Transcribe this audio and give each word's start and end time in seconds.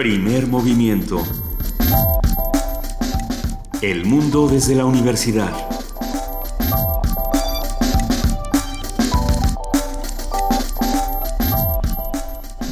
Primer 0.00 0.46
movimiento. 0.46 1.22
El 3.82 4.06
mundo 4.06 4.48
desde 4.48 4.74
la 4.74 4.86
universidad. 4.86 5.52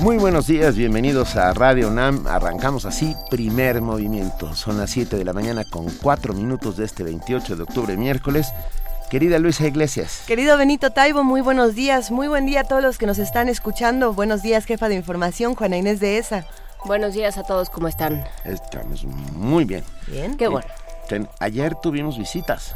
Muy 0.01 0.17
buenos 0.17 0.47
días, 0.47 0.75
bienvenidos 0.75 1.37
a 1.37 1.53
Radio 1.53 1.91
NAM. 1.91 2.27
Arrancamos 2.27 2.87
así, 2.87 3.15
primer 3.31 3.83
movimiento. 3.83 4.55
Son 4.55 4.79
las 4.79 4.89
7 4.89 5.19
de 5.19 5.25
la 5.27 5.35
mañana 5.35 5.65
con 5.69 5.85
4 6.03 6.33
minutos 6.33 6.79
de 6.79 6.87
este 6.87 7.03
28 7.03 7.57
de 7.57 7.63
octubre, 7.63 7.95
miércoles. 7.99 8.55
Querida 9.11 9.39
Luisa 9.39 9.67
Iglesias. 9.67 10.23
Querido 10.27 10.57
Benito 10.57 10.93
Taibo, 10.93 11.25
muy 11.25 11.43
buenos 11.43 11.75
días. 11.75 12.11
Muy 12.11 12.27
buen 12.29 12.47
día 12.47 12.63
a 12.63 12.65
todos 12.65 12.83
los 12.83 12.97
que 12.97 13.05
nos 13.05 13.19
están 13.19 13.51
escuchando. 13.51 14.15
Buenos 14.15 14.41
días, 14.41 14.65
jefa 14.65 14.89
de 14.89 14.95
información, 14.95 15.55
Juana 15.55 15.77
Inés 15.77 16.01
de 16.01 16.17
ESA. 16.17 16.47
Buenos 16.85 17.13
días 17.13 17.37
a 17.39 17.43
todos, 17.43 17.71
¿cómo 17.71 17.89
están? 17.89 18.25
Estamos 18.45 19.05
muy 19.05 19.65
bien. 19.65 19.85
Bien. 20.07 20.37
Qué 20.37 20.49
bueno. 20.49 20.67
ayer 21.41 21.75
tuvimos 21.75 22.17
visitas. 22.17 22.75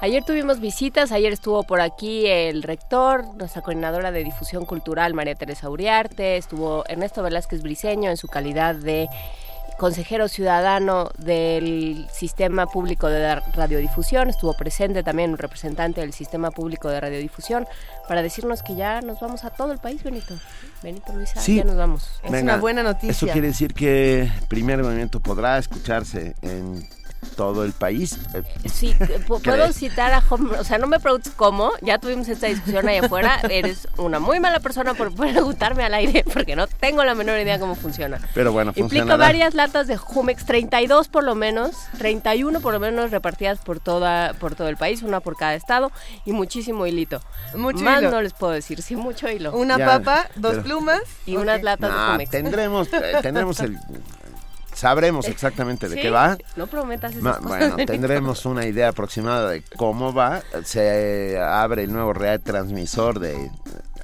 Ayer 0.00 0.24
tuvimos 0.24 0.58
visitas, 0.58 1.12
ayer 1.12 1.32
estuvo 1.32 1.62
por 1.62 1.80
aquí 1.80 2.26
el 2.26 2.62
rector, 2.62 3.24
nuestra 3.36 3.62
coordinadora 3.62 4.10
de 4.10 4.24
difusión 4.24 4.64
cultural 4.64 5.14
María 5.14 5.36
Teresa 5.36 5.70
Uriarte, 5.70 6.36
estuvo 6.36 6.84
Ernesto 6.88 7.22
Velázquez 7.22 7.62
Briceño 7.62 8.10
en 8.10 8.16
su 8.16 8.26
calidad 8.26 8.74
de 8.74 9.08
consejero 9.82 10.28
ciudadano 10.28 11.10
del 11.18 12.06
Sistema 12.12 12.66
Público 12.66 13.08
de 13.08 13.34
Radiodifusión. 13.34 14.28
Estuvo 14.30 14.54
presente 14.54 15.02
también 15.02 15.30
un 15.30 15.38
representante 15.38 16.00
del 16.02 16.12
Sistema 16.12 16.52
Público 16.52 16.88
de 16.88 17.00
Radiodifusión 17.00 17.66
para 18.06 18.22
decirnos 18.22 18.62
que 18.62 18.76
ya 18.76 19.00
nos 19.00 19.18
vamos 19.18 19.42
a 19.44 19.50
todo 19.50 19.72
el 19.72 19.80
país, 19.80 20.00
Benito. 20.04 20.34
Benito 20.84 21.12
Luisa, 21.12 21.40
ya 21.44 21.64
nos 21.64 21.74
vamos. 21.74 22.08
Es 22.22 22.30
una 22.30 22.58
buena 22.58 22.84
noticia. 22.84 23.10
Eso 23.10 23.26
quiere 23.26 23.48
decir 23.48 23.74
que 23.74 24.30
Primer 24.46 24.80
Movimiento 24.84 25.18
podrá 25.18 25.58
escucharse 25.58 26.36
en 26.42 26.88
todo 27.36 27.64
el 27.64 27.72
país. 27.72 28.18
Sí, 28.64 28.94
puedo 29.26 29.72
citar 29.72 30.12
a 30.12 30.22
o 30.58 30.64
sea, 30.64 30.78
no 30.78 30.86
me 30.86 31.00
preguntes 31.00 31.32
cómo, 31.36 31.72
ya 31.82 31.98
tuvimos 31.98 32.28
esta 32.28 32.46
discusión 32.46 32.88
ahí 32.88 32.98
afuera, 32.98 33.40
eres 33.48 33.88
una 33.98 34.18
muy 34.18 34.40
mala 34.40 34.60
persona 34.60 34.94
por 34.94 35.14
preguntarme 35.14 35.84
al 35.84 35.94
aire, 35.94 36.24
porque 36.32 36.56
no 36.56 36.66
tengo 36.66 37.04
la 37.04 37.14
menor 37.14 37.38
idea 37.38 37.58
cómo 37.58 37.74
funciona. 37.74 38.20
Pero 38.34 38.52
bueno, 38.52 38.72
funciona. 38.72 39.02
Implica 39.02 39.16
varias 39.16 39.54
latas 39.54 39.86
de 39.86 39.96
Jumex, 39.96 40.44
32 40.44 41.08
por 41.08 41.24
lo 41.24 41.34
menos, 41.34 41.74
31 41.98 42.60
por 42.60 42.72
lo 42.72 42.80
menos 42.80 43.10
repartidas 43.10 43.58
por 43.58 43.80
toda 43.80 44.34
por 44.34 44.54
todo 44.54 44.68
el 44.68 44.76
país, 44.76 45.02
una 45.02 45.20
por 45.20 45.36
cada 45.36 45.54
estado, 45.54 45.92
y 46.24 46.32
muchísimo 46.32 46.86
hilito. 46.86 47.20
Mucho 47.54 47.84
Más 47.84 48.02
no 48.02 48.22
les 48.22 48.32
puedo 48.32 48.52
decir, 48.52 48.82
sí, 48.82 48.96
mucho 48.96 49.28
hilo. 49.28 49.52
Una 49.52 49.78
papa, 49.78 50.28
dos 50.36 50.58
plumas 50.58 51.02
y 51.26 51.36
unas 51.36 51.62
latas 51.62 51.92
de 51.92 52.12
Jumex. 52.12 52.30
Tendremos, 52.30 52.92
eh, 52.92 53.18
tendremos 53.22 53.60
el 53.60 53.78
sabremos 54.82 55.28
exactamente 55.28 55.88
de 55.88 56.00
qué 56.00 56.10
va. 56.10 56.36
No 56.56 56.66
prometas 56.66 57.14
esas 57.14 57.40
Bueno, 57.40 57.76
tendremos 57.86 58.44
una 58.46 58.66
idea 58.66 58.88
aproximada 58.88 59.48
de 59.48 59.62
cómo 59.76 60.12
va. 60.12 60.42
Se 60.64 61.38
abre 61.38 61.84
el 61.84 61.92
nuevo 61.92 62.12
retransmisor 62.12 63.20
de 63.20 63.48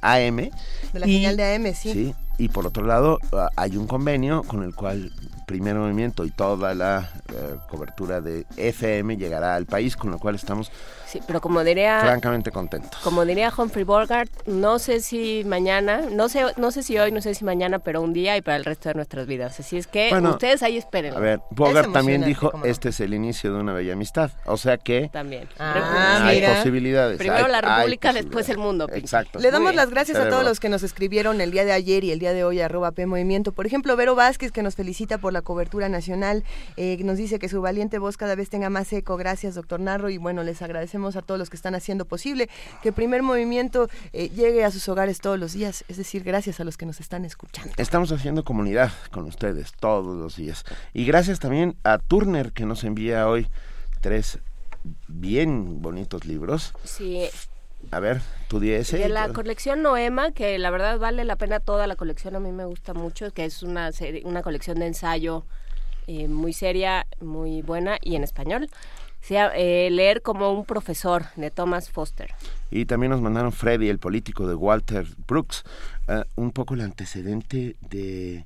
AM. 0.01 0.37
De 0.37 0.51
la 0.93 1.05
señal 1.05 1.35
de 1.35 1.55
AM, 1.55 1.73
sí. 1.75 1.91
Sí, 1.91 2.15
y 2.37 2.47
por 2.47 2.65
otro 2.65 2.85
lado 2.85 3.19
hay 3.57 3.75
un 3.75 3.87
convenio 3.87 4.43
con 4.43 4.63
el 4.63 4.73
cual 4.73 5.11
Primer 5.49 5.73
Movimiento 5.73 6.25
y 6.25 6.29
toda 6.29 6.75
la 6.75 7.09
eh, 7.33 7.55
cobertura 7.67 8.21
de 8.21 8.45
FM 8.55 9.17
llegará 9.17 9.55
al 9.55 9.65
país, 9.65 9.97
con 9.97 10.11
lo 10.11 10.19
cual 10.19 10.35
estamos 10.35 10.71
Sí, 11.09 11.19
pero 11.25 11.41
como 11.41 11.63
diría... 11.63 12.01
Francamente 12.01 12.51
contento. 12.51 12.95
Como 13.03 13.25
diría 13.25 13.51
Humphrey 13.57 13.83
Bogart, 13.83 14.29
no 14.45 14.77
sé 14.77 14.99
si 14.99 15.43
mañana, 15.43 16.01
no 16.11 16.29
sé, 16.29 16.45
no 16.57 16.69
sé 16.69 16.83
si 16.83 16.99
hoy, 16.99 17.11
no 17.11 17.19
sé 17.19 17.33
si 17.33 17.43
mañana, 17.43 17.79
pero 17.79 17.99
un 18.03 18.13
día 18.13 18.37
y 18.37 18.43
para 18.43 18.57
el 18.57 18.63
resto 18.63 18.89
de 18.89 18.95
nuestras 18.95 19.25
vidas. 19.25 19.59
Así 19.59 19.75
es 19.75 19.87
que 19.87 20.11
ustedes 20.23 20.61
ahí 20.61 20.77
esperen. 20.77 21.15
A 21.15 21.19
ver, 21.19 21.41
Bogart 21.49 21.91
también 21.91 22.23
dijo, 22.23 22.51
este 22.63 22.89
es 22.89 22.99
el 22.99 23.15
inicio 23.15 23.51
de 23.51 23.59
una 23.59 23.73
bella 23.73 23.93
amistad. 23.93 24.29
O 24.45 24.55
sea 24.55 24.77
que... 24.77 25.09
También. 25.11 25.49
Ah, 25.57 26.27
hay 26.27 26.45
posibilidades. 26.45 27.17
Primero 27.17 27.47
la 27.47 27.61
República, 27.61 28.13
después 28.13 28.47
el 28.49 28.59
mundo. 28.59 28.87
Exacto. 28.93 29.39
Le 29.39 29.49
damos 29.49 29.73
las 29.73 29.89
gracias 29.89 30.19
a 30.19 30.29
todos 30.29 30.43
los 30.43 30.59
que 30.59 30.69
nos 30.69 30.83
escribieron 30.83 31.41
el 31.41 31.49
día 31.49 31.65
de 31.65 31.71
ayer 31.71 32.03
y 32.03 32.11
el 32.11 32.19
día 32.19 32.33
de 32.33 32.43
hoy, 32.43 32.61
arroba 32.61 32.91
P 32.91 33.07
Movimiento. 33.07 33.51
Por 33.51 33.65
ejemplo, 33.65 33.95
Vero 33.95 34.13
Vázquez, 34.13 34.51
que 34.51 34.61
nos 34.61 34.75
felicita 34.75 35.17
por 35.17 35.33
la 35.33 35.38
cobertura 35.41 35.89
nacional. 35.89 36.43
Eh, 36.77 36.97
nos 37.03 37.17
dice 37.17 37.39
que 37.39 37.49
su 37.49 37.61
valiente 37.61 37.99
voz 37.99 38.17
cada 38.17 38.35
vez 38.35 38.49
tenga 38.49 38.69
más 38.69 38.91
eco. 38.93 39.17
Gracias, 39.17 39.55
doctor 39.55 39.79
Narro. 39.79 40.09
Y 40.09 40.17
bueno, 40.17 40.43
les 40.43 40.61
agradecemos 40.61 41.15
a 41.15 41.21
todos 41.21 41.39
los 41.39 41.49
que 41.49 41.55
están 41.55 41.75
haciendo 41.75 42.05
posible 42.05 42.49
que 42.81 42.89
el 42.89 42.93
primer 42.93 43.23
movimiento 43.23 43.89
eh, 44.13 44.29
llegue 44.29 44.63
a 44.63 44.71
sus 44.71 44.87
hogares 44.89 45.19
todos 45.19 45.39
los 45.39 45.53
días, 45.53 45.83
es 45.87 45.97
decir, 45.97 46.23
gracias 46.23 46.59
a 46.59 46.63
los 46.63 46.77
que 46.77 46.85
nos 46.85 46.99
están 46.99 47.25
escuchando. 47.25 47.73
Estamos 47.77 48.11
haciendo 48.11 48.43
comunidad 48.43 48.91
con 49.11 49.25
ustedes 49.25 49.73
todos 49.79 50.17
los 50.17 50.35
días. 50.35 50.63
Y 50.93 51.05
gracias 51.05 51.39
también 51.39 51.75
a 51.83 51.97
Turner 51.97 52.51
que 52.51 52.65
nos 52.65 52.83
envía 52.83 53.27
hoy 53.27 53.47
tres 54.01 54.39
bien 55.07 55.81
bonitos 55.81 56.25
libros. 56.25 56.73
Sí. 56.83 57.27
A 57.91 57.99
ver, 57.99 58.21
tu 58.47 58.59
10. 58.59 58.91
De 58.91 59.09
la 59.09 59.29
colección 59.29 59.81
Noema, 59.81 60.31
que 60.31 60.57
la 60.59 60.69
verdad 60.69 60.99
vale 60.99 61.23
la 61.25 61.35
pena 61.35 61.59
toda 61.59 61.87
la 61.87 61.95
colección, 61.95 62.35
a 62.35 62.39
mí 62.39 62.51
me 62.51 62.65
gusta 62.65 62.93
mucho, 62.93 63.31
que 63.31 63.45
es 63.45 63.63
una, 63.63 63.91
una 64.23 64.41
colección 64.41 64.79
de 64.79 64.87
ensayo 64.87 65.45
eh, 66.07 66.27
muy 66.27 66.53
seria, 66.53 67.07
muy 67.19 67.61
buena 67.61 67.97
y 68.01 68.15
en 68.15 68.23
español 68.23 68.69
sea, 69.21 69.51
eh, 69.55 69.89
leer 69.91 70.21
como 70.21 70.51
un 70.51 70.65
profesor 70.65 71.25
de 71.35 71.51
Thomas 71.51 71.89
Foster. 71.89 72.33
Y 72.71 72.85
también 72.85 73.11
nos 73.11 73.21
mandaron 73.21 73.51
Freddy, 73.51 73.89
el 73.89 73.99
político 73.99 74.47
de 74.47 74.55
Walter 74.55 75.05
Brooks, 75.27 75.63
eh, 76.07 76.23
un 76.35 76.51
poco 76.51 76.73
el 76.73 76.81
antecedente 76.81 77.75
de, 77.89 78.45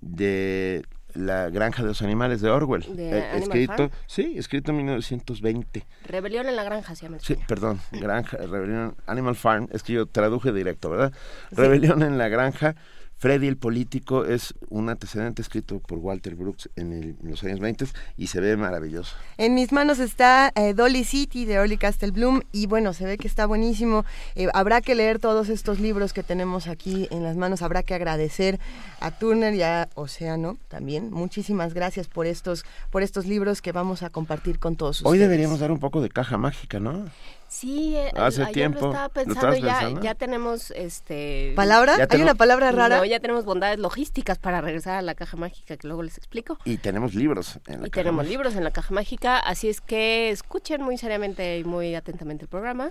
de 0.00 0.84
la 1.18 1.50
granja 1.50 1.82
de 1.82 1.88
los 1.88 2.00
animales 2.02 2.40
de 2.40 2.48
Orwell. 2.48 2.84
Eh, 2.96 3.30
escrito, 3.34 3.90
sí, 4.06 4.34
escrito 4.36 4.70
en 4.70 4.78
1920. 4.78 5.84
Rebelión 6.06 6.46
en 6.48 6.56
la 6.56 6.62
granja 6.62 6.94
se 6.94 7.06
llama. 7.06 7.18
Sí, 7.20 7.36
perdón, 7.46 7.80
granja, 7.92 8.36
Rebelión 8.36 8.94
Animal 9.06 9.34
Farm, 9.34 9.68
es 9.72 9.82
que 9.82 9.94
yo 9.94 10.06
traduje 10.06 10.52
directo, 10.52 10.90
¿verdad? 10.90 11.12
Rebelión 11.50 12.02
en 12.02 12.18
la 12.18 12.28
granja 12.28 12.76
Freddy 13.18 13.48
el 13.48 13.56
político 13.56 14.24
es 14.24 14.54
un 14.68 14.88
antecedente 14.88 15.42
escrito 15.42 15.80
por 15.80 15.98
Walter 15.98 16.36
Brooks 16.36 16.70
en, 16.76 17.16
los 17.22 17.42
años 17.42 17.58
20 17.58 17.86
y 18.16 18.28
se 18.28 18.40
ve 18.40 18.56
maravilloso. 18.56 19.16
En 19.36 19.54
mis 19.54 19.72
manos 19.72 19.98
está 19.98 20.52
eh, 20.54 20.72
Dolly 20.72 21.04
City 21.04 21.44
de 21.44 21.58
Orly 21.58 21.76
Castle 21.76 22.12
y 22.52 22.66
bueno, 22.66 22.92
se 22.92 23.04
ve 23.04 23.18
que 23.18 23.26
está 23.26 23.46
buenísimo. 23.46 24.04
Eh, 24.36 24.48
habrá 24.54 24.80
que 24.80 24.94
leer 24.94 25.18
todos 25.18 25.48
estos 25.48 25.80
libros 25.80 26.12
que 26.12 26.22
tenemos 26.22 26.68
aquí 26.68 27.08
en 27.10 27.24
las 27.24 27.36
manos, 27.36 27.62
habrá 27.62 27.82
que 27.82 27.94
agradecer 27.94 28.60
a 29.00 29.10
Turner 29.10 29.54
y 29.54 29.62
a 29.62 29.88
Océano 29.94 30.56
también. 30.68 31.10
Muchísimas 31.10 31.74
gracias 31.74 32.06
por 32.06 32.26
estos 32.26 32.64
por 32.90 33.02
estos 33.02 33.26
libros 33.26 33.60
que 33.62 33.72
vamos 33.72 34.02
a 34.02 34.10
compartir 34.10 34.58
con 34.58 34.76
todos 34.76 35.04
Hoy 35.04 35.18
deberíamos 35.18 35.58
dar 35.58 35.72
un 35.72 35.80
poco 35.80 36.00
de 36.00 36.08
caja 36.08 36.38
mágica, 36.38 36.78
¿no? 36.78 37.06
Sí, 37.48 37.96
eh, 37.96 38.12
hace 38.14 38.44
tiempo. 38.46 38.80
Lo 38.80 38.86
estaba 38.88 39.08
pensando, 39.08 39.56
ya, 39.56 39.90
ya 40.00 40.14
tenemos 40.14 40.70
este 40.72 41.52
palabra. 41.56 41.96
¿Hay 42.08 42.22
una 42.22 42.34
palabra 42.34 42.72
rara? 42.72 42.98
No, 42.98 43.04
ya 43.04 43.20
tenemos 43.20 43.44
bondades 43.44 43.78
logísticas 43.78 44.38
para 44.38 44.60
regresar 44.60 44.96
a 44.96 45.02
la 45.02 45.14
caja 45.14 45.36
mágica 45.36 45.76
que 45.76 45.86
luego 45.86 46.02
les 46.02 46.18
explico. 46.18 46.58
Y 46.64 46.76
tenemos 46.76 47.14
libros 47.14 47.58
en 47.66 47.80
la 47.80 47.86
y 47.86 47.90
tenemos 47.90 48.26
libros 48.28 48.54
en 48.54 48.64
la 48.64 48.70
caja 48.70 48.94
mágica, 48.94 49.38
así 49.38 49.68
es 49.68 49.80
que 49.80 50.30
escuchen 50.30 50.82
muy 50.82 50.98
seriamente 50.98 51.58
y 51.58 51.64
muy 51.64 51.94
atentamente 51.94 52.44
el 52.44 52.48
programa. 52.48 52.90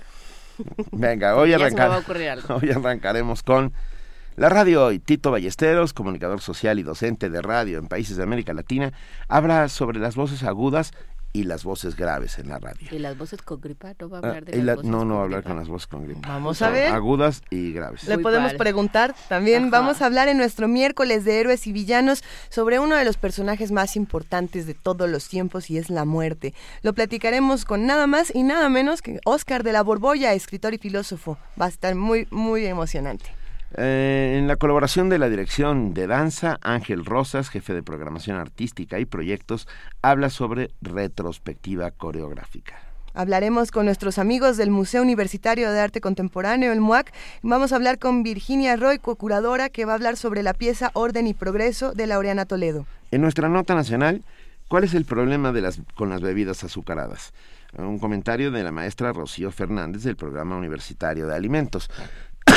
Venga, 0.92 1.36
hoy, 1.36 1.54
hoy 1.54 2.72
arrancaremos 2.72 3.44
con 3.44 3.74
la 4.38 4.50
radio 4.50 4.86
hoy. 4.86 5.00
Tito 5.00 5.32
Ballesteros, 5.32 5.94
comunicador 5.94 6.42
social 6.42 6.80
y 6.80 6.84
docente 6.84 7.30
de 7.30 7.42
radio 7.42 7.78
en 7.78 7.88
países 7.88 8.18
de 8.18 8.24
América 8.24 8.54
Latina, 8.54 8.92
habla 9.28 9.70
sobre 9.70 10.00
las 10.00 10.16
voces 10.16 10.44
agudas 10.44 10.94
y 11.38 11.44
las 11.44 11.64
voces 11.64 11.96
graves 11.96 12.40
en 12.40 12.50
la 12.50 12.58
radio. 12.58 12.88
¿Y 12.90 12.98
las 12.98 13.16
voces 13.16 13.44
con 13.44 13.62
gripa? 13.62 13.94
¿No 14.00 14.10
va 14.10 14.18
a 14.18 14.22
hablar 14.22 14.46
de 14.46 14.58
las 14.64 14.84
No, 14.84 15.06
no 15.06 15.16
va 15.16 15.22
a 15.22 15.24
hablar 15.26 15.44
con 15.44 15.56
las 15.56 15.68
voces 15.68 15.86
con 15.86 16.04
gripa. 16.04 16.28
Vamos 16.28 16.64
a 16.64 16.72
ver. 16.72 16.92
Agudas 16.92 17.44
y 17.52 17.74
graves. 17.74 18.06
Le 18.06 18.18
podemos 18.18 18.56
preguntar. 18.56 19.14
También 19.30 19.70
vamos 19.70 20.02
a 20.02 20.08
hablar 20.08 20.30
en 20.30 20.38
nuestro 20.38 20.68
miércoles 20.68 21.26
de 21.26 21.40
héroes 21.40 21.68
y 21.68 21.74
villanos 21.74 22.24
sobre 22.50 22.80
uno 22.80 22.96
de 22.96 23.06
los 23.06 23.18
personajes 23.18 23.72
más 23.72 23.96
importantes 23.96 24.66
de 24.66 24.74
todos 24.74 25.08
los 25.08 25.28
tiempos 25.28 25.70
y 25.70 25.78
es 25.78 25.92
la 25.92 26.06
muerte. 26.06 26.56
Lo 26.82 26.94
platicaremos 26.94 27.66
con 27.66 27.86
nada 27.86 28.08
más 28.08 28.34
y 28.34 28.42
nada 28.42 28.68
menos 28.68 29.04
que 29.04 29.20
Oscar 29.24 29.62
de 29.62 29.74
la 29.74 29.84
Borbolla, 29.84 30.34
escritor 30.34 30.74
y 30.74 30.80
filósofo. 30.80 31.38
Va 31.62 31.66
a 31.66 31.70
estar 31.70 31.94
muy, 31.94 32.28
muy 32.32 32.66
emocionante. 32.66 33.26
Eh, 33.76 34.36
en 34.38 34.48
la 34.48 34.56
colaboración 34.56 35.10
de 35.10 35.20
la 35.20 35.30
dirección 35.30 35.94
de 35.94 36.08
danza, 36.08 36.58
Ángel 36.62 37.06
Rosas, 37.06 37.50
jefe 37.50 37.74
de 37.74 37.84
programación 37.84 38.38
artística 38.38 39.00
y 39.00 39.06
proyectos, 39.06 39.68
habla 40.02 40.30
sobre 40.30 40.72
retrospectiva 40.82 41.92
coreográfica. 41.92 42.80
Hablaremos 43.14 43.72
con 43.72 43.86
nuestros 43.86 44.20
amigos 44.20 44.58
del 44.58 44.70
Museo 44.70 45.02
Universitario 45.02 45.72
de 45.72 45.80
Arte 45.80 46.02
Contemporáneo, 46.02 46.72
el 46.72 46.82
MUAC. 46.82 47.12
Vamos 47.42 47.74
a 47.74 47.76
hablar 47.76 47.98
con 47.98 48.22
Virginia 48.22 48.76
Roy, 48.76 49.00
co-curadora, 49.00 49.70
que 49.70 49.86
va 49.86 49.94
a 49.94 49.96
hablar 49.96 50.18
sobre 50.18 50.44
la 50.44 50.54
pieza 50.54 50.92
Orden 50.94 51.26
y 51.26 51.34
Progreso 51.34 51.94
de 51.94 52.06
Laureana 52.06 52.46
Toledo. 52.46 52.86
En 53.10 53.22
nuestra 53.22 53.50
nota 53.50 53.74
nacional, 53.74 54.24
¿cuál 54.68 54.84
es 54.84 54.94
el 54.94 55.06
problema 55.06 55.52
de 55.52 55.62
las, 55.62 55.82
con 55.96 56.10
las 56.10 56.22
bebidas 56.22 56.64
azucaradas? 56.64 57.34
Un 57.78 58.00
comentario 58.00 58.52
de 58.52 58.64
la 58.64 58.72
maestra 58.72 59.12
Rocío 59.14 59.52
Fernández 59.52 60.04
del 60.04 60.16
Programa 60.16 60.56
Universitario 60.56 61.28
de 61.28 61.36
Alimentos. 61.36 61.90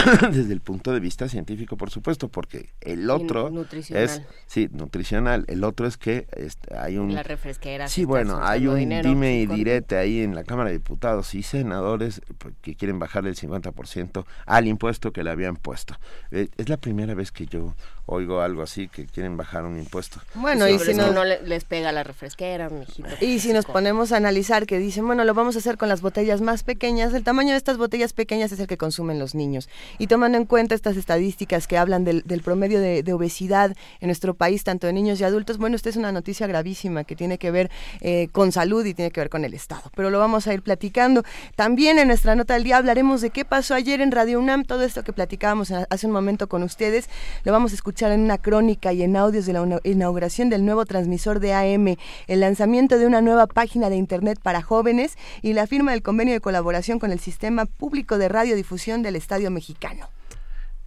desde 0.33 0.53
el 0.53 0.61
punto 0.61 0.93
de 0.93 1.01
vista 1.01 1.29
científico, 1.29 1.77
por 1.77 1.91
supuesto, 1.91 2.29
porque 2.29 2.71
el 2.81 3.11
otro 3.11 3.51
es 3.91 4.23
sí 4.47 4.69
nutricional. 4.73 5.45
El 5.49 5.65
otro 5.65 5.87
es 5.87 5.97
que 5.97 6.27
este, 6.33 6.77
hay 6.77 6.99
un 6.99 7.15
la 7.15 7.23
refresquera. 7.23 7.89
Sí, 7.89 8.05
bueno, 8.05 8.41
hay 8.43 8.67
un 8.67 8.89
dime 9.03 9.41
y 9.41 9.47
direte 9.47 9.97
ahí 9.97 10.21
en 10.21 10.35
la 10.35 10.45
Cámara 10.45 10.71
de 10.71 10.79
Diputados 10.79 11.35
y 11.35 11.43
senadores 11.43 12.21
pues, 12.39 12.55
que 12.61 12.75
quieren 12.75 12.99
bajarle 12.99 13.31
el 13.31 13.37
50% 13.37 14.25
al 14.47 14.67
impuesto 14.67 15.13
que 15.13 15.25
le 15.25 15.31
habían 15.31 15.57
puesto. 15.57 15.97
Eh, 16.31 16.49
es 16.57 16.69
la 16.69 16.77
primera 16.77 17.15
vez 17.15 17.33
que 17.33 17.47
yo 17.47 17.75
oigo 18.11 18.41
algo 18.41 18.63
así 18.63 18.89
que 18.89 19.07
quieren 19.07 19.37
bajar 19.37 19.65
un 19.65 19.79
impuesto. 19.79 20.21
Bueno, 20.35 20.69
y 20.69 20.79
si 20.81 20.95
no, 20.95 21.13
no 21.13 21.25
les 21.25 21.65
pega 21.65 21.93
la 21.93 22.03
refresquera, 22.03 22.69
mijito. 22.69 23.09
Y 23.21 23.39
si 23.39 23.53
nos 23.53 23.65
ponemos 23.65 24.11
a 24.11 24.17
analizar 24.17 24.67
que 24.67 24.79
dicen, 24.79 25.07
bueno, 25.07 25.25
lo 25.25 25.33
vamos 25.33 25.55
a 25.55 25.61
hacer 25.61 25.79
con 25.79 25.89
las 25.89 26.01
botellas 26.01 26.41
más 26.41 26.65
pequeñas, 26.65 27.15
el 27.15 27.23
tamaño 27.23 27.53
de 27.53 27.57
estas 27.57 27.79
botellas 27.79 28.13
pequeñas 28.13 28.51
es 28.51 28.59
el 28.59 28.67
que 28.67 28.77
consumen 28.77 29.21
los 29.21 29.37
niños. 29.37 29.69
Y 29.99 30.09
tomando 30.09 30.39
en 30.39 30.45
cuenta 30.45 30.75
estas 30.75 30.97
estadísticas 30.97 31.69
que 31.69 31.79
hablan 31.79 32.05
del, 32.05 32.43
promedio 32.43 32.81
de, 32.81 33.13
obesidad 33.13 33.77
en 34.01 34.09
nuestro 34.09 34.35
país, 34.35 34.65
tanto 34.65 34.89
de 34.89 34.93
niños 34.93 35.21
y 35.21 35.25
adultos, 35.25 35.59
bueno, 35.59 35.77
esta 35.77 35.89
es 35.89 35.97
una 35.97 36.11
noticia 36.11 36.49
gravísima 36.49 37.05
que 37.05 37.15
tiene 37.15 37.39
que 37.39 37.53
ver 37.53 37.71
eh, 38.01 38.29
con 38.33 38.51
salud 38.51 38.85
y 38.85 38.95
tiene 38.95 39.13
que 39.13 39.21
ver 39.21 39.31
con 39.31 39.45
el 39.45 39.55
Estado. 39.55 39.91
Pero 39.95 40.11
lo 40.11 40.19
vamos 40.19 40.49
a 40.49 40.55
ir 40.55 40.63
platicando. 40.63 41.23
También 41.55 41.99
en 42.01 42.09
nuestra 42.09 42.35
nota 42.35 42.55
del 42.55 42.65
día 42.65 42.79
hablaremos 42.79 43.21
de 43.21 43.31
qué 43.31 43.45
pasó 43.45 43.75
ayer 43.75 44.01
en 44.01 44.11
Radio 44.11 44.41
UNAM, 44.41 44.65
todo 44.65 44.83
esto 44.83 45.05
que 45.05 45.13
platicábamos 45.13 45.71
hace 45.71 46.07
un 46.07 46.13
momento 46.13 46.49
con 46.49 46.65
ustedes, 46.65 47.09
lo 47.45 47.53
vamos 47.53 47.71
a 47.71 47.75
escuchar 47.77 48.00
en 48.09 48.21
una 48.21 48.39
crónica 48.39 48.93
y 48.93 49.03
en 49.03 49.17
audios 49.17 49.45
de 49.47 49.53
la 49.53 49.81
inauguración 49.85 50.49
del 50.49 50.65
nuevo 50.65 50.87
transmisor 50.87 51.39
de 51.39 51.53
AM, 51.53 51.97
el 52.27 52.41
lanzamiento 52.41 52.99
de 52.99 53.07
una 53.07 53.21
nueva 53.21 53.47
página 53.47 53.91
de 53.91 53.97
Internet 53.97 54.39
para 54.43 54.63
jóvenes 54.63 55.19
y 55.43 55.53
la 55.53 55.67
firma 55.67 55.93
del 55.93 56.03
convenio 56.03 56.33
de 56.35 56.41
colaboración 56.41 56.99
con 56.99 57.13
el 57.13 57.21
Sistema 57.21 57.67
Público 57.67 58.17
de 58.17 58.29
Radiodifusión 58.29 59.03
del 59.03 59.17
Estadio 59.17 59.51
Mexicano. 59.51 60.09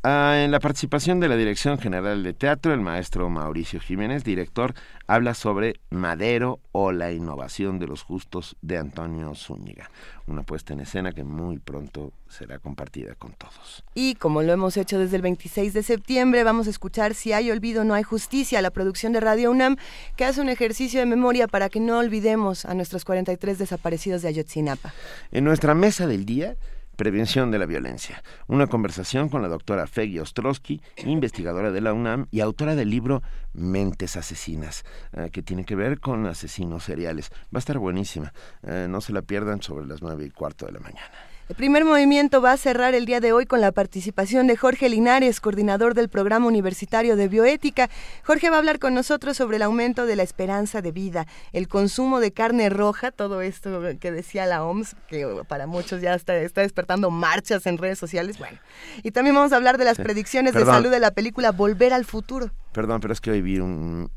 Ah, 0.06 0.42
en 0.44 0.52
la 0.52 0.60
participación 0.60 1.22
de 1.22 1.30
la 1.30 1.38
Dirección 1.38 1.80
General 1.80 2.24
de 2.24 2.34
Teatro, 2.34 2.74
el 2.74 2.82
maestro 2.82 3.30
Mauricio 3.30 3.80
Jiménez, 3.80 4.26
director, 4.26 4.74
habla 5.08 5.34
sobre 5.34 5.80
Madero 5.92 6.60
o 6.74 6.92
la 6.92 7.14
innovación 7.14 7.80
de 7.80 7.88
los 7.88 8.04
justos 8.04 8.58
de 8.62 8.78
Antonio 8.78 9.34
Zúñiga, 9.34 9.90
una 10.28 10.44
puesta 10.44 10.74
en 10.74 10.82
escena 10.82 11.14
que 11.14 11.24
muy 11.24 11.58
pronto 11.58 12.12
será 12.28 12.60
compartida 12.60 13.16
con 13.16 13.32
todos. 13.32 13.86
Y 13.94 14.16
como 14.16 14.42
lo 14.42 14.52
hemos 14.52 14.76
hecho 14.76 15.00
desde 15.00 15.16
el 15.16 15.22
26 15.22 15.74
de 15.74 15.84
septiembre, 15.84 16.44
vamos 16.44 16.68
a 16.68 16.72
escuchar 16.72 17.14
Si 17.14 17.32
hay 17.32 17.50
olvido, 17.50 17.86
no 17.86 17.94
hay 17.94 18.04
justicia, 18.04 18.62
la 18.62 18.72
producción 18.72 19.14
de 19.14 19.22
Radio 19.22 19.52
UNAM, 19.52 19.78
que 20.18 20.26
hace 20.26 20.42
un 20.42 20.50
ejercicio 20.50 21.00
de 21.00 21.06
memoria 21.06 21.48
para 21.48 21.70
que 21.70 21.80
no 21.80 22.00
olvidemos 22.00 22.66
a 22.66 22.74
nuestros 22.74 23.06
43 23.06 23.58
desaparecidos 23.58 24.22
de 24.22 24.28
Ayotzinapa. 24.28 24.94
En 25.32 25.46
nuestra 25.46 25.74
mesa 25.74 26.08
del 26.08 26.26
día 26.26 26.58
Prevención 26.96 27.50
de 27.52 27.60
la 27.60 27.66
Violencia. 27.66 28.24
Una 28.48 28.68
conversación 28.68 29.30
con 29.30 29.42
la 29.42 29.48
doctora 29.48 29.88
Feggy 29.88 30.20
Ostrowski, 30.20 30.82
investigadora 31.06 31.72
de 31.72 31.82
la 31.82 31.94
UNAM 31.94 32.28
y 32.30 32.42
autora 32.42 32.76
del 32.76 32.90
libro 32.90 33.24
Mentes 33.54 34.16
Asesinas, 34.16 34.84
eh, 35.14 35.30
que 35.32 35.42
tiene 35.42 35.66
que 35.66 35.76
ver 35.76 36.00
con 36.00 36.26
asesinos 36.28 36.84
seriales. 36.84 37.32
Va 37.46 37.58
a 37.58 37.60
estar 37.60 37.80
buenísima. 37.80 38.34
Eh, 38.62 38.88
no 38.90 39.02
se 39.02 39.14
la 39.14 39.24
pierdan 39.24 39.62
sobre 39.62 39.88
las 39.88 40.02
nueve 40.02 40.26
y 40.26 40.30
cuarto 40.30 40.66
de 40.66 40.74
la 40.74 40.80
mañana. 40.80 41.33
El 41.50 41.56
primer 41.56 41.84
movimiento 41.84 42.42
va 42.42 42.54
a 42.54 42.58
cerrar 42.58 42.96
el 42.96 43.06
día 43.06 43.20
de 43.20 43.34
hoy 43.34 43.46
con 43.46 43.60
la 43.60 43.74
participación 43.74 44.48
de 44.48 44.56
Jorge 44.56 44.88
Linares, 44.88 45.42
coordinador 45.42 45.94
del 45.94 46.08
Programa 46.08 46.48
Universitario 46.48 47.18
de 47.18 47.28
Bioética. 47.28 47.90
Jorge 48.24 48.50
va 48.50 48.56
a 48.56 48.60
hablar 48.60 48.80
con 48.80 48.94
nosotros 48.94 49.36
sobre 49.36 49.58
el 49.58 49.64
aumento 49.64 50.06
de 50.06 50.16
la 50.16 50.24
esperanza 50.24 50.82
de 50.82 50.94
vida, 50.94 51.28
el 51.52 51.68
consumo 51.68 52.22
de 52.22 52.32
carne 52.32 52.70
roja, 52.70 53.12
todo 53.12 53.42
esto 53.42 53.82
que 54.00 54.14
decía 54.14 54.46
la 54.46 54.64
OMS, 54.64 54.96
que 55.10 55.28
para 55.46 55.68
muchos 55.68 56.02
ya 56.02 56.14
está, 56.14 56.34
está 56.38 56.62
despertando 56.62 57.12
marchas 57.12 57.66
en 57.66 57.78
redes 57.78 58.00
sociales. 58.00 58.40
Bueno, 58.40 58.58
y 59.04 59.12
también 59.12 59.36
vamos 59.36 59.52
a 59.52 59.58
hablar 59.58 59.78
de 59.78 59.84
las 59.84 59.98
predicciones 59.98 60.54
de 60.54 60.64
salud 60.64 60.92
de 60.92 61.02
la 61.02 61.12
película 61.12 61.52
Volver 61.52 61.92
al 61.92 62.06
Futuro. 62.06 62.52
Perdón, 62.72 63.02
pero 63.02 63.12
es 63.12 63.20
que 63.20 63.32
hoy 63.32 63.42
vi 63.42 63.60
un, 63.60 64.10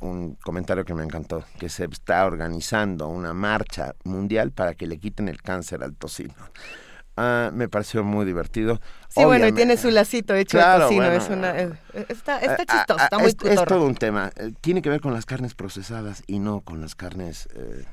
un 0.00 0.36
comentario 0.42 0.84
que 0.84 0.94
me 0.94 1.04
encantó, 1.04 1.44
que 1.58 1.68
se 1.68 1.84
está 1.84 2.26
organizando 2.26 3.08
una 3.08 3.32
marcha 3.32 3.94
mundial 4.04 4.50
para 4.50 4.74
que 4.74 4.86
le 4.86 4.98
quiten 4.98 5.28
el 5.28 5.40
cáncer 5.42 5.82
al 5.82 5.94
tocino. 5.94 6.34
Ah, 7.16 7.50
me 7.52 7.68
pareció 7.68 8.02
muy 8.02 8.24
divertido. 8.24 8.80
Sí, 9.08 9.24
bueno, 9.24 9.46
y 9.46 9.52
tiene 9.52 9.76
su 9.76 9.90
lacito 9.90 10.34
hecho 10.34 10.56
de 10.56 10.64
tocino. 10.64 11.04
es 11.04 11.28
una, 11.28 11.50
está, 12.08 12.38
está, 12.38 12.64
chistoso, 12.64 12.98
está 12.98 13.18
muy 13.18 13.28
es, 13.28 13.36
es, 13.44 13.64
todo 13.64 13.84
un 13.84 13.94
tema. 13.94 14.32
Eh, 14.36 14.52
tiene 14.60 14.80
que 14.80 14.88
ver 14.88 15.00
con 15.00 15.12
las 15.12 15.26
carnes 15.26 15.54
procesadas 15.54 16.22
y 16.26 16.38
no 16.38 16.60
con 16.60 16.80
las 16.80 16.94
carnes... 16.94 17.48
Eh, 17.54 17.84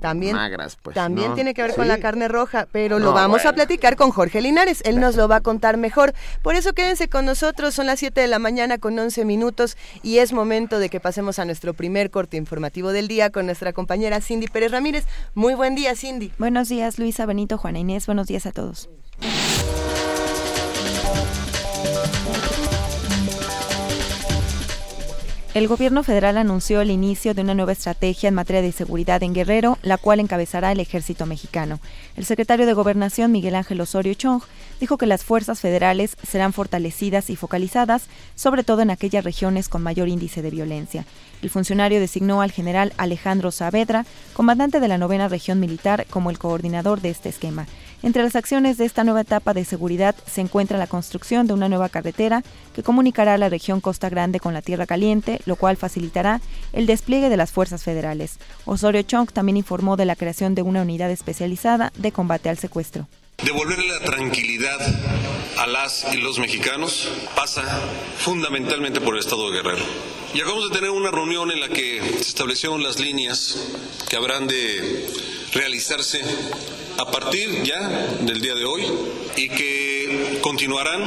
también, 0.00 0.34
magras, 0.34 0.76
pues, 0.82 0.94
también 0.94 1.34
tiene 1.34 1.54
que 1.54 1.62
ver 1.62 1.74
con 1.74 1.88
la 1.88 1.98
carne 1.98 2.28
roja, 2.28 2.66
pero 2.72 2.98
lo 2.98 3.12
vamos 3.12 3.46
a 3.46 3.52
platicar 3.52 3.96
con 3.96 4.10
Jorge 4.10 4.40
Linares, 4.40 4.82
él 4.84 5.00
nos 5.00 5.16
lo 5.16 5.28
va 5.28 5.36
a 5.36 5.40
contar 5.40 5.76
mejor. 5.76 6.14
Por 6.42 6.54
eso 6.54 6.72
quédense 6.72 7.08
con 7.08 7.26
nosotros, 7.26 7.74
son 7.74 7.86
las 7.86 7.98
7 7.98 8.20
de 8.20 8.26
la 8.26 8.38
mañana 8.38 8.78
con 8.78 8.98
11 8.98 9.24
minutos 9.24 9.76
y 10.02 10.18
es 10.18 10.32
momento 10.32 10.78
de 10.78 10.88
que 10.88 11.00
pasemos 11.00 11.38
a 11.38 11.44
nuestro 11.44 11.74
primer 11.74 12.10
corte 12.10 12.36
informativo 12.36 12.92
del 12.92 13.08
día 13.08 13.30
con 13.30 13.46
nuestra 13.46 13.72
compañera 13.72 14.20
Cindy 14.20 14.46
Pérez 14.48 14.72
Ramírez. 14.72 15.06
Muy 15.34 15.54
buen 15.54 15.74
día, 15.74 15.94
Cindy. 15.94 16.32
Buenos 16.38 16.68
días, 16.68 16.98
Luisa 16.98 17.26
Benito, 17.26 17.58
Juana 17.58 17.78
Inés, 17.78 18.06
buenos 18.06 18.26
días 18.26 18.46
a 18.46 18.52
todos. 18.52 18.88
El 25.52 25.66
gobierno 25.66 26.04
federal 26.04 26.38
anunció 26.38 26.80
el 26.80 26.92
inicio 26.92 27.34
de 27.34 27.42
una 27.42 27.54
nueva 27.54 27.72
estrategia 27.72 28.28
en 28.28 28.36
materia 28.36 28.62
de 28.62 28.70
seguridad 28.70 29.20
en 29.24 29.34
Guerrero, 29.34 29.78
la 29.82 29.98
cual 29.98 30.20
encabezará 30.20 30.70
el 30.70 30.78
ejército 30.78 31.26
mexicano. 31.26 31.80
El 32.16 32.24
secretario 32.24 32.66
de 32.66 32.72
Gobernación, 32.72 33.32
Miguel 33.32 33.56
Ángel 33.56 33.80
Osorio 33.80 34.14
Chong, 34.14 34.42
dijo 34.78 34.96
que 34.96 35.06
las 35.06 35.24
fuerzas 35.24 35.58
federales 35.58 36.16
serán 36.22 36.52
fortalecidas 36.52 37.30
y 37.30 37.36
focalizadas, 37.36 38.04
sobre 38.36 38.62
todo 38.62 38.82
en 38.82 38.90
aquellas 38.90 39.24
regiones 39.24 39.68
con 39.68 39.82
mayor 39.82 40.06
índice 40.06 40.40
de 40.40 40.50
violencia. 40.50 41.04
El 41.42 41.50
funcionario 41.50 41.98
designó 41.98 42.42
al 42.42 42.52
general 42.52 42.92
Alejandro 42.96 43.50
Saavedra, 43.50 44.06
comandante 44.34 44.78
de 44.78 44.86
la 44.86 44.98
novena 44.98 45.26
región 45.26 45.58
militar, 45.58 46.06
como 46.10 46.30
el 46.30 46.38
coordinador 46.38 47.00
de 47.00 47.10
este 47.10 47.28
esquema. 47.28 47.66
Entre 48.02 48.22
las 48.22 48.34
acciones 48.34 48.78
de 48.78 48.86
esta 48.86 49.04
nueva 49.04 49.20
etapa 49.20 49.52
de 49.52 49.64
seguridad 49.64 50.14
se 50.26 50.40
encuentra 50.40 50.78
la 50.78 50.86
construcción 50.86 51.46
de 51.46 51.52
una 51.52 51.68
nueva 51.68 51.90
carretera 51.90 52.42
que 52.74 52.82
comunicará 52.82 53.36
la 53.36 53.50
región 53.50 53.80
Costa 53.80 54.08
Grande 54.08 54.40
con 54.40 54.54
la 54.54 54.62
Tierra 54.62 54.86
Caliente, 54.86 55.40
lo 55.44 55.56
cual 55.56 55.76
facilitará 55.76 56.40
el 56.72 56.86
despliegue 56.86 57.28
de 57.28 57.36
las 57.36 57.52
fuerzas 57.52 57.82
federales. 57.82 58.38
Osorio 58.64 59.02
Chong 59.02 59.30
también 59.32 59.58
informó 59.58 59.96
de 59.96 60.06
la 60.06 60.16
creación 60.16 60.54
de 60.54 60.62
una 60.62 60.82
unidad 60.82 61.10
especializada 61.10 61.92
de 61.98 62.12
combate 62.12 62.48
al 62.48 62.58
secuestro. 62.58 63.06
Devolverle 63.44 63.88
la 63.88 64.00
tranquilidad 64.00 64.78
a 65.58 65.66
las 65.66 66.06
y 66.12 66.18
los 66.18 66.38
mexicanos 66.38 67.10
pasa 67.34 67.62
fundamentalmente 68.18 69.00
por 69.00 69.14
el 69.14 69.20
Estado 69.20 69.50
de 69.50 69.56
Guerrero. 69.56 69.84
Y 70.34 70.40
acabamos 70.40 70.70
de 70.70 70.76
tener 70.76 70.90
una 70.90 71.10
reunión 71.10 71.50
en 71.50 71.60
la 71.60 71.68
que 71.68 72.00
se 72.00 72.20
establecieron 72.20 72.82
las 72.82 72.98
líneas 72.98 73.56
que 74.08 74.16
habrán 74.16 74.46
de 74.46 75.08
realizarse 75.52 76.22
a 76.98 77.10
partir 77.10 77.62
ya 77.62 77.80
del 78.20 78.40
día 78.40 78.54
de 78.54 78.64
hoy 78.64 78.86
y 79.36 79.48
que 79.48 80.38
continuarán 80.42 81.04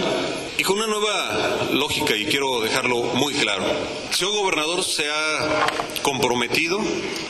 y 0.58 0.64
con 0.64 0.78
una 0.78 0.88
nueva 0.88 1.68
lógica 1.72 2.16
y 2.16 2.26
quiero 2.26 2.62
dejarlo 2.62 3.04
muy 3.16 3.34
claro. 3.34 3.64
El 4.10 4.16
señor 4.16 4.34
gobernador 4.34 4.84
se 4.84 5.10
ha 5.10 5.68
comprometido 6.02 6.80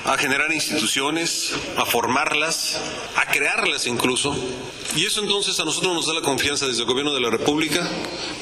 a 0.05 0.17
generar 0.17 0.51
instituciones, 0.51 1.53
a 1.77 1.85
formarlas, 1.85 2.79
a 3.15 3.29
crearlas 3.31 3.87
incluso 3.87 4.35
y 4.95 5.05
eso 5.05 5.21
entonces 5.21 5.59
a 5.59 5.65
nosotros 5.65 5.93
nos 5.93 6.07
da 6.07 6.13
la 6.13 6.21
confianza 6.21 6.67
desde 6.67 6.81
el 6.81 6.87
gobierno 6.87 7.13
de 7.13 7.21
la 7.21 7.29
República 7.29 7.87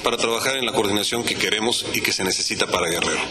para 0.04 0.18
trabajar 0.18 0.58
en 0.58 0.66
la 0.66 0.74
coordinación 0.74 1.24
que 1.24 1.36
queremos 1.36 1.86
y 1.94 2.02
que 2.02 2.12
se 2.14 2.24
necesita 2.24 2.68
para 2.68 2.90
Guerrero. 2.90 3.22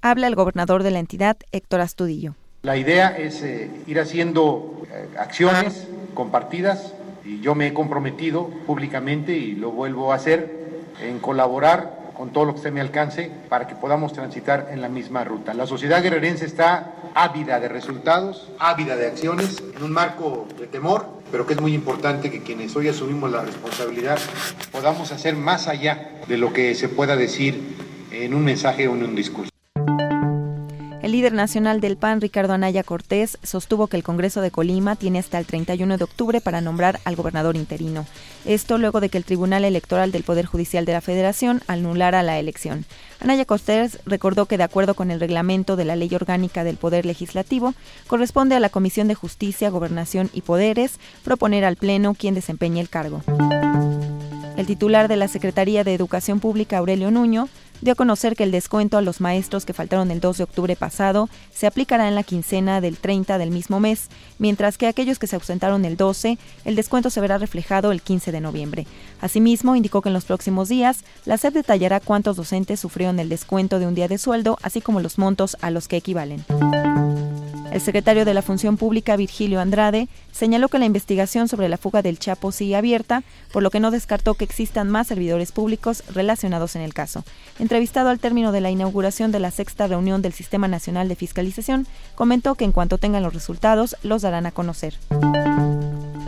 Habla 0.00 0.28
el 0.28 0.34
gobernador 0.34 0.82
de 0.82 0.92
la 0.92 1.00
entidad, 1.00 1.36
Héctor 1.52 1.80
Astudillo. 1.80 2.36
La 2.66 2.76
idea 2.76 3.16
es 3.16 3.42
eh, 3.42 3.70
ir 3.86 4.00
haciendo 4.00 4.82
eh, 4.90 5.06
acciones 5.20 5.86
compartidas 6.14 6.94
y 7.24 7.38
yo 7.38 7.54
me 7.54 7.68
he 7.68 7.72
comprometido 7.72 8.48
públicamente 8.66 9.36
y 9.36 9.52
lo 9.52 9.70
vuelvo 9.70 10.10
a 10.10 10.16
hacer 10.16 10.82
en 11.00 11.20
colaborar 11.20 12.10
con 12.12 12.32
todo 12.32 12.44
lo 12.44 12.54
que 12.54 12.56
esté 12.56 12.70
a 12.70 12.72
mi 12.72 12.80
alcance 12.80 13.30
para 13.48 13.68
que 13.68 13.76
podamos 13.76 14.12
transitar 14.12 14.70
en 14.72 14.82
la 14.82 14.88
misma 14.88 15.22
ruta. 15.22 15.54
La 15.54 15.68
sociedad 15.68 16.02
guerrerense 16.02 16.44
está 16.44 16.92
ávida 17.14 17.60
de 17.60 17.68
resultados, 17.68 18.50
ávida 18.58 18.96
de 18.96 19.06
acciones, 19.06 19.62
en 19.76 19.84
un 19.84 19.92
marco 19.92 20.48
de 20.58 20.66
temor, 20.66 21.06
pero 21.30 21.46
que 21.46 21.52
es 21.52 21.60
muy 21.60 21.72
importante 21.72 22.32
que 22.32 22.42
quienes 22.42 22.74
hoy 22.74 22.88
asumimos 22.88 23.30
la 23.30 23.42
responsabilidad 23.42 24.18
podamos 24.72 25.12
hacer 25.12 25.36
más 25.36 25.68
allá 25.68 26.16
de 26.26 26.36
lo 26.36 26.52
que 26.52 26.74
se 26.74 26.88
pueda 26.88 27.14
decir 27.14 27.76
en 28.10 28.34
un 28.34 28.42
mensaje 28.44 28.88
o 28.88 28.96
en 28.96 29.04
un 29.04 29.14
discurso. 29.14 29.55
El 31.06 31.12
líder 31.12 31.34
nacional 31.34 31.80
del 31.80 31.96
PAN, 31.96 32.20
Ricardo 32.20 32.52
Anaya 32.52 32.82
Cortés, 32.82 33.38
sostuvo 33.44 33.86
que 33.86 33.96
el 33.96 34.02
Congreso 34.02 34.40
de 34.40 34.50
Colima 34.50 34.96
tiene 34.96 35.20
hasta 35.20 35.38
el 35.38 35.46
31 35.46 35.98
de 35.98 36.02
octubre 36.02 36.40
para 36.40 36.60
nombrar 36.60 36.98
al 37.04 37.14
gobernador 37.14 37.54
interino. 37.54 38.04
Esto 38.44 38.76
luego 38.76 38.98
de 38.98 39.08
que 39.08 39.16
el 39.16 39.24
Tribunal 39.24 39.64
Electoral 39.64 40.10
del 40.10 40.24
Poder 40.24 40.46
Judicial 40.46 40.84
de 40.84 40.94
la 40.94 41.00
Federación 41.00 41.62
anulara 41.68 42.24
la 42.24 42.40
elección. 42.40 42.86
Anaya 43.20 43.44
Cortés 43.44 44.00
recordó 44.04 44.46
que 44.46 44.58
de 44.58 44.64
acuerdo 44.64 44.94
con 44.94 45.12
el 45.12 45.20
reglamento 45.20 45.76
de 45.76 45.84
la 45.84 45.94
Ley 45.94 46.12
Orgánica 46.12 46.64
del 46.64 46.76
Poder 46.76 47.06
Legislativo, 47.06 47.74
corresponde 48.08 48.56
a 48.56 48.60
la 48.60 48.70
Comisión 48.70 49.06
de 49.06 49.14
Justicia, 49.14 49.70
Gobernación 49.70 50.28
y 50.32 50.40
Poderes 50.40 50.98
proponer 51.22 51.64
al 51.64 51.76
Pleno 51.76 52.14
quien 52.14 52.34
desempeñe 52.34 52.80
el 52.80 52.88
cargo. 52.88 53.22
El 54.56 54.66
titular 54.66 55.06
de 55.06 55.16
la 55.16 55.28
Secretaría 55.28 55.84
de 55.84 55.94
Educación 55.94 56.40
Pública, 56.40 56.78
Aurelio 56.78 57.10
Nuño, 57.10 57.48
dio 57.80 57.92
a 57.92 57.96
conocer 57.96 58.36
que 58.36 58.44
el 58.44 58.50
descuento 58.50 58.98
a 58.98 59.02
los 59.02 59.20
maestros 59.20 59.64
que 59.64 59.72
faltaron 59.72 60.10
el 60.10 60.20
2 60.20 60.38
de 60.38 60.44
octubre 60.44 60.76
pasado 60.76 61.28
se 61.52 61.66
aplicará 61.66 62.08
en 62.08 62.14
la 62.14 62.22
quincena 62.22 62.80
del 62.80 62.98
30 62.98 63.38
del 63.38 63.50
mismo 63.50 63.80
mes, 63.80 64.08
mientras 64.38 64.78
que 64.78 64.86
aquellos 64.86 65.18
que 65.18 65.26
se 65.26 65.36
ausentaron 65.36 65.84
el 65.84 65.96
12, 65.96 66.38
el 66.64 66.76
descuento 66.76 67.10
se 67.10 67.20
verá 67.20 67.38
reflejado 67.38 67.92
el 67.92 68.02
15 68.02 68.32
de 68.32 68.40
noviembre. 68.40 68.86
Asimismo, 69.20 69.76
indicó 69.76 70.02
que 70.02 70.08
en 70.08 70.14
los 70.14 70.24
próximos 70.24 70.68
días, 70.68 71.04
la 71.24 71.38
SEP 71.38 71.54
detallará 71.54 72.00
cuántos 72.00 72.36
docentes 72.36 72.80
sufrieron 72.80 73.20
el 73.20 73.28
descuento 73.28 73.78
de 73.78 73.86
un 73.86 73.94
día 73.94 74.08
de 74.08 74.18
sueldo, 74.18 74.58
así 74.62 74.80
como 74.80 75.00
los 75.00 75.18
montos 75.18 75.56
a 75.60 75.70
los 75.70 75.88
que 75.88 75.96
equivalen. 75.96 76.44
El 77.76 77.82
secretario 77.82 78.24
de 78.24 78.32
la 78.32 78.40
Función 78.40 78.78
Pública, 78.78 79.16
Virgilio 79.16 79.60
Andrade, 79.60 80.08
señaló 80.32 80.68
que 80.68 80.78
la 80.78 80.86
investigación 80.86 81.46
sobre 81.46 81.68
la 81.68 81.76
fuga 81.76 82.00
del 82.00 82.18
Chapo 82.18 82.50
sigue 82.50 82.74
abierta, 82.74 83.22
por 83.52 83.62
lo 83.62 83.70
que 83.70 83.80
no 83.80 83.90
descartó 83.90 84.32
que 84.32 84.44
existan 84.44 84.88
más 84.88 85.08
servidores 85.08 85.52
públicos 85.52 86.02
relacionados 86.14 86.74
en 86.74 86.80
el 86.80 86.94
caso. 86.94 87.22
Entrevistado 87.66 88.10
al 88.10 88.20
término 88.20 88.52
de 88.52 88.60
la 88.60 88.70
inauguración 88.70 89.32
de 89.32 89.40
la 89.40 89.50
sexta 89.50 89.88
reunión 89.88 90.22
del 90.22 90.32
Sistema 90.32 90.68
Nacional 90.68 91.08
de 91.08 91.16
Fiscalización, 91.16 91.88
comentó 92.14 92.54
que 92.54 92.64
en 92.64 92.70
cuanto 92.70 92.96
tengan 92.96 93.24
los 93.24 93.34
resultados, 93.34 93.96
los 94.04 94.22
darán 94.22 94.46
a 94.46 94.52
conocer. 94.52 94.94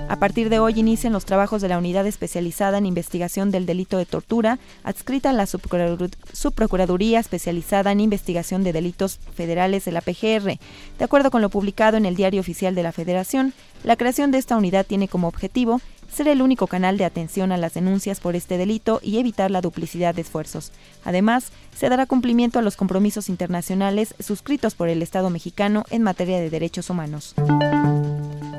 A 0.09 0.17
partir 0.19 0.51
de 0.51 0.59
hoy 0.59 0.81
inician 0.81 1.13
los 1.13 1.27
trabajos 1.27 1.63
de 1.63 1.69
la 1.69 1.79
Unidad 1.79 2.09
Especializada 2.09 2.79
en 2.79 2.87
Investigación 2.87 3.53
del 3.53 3.67
Delito 3.67 3.99
de 3.99 4.07
Tortura, 4.07 4.59
adscrita 4.83 5.31
a 5.31 5.33
la 5.33 5.47
Subprocuraduría 5.47 7.21
Especializada 7.21 7.93
en 7.93 8.01
Investigación 8.01 8.65
de 8.65 8.73
Delitos 8.73 9.21
Federales 9.37 9.85
de 9.85 9.93
la 9.93 10.01
PGR. 10.01 10.59
De 10.99 11.05
acuerdo 11.05 11.31
con 11.31 11.41
lo 11.41 11.51
publicado 11.51 11.97
en 11.97 12.07
el 12.07 12.17
Diario 12.17 12.41
Oficial 12.41 12.75
de 12.75 12.83
la 12.83 12.91
Federación, 12.91 13.55
la 13.85 13.95
creación 13.95 14.33
de 14.33 14.39
esta 14.39 14.57
unidad 14.57 14.85
tiene 14.85 15.07
como 15.07 15.29
objetivo 15.29 15.81
ser 16.09 16.29
el 16.29 16.43
único 16.43 16.67
canal 16.67 16.97
de 16.99 17.05
atención 17.05 17.53
a 17.53 17.57
las 17.57 17.75
denuncias 17.75 18.21
por 18.21 18.37
este 18.37 18.59
delito 18.59 19.01
y 19.03 19.19
evitar 19.19 19.51
la 19.51 19.61
duplicidad 19.61 20.15
de 20.15 20.23
esfuerzos. 20.23 20.73
Además, 21.05 21.53
se 21.77 21.89
dará 21.89 22.07
cumplimiento 22.07 22.59
a 22.59 22.63
los 22.63 22.77
compromisos 22.77 23.29
internacionales 23.29 24.15
suscritos 24.19 24.75
por 24.75 24.89
el 24.89 25.03
Estado 25.03 25.31
mexicano 25.31 25.85
en 25.91 26.03
materia 26.03 26.41
de 26.41 26.51
derechos 26.51 26.91
humanos. 26.91 27.35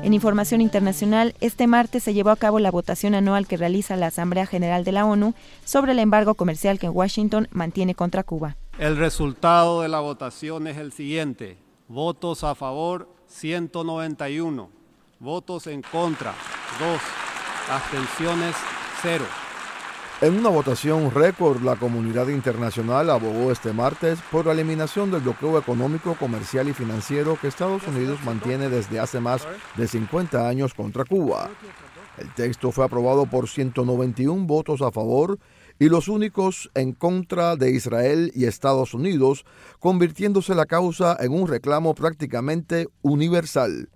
En 0.02 0.14
información 0.14 0.62
internacional, 0.62 1.34
este 1.40 1.66
martes 1.66 2.02
se 2.02 2.14
llevó 2.14 2.30
a 2.30 2.36
cabo 2.36 2.58
la 2.58 2.70
votación 2.70 3.14
anual 3.14 3.46
que 3.46 3.58
realiza 3.58 3.96
la 3.96 4.06
Asamblea 4.06 4.46
General 4.46 4.82
de 4.82 4.92
la 4.92 5.04
ONU 5.04 5.34
sobre 5.64 5.92
el 5.92 5.98
embargo 5.98 6.34
comercial 6.34 6.78
que 6.78 6.88
Washington 6.88 7.48
mantiene 7.50 7.94
contra 7.94 8.22
Cuba. 8.22 8.56
El 8.78 8.96
resultado 8.96 9.82
de 9.82 9.88
la 9.88 10.00
votación 10.00 10.66
es 10.66 10.78
el 10.78 10.92
siguiente. 10.92 11.58
Votos 11.86 12.44
a 12.44 12.54
favor 12.54 13.08
191, 13.26 14.70
votos 15.18 15.66
en 15.66 15.82
contra 15.82 16.34
2, 16.78 17.00
abstenciones 17.70 18.54
0. 19.02 19.24
En 20.22 20.38
una 20.38 20.50
votación 20.50 21.10
récord, 21.10 21.62
la 21.62 21.76
comunidad 21.76 22.28
internacional 22.28 23.08
abogó 23.08 23.50
este 23.50 23.72
martes 23.72 24.18
por 24.30 24.44
la 24.44 24.52
eliminación 24.52 25.10
del 25.10 25.22
bloqueo 25.22 25.58
económico, 25.58 26.14
comercial 26.14 26.68
y 26.68 26.74
financiero 26.74 27.38
que 27.40 27.48
Estados 27.48 27.86
Unidos 27.86 28.18
mantiene 28.24 28.68
desde 28.68 29.00
hace 29.00 29.18
más 29.18 29.48
de 29.76 29.88
50 29.88 30.46
años 30.46 30.74
contra 30.74 31.06
Cuba. 31.06 31.48
El 32.18 32.34
texto 32.34 32.70
fue 32.70 32.84
aprobado 32.84 33.24
por 33.24 33.48
191 33.48 34.44
votos 34.44 34.82
a 34.82 34.90
favor 34.90 35.38
y 35.80 35.88
los 35.88 36.08
únicos 36.08 36.70
en 36.74 36.92
contra 36.92 37.56
de 37.56 37.70
Israel 37.70 38.30
y 38.34 38.44
Estados 38.44 38.92
Unidos, 38.92 39.46
convirtiéndose 39.80 40.54
la 40.54 40.66
causa 40.66 41.16
en 41.18 41.32
un 41.32 41.48
reclamo 41.48 41.94
prácticamente 41.94 42.88
universal. 43.00 43.88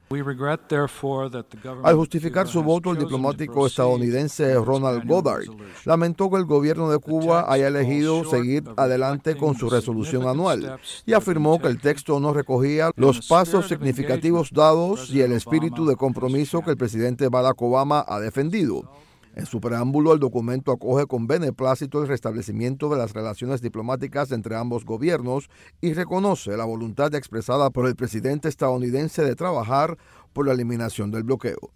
Al 1.83 1.95
justificar 1.97 2.49
su 2.49 2.63
voto, 2.63 2.93
el 2.93 2.99
diplomático 2.99 3.67
estadounidense 3.67 4.55
Ronald 4.55 5.07
Goddard 5.07 5.45
lamentó 5.85 6.31
que 6.31 6.37
el 6.37 6.47
gobierno 6.47 6.89
de 6.89 6.99
Cuba 6.99 7.53
haya 7.53 7.69
elegido 7.69 8.25
seguir 8.25 8.65
adelante 8.77 9.37
con 9.37 9.55
su 9.55 9.69
resolución 9.69 10.27
anual 10.27 10.79
y 11.05 11.13
afirmó 11.13 11.59
que 11.59 11.69
el 11.69 11.81
texto 11.81 12.19
no 12.19 12.33
recogía 12.33 12.93
los 12.97 13.27
pasos 13.27 13.69
significativos 13.69 14.51
dados 14.53 15.11
y 15.11 15.21
el 15.21 15.33
espíritu 15.33 15.85
de 15.85 15.97
compromiso 15.97 16.63
que 16.63 16.71
el 16.71 16.77
presidente 16.79 17.29
Barack 17.29 17.61
Obama 17.61 18.05
ha 18.07 18.21
defendido. 18.21 19.04
En 19.37 19.47
su 19.47 19.61
preámbulo, 19.61 20.13
el 20.13 20.21
documento 20.21 20.71
acoge 20.71 21.07
con 21.07 21.27
beneplácito 21.27 22.01
el 22.01 22.09
restablecimiento 22.09 22.89
de 22.89 22.99
las 22.99 23.13
relaciones 23.13 23.61
diplomáticas 23.61 24.31
entre 24.31 24.55
ambos 24.55 24.85
gobiernos 24.85 25.49
y 25.81 25.93
reconoce 25.93 26.57
la 26.57 26.65
voluntad 26.65 27.13
expresada 27.17 27.71
por 27.71 27.89
el 27.89 27.97
presidente 27.97 28.49
estadounidense 28.49 29.25
de 29.25 29.35
trabajar 29.35 29.99
por 30.33 30.47
la 30.47 30.53
eliminación 30.53 31.11
del 31.11 31.25
bloqueo. 31.25 31.73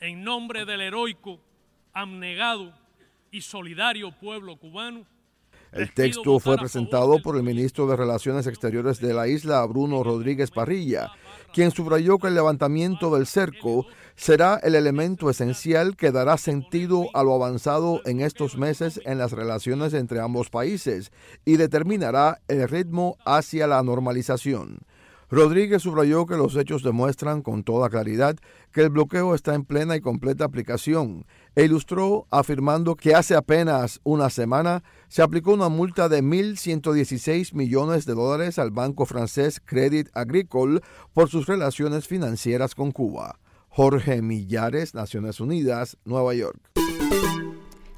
En 0.00 0.22
nombre 0.22 0.66
del 0.66 0.82
heroico, 0.82 1.40
abnegado 1.94 2.74
y 3.30 3.40
solidario 3.40 4.12
pueblo 4.20 4.58
cubano, 4.58 5.06
el 5.72 5.92
texto 5.92 6.38
fue 6.40 6.56
presentado 6.56 7.20
por 7.22 7.36
el 7.36 7.42
ministro 7.42 7.86
de 7.86 7.96
Relaciones 7.96 8.46
Exteriores 8.46 9.00
de 9.00 9.12
la 9.12 9.28
isla, 9.28 9.64
Bruno 9.66 10.02
Rodríguez 10.02 10.50
Parrilla, 10.50 11.10
quien 11.52 11.70
subrayó 11.70 12.18
que 12.18 12.28
el 12.28 12.34
levantamiento 12.34 13.14
del 13.14 13.26
cerco 13.26 13.86
será 14.18 14.56
el 14.64 14.74
elemento 14.74 15.30
esencial 15.30 15.96
que 15.96 16.10
dará 16.10 16.36
sentido 16.38 17.06
a 17.14 17.22
lo 17.22 17.34
avanzado 17.34 18.00
en 18.04 18.20
estos 18.20 18.58
meses 18.58 19.00
en 19.04 19.16
las 19.16 19.30
relaciones 19.30 19.94
entre 19.94 20.18
ambos 20.18 20.50
países 20.50 21.12
y 21.44 21.56
determinará 21.56 22.40
el 22.48 22.68
ritmo 22.68 23.16
hacia 23.24 23.68
la 23.68 23.80
normalización. 23.80 24.80
Rodríguez 25.30 25.82
subrayó 25.82 26.26
que 26.26 26.36
los 26.36 26.56
hechos 26.56 26.82
demuestran 26.82 27.42
con 27.42 27.62
toda 27.62 27.90
claridad 27.90 28.34
que 28.72 28.80
el 28.80 28.90
bloqueo 28.90 29.36
está 29.36 29.54
en 29.54 29.64
plena 29.64 29.94
y 29.94 30.00
completa 30.00 30.44
aplicación 30.44 31.24
e 31.54 31.64
ilustró 31.64 32.26
afirmando 32.30 32.96
que 32.96 33.14
hace 33.14 33.36
apenas 33.36 34.00
una 34.02 34.30
semana 34.30 34.82
se 35.06 35.22
aplicó 35.22 35.52
una 35.52 35.68
multa 35.68 36.08
de 36.08 36.24
1.116 36.24 37.54
millones 37.54 38.04
de 38.04 38.14
dólares 38.14 38.58
al 38.58 38.72
banco 38.72 39.06
francés 39.06 39.60
Crédit 39.64 40.08
Agricole 40.12 40.80
por 41.12 41.28
sus 41.28 41.46
relaciones 41.46 42.08
financieras 42.08 42.74
con 42.74 42.90
Cuba. 42.90 43.38
Jorge 43.78 44.22
Millares, 44.22 44.92
Naciones 44.92 45.38
Unidas, 45.38 45.98
Nueva 46.04 46.34
York. 46.34 46.58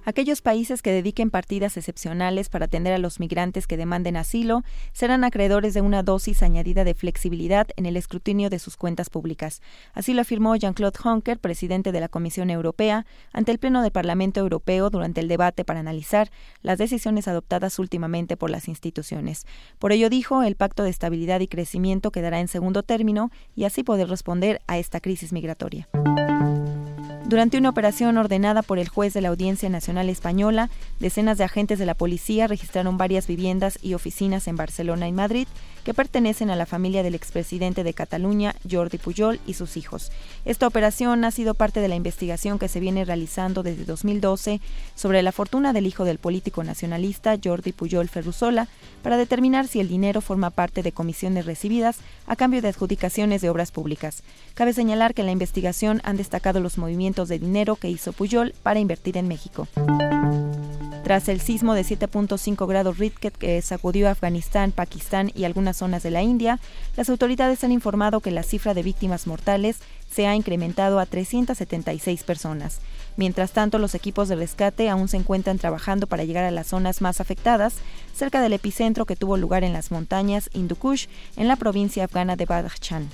Aquellos 0.05 0.41
países 0.41 0.83
que 0.83 0.93
dediquen 0.93 1.31
partidas 1.31 1.77
excepcionales 1.77 2.49
para 2.49 2.65
atender 2.65 2.93
a 2.95 2.99
los 2.99 3.21
migrantes 3.21 3.67
que 3.67 3.77
demanden 3.77 4.17
asilo 4.17 4.63
serán 4.93 5.25
acreedores 5.25 5.75
de 5.75 5.83
una 5.83 6.03
dosis 6.03 6.43
añadida 6.43 6.85
de 6.85 6.95
flexibilidad 6.95 7.69
en 7.77 7.87
el 7.87 7.97
escrutinio 7.97 8.49
de 8.49 8.59
sus 8.59 8.77
cuentas 8.77 9.11
públicas. 9.11 9.61
Así 9.93 10.15
lo 10.15 10.23
afirmó 10.23 10.57
Jean-Claude 10.57 10.99
Juncker, 10.99 11.39
presidente 11.39 11.93
de 11.93 12.01
la 12.01 12.09
Comisión 12.09 12.51
Europea, 12.51 13.05
ante 13.33 13.53
el 13.53 13.59
Pleno 13.59 13.83
del 13.83 13.93
Parlamento 13.93 14.41
Europeo 14.41 14.89
durante 14.91 15.21
el 15.21 15.29
debate 15.29 15.65
para 15.65 15.81
analizar 15.81 16.31
las 16.63 16.79
decisiones 16.79 17.29
adoptadas 17.29 17.79
últimamente 17.79 18.37
por 18.37 18.51
las 18.51 18.69
instituciones. 18.69 19.47
Por 19.79 19.93
ello 19.93 20.09
dijo, 20.09 20.43
el 20.43 20.57
Pacto 20.57 20.83
de 20.83 20.91
Estabilidad 20.91 21.41
y 21.41 21.49
Crecimiento 21.49 22.11
quedará 22.11 22.41
en 22.41 22.49
segundo 22.49 22.83
término 22.83 23.31
y 23.55 23.65
así 23.65 23.83
poder 23.83 24.09
responder 24.09 24.61
a 24.67 24.79
esta 24.79 25.01
crisis 25.01 25.33
migratoria. 25.33 25.89
Durante 27.31 27.59
una 27.59 27.69
operación 27.69 28.19
ordenada 28.19 28.61
por 28.61 28.81
el 28.81 28.89
juez 28.89 29.15
de 29.15 29.21
la 29.21 29.29
Audiencia 29.29 29.69
Nacional 29.69 30.09
Española, 30.09 30.69
decenas 30.99 31.39
de 31.39 31.45
agentes 31.45 31.79
de 31.79 31.87
la 31.87 31.95
policía 31.95 32.49
registraron 32.49 32.99
varias 32.99 33.29
viviendas 33.29 33.79
y 33.81 33.95
oficinas 33.95 34.49
en 34.49 34.57
Barcelona 34.57 35.07
y 35.07 35.13
Madrid 35.13 35.47
que 35.85 35.95
pertenecen 35.95 36.51
a 36.51 36.57
la 36.57 36.67
familia 36.67 37.05
del 37.05 37.15
expresidente 37.15 37.85
de 37.85 37.95
Cataluña, 37.95 38.57
Jordi 38.69 38.99
Pujol, 38.99 39.39
y 39.47 39.55
sus 39.55 39.77
hijos. 39.77 40.11
Esta 40.45 40.67
operación 40.67 41.25
ha 41.25 41.31
sido 41.31 41.55
parte 41.55 41.81
de 41.81 41.87
la 41.87 41.95
investigación 41.95 42.59
que 42.59 42.69
se 42.69 42.81
viene 42.81 43.05
realizando 43.05 43.63
desde 43.63 43.85
2012 43.85 44.61
sobre 44.97 45.23
la 45.23 45.31
fortuna 45.31 45.73
del 45.73 45.87
hijo 45.87 46.05
del 46.05 46.19
político 46.19 46.65
nacionalista 46.65 47.39
Jordi 47.43 47.73
Pujol 47.73 48.09
Ferrusola 48.09 48.67
para 49.03 49.17
determinar 49.17 49.69
si 49.69 49.79
el 49.79 49.89
dinero 49.89 50.21
forma 50.21 50.51
parte 50.51 50.83
de 50.83 50.93
comisiones 50.93 51.47
recibidas 51.47 51.99
a 52.27 52.35
cambio 52.35 52.61
de 52.61 52.69
adjudicaciones 52.69 53.41
de 53.41 53.51
obras 53.51 53.71
públicas. 53.71 54.25
Cabe 54.61 54.75
señalar 54.75 55.15
que 55.15 55.23
en 55.23 55.27
la 55.27 55.33
investigación 55.33 56.03
han 56.05 56.19
destacado 56.19 56.61
los 56.61 56.77
movimientos 56.77 57.31
de 57.31 57.39
dinero 57.39 57.77
que 57.77 57.89
hizo 57.89 58.13
Pujol 58.13 58.53
para 58.63 58.79
invertir 58.79 59.17
en 59.17 59.27
México. 59.27 59.67
Tras 61.03 61.31
el 61.31 61.41
sismo 61.41 61.73
de 61.73 61.81
7.5 61.81 62.67
grados 62.69 62.99
Richter 62.99 63.33
que 63.33 63.63
sacudió 63.63 64.11
Afganistán, 64.11 64.73
Pakistán 64.73 65.33
y 65.35 65.45
algunas 65.45 65.79
zonas 65.79 66.03
de 66.03 66.11
la 66.11 66.23
India, 66.23 66.61
las 66.95 67.09
autoridades 67.09 67.65
han 67.65 67.73
informado 67.73 68.21
que 68.21 68.33
la 68.33 68.43
cifra 68.43 68.75
de 68.75 68.83
víctimas 68.83 69.27
mortales 69.27 69.79
se 70.11 70.27
ha 70.27 70.37
incrementado 70.37 70.99
a 70.99 71.07
376 71.07 72.23
personas. 72.25 72.81
Mientras 73.17 73.53
tanto, 73.53 73.79
los 73.79 73.95
equipos 73.95 74.29
de 74.29 74.37
rescate 74.37 74.89
aún 74.89 75.09
se 75.09 75.17
encuentran 75.17 75.59
trabajando 75.59 76.07
para 76.07 76.25
llegar 76.25 76.45
a 76.45 76.51
las 76.51 76.69
zonas 76.69 77.01
más 77.01 77.21
afectadas, 77.21 77.75
cerca 78.15 78.41
del 78.41 78.53
epicentro 78.53 79.07
que 79.07 79.17
tuvo 79.17 79.37
lugar 79.37 79.65
en 79.65 79.73
las 79.73 79.91
montañas 79.91 80.51
Hindu 80.53 80.77
Kush, 80.77 81.07
en 81.37 81.49
la 81.49 81.57
provincia 81.57 82.05
afgana 82.05 82.37
de 82.37 82.47
Badakhshan. 82.47 83.09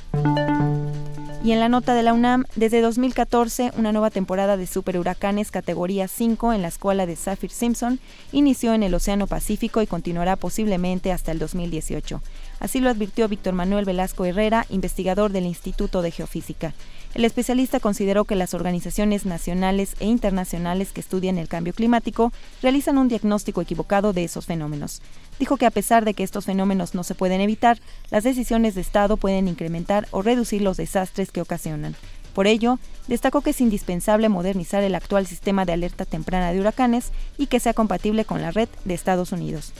Y 1.47 1.53
en 1.53 1.61
la 1.61 1.69
nota 1.69 1.95
de 1.95 2.03
la 2.03 2.13
UNAM, 2.13 2.45
desde 2.57 2.81
2014, 2.81 3.71
una 3.77 3.93
nueva 3.93 4.11
temporada 4.11 4.57
de 4.57 4.67
superhuracanes 4.67 5.53
categoría 5.53 6.09
5 6.09 6.53
en 6.53 6.63
la 6.63 6.67
escuela 6.67 7.07
de 7.07 7.15
Saffir 7.15 7.53
Simpson 7.53 8.01
inició 8.33 8.75
en 8.75 8.83
el 8.83 8.93
Océano 8.93 9.29
Pacífico 9.29 9.81
y 9.81 9.87
continuará 9.87 10.35
posiblemente 10.35 11.13
hasta 11.13 11.31
el 11.31 11.39
2018. 11.39 12.21
Así 12.59 12.81
lo 12.81 12.91
advirtió 12.91 13.29
Víctor 13.29 13.55
Manuel 13.55 13.85
Velasco 13.85 14.25
Herrera, 14.25 14.67
investigador 14.71 15.31
del 15.31 15.47
Instituto 15.47 16.03
de 16.03 16.11
Geofísica. 16.11 16.75
El 17.17 17.25
especialista 17.25 17.81
consideró 17.81 18.27
que 18.27 18.37
las 18.37 18.53
organizaciones 18.53 19.25
nacionales 19.25 19.97
e 20.01 20.05
internacionales 20.05 20.93
que 20.93 21.01
estudian 21.01 21.39
el 21.39 21.49
cambio 21.49 21.73
climático 21.73 22.31
realizan 22.61 22.99
un 22.99 23.09
diagnóstico 23.09 23.63
equivocado 23.63 24.13
de 24.13 24.25
esos 24.25 24.45
fenómenos. 24.45 25.01
Dijo 25.39 25.57
que 25.57 25.65
a 25.65 25.71
pesar 25.71 26.05
de 26.05 26.13
que 26.13 26.25
estos 26.25 26.45
fenómenos 26.45 26.95
no 26.95 27.05
se 27.05 27.15
pueden 27.15 27.41
evitar, 27.41 27.79
las 28.11 28.23
decisiones 28.23 28.75
de 28.75 28.83
Estado 28.83 29.17
pueden 29.17 29.49
incrementar 29.49 30.07
o 30.11 30.21
reducir 30.21 30.61
los 30.61 30.77
desastres 30.77 31.33
que 31.33 31.41
ocasionan. 31.41 31.97
Por 32.35 32.47
ello, 32.47 32.79
destacó 33.09 33.41
que 33.41 33.51
es 33.51 33.63
indispensable 33.63 34.29
modernizar 34.29 34.83
el 34.83 34.95
actual 34.95 35.27
sistema 35.27 35.65
de 35.65 35.73
alerta 35.73 36.05
temprana 36.05 36.53
de 36.53 36.61
huracanes 36.61 37.13
y 37.39 37.47
que 37.47 37.61
sea 37.61 37.73
compatible 37.73 38.27
con 38.27 38.43
la 38.43 38.51
red 38.51 38.69
de 38.85 38.93
Estados 38.93 39.33
Unidos. 39.33 39.73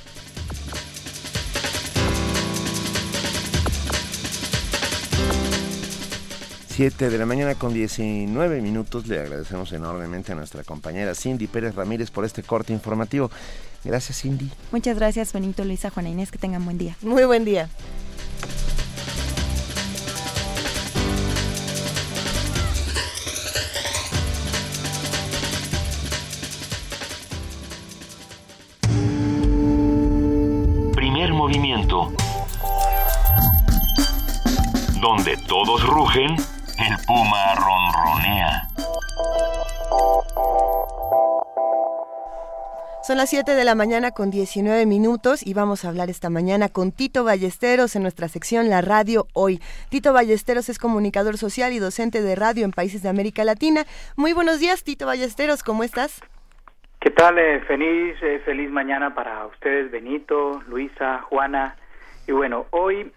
Siete 6.77 7.09
de 7.09 7.17
la 7.17 7.25
mañana 7.25 7.55
con 7.55 7.73
19 7.73 8.61
minutos. 8.61 9.07
Le 9.07 9.19
agradecemos 9.19 9.73
enormemente 9.73 10.33
a 10.33 10.35
nuestra 10.35 10.63
compañera 10.63 11.15
Cindy 11.15 11.47
Pérez 11.47 11.75
Ramírez 11.75 12.11
por 12.11 12.27
este 12.27 12.43
corte 12.43 12.75
informativo. 12.75 13.31
Gracias, 13.83 14.21
Cindy. 14.21 14.51
Muchas 14.73 14.99
gracias, 14.99 15.33
Benito, 15.33 15.65
Luisa, 15.65 15.89
Juana 15.89 16.11
Inés. 16.11 16.31
Que 16.31 16.37
tengan 16.37 16.63
buen 16.67 16.77
día. 16.77 16.95
Muy 17.01 17.25
buen 17.25 17.47
día. 17.47 17.71
movimiento. 31.33 32.13
Donde 35.01 35.37
todos 35.47 35.87
rugen, 35.87 36.37
el 36.79 36.97
puma 37.07 37.55
ronronea. 37.55 38.69
Son 43.03 43.17
las 43.17 43.31
7 43.31 43.55
de 43.55 43.65
la 43.65 43.75
mañana 43.75 44.11
con 44.11 44.31
19 44.31 44.85
minutos 44.85 45.47
y 45.47 45.55
vamos 45.55 45.85
a 45.85 45.89
hablar 45.89 46.11
esta 46.11 46.29
mañana 46.29 46.69
con 46.69 46.93
Tito 46.93 47.25
Ballesteros 47.25 47.95
en 47.97 48.03
nuestra 48.03 48.29
sección 48.29 48.69
La 48.69 48.83
Radio 48.83 49.27
Hoy. 49.33 49.61
Tito 49.91 50.13
Ballesteros 50.13 50.69
es 50.69 50.79
comunicador 50.79 51.39
social 51.39 51.73
y 51.73 51.79
docente 51.79 52.21
de 52.21 52.35
radio 52.35 52.65
en 52.65 52.73
países 52.73 53.03
de 53.03 53.09
América 53.09 53.45
Latina. 53.45 53.85
Muy 54.17 54.33
buenos 54.33 54.59
días, 54.59 54.83
Tito 54.83 55.07
Ballesteros, 55.07 55.63
¿cómo 55.63 55.85
estás? 55.85 56.21
¿Qué 57.01 57.11
tal? 57.11 57.39
Eh, 57.39 57.61
feliz, 57.61 58.17
eh, 58.23 58.43
feliz 58.45 58.71
mañana 58.71 59.15
para 59.15 59.47
ustedes, 59.47 59.91
Benito, 59.91 60.61
Luisa, 60.67 61.23
Juana. 61.23 61.77
Y 62.27 62.33
bueno, 62.33 62.67
hoy 62.71 63.13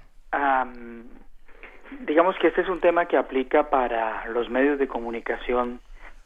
digamos 2.01 2.35
que 2.37 2.47
este 2.47 2.61
es 2.61 2.69
un 2.69 2.79
tema 2.79 3.05
que 3.05 3.17
aplica 3.17 3.69
para 3.69 4.25
los 4.27 4.49
medios 4.49 4.79
de 4.79 4.87
comunicación 4.87 5.79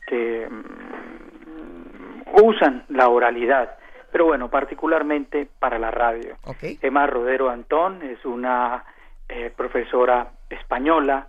que 0.08 0.48
mm, 0.50 2.44
usan 2.44 2.86
la 2.90 3.08
oralidad, 3.10 3.78
pero 4.12 4.26
bueno, 4.26 4.50
particularmente 4.50 5.48
para 5.60 5.80
la 5.80 5.92
radio. 5.92 6.36
Emma 6.82 7.08
Rodero 7.08 7.50
Antón 7.50 8.02
es 8.04 8.24
una 8.26 8.84
eh, 9.30 9.52
profesora 9.56 10.32
española 10.50 11.28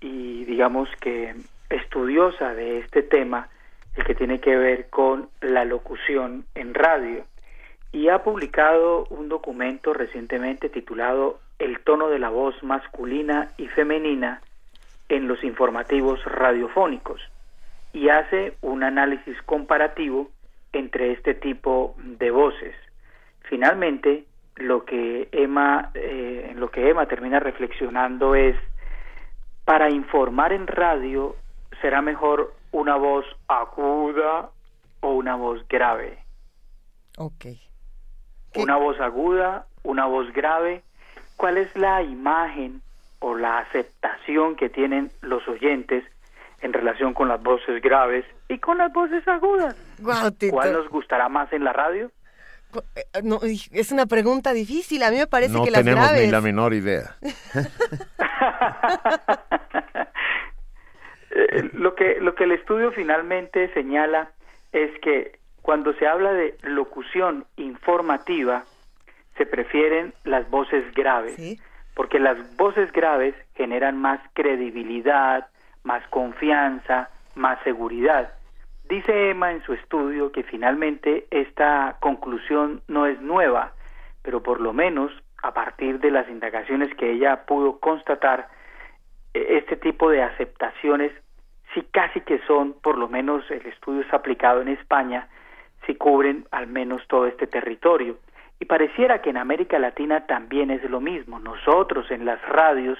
y 0.00 0.44
digamos 0.44 0.88
que 1.00 1.34
estudiosa 1.70 2.54
de 2.54 2.78
este 2.78 3.02
tema 3.02 3.48
el 3.96 4.04
que 4.04 4.14
tiene 4.14 4.40
que 4.40 4.56
ver 4.56 4.88
con 4.90 5.28
la 5.40 5.64
locución 5.64 6.44
en 6.54 6.74
radio. 6.74 7.24
Y 7.92 8.08
ha 8.08 8.22
publicado 8.22 9.06
un 9.06 9.28
documento 9.28 9.94
recientemente 9.94 10.68
titulado 10.68 11.40
El 11.58 11.80
tono 11.80 12.08
de 12.08 12.18
la 12.18 12.28
voz 12.28 12.62
masculina 12.62 13.50
y 13.56 13.66
femenina 13.68 14.40
en 15.08 15.28
los 15.28 15.42
informativos 15.44 16.22
radiofónicos 16.24 17.20
y 17.92 18.08
hace 18.08 18.56
un 18.60 18.82
análisis 18.82 19.40
comparativo 19.42 20.30
entre 20.72 21.12
este 21.12 21.34
tipo 21.34 21.94
de 21.98 22.30
voces. 22.30 22.74
Finalmente, 23.48 24.24
lo 24.56 24.84
que 24.84 25.28
Emma, 25.32 25.90
eh, 25.94 26.52
lo 26.56 26.70
que 26.70 26.90
Emma 26.90 27.06
termina 27.06 27.40
reflexionando 27.40 28.34
es 28.34 28.56
para 29.64 29.90
informar 29.90 30.52
en 30.52 30.66
radio 30.66 31.36
será 31.80 32.02
mejor 32.02 32.54
una 32.72 32.96
voz 32.96 33.24
aguda 33.48 34.50
o 35.00 35.14
una 35.14 35.36
voz 35.36 35.66
grave. 35.68 36.18
Ok. 37.18 37.46
Una 38.56 38.76
voz 38.76 39.00
aguda, 39.00 39.66
una 39.82 40.06
voz 40.06 40.32
grave. 40.32 40.82
¿Cuál 41.36 41.58
es 41.58 41.74
la 41.76 42.02
imagen 42.02 42.82
o 43.18 43.34
la 43.34 43.58
aceptación 43.58 44.56
que 44.56 44.68
tienen 44.68 45.10
los 45.22 45.46
oyentes 45.48 46.04
en 46.62 46.72
relación 46.72 47.14
con 47.14 47.28
las 47.28 47.42
voces 47.42 47.82
graves 47.82 48.24
y 48.48 48.58
con 48.58 48.78
las 48.78 48.92
voces 48.92 49.26
agudas? 49.28 49.76
¿Cuál 50.50 50.72
nos 50.72 50.88
gustará 50.88 51.28
más 51.28 51.52
en 51.52 51.64
la 51.64 51.72
radio? 51.72 52.10
Eh, 52.94 53.58
es 53.72 53.92
una 53.92 54.06
pregunta 54.06 54.52
difícil. 54.52 55.02
A 55.02 55.10
mí 55.10 55.18
me 55.18 55.26
parece 55.26 55.54
que 55.62 55.70
las 55.70 55.84
graves... 55.84 56.00
No 56.00 56.08
tenemos 56.08 56.26
ni 56.26 56.30
la 56.30 56.40
menor 56.40 56.74
idea. 56.74 57.16
Eh, 61.36 61.68
lo 61.74 61.94
que 61.94 62.18
lo 62.18 62.34
que 62.34 62.44
el 62.44 62.52
estudio 62.52 62.92
finalmente 62.92 63.70
señala 63.74 64.30
es 64.72 64.90
que 65.00 65.38
cuando 65.60 65.92
se 65.94 66.06
habla 66.06 66.32
de 66.32 66.56
locución 66.62 67.44
informativa 67.56 68.64
se 69.36 69.46
prefieren 69.46 70.12
las 70.24 70.48
voces 70.50 70.84
graves 70.94 71.60
porque 71.94 72.18
las 72.18 72.56
voces 72.56 72.92
graves 72.92 73.34
generan 73.54 74.00
más 74.00 74.20
credibilidad 74.34 75.48
más 75.82 76.06
confianza 76.08 77.10
más 77.34 77.58
seguridad 77.64 78.32
dice 78.88 79.30
Emma 79.30 79.52
en 79.52 79.62
su 79.62 79.72
estudio 79.72 80.32
que 80.32 80.42
finalmente 80.42 81.26
esta 81.30 81.96
conclusión 82.00 82.82
no 82.88 83.06
es 83.06 83.20
nueva 83.20 83.72
pero 84.22 84.42
por 84.42 84.60
lo 84.60 84.72
menos 84.72 85.12
a 85.42 85.52
partir 85.52 86.00
de 86.00 86.10
las 86.10 86.28
indagaciones 86.28 86.92
que 86.96 87.12
ella 87.12 87.46
pudo 87.46 87.78
constatar 87.78 88.48
e, 89.34 89.58
este 89.58 89.76
tipo 89.76 90.10
de 90.10 90.22
aceptaciones 90.22 91.12
si 91.76 91.82
casi 91.82 92.20
que 92.22 92.40
son, 92.46 92.72
por 92.80 92.96
lo 92.96 93.08
menos 93.08 93.48
el 93.50 93.66
estudio 93.66 94.00
es 94.00 94.12
aplicado 94.12 94.62
en 94.62 94.68
España, 94.68 95.28
si 95.84 95.94
cubren 95.94 96.46
al 96.50 96.66
menos 96.66 97.06
todo 97.06 97.26
este 97.26 97.46
territorio. 97.46 98.16
Y 98.60 98.64
pareciera 98.64 99.20
que 99.20 99.30
en 99.30 99.36
América 99.36 99.78
Latina 99.78 100.26
también 100.26 100.70
es 100.70 100.82
lo 100.88 101.00
mismo. 101.00 101.38
Nosotros 101.38 102.10
en 102.10 102.24
las 102.24 102.40
radios 102.48 102.98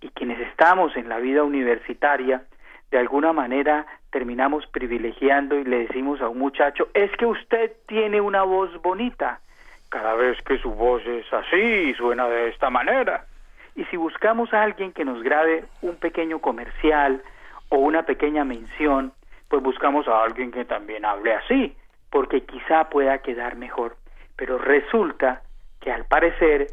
y 0.00 0.08
quienes 0.10 0.40
estamos 0.40 0.96
en 0.96 1.08
la 1.08 1.18
vida 1.18 1.44
universitaria, 1.44 2.42
de 2.90 2.98
alguna 2.98 3.32
manera 3.32 3.86
terminamos 4.10 4.66
privilegiando 4.66 5.58
y 5.58 5.64
le 5.64 5.86
decimos 5.86 6.20
a 6.20 6.28
un 6.28 6.38
muchacho, 6.38 6.88
es 6.92 7.10
que 7.12 7.24
usted 7.24 7.72
tiene 7.86 8.20
una 8.20 8.42
voz 8.42 8.70
bonita. 8.82 9.40
Cada 9.88 10.14
vez 10.14 10.40
que 10.42 10.58
su 10.58 10.70
voz 10.70 11.02
es 11.06 11.30
así, 11.32 11.94
suena 11.94 12.28
de 12.28 12.48
esta 12.48 12.68
manera. 12.70 13.26
Y 13.74 13.84
si 13.86 13.96
buscamos 13.96 14.52
a 14.52 14.62
alguien 14.62 14.92
que 14.92 15.04
nos 15.04 15.22
grabe 15.22 15.64
un 15.80 15.96
pequeño 15.96 16.40
comercial, 16.40 17.22
o 17.72 17.78
una 17.78 18.02
pequeña 18.02 18.44
mención, 18.44 19.12
pues 19.48 19.62
buscamos 19.62 20.06
a 20.06 20.22
alguien 20.22 20.52
que 20.52 20.66
también 20.66 21.06
hable 21.06 21.32
así, 21.32 21.74
porque 22.10 22.44
quizá 22.44 22.90
pueda 22.90 23.18
quedar 23.22 23.56
mejor. 23.56 23.96
Pero 24.42 24.58
resulta 24.58 25.40
que 25.78 25.92
al 25.92 26.04
parecer 26.04 26.66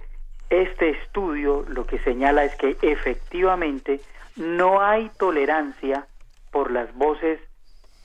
este 0.50 0.90
estudio 0.90 1.64
lo 1.68 1.86
que 1.86 2.00
señala 2.00 2.44
es 2.44 2.56
que 2.56 2.76
efectivamente 2.82 4.02
no 4.38 4.82
hay 4.82 5.12
tolerancia 5.20 6.08
por 6.50 6.72
las 6.72 6.92
voces 6.96 7.40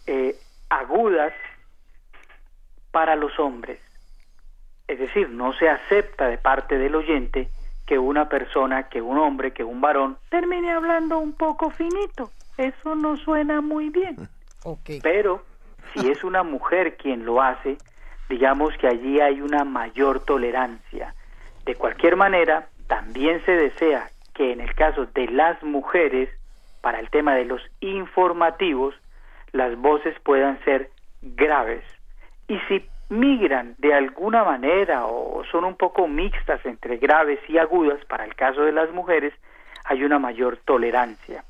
eh, 0.06 0.36
agudas 0.68 1.32
para 2.90 3.16
los 3.16 3.38
hombres. 3.38 3.80
Es 4.86 4.98
decir, 4.98 5.30
no 5.30 5.54
se 5.54 5.70
acepta 5.70 6.28
de 6.28 6.36
parte 6.36 6.76
del 6.76 6.94
oyente 6.94 7.48
que 7.86 7.98
una 7.98 8.28
persona, 8.28 8.90
que 8.90 9.00
un 9.00 9.16
hombre, 9.16 9.54
que 9.54 9.64
un 9.64 9.80
varón 9.80 10.18
termine 10.28 10.72
hablando 10.72 11.16
un 11.16 11.32
poco 11.32 11.70
finito 11.70 12.30
eso 12.58 12.94
no 12.94 13.16
suena 13.16 13.62
muy 13.62 13.88
bien. 13.88 14.28
Pero 15.02 15.42
si 15.94 16.10
es 16.10 16.22
una 16.22 16.42
mujer 16.42 16.98
quien 16.98 17.24
lo 17.24 17.40
hace, 17.42 17.78
digamos 18.28 18.76
que 18.78 18.88
allí 18.88 19.20
hay 19.20 19.40
una 19.40 19.64
mayor 19.64 20.20
tolerancia. 20.24 21.14
De 21.64 21.74
cualquier 21.74 22.16
manera, 22.16 22.68
también 22.86 23.42
se 23.44 23.52
desea 23.52 24.08
que 24.34 24.52
en 24.52 24.60
el 24.60 24.74
caso 24.74 25.06
de 25.06 25.28
las 25.28 25.62
mujeres, 25.62 26.28
para 26.80 27.00
el 27.00 27.08
tema 27.10 27.34
de 27.34 27.44
los 27.44 27.62
informativos, 27.80 28.94
las 29.52 29.76
voces 29.76 30.18
puedan 30.20 30.62
ser 30.64 30.90
graves. 31.22 31.84
Y 32.48 32.58
si 32.68 32.84
migran 33.08 33.74
de 33.78 33.94
alguna 33.94 34.44
manera 34.44 35.06
o 35.06 35.44
son 35.50 35.64
un 35.64 35.76
poco 35.76 36.08
mixtas 36.08 36.64
entre 36.66 36.96
graves 36.96 37.38
y 37.48 37.58
agudas, 37.58 38.04
para 38.06 38.24
el 38.24 38.34
caso 38.34 38.62
de 38.62 38.72
las 38.72 38.90
mujeres, 38.90 39.32
hay 39.84 40.02
una 40.02 40.18
mayor 40.18 40.58
tolerancia. 40.64 41.44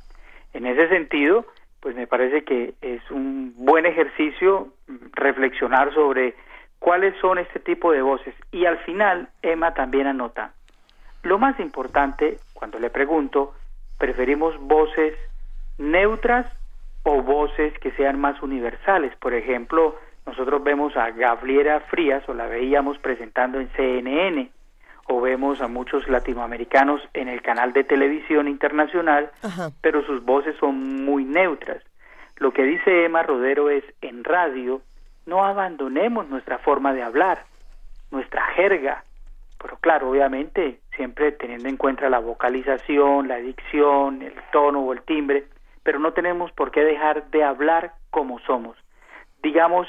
En 0.52 0.66
ese 0.66 0.88
sentido, 0.88 1.46
pues 1.80 1.96
me 1.96 2.06
parece 2.06 2.44
que 2.44 2.74
es 2.80 3.10
un 3.10 3.54
buen 3.56 3.87
ejercicio 3.87 4.68
reflexionar 5.12 5.92
sobre 5.94 6.34
cuáles 6.84 7.14
son 7.18 7.38
este 7.38 7.60
tipo 7.60 7.92
de 7.92 8.02
voces. 8.02 8.34
Y 8.52 8.66
al 8.66 8.76
final, 8.80 9.28
Emma 9.40 9.72
también 9.72 10.06
anota, 10.06 10.52
lo 11.22 11.38
más 11.38 11.58
importante, 11.58 12.36
cuando 12.52 12.78
le 12.78 12.90
pregunto, 12.90 13.54
preferimos 13.98 14.60
voces 14.60 15.14
neutras 15.78 16.46
o 17.02 17.22
voces 17.22 17.72
que 17.78 17.90
sean 17.92 18.20
más 18.20 18.42
universales. 18.42 19.16
Por 19.16 19.32
ejemplo, 19.32 19.98
nosotros 20.26 20.62
vemos 20.62 20.94
a 20.98 21.10
Gabriela 21.12 21.80
Frías 21.88 22.22
o 22.28 22.34
la 22.34 22.48
veíamos 22.48 22.98
presentando 22.98 23.60
en 23.60 23.70
CNN 23.70 24.50
o 25.08 25.22
vemos 25.22 25.62
a 25.62 25.68
muchos 25.68 26.06
latinoamericanos 26.06 27.00
en 27.14 27.28
el 27.28 27.40
canal 27.40 27.72
de 27.72 27.84
televisión 27.84 28.46
internacional, 28.46 29.30
pero 29.80 30.04
sus 30.04 30.22
voces 30.22 30.54
son 30.60 31.06
muy 31.06 31.24
neutras. 31.24 31.82
Lo 32.36 32.52
que 32.52 32.62
dice 32.62 33.06
Emma 33.06 33.22
Rodero 33.22 33.70
es, 33.70 33.84
en 34.02 34.22
radio, 34.22 34.82
no 35.26 35.44
abandonemos 35.44 36.28
nuestra 36.28 36.58
forma 36.58 36.92
de 36.92 37.02
hablar, 37.02 37.44
nuestra 38.10 38.42
jerga, 38.54 39.04
pero 39.64 39.78
claro, 39.78 40.10
obviamente, 40.10 40.80
siempre 40.94 41.32
teniendo 41.32 41.68
en 41.68 41.78
cuenta 41.78 42.10
la 42.10 42.18
vocalización, 42.18 43.28
la 43.28 43.37
dicción, 43.37 44.20
el 44.20 44.34
tono 44.52 44.80
o 44.80 44.92
el 44.92 45.02
timbre, 45.02 45.46
pero 45.82 45.98
no 45.98 46.12
tenemos 46.12 46.52
por 46.52 46.70
qué 46.70 46.84
dejar 46.84 47.30
de 47.30 47.42
hablar 47.44 47.92
como 48.10 48.38
somos. 48.40 48.76
Digamos, 49.42 49.88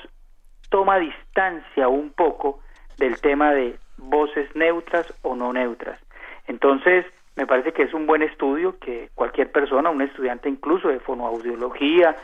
toma 0.70 0.98
distancia 0.98 1.88
un 1.90 2.12
poco 2.12 2.62
del 2.98 3.20
tema 3.20 3.52
de 3.52 3.78
voces 3.98 4.54
neutras 4.56 5.14
o 5.24 5.36
no 5.36 5.52
neutras. 5.52 6.00
Entonces, 6.48 7.06
me 7.36 7.46
parece 7.46 7.74
que 7.74 7.84
es 7.84 7.94
un 7.94 8.08
buen 8.08 8.22
estudio 8.22 8.80
que 8.80 9.10
cualquier 9.14 9.52
persona, 9.52 9.90
un 9.90 10.02
estudiante 10.02 10.48
incluso 10.48 10.88
de 10.88 11.00
fonoaudiología, 11.00 12.16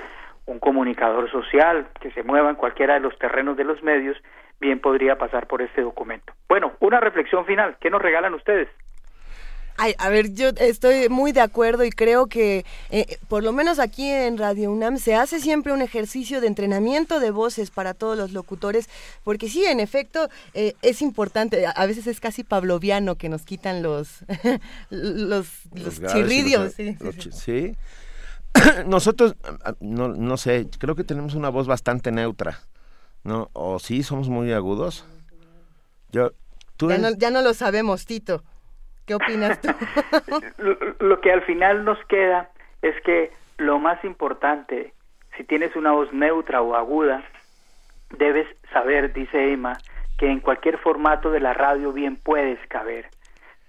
un 0.45 0.59
comunicador 0.59 1.29
social 1.31 1.87
que 1.99 2.11
se 2.11 2.23
mueva 2.23 2.49
en 2.49 2.55
cualquiera 2.55 2.95
de 2.95 2.99
los 2.99 3.17
terrenos 3.17 3.57
de 3.57 3.63
los 3.63 3.81
medios, 3.83 4.17
bien 4.59 4.79
podría 4.79 5.17
pasar 5.17 5.47
por 5.47 5.61
este 5.61 5.81
documento. 5.81 6.33
Bueno, 6.47 6.73
una 6.79 6.99
reflexión 6.99 7.45
final. 7.45 7.77
¿Qué 7.79 7.89
nos 7.89 8.01
regalan 8.01 8.33
ustedes? 8.33 8.69
Ay, 9.77 9.95
a 9.97 10.09
ver, 10.09 10.33
yo 10.33 10.49
estoy 10.57 11.09
muy 11.09 11.31
de 11.31 11.41
acuerdo 11.41 11.83
y 11.83 11.89
creo 11.89 12.27
que 12.27 12.65
eh, 12.91 13.17
por 13.27 13.43
lo 13.43 13.51
menos 13.51 13.79
aquí 13.79 14.07
en 14.07 14.37
Radio 14.37 14.71
UNAM 14.71 14.97
se 14.97 15.15
hace 15.15 15.39
siempre 15.39 15.73
un 15.73 15.81
ejercicio 15.81 16.39
de 16.41 16.47
entrenamiento 16.47 17.19
de 17.19 17.31
voces 17.31 17.71
para 17.71 17.93
todos 17.93 18.17
los 18.17 18.31
locutores, 18.31 18.89
porque 19.23 19.49
sí, 19.49 19.65
en 19.65 19.79
efecto, 19.79 20.29
eh, 20.53 20.73
es 20.83 21.01
importante, 21.01 21.65
a 21.65 21.85
veces 21.87 22.05
es 22.05 22.19
casi 22.19 22.43
pavloviano 22.43 23.15
que 23.15 23.29
nos 23.29 23.43
quitan 23.43 23.81
los, 23.81 24.23
los, 24.91 25.47
chirridios. 26.13 26.75
sí, 27.31 27.75
Nosotros, 28.85 29.35
no, 29.79 30.09
no 30.09 30.37
sé, 30.37 30.67
creo 30.79 30.95
que 30.95 31.03
tenemos 31.03 31.35
una 31.35 31.49
voz 31.49 31.67
bastante 31.67 32.11
neutra, 32.11 32.59
¿no? 33.23 33.49
O 33.53 33.79
sí, 33.79 34.03
somos 34.03 34.29
muy 34.29 34.51
agudos. 34.51 35.05
Yo, 36.11 36.31
¿tú 36.77 36.89
ya, 36.89 36.97
no, 36.97 37.09
ya 37.17 37.31
no 37.31 37.41
lo 37.41 37.53
sabemos, 37.53 38.05
Tito. 38.05 38.43
¿Qué 39.05 39.15
opinas 39.15 39.59
tú? 39.61 39.69
lo, 40.99 41.21
que 41.21 41.31
al 41.31 41.41
final 41.43 41.85
nos 41.85 41.97
queda 42.05 42.49
es 42.81 42.95
que 43.03 43.31
lo 43.57 43.79
más 43.79 44.03
importante, 44.03 44.93
si 45.37 45.43
tienes 45.43 45.75
una 45.75 45.91
voz 45.91 46.11
neutra 46.13 46.61
o 46.61 46.75
aguda, 46.75 47.23
debes 48.17 48.47
saber, 48.71 49.13
dice 49.13 49.53
Emma, 49.53 49.77
que 50.17 50.29
en 50.29 50.39
cualquier 50.39 50.77
formato 50.77 51.31
de 51.31 51.39
la 51.39 51.53
radio 51.53 51.91
bien 51.93 52.15
puedes 52.15 52.59
caber. 52.67 53.07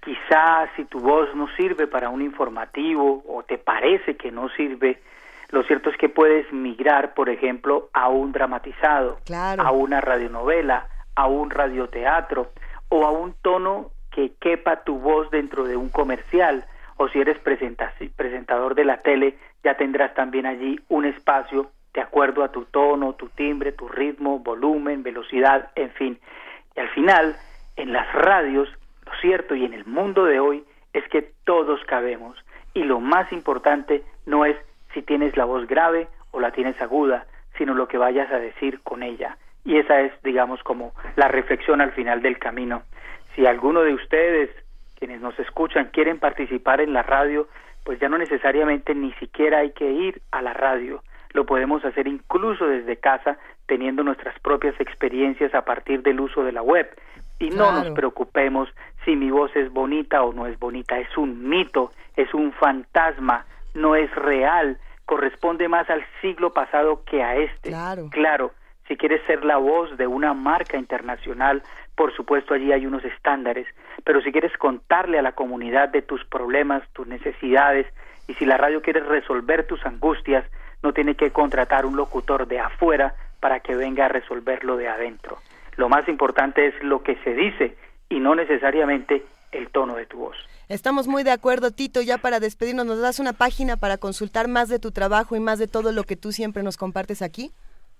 Quizás 0.03 0.69
si 0.75 0.85
tu 0.85 0.99
voz 0.99 1.33
no 1.35 1.47
sirve 1.55 1.87
para 1.87 2.09
un 2.09 2.21
informativo 2.21 3.23
o 3.27 3.43
te 3.43 3.57
parece 3.57 4.17
que 4.17 4.31
no 4.31 4.49
sirve, 4.49 5.01
lo 5.49 5.63
cierto 5.63 5.89
es 5.89 5.97
que 5.97 6.09
puedes 6.09 6.51
migrar, 6.51 7.13
por 7.13 7.29
ejemplo, 7.29 7.89
a 7.93 8.09
un 8.09 8.31
dramatizado, 8.31 9.19
a 9.57 9.71
una 9.71 10.01
radionovela, 10.01 10.87
a 11.15 11.27
un 11.27 11.49
radioteatro 11.49 12.51
o 12.89 13.05
a 13.05 13.11
un 13.11 13.33
tono 13.41 13.91
que 14.11 14.33
quepa 14.39 14.83
tu 14.83 14.99
voz 14.99 15.29
dentro 15.31 15.63
de 15.63 15.77
un 15.77 15.89
comercial 15.89 16.65
o 16.97 17.07
si 17.07 17.19
eres 17.19 17.39
presentador 17.39 18.75
de 18.75 18.85
la 18.85 18.97
tele 18.97 19.37
ya 19.63 19.75
tendrás 19.75 20.13
también 20.13 20.45
allí 20.45 20.79
un 20.89 21.05
espacio 21.05 21.71
de 21.93 22.01
acuerdo 22.01 22.43
a 22.43 22.51
tu 22.51 22.65
tono, 22.65 23.13
tu 23.13 23.29
timbre, 23.29 23.71
tu 23.71 23.87
ritmo, 23.87 24.39
volumen, 24.39 25.03
velocidad, 25.03 25.71
en 25.75 25.91
fin. 25.91 26.19
Y 26.75 26.79
al 26.79 26.89
final, 26.89 27.35
en 27.75 27.93
las 27.93 28.11
radios, 28.13 28.67
lo 29.13 29.21
cierto 29.21 29.55
y 29.55 29.65
en 29.65 29.73
el 29.73 29.85
mundo 29.85 30.25
de 30.25 30.39
hoy 30.39 30.63
es 30.93 31.07
que 31.09 31.33
todos 31.45 31.79
cabemos 31.85 32.37
y 32.73 32.83
lo 32.83 32.99
más 32.99 33.31
importante 33.31 34.03
no 34.25 34.45
es 34.45 34.57
si 34.93 35.01
tienes 35.01 35.35
la 35.37 35.45
voz 35.45 35.67
grave 35.67 36.07
o 36.31 36.39
la 36.39 36.51
tienes 36.51 36.79
aguda, 36.81 37.25
sino 37.57 37.73
lo 37.73 37.87
que 37.87 37.97
vayas 37.97 38.31
a 38.31 38.39
decir 38.39 38.81
con 38.81 39.03
ella. 39.03 39.37
Y 39.65 39.77
esa 39.77 40.01
es, 40.01 40.11
digamos, 40.23 40.61
como 40.63 40.93
la 41.15 41.27
reflexión 41.27 41.81
al 41.81 41.91
final 41.91 42.21
del 42.21 42.37
camino. 42.39 42.83
Si 43.35 43.45
alguno 43.45 43.81
de 43.81 43.93
ustedes, 43.93 44.49
quienes 44.97 45.21
nos 45.21 45.37
escuchan, 45.39 45.89
quieren 45.91 46.19
participar 46.19 46.81
en 46.81 46.93
la 46.93 47.03
radio, 47.03 47.47
pues 47.83 47.99
ya 47.99 48.09
no 48.09 48.17
necesariamente 48.17 48.95
ni 48.95 49.13
siquiera 49.13 49.59
hay 49.59 49.71
que 49.71 49.89
ir 49.89 50.21
a 50.31 50.41
la 50.41 50.53
radio. 50.53 51.03
Lo 51.31 51.45
podemos 51.45 51.83
hacer 51.85 52.07
incluso 52.07 52.67
desde 52.67 52.97
casa, 52.97 53.37
teniendo 53.65 54.03
nuestras 54.03 54.39
propias 54.39 54.79
experiencias 54.79 55.53
a 55.53 55.65
partir 55.65 56.01
del 56.03 56.19
uso 56.19 56.43
de 56.43 56.51
la 56.51 56.61
web. 56.61 56.89
Y 57.39 57.49
no 57.49 57.71
nos 57.71 57.89
preocupemos 57.89 58.69
si 59.05 59.15
mi 59.15 59.31
voz 59.31 59.55
es 59.55 59.71
bonita 59.71 60.23
o 60.23 60.33
no 60.33 60.45
es 60.47 60.57
bonita. 60.59 60.97
Es 60.99 61.17
un 61.17 61.47
mito, 61.47 61.91
es 62.15 62.33
un 62.33 62.51
fantasma, 62.53 63.45
no 63.73 63.95
es 63.95 64.13
real. 64.15 64.77
Corresponde 65.05 65.67
más 65.67 65.89
al 65.89 66.05
siglo 66.21 66.53
pasado 66.53 67.03
que 67.03 67.23
a 67.23 67.35
este. 67.35 67.69
Claro. 67.69 68.09
Claro, 68.11 68.51
si 68.87 68.97
quieres 68.97 69.21
ser 69.25 69.43
la 69.45 69.57
voz 69.57 69.97
de 69.97 70.07
una 70.07 70.33
marca 70.33 70.77
internacional, 70.77 71.63
por 71.95 72.13
supuesto 72.15 72.53
allí 72.53 72.71
hay 72.71 72.85
unos 72.85 73.03
estándares, 73.05 73.67
pero 74.03 74.21
si 74.21 74.31
quieres 74.31 74.55
contarle 74.57 75.19
a 75.19 75.21
la 75.21 75.33
comunidad 75.33 75.89
de 75.89 76.01
tus 76.01 76.23
problemas, 76.25 76.83
tus 76.93 77.07
necesidades, 77.07 77.87
y 78.27 78.33
si 78.35 78.45
la 78.45 78.57
radio 78.57 78.81
quiere 78.81 79.01
resolver 79.01 79.67
tus 79.67 79.85
angustias, 79.85 80.45
no 80.81 80.93
tiene 80.93 81.15
que 81.15 81.31
contratar 81.31 81.85
un 81.85 81.95
locutor 81.95 82.47
de 82.47 82.59
afuera 82.59 83.15
para 83.39 83.59
que 83.59 83.75
venga 83.75 84.05
a 84.05 84.09
resolverlo 84.09 84.77
de 84.77 84.87
adentro. 84.87 85.37
Lo 85.75 85.89
más 85.89 86.07
importante 86.07 86.67
es 86.67 86.83
lo 86.83 87.03
que 87.03 87.15
se 87.23 87.33
dice 87.33 87.75
y 88.13 88.19
no 88.19 88.35
necesariamente 88.35 89.23
el 89.51 89.69
tono 89.69 89.95
de 89.95 90.05
tu 90.05 90.19
voz. 90.19 90.37
Estamos 90.69 91.07
muy 91.07 91.23
de 91.23 91.31
acuerdo, 91.31 91.71
Tito. 91.71 91.99
Ya 92.01 92.19
para 92.19 92.39
despedirnos, 92.39 92.85
¿nos 92.85 93.01
das 93.01 93.19
una 93.19 93.33
página 93.33 93.75
para 93.77 93.97
consultar 93.97 94.47
más 94.47 94.69
de 94.69 94.77
tu 94.79 94.91
trabajo 94.91 95.35
y 95.35 95.39
más 95.39 95.57
de 95.59 95.67
todo 95.67 95.91
lo 95.91 96.03
que 96.03 96.15
tú 96.15 96.31
siempre 96.31 96.61
nos 96.63 96.77
compartes 96.77 97.23
aquí? 97.23 97.51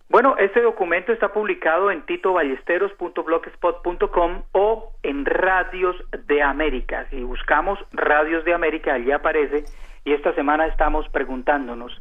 Bueno, 0.10 0.36
este 0.38 0.62
documento 0.62 1.12
está 1.12 1.34
publicado 1.34 1.90
en 1.90 2.06
titoballesteros.blogspot.com 2.06 4.44
o 4.52 4.92
en 5.02 5.26
Radios 5.26 5.96
de 6.28 6.44
América. 6.44 7.08
Si 7.10 7.24
buscamos 7.24 7.80
Radios 7.92 8.46
de 8.46 8.54
América, 8.54 8.94
allí 8.94 9.12
aparece. 9.12 9.64
Y 10.06 10.14
esta 10.14 10.36
semana 10.36 10.68
estamos 10.68 11.10
preguntándonos, 11.10 12.00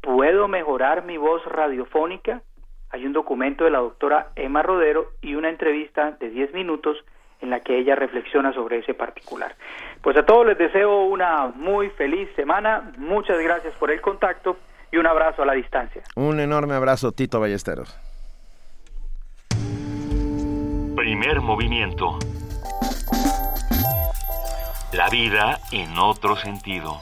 ¿puedo 0.00 0.48
mejorar 0.48 1.04
mi 1.04 1.16
voz 1.16 1.44
radiofónica? 1.44 2.42
Hay 2.90 3.06
un 3.06 3.12
documento 3.12 3.62
de 3.64 3.70
la 3.70 3.78
doctora 3.78 4.32
Emma 4.34 4.62
Rodero 4.62 5.12
y 5.20 5.36
una 5.36 5.48
entrevista 5.48 6.10
de 6.12 6.30
10 6.30 6.54
minutos 6.54 6.96
en 7.42 7.50
la 7.50 7.60
que 7.60 7.78
ella 7.78 7.94
reflexiona 7.94 8.52
sobre 8.52 8.78
ese 8.78 8.94
particular. 8.94 9.54
Pues 10.00 10.16
a 10.16 10.24
todos 10.24 10.46
les 10.46 10.58
deseo 10.58 11.04
una 11.04 11.48
muy 11.48 11.90
feliz 11.90 12.28
semana. 12.34 12.92
Muchas 12.96 13.38
gracias 13.40 13.74
por 13.74 13.90
el 13.90 14.00
contacto 14.00 14.56
y 14.90 14.96
un 14.96 15.06
abrazo 15.06 15.42
a 15.42 15.46
la 15.46 15.54
distancia. 15.54 16.02
Un 16.16 16.40
enorme 16.40 16.74
abrazo, 16.74 17.12
Tito 17.12 17.40
Ballesteros. 17.40 17.98
Primer 20.96 21.40
movimiento. 21.40 22.18
La 24.92 25.08
vida 25.08 25.58
en 25.72 25.98
otro 25.98 26.36
sentido. 26.36 27.00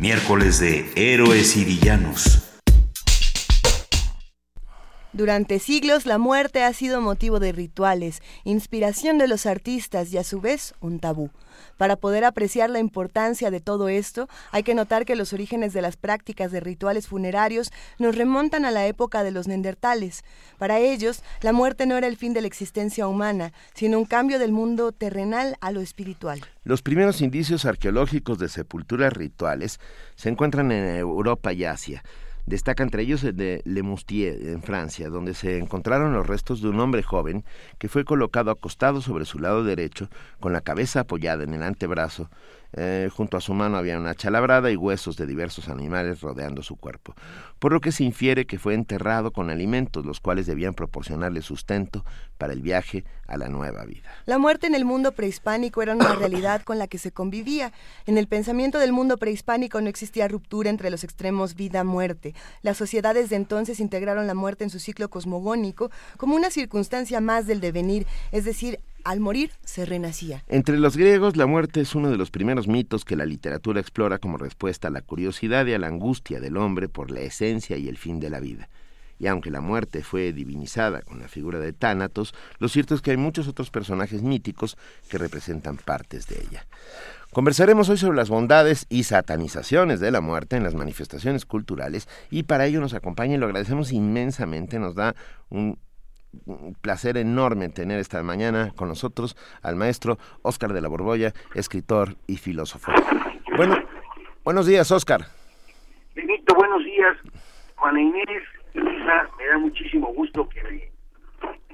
Miércoles 0.00 0.60
de 0.60 0.88
Héroes 0.94 1.56
y 1.56 1.64
Villanos. 1.64 2.44
Durante 5.12 5.58
siglos 5.58 6.06
la 6.06 6.18
muerte 6.18 6.62
ha 6.62 6.72
sido 6.72 7.00
motivo 7.00 7.40
de 7.40 7.50
rituales, 7.50 8.22
inspiración 8.44 9.18
de 9.18 9.26
los 9.26 9.44
artistas 9.44 10.12
y 10.12 10.18
a 10.18 10.22
su 10.22 10.40
vez 10.40 10.74
un 10.80 11.00
tabú. 11.00 11.30
Para 11.78 11.94
poder 11.96 12.24
apreciar 12.24 12.70
la 12.70 12.80
importancia 12.80 13.52
de 13.52 13.60
todo 13.60 13.88
esto, 13.88 14.28
hay 14.50 14.64
que 14.64 14.74
notar 14.74 15.06
que 15.06 15.14
los 15.16 15.32
orígenes 15.32 15.72
de 15.72 15.80
las 15.80 15.96
prácticas 15.96 16.50
de 16.50 16.58
rituales 16.58 17.06
funerarios 17.06 17.72
nos 17.98 18.16
remontan 18.16 18.64
a 18.64 18.72
la 18.72 18.86
época 18.86 19.22
de 19.22 19.30
los 19.30 19.46
neandertales. 19.46 20.24
Para 20.58 20.80
ellos, 20.80 21.22
la 21.40 21.52
muerte 21.52 21.86
no 21.86 21.96
era 21.96 22.08
el 22.08 22.16
fin 22.16 22.34
de 22.34 22.40
la 22.40 22.48
existencia 22.48 23.06
humana, 23.06 23.52
sino 23.74 23.96
un 23.98 24.06
cambio 24.06 24.40
del 24.40 24.50
mundo 24.50 24.90
terrenal 24.90 25.56
a 25.60 25.70
lo 25.70 25.80
espiritual. 25.80 26.40
Los 26.64 26.82
primeros 26.82 27.20
indicios 27.20 27.64
arqueológicos 27.64 28.40
de 28.40 28.48
sepulturas 28.48 29.12
rituales 29.12 29.78
se 30.16 30.28
encuentran 30.28 30.72
en 30.72 30.96
Europa 30.96 31.52
y 31.52 31.64
Asia. 31.64 32.02
Destaca 32.48 32.82
entre 32.82 33.02
ellos 33.02 33.22
el 33.24 33.36
de 33.36 33.60
Le 33.66 33.82
Moustier, 33.82 34.48
en 34.48 34.62
Francia, 34.62 35.10
donde 35.10 35.34
se 35.34 35.58
encontraron 35.58 36.14
los 36.14 36.26
restos 36.26 36.62
de 36.62 36.70
un 36.70 36.80
hombre 36.80 37.02
joven 37.02 37.44
que 37.76 37.90
fue 37.90 38.06
colocado 38.06 38.50
acostado 38.50 39.02
sobre 39.02 39.26
su 39.26 39.38
lado 39.38 39.64
derecho, 39.64 40.08
con 40.40 40.54
la 40.54 40.62
cabeza 40.62 41.00
apoyada 41.00 41.44
en 41.44 41.52
el 41.52 41.62
antebrazo, 41.62 42.30
Eh, 42.74 43.08
junto 43.14 43.36
a 43.38 43.40
su 43.40 43.54
mano 43.54 43.78
había 43.78 43.98
una 43.98 44.14
chalabrada 44.14 44.70
y 44.70 44.76
huesos 44.76 45.16
de 45.16 45.26
diversos 45.26 45.68
animales 45.68 46.20
rodeando 46.20 46.62
su 46.62 46.76
cuerpo, 46.76 47.14
por 47.58 47.72
lo 47.72 47.80
que 47.80 47.92
se 47.92 48.04
infiere 48.04 48.46
que 48.46 48.58
fue 48.58 48.74
enterrado 48.74 49.32
con 49.32 49.48
alimentos, 49.48 50.04
los 50.04 50.20
cuales 50.20 50.46
debían 50.46 50.74
proporcionarle 50.74 51.40
sustento 51.40 52.04
para 52.36 52.52
el 52.52 52.60
viaje 52.60 53.04
a 53.26 53.38
la 53.38 53.48
nueva 53.48 53.84
vida. 53.84 54.10
La 54.26 54.38
muerte 54.38 54.66
en 54.66 54.74
el 54.74 54.84
mundo 54.84 55.12
prehispánico 55.12 55.80
era 55.80 55.94
una 55.94 56.14
realidad 56.16 56.62
con 56.62 56.78
la 56.78 56.88
que 56.88 56.98
se 56.98 57.10
convivía. 57.10 57.72
En 58.06 58.18
el 58.18 58.26
pensamiento 58.26 58.78
del 58.78 58.92
mundo 58.92 59.16
prehispánico 59.16 59.80
no 59.80 59.88
existía 59.88 60.28
ruptura 60.28 60.68
entre 60.68 60.90
los 60.90 61.04
extremos 61.04 61.54
vida-muerte. 61.54 62.34
Las 62.62 62.76
sociedades 62.76 63.30
de 63.30 63.36
entonces 63.36 63.80
integraron 63.80 64.26
la 64.26 64.34
muerte 64.34 64.64
en 64.64 64.70
su 64.70 64.78
ciclo 64.78 65.08
cosmogónico 65.08 65.90
como 66.18 66.36
una 66.36 66.50
circunstancia 66.50 67.20
más 67.20 67.46
del 67.46 67.60
devenir, 67.60 68.06
es 68.30 68.44
decir, 68.44 68.80
al 69.04 69.20
morir 69.20 69.52
se 69.64 69.84
renacía. 69.86 70.44
Entre 70.48 70.78
los 70.78 70.96
griegos, 70.96 71.36
la 71.36 71.46
muerte 71.46 71.80
es 71.80 71.94
uno 71.94 72.10
de 72.10 72.16
los 72.16 72.30
primeros 72.30 72.68
mitos 72.68 73.04
que 73.04 73.16
la 73.16 73.26
literatura 73.26 73.80
explora 73.80 74.18
como 74.18 74.38
respuesta 74.38 74.88
a 74.88 74.90
la 74.90 75.02
curiosidad 75.02 75.66
y 75.66 75.74
a 75.74 75.78
la 75.78 75.86
angustia 75.86 76.40
del 76.40 76.56
hombre 76.56 76.88
por 76.88 77.10
la 77.10 77.20
esencia 77.20 77.76
y 77.76 77.88
el 77.88 77.96
fin 77.96 78.20
de 78.20 78.30
la 78.30 78.40
vida. 78.40 78.68
Y 79.18 79.26
aunque 79.26 79.50
la 79.50 79.60
muerte 79.60 80.04
fue 80.04 80.32
divinizada 80.32 81.02
con 81.02 81.18
la 81.18 81.28
figura 81.28 81.58
de 81.58 81.72
Tánatos, 81.72 82.34
lo 82.58 82.68
cierto 82.68 82.94
es 82.94 83.00
que 83.00 83.10
hay 83.10 83.16
muchos 83.16 83.48
otros 83.48 83.70
personajes 83.70 84.22
míticos 84.22 84.76
que 85.08 85.18
representan 85.18 85.76
partes 85.76 86.28
de 86.28 86.36
ella. 86.40 86.66
Conversaremos 87.32 87.88
hoy 87.88 87.98
sobre 87.98 88.16
las 88.16 88.30
bondades 88.30 88.86
y 88.88 89.02
satanizaciones 89.02 90.00
de 90.00 90.10
la 90.10 90.20
muerte 90.20 90.56
en 90.56 90.64
las 90.64 90.74
manifestaciones 90.74 91.44
culturales 91.44 92.08
y 92.30 92.44
para 92.44 92.66
ello 92.66 92.80
nos 92.80 92.94
acompaña 92.94 93.34
y 93.34 93.38
lo 93.38 93.46
agradecemos 93.46 93.92
inmensamente, 93.92 94.78
nos 94.78 94.94
da 94.94 95.14
un 95.50 95.78
placer 96.80 97.16
enorme 97.16 97.68
tener 97.68 97.98
esta 97.98 98.22
mañana 98.22 98.72
con 98.76 98.88
nosotros 98.88 99.36
al 99.62 99.76
maestro 99.76 100.18
Óscar 100.42 100.72
de 100.72 100.80
la 100.80 100.88
Borbolla, 100.88 101.32
escritor 101.54 102.16
y 102.26 102.36
filósofo. 102.36 102.92
Bueno, 103.56 103.76
buenos 104.44 104.66
días, 104.66 104.90
Óscar. 104.90 105.22
Benito, 106.14 106.54
buenos 106.54 106.84
días. 106.84 107.16
Juana 107.76 108.00
Inés, 108.00 108.42
Lisa, 108.74 109.28
me 109.38 109.46
da 109.46 109.58
muchísimo 109.58 110.12
gusto 110.12 110.48
que 110.48 110.90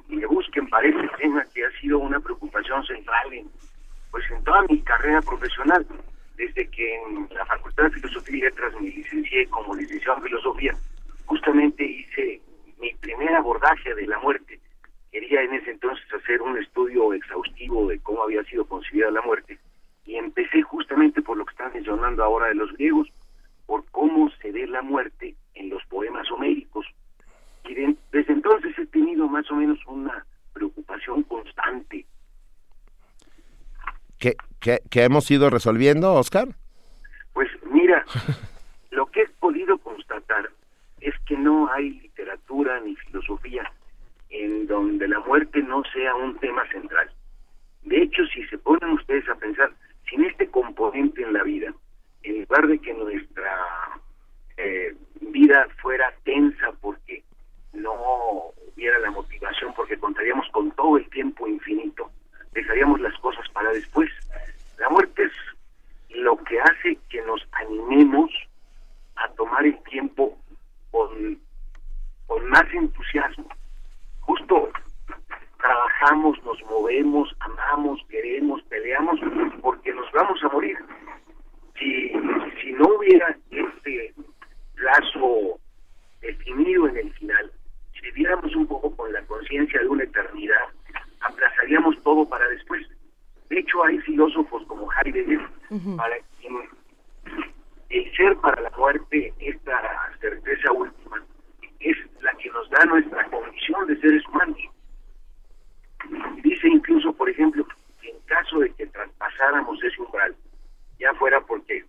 me, 0.09 0.27
busquen 0.27 0.69
para 0.69 0.87
este 0.87 1.09
tema 1.19 1.45
que 1.55 1.65
ha 1.65 1.71
sido 1.81 1.99
una 1.99 2.21
preocupación 2.21 2.85
central 2.85 3.33
en, 3.33 3.49
pues 4.11 4.25
en 4.31 4.43
toda 4.45 4.63
mi 4.63 4.81
carrera 4.83 5.21
profesional. 5.23 5.87
Desde 6.37 6.69
que 6.69 6.97
en 6.97 7.29
la 7.33 7.47
Facultad 7.47 7.85
de 7.85 7.91
Filosofía 7.91 8.37
y 8.37 8.41
Letras 8.41 8.73
me 8.81 8.89
licencié 8.91 9.47
como 9.47 9.75
licenciado 9.75 10.19
en 10.19 10.25
Filosofía, 10.25 10.75
justamente 11.27 11.85
hice 11.85 12.41
mi 12.85 12.93
primer 12.97 13.35
abordaje 13.35 13.95
de 13.95 14.07
la 14.07 14.19
muerte. 14.19 14.61
Quería 15.11 15.41
en 15.43 15.55
ese 15.55 15.71
entonces 15.71 16.05
hacer 16.13 16.43
un 16.43 16.59
estudio 16.59 17.15
exhaustivo 17.15 17.89
de 17.89 17.99
cómo 18.01 18.23
había 18.23 18.45
sido 18.45 18.67
concebida 18.67 19.11
la 19.11 19.23
muerte 19.23 19.59
y 20.05 20.17
empecé 20.17 20.61
justamente 20.61 21.23
por 21.23 21.39
lo 21.39 21.47
que 21.47 21.53
están 21.53 21.73
mencionando 21.73 22.23
ahora 22.23 22.49
de 22.49 22.57
los 22.57 22.71
griegos, 22.75 23.09
por 23.65 23.87
cómo 23.91 24.31
se 24.43 24.53
ve 24.53 24.67
la 24.67 24.83
muerte 24.83 25.35
en 25.55 25.71
los 25.71 25.83
poemas 25.87 26.31
homéricos. 26.31 26.87
Y 27.65 27.75
desde 27.75 28.33
entonces 28.35 28.79
he 28.79 28.87
tenido 28.87 29.29
más 29.29 29.51
o 29.51 29.55
menos 29.55 29.79
una 29.87 30.27
preocupación 30.53 31.23
constante. 31.23 32.05
¿Qué, 34.19 34.35
qué, 34.61 34.81
qué 34.91 35.05
hemos 35.05 35.31
ido 35.31 35.49
resolviendo, 35.49 36.13
Oscar? 36.13 36.49
Pues 37.33 37.49
mira, 37.71 38.05
lo 38.91 39.07
que 39.07 39.23
he 39.23 39.29
podido 39.41 39.79
constatar 39.79 40.51
es 41.05 41.15
que 41.27 41.37
no 41.37 41.71
hay 41.71 41.91
literatura 41.91 42.81
ni 42.81 42.97
filosofía 42.97 43.71
en 44.31 44.67
donde 44.67 45.07
la 45.07 45.21
muerte 45.21 45.63
no 45.63 45.83
sea 45.93 46.15
un 46.15 46.39
tema 46.39 46.67
central. 46.69 47.11
De 47.83 48.03
hecho, 48.03 48.25
si 48.27 48.43
se 48.47 48.57
ponen 48.57 48.91
ustedes 48.91 49.29
a 49.29 49.35
pensar, 49.35 49.71
sin 50.09 50.25
este 50.25 50.49
componente 50.49 51.23
en 51.23 51.35
la 51.35 51.43
vida, 51.43 51.75
en 52.23 52.41
lugar 52.41 52.67
de 52.67 52.79
que 52.79 52.95
nuestra 52.95 54.01
eh, 54.57 54.97
vida 55.21 55.69
fuera 55.83 56.11
tensa 56.25 56.73
porque 56.81 57.23
no 57.75 57.95
hubiera 58.73 58.99
la 59.01 59.11
motivación, 59.11 59.75
porque 59.75 59.99
contaríamos 59.99 60.49
con 60.53 60.71
todo 60.71 60.97
el 60.97 61.09
tiempo 61.11 61.47
infinito, 61.47 62.11
dejaríamos 62.53 62.99
las 63.03 63.17
cosas 63.19 63.47
para 63.51 63.71
después. 63.73 64.11
La 64.79 64.89
muerte 64.89 65.25
es 65.25 65.33
lo 66.17 66.39
que 66.45 66.59
hace 66.61 66.99
que 67.11 67.21
nos 67.23 67.47
animemos 67.53 68.31
a 69.17 69.29
tomar 69.33 69.67
el 69.67 69.79
tiempo 69.85 70.39
con, 70.95 71.41
con 72.29 72.49
más 72.51 72.65
entusiasmo. 72.73 73.49
Justo 74.21 74.71
trabajamos, 75.59 76.41
nos 76.45 76.63
movemos, 76.71 77.35
amamos, 77.41 78.01
queremos, 78.09 78.63
peleamos, 78.69 79.19
porque 79.61 79.93
nos 79.93 80.11
vamos 80.13 80.39
a 80.45 80.49
morir. 80.51 80.79
Si, 81.77 82.11
si 82.63 82.73
no 82.75 82.87
hubiera 82.97 83.37
este 83.51 84.15
plazo 84.77 85.59
definido 86.21 86.87
en 86.87 86.97
el 86.99 87.13
final, 87.15 87.51
si 87.93 88.01
viviéramos 88.03 88.55
un 88.55 88.69
poco 88.69 88.95
con 88.95 89.13
la 89.13 89.23
conciencia 89.23 89.81
de 89.81 89.89
una 89.89 90.05
eternidad, 90.05 90.65
aplazaríamos 91.23 92.01
todo 92.05 92.29
para 92.29 92.47
después. 92.51 92.87
De 93.49 93.59
hecho, 93.59 93.85
hay 93.85 93.99
filósofos 93.99 94.65
como 94.69 94.89
Heidegger, 94.93 95.41
para 95.97 96.17
quien 96.41 96.57
el 97.89 98.17
ser 98.17 98.37
para 98.37 98.61
la 98.63 98.71
muerte, 98.71 99.33
esta 99.39 100.13
certeza 100.21 100.73
última, 100.73 101.23
es 101.81 101.97
la 102.23 102.33
que 102.35 102.51
nos 102.51 102.69
da 102.71 102.85
nuestra 102.85 103.25
condición 103.27 103.87
de 103.87 104.01
seres 104.01 104.27
humanos. 104.29 104.59
Dice 106.43 106.69
incluso, 106.69 107.13
por 107.13 107.29
ejemplo, 107.31 107.67
que 108.01 108.11
en 108.11 108.19
caso 108.27 108.59
de 108.61 108.73
que 108.75 108.87
traspasáramos 108.87 109.83
ese 109.83 110.01
umbral, 110.01 110.35
ya 110.99 111.13
fuera 111.15 111.41
porque 111.41 111.85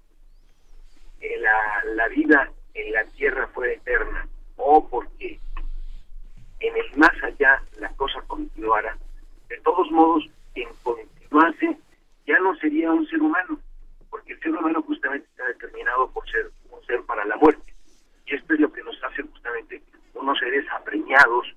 eh, 1.21 1.37
la, 1.39 1.83
la 1.95 2.07
vida 2.09 2.51
en 2.73 2.93
la 2.93 3.03
tierra 3.11 3.47
fuera 3.47 3.73
eterna 3.73 4.27
o 4.57 4.87
porque 4.89 5.39
en 6.59 6.75
el 6.75 6.97
más 6.97 7.23
allá 7.23 7.61
la 7.79 7.89
cosa 7.95 8.21
continuara, 8.27 8.97
de 9.49 9.57
todos 9.61 9.89
modos, 9.91 10.25
en 10.55 10.69
continuase 10.83 11.77
ya 12.27 12.39
no 12.39 12.55
sería 12.55 12.91
un 12.91 13.07
ser 13.07 13.21
humano, 13.21 13.59
porque 14.09 14.33
el 14.33 14.39
ser 14.39 14.51
humano 14.51 14.81
justamente 14.83 15.27
está 15.29 15.45
determinado 15.47 16.09
por 16.11 16.27
ser 16.29 16.51
un 16.71 16.83
ser 16.85 17.01
para 17.03 17.25
la 17.25 17.35
muerte. 17.37 17.73
Y 18.25 18.35
esto 18.35 18.53
es 18.53 18.59
lo 18.59 18.71
que 18.71 18.83
nos 18.83 19.01
hace 19.03 19.21
justamente 19.23 19.81
unos 20.15 20.37
seres 20.39 20.65
apremiados, 20.71 21.47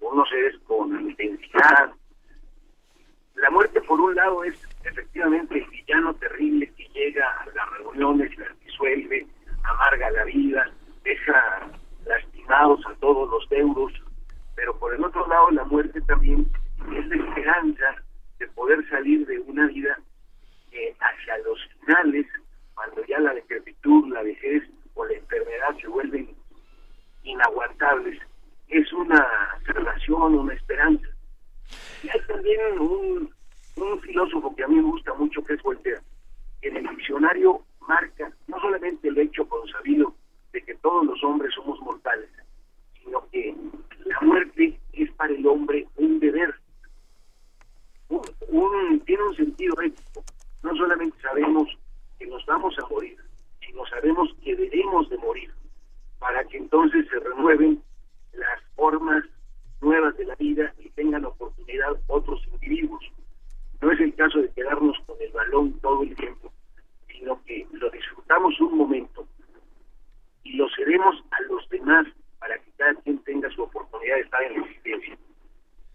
unos 0.00 0.28
seres 0.28 0.58
con 0.66 1.00
intensidad. 1.00 1.92
La 3.36 3.50
muerte, 3.50 3.80
por 3.82 4.00
un 4.00 4.14
lado, 4.14 4.44
es 4.44 4.60
efectivamente 4.84 5.58
el 5.58 5.70
villano 5.70 6.14
terrible 6.14 6.70
que 6.76 6.84
llega 6.88 7.26
a 7.40 7.46
las 7.46 7.70
reuniones, 7.78 8.36
las 8.36 8.60
disuelve, 8.60 9.26
amarga 9.62 10.10
la 10.10 10.24
vida, 10.24 10.70
deja 11.02 11.70
lastimados 12.04 12.84
a 12.86 12.94
todos 12.96 13.30
los 13.30 13.48
deudos, 13.48 13.92
pero 14.54 14.78
por 14.78 14.94
el 14.94 15.02
otro 15.02 15.26
lado 15.26 15.50
la 15.52 15.64
muerte 15.64 16.00
también 16.02 16.50
es 16.94 17.06
la 17.06 17.16
esperanza 17.16 17.96
de 18.38 18.48
poder 18.48 18.86
salir 18.90 19.26
de 19.26 19.38
una 19.38 19.66
vida 19.68 19.96
hacia 21.00 21.38
los 21.38 21.58
finales, 21.80 22.26
cuando 22.74 23.04
ya 23.06 23.18
la 23.20 23.34
decrepitud, 23.34 24.12
la 24.12 24.22
vejez 24.22 24.62
o 24.94 25.04
la 25.04 25.14
enfermedad 25.14 25.76
se 25.80 25.88
vuelven 25.88 26.30
inaguantables, 27.22 28.20
es 28.68 28.92
una 28.92 29.26
salvación, 29.66 30.34
una 30.36 30.54
esperanza. 30.54 31.06
Y 32.02 32.08
hay 32.08 32.20
también 32.26 32.78
un, 32.78 33.34
un 33.76 34.00
filósofo 34.00 34.54
que 34.54 34.64
a 34.64 34.68
mí 34.68 34.76
me 34.76 34.82
gusta 34.82 35.12
mucho, 35.14 35.44
que 35.44 35.54
es 35.54 35.62
Voltaire. 35.62 36.00
En 36.62 36.76
el 36.76 36.88
diccionario 36.88 37.62
marca 37.86 38.32
no 38.46 38.60
solamente 38.60 39.08
el 39.08 39.18
hecho 39.18 39.48
consabido 39.48 40.14
de 40.52 40.62
que 40.62 40.74
todos 40.76 41.04
los 41.06 41.22
hombres 41.24 41.52
somos 41.54 41.80
mortales, 41.80 42.30
sino 43.02 43.26
que 43.30 43.54
la 44.04 44.20
muerte 44.20 44.78
es 44.92 45.10
para 45.12 45.32
el 45.32 45.46
hombre 45.46 45.86
un 45.96 46.20
deber. 46.20 46.54
Un, 48.08 49.00
tiene 49.00 49.22
un 49.22 49.36
sentido 49.36 49.80
ético 49.80 50.24
no 50.62 50.76
solamente 50.76 51.16
sabemos 51.22 51.68
que 52.18 52.26
nos 52.26 52.44
vamos 52.46 52.74
a 52.78 52.86
morir, 52.88 53.16
sino 53.66 53.86
sabemos 53.86 54.28
que 54.42 54.54
debemos 54.54 55.08
de 55.08 55.16
morir 55.18 55.50
para 56.18 56.44
que 56.44 56.58
entonces 56.58 57.06
se 57.08 57.18
renueven 57.18 57.82
las 58.34 58.62
formas 58.76 59.24
nuevas 59.80 60.16
de 60.18 60.26
la 60.26 60.34
vida 60.34 60.74
y 60.78 60.90
tengan 60.90 61.24
oportunidad 61.24 61.98
otros 62.08 62.40
individuos. 62.52 63.02
No 63.80 63.90
es 63.90 64.00
el 64.00 64.14
caso 64.14 64.40
de 64.40 64.50
quedarnos 64.50 64.98
con 65.06 65.16
el 65.20 65.32
balón 65.32 65.72
todo 65.80 66.02
el 66.02 66.14
tiempo, 66.14 66.52
sino 67.08 67.42
que 67.44 67.66
lo 67.72 67.88
disfrutamos 67.90 68.60
un 68.60 68.76
momento 68.76 69.26
y 70.44 70.52
lo 70.52 70.68
cedemos 70.76 71.16
a 71.30 71.40
los 71.42 71.66
demás 71.70 72.06
para 72.38 72.58
que 72.58 72.70
cada 72.76 72.94
quien 72.96 73.18
tenga 73.20 73.48
su 73.50 73.62
oportunidad 73.62 74.16
de 74.16 74.20
estar 74.22 74.42
en 74.42 74.60
la 74.60 74.66
existencia. 74.66 75.16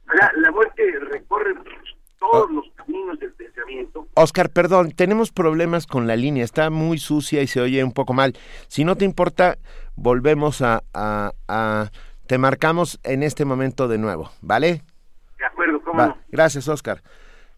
La, 0.07 0.31
la 0.37 0.51
muerte 0.51 0.99
recorre 0.99 1.53
todos 2.19 2.51
los 2.51 2.69
caminos 2.75 3.19
del 3.19 3.33
pensamiento. 3.33 4.07
Oscar, 4.35 4.49
perdón, 4.49 4.91
tenemos 4.91 5.31
problemas 5.31 5.87
con 5.87 6.07
la 6.07 6.17
línea, 6.17 6.43
está 6.43 6.69
muy 6.69 6.97
sucia 6.97 7.41
y 7.41 7.47
se 7.47 7.61
oye 7.61 7.81
un 7.85 7.93
poco 7.93 8.11
mal. 8.11 8.35
Si 8.67 8.83
no 8.83 8.97
te 8.97 9.05
importa, 9.05 9.57
volvemos 9.95 10.61
a, 10.61 10.83
a, 10.93 11.89
te 12.27 12.37
marcamos 12.37 12.99
en 13.03 13.23
este 13.23 13.45
momento 13.45 13.87
de 13.87 13.97
nuevo, 13.97 14.29
¿vale? 14.41 14.81
De 15.39 15.45
acuerdo, 15.45 15.81
¿cómo 15.81 16.17
Gracias, 16.33 16.67
Oscar. 16.67 17.01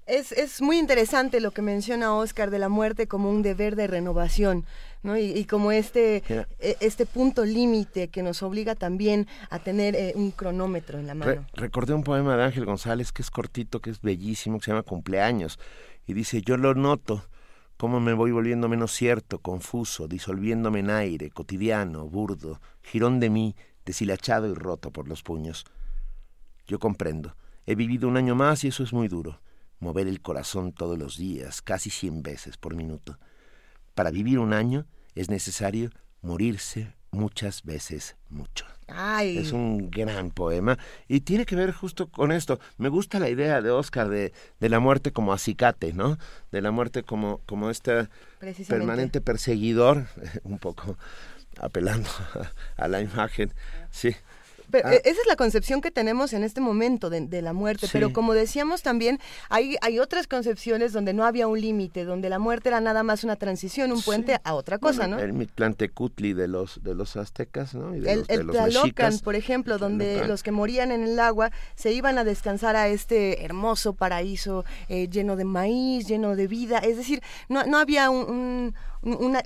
Es, 0.06 0.32
es 0.32 0.62
muy 0.62 0.78
interesante 0.78 1.42
lo 1.42 1.50
que 1.50 1.64
menciona 1.64 2.14
Oscar 2.14 2.52
de 2.52 2.60
la 2.60 2.70
muerte 2.70 3.08
como 3.08 3.32
un 3.32 3.42
deber 3.42 3.76
de 3.76 3.88
renovación. 3.88 4.64
¿no? 5.02 5.18
Y, 5.18 5.46
como 5.46 5.72
este, 5.72 6.24
e, 6.60 6.78
este 6.80 7.06
punto 7.06 7.44
límite 7.44 8.10
que 8.10 8.22
nos 8.22 8.44
obliga 8.44 8.76
también 8.76 9.28
a 9.50 9.58
tener 9.60 9.96
eh, 9.96 10.14
un 10.16 10.32
cronómetro 10.32 11.00
en 11.00 11.08
la 11.08 11.16
mano. 11.16 11.46
recordé 11.54 11.94
un 11.94 12.04
poema 12.04 12.38
de 12.38 12.44
Ángel 12.44 12.66
González 12.66 13.12
que 13.12 13.22
es 13.22 13.32
cortito, 13.32 13.80
que 13.80 13.90
es 13.90 14.02
bellísimo, 14.02 14.60
que 14.60 14.66
se 14.66 14.72
llama 14.72 14.84
Cumpleaños, 14.84 15.60
y 16.08 16.14
dice, 16.14 16.42
yo 16.42 16.58
lo 16.58 16.74
noto, 16.74 17.26
cómo 17.76 18.00
me 18.00 18.14
voy 18.14 18.32
volviendo 18.32 18.70
menos 18.70 18.92
cierto, 18.94 19.40
confuso, 19.40 20.08
disolviéndome 20.08 20.80
en 20.80 20.90
aire, 20.90 21.30
cotidiano, 21.30 22.08
burdo, 22.08 22.60
girón 22.82 23.20
de 23.20 23.30
mí, 23.30 23.56
deshilachado 23.86 24.48
y 24.48 24.54
roto 24.54 24.92
por 24.92 25.08
los 25.08 25.22
puños. 25.22 25.66
Yo 26.66 26.80
comprendo, 26.80 27.36
he 27.66 27.76
vivido 27.76 28.08
un 28.08 28.18
año 28.18 28.36
más 28.36 28.64
y 28.64 28.70
eso 28.70 28.84
es 28.84 28.94
muy 28.94 29.08
duro, 29.08 29.42
mover 29.80 30.08
el 30.08 30.22
corazón 30.22 30.72
todos 30.72 30.98
los 30.98 31.18
días, 31.18 31.62
casi 31.62 31.90
cien 31.90 32.24
veces 32.24 32.58
por 32.58 32.76
minuto. 32.76 33.20
Para 33.94 34.10
vivir 34.10 34.40
un 34.40 34.54
año 34.54 34.86
es 35.14 35.30
necesario 35.30 35.92
morirse 36.22 36.96
muchas 37.12 37.64
veces 37.64 38.16
mucho. 38.30 38.66
Es 39.38 39.52
un 39.52 39.90
gran 39.90 40.32
poema 40.32 40.78
y 41.10 41.22
tiene 41.22 41.46
que 41.46 41.56
ver 41.56 41.74
justo 41.74 42.10
con 42.10 42.32
esto. 42.32 42.60
Me 42.78 42.88
gusta 42.88 43.20
la 43.20 43.30
idea 43.30 43.62
de 43.62 43.70
Oscar 43.70 44.08
de, 44.08 44.32
de 44.60 44.70
la 44.70 44.80
muerte 44.80 45.12
como 45.12 45.34
acicate, 45.34 45.92
¿no? 45.92 46.18
De 46.52 46.62
la 46.62 46.72
muerte 46.72 47.04
como, 47.04 47.42
como 47.46 47.70
este 47.70 48.08
permanente 48.68 49.20
perseguidor, 49.20 50.08
un 50.44 50.58
poco 50.58 50.98
apelando 51.60 52.10
a 52.78 52.88
la 52.88 53.02
imagen, 53.02 53.54
sí, 53.92 54.16
pero 54.72 54.90
ah. 54.90 54.94
e, 54.94 55.02
esa 55.06 55.22
es 55.22 55.28
la 55.28 55.36
concepción 55.36 55.82
que 55.82 55.92
tenemos 55.92 56.34
en 56.34 56.44
este 56.44 56.62
momento 56.62 57.10
de, 57.10 57.42
la 57.42 57.54
muerte, 57.54 57.88
pero 57.92 58.14
como 58.14 58.34
decíamos 58.34 58.82
también, 58.82 59.20
hay, 59.50 59.76
hay 59.82 60.00
otras 60.00 60.28
concepciones 60.28 60.94
donde 60.94 61.14
no 61.14 61.26
había 61.26 61.48
un 61.48 61.60
límite, 61.60 62.04
donde 62.04 62.30
la 62.30 62.40
muerte 62.40 62.70
era 62.70 62.82
nada 62.82 63.04
más 63.04 63.24
una 63.24 63.36
transición, 63.36 63.92
un 63.92 64.02
puente 64.02 64.40
a 64.44 64.54
otra 64.54 64.80
cosa, 64.80 65.08
¿no? 65.08 65.20
El 65.20 65.34
Mictlantecutli 65.34 66.34
de 66.34 66.48
los, 66.48 66.82
de 66.84 66.96
los 66.96 67.16
aztecas, 67.16 67.76
¿no? 67.76 67.94
el, 67.94 68.26
Tlalocan, 68.26 69.20
por 69.20 69.36
ejemplo, 69.36 69.78
donde 69.78 70.26
los 70.28 70.44
que 70.44 70.52
morían 70.52 70.92
en 70.92 71.04
el 71.04 71.20
agua 71.20 71.52
se 71.76 71.92
iban 71.92 72.18
a 72.18 72.24
descansar 72.24 72.76
a 72.76 72.88
este 72.88 73.44
hermoso 73.44 73.94
paraíso 73.94 74.66
eh, 74.90 75.08
lleno 75.10 75.36
de 75.36 75.46
maíz, 75.46 76.08
lleno 76.08 76.36
de 76.36 76.48
vida, 76.48 76.80
es 76.80 76.98
decir, 76.98 77.22
no, 77.50 77.66
no 77.66 77.78
había 77.78 78.10
un 78.10 78.28
un 78.28 78.74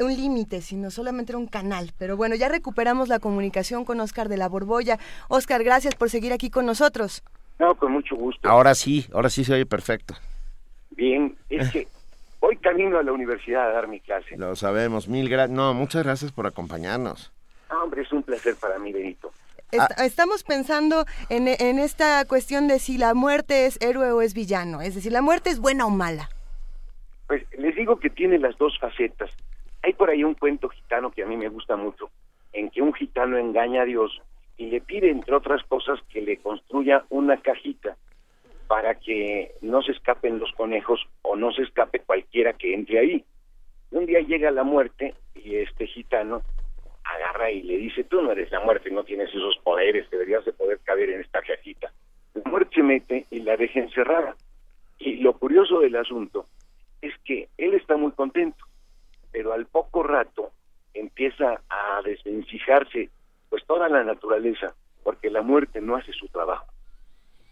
límite, 0.09 0.61
sino 0.61 0.91
solamente 0.91 1.31
era 1.31 1.37
un 1.37 1.47
canal. 1.47 1.91
Pero 1.97 2.17
bueno, 2.17 2.35
ya 2.35 2.49
recuperamos 2.49 3.09
la 3.09 3.19
comunicación 3.19 3.85
con 3.85 3.99
Oscar 3.99 4.29
de 4.29 4.37
la 4.37 4.49
Borbolla. 4.49 4.97
Oscar, 5.27 5.63
gracias 5.63 5.95
por 5.95 6.09
seguir 6.09 6.33
aquí 6.33 6.49
con 6.49 6.65
nosotros. 6.65 7.23
No, 7.59 7.75
con 7.75 7.91
mucho 7.91 8.15
gusto. 8.15 8.49
Ahora 8.49 8.73
sí, 8.73 9.05
ahora 9.13 9.29
sí 9.29 9.43
se 9.43 9.53
oye 9.53 9.65
perfecto. 9.65 10.15
Bien, 10.91 11.35
es 11.49 11.71
que 11.71 11.87
hoy 12.39 12.57
camino 12.57 12.97
a 12.97 13.03
la 13.03 13.11
universidad 13.11 13.69
a 13.69 13.71
dar 13.71 13.87
mi 13.87 13.99
clase. 13.99 14.35
Lo 14.35 14.55
sabemos, 14.55 15.07
mil 15.07 15.29
gracias. 15.29 15.55
No, 15.55 15.73
muchas 15.73 16.03
gracias 16.03 16.31
por 16.31 16.47
acompañarnos. 16.47 17.31
hombre, 17.69 18.01
es 18.01 18.11
un 18.11 18.23
placer 18.23 18.55
para 18.55 18.79
mí, 18.79 18.91
Benito. 18.91 19.31
Ah. 19.77 19.87
estamos 20.03 20.43
pensando 20.43 21.05
en, 21.29 21.47
en 21.47 21.79
esta 21.79 22.25
cuestión 22.25 22.67
de 22.67 22.79
si 22.79 22.97
la 22.97 23.13
muerte 23.13 23.67
es 23.67 23.79
héroe 23.81 24.11
o 24.11 24.21
es 24.21 24.33
villano, 24.33 24.81
es 24.81 24.95
decir, 24.95 25.13
la 25.13 25.21
muerte 25.21 25.49
es 25.49 25.59
buena 25.59 25.85
o 25.85 25.89
mala. 25.89 26.29
Pues 27.27 27.43
les 27.57 27.73
digo 27.75 27.97
que 27.97 28.09
tiene 28.09 28.37
las 28.37 28.57
dos 28.57 28.77
facetas. 28.79 29.29
Hay 29.83 29.93
por 29.93 30.09
ahí 30.09 30.23
un 30.23 30.35
cuento 30.35 30.69
gitano 30.69 31.11
que 31.11 31.23
a 31.23 31.25
mí 31.25 31.37
me 31.37 31.49
gusta 31.49 31.75
mucho, 31.75 32.09
en 32.53 32.69
que 32.69 32.81
un 32.81 32.93
gitano 32.93 33.37
engaña 33.37 33.81
a 33.81 33.85
Dios 33.85 34.21
y 34.57 34.67
le 34.67 34.81
pide, 34.81 35.09
entre 35.09 35.35
otras 35.35 35.63
cosas, 35.63 35.99
que 36.09 36.21
le 36.21 36.37
construya 36.37 37.03
una 37.09 37.37
cajita 37.37 37.97
para 38.67 38.95
que 38.95 39.51
no 39.61 39.81
se 39.81 39.91
escapen 39.91 40.39
los 40.39 40.51
conejos 40.53 41.01
o 41.23 41.35
no 41.35 41.51
se 41.51 41.63
escape 41.63 41.99
cualquiera 42.01 42.53
que 42.53 42.73
entre 42.73 42.99
ahí. 42.99 43.25
Un 43.89 44.05
día 44.05 44.21
llega 44.21 44.51
la 44.51 44.63
muerte 44.63 45.15
y 45.35 45.55
este 45.55 45.87
gitano 45.87 46.41
agarra 47.03 47.51
y 47.51 47.63
le 47.63 47.77
dice, 47.77 48.03
tú 48.03 48.21
no 48.21 48.31
eres 48.31 48.51
la 48.51 48.59
muerte, 48.59 48.91
no 48.91 49.03
tienes 49.03 49.29
esos 49.29 49.57
poderes, 49.63 50.09
deberías 50.09 50.45
de 50.45 50.53
poder 50.53 50.79
caber 50.83 51.09
en 51.09 51.21
esta 51.21 51.41
cajita. 51.41 51.91
La 52.33 52.49
muerte 52.49 52.75
se 52.75 52.83
mete 52.83 53.25
y 53.29 53.39
la 53.39 53.57
deja 53.57 53.79
encerrada. 53.79 54.35
Y 54.99 55.17
lo 55.17 55.33
curioso 55.33 55.79
del 55.79 55.95
asunto 55.95 56.45
es 57.01 57.13
que 57.25 57.49
él 57.57 57.73
está 57.73 57.97
muy 57.97 58.11
contento, 58.11 58.63
pero 59.31 59.53
al 59.53 59.65
poco 59.65 60.03
rato 60.03 60.51
empieza 60.93 61.61
a 61.69 62.01
desvencijarse 62.03 63.09
pues 63.49 63.65
toda 63.65 63.89
la 63.89 64.03
naturaleza, 64.03 64.73
porque 65.03 65.29
la 65.29 65.41
muerte 65.41 65.81
no 65.81 65.95
hace 65.95 66.13
su 66.13 66.27
trabajo. 66.27 66.67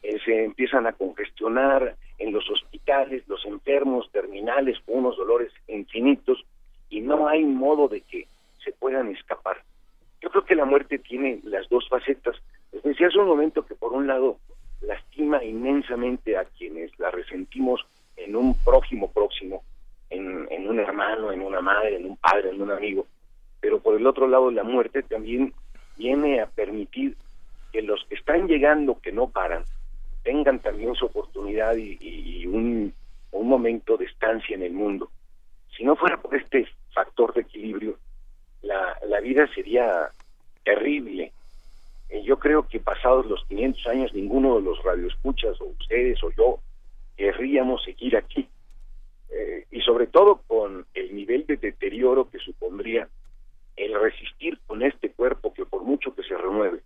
Eh, 0.02 0.18
se 0.24 0.46
empiezan 0.46 0.88
a 0.88 0.94
congestionar 0.94 1.96
en 2.18 2.32
los 2.32 2.50
hospitales 2.50 3.28
los 3.28 3.46
enfermos 3.46 4.10
terminales 4.12 4.78
con 4.86 5.00
unos 5.00 5.18
dolores 5.18 5.52
infinitos 5.68 6.46
y 6.90 7.02
no 7.02 7.28
hay 7.28 7.44
modo 7.44 7.88
de 7.88 8.02
que 8.02 8.28
se 8.64 8.72
puedan 8.72 9.10
escapar. 9.10 9.62
Yo 10.22 10.30
creo 10.30 10.46
que 10.46 10.56
la 10.56 10.66
muerte 10.66 11.00
tiene 11.00 11.40
las 11.44 11.68
dos 11.70 11.88
facetas. 11.90 12.36
Les 12.72 12.84
decía 12.84 13.08
hace 13.08 13.20
un 13.20 13.28
momento 13.28 13.66
que 13.66 13.76
por 13.76 13.94
un 13.94 14.08
lado 14.08 14.38
lastima 14.82 15.44
inmensamente 15.44 16.38
a 16.38 16.46
quienes 16.46 16.98
la 17.00 17.12
resentimos 17.12 17.86
en 18.16 18.36
un 18.36 18.56
prójimo 18.64 19.12
próximo, 19.12 19.64
en, 20.10 20.48
en 20.50 20.68
un 20.68 20.80
hermano, 20.80 21.32
en 21.32 21.42
una 21.42 21.62
madre, 21.62 21.98
en 21.98 22.06
un 22.06 22.18
padre, 22.18 22.50
en 22.50 22.62
un 22.62 22.72
amigo. 22.72 23.06
Pero 23.60 23.80
por 23.80 23.96
el 23.96 24.08
otro 24.08 24.28
lado, 24.28 24.52
la 24.52 24.64
muerte 24.64 25.04
también 25.04 25.54
viene 25.98 26.42
a 26.42 26.48
permitir 26.48 27.16
que 27.72 27.82
los 27.82 28.04
que 28.06 28.16
están 28.16 28.48
llegando, 28.48 29.00
que 29.00 29.12
no 29.12 29.30
paran, 29.30 29.64
tengan 30.24 30.60
también 30.60 30.96
su 30.96 31.06
oportunidad 31.06 31.76
y, 31.76 32.46
un, 32.46 32.94
momento 33.32 33.98
de 33.98 34.06
estancia 34.06 34.56
en 34.56 34.62
el 34.62 34.74
mundo. 34.74 35.10
Si 35.76 35.84
no 35.84 35.96
fuera 35.96 36.22
por 36.22 36.36
este 36.36 36.68
factor 36.94 37.34
de 37.34 37.42
equilibrio, 37.42 37.98
la, 38.62 38.96
la 39.08 39.20
vida 39.22 39.48
sería 39.56 40.12
terrible. 40.64 41.32
Eh, 42.10 42.22
yo 42.24 42.38
creo 42.38 42.68
que 42.68 42.80
pasados 42.80 43.26
los 43.26 43.44
500 43.46 43.88
años, 43.88 44.14
ninguno 44.14 44.58
de 44.58 44.62
los 44.62 44.84
radioescuchas, 44.84 45.60
o 45.62 45.66
ustedes 45.66 46.24
o 46.24 46.30
yo, 46.38 46.60
querríamos 47.18 47.84
seguir 47.84 48.18
aquí. 48.18 48.48
Eh, 49.32 49.66
y 49.72 49.82
sobre 49.82 50.08
todo 50.08 50.42
con 50.48 50.86
el 50.94 51.16
nivel 51.16 51.46
de 51.46 51.58
deterioro 51.58 52.30
que 52.30 52.40
supondría 52.40 53.08
el 53.76 54.00
resistir 54.00 54.60
con 54.66 54.82
este 54.82 55.12
cuerpo 55.12 55.54
que 55.54 55.66
por 55.66 55.84
mucho 55.84 56.16
que 56.16 56.24
se 56.24 56.36
renueve. 56.36 56.82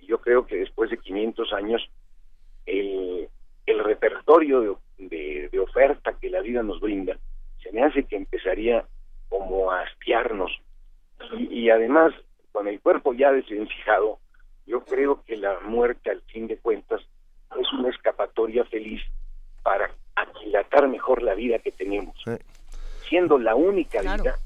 Yo 0.00 0.18
creo 0.20 0.46
que 0.46 0.56
después 0.56 0.90
de 0.90 0.98
500 0.98 1.52
años 1.52 1.88
el, 2.64 3.28
el 3.66 3.84
repertorio 3.84 4.80
de, 4.96 5.48
de, 5.50 5.60
oferta 5.60 6.18
que 6.18 6.30
la 6.30 6.40
vida 6.40 6.62
nos 6.62 6.80
brinda 6.80 7.18
se 7.62 7.70
me 7.72 7.82
hace 7.82 8.04
que 8.04 8.16
empezaría 8.16 8.86
como 9.28 9.70
a 9.70 9.82
hastiarnos. 9.82 10.50
Y, 11.36 11.64
y 11.64 11.70
además, 11.70 12.14
con 12.52 12.66
el 12.66 12.80
cuerpo 12.80 13.12
ya 13.12 13.30
desvencijado, 13.30 14.18
yo 14.66 14.84
creo 14.84 15.22
que 15.24 15.36
la 15.36 15.60
muerte 15.60 16.10
al 16.10 16.22
fin 16.22 16.46
de 16.46 16.56
cuentas 16.56 17.02
es 17.60 17.72
una 17.72 17.90
escapatoria 17.90 18.64
feliz 18.64 19.02
para 19.62 19.90
aquilatar 20.22 20.88
mejor 20.88 21.22
la 21.22 21.34
vida 21.34 21.58
que 21.58 21.72
tenemos. 21.72 22.14
Siendo 23.08 23.38
la 23.38 23.54
única 23.54 24.00
vida, 24.00 24.36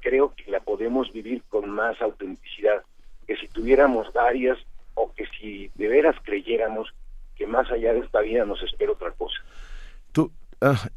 creo 0.00 0.34
que 0.34 0.50
la 0.50 0.60
podemos 0.60 1.12
vivir 1.12 1.42
con 1.48 1.70
más 1.70 2.00
autenticidad 2.00 2.82
que 3.26 3.36
si 3.36 3.48
tuviéramos 3.48 4.12
varias 4.12 4.58
o 4.94 5.12
que 5.12 5.26
si 5.38 5.70
de 5.74 5.88
veras 5.88 6.16
creyéramos 6.24 6.92
que 7.36 7.46
más 7.46 7.70
allá 7.70 7.92
de 7.92 8.00
esta 8.00 8.20
vida 8.20 8.44
nos 8.44 8.62
espera 8.62 8.92
otra 8.92 9.12
cosa. 9.12 9.36
Tú 10.12 10.32
ah, 10.60 10.88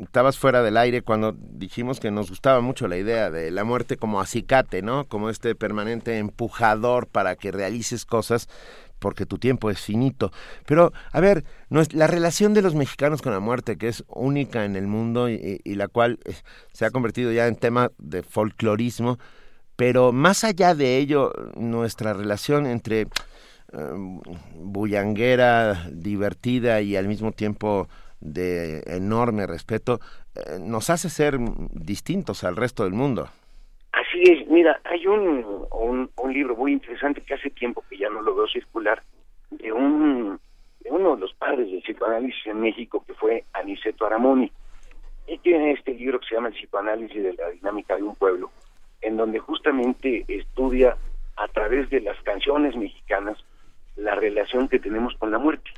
estabas 0.00 0.38
fuera 0.38 0.62
del 0.62 0.76
aire 0.76 1.02
cuando 1.02 1.34
dijimos 1.36 2.00
que 2.00 2.10
nos 2.10 2.30
gustaba 2.30 2.60
mucho 2.60 2.88
la 2.88 2.96
idea 2.96 3.30
de 3.30 3.50
la 3.50 3.64
muerte 3.64 3.96
como 3.96 4.20
acicate, 4.20 4.82
¿no? 4.82 5.04
Como 5.04 5.30
este 5.30 5.54
permanente 5.54 6.18
empujador 6.18 7.06
para 7.06 7.36
que 7.36 7.52
realices 7.52 8.04
cosas 8.04 8.48
porque 9.04 9.26
tu 9.26 9.36
tiempo 9.36 9.68
es 9.68 9.80
finito. 9.80 10.32
Pero, 10.64 10.94
a 11.12 11.20
ver, 11.20 11.44
no 11.68 11.82
es, 11.82 11.92
la 11.92 12.06
relación 12.06 12.54
de 12.54 12.62
los 12.62 12.74
mexicanos 12.74 13.20
con 13.20 13.34
la 13.34 13.38
muerte, 13.38 13.76
que 13.76 13.88
es 13.88 14.02
única 14.08 14.64
en 14.64 14.76
el 14.76 14.86
mundo 14.86 15.28
y, 15.28 15.60
la 15.74 15.88
cual 15.88 16.20
eh, 16.24 16.32
se 16.72 16.86
ha 16.86 16.90
convertido 16.90 17.30
ya 17.30 17.46
en 17.46 17.56
tema 17.56 17.92
de 17.98 18.22
folclorismo, 18.22 19.18
pero 19.76 20.10
más 20.10 20.42
allá 20.42 20.74
de 20.74 20.96
ello, 20.96 21.34
nuestra 21.54 22.14
relación 22.14 22.64
entre 22.64 23.02
eh, 23.02 23.08
bullanguera, 24.54 25.86
divertida 25.92 26.80
y 26.80 26.96
al 26.96 27.06
mismo 27.06 27.32
tiempo 27.32 27.88
de 28.20 28.84
enorme 28.86 29.46
respeto, 29.46 30.00
eh, 30.34 30.58
nos 30.62 30.88
hace 30.88 31.10
ser 31.10 31.38
distintos 31.72 32.42
al 32.42 32.56
resto 32.56 32.84
del 32.84 32.94
mundo. 32.94 33.28
Así 33.94 34.22
es, 34.24 34.48
mira, 34.48 34.80
hay 34.84 35.06
un, 35.06 35.68
un, 35.70 36.32
libro 36.32 36.56
muy 36.56 36.72
interesante 36.72 37.20
que 37.20 37.34
hace 37.34 37.50
tiempo 37.50 37.84
que 37.88 37.96
ya 37.96 38.10
no 38.10 38.22
lo 38.22 38.34
veo 38.34 38.48
circular, 38.48 39.00
de, 39.50 39.70
un, 39.70 40.40
de 40.80 40.90
uno 40.90 41.14
de 41.14 41.20
los 41.20 41.32
padres 41.34 41.70
del 41.70 41.80
psicoanálisis 41.80 42.44
en 42.46 42.60
México, 42.60 43.04
que 43.06 43.14
fue 43.14 43.44
Aniceto 43.52 44.04
Aramoni. 44.04 44.50
Y 45.28 45.38
tiene 45.38 45.72
este 45.72 45.94
libro 45.94 46.18
que 46.18 46.26
se 46.26 46.34
llama 46.34 46.48
El 46.48 46.54
psicoanálisis 46.54 47.22
de 47.22 47.34
la 47.34 47.50
dinámica 47.50 47.94
de 47.94 48.02
un 48.02 48.16
pueblo, 48.16 48.50
en 49.00 49.16
donde 49.16 49.38
justamente 49.38 50.24
estudia 50.26 50.96
a 51.36 51.46
través 51.48 51.88
de 51.90 52.00
las 52.00 52.20
canciones 52.22 52.74
mexicanas 52.74 53.38
la 53.94 54.16
relación 54.16 54.68
que 54.68 54.80
tenemos 54.80 55.14
con 55.18 55.30
la 55.30 55.38
muerte. 55.38 55.70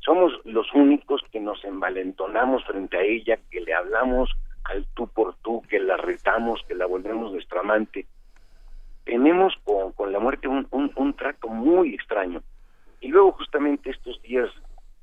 somos 0.00 0.32
los 0.44 0.66
únicos 0.74 1.22
que 1.30 1.38
nos 1.38 1.64
envalentonamos 1.64 2.64
frente 2.64 2.96
a 2.96 3.02
ella, 3.02 3.38
que 3.52 3.60
le 3.60 3.72
hablamos 3.72 4.30
al 4.64 4.86
tú 4.94 5.08
por 5.08 5.36
tú, 5.36 5.62
que 5.68 5.78
la 5.78 5.96
retamos, 5.96 6.62
que 6.66 6.74
la 6.74 6.86
volvemos 6.86 7.32
nuestra 7.32 7.60
amante. 7.60 8.06
Tenemos 9.04 9.54
con, 9.64 9.92
con 9.92 10.12
la 10.12 10.20
muerte 10.20 10.48
un, 10.48 10.66
un, 10.70 11.14
trato 11.14 11.48
muy 11.48 11.94
extraño. 11.94 12.42
Y 13.00 13.08
luego 13.08 13.32
justamente 13.32 13.90
estos 13.90 14.20
días 14.22 14.48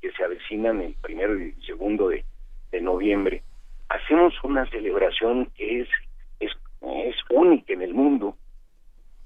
que 0.02 0.12
se 0.12 0.24
avecinan, 0.24 0.82
el 0.82 0.96
primero 1.02 1.38
y 1.38 1.54
segundo 1.66 2.10
de, 2.10 2.24
de 2.72 2.82
noviembre, 2.82 3.44
hacemos 3.90 4.34
una 4.44 4.66
celebración 4.70 5.48
que 5.56 5.82
es, 5.82 5.90
es, 6.40 6.52
es 6.82 7.16
única 7.30 7.74
en 7.74 7.82
el 7.82 7.94
mundo 7.94 8.38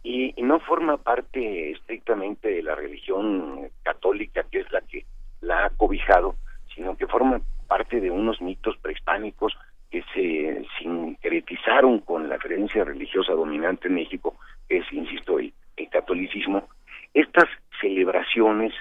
y, 0.04 0.34
no 0.44 0.60
forma 0.60 0.98
parte 0.98 1.72
estrictamente 1.72 2.50
de 2.50 2.64
la 2.64 2.76
religión 2.76 3.70
católica, 3.82 4.44
que 4.52 4.60
es 4.60 4.72
la 4.72 4.82
que 4.82 5.06
la 5.40 5.66
ha 5.66 5.70
cobijado, 5.70 6.36
sino 6.76 6.98
que 6.98 7.08
forma 7.08 7.42
parte 7.68 8.02
de 8.02 8.12
unos 8.12 8.42
mitos 8.42 8.78
prehispánicos 8.78 9.58
que 9.94 10.04
se 10.16 10.66
sincretizaron 10.80 12.00
con 12.00 12.28
la 12.28 12.40
creencia 12.40 12.84
religiosa 12.84 13.34
dominante 13.34 13.90
en 13.90 13.94
México, 13.94 14.36
que 14.68 14.78
es, 14.78 14.92
insisto, 14.92 15.38
el, 15.38 15.54
catolicismo. 15.92 16.68
Estas 17.14 17.48
celebraciones 17.80 18.74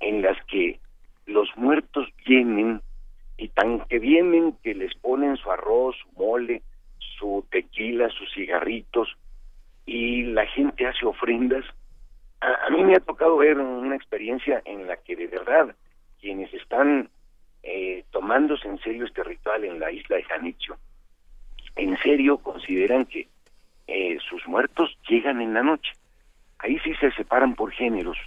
en 0.00 0.20
las 0.20 0.36
que 0.44 0.78
los 1.24 1.48
muertos 1.56 2.06
vienen 2.26 2.82
y 3.38 3.48
tan 3.48 3.80
que 3.86 3.98
vienen 3.98 4.54
que 4.62 4.74
les 4.74 4.94
ponen 4.96 5.38
su 5.38 5.50
arroz, 5.50 5.96
su 5.96 6.12
mole, 6.20 6.60
su 6.98 7.46
tequila, 7.50 8.10
sus 8.10 8.30
cigarritos, 8.34 9.16
y 9.86 10.24
la 10.24 10.44
gente 10.44 10.86
hace 10.86 11.06
ofrendas. 11.06 11.64
A, 12.42 12.68
mí 12.68 12.84
me 12.84 12.96
ha 12.96 13.00
tocado 13.00 13.38
ver 13.38 13.56
una 13.56 13.96
experiencia 13.96 14.60
en 14.66 14.86
la 14.86 14.98
que 14.98 15.16
de 15.16 15.26
verdad 15.26 15.74
quienes 16.20 16.52
están 16.52 17.08
eh, 17.62 18.04
tomándose 18.10 18.68
en 18.68 18.78
serio 18.78 19.04
este 19.04 19.22
ritual 19.22 19.64
en 19.64 19.78
la 19.80 19.90
isla 19.90 20.16
de 20.16 20.24
Janitzio, 20.24 20.76
en 21.76 21.96
serio 21.98 22.38
consideran 22.38 23.06
que 23.06 23.28
eh, 23.86 24.18
sus 24.28 24.46
muertos 24.46 24.96
llegan 25.08 25.40
en 25.40 25.54
la 25.54 25.62
noche. 25.62 25.92
Ahí 26.58 26.78
sí 26.80 26.94
se 26.96 27.10
separan 27.12 27.54
por 27.54 27.72
géneros. 27.72 28.18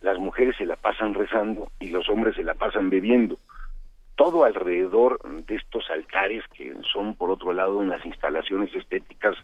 Las 0.00 0.18
mujeres 0.18 0.56
se 0.56 0.66
la 0.66 0.76
pasan 0.76 1.14
rezando 1.14 1.70
y 1.80 1.88
los 1.88 2.08
hombres 2.08 2.36
se 2.36 2.44
la 2.44 2.54
pasan 2.54 2.90
bebiendo. 2.90 3.38
Todo 4.16 4.44
alrededor 4.44 5.20
de 5.46 5.56
estos 5.56 5.88
altares 5.90 6.44
que 6.48 6.74
son 6.92 7.14
por 7.14 7.30
otro 7.30 7.52
lado 7.52 7.78
unas 7.78 8.04
instalaciones 8.04 8.74
estéticas 8.74 9.36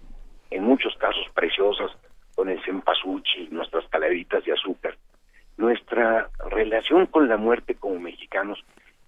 en 0.50 0.64
muchos 0.64 0.94
casos 0.96 1.26
preciosas, 1.34 1.90
con 2.34 2.48
el 2.48 2.60
cempasúchil, 2.64 3.48
nuestras 3.52 3.86
calaveritas 3.88 4.44
de 4.44 4.52
azúcar. 4.52 4.96
Nuestra 5.56 6.28
relación 6.50 7.06
con 7.06 7.28
la 7.28 7.36
muerte 7.36 7.76
como 7.76 8.00
mexicanos 8.00 8.64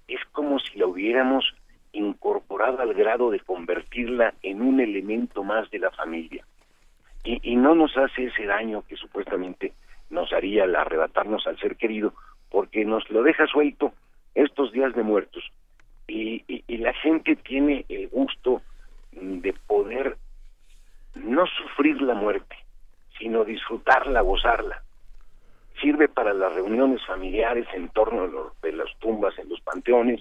es 0.08 0.20
como 0.32 0.58
si 0.58 0.78
la 0.78 0.86
hubiéramos 0.86 1.54
incorporado 1.92 2.80
al 2.80 2.94
grado 2.94 3.30
de 3.30 3.40
convertirla 3.40 4.34
en 4.42 4.62
un 4.62 4.80
elemento 4.80 5.42
más 5.42 5.70
de 5.70 5.78
la 5.78 5.90
familia. 5.90 6.44
Y, 7.24 7.56
no 7.56 7.74
nos 7.74 7.96
hace 7.96 8.26
ese 8.26 8.46
daño 8.46 8.84
que 8.86 8.96
supuestamente 8.96 9.72
nos 10.10 10.32
haría 10.32 10.62
al 10.62 10.76
arrebatarnos 10.76 11.44
al 11.48 11.58
ser 11.58 11.76
querido, 11.76 12.14
porque 12.50 12.84
nos 12.84 13.10
lo 13.10 13.24
deja 13.24 13.48
suelto 13.48 13.92
estos 14.34 14.72
días 14.72 14.94
de 14.94 15.02
muertos. 15.02 15.42
y 16.06 16.76
la 16.78 16.92
gente 16.92 17.34
tiene 17.34 17.84
el 17.88 18.06
gusto 18.08 18.62
de 19.10 19.52
poder 19.66 20.16
no 21.14 21.46
sufrir 21.46 22.00
la 22.02 22.14
muerte, 22.14 22.56
sino 23.18 23.44
disfrutarla, 23.44 24.20
gozarla. 24.20 24.82
Sirve 25.80 26.08
para 26.08 26.32
las 26.32 26.54
reuniones 26.54 27.04
familiares 27.06 27.66
en 27.74 27.88
torno 27.90 28.52
de 28.62 28.72
las 28.72 28.88
tumbas 28.98 29.38
en 29.38 29.48
los 29.48 29.60
panteones, 29.60 30.20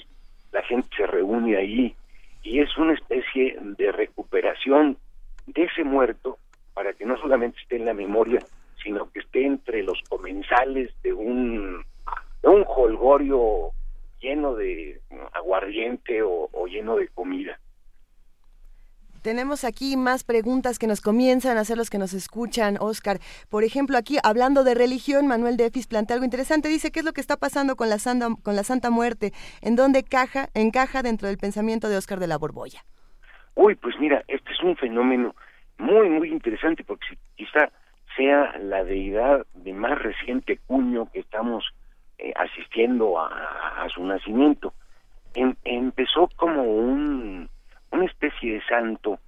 la 0.51 0.61
gente 0.63 0.87
se 0.95 1.07
reúne 1.07 1.57
ahí 1.57 1.95
y 2.43 2.59
es 2.59 2.77
una 2.77 2.93
especie 2.93 3.57
de 3.59 3.91
recuperación 3.91 4.97
de 5.47 5.63
ese 5.63 5.83
muerto 5.83 6.37
para 6.73 6.93
que 6.93 7.05
no 7.05 7.17
solamente 7.17 7.59
esté 7.61 7.77
en 7.77 7.85
la 7.85 7.93
memoria, 7.93 8.39
sino 8.83 9.09
que 9.11 9.19
esté 9.19 9.45
entre 9.45 9.83
los 9.83 10.01
comensales 10.09 10.91
de 11.03 11.13
un, 11.13 11.83
de 12.41 12.49
un 12.49 12.65
holgorio 12.67 13.71
lleno 14.19 14.55
de 14.55 14.99
aguardiente 15.33 16.21
o 16.21 16.67
lleno 16.67 16.97
de 16.97 17.07
comida. 17.09 17.57
Tenemos 19.25 19.63
aquí 19.65 19.97
más 19.97 20.23
preguntas 20.23 20.77
que 20.77 20.85
nos 20.85 21.01
comienzan 21.01 21.57
a 21.57 21.61
hacer 21.61 21.77
los 21.77 21.89
que 21.89 21.97
nos 21.97 22.13
escuchan, 22.13 22.77
Oscar. 22.79 23.17
Por 23.49 23.63
ejemplo, 23.63 23.97
aquí 23.97 24.17
hablando 24.23 24.63
de 24.63 24.75
religión, 24.75 25.25
Manuel 25.25 25.57
Defis 25.57 25.87
plantea 25.87 26.13
algo 26.13 26.25
interesante. 26.25 26.69
Dice, 26.69 26.91
¿qué 26.91 26.99
es 26.99 27.05
lo 27.05 27.11
que 27.11 27.21
está 27.21 27.35
pasando 27.35 27.75
con 27.75 27.89
la 27.89 27.97
Santa, 27.97 28.27
con 28.43 28.55
la 28.55 28.63
Santa 28.63 28.91
Muerte? 28.91 29.31
¿En 29.63 29.75
dónde 29.75 30.03
caja, 30.03 30.49
encaja 30.53 31.01
dentro 31.01 31.27
del 31.27 31.39
pensamiento 31.39 31.89
de 31.89 31.97
Oscar 31.97 32.19
de 32.19 32.27
la 32.27 32.37
Borbolla? 32.37 32.85
Uy, 33.55 33.73
pues 33.73 33.95
mira, 33.99 34.23
este 34.27 34.51
es 34.51 34.61
un 34.61 34.75
fenómeno 34.75 35.33
muy, 35.79 36.07
muy 36.07 36.29
interesante 36.29 36.83
porque 36.83 37.17
quizá 37.35 37.71
sea 38.15 38.55
la 38.59 38.83
deidad 38.83 39.43
de 39.55 39.73
más 39.73 39.97
reciente 40.03 40.59
cuño 40.67 41.09
que 41.11 41.21
estamos 41.21 41.65
eh, 42.19 42.31
asistiendo 42.35 43.19
a, 43.19 43.87
su 43.91 44.05
nacimiento. 44.05 44.75
Em, 45.33 45.55
empezó 45.63 46.29
como 46.35 46.61
un 46.61 47.49
una 47.95 48.05
especie 48.05 48.53
de 48.53 48.61
santo 48.65 49.19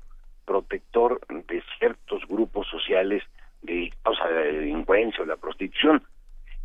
protector 0.46 1.20
de 1.28 1.62
ciertos 1.78 2.26
grupos 2.28 2.68
sociales 2.68 3.24
de 3.62 3.92
causa 4.04 4.28
de 4.28 4.34
la 4.34 4.60
delincuencia 4.60 5.24
o 5.24 5.26
la 5.26 5.36
prostitución. 5.36 6.04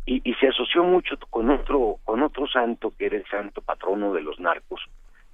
Y, 0.05 0.21
se 0.33 0.47
asoció 0.47 0.83
mucho 0.83 1.15
con 1.29 1.49
otro 1.49 1.97
con 2.03 2.21
otro 2.23 2.45
santo 2.47 2.91
que 2.97 3.05
era 3.05 3.15
el 3.15 3.25
santo 3.27 3.61
patrono 3.61 4.13
de 4.13 4.21
los 4.21 4.37
narcos 4.37 4.81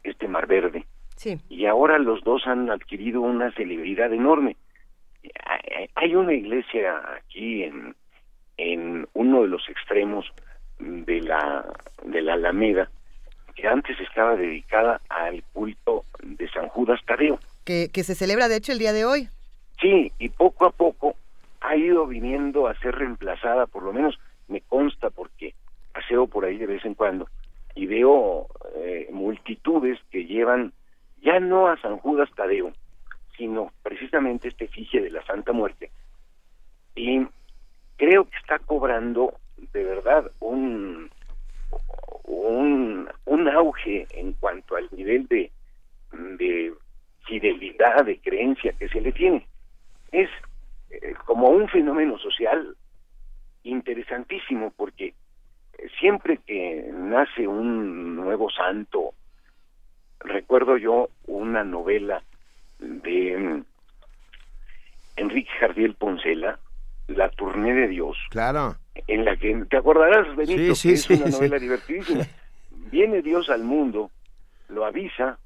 este 0.03 0.27
Mar 0.27 0.47
Verde. 0.47 0.85
Sí. 1.15 1.37
y 1.49 1.65
ahora 1.65 1.99
los 1.99 2.23
dos 2.23 2.47
han 2.47 2.69
adquirido 2.69 3.19
una 3.19 3.51
celebridad 3.51 4.13
enorme. 4.13 4.55
Hay 5.95 6.15
una 6.15 6.33
iglesia 6.33 6.95
aquí 7.17 7.63
en 7.63 7.95
en 8.57 9.07
uno 9.13 9.41
de 9.41 9.47
los 9.47 9.67
extremos 9.69 10.25
de 10.79 11.21
la 11.21 11.65
de 12.05 12.21
la 12.21 12.33
Alameda 12.33 12.89
que 13.59 13.67
antes 13.67 13.99
estaba 13.99 14.35
dedicada 14.35 15.01
al 15.09 15.43
culto 15.53 16.05
de 16.23 16.49
San 16.49 16.69
Judas 16.69 16.99
Tadeo. 17.05 17.39
Que, 17.65 17.89
que 17.91 18.03
se 18.03 18.15
celebra 18.15 18.47
de 18.47 18.55
hecho 18.55 18.71
el 18.71 18.79
día 18.79 18.93
de 18.93 19.05
hoy. 19.05 19.27
Sí, 19.81 20.11
y 20.17 20.29
poco 20.29 20.65
a 20.65 20.71
poco 20.71 21.15
ha 21.61 21.75
ido 21.75 22.07
viniendo 22.07 22.67
a 22.67 22.79
ser 22.79 22.95
reemplazada, 22.95 23.65
por 23.67 23.83
lo 23.83 23.91
menos 23.91 24.17
me 24.47 24.61
consta 24.61 25.09
porque 25.09 25.53
paseo 25.93 26.27
por 26.27 26.45
ahí 26.45 26.57
de 26.57 26.67
vez 26.67 26.85
en 26.85 26.93
cuando 26.93 27.27
y 27.75 27.85
veo 27.85 28.47
eh, 28.77 29.07
multitudes 29.11 29.99
que 30.09 30.25
llevan 30.25 30.73
ya 31.21 31.39
no 31.39 31.67
a 31.67 31.79
San 31.81 31.97
Judas 31.97 32.29
Tadeo, 32.35 32.71
sino 33.37 33.71
precisamente 33.83 34.47
este 34.47 34.65
efigie 34.65 35.01
de 35.01 35.11
la 35.11 35.25
Santa 35.25 35.51
Muerte. 35.51 35.91
Y 36.95 37.27
creo 37.97 38.25
que 38.25 38.37
está 38.37 38.59
cobrando 38.59 39.33
de 39.73 39.83
verdad 39.83 40.31
un, 40.39 41.09
un, 42.23 43.09
un 43.25 43.47
auge 43.47 44.07
en 44.11 44.33
cuanto 44.33 44.75
al 44.75 44.87
nivel 44.91 45.27
de, 45.27 45.51
de 46.11 46.73
fidelidad, 47.25 48.05
de 48.05 48.19
creencia 48.19 48.73
que 48.73 48.89
se 48.89 49.01
le 49.01 49.11
tiene. 49.11 49.47
Es 50.11 50.29
eh, 50.89 51.13
como 51.25 51.49
un 51.49 51.67
fenómeno 51.67 52.17
social 52.17 52.75
interesantísimo 53.63 54.71
porque 54.75 55.13
siempre 55.99 56.37
que 56.45 56.89
nace 56.93 57.47
un 57.47 58.15
nuevo 58.15 58.49
santo, 58.49 59.13
recuerdo 60.19 60.77
yo 60.77 61.09
una 61.27 61.63
novela 61.63 62.23
de 62.79 63.37
mm, 63.37 63.63
Enrique 65.17 65.51
Jardiel 65.59 65.95
Poncela, 65.95 66.59
La 67.07 67.29
Tournée 67.29 67.73
de 67.73 67.87
Dios. 67.87 68.17
Claro 68.29 68.75
en 69.07 69.25
la 69.25 69.35
que 69.35 69.65
te 69.69 69.77
acordarás, 69.77 70.35
Benito, 70.35 70.73
que 70.81 70.91
es 70.93 71.09
una 71.09 71.27
novela 71.27 71.59
divertidísima. 71.59 72.25
Viene 72.91 73.21
Dios 73.21 73.49
al 73.49 73.63
mundo, 73.63 74.09
lo 74.69 74.85
avisa 74.85 75.37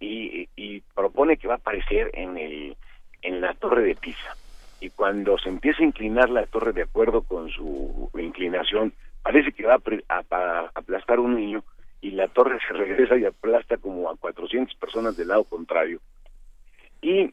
y, 0.00 0.80
propone 0.94 1.36
que 1.36 1.48
va 1.48 1.54
a 1.54 1.58
aparecer 1.58 2.10
en 2.14 2.36
el 2.36 2.76
en 3.22 3.40
la 3.40 3.54
torre 3.54 3.82
de 3.82 3.94
Pisa. 3.94 4.36
Y 4.80 4.90
cuando 4.90 5.38
se 5.38 5.48
empieza 5.48 5.82
a 5.82 5.86
inclinar 5.86 6.28
la 6.28 6.46
torre 6.46 6.72
de 6.72 6.82
acuerdo 6.82 7.22
con 7.22 7.48
su 7.48 8.10
inclinación, 8.18 8.92
parece 9.22 9.52
que 9.52 9.64
va 9.64 9.80
a, 10.08 10.70
aplastar 10.74 11.20
un 11.20 11.36
niño 11.36 11.64
y 12.02 12.10
la 12.10 12.28
torre 12.28 12.58
se 12.66 12.74
regresa 12.74 13.16
y 13.16 13.24
aplasta 13.24 13.78
como 13.78 14.10
a 14.10 14.16
400 14.16 14.76
personas 14.76 15.16
del 15.16 15.28
lado 15.28 15.44
contrario. 15.44 16.00
Y 17.00 17.32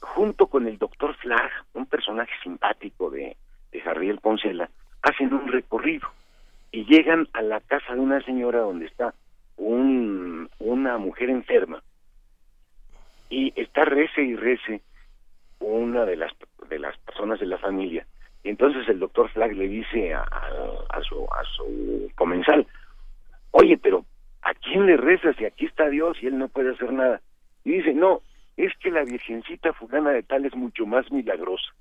junto 0.00 0.46
con 0.46 0.66
el 0.66 0.78
doctor 0.78 1.14
Flag, 1.16 1.50
un 1.74 1.86
personaje 1.86 2.32
simpático 2.42 3.10
de, 3.10 3.36
de 3.72 3.80
Jarriel 3.82 4.18
Poncela, 4.20 4.70
hacen 5.08 5.32
un 5.32 5.48
recorrido 5.48 6.08
y 6.72 6.84
llegan 6.84 7.28
a 7.32 7.42
la 7.42 7.60
casa 7.60 7.94
de 7.94 8.00
una 8.00 8.20
señora 8.22 8.60
donde 8.60 8.86
está 8.86 9.14
un, 9.56 10.50
una 10.58 10.98
mujer 10.98 11.30
enferma 11.30 11.82
y 13.30 13.52
está 13.60 13.84
rece 13.84 14.22
y 14.22 14.36
rece 14.36 14.82
una 15.60 16.04
de 16.04 16.16
las 16.16 16.32
de 16.68 16.78
las 16.78 16.96
personas 16.98 17.40
de 17.40 17.46
la 17.46 17.58
familia 17.58 18.06
entonces 18.44 18.88
el 18.88 19.00
doctor 19.00 19.30
Flag 19.30 19.52
le 19.54 19.68
dice 19.68 20.14
a, 20.14 20.24
su 21.02 21.24
a 21.24 21.44
su 21.56 22.10
comensal 22.14 22.66
oye, 23.56 23.78
pero 23.78 24.04
¿a 24.42 24.54
quién 24.54 24.86
le 24.86 24.96
rezas? 24.96 25.36
Y 25.40 25.44
aquí 25.44 25.66
está 25.66 25.88
Dios 25.88 26.16
y 26.20 26.26
él 26.26 26.38
no 26.38 26.48
puede 26.48 26.72
hacer 26.72 26.92
nada. 26.92 27.20
Y 27.64 27.72
dice, 27.72 27.94
no, 27.94 28.20
es 28.56 28.72
que 28.78 28.90
la 28.90 29.02
Virgencita 29.04 29.72
fulana 29.72 30.10
de 30.10 30.22
tal 30.22 30.44
es 30.44 30.54
mucho 30.54 30.86
más 30.86 31.10
milagrosa. 31.10 31.72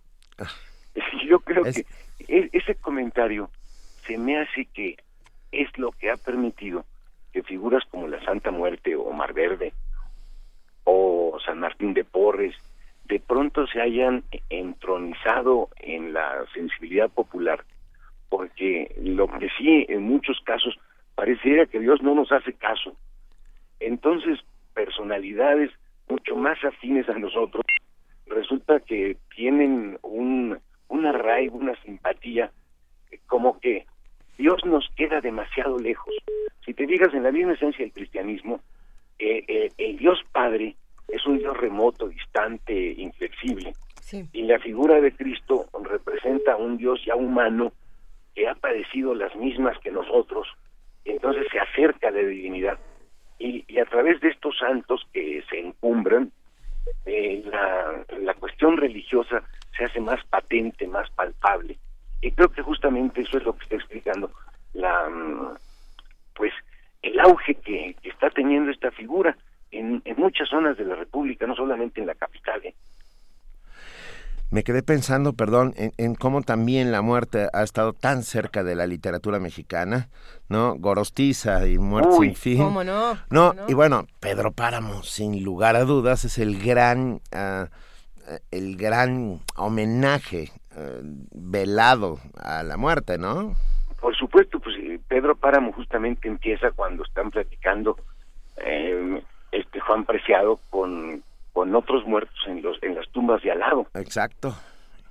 Yo 1.27 1.39
creo 1.39 1.63
que 1.63 1.85
e, 2.27 2.49
ese 2.53 2.75
comentario 2.75 3.49
se 4.05 4.17
me 4.17 4.39
hace 4.39 4.65
que 4.65 4.97
es 5.51 5.77
lo 5.77 5.91
que 5.91 6.11
ha 6.11 6.17
permitido 6.17 6.85
que 7.31 7.43
figuras 7.43 7.83
como 7.91 8.07
la 8.07 8.23
Santa 8.23 8.51
Muerte 8.51 8.95
o 8.95 9.11
Mar 9.11 9.33
Verde 9.33 9.73
o 10.85 11.37
San 11.45 11.59
Martín 11.59 11.93
de 11.93 12.03
Porres 12.03 12.55
de 13.07 13.19
pronto 13.19 13.67
se 13.67 13.81
hayan 13.81 14.23
entronizado 14.49 15.69
en 15.77 16.13
la 16.13 16.43
sensibilidad 16.53 17.09
popular, 17.09 17.63
porque 18.29 18.95
lo 18.99 19.27
que 19.27 19.49
sí 19.57 19.85
en 19.89 20.03
muchos 20.03 20.39
casos 20.43 20.75
pareciera 21.13 21.65
que 21.65 21.79
Dios 21.79 22.01
no 22.01 22.15
nos 22.15 22.31
hace 22.31 22.53
caso. 22.53 22.95
Entonces, 23.79 24.39
personalidades 24.73 25.71
mucho 26.07 26.35
más 26.35 26.63
afines 26.63 27.07
a 27.09 27.17
nosotros, 27.19 27.63
resulta 28.27 28.79
que 28.79 29.17
tienen 29.35 29.97
un, 30.01 30.57
un 30.89 31.05
arraigo, 31.05 31.57
una 31.57 31.75
simpatía, 31.81 32.51
como 33.27 33.59
que 33.59 33.85
Dios 34.37 34.63
nos 34.65 34.87
queda 34.95 35.21
demasiado 35.21 35.77
lejos. 35.79 36.13
Si 36.65 36.73
te 36.73 36.85
digas 36.85 37.13
en 37.13 37.23
la 37.23 37.31
misma 37.31 37.53
esencia 37.53 37.83
del 37.85 37.93
cristianismo, 37.93 38.59
eh, 39.19 39.43
eh, 39.47 39.71
el 39.77 39.97
Dios 39.97 40.19
Padre 40.31 40.75
es 41.07 41.25
un 41.25 41.37
Dios 41.37 41.55
remoto, 41.57 42.07
distante, 42.07 42.73
inflexible. 42.97 43.73
Y 44.33 44.43
la 44.43 44.59
figura 44.59 45.01
de 45.01 45.11
Cristo 45.13 45.65
representa 45.83 46.53
a 46.53 46.57
un 46.57 46.77
Dios 46.77 47.03
ya 47.05 47.15
humano 47.15 47.73
que 48.35 48.47
ha 48.47 48.53
padecido 48.55 49.15
las 49.15 49.35
mismas 49.35 49.79
que 49.79 49.91
nosotros, 49.91 50.47
entonces 51.05 51.47
se 51.51 51.59
acerca 51.59 52.09
a 52.09 52.11
la 52.11 52.19
divinidad. 52.19 52.77
Y, 53.39 53.63
a 53.79 53.85
través 53.85 54.21
de 54.21 54.29
estos 54.29 54.57
santos 54.57 55.01
que 55.11 55.43
se 55.49 55.59
encumbran, 55.59 56.31
eh, 57.05 57.43
la, 57.45 58.05
la 58.19 58.33
cuestión 58.35 58.77
religiosa 58.77 59.43
se 59.77 59.85
hace 59.85 59.99
más 59.99 60.23
patente, 60.25 60.87
más 60.87 61.09
palpable. 61.11 61.77
Y 62.21 62.31
creo 62.31 62.49
que 62.49 62.61
justamente 62.61 63.21
eso 63.21 63.37
es 63.37 63.43
lo 63.43 63.55
que 63.55 63.63
está 63.63 63.75
explicando 63.75 64.31
la 64.73 65.09
mm, 65.09 65.57
pues 66.33 66.53
el 67.01 67.19
auge 67.19 67.55
que, 67.55 67.95
está 68.03 68.29
teniendo 68.29 68.71
esta 68.71 68.91
figura 68.91 69.37
en, 69.71 70.01
en, 70.05 70.15
muchas 70.17 70.49
zonas 70.49 70.77
de 70.77 70.85
la 70.85 70.95
República, 70.95 71.45
no 71.45 71.55
solamente 71.55 72.01
en 72.01 72.07
la 72.07 72.15
capital. 72.15 72.61
¿eh? 72.65 72.75
Me 74.51 74.63
quedé 74.63 74.83
pensando, 74.83 75.33
perdón, 75.33 75.73
en, 75.75 76.15
cómo 76.15 76.41
también 76.41 76.91
la 76.91 77.01
muerte 77.01 77.49
ha 77.51 77.63
estado 77.63 77.93
tan 77.93 78.23
cerca 78.23 78.63
de 78.63 78.75
la 78.75 78.87
literatura 78.87 79.39
mexicana, 79.39 80.09
¿no? 80.49 80.75
Gorostiza 80.75 81.67
y 81.67 81.77
Muerte 81.77 82.15
sin 82.19 82.35
fin. 82.35 82.57
¿Cómo 82.59 82.83
no? 82.83 83.17
no? 83.29 83.55
y 83.67 83.73
bueno, 83.73 84.07
Pedro 84.19 84.51
Páramo, 84.51 85.03
sin 85.03 85.43
lugar 85.43 85.75
a 85.75 85.83
dudas, 85.83 86.25
es 86.25 86.37
el 86.37 86.63
gran, 86.63 87.21
uh, 87.33 87.65
el 88.51 88.77
gran 88.77 89.41
homenaje 89.55 90.51
uh, 90.75 91.01
velado 91.31 92.19
a 92.41 92.63
la 92.63 92.77
muerte, 92.77 93.17
¿no? 93.17 93.55
Por 93.99 94.15
supuesto, 94.15 94.59
pues 94.59 94.75
eh, 94.77 94.99
Pedro 95.07 95.35
Páramo 95.35 95.71
justamente 95.73 96.27
empieza 96.27 96.71
cuando 96.71 97.03
están 97.03 97.31
platicando 97.31 97.97
eh, 98.57 99.21
este 99.51 99.79
Juan 99.79 100.05
Preciado 100.05 100.59
con, 100.69 101.23
con 101.53 101.75
otros 101.75 102.05
muertos 102.05 102.37
en 102.47 102.61
los 102.61 102.77
en 102.83 102.95
las 102.95 103.09
tumbas 103.09 103.41
de 103.41 103.51
al 103.51 103.59
lado. 103.59 103.87
Exacto. 103.95 104.55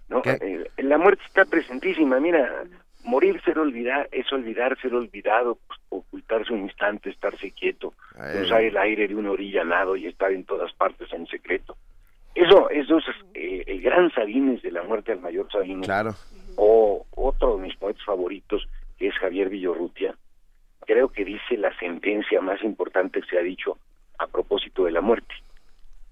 ¿no? 0.08 0.22
Eh, 0.24 0.70
la 0.78 0.98
muerte 0.98 1.24
está 1.26 1.44
presentísima, 1.44 2.20
mira, 2.20 2.64
morir 3.02 3.40
ser 3.42 3.58
olvidar 3.58 4.08
es 4.12 4.32
olvidar 4.32 4.78
ser 4.80 4.94
olvidado, 4.94 5.58
pues, 5.66 5.80
ocultarse 5.88 6.52
un 6.52 6.60
instante, 6.60 7.10
estarse 7.10 7.50
quieto, 7.50 7.94
usar 8.42 8.62
el 8.62 8.76
aire 8.76 9.08
de 9.08 9.16
una 9.16 9.30
orilla 9.30 9.62
al 9.62 9.70
lado 9.70 9.96
y 9.96 10.06
estar 10.06 10.30
en 10.30 10.44
todas 10.44 10.72
partes 10.74 11.12
en 11.12 11.26
secreto. 11.26 11.76
Eso, 12.35 12.68
eso 12.70 12.99
es 12.99 13.05
eh, 13.35 13.64
el 13.66 13.80
gran 13.80 14.11
Sabines 14.12 14.61
de 14.62 14.72
la 14.72 14.82
muerte 14.82 15.12
del 15.12 15.20
mayor 15.20 15.51
Sabines. 15.51 15.87
Claro. 15.87 16.14
O 16.57 17.07
otro 17.14 17.57
de 17.57 17.62
mis 17.62 17.76
poetas 17.76 18.05
favoritos, 18.05 18.66
que 18.99 19.09
es 19.09 19.14
Javier 19.14 19.49
Villorrutia, 19.49 20.14
creo 20.87 21.09
que 21.09 21.24
dice 21.24 21.57
la 21.57 21.76
sentencia 21.78 22.41
más 22.41 22.62
importante 22.62 23.20
que 23.20 23.28
se 23.28 23.39
ha 23.39 23.43
dicho 23.43 23.78
a 24.18 24.26
propósito 24.26 24.85
de 24.85 24.93
la 24.93 25.01
muerte. 25.01 25.35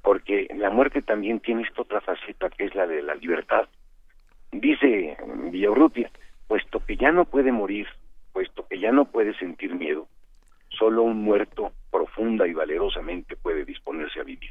Porque 0.02 0.48
la 0.56 0.70
muerte 0.70 1.02
también 1.02 1.40
tiene 1.40 1.62
esta 1.62 1.82
otra 1.82 2.00
faceta 2.00 2.50
que 2.50 2.64
es 2.64 2.74
la 2.74 2.86
de 2.86 3.02
la 3.02 3.14
libertad. 3.14 3.68
Dice 4.50 5.16
Villorrutia, 5.50 6.10
puesto 6.46 6.84
que 6.84 6.96
ya 6.96 7.12
no 7.12 7.24
puede 7.24 7.52
morir, 7.52 7.86
puesto 8.32 8.66
que 8.68 8.78
ya 8.78 8.92
no 8.92 9.06
puede 9.06 9.34
sentir 9.38 9.74
miedo, 9.74 10.06
solo 10.68 11.02
un 11.02 11.22
muerto 11.22 11.72
profunda 11.90 12.46
y 12.46 12.52
valerosamente 12.52 13.36
puede 13.36 13.64
disponerse 13.64 14.20
a 14.20 14.24
vivir. 14.24 14.50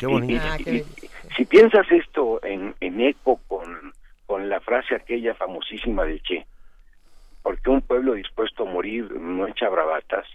Qué 0.00 0.06
bonito. 0.06 0.42
Ah, 0.42 0.56
si 1.36 1.44
piensas 1.44 1.86
esto 1.92 2.42
en, 2.42 2.74
en 2.80 3.00
eco 3.02 3.38
con, 3.46 3.92
con 4.24 4.48
la 4.48 4.58
frase 4.60 4.94
aquella 4.94 5.34
famosísima 5.34 6.04
de 6.04 6.20
Che, 6.20 6.46
porque 7.42 7.68
un 7.68 7.82
pueblo 7.82 8.14
dispuesto 8.14 8.66
a 8.66 8.70
morir 8.70 9.12
no 9.12 9.46
echa 9.46 9.68
bravatas, 9.68 10.26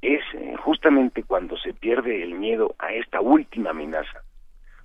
es 0.00 0.22
eh, 0.32 0.56
justamente 0.56 1.22
cuando 1.22 1.58
se 1.58 1.74
pierde 1.74 2.22
el 2.22 2.34
miedo 2.34 2.74
a 2.78 2.94
esta 2.94 3.20
última 3.20 3.70
amenaza, 3.70 4.22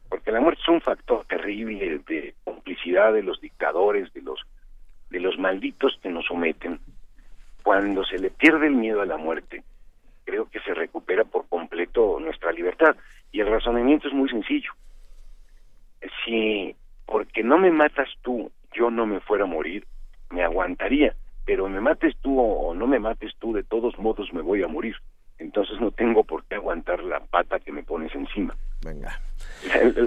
porque 0.09 0.33
la 0.33 0.41
muerte 0.41 0.61
es 0.61 0.69
un 0.69 0.81
factor 0.81 1.25
terrible 1.25 1.99
de 2.07 2.35
complicidad 2.43 3.13
de 3.13 3.23
los 3.23 3.39
dictadores, 3.39 4.13
de 4.13 4.21
los 4.21 4.39
de 5.09 5.19
los 5.21 5.39
malditos 5.39 5.97
que 6.03 6.09
nos 6.09 6.25
someten. 6.25 6.79
Cuando 7.63 8.03
se 8.03 8.19
le 8.19 8.31
pierde 8.31 8.67
el 8.67 8.75
miedo 8.75 9.01
a 9.01 9.05
la 9.05 9.17
muerte, 9.17 9.63
creo 10.23 10.49
que 10.49 10.59
se 10.59 10.73
recupera 10.73 11.23
por 11.23 11.47
completo 11.47 12.19
nuestra 12.19 12.51
libertad. 12.51 12.95
Y 13.31 13.41
el 13.41 13.47
razonamiento 13.47 14.07
es 14.07 14.13
muy 14.13 14.29
sencillo. 14.29 14.71
Si 16.25 16.75
porque 17.05 17.43
no 17.43 17.57
me 17.57 17.71
matas 17.71 18.09
tú, 18.21 18.51
yo 18.73 18.91
no 18.91 19.05
me 19.05 19.19
fuera 19.19 19.43
a 19.43 19.47
morir, 19.47 19.85
me 20.29 20.43
aguantaría, 20.43 21.15
pero 21.45 21.67
me 21.67 21.81
mates 21.81 22.15
tú 22.21 22.39
o 22.39 22.73
no 22.73 22.87
me 22.87 22.99
mates 22.99 23.33
tú, 23.39 23.53
de 23.53 23.63
todos 23.63 23.97
modos 23.97 24.31
me 24.33 24.41
voy 24.41 24.63
a 24.63 24.67
morir. 24.67 24.95
Entonces 25.39 25.79
no 25.79 25.91
tengo 25.91 26.23
por 26.23 26.43
qué 26.45 26.55
aguantar 26.55 27.01
la 27.01 27.21
pata 27.21 27.59
que 27.59 27.71
me 27.71 27.83
pones 27.83 28.13
encima. 28.13 28.55
Venga. 28.83 29.19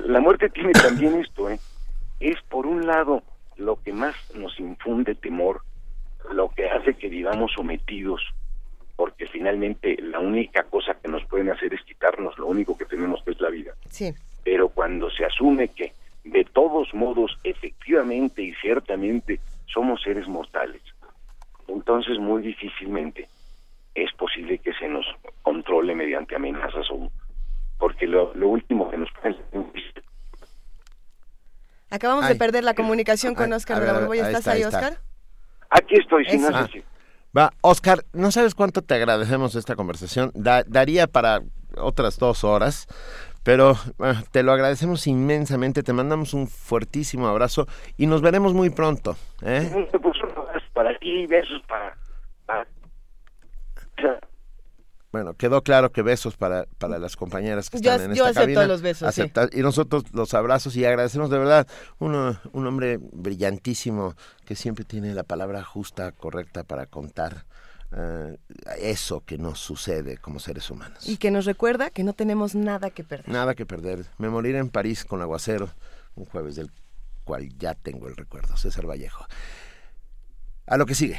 La, 0.07 0.21
muerte 0.21 0.51
tiene 0.51 0.73
también 0.73 1.19
esto, 1.21 1.51
¿eh? 1.51 1.59
Es 2.21 2.41
por 2.43 2.67
un 2.67 2.87
lado 2.87 3.23
lo 3.57 3.83
que 3.83 3.93
más 3.93 4.15
nos 4.35 4.59
infunde 4.61 5.15
temor, 5.15 5.63
lo 6.31 6.51
que 6.51 6.69
hace 6.69 6.95
que 6.95 7.09
vivamos 7.09 7.53
sometidos, 7.53 8.23
porque 9.03 9.27
finalmente 9.27 9.97
la 10.01 10.21
única 10.21 10.63
cosa 10.63 10.95
que 10.95 11.09
nos 11.09 11.25
pueden 11.25 11.51
hacer 11.51 11.75
es 11.75 11.83
quitarnos 11.83 12.39
lo 12.39 12.47
único 12.47 12.79
que 12.79 12.85
tenemos 12.85 13.21
que 13.25 13.33
es 13.33 13.41
la 13.41 13.51
vida. 13.51 13.73
Sí. 13.91 14.15
Pero 14.45 14.69
cuando 14.69 15.11
se 15.11 15.25
asume 15.25 15.67
que 15.67 15.93
de 16.23 16.45
todos 16.45 16.95
modos, 16.95 17.37
efectivamente 17.43 18.43
y 18.43 18.55
ciertamente 18.63 19.41
somos 19.67 20.01
seres 20.03 20.29
mortales. 20.29 20.81
Entonces, 21.67 22.17
muy 22.21 22.43
difícilmente 22.43 23.27
es 23.97 24.13
posible 24.13 24.59
que 24.59 24.73
se 24.75 24.87
nos 24.87 25.05
controle 25.43 25.97
mediante 25.97 26.37
amenazas 26.37 26.89
o 26.93 27.11
porque 27.81 28.07
lo, 28.07 28.31
último 28.35 28.89
que 28.89 28.99
nos 28.99 29.09
pueden 29.21 29.37
Acabamos 31.91 32.29
de 32.29 32.37
perder 32.37 32.63
la 32.63 32.75
comunicación 32.75 33.35
con 33.35 33.53
Oscar 33.53 33.81
de 33.81 33.87
la 33.87 33.95
Borbolla. 33.95 34.29
¿Estás 34.29 34.47
ahí, 34.47 34.63
Oscar? 34.63 34.99
Aquí 35.71 35.97
estoy, 35.97 36.25
sin 36.27 36.45
Va, 37.37 37.51
Oscar, 37.63 38.05
no 38.13 38.31
sabes 38.31 38.55
cuánto 38.55 38.83
te 38.83 38.95
agradecemos 38.95 39.55
esta 39.55 39.75
conversación. 39.75 40.33
daría 40.35 41.07
para 41.07 41.41
otras 41.79 42.19
dos 42.19 42.45
horas, 42.45 42.87
pero 43.43 43.75
te 44.31 44.43
lo 44.43 44.53
agradecemos 44.53 45.07
inmensamente, 45.07 45.83
te 45.83 45.95
mandamos 45.95 46.35
un 46.35 46.47
fuertísimo 46.47 47.27
abrazo 47.27 47.67
y 47.97 48.07
nos 48.07 48.21
veremos 48.21 48.53
muy 48.53 48.69
pronto. 48.71 49.17
¿eh? 49.43 49.89
Para 50.75 50.99
ti, 50.99 51.27
besos 51.27 51.63
para... 51.67 51.97
Bueno, 55.13 55.35
quedó 55.35 55.63
claro 55.63 55.93
que 55.93 56.01
besos 56.01 56.37
para, 56.37 56.65
para 56.79 56.99
las 56.99 57.17
compañeras 57.17 57.69
que 57.69 57.77
están 57.77 58.01
en 58.01 58.13
esta 58.13 58.25
acepto 58.25 58.41
cabina. 58.41 58.67
los 58.67 58.81
besos, 58.81 59.15
Y 59.53 59.61
nosotros 59.61 60.05
los 60.13 60.33
abrazos 60.33 60.75
y 60.75 60.87
agradecemos 60.87 61.29
de 61.29 61.39
verdad 61.39 61.67
uno, 61.99 62.41
un 62.53 62.67
hombre 62.67 62.99
brillantísimo 62.99 64.15
que 64.47 64.57
siempre 64.57 64.87
tiene 64.87 65.15
la 65.15 65.23
palabra 65.23 65.63
justa, 65.65 66.13
correcta 66.13 66.65
para 66.65 66.87
contar 66.87 67.45
eh, 67.95 68.39
eso 68.81 69.23
que 69.27 69.37
nos 69.37 69.59
sucede 69.61 70.17
como 70.17 70.41
seres 70.41 70.71
humanos. 70.71 71.07
Y 71.07 71.19
que 71.19 71.31
nos 71.31 71.45
recuerda 71.45 71.91
que 71.91 72.05
no 72.05 72.15
tenemos 72.15 72.55
nada 72.55 72.89
que 72.89 73.05
perder. 73.05 73.29
Nada 73.29 73.55
que 73.55 73.67
perder. 73.67 74.07
Me 74.17 74.31
moriré 74.31 74.59
en 74.59 74.71
París 74.71 75.05
con 75.05 75.21
aguacero, 75.21 75.69
un 76.15 76.25
jueves 76.25 76.57
del 76.57 76.71
cual 77.25 77.51
ya 77.59 77.75
tengo 77.75 78.09
el 78.09 78.17
recuerdo. 78.17 78.57
César 78.57 78.89
Vallejo. 78.89 79.27
A 80.67 80.79
lo 80.79 80.87
que 80.87 80.95
sigue. 80.95 81.19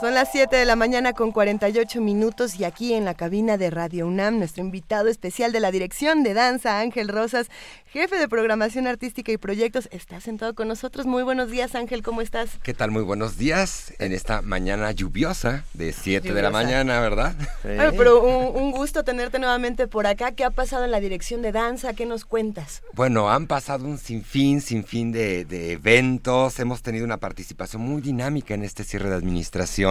Son 0.00 0.14
las 0.14 0.32
7 0.32 0.56
de 0.56 0.64
la 0.64 0.76
mañana 0.76 1.12
con 1.12 1.30
48 1.30 2.00
minutos 2.00 2.58
y 2.58 2.64
aquí 2.64 2.94
en 2.94 3.04
la 3.04 3.12
cabina 3.12 3.58
de 3.58 3.68
Radio 3.68 4.06
UNAM, 4.06 4.38
nuestro 4.38 4.64
invitado 4.64 5.08
especial 5.08 5.52
de 5.52 5.60
la 5.60 5.70
Dirección 5.70 6.22
de 6.22 6.32
Danza, 6.32 6.80
Ángel 6.80 7.08
Rosas, 7.08 7.48
jefe 7.84 8.16
de 8.16 8.26
programación 8.26 8.86
artística 8.86 9.30
y 9.30 9.36
proyectos, 9.36 9.90
está 9.92 10.18
sentado 10.22 10.54
con 10.54 10.68
nosotros. 10.68 11.04
Muy 11.04 11.22
buenos 11.22 11.50
días, 11.50 11.74
Ángel, 11.74 12.02
¿cómo 12.02 12.22
estás? 12.22 12.48
¿Qué 12.62 12.72
tal? 12.72 12.92
Muy 12.92 13.02
buenos 13.02 13.36
días 13.36 13.92
en 13.98 14.14
esta 14.14 14.40
mañana 14.40 14.90
lluviosa 14.92 15.64
de 15.74 15.92
7 15.92 16.32
de 16.32 16.40
la 16.40 16.50
mañana, 16.50 16.98
¿verdad? 17.00 17.34
pero 17.62 18.22
un, 18.22 18.70
gusto 18.70 19.04
tenerte 19.04 19.38
nuevamente 19.38 19.86
por 19.86 20.06
acá. 20.06 20.32
¿Qué 20.32 20.44
ha 20.44 20.50
pasado 20.50 20.86
en 20.86 20.92
la 20.92 21.00
Dirección 21.00 21.42
de 21.42 21.52
Danza? 21.52 21.92
¿Qué 21.92 22.06
nos 22.06 22.24
cuentas? 22.24 22.82
Bueno, 22.94 23.28
han 23.28 23.46
pasado 23.46 23.84
un 23.84 23.98
sinfín, 23.98 24.62
sinfín 24.62 25.12
de, 25.12 25.44
de 25.44 25.72
eventos. 25.72 26.58
Hemos 26.58 26.80
tenido 26.80 27.04
una 27.04 27.18
participación 27.18 27.82
muy 27.82 28.00
dinámica 28.00 28.54
en 28.54 28.64
este 28.64 28.82
cierre 28.82 29.10
de 29.10 29.16
administración 29.16 29.89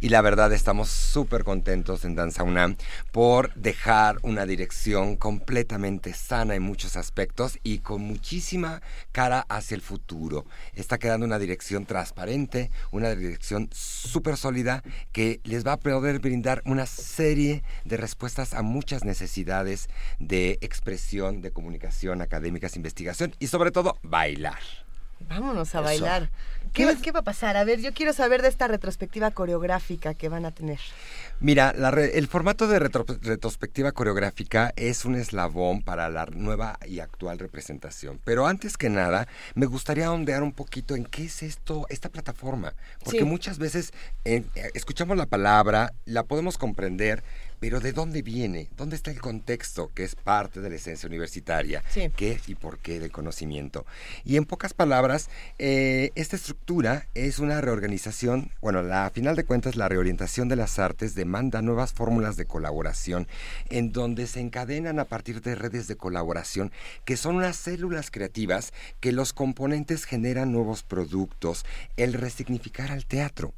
y 0.00 0.08
la 0.08 0.20
verdad 0.20 0.52
estamos 0.52 0.88
súper 0.88 1.44
contentos 1.44 2.04
en 2.04 2.14
Danza 2.14 2.42
UNAM 2.42 2.76
por 3.10 3.52
dejar 3.54 4.18
una 4.22 4.46
dirección 4.46 5.16
completamente 5.16 6.14
sana 6.14 6.54
en 6.54 6.62
muchos 6.62 6.96
aspectos 6.96 7.58
y 7.62 7.78
con 7.78 8.02
muchísima 8.02 8.82
cara 9.10 9.44
hacia 9.48 9.74
el 9.74 9.80
futuro. 9.80 10.46
Está 10.74 10.98
quedando 10.98 11.26
una 11.26 11.38
dirección 11.38 11.86
transparente, 11.86 12.70
una 12.90 13.14
dirección 13.14 13.68
súper 13.72 14.36
sólida 14.36 14.82
que 15.12 15.40
les 15.44 15.66
va 15.66 15.72
a 15.72 15.80
poder 15.80 16.20
brindar 16.20 16.62
una 16.64 16.86
serie 16.86 17.62
de 17.84 17.96
respuestas 17.96 18.54
a 18.54 18.62
muchas 18.62 19.04
necesidades 19.04 19.88
de 20.18 20.58
expresión, 20.60 21.42
de 21.42 21.50
comunicación, 21.50 22.22
académicas, 22.22 22.76
investigación 22.76 23.34
y 23.38 23.48
sobre 23.48 23.70
todo 23.70 23.98
bailar. 24.02 24.58
Vámonos 25.28 25.74
a 25.74 25.80
bailar. 25.80 26.30
¿Qué, 26.72 26.86
va 27.12 27.20
a 27.20 27.22
pasar? 27.22 27.58
A 27.58 27.64
ver, 27.64 27.80
yo 27.80 27.92
quiero 27.92 28.14
saber 28.14 28.40
de 28.40 28.48
esta 28.48 28.66
retrospectiva 28.66 29.30
coreográfica 29.30 30.14
que 30.14 30.30
van 30.30 30.46
a 30.46 30.52
tener. 30.52 30.78
Mira, 31.38 31.70
el 31.70 32.28
formato 32.28 32.66
de 32.66 32.78
retrospectiva 32.78 33.92
coreográfica 33.92 34.72
es 34.76 35.04
un 35.04 35.16
eslabón 35.16 35.82
para 35.82 36.08
la 36.08 36.24
nueva 36.26 36.78
y 36.86 37.00
actual 37.00 37.38
representación. 37.38 38.20
Pero 38.24 38.46
antes 38.46 38.78
que 38.78 38.88
nada, 38.88 39.28
me 39.54 39.66
gustaría 39.66 40.10
ondear 40.10 40.42
un 40.42 40.52
poquito 40.52 40.96
en 40.96 41.04
qué 41.04 41.24
es 41.24 41.42
esto, 41.42 41.84
esta 41.90 42.08
plataforma. 42.08 42.72
Porque 43.04 43.24
muchas 43.24 43.58
veces 43.58 43.92
eh, 44.24 44.44
escuchamos 44.72 45.18
la 45.18 45.26
palabra, 45.26 45.92
la 46.06 46.22
podemos 46.22 46.56
comprender, 46.56 47.22
pero 47.62 47.78
¿de 47.78 47.92
dónde 47.92 48.22
viene? 48.22 48.70
¿Dónde 48.76 48.96
está 48.96 49.12
el 49.12 49.20
contexto 49.20 49.92
que 49.94 50.02
es 50.02 50.16
parte 50.16 50.60
de 50.60 50.68
la 50.68 50.74
esencia 50.74 51.06
universitaria? 51.06 51.84
¿Qué 52.16 52.40
y 52.48 52.56
por 52.56 52.80
qué 52.80 52.98
del 52.98 53.12
conocimiento? 53.12 53.86
Y 54.24 54.36
en 54.36 54.46
pocas 54.46 54.74
palabras, 54.74 55.30
eh, 55.60 56.10
esta 56.16 56.34
estructura 56.34 57.06
es 57.14 57.38
una 57.38 57.60
reorganización, 57.60 58.50
bueno, 58.60 58.82
la, 58.82 59.06
a 59.06 59.10
final 59.10 59.36
de 59.36 59.44
cuentas 59.44 59.76
la 59.76 59.88
reorientación 59.88 60.48
de 60.48 60.56
las 60.56 60.80
artes 60.80 61.14
demanda 61.14 61.62
nuevas 61.62 61.92
fórmulas 61.92 62.36
de 62.36 62.46
colaboración 62.46 63.28
en 63.70 63.92
donde 63.92 64.26
se 64.26 64.40
encadenan 64.40 64.98
a 64.98 65.04
partir 65.04 65.40
de 65.40 65.54
redes 65.54 65.86
de 65.86 65.94
colaboración 65.94 66.72
que 67.04 67.16
son 67.16 67.36
unas 67.36 67.54
células 67.54 68.10
creativas 68.10 68.72
que 68.98 69.12
los 69.12 69.32
componentes 69.32 70.04
generan 70.04 70.50
nuevos 70.50 70.82
productos, 70.82 71.64
el 71.96 72.14
resignificar 72.14 72.90
al 72.90 73.06
teatro. 73.06 73.54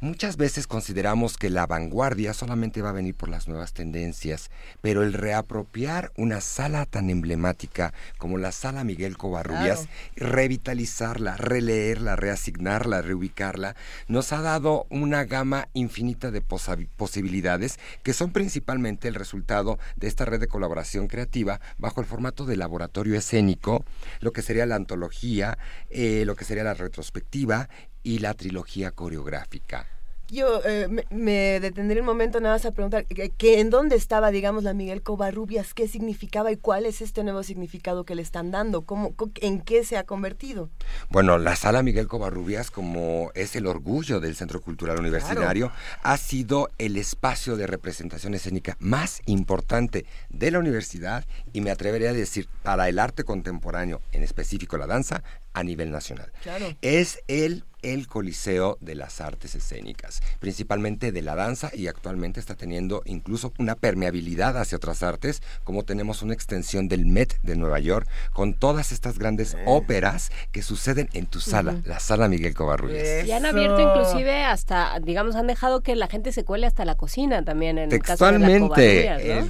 Muchas 0.00 0.36
veces 0.36 0.66
consideramos 0.66 1.36
que 1.36 1.48
la 1.48 1.66
vanguardia 1.66 2.34
solamente 2.34 2.82
va 2.82 2.88
a 2.88 2.92
venir 2.92 3.14
por 3.14 3.28
las 3.28 3.46
nuevas 3.46 3.72
tendencias, 3.72 4.50
pero 4.80 5.02
el 5.04 5.12
reapropiar 5.12 6.10
una 6.16 6.40
sala 6.40 6.86
tan 6.86 7.08
emblemática 7.08 7.94
como 8.18 8.38
la 8.38 8.50
sala 8.50 8.82
Miguel 8.82 9.16
Covarrubias, 9.16 9.88
revitalizarla, 10.16 11.36
releerla, 11.36 12.16
reasignarla, 12.16 13.00
reubicarla, 13.02 13.76
nos 14.08 14.32
ha 14.32 14.40
dado 14.40 14.86
una 14.90 15.24
gama 15.24 15.68
infinita 15.72 16.32
de 16.32 16.40
posibilidades 16.40 17.78
que 18.02 18.12
son 18.12 18.32
principalmente 18.32 19.06
el 19.06 19.14
resultado 19.14 19.78
de 19.96 20.08
esta 20.08 20.24
red 20.24 20.40
de 20.40 20.48
colaboración 20.48 21.06
creativa 21.06 21.60
bajo 21.78 22.00
el 22.00 22.06
formato 22.06 22.44
de 22.44 22.56
laboratorio 22.56 23.16
escénico, 23.16 23.84
lo 24.20 24.32
que 24.32 24.42
sería 24.42 24.66
la 24.66 24.74
antología, 24.74 25.58
eh, 25.90 26.24
lo 26.26 26.34
que 26.34 26.44
sería 26.44 26.64
la 26.64 26.74
retrospectiva 26.74 27.68
y 28.02 28.18
la 28.18 28.34
trilogía 28.34 28.90
coreográfica 28.90 29.86
yo 30.32 30.62
eh, 30.64 30.88
me, 31.10 31.60
detendré 31.60 32.00
un 32.00 32.06
momento 32.06 32.40
nada 32.40 32.54
más 32.54 32.64
a 32.64 32.70
preguntar 32.70 33.04
que, 33.04 33.60
en 33.60 33.68
dónde 33.68 33.96
estaba, 33.96 34.30
digamos, 34.30 34.64
la 34.64 34.72
Miguel 34.72 35.02
Covarrubias, 35.02 35.74
qué 35.74 35.86
significaba 35.86 36.50
y 36.50 36.56
cuál 36.56 36.86
es 36.86 37.02
este 37.02 37.22
nuevo 37.22 37.42
significado 37.42 38.04
que 38.04 38.14
le 38.14 38.22
están 38.22 38.50
dando, 38.50 38.86
cómo, 38.86 39.14
en 39.42 39.60
qué 39.60 39.84
se 39.84 39.98
ha 39.98 40.04
convertido. 40.04 40.70
Bueno, 41.10 41.36
la 41.36 41.54
sala 41.54 41.82
Miguel 41.82 42.08
Covarrubias, 42.08 42.70
como 42.70 43.30
es 43.34 43.56
el 43.56 43.66
orgullo 43.66 44.20
del 44.20 44.34
Centro 44.34 44.62
Cultural 44.62 44.98
Universitario, 44.98 45.70
ha 46.02 46.16
sido 46.16 46.70
el 46.78 46.96
espacio 46.96 47.56
de 47.56 47.66
representación 47.66 48.32
escénica 48.32 48.78
más 48.80 49.20
importante 49.26 50.06
de 50.30 50.50
la 50.50 50.60
universidad 50.60 51.26
y 51.52 51.60
me 51.60 51.70
atrevería 51.70 52.08
a 52.08 52.14
decir 52.14 52.48
para 52.62 52.88
el 52.88 52.98
arte 52.98 53.24
contemporáneo, 53.24 54.00
en 54.12 54.22
específico 54.22 54.78
la 54.78 54.86
danza, 54.86 55.22
a 55.52 55.62
nivel 55.62 55.90
nacional. 55.90 56.32
Es 56.80 57.22
el 57.28 57.66
el 57.82 58.06
Coliseo 58.06 58.78
de 58.80 58.94
las 58.94 59.20
Artes 59.20 59.54
Escénicas, 59.54 60.22
principalmente 60.38 61.12
de 61.12 61.22
la 61.22 61.34
danza 61.34 61.70
y 61.74 61.86
actualmente 61.86 62.40
está 62.40 62.54
teniendo 62.54 63.02
incluso 63.04 63.52
una 63.58 63.74
permeabilidad 63.74 64.56
hacia 64.56 64.76
otras 64.76 65.02
artes, 65.02 65.42
como 65.64 65.82
tenemos 65.84 66.22
una 66.22 66.34
extensión 66.34 66.88
del 66.88 67.06
Met 67.06 67.38
de 67.42 67.56
Nueva 67.56 67.80
York 67.80 68.08
con 68.32 68.54
todas 68.54 68.92
estas 68.92 69.18
grandes 69.18 69.56
óperas 69.66 70.30
que 70.52 70.62
suceden 70.62 71.08
en 71.12 71.26
tu 71.26 71.40
sala, 71.40 71.76
la 71.84 72.00
sala 72.00 72.28
Miguel 72.28 72.54
Covarrubias. 72.54 73.26
Y 73.26 73.32
han 73.32 73.46
abierto 73.46 73.80
inclusive 73.80 74.44
hasta, 74.44 74.98
digamos, 75.00 75.36
han 75.36 75.46
dejado 75.46 75.80
que 75.82 75.96
la 75.96 76.06
gente 76.06 76.32
se 76.32 76.44
cuele 76.44 76.66
hasta 76.66 76.84
la 76.84 76.96
cocina 76.96 77.44
también 77.44 77.78
en 77.78 77.92
el 77.92 78.02
caso 78.02 78.26
de 78.26 78.38
la 78.38 78.52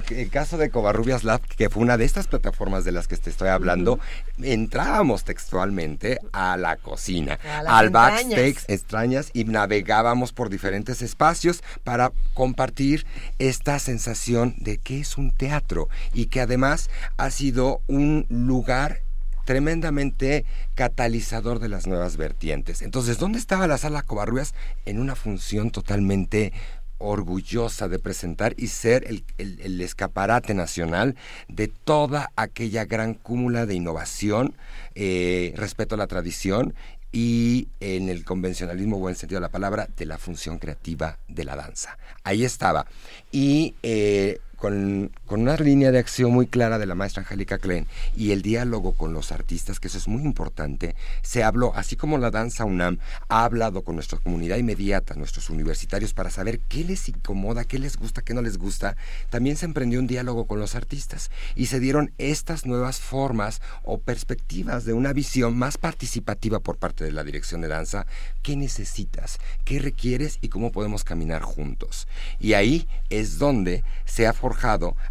el, 0.09 0.29
caso 0.29 0.57
de 0.57 0.69
Covarrubias 0.69 1.23
Lab, 1.23 1.41
que 1.41 1.69
fue 1.69 1.83
una 1.83 1.97
de 1.97 2.05
estas 2.05 2.27
plataformas 2.27 2.83
de 2.85 2.91
las 2.91 3.07
que 3.07 3.17
te 3.17 3.29
estoy 3.29 3.49
hablando, 3.49 3.99
entrábamos 4.41 5.23
textualmente 5.23 6.19
a 6.31 6.57
la 6.57 6.77
cocina, 6.77 7.39
al 7.67 7.89
backstage 7.89 8.22
extrañas 8.31 9.29
y 9.33 9.45
navegábamos 9.45 10.33
por 10.33 10.49
diferentes 10.49 11.01
espacios 11.01 11.63
para 11.83 12.11
compartir 12.33 13.05
esta 13.39 13.79
sensación 13.79 14.55
de 14.57 14.77
que 14.77 14.99
es 14.99 15.17
un 15.17 15.31
teatro 15.31 15.89
y 16.13 16.27
que 16.27 16.41
además 16.41 16.89
ha 17.17 17.29
sido 17.29 17.81
un 17.87 18.25
lugar 18.29 18.99
tremendamente 19.45 20.45
catalizador 20.75 21.59
de 21.59 21.69
las 21.69 21.87
nuevas 21.87 22.17
vertientes. 22.17 22.81
Entonces, 22.81 23.17
¿dónde 23.17 23.39
estaba 23.39 23.67
la 23.67 23.77
sala 23.77 24.03
Covarrubias? 24.03 24.53
En 24.85 24.99
una 24.99 25.15
función 25.15 25.71
totalmente 25.71 26.53
orgullosa 26.97 27.89
de 27.89 27.99
presentar 27.99 28.53
y 28.57 28.67
ser 28.67 29.05
el, 29.37 29.81
escaparate 29.81 30.53
nacional 30.53 31.15
de 31.49 31.67
toda 31.67 32.31
aquella 32.35 32.85
gran 32.85 33.13
cúmula 33.13 33.65
de 33.65 33.75
innovación, 33.75 34.55
eh, 34.95 35.53
respeto 35.57 35.95
a 35.95 35.97
la 35.97 36.07
tradición 36.07 36.73
y 37.13 37.67
en 37.79 38.09
el 38.09 38.25
convencionalismo, 38.25 38.97
buen 38.97 39.15
sentido 39.15 39.39
de 39.39 39.45
la 39.45 39.51
palabra, 39.51 39.87
de 39.95 40.07
la 40.07 40.17
función 40.17 40.57
creativa 40.57 41.19
de 41.27 41.45
la 41.45 41.55
danza. 41.55 41.97
Ahí 42.23 42.43
estaba. 42.43 42.87
Y 43.31 43.75
eh, 43.83 44.39
con, 44.63 45.11
una 45.27 45.57
línea 45.57 45.91
de 45.91 45.99
acción 45.99 46.31
muy 46.31 46.47
clara 46.47 46.79
de 46.79 46.85
la 46.85 46.95
maestra 46.95 47.23
Angélica 47.23 47.57
Klein 47.57 47.85
y 48.15 48.31
el 48.31 48.41
diálogo 48.41 48.93
con 48.93 49.11
los 49.11 49.33
artistas, 49.33 49.77
que 49.81 49.89
eso 49.89 49.97
es 49.97 50.07
muy 50.07 50.21
importante, 50.21 50.95
se 51.21 51.43
habló, 51.43 51.73
así 51.75 51.97
como 51.97 52.17
la 52.17 52.31
danza 52.31 52.63
UNAM 52.63 52.99
ha 53.27 53.43
hablado 53.43 53.83
con 53.83 53.95
nuestra 53.95 54.19
comunidad 54.19 54.55
inmediata, 54.55 55.15
nuestros 55.15 55.49
universitarios, 55.49 56.13
para 56.13 56.29
saber 56.29 56.61
qué 56.69 56.85
les 56.85 57.09
incomoda, 57.09 57.65
qué 57.65 57.77
les 57.77 57.97
gusta, 57.97 58.21
qué 58.21 58.33
no 58.33 58.41
les 58.41 58.57
gusta, 58.57 58.95
también 59.29 59.57
se 59.57 59.65
emprendió 59.65 59.99
un 59.99 60.07
diálogo 60.07 60.45
con 60.45 60.61
los 60.61 60.75
artistas 60.75 61.29
y 61.55 61.65
se 61.65 61.81
dieron 61.81 62.13
estas 62.17 62.65
nuevas 62.65 62.99
formas 62.99 63.61
o 63.83 63.97
perspectivas 63.97 64.85
de 64.85 64.93
una 64.93 65.11
visión 65.11 65.57
más 65.57 65.77
participativa 65.77 66.61
por 66.61 66.77
parte 66.77 67.03
de 67.03 67.11
la 67.11 67.25
dirección 67.25 67.59
de 67.59 67.67
danza. 67.67 68.05
¿Qué 68.41 68.55
necesitas? 68.55 69.39
¿Qué 69.65 69.79
requieres? 69.79 70.37
¿Y 70.39 70.47
cómo 70.47 70.71
podemos 70.71 71.03
caminar 71.03 71.41
juntos? 71.41 72.07
Y 72.39 72.53
ahí 72.53 72.87
es 73.09 73.39
donde 73.39 73.83
se 74.05 74.25
ha 74.25 74.31
formado 74.31 74.52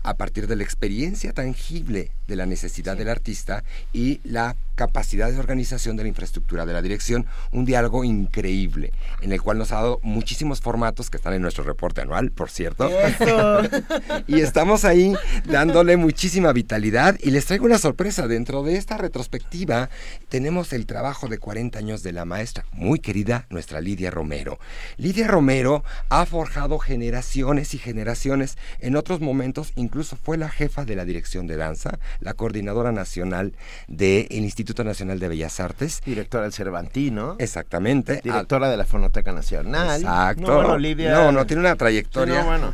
a 0.03 0.15
partir 0.15 0.47
de 0.47 0.57
la 0.57 0.63
experiencia 0.63 1.33
tangible 1.33 2.11
de 2.27 2.37
la 2.37 2.47
necesidad 2.47 2.97
del 2.97 3.09
artista 3.09 3.65
y 3.93 4.21
la 4.25 4.57
capacidad 4.75 5.31
de 5.31 5.39
organización 5.39 5.97
de 5.97 6.05
la 6.05 6.09
infraestructura 6.09 6.65
de 6.65 6.73
la 6.73 6.81
dirección, 6.81 7.27
un 7.51 7.65
diálogo 7.65 8.05
increíble, 8.05 8.93
en 9.21 9.33
el 9.33 9.43
cual 9.43 9.59
nos 9.59 9.71
ha 9.73 9.77
dado 9.77 10.01
muchísimos 10.03 10.61
formatos 10.61 11.11
que 11.11 11.19
están 11.19 11.35
en 11.35 11.43
nuestro 11.43 11.65
reporte 11.65 12.01
anual, 12.01 12.31
por 12.31 12.51
cierto. 12.51 12.91
y 14.27 14.41
estamos 14.41 14.85
ahí 14.85 15.15
dándole 15.45 15.97
muchísima 15.97 16.53
vitalidad 16.53 17.17
y 17.23 17.31
les 17.31 17.45
traigo 17.45 17.67
una 17.67 17.79
sorpresa. 17.79 18.27
Dentro 18.27 18.63
de 18.63 18.77
esta 18.77 18.97
retrospectiva 18.97 19.91
tenemos 20.29 20.73
el 20.73 20.87
trabajo 20.87 21.29
de 21.29 21.39
40 21.39 21.79
años 21.79 22.03
de 22.03 22.13
la 22.13 22.25
maestra, 22.25 22.65
muy 22.73 22.99
querida, 22.99 23.47
nuestra 23.51 23.81
Lidia 23.81 24.11
Romero. 24.11 24.59
Lidia 24.97 25.29
Romero 25.29 25.85
ha 26.09 26.25
forjado 26.25 26.79
generaciones 26.79 27.75
y 27.75 27.79
generaciones 27.79 28.57
en 28.81 28.97
otros 28.97 29.21
momentos 29.21 29.32
momentos 29.33 29.73
incluso 29.77 30.17
fue 30.17 30.37
la 30.37 30.51
jefa 30.51 30.85
de 30.85 30.95
la 30.95 31.05
dirección 31.05 31.47
de 31.47 31.57
danza, 31.57 31.99
la 32.21 32.35
coordinadora 32.35 32.93
nacional 32.93 33.55
del 33.89 34.27
Instituto 34.31 34.85
Nacional 34.85 35.19
de 35.19 35.29
Bellas 35.29 35.59
Artes. 35.59 36.03
Directora 36.05 36.45
del 36.45 36.53
Cervantino. 36.53 37.37
Exactamente. 37.39 38.21
Directora 38.23 38.69
de 38.69 38.77
la 38.77 38.85
Fonoteca 38.85 39.33
Nacional. 39.33 40.01
Exacto. 40.03 40.43
No, 40.43 40.79
no, 40.79 41.33
no, 41.33 41.47
tiene 41.47 41.61
una 41.61 41.77
trayectoria. 41.77 42.45
bueno 42.45 42.73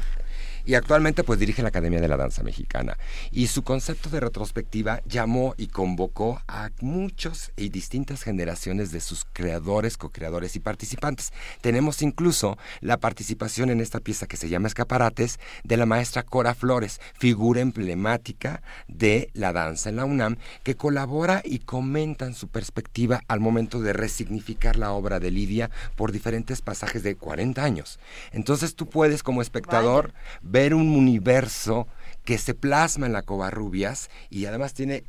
y 0.69 0.75
actualmente 0.75 1.25
pues 1.25 1.41
dirige 1.41 1.63
la 1.63 1.69
Academia 1.69 1.99
de 1.99 2.09
la 2.09 2.19
Danza 2.19 2.43
Mexicana. 2.43 2.99
Y 3.31 3.47
su 3.47 3.63
concepto 3.63 4.11
de 4.11 4.21
retrospectiva 4.21 5.01
llamó 5.07 5.55
y 5.57 5.69
convocó 5.69 6.43
a 6.47 6.69
muchos 6.83 7.53
y 7.57 7.71
distintas 7.71 8.23
generaciones 8.23 8.93
de 8.93 9.01
sus 9.01 9.25
creadores, 9.25 9.97
co-creadores 9.97 10.57
y 10.57 10.61
participantes. 10.61 11.33
Tenemos 11.63 12.03
incluso 12.03 12.59
la 12.83 12.99
participación 12.99 13.71
en 13.71 13.81
esta 13.81 14.01
pieza 14.01 14.27
que 14.27 14.37
se 14.37 14.51
llama 14.51 14.69
Escaparates 14.69 15.41
de 15.65 15.79
la 15.79 15.87
maestra 15.87 16.23
Cora 16.23 16.55
Flores, 16.55 17.01
figura 17.15 17.63
emblemática 17.63 18.61
de 18.89 19.31
la 19.33 19.55
danza 19.55 19.89
en 19.89 19.97
la 19.97 20.05
UNAM, 20.05 20.37
que 20.65 20.77
colabora 20.77 21.41
y 21.47 21.61
comenta 21.61 22.27
en 22.27 22.35
su 22.35 22.49
perspectiva 22.49 23.23
al 23.27 23.41
momento 23.41 23.81
de 23.81 23.95
resignificar 23.95 24.77
la 24.77 24.93
obra 24.93 25.19
de 25.19 25.31
Lidia 25.31 25.71
por 25.97 26.13
diferentes 26.13 26.61
pasajes 26.61 27.03
de 27.03 27.17
40 27.17 27.65
años. 27.65 27.99
Entonces 28.33 28.75
tú 28.75 28.85
puedes 28.85 29.23
como 29.23 29.41
espectador 29.41 30.13
ver 30.43 30.58
ver 30.59 30.75
un 30.75 30.89
universo 30.97 31.87
que 32.25 32.37
se 32.37 32.53
plasma 32.53 33.07
en 33.07 33.13
la 33.13 33.23
Covarrubias 33.23 34.11
y 34.29 34.47
además 34.47 34.75
tiene, 34.75 35.05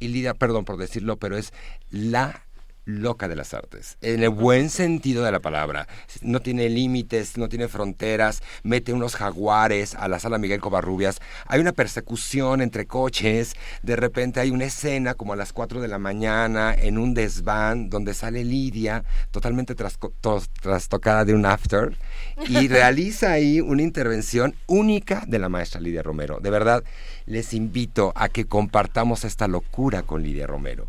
y 0.00 0.08
Lidia, 0.08 0.34
perdón 0.34 0.64
por 0.64 0.78
decirlo, 0.78 1.16
pero 1.16 1.36
es 1.38 1.52
la 1.90 2.44
loca 2.84 3.28
de 3.28 3.36
las 3.36 3.54
artes, 3.54 3.96
en 4.00 4.22
el 4.22 4.30
buen 4.30 4.70
sentido 4.70 5.24
de 5.24 5.32
la 5.32 5.40
palabra. 5.40 5.86
No 6.20 6.40
tiene 6.40 6.68
límites, 6.68 7.36
no 7.36 7.48
tiene 7.48 7.68
fronteras, 7.68 8.42
mete 8.62 8.92
unos 8.92 9.14
jaguares 9.14 9.94
a 9.94 10.08
la 10.08 10.18
sala 10.18 10.38
Miguel 10.38 10.60
Covarrubias. 10.60 11.20
Hay 11.46 11.60
una 11.60 11.72
persecución 11.72 12.60
entre 12.60 12.86
coches, 12.86 13.54
de 13.82 13.96
repente 13.96 14.40
hay 14.40 14.50
una 14.50 14.64
escena 14.64 15.14
como 15.14 15.32
a 15.32 15.36
las 15.36 15.52
4 15.52 15.80
de 15.80 15.88
la 15.88 15.98
mañana 15.98 16.74
en 16.74 16.98
un 16.98 17.14
desván 17.14 17.88
donde 17.88 18.14
sale 18.14 18.44
Lidia 18.44 19.04
totalmente 19.30 19.74
trastocada 19.74 21.24
de 21.24 21.34
un 21.34 21.46
after 21.46 21.96
y 22.48 22.68
realiza 22.68 23.32
ahí 23.32 23.60
una 23.60 23.82
intervención 23.82 24.54
única 24.66 25.24
de 25.26 25.38
la 25.38 25.48
maestra 25.48 25.80
Lidia 25.80 26.02
Romero. 26.02 26.40
De 26.40 26.50
verdad, 26.50 26.82
les 27.26 27.54
invito 27.54 28.12
a 28.16 28.28
que 28.28 28.46
compartamos 28.46 29.24
esta 29.24 29.46
locura 29.46 30.02
con 30.02 30.22
Lidia 30.22 30.46
Romero 30.46 30.88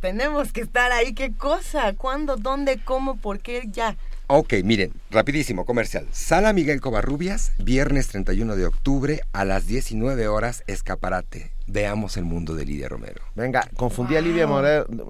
tenemos 0.00 0.52
que 0.52 0.60
estar 0.60 0.92
ahí. 0.92 1.14
¿Qué 1.14 1.32
cosa? 1.32 1.92
¿Cuándo? 1.94 2.36
¿Dónde? 2.36 2.78
¿Cómo? 2.84 3.16
¿Por 3.16 3.40
qué? 3.40 3.68
Ya. 3.70 3.96
Ok, 4.28 4.54
miren, 4.64 4.92
rapidísimo, 5.10 5.64
comercial. 5.64 6.08
Sala 6.10 6.52
Miguel 6.52 6.80
Covarrubias, 6.80 7.52
viernes 7.58 8.08
31 8.08 8.56
de 8.56 8.66
octubre 8.66 9.20
a 9.32 9.44
las 9.44 9.66
19 9.66 10.26
horas, 10.28 10.64
escaparate. 10.66 11.55
Veamos 11.68 12.16
el 12.16 12.24
mundo 12.24 12.54
de 12.54 12.64
Lidia 12.64 12.88
Romero. 12.88 13.22
Venga, 13.34 13.68
confundí 13.76 14.14
a 14.14 14.20
Lidia, 14.20 14.46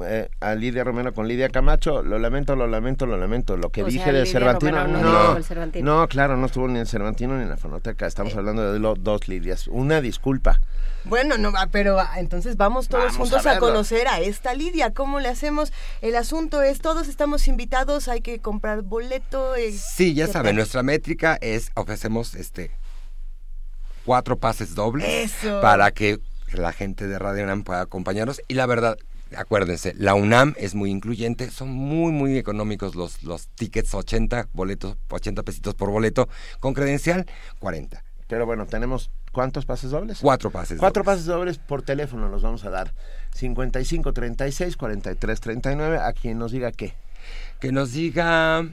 eh, 0.05 0.31
a 0.41 0.55
Lidia 0.55 0.85
Romero 0.85 1.13
con 1.13 1.29
Lidia 1.29 1.51
Camacho. 1.51 2.03
Lo 2.03 2.19
lamento, 2.19 2.57
lo 2.57 2.67
lamento, 2.67 3.05
lo 3.05 3.19
lamento. 3.19 3.59
Lo 3.59 3.71
que 3.71 3.85
dije 3.85 4.11
de 4.11 4.25
Cervantino. 4.25 4.87
no, 4.87 5.39
no, 5.83 6.09
claro, 6.09 6.39
no 6.39 6.47
estuvo 6.47 6.67
ni 6.67 6.79
en 6.79 6.87
Cervantino 6.87 7.37
ni 7.37 7.43
en 7.43 7.51
la 7.51 7.59
fonoteca. 7.59 8.07
Estamos 8.07 8.33
eh. 8.35 8.39
hablando 8.39 8.73
de 8.73 8.79
dos 8.79 9.29
Lidias. 9.29 9.69
Una 9.69 10.01
disculpa. 10.01 10.61
Bueno, 11.05 11.37
no, 11.37 11.53
pero 11.71 12.01
ah, 12.01 12.15
entonces 12.17 12.57
vamos 12.57 12.89
todos 12.89 13.17
juntos 13.17 13.47
a, 13.47 13.59
conocer 13.59 14.09
a 14.09 14.21
esta 14.21 14.55
Lidia. 14.55 14.95
¿Cómo 14.95 15.21
le 15.21 15.29
hacemos? 15.29 15.75
El 16.01 16.17
asunto 16.17 16.63
es, 16.63 16.81
todos 16.81 17.07
estamos 17.09 17.49
invitados, 17.49 18.09
hay 18.09 18.23
que 18.23 18.41
comprar 18.41 18.81
boleto. 18.81 19.57
Eh, 19.57 19.73
sí, 19.73 20.15
ya 20.15 20.27
saben, 20.27 20.57
nuestra 20.57 20.83
métrica 20.83 21.37
es, 21.43 21.71
ofrecemos 21.75 22.35
este 22.35 22.71
cuatro 24.07 24.39
pases 24.39 24.75
dobles 24.75 25.35
para 25.61 25.91
que 25.91 26.19
la 26.59 26.73
gente 26.73 27.07
de 27.07 27.19
Radio 27.19 27.45
UNAM 27.45 27.63
pueda 27.65 27.81
acompañarnos. 27.83 28.41
Y 28.49 28.55
la 28.55 28.67
verdad, 28.67 28.97
acuérdense, 29.37 29.95
la 29.95 30.15
UNAM 30.15 30.55
es 30.57 30.75
muy 30.75 30.91
incluyente, 30.91 31.51
son 31.51 31.71
muy, 31.71 32.13
muy 32.13 32.39
económicos 32.39 32.95
los, 32.95 33.23
los 33.23 33.49
tickets, 33.49 33.95
80 33.95 34.49
boletos, 34.53 34.97
80 35.09 35.43
pesitos 35.43 35.75
por 35.75 35.91
boleto, 35.91 36.29
con 36.61 36.75
credencial, 36.75 37.27
40. 37.59 38.03
Pero 38.29 38.45
bueno, 38.45 38.67
tenemos 38.67 39.11
¿Cuántos 39.37 39.67
pases 39.67 39.91
dobles? 39.91 40.21
Cuatro 40.23 40.51
pases 40.51 40.79
Cuatro 40.79 41.05
pases 41.05 41.27
dobles 41.27 41.59
por 41.59 41.83
teléfono 41.83 42.31
los 42.31 42.41
vamos 42.41 42.65
a 42.65 42.71
dar. 42.71 42.95
55 43.35 44.15
36 44.15 44.79
43 44.79 45.41
39. 45.43 45.99
A 45.99 46.15
quien 46.15 46.39
nos 46.39 46.53
diga 46.53 46.73
qué. 46.73 46.95
Que 47.61 47.71
nos 47.71 47.93
diga. 47.93 48.67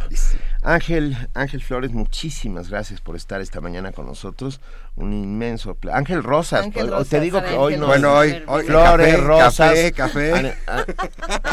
Ángel, 0.63 1.17
Ángel 1.35 1.63
Flores, 1.63 1.91
muchísimas 1.91 2.71
gracias 2.71 3.01
por 3.01 3.17
estar 3.17 3.41
esta 3.41 3.61
mañana 3.61 3.93
con 3.93 4.07
nosotros. 4.07 4.61
Un 4.95 5.13
inmenso 5.13 5.77
Ángel 5.93 6.23
Rosas, 6.23 6.69
te 7.11 7.21
digo 7.21 7.43
que 7.43 7.55
hoy 7.55 7.77
no. 7.77 7.87
Bueno, 7.87 8.15
hoy, 8.15 8.43
Flores, 8.65 9.21
Rosas. 9.21 9.75
Café, 9.93 9.93
café. 9.93 10.57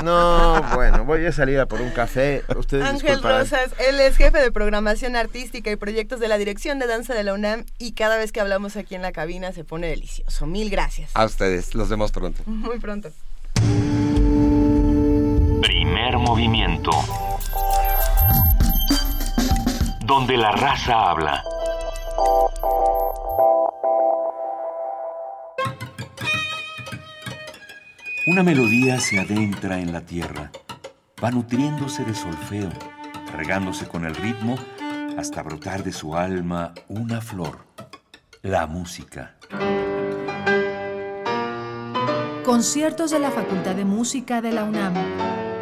no, 0.04 0.64
bueno, 0.76 1.04
voy 1.04 1.26
a 1.26 1.32
salir 1.32 1.60
a 1.60 1.66
por 1.66 1.82
un 1.82 1.90
café. 1.92 2.44
Ustedes 2.56 2.86
Ángel 2.86 3.22
Rosas, 3.22 3.72
él 3.80 4.00
es 4.00 4.16
jefe 4.16 4.40
de 4.40 4.52
programación 4.52 5.16
artística 5.16 5.72
y 5.72 5.76
proyectos 5.76 6.20
de 6.20 6.28
la 6.28 6.38
Dirección 6.38 6.80
de 6.80 6.88
Danza 6.88 7.14
de 7.14 7.24
la 7.24 7.34
UNAM 7.34 7.66
y 7.80 7.94
cada 7.94 8.18
vez 8.18 8.32
que 8.32 8.40
hablamos 8.40 8.78
aquí 8.78 8.96
en 8.96 9.02
la 9.02 9.12
cabina 9.12 9.52
se 9.52 9.64
pone 9.64 9.88
delicioso. 9.88 10.46
Mil 10.46 10.70
gracias. 10.70 11.12
A 11.16 11.26
ustedes, 11.26 11.76
los 11.76 11.90
vemos 11.90 12.12
pronto. 12.12 12.44
Muy 12.46 12.80
pronto. 12.80 13.10
Primer 16.04 16.20
movimiento. 16.20 16.92
Donde 20.06 20.36
la 20.36 20.52
raza 20.52 21.10
habla. 21.10 21.42
Una 28.28 28.44
melodía 28.44 29.00
se 29.00 29.18
adentra 29.18 29.80
en 29.80 29.94
la 29.94 30.02
tierra, 30.02 30.52
va 31.24 31.32
nutriéndose 31.32 32.04
de 32.04 32.14
solfeo, 32.14 32.70
regándose 33.38 33.88
con 33.88 34.04
el 34.04 34.14
ritmo 34.14 34.58
hasta 35.18 35.42
brotar 35.42 35.86
de 35.86 35.94
su 35.94 36.18
alma 36.18 36.74
una 36.90 37.22
flor, 37.22 37.60
la 38.42 38.68
música. 38.68 39.38
Conciertos 42.44 43.12
de 43.12 43.20
la 43.20 43.32
Facultad 43.32 43.76
de 43.76 43.86
Música 43.86 44.42
de 44.42 44.52
la 44.52 44.66
UNAM. 44.66 45.53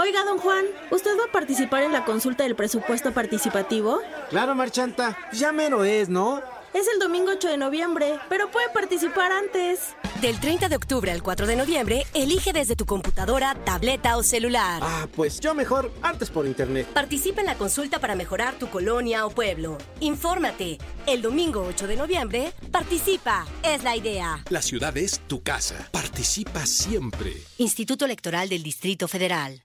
Oiga, 0.00 0.22
don 0.24 0.38
Juan, 0.38 0.64
¿usted 0.92 1.18
va 1.18 1.24
a 1.24 1.32
participar 1.32 1.82
en 1.82 1.90
la 1.90 2.04
consulta 2.04 2.44
del 2.44 2.54
presupuesto 2.54 3.12
participativo? 3.12 4.00
Claro, 4.30 4.54
Marchanta, 4.54 5.18
ya 5.32 5.50
mero 5.50 5.82
es, 5.82 6.08
¿no? 6.08 6.40
Es 6.72 6.86
el 6.86 7.00
domingo 7.00 7.32
8 7.32 7.48
de 7.48 7.56
noviembre, 7.56 8.20
pero 8.28 8.48
puede 8.48 8.68
participar 8.68 9.32
antes. 9.32 9.96
Del 10.20 10.38
30 10.38 10.68
de 10.68 10.76
octubre 10.76 11.10
al 11.10 11.20
4 11.20 11.48
de 11.48 11.56
noviembre, 11.56 12.06
elige 12.14 12.52
desde 12.52 12.76
tu 12.76 12.86
computadora, 12.86 13.56
tableta 13.64 14.16
o 14.16 14.22
celular. 14.22 14.80
Ah, 14.84 15.08
pues 15.16 15.40
yo 15.40 15.52
mejor 15.52 15.90
antes 16.00 16.30
por 16.30 16.46
internet. 16.46 16.86
Participa 16.94 17.40
en 17.40 17.46
la 17.46 17.56
consulta 17.56 17.98
para 17.98 18.14
mejorar 18.14 18.54
tu 18.56 18.68
colonia 18.70 19.26
o 19.26 19.30
pueblo. 19.30 19.78
Infórmate. 19.98 20.78
El 21.06 21.22
domingo 21.22 21.64
8 21.68 21.88
de 21.88 21.96
noviembre, 21.96 22.52
participa. 22.70 23.48
Es 23.64 23.82
la 23.82 23.96
idea. 23.96 24.44
La 24.48 24.62
ciudad 24.62 24.96
es 24.96 25.18
tu 25.26 25.42
casa. 25.42 25.88
Participa 25.90 26.66
siempre. 26.66 27.32
Instituto 27.56 28.04
Electoral 28.04 28.48
del 28.48 28.62
Distrito 28.62 29.08
Federal. 29.08 29.64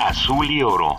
Azul 0.00 0.50
y 0.50 0.62
oro. 0.62 0.96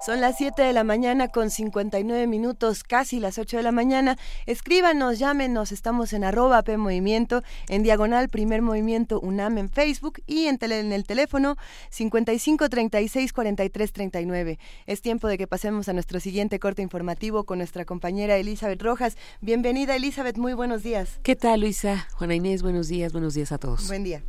Son 0.00 0.22
las 0.22 0.38
7 0.38 0.62
de 0.62 0.72
la 0.72 0.82
mañana 0.82 1.28
con 1.28 1.50
59 1.50 2.26
minutos, 2.26 2.84
casi 2.84 3.20
las 3.20 3.36
8 3.36 3.58
de 3.58 3.62
la 3.62 3.70
mañana. 3.70 4.16
Escríbanos, 4.46 5.18
llámenos, 5.18 5.72
estamos 5.72 6.14
en 6.14 6.24
arroba 6.24 6.62
P 6.62 6.78
Movimiento, 6.78 7.42
en 7.68 7.82
diagonal 7.82 8.30
Primer 8.30 8.62
Movimiento 8.62 9.20
UNAM 9.20 9.58
en 9.58 9.68
Facebook 9.68 10.22
y 10.26 10.46
en, 10.46 10.58
en 10.62 10.92
el 10.92 11.04
teléfono 11.04 11.56
55 11.90 12.70
36 12.70 13.32
43 13.34 13.92
39. 13.92 14.58
Es 14.86 15.02
tiempo 15.02 15.28
de 15.28 15.36
que 15.36 15.46
pasemos 15.46 15.86
a 15.90 15.92
nuestro 15.92 16.18
siguiente 16.18 16.58
corte 16.58 16.80
informativo 16.80 17.44
con 17.44 17.58
nuestra 17.58 17.84
compañera 17.84 18.38
Elizabeth 18.38 18.80
Rojas. 18.80 19.18
Bienvenida 19.42 19.96
Elizabeth, 19.96 20.38
muy 20.38 20.54
buenos 20.54 20.82
días. 20.82 21.20
¿Qué 21.22 21.36
tal 21.36 21.60
Luisa? 21.60 22.08
Juana 22.14 22.34
Inés, 22.34 22.62
buenos 22.62 22.88
días, 22.88 23.12
buenos 23.12 23.34
días 23.34 23.52
a 23.52 23.58
todos. 23.58 23.86
Buen 23.86 24.04
día. 24.04 24.22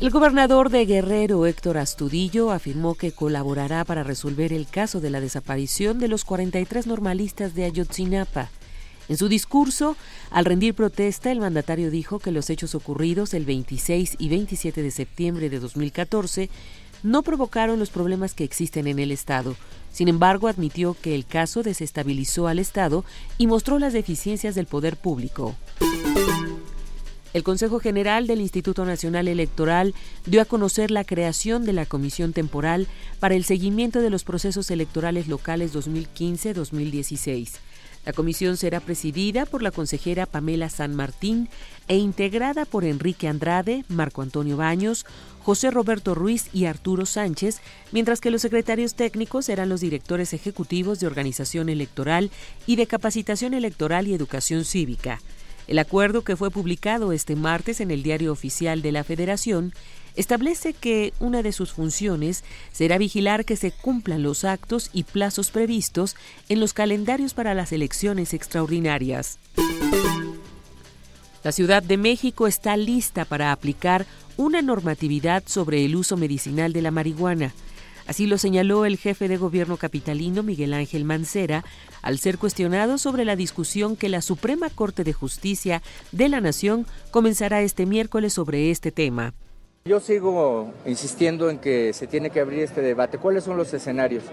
El 0.00 0.08
gobernador 0.08 0.70
de 0.70 0.86
Guerrero, 0.86 1.44
Héctor 1.44 1.76
Astudillo, 1.76 2.52
afirmó 2.52 2.94
que 2.94 3.12
colaborará 3.12 3.84
para 3.84 4.02
resolver 4.02 4.50
el 4.54 4.66
caso 4.66 4.98
de 4.98 5.10
la 5.10 5.20
desaparición 5.20 5.98
de 5.98 6.08
los 6.08 6.24
43 6.24 6.86
normalistas 6.86 7.54
de 7.54 7.66
Ayotzinapa. 7.66 8.48
En 9.10 9.18
su 9.18 9.28
discurso, 9.28 9.98
al 10.30 10.46
rendir 10.46 10.72
protesta, 10.72 11.30
el 11.30 11.40
mandatario 11.40 11.90
dijo 11.90 12.18
que 12.18 12.32
los 12.32 12.48
hechos 12.48 12.74
ocurridos 12.74 13.34
el 13.34 13.44
26 13.44 14.16
y 14.18 14.30
27 14.30 14.82
de 14.82 14.90
septiembre 14.90 15.50
de 15.50 15.60
2014 15.60 16.48
no 17.02 17.22
provocaron 17.22 17.78
los 17.78 17.90
problemas 17.90 18.32
que 18.32 18.44
existen 18.44 18.86
en 18.86 19.00
el 19.00 19.12
Estado. 19.12 19.54
Sin 19.92 20.08
embargo, 20.08 20.48
admitió 20.48 20.96
que 20.98 21.14
el 21.14 21.26
caso 21.26 21.62
desestabilizó 21.62 22.48
al 22.48 22.58
Estado 22.58 23.04
y 23.36 23.46
mostró 23.46 23.78
las 23.78 23.92
deficiencias 23.92 24.54
del 24.54 24.64
poder 24.64 24.96
público. 24.96 25.56
El 27.32 27.44
Consejo 27.44 27.78
General 27.78 28.26
del 28.26 28.40
Instituto 28.40 28.84
Nacional 28.84 29.28
Electoral 29.28 29.94
dio 30.26 30.42
a 30.42 30.46
conocer 30.46 30.90
la 30.90 31.04
creación 31.04 31.64
de 31.64 31.72
la 31.72 31.86
Comisión 31.86 32.32
Temporal 32.32 32.88
para 33.20 33.36
el 33.36 33.44
seguimiento 33.44 34.00
de 34.00 34.10
los 34.10 34.24
procesos 34.24 34.68
electorales 34.72 35.28
locales 35.28 35.72
2015-2016. 35.72 37.58
La 38.04 38.12
comisión 38.14 38.56
será 38.56 38.80
presidida 38.80 39.44
por 39.44 39.62
la 39.62 39.70
consejera 39.70 40.26
Pamela 40.26 40.70
San 40.70 40.94
Martín 40.96 41.48
e 41.86 41.98
integrada 41.98 42.64
por 42.64 42.84
Enrique 42.84 43.28
Andrade, 43.28 43.84
Marco 43.88 44.22
Antonio 44.22 44.56
Baños, 44.56 45.04
José 45.44 45.70
Roberto 45.70 46.14
Ruiz 46.14 46.48
y 46.52 46.64
Arturo 46.64 47.06
Sánchez, 47.06 47.60
mientras 47.92 48.20
que 48.20 48.30
los 48.30 48.42
secretarios 48.42 48.94
técnicos 48.94 49.44
serán 49.44 49.68
los 49.68 49.82
directores 49.82 50.32
ejecutivos 50.32 50.98
de 50.98 51.06
organización 51.06 51.68
electoral 51.68 52.30
y 52.66 52.76
de 52.76 52.86
capacitación 52.86 53.54
electoral 53.54 54.08
y 54.08 54.14
educación 54.14 54.64
cívica. 54.64 55.20
El 55.70 55.78
acuerdo 55.78 56.22
que 56.22 56.34
fue 56.34 56.50
publicado 56.50 57.12
este 57.12 57.36
martes 57.36 57.80
en 57.80 57.92
el 57.92 58.02
Diario 58.02 58.32
Oficial 58.32 58.82
de 58.82 58.90
la 58.90 59.04
Federación 59.04 59.72
establece 60.16 60.72
que 60.72 61.12
una 61.20 61.44
de 61.44 61.52
sus 61.52 61.70
funciones 61.70 62.42
será 62.72 62.98
vigilar 62.98 63.44
que 63.44 63.54
se 63.54 63.70
cumplan 63.70 64.24
los 64.24 64.42
actos 64.42 64.90
y 64.92 65.04
plazos 65.04 65.52
previstos 65.52 66.16
en 66.48 66.58
los 66.58 66.72
calendarios 66.72 67.34
para 67.34 67.54
las 67.54 67.70
elecciones 67.70 68.34
extraordinarias. 68.34 69.38
La 71.44 71.52
Ciudad 71.52 71.84
de 71.84 71.96
México 71.96 72.48
está 72.48 72.76
lista 72.76 73.24
para 73.24 73.52
aplicar 73.52 74.06
una 74.36 74.62
normatividad 74.62 75.44
sobre 75.46 75.84
el 75.84 75.94
uso 75.94 76.16
medicinal 76.16 76.72
de 76.72 76.82
la 76.82 76.90
marihuana. 76.90 77.54
Así 78.10 78.26
lo 78.26 78.38
señaló 78.38 78.86
el 78.86 78.96
jefe 78.96 79.28
de 79.28 79.36
gobierno 79.36 79.76
capitalino 79.76 80.42
Miguel 80.42 80.74
Ángel 80.74 81.04
Mancera 81.04 81.64
al 82.02 82.18
ser 82.18 82.38
cuestionado 82.38 82.98
sobre 82.98 83.24
la 83.24 83.36
discusión 83.36 83.94
que 83.94 84.08
la 84.08 84.20
Suprema 84.20 84.68
Corte 84.68 85.04
de 85.04 85.12
Justicia 85.12 85.80
de 86.10 86.28
la 86.28 86.40
Nación 86.40 86.86
comenzará 87.12 87.62
este 87.62 87.86
miércoles 87.86 88.32
sobre 88.32 88.72
este 88.72 88.90
tema. 88.90 89.32
Yo 89.84 90.00
sigo 90.00 90.74
insistiendo 90.86 91.50
en 91.50 91.58
que 91.58 91.92
se 91.92 92.08
tiene 92.08 92.30
que 92.30 92.40
abrir 92.40 92.64
este 92.64 92.82
debate. 92.82 93.18
¿Cuáles 93.18 93.44
son 93.44 93.56
los 93.56 93.72
escenarios? 93.72 94.24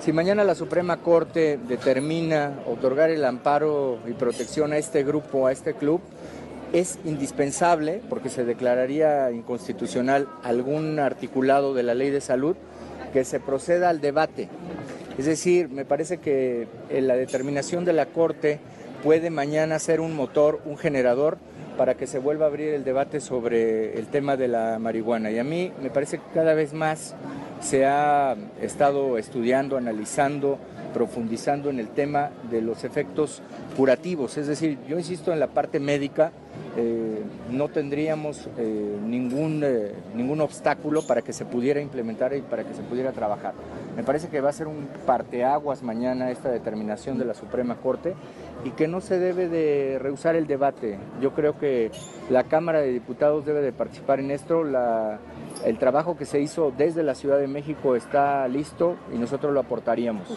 Si 0.00 0.12
mañana 0.12 0.44
la 0.44 0.54
Suprema 0.54 0.98
Corte 0.98 1.58
determina 1.66 2.60
otorgar 2.68 3.10
el 3.10 3.24
amparo 3.24 3.98
y 4.08 4.12
protección 4.12 4.72
a 4.72 4.78
este 4.78 5.02
grupo, 5.02 5.48
a 5.48 5.52
este 5.52 5.74
club, 5.74 6.00
es 6.72 7.00
indispensable, 7.04 8.00
porque 8.08 8.28
se 8.28 8.44
declararía 8.44 9.32
inconstitucional 9.32 10.28
algún 10.44 11.00
articulado 11.00 11.74
de 11.74 11.82
la 11.82 11.94
ley 11.94 12.10
de 12.10 12.20
salud, 12.20 12.56
que 13.14 13.24
se 13.24 13.38
proceda 13.38 13.90
al 13.90 14.00
debate. 14.00 14.48
Es 15.16 15.26
decir, 15.26 15.68
me 15.68 15.84
parece 15.84 16.18
que 16.18 16.66
eh, 16.90 17.00
la 17.00 17.14
determinación 17.14 17.84
de 17.84 17.92
la 17.92 18.06
Corte 18.06 18.58
puede 19.04 19.30
mañana 19.30 19.78
ser 19.78 20.00
un 20.00 20.16
motor, 20.16 20.60
un 20.64 20.76
generador 20.76 21.38
para 21.78 21.94
que 21.94 22.08
se 22.08 22.18
vuelva 22.18 22.46
a 22.46 22.48
abrir 22.48 22.70
el 22.70 22.82
debate 22.82 23.20
sobre 23.20 23.96
el 23.96 24.08
tema 24.08 24.36
de 24.36 24.48
la 24.48 24.80
marihuana. 24.80 25.30
Y 25.30 25.38
a 25.38 25.44
mí 25.44 25.70
me 25.80 25.90
parece 25.90 26.18
que 26.18 26.24
cada 26.34 26.54
vez 26.54 26.72
más 26.72 27.14
se 27.60 27.86
ha 27.86 28.34
estado 28.60 29.16
estudiando, 29.16 29.76
analizando, 29.76 30.58
profundizando 30.92 31.70
en 31.70 31.78
el 31.78 31.90
tema 31.90 32.30
de 32.50 32.62
los 32.62 32.82
efectos 32.82 33.42
curativos. 33.76 34.38
Es 34.38 34.48
decir, 34.48 34.76
yo 34.88 34.98
insisto 34.98 35.32
en 35.32 35.38
la 35.38 35.46
parte 35.46 35.78
médica, 35.78 36.32
eh, 36.76 37.22
no 37.50 37.68
tendríamos 37.68 38.48
eh, 38.58 38.98
ningún, 39.04 39.62
eh, 39.64 39.92
ningún 40.14 40.40
obstáculo 40.40 41.06
para 41.06 41.22
que 41.22 41.32
se 41.32 41.44
pudiera 41.44 41.80
implementar 41.80 42.34
y 42.34 42.40
para 42.40 42.64
que 42.64 42.74
se 42.74 42.82
pudiera 42.82 43.12
trabajar. 43.12 43.54
Me 43.96 44.02
parece 44.02 44.28
que 44.28 44.40
va 44.40 44.50
a 44.50 44.52
ser 44.52 44.66
un 44.66 44.88
parteaguas 45.06 45.84
mañana 45.84 46.32
esta 46.32 46.50
determinación 46.50 47.16
de 47.16 47.26
la 47.26 47.34
Suprema 47.34 47.76
Corte 47.76 48.14
y 48.64 48.70
que 48.70 48.88
no 48.88 49.00
se 49.00 49.20
debe 49.20 49.48
de 49.48 49.98
rehusar 50.00 50.34
el 50.34 50.48
debate. 50.48 50.98
Yo 51.20 51.32
creo 51.32 51.56
que 51.58 51.92
la 52.28 52.42
Cámara 52.44 52.80
de 52.80 52.92
Diputados 52.92 53.46
debe 53.46 53.60
de 53.60 53.72
participar 53.72 54.18
en 54.18 54.32
esto. 54.32 54.64
el 55.64 55.78
trabajo 55.78 56.16
que 56.16 56.24
se 56.24 56.40
hizo 56.40 56.72
desde 56.76 57.04
la 57.04 57.14
Ciudad 57.14 57.38
de 57.38 57.46
México 57.46 57.94
está 57.94 58.48
listo 58.48 58.96
y 59.14 59.18
nosotros 59.18 59.52
lo 59.52 59.60
aportaríamos. 59.60 60.36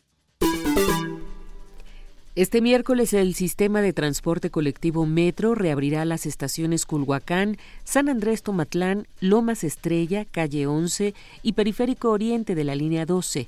Este 2.38 2.62
miércoles 2.62 3.14
el 3.14 3.34
sistema 3.34 3.82
de 3.82 3.94
transporte 3.94 4.52
colectivo 4.52 5.08
Metro 5.08 5.56
reabrirá 5.56 6.06
las 6.06 6.28
estaciones 6.28 6.86
Culhuacán, 6.86 7.58
San 7.84 8.10
Andrés 8.10 8.44
Tomatlán, 8.44 9.08
Lomas 9.20 9.64
Estrella, 9.64 10.24
Calle 10.24 10.68
11 10.68 11.16
y 11.42 11.54
Periférico 11.54 12.12
Oriente 12.12 12.54
de 12.54 12.64
la 12.64 12.76
línea 12.76 13.08
12. 13.08 13.48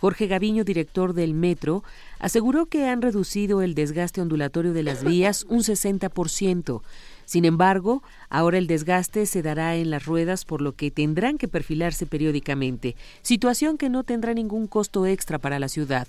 Jorge 0.00 0.26
Gaviño, 0.26 0.64
director 0.64 1.12
del 1.12 1.34
Metro, 1.34 1.84
aseguró 2.18 2.64
que 2.64 2.88
han 2.88 3.02
reducido 3.02 3.60
el 3.60 3.74
desgaste 3.74 4.22
ondulatorio 4.22 4.72
de 4.72 4.84
las 4.84 5.04
vías 5.04 5.44
un 5.50 5.58
60%. 5.58 6.80
Sin 7.26 7.44
embargo, 7.44 8.02
ahora 8.30 8.56
el 8.56 8.66
desgaste 8.66 9.26
se 9.26 9.42
dará 9.42 9.76
en 9.76 9.90
las 9.90 10.06
ruedas 10.06 10.46
por 10.46 10.62
lo 10.62 10.72
que 10.72 10.90
tendrán 10.90 11.36
que 11.36 11.46
perfilarse 11.46 12.06
periódicamente, 12.06 12.96
situación 13.20 13.76
que 13.76 13.90
no 13.90 14.02
tendrá 14.02 14.32
ningún 14.32 14.66
costo 14.66 15.04
extra 15.04 15.38
para 15.38 15.58
la 15.58 15.68
ciudad. 15.68 16.08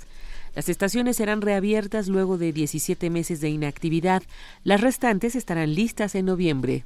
Las 0.55 0.67
estaciones 0.67 1.17
serán 1.17 1.41
reabiertas 1.41 2.07
luego 2.07 2.37
de 2.37 2.51
17 2.51 3.09
meses 3.09 3.39
de 3.39 3.49
inactividad. 3.49 4.23
Las 4.63 4.81
restantes 4.81 5.35
estarán 5.35 5.73
listas 5.73 6.15
en 6.15 6.25
noviembre. 6.25 6.83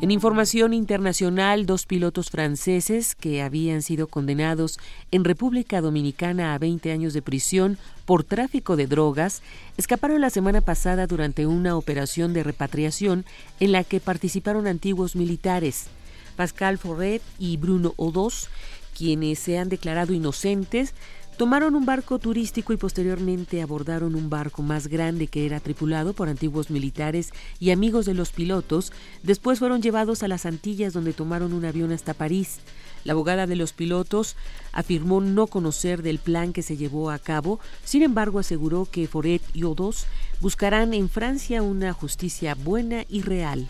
En 0.00 0.12
información 0.12 0.74
internacional, 0.74 1.66
dos 1.66 1.84
pilotos 1.84 2.30
franceses 2.30 3.16
que 3.16 3.42
habían 3.42 3.82
sido 3.82 4.06
condenados 4.06 4.78
en 5.10 5.24
República 5.24 5.80
Dominicana 5.80 6.54
a 6.54 6.58
20 6.58 6.92
años 6.92 7.14
de 7.14 7.20
prisión 7.20 7.78
por 8.06 8.22
tráfico 8.22 8.76
de 8.76 8.86
drogas 8.86 9.42
escaparon 9.76 10.20
la 10.20 10.30
semana 10.30 10.60
pasada 10.60 11.08
durante 11.08 11.46
una 11.46 11.76
operación 11.76 12.32
de 12.32 12.44
repatriación 12.44 13.24
en 13.58 13.72
la 13.72 13.82
que 13.82 13.98
participaron 13.98 14.68
antiguos 14.68 15.16
militares. 15.16 15.88
Pascal 16.36 16.78
Forret 16.78 17.20
y 17.40 17.56
Bruno 17.56 17.94
Odos, 17.96 18.48
quienes 18.96 19.40
se 19.40 19.58
han 19.58 19.68
declarado 19.68 20.12
inocentes, 20.12 20.94
Tomaron 21.38 21.76
un 21.76 21.86
barco 21.86 22.18
turístico 22.18 22.72
y 22.72 22.76
posteriormente 22.76 23.62
abordaron 23.62 24.16
un 24.16 24.28
barco 24.28 24.60
más 24.60 24.88
grande 24.88 25.28
que 25.28 25.46
era 25.46 25.60
tripulado 25.60 26.12
por 26.12 26.28
antiguos 26.28 26.68
militares 26.68 27.30
y 27.60 27.70
amigos 27.70 28.06
de 28.06 28.14
los 28.14 28.32
pilotos. 28.32 28.92
Después 29.22 29.60
fueron 29.60 29.80
llevados 29.80 30.24
a 30.24 30.28
las 30.28 30.46
Antillas 30.46 30.92
donde 30.92 31.12
tomaron 31.12 31.52
un 31.52 31.64
avión 31.64 31.92
hasta 31.92 32.12
París. 32.12 32.58
La 33.04 33.12
abogada 33.12 33.46
de 33.46 33.54
los 33.54 33.72
pilotos 33.72 34.34
afirmó 34.72 35.20
no 35.20 35.46
conocer 35.46 36.02
del 36.02 36.18
plan 36.18 36.52
que 36.52 36.62
se 36.62 36.76
llevó 36.76 37.08
a 37.08 37.20
cabo, 37.20 37.60
sin 37.84 38.02
embargo 38.02 38.40
aseguró 38.40 38.88
que 38.90 39.06
Foret 39.06 39.42
y 39.54 39.62
Odos 39.62 40.06
buscarán 40.40 40.92
en 40.92 41.08
Francia 41.08 41.62
una 41.62 41.92
justicia 41.92 42.56
buena 42.56 43.04
y 43.08 43.22
real. 43.22 43.68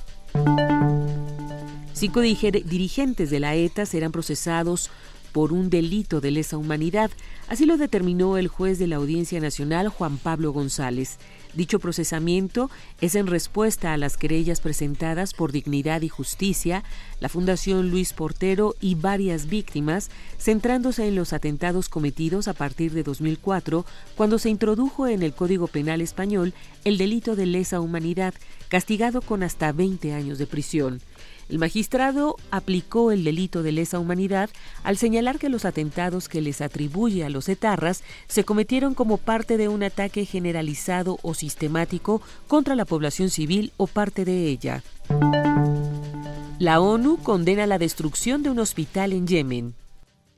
Cinco 1.93 2.21
dirigentes 2.21 3.29
de 3.29 3.41
la 3.41 3.57
ETA 3.57 3.85
serán 3.85 4.13
procesados 4.13 4.89
por 5.33 5.53
un 5.53 5.71
delito 5.71 6.21
de 6.21 6.31
lesa 6.31 6.57
humanidad. 6.57 7.11
Así 7.49 7.67
lo 7.67 7.77
determinó 7.77 8.37
el 8.37 8.49
juez 8.49 8.79
de 8.79 8.87
la 8.87 8.97
Audiencia 8.97 9.41
Nacional, 9.41 9.89
Juan 9.89 10.19
Pablo 10.19 10.53
González. 10.53 11.19
Dicho 11.55 11.81
procesamiento 11.81 12.71
es 13.01 13.15
en 13.15 13.27
respuesta 13.27 13.93
a 13.93 13.97
las 13.97 14.17
querellas 14.17 14.61
presentadas 14.61 15.33
por 15.33 15.51
Dignidad 15.51 16.03
y 16.03 16.09
Justicia, 16.09 16.85
la 17.21 17.29
Fundación 17.29 17.91
Luis 17.91 18.13
Portero 18.13 18.75
y 18.81 18.95
varias 18.95 19.47
víctimas, 19.47 20.11
centrándose 20.39 21.09
en 21.09 21.17
los 21.17 21.33
atentados 21.33 21.89
cometidos 21.89 22.49
a 22.49 22.53
partir 22.53 22.93
de 22.93 23.03
2004, 23.03 23.87
cuando 24.15 24.39
se 24.39 24.51
introdujo 24.51 25.09
en 25.09 25.23
el 25.23 25.33
Código 25.33 25.69
Penal 25.69 26.01
español 26.01 26.53
el 26.85 26.99
delito 26.99 27.35
de 27.35 27.47
lesa 27.47 27.81
humanidad, 27.81 28.35
castigado 28.69 29.23
con 29.23 29.43
hasta 29.43 29.73
20 29.73 30.13
años 30.13 30.39
de 30.39 30.47
prisión. 30.47 31.01
El 31.49 31.59
magistrado 31.59 32.37
aplicó 32.51 33.11
el 33.11 33.25
delito 33.25 33.63
de 33.63 33.73
lesa 33.73 33.99
humanidad 33.99 34.51
al 34.83 34.99
señalar 34.99 35.39
que 35.39 35.49
los 35.49 35.65
atentados 35.65 36.29
que 36.29 36.43
les 36.43 36.61
atribuye 36.61 37.25
a 37.25 37.31
los 37.31 37.49
etarras 37.49 38.03
se 38.27 38.45
cometieron 38.45 38.95
como 38.95 39.17
parte 39.17 39.57
de 39.57 39.69
un 39.69 39.83
ataque 39.83 40.27
generalizado 40.27 41.19
o 41.23 41.33
sistemático 41.33 42.21
contra 42.49 42.75
la 42.75 42.85
población 42.85 43.31
civil 43.31 43.73
o 43.79 43.87
parte 43.87 44.27
de 44.27 44.49
ella. 44.49 44.83
La 46.59 46.81
ONU 46.81 47.19
condena 47.23 47.67
la 47.67 47.79
destrucción 47.79 48.43
de 48.43 48.51
un 48.51 48.59
hospital 48.59 49.13
en 49.13 49.27
Yemen. 49.27 49.75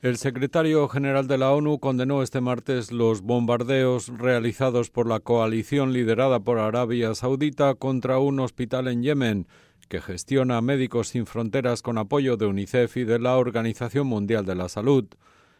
El 0.01 0.17
secretario 0.17 0.87
general 0.87 1.27
de 1.27 1.37
la 1.37 1.51
ONU 1.51 1.79
condenó 1.79 2.23
este 2.23 2.41
martes 2.41 2.91
los 2.91 3.21
bombardeos 3.21 4.07
realizados 4.07 4.89
por 4.89 5.07
la 5.07 5.19
coalición 5.19 5.93
liderada 5.93 6.39
por 6.39 6.57
Arabia 6.57 7.13
Saudita 7.13 7.75
contra 7.75 8.17
un 8.17 8.39
hospital 8.39 8.87
en 8.87 9.03
Yemen 9.03 9.47
que 9.91 9.99
gestiona 9.99 10.61
Médicos 10.61 11.09
Sin 11.09 11.25
Fronteras 11.25 11.81
con 11.81 11.97
apoyo 11.97 12.37
de 12.37 12.45
UNICEF 12.45 12.95
y 12.95 13.03
de 13.03 13.19
la 13.19 13.35
Organización 13.35 14.07
Mundial 14.07 14.45
de 14.45 14.55
la 14.55 14.69
Salud. 14.69 15.03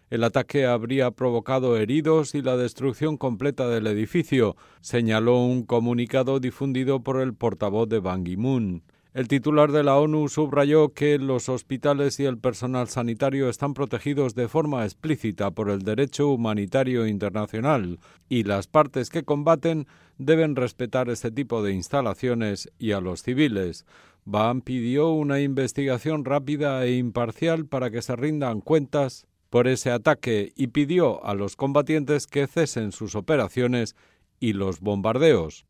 El 0.10 0.24
ataque 0.24 0.66
habría 0.66 1.12
provocado 1.12 1.76
heridos 1.76 2.34
y 2.34 2.42
la 2.42 2.56
destrucción 2.56 3.18
completa 3.18 3.68
del 3.68 3.88
edificio, 3.88 4.56
señaló 4.80 5.44
un 5.44 5.64
comunicado 5.64 6.40
difundido 6.40 7.04
por 7.04 7.20
el 7.20 7.34
portavoz 7.34 7.90
de 7.90 8.00
Ban 8.00 8.24
Ki-moon. 8.24 8.84
El 9.14 9.28
titular 9.28 9.74
de 9.74 9.84
la 9.84 9.98
ONU 9.98 10.30
subrayó 10.30 10.94
que 10.94 11.18
los 11.18 11.50
hospitales 11.50 12.18
y 12.22 12.24
el 12.24 12.38
personal 12.38 12.88
sanitario 12.88 13.50
están 13.50 13.74
protegidos 13.74 14.36
de 14.36 14.48
forma 14.48 14.86
explícita 14.86 15.52
por 15.52 15.70
el 15.70 15.82
derecho 15.82 16.30
humanitario 16.30 17.06
internacional 17.06 18.00
y 18.30 18.44
las 18.44 18.68
partes 18.68 19.10
que 19.10 19.24
combaten 19.24 19.88
deben 20.18 20.56
respetar 20.56 21.10
este 21.10 21.30
tipo 21.30 21.62
de 21.62 21.74
instalaciones 21.74 22.72
y 22.80 22.94
a 22.94 23.02
los 23.02 23.22
civiles. 23.22 23.86
Ban 24.26 24.62
pidió 24.62 25.10
una 25.10 25.40
investigación 25.40 26.26
rápida 26.26 26.86
e 26.86 26.96
imparcial 26.96 27.66
para 27.66 27.90
que 27.90 28.02
se 28.02 28.16
rindan 28.16 28.62
cuentas 28.62 29.26
por 29.50 29.68
ese 29.68 29.92
ataque 29.92 30.54
y 30.56 30.68
pidió 30.68 31.26
a 31.26 31.34
los 31.34 31.56
combatientes 31.56 32.28
que 32.28 32.48
cesen 32.48 32.92
sus 32.92 33.16
operaciones 33.16 33.96
y 34.40 34.54
los 34.54 34.80
bombardeos. 34.80 35.66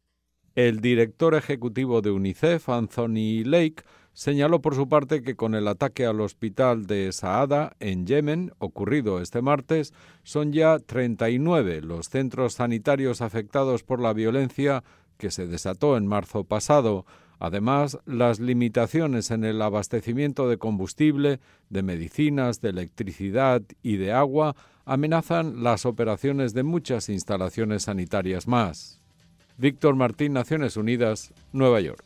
El 0.53 0.81
director 0.81 1.33
ejecutivo 1.33 2.01
de 2.01 2.11
UNICEF, 2.11 2.67
Anthony 2.67 3.43
Lake, 3.45 3.83
señaló 4.13 4.61
por 4.61 4.75
su 4.75 4.89
parte 4.89 5.23
que 5.23 5.35
con 5.35 5.55
el 5.55 5.67
ataque 5.67 6.05
al 6.05 6.19
hospital 6.19 6.85
de 6.85 7.11
Saada, 7.13 7.75
en 7.79 8.05
Yemen, 8.05 8.51
ocurrido 8.59 9.21
este 9.21 9.41
martes, 9.41 9.93
son 10.23 10.51
ya 10.51 10.77
39 10.79 11.81
los 11.81 12.09
centros 12.09 12.55
sanitarios 12.55 13.21
afectados 13.21 13.83
por 13.83 14.01
la 14.01 14.11
violencia 14.11 14.83
que 15.17 15.31
se 15.31 15.47
desató 15.47 15.95
en 15.95 16.05
marzo 16.05 16.43
pasado, 16.43 17.05
Además, 17.43 17.97
las 18.05 18.39
limitaciones 18.39 19.31
en 19.31 19.43
el 19.43 19.63
abastecimiento 19.63 20.47
de 20.47 20.59
combustible, 20.59 21.39
de 21.71 21.81
medicinas, 21.81 22.61
de 22.61 22.69
electricidad 22.69 23.63
y 23.81 23.97
de 23.97 24.11
agua 24.11 24.55
amenazan 24.85 25.63
las 25.63 25.87
operaciones 25.87 26.53
de 26.53 26.61
muchas 26.61 27.09
instalaciones 27.09 27.81
sanitarias 27.85 28.47
más. 28.47 29.01
Víctor 29.57 29.95
Martín, 29.95 30.33
Naciones 30.33 30.77
Unidas, 30.77 31.33
Nueva 31.51 31.81
York. 31.81 32.05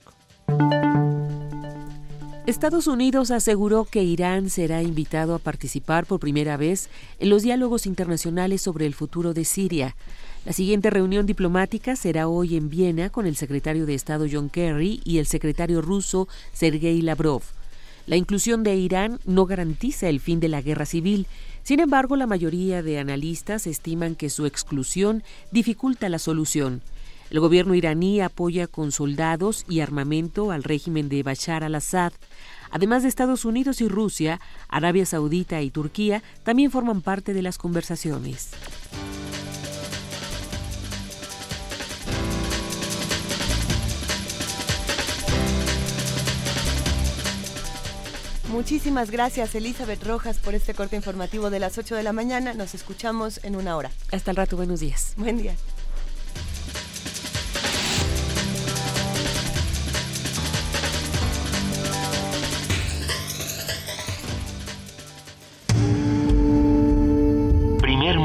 Estados 2.48 2.86
Unidos 2.86 3.32
aseguró 3.32 3.86
que 3.86 4.04
Irán 4.04 4.52
será 4.52 4.84
invitado 4.84 5.34
a 5.34 5.40
participar 5.40 6.06
por 6.06 6.20
primera 6.20 6.58
vez 6.58 6.90
en 7.20 7.30
los 7.30 7.42
diálogos 7.42 7.88
internacionales 7.88 8.62
sobre 8.62 8.86
el 8.86 8.94
futuro 8.94 9.34
de 9.34 9.46
Siria. 9.46 9.96
La 10.46 10.54
siguiente 10.54 10.92
reunión 10.92 11.26
diplomática 11.26 11.96
será 11.96 12.28
hoy 12.28 12.56
en 12.56 12.70
Viena 12.70 13.10
con 13.10 13.26
el 13.26 13.36
secretario 13.36 13.88
de 13.88 13.96
Estado 13.96 14.28
John 14.32 14.50
Kerry 14.50 15.02
y 15.04 15.18
el 15.18 15.26
secretario 15.26 15.82
ruso 15.82 16.28
Sergei 16.54 17.02
Lavrov. 17.02 17.42
La 18.06 18.16
inclusión 18.16 18.62
de 18.62 18.76
Irán 18.76 19.20
no 19.26 19.48
garantiza 19.48 20.08
el 20.08 20.20
fin 20.20 20.40
de 20.40 20.50
la 20.50 20.62
guerra 20.62 20.86
civil. 20.86 21.26
Sin 21.64 21.80
embargo, 21.80 22.16
la 22.16 22.28
mayoría 22.28 22.84
de 22.84 23.00
analistas 23.00 23.66
estiman 23.66 24.14
que 24.14 24.30
su 24.30 24.46
exclusión 24.46 25.24
dificulta 25.52 26.10
la 26.10 26.20
solución. 26.20 26.84
El 27.36 27.42
gobierno 27.42 27.76
iraní 27.76 28.22
apoya 28.22 28.66
con 28.66 28.94
soldados 28.94 29.66
y 29.68 29.82
armamento 29.82 30.52
al 30.52 30.64
régimen 30.64 31.10
de 31.10 31.22
Bashar 31.22 31.66
al-Assad. 31.66 32.14
Además 32.72 33.04
de 33.04 33.10
Estados 33.10 33.44
Unidos 33.44 33.82
y 33.82 33.90
Rusia, 33.90 34.40
Arabia 34.70 35.06
Saudita 35.06 35.62
y 35.62 35.70
Turquía 35.70 36.24
también 36.44 36.72
forman 36.72 37.02
parte 37.02 37.34
de 37.34 37.42
las 37.42 37.58
conversaciones. 37.58 38.52
Muchísimas 48.48 49.12
gracias 49.12 49.54
Elizabeth 49.56 50.02
Rojas 50.06 50.40
por 50.40 50.56
este 50.56 50.74
corte 50.74 50.96
informativo 50.96 51.50
de 51.50 51.60
las 51.60 51.78
8 51.78 51.96
de 51.96 52.04
la 52.04 52.14
mañana. 52.14 52.54
Nos 52.54 52.74
escuchamos 52.76 53.42
en 53.44 53.58
una 53.58 53.76
hora. 53.76 53.92
Hasta 54.14 54.32
el 54.32 54.38
rato, 54.38 54.56
buenos 54.56 54.80
días. 54.80 55.16
Buen 55.18 55.38
día. 55.38 55.58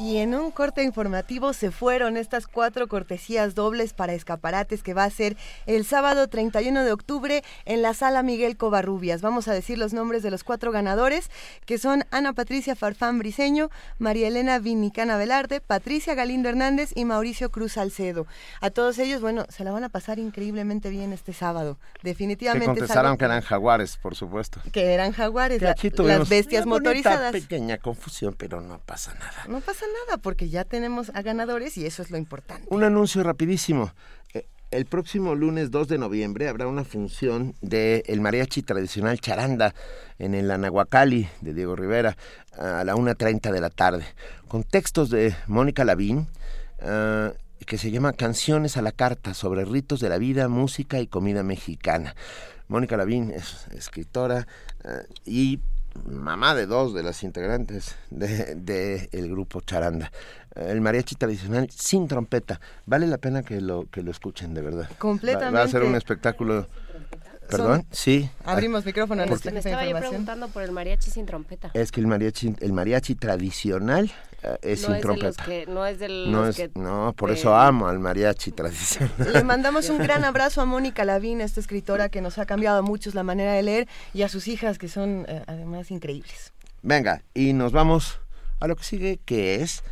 Y 0.00 0.16
en 0.16 0.34
un 0.34 0.50
corte 0.50 0.82
informativo 0.82 1.52
se 1.52 1.70
fueron 1.70 2.16
estas 2.16 2.46
cuatro 2.46 2.88
cortesías 2.88 3.54
dobles 3.54 3.92
para 3.92 4.14
escaparates 4.14 4.82
que 4.82 4.94
va 4.94 5.04
a 5.04 5.10
ser 5.10 5.36
el 5.66 5.84
sábado 5.84 6.26
31 6.26 6.84
de 6.84 6.92
octubre 6.92 7.44
en 7.66 7.82
la 7.82 7.92
sala 7.92 8.22
Miguel 8.22 8.56
Covarrubias. 8.56 9.20
Vamos 9.20 9.46
a 9.46 9.52
decir 9.52 9.76
los 9.76 9.92
nombres 9.92 10.22
de 10.22 10.30
los 10.30 10.42
cuatro 10.42 10.72
ganadores, 10.72 11.30
que 11.66 11.76
son 11.76 12.06
Ana 12.10 12.32
Patricia 12.32 12.76
Farfán 12.76 13.18
Briseño, 13.18 13.68
María 13.98 14.28
Elena 14.28 14.58
Vinicana 14.58 15.18
Velarde, 15.18 15.60
Patricia 15.60 16.14
Galindo 16.14 16.48
Hernández 16.48 16.92
y 16.94 17.04
Mauricio 17.04 17.50
Cruz 17.50 17.74
Salcedo. 17.74 18.26
A 18.62 18.70
todos 18.70 18.98
ellos, 18.98 19.20
bueno, 19.20 19.44
se 19.50 19.64
la 19.64 19.70
van 19.70 19.84
a 19.84 19.90
pasar 19.90 20.18
increíblemente 20.18 20.88
bien 20.88 21.12
este 21.12 21.34
sábado. 21.34 21.76
Definitivamente. 22.02 22.64
Que 22.64 22.78
contestaron 22.78 23.18
que 23.18 23.26
eran 23.26 23.42
jaguares, 23.42 23.98
por 23.98 24.14
supuesto. 24.14 24.62
Que 24.72 24.94
eran 24.94 25.12
jaguares, 25.12 25.60
las 25.60 26.28
bestias 26.30 26.64
motorizadas. 26.64 27.32
pequeña 27.32 27.76
confusión, 27.76 28.34
pero 28.38 28.62
no 28.62 28.78
pasa 28.78 29.12
nada. 29.12 29.44
No 29.46 29.60
pasa 29.60 29.84
nada, 29.86 29.89
porque 30.22 30.48
ya 30.48 30.64
tenemos 30.64 31.10
a 31.14 31.22
ganadores 31.22 31.76
y 31.76 31.86
eso 31.86 32.02
es 32.02 32.10
lo 32.10 32.18
importante. 32.18 32.66
Un 32.70 32.84
anuncio 32.84 33.22
rapidísimo. 33.22 33.92
Eh, 34.34 34.46
el 34.70 34.86
próximo 34.86 35.34
lunes 35.34 35.70
2 35.70 35.88
de 35.88 35.98
noviembre 35.98 36.48
habrá 36.48 36.66
una 36.66 36.84
función 36.84 37.54
del 37.60 38.02
el 38.06 38.20
mariachi 38.20 38.62
tradicional 38.62 39.20
charanda 39.20 39.74
en 40.18 40.34
el 40.34 40.50
Anahuacali 40.50 41.28
de 41.40 41.54
Diego 41.54 41.76
Rivera 41.76 42.16
a 42.58 42.84
la 42.84 42.94
1.30 42.94 43.50
de 43.50 43.60
la 43.60 43.70
tarde, 43.70 44.04
con 44.48 44.64
textos 44.64 45.10
de 45.10 45.34
Mónica 45.46 45.84
Lavín, 45.84 46.26
ah, 46.82 47.32
que 47.66 47.78
se 47.78 47.90
llama 47.90 48.12
Canciones 48.12 48.76
a 48.76 48.82
la 48.82 48.92
Carta 48.92 49.34
sobre 49.34 49.64
ritos 49.64 50.00
de 50.00 50.08
la 50.08 50.18
vida, 50.18 50.48
música 50.48 51.00
y 51.00 51.06
comida 51.06 51.42
mexicana. 51.42 52.14
Mónica 52.68 52.96
Lavín 52.96 53.30
es 53.30 53.66
escritora 53.72 54.46
ah, 54.84 55.02
y 55.24 55.60
mamá 56.04 56.54
de 56.54 56.66
dos 56.66 56.94
de 56.94 57.02
las 57.02 57.22
integrantes 57.22 57.96
del 58.10 58.64
de, 58.64 59.08
el 59.12 59.30
grupo 59.30 59.60
Charanda. 59.60 60.10
El 60.54 60.80
mariachi 60.80 61.14
tradicional 61.14 61.68
sin 61.70 62.08
trompeta. 62.08 62.60
Vale 62.86 63.06
la 63.06 63.18
pena 63.18 63.42
que 63.42 63.60
lo, 63.60 63.86
que 63.90 64.02
lo 64.02 64.10
escuchen, 64.10 64.52
de 64.52 64.62
verdad. 64.62 64.90
Completamente. 64.98 65.56
Va, 65.56 65.62
a 65.62 65.68
ser 65.68 65.82
un 65.82 65.94
espectáculo... 65.94 66.66
¿Perdón? 67.50 67.86
sí. 67.90 68.30
Abrimos 68.44 68.84
micrófono. 68.84 69.24
Me 69.26 69.58
estaba 69.58 69.84
yo 69.84 69.98
preguntando 69.98 70.48
por 70.48 70.62
el 70.62 70.72
mariachi 70.72 71.10
sin 71.10 71.26
trompeta. 71.26 71.70
Es 71.74 71.92
que 71.92 72.00
el 72.00 72.06
mariachi, 72.06 72.54
el 72.60 72.72
mariachi 72.72 73.14
tradicional 73.14 74.10
eh, 74.42 74.56
es 74.62 74.82
sin 74.82 75.00
trompeta. 75.00 75.44
no 75.68 75.86
es 75.86 75.98
del 75.98 76.30
no, 76.30 76.52
que, 76.52 76.70
no, 76.74 77.12
por 77.16 77.30
eso 77.30 77.54
amo 77.54 77.88
al 77.88 77.98
mariachi 77.98 78.52
tradicional. 78.52 79.12
Le 79.32 79.44
mandamos 79.44 79.88
un 79.90 79.98
gran 79.98 80.24
abrazo 80.24 80.60
a 80.60 80.64
Mónica 80.64 81.04
Lavín, 81.04 81.40
esta 81.40 81.60
escritora 81.60 82.08
que 82.08 82.20
nos 82.20 82.38
ha 82.38 82.46
cambiado 82.46 82.78
a 82.78 82.82
muchos 82.82 83.14
la 83.14 83.22
manera 83.22 83.52
de 83.52 83.62
leer, 83.62 83.88
y 84.14 84.22
a 84.22 84.28
sus 84.28 84.48
hijas 84.48 84.78
que 84.78 84.88
son 84.88 85.26
eh, 85.28 85.42
además 85.46 85.90
increíbles. 85.90 86.52
Venga, 86.82 87.22
y 87.34 87.52
nos 87.52 87.72
vamos 87.72 88.20
a 88.60 88.66
lo 88.66 88.76
que 88.76 88.84
sigue, 88.84 89.20
que 89.24 89.56
es 89.56 89.82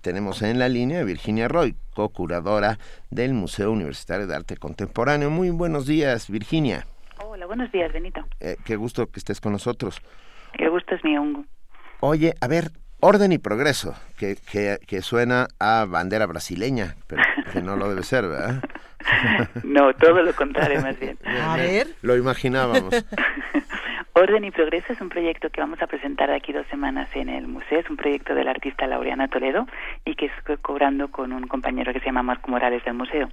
tenemos 0.00 0.42
en 0.42 0.58
la 0.58 0.68
línea 0.68 1.00
a 1.00 1.04
Virginia 1.04 1.48
Roy, 1.48 1.74
co-curadora 1.94 2.78
del 3.10 3.34
Museo 3.34 3.72
Universitario 3.72 4.26
de 4.26 4.36
Arte 4.36 4.56
Contemporáneo. 4.56 5.30
Muy 5.30 5.50
buenos 5.50 5.86
días, 5.86 6.28
Virginia. 6.28 6.86
Hola, 7.24 7.46
buenos 7.46 7.70
días, 7.72 7.92
Benito. 7.92 8.24
Eh, 8.40 8.56
qué 8.64 8.76
gusto 8.76 9.06
que 9.06 9.18
estés 9.18 9.40
con 9.40 9.52
nosotros. 9.52 10.00
Qué 10.56 10.68
gusto 10.68 10.94
es 10.94 11.04
mío. 11.04 11.22
Oye, 12.00 12.34
a 12.40 12.48
ver, 12.48 12.70
orden 13.00 13.32
y 13.32 13.38
progreso, 13.38 13.94
que, 14.18 14.36
que, 14.50 14.78
que, 14.86 15.02
suena 15.02 15.48
a 15.58 15.84
bandera 15.88 16.26
brasileña, 16.26 16.94
pero 17.06 17.22
que 17.52 17.62
no 17.62 17.76
lo 17.76 17.88
debe 17.88 18.02
ser, 18.02 18.28
¿verdad? 18.28 18.62
no, 19.64 19.92
todo 19.94 20.22
lo 20.22 20.34
contrario, 20.34 20.80
más 20.80 20.98
bien. 20.98 21.18
A 21.24 21.56
ver. 21.56 21.88
Lo 22.02 22.16
imaginábamos. 22.16 23.04
Orden 24.14 24.44
y 24.44 24.50
Progreso 24.50 24.92
es 24.92 25.00
un 25.00 25.10
proyecto 25.10 25.48
que 25.50 25.60
vamos 25.60 25.80
a 25.80 25.86
presentar 25.86 26.28
de 26.28 26.36
aquí 26.36 26.52
dos 26.52 26.66
semanas 26.68 27.08
en 27.14 27.28
el 27.28 27.46
museo. 27.46 27.78
Es 27.78 27.88
un 27.88 27.96
proyecto 27.96 28.34
de 28.34 28.42
la 28.42 28.50
artista 28.50 28.86
Laureana 28.88 29.28
Toledo 29.28 29.66
y 30.04 30.16
que 30.16 30.26
estoy 30.26 30.56
cobrando 30.56 31.08
con 31.12 31.32
un 31.32 31.46
compañero 31.46 31.92
que 31.92 32.00
se 32.00 32.06
llama 32.06 32.24
Marco 32.24 32.50
Morales 32.50 32.84
del 32.84 32.94
museo. 32.94 33.28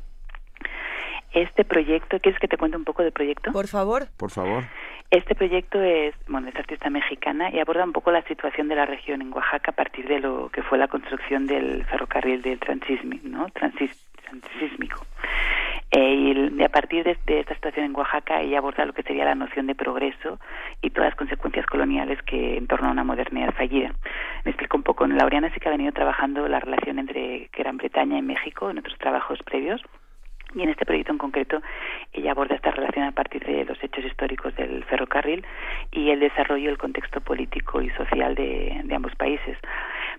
Este 1.35 1.65
proyecto, 1.65 2.17
¿quieres 2.21 2.39
que 2.39 2.47
te 2.47 2.57
cuente 2.57 2.77
un 2.77 2.85
poco 2.85 3.03
del 3.03 3.11
proyecto? 3.11 3.51
Por 3.51 3.67
favor. 3.67 4.07
Por 4.15 4.31
favor. 4.31 4.63
Este 5.11 5.35
proyecto 5.35 5.81
es, 5.81 6.15
bueno, 6.29 6.47
es 6.47 6.55
artista 6.55 6.89
mexicana 6.89 7.49
y 7.51 7.59
aborda 7.59 7.83
un 7.83 7.91
poco 7.91 8.09
la 8.09 8.21
situación 8.23 8.69
de 8.69 8.75
la 8.75 8.85
región 8.85 9.21
en 9.21 9.33
Oaxaca 9.33 9.71
a 9.71 9.75
partir 9.75 10.07
de 10.07 10.21
lo 10.21 10.47
que 10.47 10.63
fue 10.63 10.77
la 10.77 10.87
construcción 10.87 11.45
del 11.45 11.83
ferrocarril 11.87 12.41
del 12.41 12.57
transísmico, 12.59 13.27
¿no? 13.27 13.47
transísmico. 13.49 15.05
Eh, 15.91 16.51
y 16.57 16.63
a 16.63 16.69
partir 16.69 17.03
de, 17.03 17.17
esta 17.27 17.53
situación 17.53 17.85
en 17.85 17.95
Oaxaca 17.97 18.41
ella 18.41 18.59
aborda 18.59 18.85
lo 18.85 18.93
que 18.93 19.03
sería 19.03 19.25
la 19.25 19.35
noción 19.35 19.67
de 19.67 19.75
progreso 19.75 20.39
y 20.81 20.91
todas 20.91 21.09
las 21.09 21.17
consecuencias 21.17 21.65
coloniales 21.65 22.21
que 22.23 22.55
en 22.55 22.67
torno 22.67 22.87
a 22.87 22.91
una 22.91 23.03
modernidad 23.03 23.53
fallida. 23.53 23.93
Me 24.45 24.51
explico 24.51 24.77
un 24.77 24.83
poco. 24.83 25.05
Laureana 25.05 25.53
sí 25.53 25.59
que 25.59 25.67
ha 25.67 25.71
venido 25.71 25.91
trabajando 25.91 26.47
la 26.47 26.61
relación 26.61 26.97
entre 26.97 27.49
Gran 27.51 27.75
Bretaña 27.75 28.19
y 28.19 28.21
México 28.21 28.69
en 28.69 28.77
otros 28.77 28.97
trabajos 28.99 29.39
previos 29.43 29.81
y 30.55 30.63
en 30.63 30.69
este 30.69 30.85
proyecto 30.85 31.11
en 31.11 31.17
concreto 31.17 31.61
ella 32.13 32.31
aborda 32.31 32.55
esta 32.55 32.71
relación 32.71 33.05
a 33.05 33.11
partir 33.11 33.43
de 33.45 33.65
los 33.65 33.81
hechos 33.83 34.05
históricos 34.05 34.55
del 34.55 34.83
ferrocarril 34.85 35.45
y 35.91 36.09
el 36.09 36.19
desarrollo 36.19 36.69
del 36.69 36.77
contexto 36.77 37.21
político 37.21 37.81
y 37.81 37.89
social 37.91 38.35
de, 38.35 38.83
ambos 38.95 39.13
países. 39.15 39.57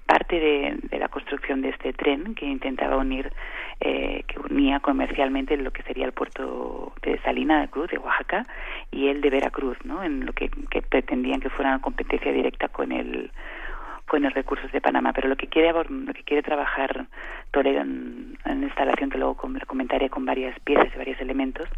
Parte 0.06 0.38
de, 0.38 0.98
la 0.98 1.08
construcción 1.08 1.62
de 1.62 1.70
este 1.70 1.92
tren 1.92 2.34
que 2.34 2.46
intentaba 2.46 2.96
unir, 2.96 3.32
eh, 3.80 4.22
que 4.28 4.38
unía 4.38 4.80
comercialmente 4.80 5.56
lo 5.56 5.72
que 5.72 5.82
sería 5.82 6.04
el 6.04 6.12
puerto 6.12 6.92
de 7.02 7.18
Salina 7.20 7.60
de 7.62 7.68
Cruz, 7.68 7.90
de 7.90 7.98
Oaxaca, 7.98 8.46
y 8.90 9.08
el 9.08 9.20
de 9.20 9.30
Veracruz, 9.30 9.78
¿no? 9.84 10.04
en 10.04 10.26
lo 10.26 10.32
que 10.32 10.50
pretendían 10.88 11.40
que 11.40 11.50
fuera 11.50 11.70
una 11.70 11.80
competencia 11.80 12.32
directa 12.32 12.68
con 12.68 12.92
el 12.92 13.30
con 14.06 14.22
los 14.22 14.32
recursos 14.34 14.70
de 14.72 14.80
Panamá. 14.80 15.12
Pero 15.12 15.28
lo 15.28 15.36
que 15.36 15.48
quiere, 15.48 15.72
lo 15.72 16.12
que 16.14 16.22
quiere 16.22 16.42
trabajar 16.42 17.06
Toledo 17.50 17.80
en, 17.80 18.38
en 18.44 18.62
instalación, 18.62 19.10
que 19.10 19.18
luego 19.18 19.36
comentaré 19.66 20.10
con 20.10 20.24
varias 20.24 20.58
piezas 20.60 20.88
y 20.94 20.98
varios 20.98 21.20
elementos, 21.20 21.68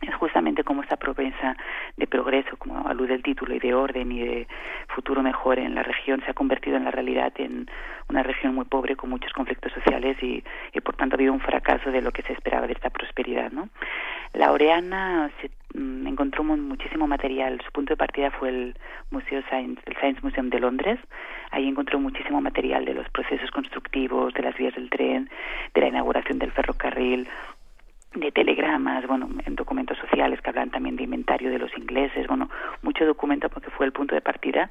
es 0.00 0.14
justamente 0.14 0.64
como 0.64 0.82
esta 0.82 0.96
promesa 0.96 1.56
de 1.96 2.06
progreso, 2.06 2.56
como 2.56 2.86
alude 2.88 3.14
el 3.14 3.22
título, 3.22 3.54
y 3.54 3.58
de 3.58 3.74
orden 3.74 4.12
y 4.12 4.20
de 4.20 4.48
futuro 4.88 5.22
mejor 5.22 5.58
en 5.58 5.74
la 5.74 5.82
región 5.82 6.22
se 6.24 6.30
ha 6.30 6.34
convertido 6.34 6.76
en 6.76 6.84
la 6.84 6.90
realidad 6.90 7.32
en 7.36 7.68
una 8.08 8.22
región 8.22 8.54
muy 8.54 8.64
pobre 8.64 8.96
con 8.96 9.10
muchos 9.10 9.32
conflictos 9.32 9.72
sociales 9.72 10.16
y, 10.22 10.42
y 10.72 10.80
por 10.80 10.96
tanto 10.96 11.14
ha 11.14 11.16
habido 11.16 11.32
un 11.32 11.40
fracaso 11.40 11.90
de 11.90 12.02
lo 12.02 12.10
que 12.12 12.22
se 12.22 12.32
esperaba 12.32 12.66
de 12.66 12.72
esta 12.72 12.90
prosperidad. 12.90 13.52
¿no? 13.52 13.68
La 14.32 14.52
Oreana 14.52 15.30
se 15.40 15.50
mm, 15.78 16.06
encontró 16.06 16.44
muchísimo 16.44 17.06
material. 17.06 17.60
Su 17.64 17.72
punto 17.72 17.92
de 17.92 17.96
partida 17.96 18.30
fue 18.30 18.48
el 18.48 18.74
Museo 19.10 19.42
Science, 19.48 19.80
el 19.86 19.96
Science 19.96 20.20
Museum 20.22 20.50
de 20.50 20.60
Londres. 20.60 20.98
Ahí 21.50 21.68
encontró 21.68 21.98
muchísimo 21.98 22.40
material 22.40 22.84
de 22.84 22.94
los 22.94 23.08
procesos 23.10 23.50
constructivos, 23.50 24.32
de 24.34 24.42
las 24.42 24.56
vías 24.56 24.74
del 24.74 24.88
tren, 24.88 25.28
de 25.74 25.80
la 25.80 25.88
inauguración 25.88 26.38
del 26.38 26.52
ferrocarril, 26.52 27.28
de 28.14 28.32
telegramas, 28.32 29.06
bueno, 29.06 29.28
en 29.46 29.54
documentos 29.54 29.96
sociales 29.98 30.40
que 30.40 30.50
hablan 30.50 30.70
también 30.70 30.96
de 30.96 31.04
inventario 31.04 31.50
de 31.50 31.58
los 31.58 31.70
ingleses, 31.76 32.26
bueno, 32.26 32.50
mucho 32.82 33.06
documento 33.06 33.48
porque 33.48 33.70
fue 33.70 33.86
el 33.86 33.92
punto 33.92 34.14
de 34.14 34.20
partida 34.20 34.68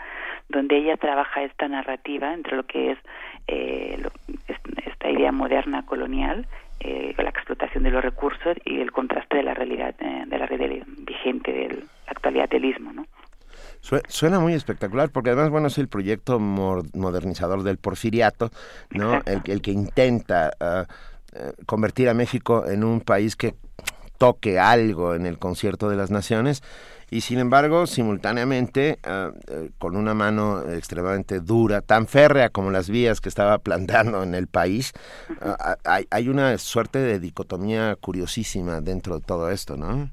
donde 0.49 0.77
ella 0.77 0.97
trabaja 0.97 1.43
esta 1.43 1.67
narrativa 1.67 2.33
entre 2.33 2.57
lo 2.57 2.63
que 2.65 2.91
es 2.91 2.97
eh, 3.47 4.03
esta 4.85 5.09
idea 5.09 5.31
moderna 5.31 5.85
colonial, 5.85 6.47
eh, 6.81 7.13
la 7.17 7.29
explotación 7.29 7.83
de 7.83 7.91
los 7.91 8.03
recursos 8.03 8.57
y 8.65 8.81
el 8.81 8.91
contraste 8.91 9.37
de 9.37 9.43
la 9.43 9.53
realidad, 9.53 9.95
eh, 9.99 10.23
de 10.25 10.37
la 10.37 10.45
realidad 10.45 10.85
vigente 10.97 11.51
del 11.51 11.83
actualidad 12.07 12.49
del 12.49 12.65
istmo, 12.65 12.91
¿no? 12.91 13.05
Suena 13.81 14.39
muy 14.39 14.53
espectacular 14.53 15.09
porque 15.09 15.29
además, 15.29 15.49
bueno, 15.51 15.67
es 15.67 15.77
el 15.77 15.87
proyecto 15.87 16.39
modernizador 16.39 17.63
del 17.63 17.77
porfiriato, 17.77 18.49
¿no? 18.91 19.21
El, 19.25 19.41
el 19.45 19.61
que 19.61 19.71
intenta 19.71 20.51
uh, 20.59 20.83
convertir 21.65 22.09
a 22.09 22.13
México 22.13 22.65
en 22.67 22.83
un 22.83 23.01
país 23.01 23.35
que 23.35 23.55
toque 24.19 24.59
algo 24.59 25.15
en 25.15 25.25
el 25.25 25.39
concierto 25.39 25.89
de 25.89 25.95
las 25.95 26.11
naciones 26.11 26.61
y 27.09 27.21
sin 27.21 27.39
embargo 27.39 27.87
simultáneamente 27.87 28.99
eh, 29.03 29.31
eh, 29.47 29.71
con 29.79 29.95
una 29.95 30.13
mano 30.13 30.61
extremadamente 30.69 31.39
dura, 31.39 31.81
tan 31.81 32.05
férrea 32.05 32.49
como 32.49 32.69
las 32.69 32.89
vías 32.89 33.21
que 33.21 33.29
estaba 33.29 33.57
plantando 33.57 34.21
en 34.21 34.35
el 34.35 34.47
país, 34.47 34.93
hay, 35.83 36.05
hay 36.11 36.29
una 36.29 36.57
suerte 36.57 36.99
de 36.99 37.19
dicotomía 37.19 37.95
curiosísima 37.99 38.81
dentro 38.81 39.19
de 39.19 39.25
todo 39.25 39.49
esto, 39.49 39.75
¿no? 39.75 40.11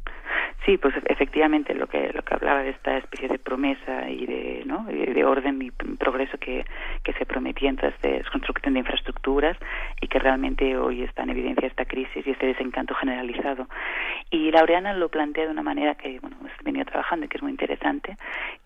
Sí, 0.66 0.78
pues 0.78 0.96
efectivamente 1.06 1.74
lo 1.74 1.86
que 1.86 2.10
lo 2.12 2.22
que 2.22 2.34
hablaba 2.34 2.64
de 2.64 2.70
esta 2.70 2.98
especie 2.98 3.28
de 3.28 3.38
promesa 3.38 4.10
y 4.10 4.26
de 4.26 4.64
no 4.66 4.84
de, 4.86 5.24
orden 5.24 5.62
y 5.62 5.70
progreso 5.70 6.38
que, 6.38 6.64
que 7.04 7.12
se 7.12 7.24
prometía 7.24 7.70
en 7.70 7.76
de 7.76 8.24
construcción 8.32 8.74
de 8.74 8.80
infraestructuras 8.80 9.56
y 10.00 10.08
que 10.08 10.18
realmente 10.18 10.76
hoy 10.76 11.04
está 11.04 11.22
en 11.22 11.30
evidencia 11.30 11.68
esta 11.68 11.84
crisis 11.84 12.26
y 12.26 12.30
este 12.30 12.46
desencanto 12.46 12.96
generalizado. 12.96 13.68
Y 14.30 14.50
Laureana 14.50 14.92
lo 14.92 15.08
plantea 15.08 15.44
de 15.44 15.52
una 15.52 15.62
manera 15.62 15.94
que 15.94 16.18
bueno 16.18 16.36
hemos 16.40 16.52
venido 16.64 16.84
trabajando 16.84 17.26
y 17.26 17.28
que 17.28 17.36
es 17.36 17.42
muy 17.44 17.52
interesante, 17.52 18.16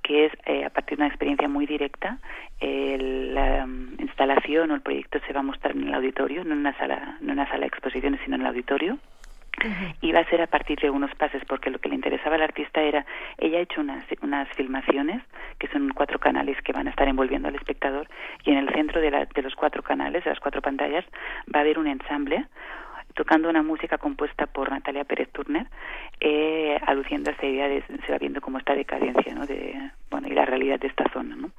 que 0.02 0.24
es 0.24 0.32
eh, 0.46 0.64
a 0.64 0.70
partir 0.70 0.96
de 0.96 1.04
una 1.04 1.08
experiencia 1.08 1.48
muy 1.48 1.66
directa. 1.66 2.16
la 2.62 3.64
um, 3.64 3.90
instalación 3.98 4.70
o 4.70 4.74
el 4.74 4.80
proyecto 4.80 5.20
se 5.26 5.34
va 5.34 5.40
a 5.40 5.42
mostrar 5.42 5.76
en 5.76 5.88
el 5.88 5.94
auditorio, 5.94 6.44
no 6.44 6.54
en 6.54 6.60
una 6.60 6.74
sala, 6.78 7.18
no 7.20 7.32
en 7.32 7.40
una 7.40 7.48
sala 7.48 7.60
de 7.60 7.66
exposiciones, 7.66 8.20
sino 8.24 8.36
en 8.36 8.40
el 8.40 8.46
auditorio. 8.46 8.98
Y 10.00 10.12
va 10.12 10.20
a 10.20 10.30
ser 10.30 10.40
a 10.42 10.46
partir 10.46 10.78
de 10.80 10.90
unos 10.90 11.14
pases, 11.14 11.42
porque 11.46 11.70
lo 11.70 11.78
que 11.78 11.88
le 11.88 11.94
interesaba 11.94 12.36
al 12.36 12.42
artista 12.42 12.82
era, 12.82 13.04
ella 13.38 13.58
ha 13.58 13.62
hecho 13.62 13.80
unas, 13.80 14.04
unas 14.22 14.48
filmaciones, 14.50 15.22
que 15.58 15.68
son 15.68 15.90
cuatro 15.90 16.18
canales 16.18 16.56
que 16.62 16.72
van 16.72 16.86
a 16.86 16.90
estar 16.90 17.08
envolviendo 17.08 17.48
al 17.48 17.54
espectador, 17.54 18.08
y 18.44 18.50
en 18.50 18.58
el 18.58 18.68
centro 18.70 19.00
de, 19.00 19.10
de 19.10 19.42
los 19.42 19.54
cuatro 19.54 19.82
canales, 19.82 20.24
de 20.24 20.30
las 20.30 20.40
cuatro 20.40 20.62
pantallas, 20.62 21.04
va 21.54 21.60
a 21.60 21.62
haber 21.62 21.78
un 21.78 21.86
ensamble 21.86 22.46
tocando 23.14 23.48
una 23.48 23.62
música 23.62 23.98
compuesta 23.98 24.46
por 24.46 24.70
Natalia 24.70 25.04
Pérez 25.04 25.28
Turner, 25.32 25.66
eh, 26.20 26.78
aluciendo 26.86 27.30
a 27.30 27.32
esta 27.32 27.46
idea 27.46 27.68
de 27.68 27.82
se 27.82 28.12
va 28.12 28.18
viendo 28.18 28.40
cómo 28.40 28.58
esta 28.58 28.74
decadencia, 28.74 29.34
¿no? 29.34 29.46
De, 29.46 29.90
bueno, 30.10 30.28
y 30.28 30.32
la 30.32 30.44
realidad 30.44 30.78
de 30.80 30.88
esta 30.88 31.04
zona, 31.12 31.36
¿no? 31.36 31.50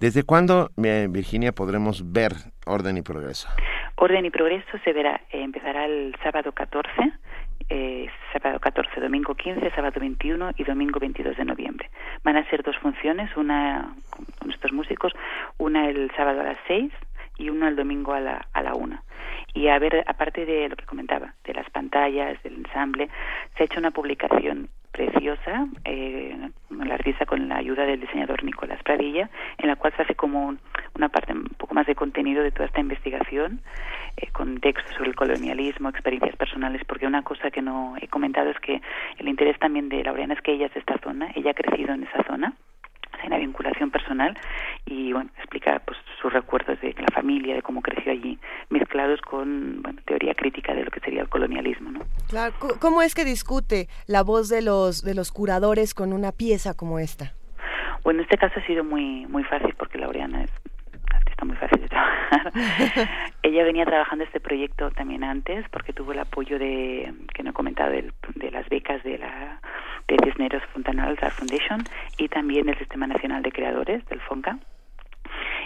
¿Desde 0.00 0.24
cuándo, 0.24 0.70
eh, 0.82 1.06
Virginia, 1.08 1.52
podremos 1.52 2.12
ver 2.12 2.32
Orden 2.66 2.96
y 2.96 3.02
Progreso? 3.02 3.48
Orden 3.96 4.24
y 4.24 4.30
Progreso 4.30 4.78
se 4.84 4.92
verá, 4.92 5.20
eh, 5.30 5.42
empezará 5.42 5.84
el 5.86 6.14
sábado 6.22 6.52
14, 6.52 6.90
eh, 7.68 8.08
sábado 8.32 8.58
14, 8.60 9.00
domingo 9.00 9.34
15, 9.34 9.70
sábado 9.70 10.00
21 10.00 10.50
y 10.56 10.64
domingo 10.64 10.98
22 11.00 11.36
de 11.36 11.44
noviembre. 11.44 11.90
Van 12.22 12.36
a 12.36 12.48
ser 12.50 12.62
dos 12.62 12.76
funciones, 12.78 13.34
una 13.36 13.94
con 14.38 14.50
estos 14.50 14.72
músicos, 14.72 15.12
una 15.58 15.88
el 15.88 16.10
sábado 16.16 16.40
a 16.40 16.44
las 16.44 16.58
6 16.66 16.92
y 17.38 17.50
una 17.50 17.68
el 17.68 17.76
domingo 17.76 18.12
a 18.12 18.20
la, 18.20 18.46
a 18.52 18.62
la 18.62 18.74
1. 18.74 19.02
Y 19.54 19.68
a 19.68 19.78
ver, 19.78 20.04
aparte 20.06 20.44
de 20.44 20.68
lo 20.68 20.76
que 20.76 20.84
comentaba, 20.84 21.34
de 21.44 21.54
las 21.54 21.68
pantallas, 21.70 22.42
del 22.42 22.54
ensamble, 22.54 23.08
se 23.56 23.62
ha 23.62 23.66
hecho 23.66 23.78
una 23.78 23.92
publicación 23.92 24.68
preciosa, 24.94 25.66
eh, 25.84 26.36
la 26.70 26.94
artista 26.94 27.26
con 27.26 27.48
la 27.48 27.56
ayuda 27.56 27.84
del 27.84 28.00
diseñador 28.00 28.44
Nicolás 28.44 28.80
Pradilla, 28.84 29.28
en 29.58 29.68
la 29.68 29.74
cual 29.74 29.92
se 29.96 30.02
hace 30.02 30.14
como 30.14 30.56
una 30.94 31.08
parte 31.08 31.32
un 31.32 31.46
poco 31.58 31.74
más 31.74 31.86
de 31.86 31.96
contenido 31.96 32.44
de 32.44 32.52
toda 32.52 32.66
esta 32.66 32.80
investigación, 32.80 33.60
eh, 34.16 34.28
con 34.32 34.60
textos 34.60 34.94
sobre 34.94 35.10
el 35.10 35.16
colonialismo, 35.16 35.88
experiencias 35.88 36.36
personales, 36.36 36.84
porque 36.84 37.08
una 37.08 37.22
cosa 37.22 37.50
que 37.50 37.60
no 37.60 37.96
he 38.00 38.06
comentado 38.06 38.50
es 38.50 38.58
que 38.60 38.80
el 39.18 39.28
interés 39.28 39.58
también 39.58 39.88
de 39.88 40.04
Laureana 40.04 40.34
es 40.34 40.42
que 40.42 40.52
ella 40.52 40.66
es 40.66 40.74
de 40.74 40.80
esta 40.80 40.98
zona, 40.98 41.32
ella 41.34 41.50
ha 41.50 41.54
crecido 41.54 41.92
en 41.92 42.04
esa 42.04 42.22
zona, 42.22 42.54
hay 43.24 43.28
una 43.28 43.38
vinculación 43.38 43.90
personal 43.90 44.36
y 44.86 45.12
bueno 45.12 45.30
explica 45.38 45.80
pues 45.84 45.98
sus 46.20 46.32
recuerdos 46.32 46.80
de 46.80 46.94
la 46.98 47.08
familia 47.14 47.54
de 47.54 47.62
cómo 47.62 47.80
creció 47.82 48.12
allí 48.12 48.38
mezclados 48.68 49.20
con 49.22 49.82
bueno, 49.82 50.00
teoría 50.04 50.34
crítica 50.34 50.74
de 50.74 50.84
lo 50.84 50.90
que 50.90 51.00
sería 51.00 51.22
el 51.22 51.28
colonialismo 51.28 51.90
no 51.90 52.00
claro 52.28 52.54
cómo 52.80 53.02
es 53.02 53.14
que 53.14 53.24
discute 53.24 53.88
la 54.06 54.22
voz 54.22 54.48
de 54.48 54.62
los 54.62 55.02
de 55.02 55.14
los 55.14 55.32
curadores 55.32 55.94
con 55.94 56.12
una 56.12 56.32
pieza 56.32 56.74
como 56.74 56.98
esta 56.98 57.32
bueno 58.02 58.22
este 58.22 58.36
caso 58.36 58.60
ha 58.60 58.66
sido 58.66 58.84
muy 58.84 59.26
muy 59.26 59.44
fácil 59.44 59.74
porque 59.76 59.98
Laureana 59.98 60.44
es 60.44 60.50
está 61.34 61.44
muy 61.44 61.56
fácil 61.56 61.80
de 61.80 61.88
trabajar. 61.88 62.52
Ella 63.42 63.64
venía 63.64 63.84
trabajando 63.84 64.24
este 64.24 64.40
proyecto 64.40 64.90
también 64.92 65.24
antes 65.24 65.68
porque 65.70 65.92
tuvo 65.92 66.12
el 66.12 66.20
apoyo 66.20 66.58
de, 66.58 67.12
que 67.34 67.42
no 67.42 67.50
he 67.50 67.52
comentado, 67.52 67.90
de, 67.90 68.12
de 68.36 68.50
las 68.50 68.68
becas 68.68 69.02
de 69.02 69.18
la 69.18 69.60
de 70.06 70.16
Cisneros 70.22 70.62
Fontanals 70.72 71.22
Art 71.22 71.34
Foundation 71.34 71.82
y 72.18 72.28
también 72.28 72.66
del 72.66 72.78
Sistema 72.78 73.06
Nacional 73.06 73.42
de 73.42 73.52
Creadores, 73.52 74.04
del 74.06 74.20
FONCA. 74.20 74.58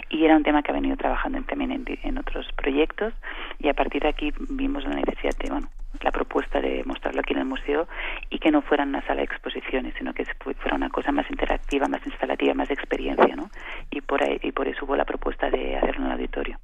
Y 0.09 0.25
era 0.25 0.35
un 0.35 0.43
tema 0.43 0.63
que 0.63 0.71
ha 0.71 0.73
venido 0.73 0.97
trabajando 0.97 1.41
también 1.43 1.85
en, 2.03 2.17
otros 2.17 2.47
proyectos 2.53 3.13
y 3.59 3.69
a 3.69 3.73
partir 3.73 4.01
de 4.01 4.09
aquí 4.09 4.33
vimos 4.49 4.83
la 4.85 4.95
necesidad 4.95 5.37
de, 5.37 5.51
bueno, 5.51 5.69
la 6.01 6.11
propuesta 6.11 6.61
de 6.61 6.83
mostrarlo 6.85 7.21
aquí 7.21 7.33
en 7.33 7.39
el 7.39 7.45
museo 7.45 7.87
y 8.29 8.39
que 8.39 8.51
no 8.51 8.61
fuera 8.61 8.83
una 8.83 9.01
sala 9.05 9.17
de 9.17 9.25
exposiciones, 9.25 9.93
sino 9.97 10.13
que 10.13 10.25
fuera 10.41 10.75
una 10.75 10.89
cosa 10.89 11.11
más 11.11 11.29
interactiva, 11.29 11.87
más 11.87 12.05
instalativa, 12.05 12.53
más 12.53 12.67
de 12.67 12.75
experiencia, 12.75 13.35
¿no? 13.35 13.49
Y 13.89 14.01
por 14.01 14.23
ahí, 14.23 14.39
y 14.41 14.51
por 14.51 14.67
eso 14.67 14.85
hubo 14.85 14.95
la 14.95 15.05
propuesta 15.05 15.49
de 15.49 15.77
hacerlo 15.77 16.01
en 16.01 16.05
el 16.07 16.11
auditorio. 16.13 16.59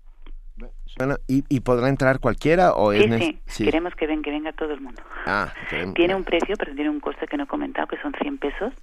Bueno, 0.98 1.16
¿y, 1.28 1.60
podrá 1.60 1.90
entrar 1.90 2.20
cualquiera 2.20 2.72
o 2.74 2.94
sí, 2.94 3.42
sí, 3.46 3.66
queremos 3.66 3.94
que, 3.96 4.08
ven, 4.08 4.22
que 4.22 4.32
venga 4.32 4.54
todo 4.54 4.74
el 4.74 4.80
mundo. 4.80 5.02
Ah, 5.26 5.52
tiene 5.94 6.16
un 6.16 6.24
precio, 6.24 6.56
pero 6.58 6.74
tiene 6.74 6.90
un 6.90 7.02
coste 7.02 7.28
que 7.28 7.36
no 7.36 7.44
he 7.44 7.48
comentado, 7.48 7.88
que 7.88 7.98
son 7.98 8.14
100 8.14 8.38
pesos, 8.38 8.74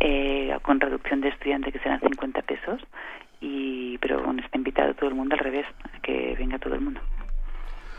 eh, 0.00 0.54
con 0.60 0.78
reducción 0.78 1.22
de 1.22 1.30
estudiante 1.30 1.72
que 1.72 1.78
serán 1.78 2.00
50 2.00 2.42
pesos, 2.42 2.82
y 3.40 3.96
pero 3.98 4.22
bueno, 4.22 4.42
está 4.44 4.58
invitado 4.58 4.92
todo 4.94 5.08
el 5.08 5.14
mundo 5.14 5.34
al 5.34 5.38
revés, 5.38 5.66
que 6.02 6.36
venga 6.38 6.58
todo 6.58 6.74
el 6.74 6.82
mundo. 6.82 7.00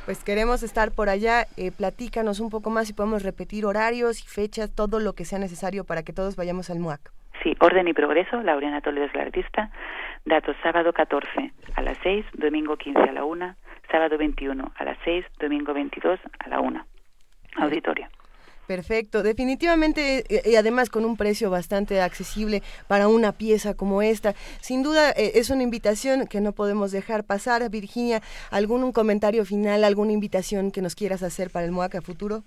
Pues 0.07 0.23
queremos 0.23 0.63
estar 0.63 0.93
por 0.95 1.09
allá, 1.09 1.47
eh, 1.57 1.73
platícanos 1.77 2.39
un 2.39 2.49
poco 2.49 2.69
más 2.69 2.87
si 2.87 2.93
podemos 2.93 3.23
repetir 3.23 3.65
horarios 3.65 4.23
y 4.23 4.25
fechas, 4.25 4.73
todo 4.73 5.01
lo 5.01 5.11
que 5.11 5.25
sea 5.25 5.37
necesario 5.37 5.83
para 5.83 6.03
que 6.03 6.13
todos 6.13 6.37
vayamos 6.37 6.69
al 6.69 6.79
MUAC. 6.79 7.11
Sí, 7.43 7.57
Orden 7.59 7.89
y 7.89 7.93
Progreso, 7.93 8.41
Laureana 8.41 8.79
Toledo 8.79 9.05
es 9.05 9.13
la 9.13 9.23
artista. 9.23 9.69
Datos 10.23 10.55
sábado 10.63 10.93
14 10.93 11.51
a 11.75 11.81
las 11.81 11.97
6, 12.03 12.25
domingo 12.35 12.77
15 12.77 13.01
a 13.01 13.11
la 13.11 13.25
1, 13.25 13.55
sábado 13.91 14.17
21 14.17 14.71
a 14.77 14.83
las 14.85 14.97
6, 15.03 15.25
domingo 15.39 15.73
22 15.73 16.21
a 16.39 16.47
la 16.47 16.61
1. 16.61 16.85
Auditorio. 17.57 18.07
Perfecto, 18.67 19.23
definitivamente 19.23 20.25
eh, 20.27 20.51
y 20.51 20.55
además 20.55 20.89
con 20.89 21.05
un 21.05 21.15
precio 21.15 21.49
bastante 21.49 22.01
accesible 22.01 22.61
para 22.87 23.07
una 23.07 23.31
pieza 23.31 23.73
como 23.73 24.01
esta. 24.01 24.35
Sin 24.59 24.83
duda 24.83 25.11
eh, 25.11 25.31
es 25.35 25.49
una 25.49 25.63
invitación 25.63 26.27
que 26.27 26.41
no 26.41 26.51
podemos 26.51 26.91
dejar 26.91 27.23
pasar. 27.23 27.69
Virginia, 27.69 28.21
¿algún 28.51 28.91
comentario 28.91 29.45
final, 29.45 29.85
alguna 29.85 30.11
invitación 30.11 30.71
que 30.71 30.81
nos 30.81 30.95
quieras 30.95 31.23
hacer 31.23 31.49
para 31.49 31.65
el 31.65 31.71
MOACA 31.71 32.01
futuro? 32.01 32.43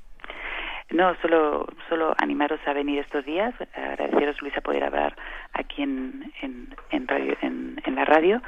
No, 0.90 1.14
solo, 1.22 1.66
solo 1.88 2.14
animaros 2.18 2.60
a 2.66 2.72
venir 2.72 2.98
estos 2.98 3.24
días, 3.24 3.54
agradeceros 3.74 4.40
Luisa 4.42 4.60
poder 4.60 4.82
hablar 4.82 5.16
aquí 5.52 5.82
en, 5.82 6.32
en, 6.42 6.74
en, 6.90 7.06
radio, 7.06 7.36
en, 7.42 7.94
la 7.94 8.04
radio 8.04 8.42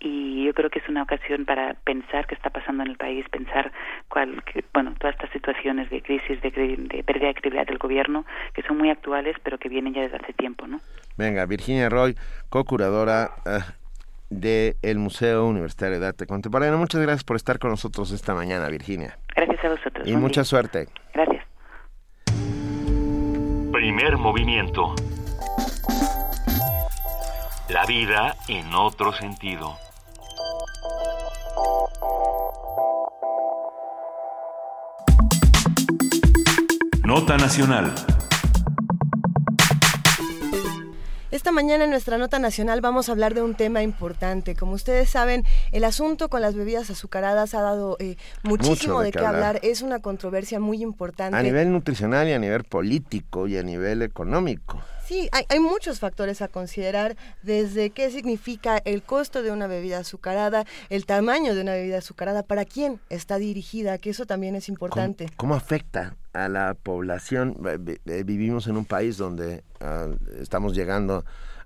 y 0.00 0.44
yo 0.44 0.54
creo 0.54 0.70
que 0.70 0.80
es 0.80 0.88
una 0.88 1.02
ocasión 1.02 1.44
para 1.44 1.74
pensar 1.84 2.26
qué 2.26 2.34
está 2.34 2.50
pasando 2.50 2.82
en 2.82 2.90
el 2.90 2.96
país, 2.96 3.24
pensar 3.30 3.72
cuál, 4.08 4.42
bueno, 4.74 4.94
todas 4.98 5.14
estas 5.14 5.30
situaciones 5.30 5.88
de 5.90 6.02
crisis, 6.02 6.40
de, 6.42 6.50
de 6.50 7.02
pérdida 7.02 7.28
de 7.28 7.34
credibilidad 7.34 7.66
del 7.66 7.78
gobierno, 7.78 8.24
que 8.54 8.62
son 8.62 8.78
muy 8.78 8.90
actuales 8.90 9.36
pero 9.42 9.58
que 9.58 9.68
vienen 9.68 9.94
ya 9.94 10.02
desde 10.02 10.16
hace 10.18 10.32
tiempo, 10.34 10.66
¿no? 10.66 10.80
Venga, 11.16 11.46
Virginia 11.46 11.88
Roy, 11.88 12.14
co-curadora 12.48 13.30
eh, 13.44 13.60
del 14.30 14.98
Museo 14.98 15.46
Universitario 15.46 15.98
de 15.98 16.06
Arte 16.06 16.26
Contemporáneo. 16.26 16.78
Muchas 16.78 17.00
gracias 17.00 17.24
por 17.24 17.36
estar 17.36 17.58
con 17.58 17.70
nosotros 17.70 18.12
esta 18.12 18.34
mañana, 18.34 18.68
Virginia. 18.68 19.18
Gracias 19.34 19.64
a 19.64 19.68
vosotros. 19.70 20.06
Y 20.06 20.16
mucha 20.16 20.44
suerte. 20.44 20.86
Gracias. 21.14 21.37
Primer 23.78 24.18
movimiento. 24.18 24.92
La 27.68 27.86
vida 27.86 28.34
en 28.48 28.74
otro 28.74 29.12
sentido. 29.12 29.76
Nota 37.04 37.36
Nacional. 37.36 37.94
Esta 41.38 41.52
mañana 41.52 41.84
en 41.84 41.90
nuestra 41.90 42.18
nota 42.18 42.40
nacional 42.40 42.80
vamos 42.80 43.08
a 43.08 43.12
hablar 43.12 43.32
de 43.32 43.42
un 43.42 43.54
tema 43.54 43.84
importante. 43.84 44.56
Como 44.56 44.72
ustedes 44.72 45.08
saben, 45.08 45.44
el 45.70 45.84
asunto 45.84 46.28
con 46.30 46.40
las 46.40 46.56
bebidas 46.56 46.90
azucaradas 46.90 47.54
ha 47.54 47.62
dado 47.62 47.96
eh, 48.00 48.16
muchísimo 48.42 49.02
de, 49.02 49.12
qué 49.12 49.20
hablar. 49.20 49.60
Es 49.62 49.82
una 49.82 50.00
controversia 50.00 50.58
muy 50.58 50.82
importante. 50.82 51.36
A 51.36 51.42
nivel 51.44 51.70
nutricional 51.70 52.26
y 52.26 52.32
a 52.32 52.40
nivel 52.40 52.64
político 52.64 53.46
y 53.46 53.56
a 53.56 53.62
nivel 53.62 54.02
económico. 54.02 54.82
Sí, 55.06 55.30
hay, 55.30 55.60
muchos 55.60 56.00
factores 56.00 56.42
a 56.42 56.48
considerar, 56.48 57.16
desde 57.42 57.90
qué 57.90 58.10
significa 58.10 58.76
el 58.84 59.04
costo 59.04 59.42
de 59.44 59.52
una 59.52 59.68
bebida 59.68 59.98
azucarada, 59.98 60.66
el 60.90 61.06
tamaño 61.06 61.54
de 61.54 61.60
una 61.60 61.72
bebida 61.72 61.98
azucarada, 61.98 62.42
para 62.42 62.64
quién 62.64 63.00
está 63.10 63.38
dirigida, 63.38 63.96
que 63.98 64.10
eso 64.10 64.26
también 64.26 64.56
es 64.56 64.68
importante. 64.68 65.30
¿Cómo, 65.36 65.54
afecta 65.54 66.16
a 66.44 66.48
la 66.48 66.74
población? 66.74 67.56
Vivimos 68.04 68.66
en 68.66 68.76
un 68.76 68.84
país 68.84 69.16
donde 69.16 69.64
ah, 69.80 70.08
estamos 70.40 70.74
llegando 70.74 71.24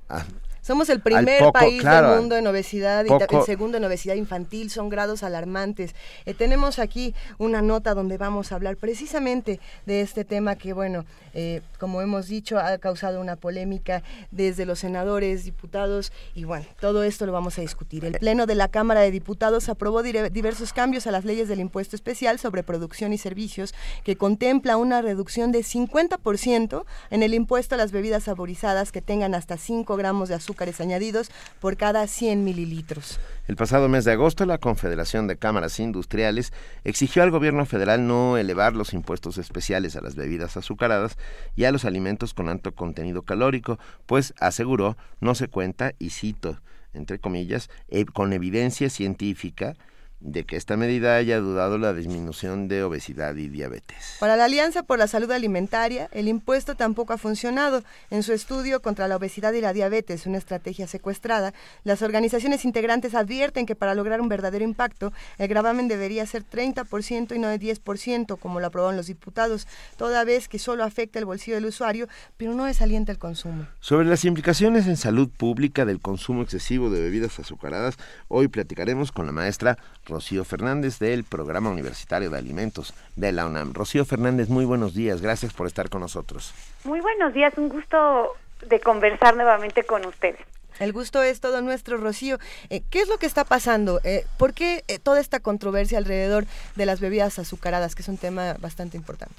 a 0.08 0.24
somos 0.62 0.89
el 0.89 1.01
primer 1.01 1.51
país 1.52 1.82
del 1.82 2.05
mundo 2.05 2.36
en 2.36 2.47
obesidad 2.47 3.05
y 3.05 3.12
el 3.12 3.43
segundo 3.44 3.78
en 3.78 3.84
obesidad 3.84 4.14
infantil, 4.14 4.70
son 4.70 4.89
grados 4.89 5.24
alarmantes. 5.24 5.94
Eh, 6.24 6.34
tenemos 6.34 6.78
aquí 6.78 7.14
una 7.39 7.62
nota 7.62 7.94
donde 7.94 8.16
vamos 8.16 8.52
a 8.52 8.55
hablar 8.55 8.76
precisamente 8.76 9.59
de 9.86 10.02
este 10.02 10.24
tema 10.24 10.55
que, 10.55 10.72
bueno, 10.72 11.05
eh, 11.34 11.62
como 11.80 12.01
hemos 12.01 12.28
dicho, 12.28 12.60
ha 12.60 12.78
causado 12.78 13.20
una 13.20 13.34
polémica 13.34 14.05
desde 14.30 14.64
los 14.64 14.78
senadores, 14.78 15.44
diputados 15.44 16.12
y, 16.34 16.44
bueno, 16.44 16.64
todo 16.80 17.02
esto 17.02 17.26
lo 17.26 17.32
vamos 17.32 17.59
a 17.59 17.62
discutir. 17.62 18.05
El 18.05 18.12
Pleno 18.12 18.47
de 18.47 18.55
la 18.55 18.68
Cámara 18.68 19.01
de 19.01 19.10
Diputados 19.10 19.68
aprobó 19.68 20.02
diversos 20.02 20.72
cambios 20.72 21.09
a 21.09 21.10
las 21.10 21.24
leyes 21.24 21.48
del 21.48 21.59
impuesto 21.59 21.97
especial 21.97 22.39
sobre 22.39 22.62
producción 22.62 23.12
y 23.12 23.18
servicios 23.18 23.74
que 24.05 24.16
contempla 24.16 24.76
una 24.76 25.02
reducción 25.02 25.51
de 25.51 25.60
50% 25.60 26.84
en 27.10 27.22
el 27.24 27.34
impuesto 27.34 27.74
a 27.74 27.78
las 27.78 27.90
bebidas 27.90 28.24
saborizadas 28.24 28.93
que 28.93 29.02
tengan 29.02 29.34
hasta 29.34 29.56
5 29.56 29.97
gramos 29.97 30.28
de 30.28 30.36
azúcar 30.36 30.51
azúcares 30.52 30.80
añadidos 30.82 31.30
por 31.60 31.78
cada 31.78 32.06
100 32.06 32.44
mililitros. 32.44 33.18
El 33.48 33.56
pasado 33.56 33.88
mes 33.88 34.04
de 34.04 34.12
agosto, 34.12 34.44
la 34.44 34.58
Confederación 34.58 35.26
de 35.26 35.36
Cámaras 35.36 35.80
Industriales 35.80 36.52
exigió 36.84 37.22
al 37.22 37.30
gobierno 37.30 37.64
federal 37.64 38.06
no 38.06 38.36
elevar 38.36 38.74
los 38.74 38.92
impuestos 38.92 39.38
especiales 39.38 39.96
a 39.96 40.02
las 40.02 40.14
bebidas 40.14 40.58
azucaradas 40.58 41.16
y 41.56 41.64
a 41.64 41.72
los 41.72 41.86
alimentos 41.86 42.34
con 42.34 42.50
alto 42.50 42.74
contenido 42.74 43.22
calórico, 43.22 43.78
pues 44.04 44.34
aseguró 44.38 44.98
no 45.20 45.34
se 45.34 45.48
cuenta, 45.48 45.92
y 45.98 46.10
cito, 46.10 46.60
entre 46.92 47.18
comillas, 47.18 47.70
eh, 47.88 48.04
con 48.04 48.34
evidencia 48.34 48.90
científica 48.90 49.74
de 50.22 50.44
que 50.44 50.56
esta 50.56 50.76
medida 50.76 51.16
haya 51.16 51.38
dudado 51.40 51.78
la 51.78 51.92
disminución 51.92 52.68
de 52.68 52.84
obesidad 52.84 53.34
y 53.36 53.48
diabetes. 53.48 54.16
Para 54.20 54.36
la 54.36 54.44
Alianza 54.44 54.82
por 54.84 54.98
la 54.98 55.08
Salud 55.08 55.30
Alimentaria, 55.30 56.08
el 56.12 56.28
impuesto 56.28 56.76
tampoco 56.76 57.12
ha 57.12 57.18
funcionado. 57.18 57.82
En 58.10 58.22
su 58.22 58.32
estudio 58.32 58.80
contra 58.80 59.08
la 59.08 59.16
obesidad 59.16 59.52
y 59.52 59.60
la 59.60 59.72
diabetes, 59.72 60.26
una 60.26 60.38
estrategia 60.38 60.86
secuestrada, 60.86 61.52
las 61.82 62.02
organizaciones 62.02 62.64
integrantes 62.64 63.14
advierten 63.14 63.66
que 63.66 63.74
para 63.74 63.94
lograr 63.94 64.20
un 64.20 64.28
verdadero 64.28 64.64
impacto, 64.64 65.12
el 65.38 65.48
gravamen 65.48 65.88
debería 65.88 66.24
ser 66.26 66.44
30% 66.44 67.34
y 67.34 67.38
no 67.38 67.48
de 67.48 67.58
10%, 67.58 68.38
como 68.38 68.60
lo 68.60 68.66
aprobaron 68.66 68.96
los 68.96 69.06
diputados, 69.06 69.66
toda 69.96 70.24
vez 70.24 70.48
que 70.48 70.58
solo 70.58 70.84
afecta 70.84 71.18
el 71.18 71.24
bolsillo 71.24 71.56
del 71.56 71.66
usuario, 71.66 72.08
pero 72.36 72.54
no 72.54 72.64
desalienta 72.64 73.10
el 73.10 73.18
consumo. 73.18 73.66
Sobre 73.80 74.06
las 74.06 74.24
implicaciones 74.24 74.86
en 74.86 74.96
salud 74.96 75.28
pública 75.28 75.84
del 75.84 76.00
consumo 76.00 76.42
excesivo 76.42 76.90
de 76.90 77.00
bebidas 77.00 77.38
azucaradas, 77.38 77.96
hoy 78.28 78.48
platicaremos 78.48 79.10
con 79.10 79.26
la 79.26 79.32
maestra 79.32 79.78
Rocío 80.12 80.44
Fernández 80.44 80.98
del 80.98 81.24
Programa 81.24 81.70
Universitario 81.70 82.28
de 82.28 82.39
Alimentos 82.39 82.94
de 83.16 83.32
la 83.32 83.47
UNAM. 83.47 83.72
Rocío 83.72 84.05
Fernández, 84.05 84.51
muy 84.51 84.66
buenos 84.66 84.94
días, 84.94 85.22
gracias 85.22 85.55
por 85.55 85.66
estar 85.66 85.89
con 85.89 86.02
nosotros. 86.02 86.52
Muy 86.84 87.01
buenos 87.01 87.32
días, 87.32 87.55
un 87.56 87.70
gusto 87.70 88.34
de 88.68 88.78
conversar 88.78 89.36
nuevamente 89.36 89.84
con 89.84 90.05
ustedes. 90.05 90.40
El 90.78 90.93
gusto 90.93 91.22
es 91.22 91.40
todo 91.40 91.62
nuestro, 91.62 91.97
Rocío. 91.97 92.36
Eh, 92.68 92.82
¿Qué 92.90 93.01
es 93.01 93.09
lo 93.09 93.16
que 93.16 93.26
está 93.26 93.44
pasando? 93.44 94.01
Eh, 94.05 94.24
¿Por 94.39 94.52
qué 94.52 94.84
eh, 94.89 94.98
toda 94.98 95.20
esta 95.20 95.40
controversia 95.40 95.97
alrededor 95.97 96.44
de 96.76 96.86
las 96.86 97.01
bebidas 97.01 97.39
azucaradas, 97.39 97.94
que 97.94 98.02
es 98.02 98.09
un 98.09 98.18
tema 98.18 98.55
bastante 98.60 98.97
importante? 98.98 99.34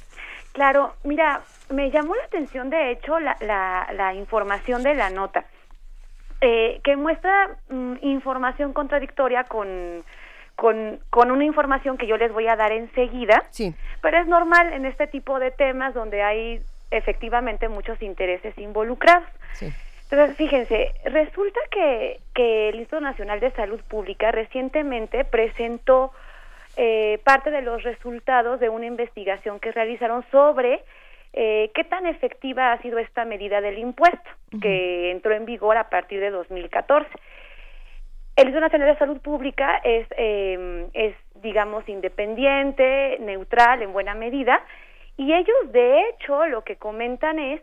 Claro, 0.54 0.96
mira, 1.04 1.42
me 1.70 1.92
llamó 1.92 2.16
la 2.16 2.24
atención, 2.24 2.70
de 2.70 2.92
hecho, 2.92 3.20
la, 3.20 3.38
la, 3.42 4.14
información 4.14 4.84
de 4.84 4.96
la 4.96 5.10
nota, 5.10 5.46
que 6.40 6.96
muestra 6.98 7.58
mm, 7.70 7.96
información 8.02 8.74
contradictoria 8.74 9.46
con 9.46 10.04
con, 10.64 10.98
con 11.10 11.30
una 11.30 11.44
información 11.44 11.98
que 11.98 12.08
yo 12.08 12.16
les 12.16 12.32
voy 12.32 12.48
a 12.48 12.56
dar 12.56 12.72
enseguida. 12.72 13.44
Sí. 13.50 13.76
Pero 14.02 14.18
es 14.18 14.28
normal 14.28 14.72
en 14.72 14.86
este 14.86 15.08
tipo 15.08 15.38
de 15.38 15.52
temas 15.52 15.94
donde 15.94 16.24
hay 16.24 16.62
efectivamente 16.90 17.68
muchos 17.68 18.02
intereses 18.02 18.58
involucrados. 18.58 19.28
Sí. 19.56 19.74
Entonces, 20.10 20.38
fíjense, 20.38 20.94
resulta 21.04 21.60
que, 21.70 22.22
que 22.34 22.70
el 22.70 22.76
Instituto 22.76 23.02
Nacional 23.02 23.42
de 23.42 23.52
Salud 23.52 23.82
Pública 23.90 24.32
recientemente 24.32 25.26
presentó 25.26 26.14
eh, 26.78 27.20
parte 27.26 27.52
de 27.52 27.62
los 27.62 27.84
resultados 27.84 28.62
de 28.62 28.70
una 28.70 28.86
investigación 28.86 29.60
que 29.60 29.74
realizaron 29.74 30.24
sobre 30.32 30.82
eh, 31.34 31.72
qué 31.76 31.84
tan 31.84 32.06
efectiva 32.06 32.72
ha 32.72 32.82
sido 32.82 33.00
esta 33.00 33.26
medida 33.26 33.60
del 33.60 33.80
impuesto, 33.80 34.30
que 34.62 35.12
entró 35.12 35.34
en 35.34 35.44
vigor 35.44 35.76
a 35.76 35.90
partir 35.90 36.22
de 36.22 36.30
2014. 36.30 37.10
El 38.36 38.48
Instituto 38.48 38.62
Nacional 38.62 38.94
de 38.94 38.98
Salud 38.98 39.22
Pública 39.22 39.80
es, 39.84 40.08
eh, 40.18 40.88
es, 40.94 41.16
digamos, 41.44 41.88
independiente, 41.88 43.18
neutral 43.20 43.84
en 43.84 43.94
buena 43.94 44.16
medida, 44.16 44.64
y 45.18 45.34
ellos, 45.34 45.72
de 45.72 46.10
hecho, 46.10 46.48
lo 46.48 46.64
que 46.64 46.78
comentan 46.78 47.38
es 47.38 47.62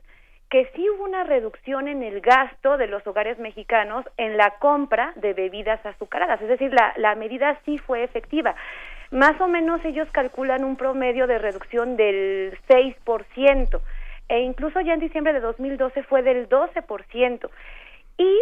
que 0.49 0.71
sí 0.75 0.89
hubo 0.91 1.05
una 1.05 1.25
reducción 1.25 1.89
en 1.89 2.05
el 2.05 2.21
gasto 2.21 2.77
de 2.77 2.87
los 2.87 3.05
hogares 3.05 3.39
mexicanos 3.41 4.05
en 4.17 4.37
la 4.37 4.59
compra 4.59 5.13
de 5.17 5.33
bebidas 5.33 5.85
azucaradas, 5.85 6.41
es 6.41 6.49
decir, 6.49 6.73
la, 6.73 6.93
la 6.97 7.17
medida 7.17 7.59
sí 7.65 7.79
fue 7.79 8.05
efectiva. 8.05 8.55
Más 9.11 9.41
o 9.41 9.49
menos 9.49 9.85
ellos 9.85 10.09
calculan 10.13 10.63
un 10.63 10.77
promedio 10.77 11.27
de 11.27 11.39
reducción 11.39 11.97
del 11.97 12.57
6%, 12.69 13.81
e 14.29 14.41
incluso 14.43 14.81
ya 14.81 14.95
en 14.95 15.01
diciembre 15.01 15.33
de 15.33 15.41
2012 15.41 16.05
fue 16.05 16.23
del 16.23 16.49
12%. 16.49 17.51
Y 18.19 18.41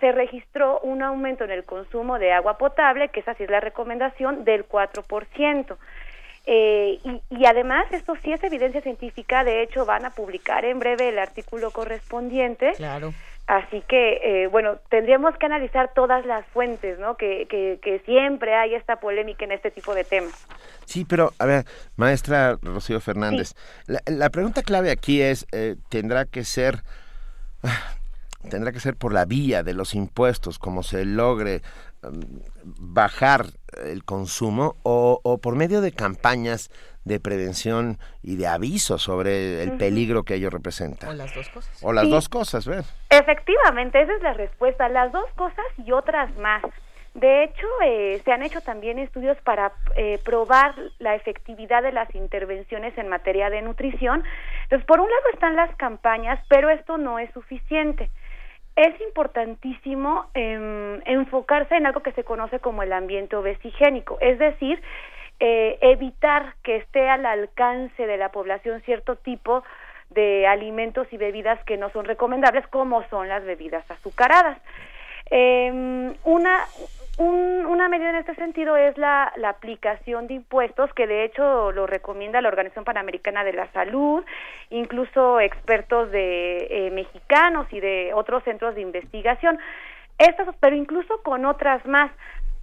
se 0.00 0.12
registró 0.12 0.80
un 0.80 1.02
aumento 1.02 1.44
en 1.44 1.50
el 1.50 1.64
consumo 1.64 2.18
de 2.18 2.32
agua 2.32 2.58
potable, 2.58 3.08
que 3.08 3.20
esa 3.20 3.34
sí 3.34 3.44
es 3.44 3.50
la 3.50 3.60
recomendación, 3.60 4.44
del 4.44 4.68
4%. 4.68 5.76
Eh, 6.46 6.98
y, 7.04 7.22
y, 7.28 7.46
además, 7.46 7.86
esto 7.90 8.14
sí 8.22 8.32
es 8.32 8.42
evidencia 8.42 8.80
científica, 8.80 9.44
de 9.44 9.62
hecho 9.62 9.84
van 9.84 10.06
a 10.06 10.10
publicar 10.10 10.64
en 10.64 10.78
breve 10.78 11.10
el 11.10 11.18
artículo 11.18 11.70
correspondiente. 11.70 12.72
Claro. 12.76 13.12
Así 13.48 13.82
que, 13.88 14.20
eh, 14.22 14.46
bueno, 14.48 14.76
tendríamos 14.90 15.34
que 15.38 15.46
analizar 15.46 15.92
todas 15.94 16.24
las 16.26 16.46
fuentes, 16.48 16.98
¿no? 16.98 17.16
Que, 17.16 17.46
que, 17.48 17.78
que, 17.82 17.98
siempre 18.00 18.54
hay 18.54 18.74
esta 18.74 18.96
polémica 18.96 19.44
en 19.46 19.52
este 19.52 19.70
tipo 19.70 19.94
de 19.94 20.04
temas. 20.04 20.46
Sí, 20.84 21.06
pero, 21.06 21.32
a 21.38 21.46
ver, 21.46 21.64
maestra 21.96 22.58
Rocío 22.60 23.00
Fernández, 23.00 23.54
la, 23.86 24.00
la, 24.04 24.28
pregunta 24.28 24.62
clave 24.62 24.90
aquí 24.90 25.22
es, 25.22 25.46
eh, 25.52 25.76
¿tendrá 25.88 26.26
que 26.26 26.44
ser 26.44 26.82
tendrá 28.48 28.72
que 28.72 28.80
ser 28.80 28.96
por 28.96 29.12
la 29.12 29.24
vía 29.24 29.62
de 29.62 29.74
los 29.74 29.94
impuestos, 29.94 30.58
como 30.58 30.82
se 30.82 31.04
logre 31.04 31.62
um, 32.02 32.20
bajar 32.64 33.46
el 33.84 34.04
consumo, 34.04 34.76
o, 34.82 35.38
por 35.42 35.56
medio 35.56 35.80
de 35.80 35.92
campañas 35.92 36.70
de 37.04 37.20
prevención 37.20 37.98
y 38.22 38.36
de 38.36 38.46
aviso 38.46 38.98
sobre 38.98 39.62
el 39.62 39.76
peligro 39.78 40.24
que 40.24 40.34
ello 40.34 40.50
representa. 40.50 41.08
O 41.08 41.12
las 41.14 41.34
dos 41.34 41.48
cosas. 41.48 41.82
O 41.82 41.92
las 41.92 42.10
dos 42.10 42.28
cosas, 42.28 42.66
¿ves? 42.66 42.94
Efectivamente, 43.10 44.00
esa 44.02 44.14
es 44.14 44.22
la 44.22 44.34
respuesta. 44.34 44.88
Las 44.88 45.10
dos 45.12 45.26
cosas 45.34 45.64
y 45.78 45.92
otras 45.92 46.36
más. 46.38 46.62
De 47.14 47.44
hecho, 47.44 47.66
eh, 47.84 48.20
se 48.24 48.30
han 48.30 48.42
hecho 48.42 48.60
también 48.60 48.98
estudios 48.98 49.38
para 49.42 49.72
eh, 49.96 50.20
probar 50.24 50.74
la 50.98 51.14
efectividad 51.14 51.82
de 51.82 51.92
las 51.92 52.14
intervenciones 52.14 52.96
en 52.98 53.08
materia 53.08 53.48
de 53.48 53.62
nutrición. 53.62 54.22
Entonces, 54.64 54.86
por 54.86 55.00
un 55.00 55.08
lado 55.08 55.22
están 55.32 55.56
las 55.56 55.74
campañas, 55.76 56.38
pero 56.48 56.68
esto 56.68 56.98
no 56.98 57.18
es 57.18 57.32
suficiente 57.32 58.10
es 58.78 59.00
importantísimo 59.00 60.26
em, 60.34 61.00
enfocarse 61.04 61.74
en 61.74 61.86
algo 61.86 62.00
que 62.00 62.12
se 62.12 62.22
conoce 62.22 62.60
como 62.60 62.84
el 62.84 62.92
ambiente 62.92 63.34
obesigénico, 63.34 64.18
es 64.20 64.38
decir, 64.38 64.80
eh, 65.40 65.78
evitar 65.80 66.54
que 66.62 66.76
esté 66.76 67.08
al 67.08 67.26
alcance 67.26 68.06
de 68.06 68.16
la 68.16 68.30
población 68.30 68.80
cierto 68.82 69.16
tipo 69.16 69.64
de 70.10 70.46
alimentos 70.46 71.08
y 71.12 71.16
bebidas 71.16 71.62
que 71.64 71.76
no 71.76 71.90
son 71.90 72.04
recomendables, 72.04 72.68
como 72.68 73.02
son 73.08 73.28
las 73.28 73.44
bebidas 73.44 73.88
azucaradas. 73.90 74.58
Eh, 75.28 76.14
una, 76.22 76.64
una 77.18 77.88
medida 77.88 78.10
en 78.10 78.16
este 78.16 78.34
sentido 78.36 78.76
es 78.76 78.96
la, 78.96 79.32
la, 79.36 79.48
aplicación 79.48 80.28
de 80.28 80.34
impuestos, 80.34 80.92
que 80.94 81.06
de 81.06 81.24
hecho 81.24 81.72
lo 81.72 81.86
recomienda 81.86 82.40
la 82.40 82.48
Organización 82.48 82.84
Panamericana 82.84 83.42
de 83.42 83.52
la 83.52 83.70
Salud, 83.72 84.24
incluso 84.70 85.40
expertos 85.40 86.10
de 86.12 86.68
eh, 86.70 86.90
mexicanos 86.92 87.66
y 87.72 87.80
de 87.80 88.12
otros 88.14 88.44
centros 88.44 88.76
de 88.76 88.82
investigación. 88.82 89.58
Estas, 90.18 90.48
pero 90.60 90.76
incluso 90.76 91.22
con 91.22 91.44
otras 91.44 91.84
más. 91.86 92.10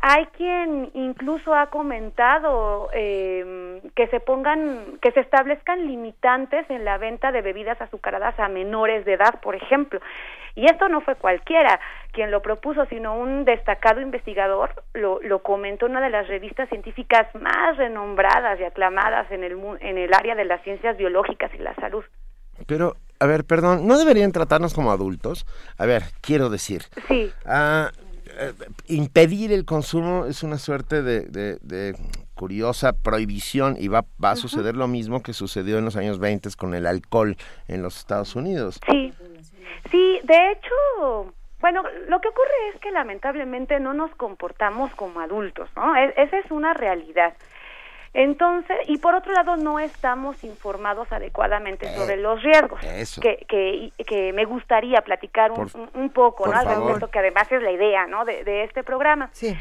Hay 0.07 0.27
quien 0.37 0.91
incluso 0.93 1.55
ha 1.55 1.71
comentado 1.71 2.89
eh, 2.93 3.81
que 3.95 4.05
se 4.09 4.19
pongan, 4.19 4.99
que 5.01 5.11
se 5.13 5.21
establezcan 5.21 5.87
limitantes 5.87 6.69
en 6.69 6.85
la 6.85 6.99
venta 6.99 7.31
de 7.31 7.41
bebidas 7.41 7.81
azucaradas 7.81 8.39
a 8.39 8.47
menores 8.47 9.03
de 9.05 9.13
edad, 9.13 9.41
por 9.41 9.55
ejemplo. 9.55 9.99
Y 10.53 10.65
esto 10.65 10.89
no 10.89 11.01
fue 11.01 11.15
cualquiera 11.15 11.79
quien 12.11 12.29
lo 12.29 12.43
propuso, 12.43 12.85
sino 12.85 13.17
un 13.17 13.45
destacado 13.45 13.99
investigador, 13.99 14.83
lo, 14.93 15.19
lo 15.23 15.41
comentó 15.41 15.87
en 15.87 15.93
una 15.93 16.01
de 16.01 16.11
las 16.11 16.27
revistas 16.27 16.69
científicas 16.69 17.25
más 17.33 17.75
renombradas 17.77 18.59
y 18.59 18.63
aclamadas 18.63 19.31
en 19.31 19.43
el, 19.43 19.57
en 19.79 19.97
el 19.97 20.13
área 20.13 20.35
de 20.35 20.45
las 20.45 20.61
ciencias 20.61 20.97
biológicas 20.97 21.51
y 21.55 21.57
la 21.57 21.73
salud. 21.77 22.03
Pero, 22.67 22.93
a 23.19 23.25
ver, 23.25 23.43
perdón, 23.43 23.87
¿no 23.87 23.97
deberían 23.97 24.31
tratarnos 24.31 24.75
como 24.75 24.91
adultos? 24.91 25.47
A 25.79 25.87
ver, 25.87 26.03
quiero 26.21 26.49
decir. 26.49 26.83
Sí. 27.07 27.33
Ah, 27.43 27.89
eh, 28.37 28.53
impedir 28.87 29.51
el 29.51 29.65
consumo 29.65 30.25
es 30.25 30.43
una 30.43 30.57
suerte 30.57 31.01
de, 31.01 31.95
curiosa 32.35 32.93
prohibición 32.93 33.77
y 33.79 33.87
va, 33.87 34.05
va 34.21 34.31
a 34.31 34.35
suceder 34.35 34.75
lo 34.75 34.87
mismo 34.87 35.23
que 35.23 35.31
sucedió 35.31 35.77
en 35.77 35.85
los 35.85 35.95
años 35.95 36.19
20 36.19 36.49
con 36.57 36.73
el 36.73 36.85
alcohol 36.85 37.37
en 37.67 37.81
los 37.81 37.97
Estados 37.97 38.35
Unidos. 38.35 38.79
Sí, 38.89 39.13
sí, 39.89 40.19
de 40.23 40.51
hecho, 40.51 41.33
bueno, 41.61 41.81
lo 42.09 42.19
que 42.19 42.27
ocurre 42.27 42.69
es 42.73 42.81
que 42.81 42.91
lamentablemente 42.91 43.79
no 43.79 43.93
nos 43.93 44.13
comportamos 44.15 44.93
como 44.95 45.19
adultos, 45.21 45.69
¿no? 45.75 45.95
E, 45.95 46.13
esa 46.17 46.37
es 46.37 46.51
una 46.51 46.73
realidad. 46.73 47.33
Entonces, 48.17 48.77
y 48.87 48.97
por 48.99 49.13
otro 49.13 49.33
lado, 49.33 49.57
no 49.57 49.77
estamos 49.77 50.41
informados 50.45 51.11
adecuadamente 51.11 51.93
sobre 51.93 52.13
eh, 52.13 52.17
los 52.17 52.41
riesgos, 52.41 52.79
que, 53.21 53.45
que, 53.45 53.91
que, 54.05 54.31
me 54.31 54.45
gustaría 54.45 55.01
platicar 55.01 55.51
un, 55.51 55.69
un 55.93 56.09
poco, 56.11 56.47
¿no? 56.47 56.57
Al 56.57 57.09
que 57.11 57.19
además 57.19 57.51
es 57.51 57.61
la 57.61 57.71
idea, 57.71 58.07
¿no? 58.07 58.23
De, 58.23 58.45
de 58.45 58.63
este 58.63 58.83
programa. 58.83 59.29
Sí. 59.33 59.53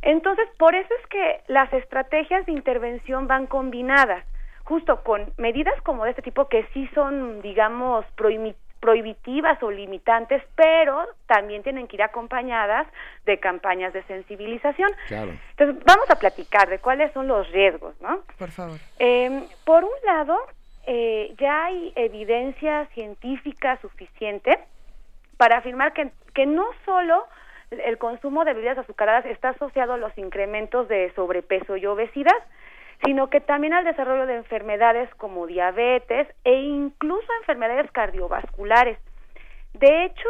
Entonces, 0.00 0.48
por 0.56 0.74
eso 0.74 0.88
es 1.02 1.06
que 1.08 1.42
las 1.48 1.70
estrategias 1.74 2.46
de 2.46 2.52
intervención 2.52 3.26
van 3.26 3.46
combinadas, 3.46 4.24
justo 4.64 5.04
con 5.04 5.30
medidas 5.36 5.78
como 5.82 6.04
de 6.04 6.10
este 6.10 6.22
tipo 6.22 6.48
que 6.48 6.66
sí 6.72 6.88
son, 6.94 7.42
digamos, 7.42 8.06
prohibitivas 8.82 9.62
o 9.62 9.70
limitantes, 9.70 10.42
pero 10.56 11.06
también 11.28 11.62
tienen 11.62 11.86
que 11.86 11.94
ir 11.94 12.02
acompañadas 12.02 12.88
de 13.24 13.38
campañas 13.38 13.92
de 13.92 14.02
sensibilización. 14.02 14.90
Entonces, 15.08 15.84
vamos 15.86 16.10
a 16.10 16.16
platicar 16.16 16.68
de 16.68 16.80
cuáles 16.80 17.12
son 17.12 17.28
los 17.28 17.48
riesgos, 17.52 17.94
¿no? 18.00 18.22
Por 18.36 18.50
favor. 18.50 18.80
Eh, 18.98 19.46
por 19.64 19.84
un 19.84 19.90
lado, 20.04 20.36
eh, 20.88 21.32
ya 21.38 21.66
hay 21.66 21.92
evidencia 21.94 22.86
científica 22.86 23.78
suficiente 23.80 24.58
para 25.36 25.58
afirmar 25.58 25.92
que, 25.92 26.10
que 26.34 26.46
no 26.46 26.66
solo 26.84 27.24
el 27.70 27.98
consumo 27.98 28.44
de 28.44 28.52
bebidas 28.52 28.78
azucaradas 28.78 29.26
está 29.26 29.50
asociado 29.50 29.92
a 29.92 29.96
los 29.96 30.18
incrementos 30.18 30.88
de 30.88 31.12
sobrepeso 31.14 31.76
y 31.76 31.86
obesidad, 31.86 32.36
sino 33.04 33.30
que 33.30 33.40
también 33.40 33.74
al 33.74 33.84
desarrollo 33.84 34.26
de 34.26 34.36
enfermedades 34.36 35.12
como 35.16 35.46
diabetes 35.46 36.28
e 36.44 36.54
incluso 36.54 37.26
enfermedades 37.40 37.90
cardiovasculares. 37.90 38.98
De 39.74 40.04
hecho, 40.04 40.28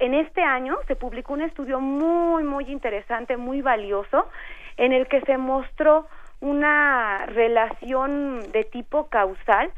en 0.00 0.14
este 0.14 0.42
año 0.42 0.76
se 0.86 0.96
publicó 0.96 1.32
un 1.32 1.42
estudio 1.42 1.80
muy, 1.80 2.42
muy 2.42 2.64
interesante, 2.70 3.36
muy 3.36 3.62
valioso, 3.62 4.28
en 4.76 4.92
el 4.92 5.06
que 5.06 5.20
se 5.22 5.36
mostró 5.38 6.06
una 6.40 7.18
relación 7.26 8.50
de 8.52 8.64
tipo 8.64 9.08
causal 9.08 9.70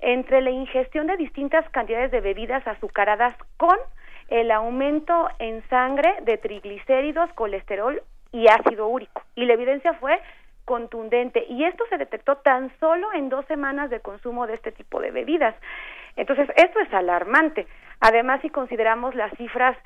entre 0.00 0.40
la 0.40 0.50
ingestión 0.50 1.06
de 1.06 1.16
distintas 1.16 1.68
cantidades 1.70 2.10
de 2.10 2.20
bebidas 2.20 2.66
azucaradas 2.66 3.34
con 3.56 3.76
el 4.28 4.50
aumento 4.50 5.28
en 5.38 5.62
sangre 5.68 6.16
de 6.22 6.36
triglicéridos, 6.36 7.32
colesterol 7.34 8.02
y 8.32 8.48
ácido 8.48 8.88
úrico. 8.88 9.22
Y 9.36 9.44
la 9.44 9.54
evidencia 9.54 9.94
fue 9.94 10.20
contundente 10.66 11.46
y 11.48 11.64
esto 11.64 11.84
se 11.88 11.96
detectó 11.96 12.36
tan 12.36 12.70
solo 12.78 13.10
en 13.14 13.30
dos 13.30 13.46
semanas 13.46 13.88
de 13.88 14.00
consumo 14.00 14.46
de 14.46 14.54
este 14.54 14.72
tipo 14.72 15.00
de 15.00 15.10
bebidas. 15.10 15.54
Entonces, 16.16 16.48
esto 16.56 16.80
es 16.80 16.92
alarmante. 16.92 17.66
Además, 18.00 18.42
si 18.42 18.50
consideramos 18.50 19.14
las 19.14 19.32
cifras 19.38 19.78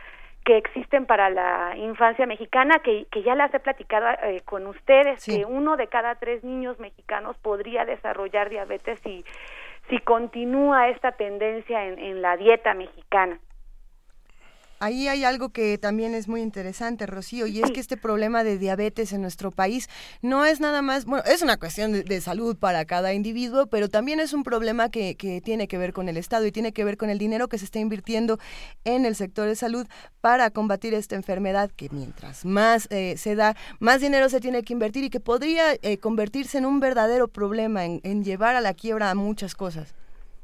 que 0.45 0.57
existen 0.57 1.07
para 1.07 1.29
la 1.29 1.77
infancia 1.77 2.27
mexicana, 2.27 2.79
que, 2.79 3.07
que 3.13 3.23
ya 3.23 3.35
las 3.35 3.53
he 3.53 3.61
platicado 3.61 4.07
eh, 4.25 4.41
con 4.45 4.67
ustedes, 4.67 5.25
que 5.25 5.45
uno 5.45 5.77
de 5.77 5.87
cada 5.87 6.15
tres 6.15 6.43
niños 6.43 6.81
mexicanos 6.81 7.37
podría 7.39 7.85
desarrollar 7.85 8.49
diabetes 8.49 8.99
si, 9.01 9.25
si 9.91 9.99
continúa 9.99 10.89
esta 10.89 11.13
tendencia 11.13 11.85
en 11.85 12.23
la 12.23 12.37
dieta 12.37 12.73
mexicana. 12.75 13.39
Ahí 14.83 15.09
hay 15.09 15.25
algo 15.25 15.51
que 15.51 15.77
también 15.77 16.15
es 16.15 16.27
muy 16.27 16.41
interesante, 16.41 17.05
Rocío, 17.05 17.47
y 17.47 17.61
es 17.61 17.71
que 17.71 17.81
este 17.81 17.99
problema 17.99 18.45
de 18.45 18.57
diabetes 18.57 19.13
en 19.13 19.21
nuestro 19.21 19.51
país 19.51 19.91
no 20.23 20.47
es 20.47 20.59
nada 20.59 20.81
más, 20.81 21.05
bueno, 21.05 21.23
es 21.27 21.43
una 21.43 21.59
cuestión 21.59 21.93
de, 21.93 22.21
salud 22.23 22.57
para 22.57 22.87
cada 22.87 23.13
individuo, 23.13 23.67
pero 23.67 23.91
también 23.91 24.21
es 24.21 24.33
un 24.33 24.43
problema 24.43 24.91
que, 24.91 25.17
que, 25.17 25.43
tiene 25.43 25.69
que 25.69 25.77
ver 25.77 25.93
con 25.93 26.09
el 26.09 26.17
Estado 26.17 26.47
y 26.47 26.53
tiene 26.53 26.73
que 26.73 26.85
ver 26.85 26.97
con 26.97 27.11
el 27.11 27.19
dinero 27.19 27.47
que 27.49 27.59
se 27.59 27.67
está 27.67 27.79
invirtiendo 27.79 28.39
en 28.85 29.05
el 29.05 29.17
sector 29.17 29.47
de 29.47 29.55
salud 29.55 29.87
para 30.23 30.49
combatir 30.49 30.95
esta 30.95 31.15
enfermedad 31.15 31.71
que 31.71 31.91
mientras 31.91 32.47
más 32.47 32.89
eh, 32.91 33.19
se 33.19 33.35
da, 33.35 33.57
más 33.81 34.01
dinero 34.01 34.31
se 34.31 34.41
tiene 34.41 34.63
que 34.63 34.73
invertir 34.73 35.05
y 35.05 35.11
que 35.11 35.21
podría 35.21 35.75
eh, 35.83 35.99
convertirse 35.99 36.57
en 36.57 36.65
un 36.65 36.81
verdadero 36.81 37.29
problema, 37.29 37.85
en, 37.85 38.01
en 38.03 38.25
llevar 38.25 38.57
a 38.57 38.63
la 38.63 38.73
quiebra 38.73 39.11
a 39.11 39.15
muchas 39.15 39.55
cosas. 39.55 39.95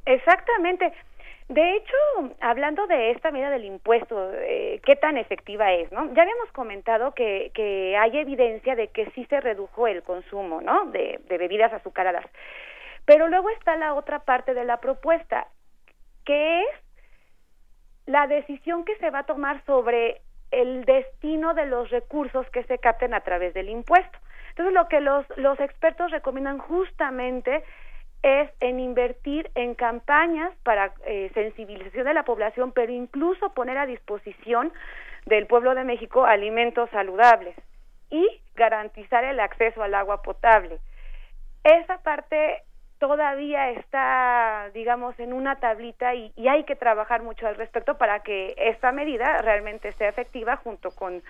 Exactamente. 0.05 0.93
De 1.49 1.77
hecho, 1.77 1.97
hablando 2.41 2.89
de 2.89 3.13
esta 3.13 3.31
medida 3.31 3.51
del 3.51 3.65
impuesto, 3.65 4.33
eh, 4.35 4.81
¿qué 4.85 4.97
tan 4.97 5.17
efectiva 5.17 5.73
es? 5.73 5.93
¿no? 5.93 6.13
Ya 6.13 6.23
habíamos 6.23 6.51
comentado 6.53 7.15
que, 7.15 7.53
que 7.55 7.97
hay 7.97 8.19
evidencia 8.19 8.75
de 8.75 8.89
que 8.89 9.11
sí 9.13 9.25
se 9.27 9.41
redujo 9.41 9.87
el 9.87 10.03
consumo 10.03 10.61
¿no? 10.61 10.87
de, 10.87 11.21
de 11.29 11.39
bebidas 11.39 11.73
azucaradas. 11.73 12.27
Pero 13.05 13.29
luego 13.29 13.49
está 13.51 13.77
la 13.77 13.95
otra 13.95 14.21
parte 14.21 14.55
de 14.55 14.65
la 14.65 14.79
propuesta, 14.79 15.47
que 16.25 16.63
es 16.63 16.69
la 18.07 18.27
decisión 18.27 18.85
que 18.85 18.97
se 18.97 19.11
va 19.11 19.21
a 19.21 19.27
tomar 19.27 19.65
sobre 19.67 20.23
el 20.51 20.85
destino 20.85 21.55
de 21.55 21.67
los 21.67 21.91
recursos 21.91 22.49
que 22.51 22.65
se 22.65 22.79
capten 22.79 23.15
a 23.15 23.21
través 23.21 23.55
del 23.55 23.69
impuesto. 23.69 24.19
Entonces, 24.51 24.75
lo 24.75 24.89
que 24.89 25.01
los, 25.01 25.25
los 25.37 25.61
expertos 25.61 26.11
recomiendan 26.11 26.59
justamente 26.59 27.63
es 28.27 28.51
en 28.59 28.81
invertir 28.81 29.53
en 29.55 29.77
campañas 29.77 30.53
para 30.65 30.93
eh, 31.07 31.31
sensibilización 31.33 32.07
de 32.07 32.15
la 32.15 32.25
población, 32.25 32.73
pero 32.73 32.93
incluso 32.93 33.55
poner 33.55 33.79
a 33.79 33.87
disposición 33.87 34.73
del 35.27 35.47
pueblo 35.47 35.77
de 35.77 35.85
México 35.85 36.25
alimentos 36.25 36.91
saludables 36.91 37.55
y 38.11 38.27
garantizar 38.57 39.23
el 39.23 39.39
acceso 39.39 39.81
al 39.81 39.95
agua 39.95 40.23
potable. 40.23 40.81
Esa 41.63 41.99
parte 41.99 42.65
todavía 42.99 43.71
está, 43.71 44.71
digamos, 44.75 45.17
en 45.21 45.33
una 45.33 45.61
tablita 45.61 46.13
y, 46.17 46.33
hay 46.49 46.65
que 46.65 46.75
trabajar 46.75 47.23
mucho 47.23 47.47
al 47.47 47.55
respecto 47.55 47.97
para 47.97 48.25
que 48.25 48.55
esta 48.57 48.91
medida 48.91 49.41
realmente 49.43 49.93
sea 49.93 50.09
efectiva 50.09 50.57
junto 50.57 50.91
con, 50.91 51.23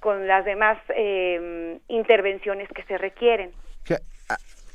con 0.00 0.26
las 0.26 0.46
demás 0.46 0.78
eh, 0.96 1.78
intervenciones 1.88 2.70
que 2.70 2.84
se 2.84 2.96
requieren 2.96 3.52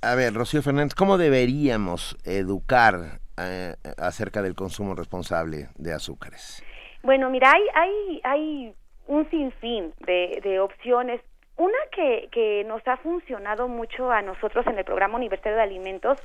a 0.03 0.15
ver, 0.15 0.34
Rocío 0.34 0.61
Fernández, 0.61 0.95
¿cómo 0.95 1.17
deberíamos 1.17 2.17
educar 2.25 3.19
eh, 3.38 3.75
acerca 3.97 4.41
del 4.41 4.53
consumo 4.53 4.95
responsable 4.95 5.69
de 5.75 5.93
azúcares? 5.93 6.61
Bueno, 7.03 7.30
mira, 7.30 7.51
hay, 7.51 7.63
hay, 7.73 8.21
hay 8.23 8.75
un 9.07 9.30
sinfín 9.30 9.93
de, 10.05 10.41
de 10.43 10.59
opciones. 10.59 11.21
Una 11.55 11.77
que, 11.91 12.27
que 12.31 12.65
nos 12.65 12.85
ha 12.88 12.97
funcionado 12.97 13.67
mucho 13.69 14.11
a 14.11 14.21
nosotros 14.21 14.67
en 14.67 14.77
el 14.77 14.84
programa 14.84 15.15
Universitario 15.17 15.57
de 15.57 15.63
Alimentos 15.63 16.17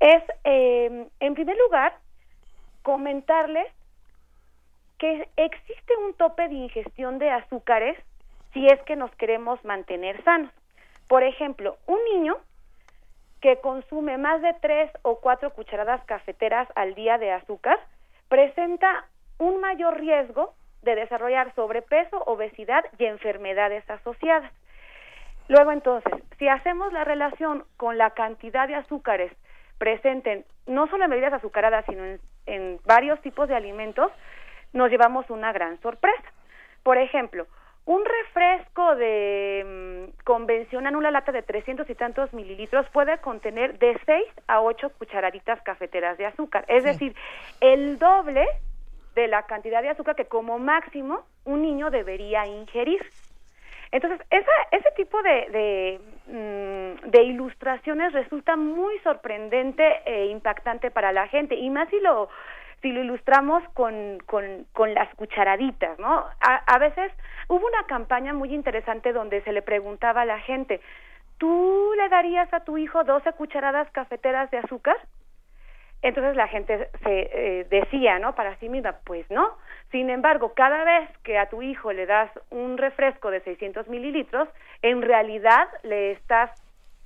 es, 0.00 0.22
eh, 0.44 1.06
en 1.20 1.34
primer 1.34 1.56
lugar, 1.58 1.98
comentarles 2.82 3.66
que 4.98 5.28
existe 5.36 5.96
un 6.06 6.14
tope 6.14 6.48
de 6.48 6.54
ingestión 6.54 7.18
de 7.18 7.30
azúcares 7.30 7.98
si 8.54 8.66
es 8.66 8.80
que 8.84 8.96
nos 8.96 9.10
queremos 9.16 9.62
mantener 9.66 10.22
sanos. 10.24 10.50
Por 11.08 11.22
ejemplo, 11.22 11.76
un 11.86 11.98
niño 12.14 12.38
que 13.40 13.60
consume 13.60 14.18
más 14.18 14.42
de 14.42 14.54
tres 14.60 14.90
o 15.02 15.20
cuatro 15.20 15.50
cucharadas 15.50 16.04
cafeteras 16.04 16.68
al 16.74 16.94
día 16.94 17.18
de 17.18 17.32
azúcar 17.32 17.78
presenta 18.28 19.06
un 19.38 19.60
mayor 19.60 20.00
riesgo 20.00 20.54
de 20.82 20.94
desarrollar 20.94 21.54
sobrepeso, 21.54 22.22
obesidad 22.26 22.84
y 22.98 23.04
enfermedades 23.04 23.88
asociadas. 23.90 24.52
Luego 25.48 25.72
entonces, 25.72 26.12
si 26.38 26.48
hacemos 26.48 26.92
la 26.92 27.04
relación 27.04 27.64
con 27.76 27.98
la 27.98 28.10
cantidad 28.10 28.66
de 28.66 28.74
azúcares 28.74 29.32
presentes 29.78 30.44
no 30.66 30.88
solo 30.88 31.04
en 31.04 31.10
bebidas 31.10 31.34
azucaradas, 31.34 31.84
sino 31.86 32.04
en, 32.04 32.20
en 32.46 32.80
varios 32.84 33.20
tipos 33.20 33.48
de 33.48 33.54
alimentos, 33.54 34.10
nos 34.72 34.90
llevamos 34.90 35.28
una 35.30 35.52
gran 35.52 35.80
sorpresa. 35.80 36.32
Por 36.82 36.98
ejemplo, 36.98 37.46
un 37.86 38.04
refresco 38.04 38.96
de 38.96 39.64
mm, 39.64 40.24
convencional, 40.24 40.96
una 40.96 41.12
lata 41.12 41.32
de 41.32 41.42
300 41.42 41.88
y 41.88 41.94
tantos 41.94 42.32
mililitros, 42.34 42.86
puede 42.90 43.18
contener 43.18 43.78
de 43.78 43.98
6 44.04 44.24
a 44.48 44.60
8 44.60 44.90
cucharaditas 44.98 45.62
cafeteras 45.62 46.18
de 46.18 46.26
azúcar. 46.26 46.64
Es 46.68 46.82
decir, 46.82 47.14
el 47.60 47.98
doble 47.98 48.44
de 49.14 49.28
la 49.28 49.44
cantidad 49.44 49.82
de 49.82 49.90
azúcar 49.90 50.16
que 50.16 50.26
como 50.26 50.58
máximo 50.58 51.24
un 51.44 51.62
niño 51.62 51.90
debería 51.90 52.44
ingerir. 52.46 53.00
Entonces, 53.92 54.20
esa, 54.30 54.50
ese 54.72 54.90
tipo 54.96 55.22
de, 55.22 55.30
de, 55.30 56.00
mm, 56.26 57.08
de 57.08 57.22
ilustraciones 57.22 58.12
resulta 58.12 58.56
muy 58.56 58.98
sorprendente 58.98 59.84
e 60.04 60.26
impactante 60.26 60.90
para 60.90 61.12
la 61.12 61.28
gente, 61.28 61.54
y 61.54 61.70
más 61.70 61.88
si 61.88 62.00
lo 62.00 62.28
si 62.86 62.92
lo 62.92 63.02
ilustramos 63.02 63.64
con, 63.74 64.18
con, 64.26 64.64
con 64.72 64.94
las 64.94 65.12
cucharaditas, 65.16 65.98
¿no? 65.98 66.24
A, 66.40 66.78
veces 66.78 67.10
hubo 67.48 67.66
una 67.66 67.82
campaña 67.88 68.32
muy 68.32 68.54
interesante 68.54 69.12
donde 69.12 69.42
se 69.42 69.50
le 69.50 69.60
preguntaba 69.60 70.20
a 70.20 70.24
la 70.24 70.38
gente, 70.38 70.80
¿tú 71.36 71.90
le 71.96 72.08
darías 72.08 72.48
a 72.54 72.60
tu 72.60 72.78
hijo 72.78 73.02
12 73.02 73.32
cucharadas 73.32 73.90
cafeteras 73.90 74.52
de 74.52 74.58
azúcar? 74.58 74.96
Entonces 76.00 76.36
la 76.36 76.46
gente 76.46 76.88
se 77.02 77.30
eh, 77.32 77.66
decía, 77.68 78.20
¿no? 78.20 78.36
Para 78.36 78.54
sí 78.58 78.68
misma, 78.68 78.94
pues 79.02 79.28
no. 79.32 79.58
Sin 79.90 80.08
embargo, 80.08 80.54
cada 80.54 80.84
vez 80.84 81.10
que 81.24 81.38
a 81.38 81.48
tu 81.48 81.62
hijo 81.62 81.92
le 81.92 82.06
das 82.06 82.30
un 82.50 82.78
refresco 82.78 83.32
de 83.32 83.40
600 83.40 83.88
mililitros, 83.88 84.48
en 84.82 85.02
realidad 85.02 85.66
le 85.82 86.12
estás 86.12 86.52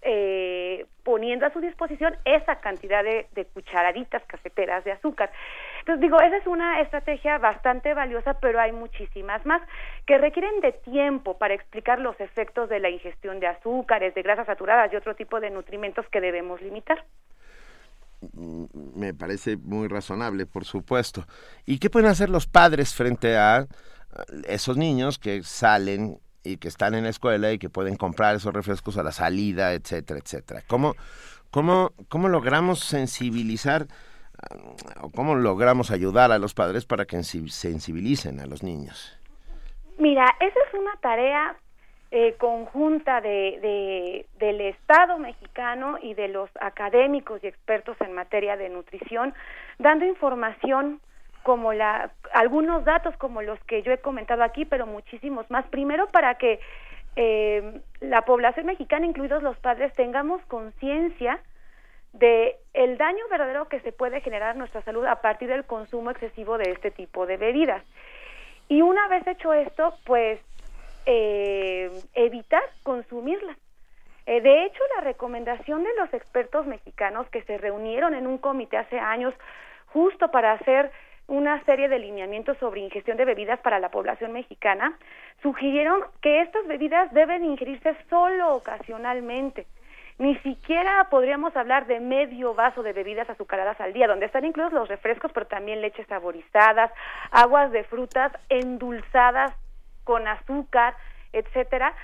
eh, 0.03 0.87
poniendo 1.03 1.45
a 1.45 1.53
su 1.53 1.61
disposición 1.61 2.17
esa 2.25 2.61
cantidad 2.61 3.05
de, 3.05 3.27
cucharaditas 3.53 4.23
cafeteras 4.25 4.83
de 4.85 4.93
azúcar. 4.93 5.31
Entonces 5.81 6.01
digo, 6.01 6.21
esa 6.21 6.37
es 6.37 6.47
una 6.47 6.81
estrategia 6.81 7.39
bastante 7.39 7.95
valiosa, 7.95 8.35
pero 8.35 8.61
hay 8.61 8.73
muchísimas 8.73 9.45
más 9.45 9.61
que 10.07 10.19
requieren 10.19 10.61
de 10.61 10.73
tiempo 10.73 11.37
para 11.39 11.55
explicar 11.55 11.99
los 11.99 12.19
efectos 12.21 12.69
de 12.69 12.81
la 12.81 12.91
ingestión 12.91 13.41
de 13.41 13.49
azúcares, 13.49 14.15
de 14.15 14.23
grasas 14.23 14.47
saturadas 14.47 14.93
y 14.93 14.97
otro 14.97 15.15
tipo 15.15 15.41
de 15.41 15.51
nutrimentos 15.51 16.07
que 16.09 16.21
debemos 16.21 16.61
limitar. 16.61 17.05
Mm, 18.33 18.65
me 18.95 19.15
parece 19.15 19.57
muy 19.57 19.89
razonable, 19.89 20.47
por 20.47 20.65
supuesto. 20.65 21.25
¿Y 21.67 21.79
qué 21.79 21.91
pueden 21.91 22.11
hacer 22.11 22.31
los 22.31 22.47
padres 22.47 22.95
frente 22.95 23.37
a 23.37 23.67
esos 24.47 24.77
niños 24.77 25.19
que 25.19 25.43
salen 25.43 26.19
y 26.43 26.57
que 26.57 26.69
están 26.69 26.95
en 26.95 27.05
la 27.05 27.11
escuela 27.11 27.53
y 27.53 27.59
que 27.59 27.69
pueden 27.69 27.97
comprar 27.97 28.37
esos 28.37 28.53
refrescos 28.53 28.97
a 28.97 29.03
la 29.03 29.13
salida, 29.13 29.73
etcétera, 29.73 30.21
etcétera. 30.23 30.63
¿Cómo, 30.67 30.97
cómo, 31.51 31.93
cómo 32.09 32.29
logramos 32.29 32.81
sensibilizar 32.81 33.87
o 35.01 35.11
cómo 35.11 35.35
logramos 35.35 35.91
ayudar 35.91 36.33
a 36.33 36.39
los 36.39 36.55
padres 36.55 36.85
para 36.85 37.05
que 37.05 37.23
sensibilicen 37.23 38.41
a 38.41 38.47
los 38.47 38.63
niños? 38.63 39.17
Mira, 39.99 40.25
esa 40.41 40.59
es 40.69 40.75
una 40.75 40.97
tarea 41.01 41.57
eh, 42.11 42.35
conjunta 42.39 43.21
de, 43.21 44.27
del 44.39 44.61
Estado 44.63 45.19
mexicano 45.19 45.99
y 46.03 46.15
de 46.15 46.29
los 46.29 46.51
académicos 46.61 47.43
y 47.45 47.47
expertos 47.47 47.97
en 48.01 48.15
materia 48.15 48.57
de 48.57 48.69
nutrición, 48.69 49.35
dando 49.79 50.05
información 50.05 51.01
como 51.43 51.73
la 51.73 52.11
algunos 52.35 52.85
datos 52.85 53.17
como 53.17 53.43
los 53.43 53.59
que 53.65 53.83
yo 53.83 53.93
he 53.93 53.99
comentado 53.99 54.43
aquí, 54.43 54.65
pero 54.65 54.87
muchísimos 54.87 55.49
más. 55.51 55.65
Primero 55.67 56.09
para 56.11 56.35
que 56.35 56.61
eh, 57.17 57.81
la 58.01 58.23
población 58.23 58.67
mexicana, 58.67 59.07
incluidos 59.07 59.43
los 59.43 59.57
padres, 59.59 59.93
tengamos 59.95 60.43
conciencia 60.47 61.41
de 62.13 62.57
el 62.75 62.99
daño 62.99 63.25
verdadero 63.31 63.69
que 63.69 63.81
se 63.81 63.93
puede 63.93 64.21
generar 64.21 64.51
a 64.51 64.59
nuestra 64.59 64.83
salud 64.83 65.05
a 65.07 65.21
partir 65.21 65.49
del 65.49 65.65
consumo 65.65 66.11
excesivo 66.11 66.59
de 66.59 66.71
este 66.73 66.91
tipo 66.91 67.27
de 67.27 67.37
bebidas. 67.37 67.85
Y 68.69 68.83
una 68.83 69.09
vez 69.09 69.27
hecho 69.27 69.53
esto, 69.53 69.95
pues 70.05 70.41
eh, 71.07 71.91
evitar 72.15 72.63
consumirlas. 72.83 73.57
Eh, 74.27 74.41
de 74.41 74.65
hecho, 74.65 74.83
la 74.97 75.03
recomendación 75.03 75.83
de 75.83 75.95
los 75.99 76.13
expertos 76.15 76.67
mexicanos 76.67 77.29
que 77.31 77.43
se 77.43 77.59
reunieron 77.59 78.15
en 78.15 78.27
un 78.27 78.39
comité 78.39 78.77
hace 78.77 78.99
años 78.99 79.35
justo 79.87 80.31
para 80.31 80.53
hacer 80.53 80.93
una 81.27 81.63
serie 81.65 81.89
de 81.89 81.99
lineamientos 81.99 82.59
sobre 82.59 82.81
ingestión 82.81 83.17
de 83.17 83.25
bebidas 83.25 83.61
para 83.61 83.79
la 83.79 83.91
población 83.91 84.33
mexicana, 84.33 84.99
sugirieron 85.43 86.03
que 86.21 86.43
estas 86.43 86.67
bebidas 86.67 87.13
deben 87.13 87.45
ingerirse 87.45 87.97
solo 88.09 88.55
ocasionalmente. 88.57 89.67
Ni 90.21 90.37
siquiera 90.41 91.07
podríamos 91.09 91.57
hablar 91.57 91.87
de 91.87 91.99
medio 91.99 92.53
vaso 92.53 92.83
de 92.83 92.93
bebidas 92.93 93.31
azucaradas 93.31 93.81
al 93.81 93.95
día, 93.95 94.07
donde 94.07 94.27
están 94.27 94.45
incluidos 94.45 94.75
los 94.75 94.87
refrescos, 94.87 95.33
pero 95.33 95.47
también 95.47 95.81
leches 95.81 96.07
saborizadas, 96.09 96.93
aguas 97.31 97.73
de 97.73 97.85
frutas 97.85 98.31
endulzadas 98.51 99.55
con 100.05 100.29
azúcar, 100.29 100.95
etcétera. 101.33 101.95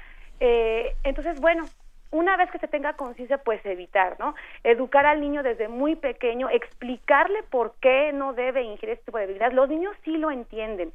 Eh, 0.40 0.96
entonces, 1.04 1.38
bueno, 1.42 1.64
una 2.10 2.38
vez 2.38 2.50
que 2.50 2.58
se 2.58 2.68
tenga 2.68 2.94
conciencia, 2.94 3.36
pues 3.36 3.60
evitar, 3.66 4.16
¿no? 4.18 4.34
Educar 4.64 5.04
al 5.04 5.20
niño 5.20 5.42
desde 5.42 5.68
muy 5.68 5.94
pequeño, 5.94 6.48
explicarle 6.48 7.42
por 7.42 7.74
qué 7.82 8.14
no 8.14 8.32
debe 8.32 8.62
ingerir 8.62 8.94
este 8.94 9.04
tipo 9.04 9.18
de 9.18 9.26
bebidas. 9.26 9.52
Los 9.52 9.68
niños 9.68 9.94
sí 10.04 10.16
lo 10.16 10.30
entienden. 10.30 10.90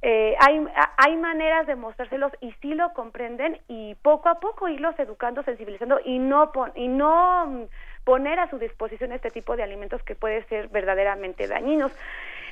Eh, 0.00 0.36
hay, 0.38 0.64
hay 0.96 1.16
maneras 1.16 1.66
de 1.66 1.74
mostrárselos 1.74 2.32
y 2.40 2.52
sí 2.62 2.74
lo 2.74 2.92
comprenden 2.92 3.58
y 3.66 3.96
poco 3.96 4.28
a 4.28 4.38
poco 4.38 4.68
irlos 4.68 4.98
educando, 4.98 5.42
sensibilizando 5.42 5.98
y 6.04 6.18
no, 6.20 6.52
y 6.76 6.86
no 6.86 7.66
poner 8.04 8.38
a 8.38 8.48
su 8.48 8.58
disposición 8.58 9.12
este 9.12 9.30
tipo 9.30 9.56
de 9.56 9.64
alimentos 9.64 10.02
que 10.02 10.14
pueden 10.14 10.46
ser 10.48 10.68
verdaderamente 10.68 11.48
dañinos. 11.48 11.92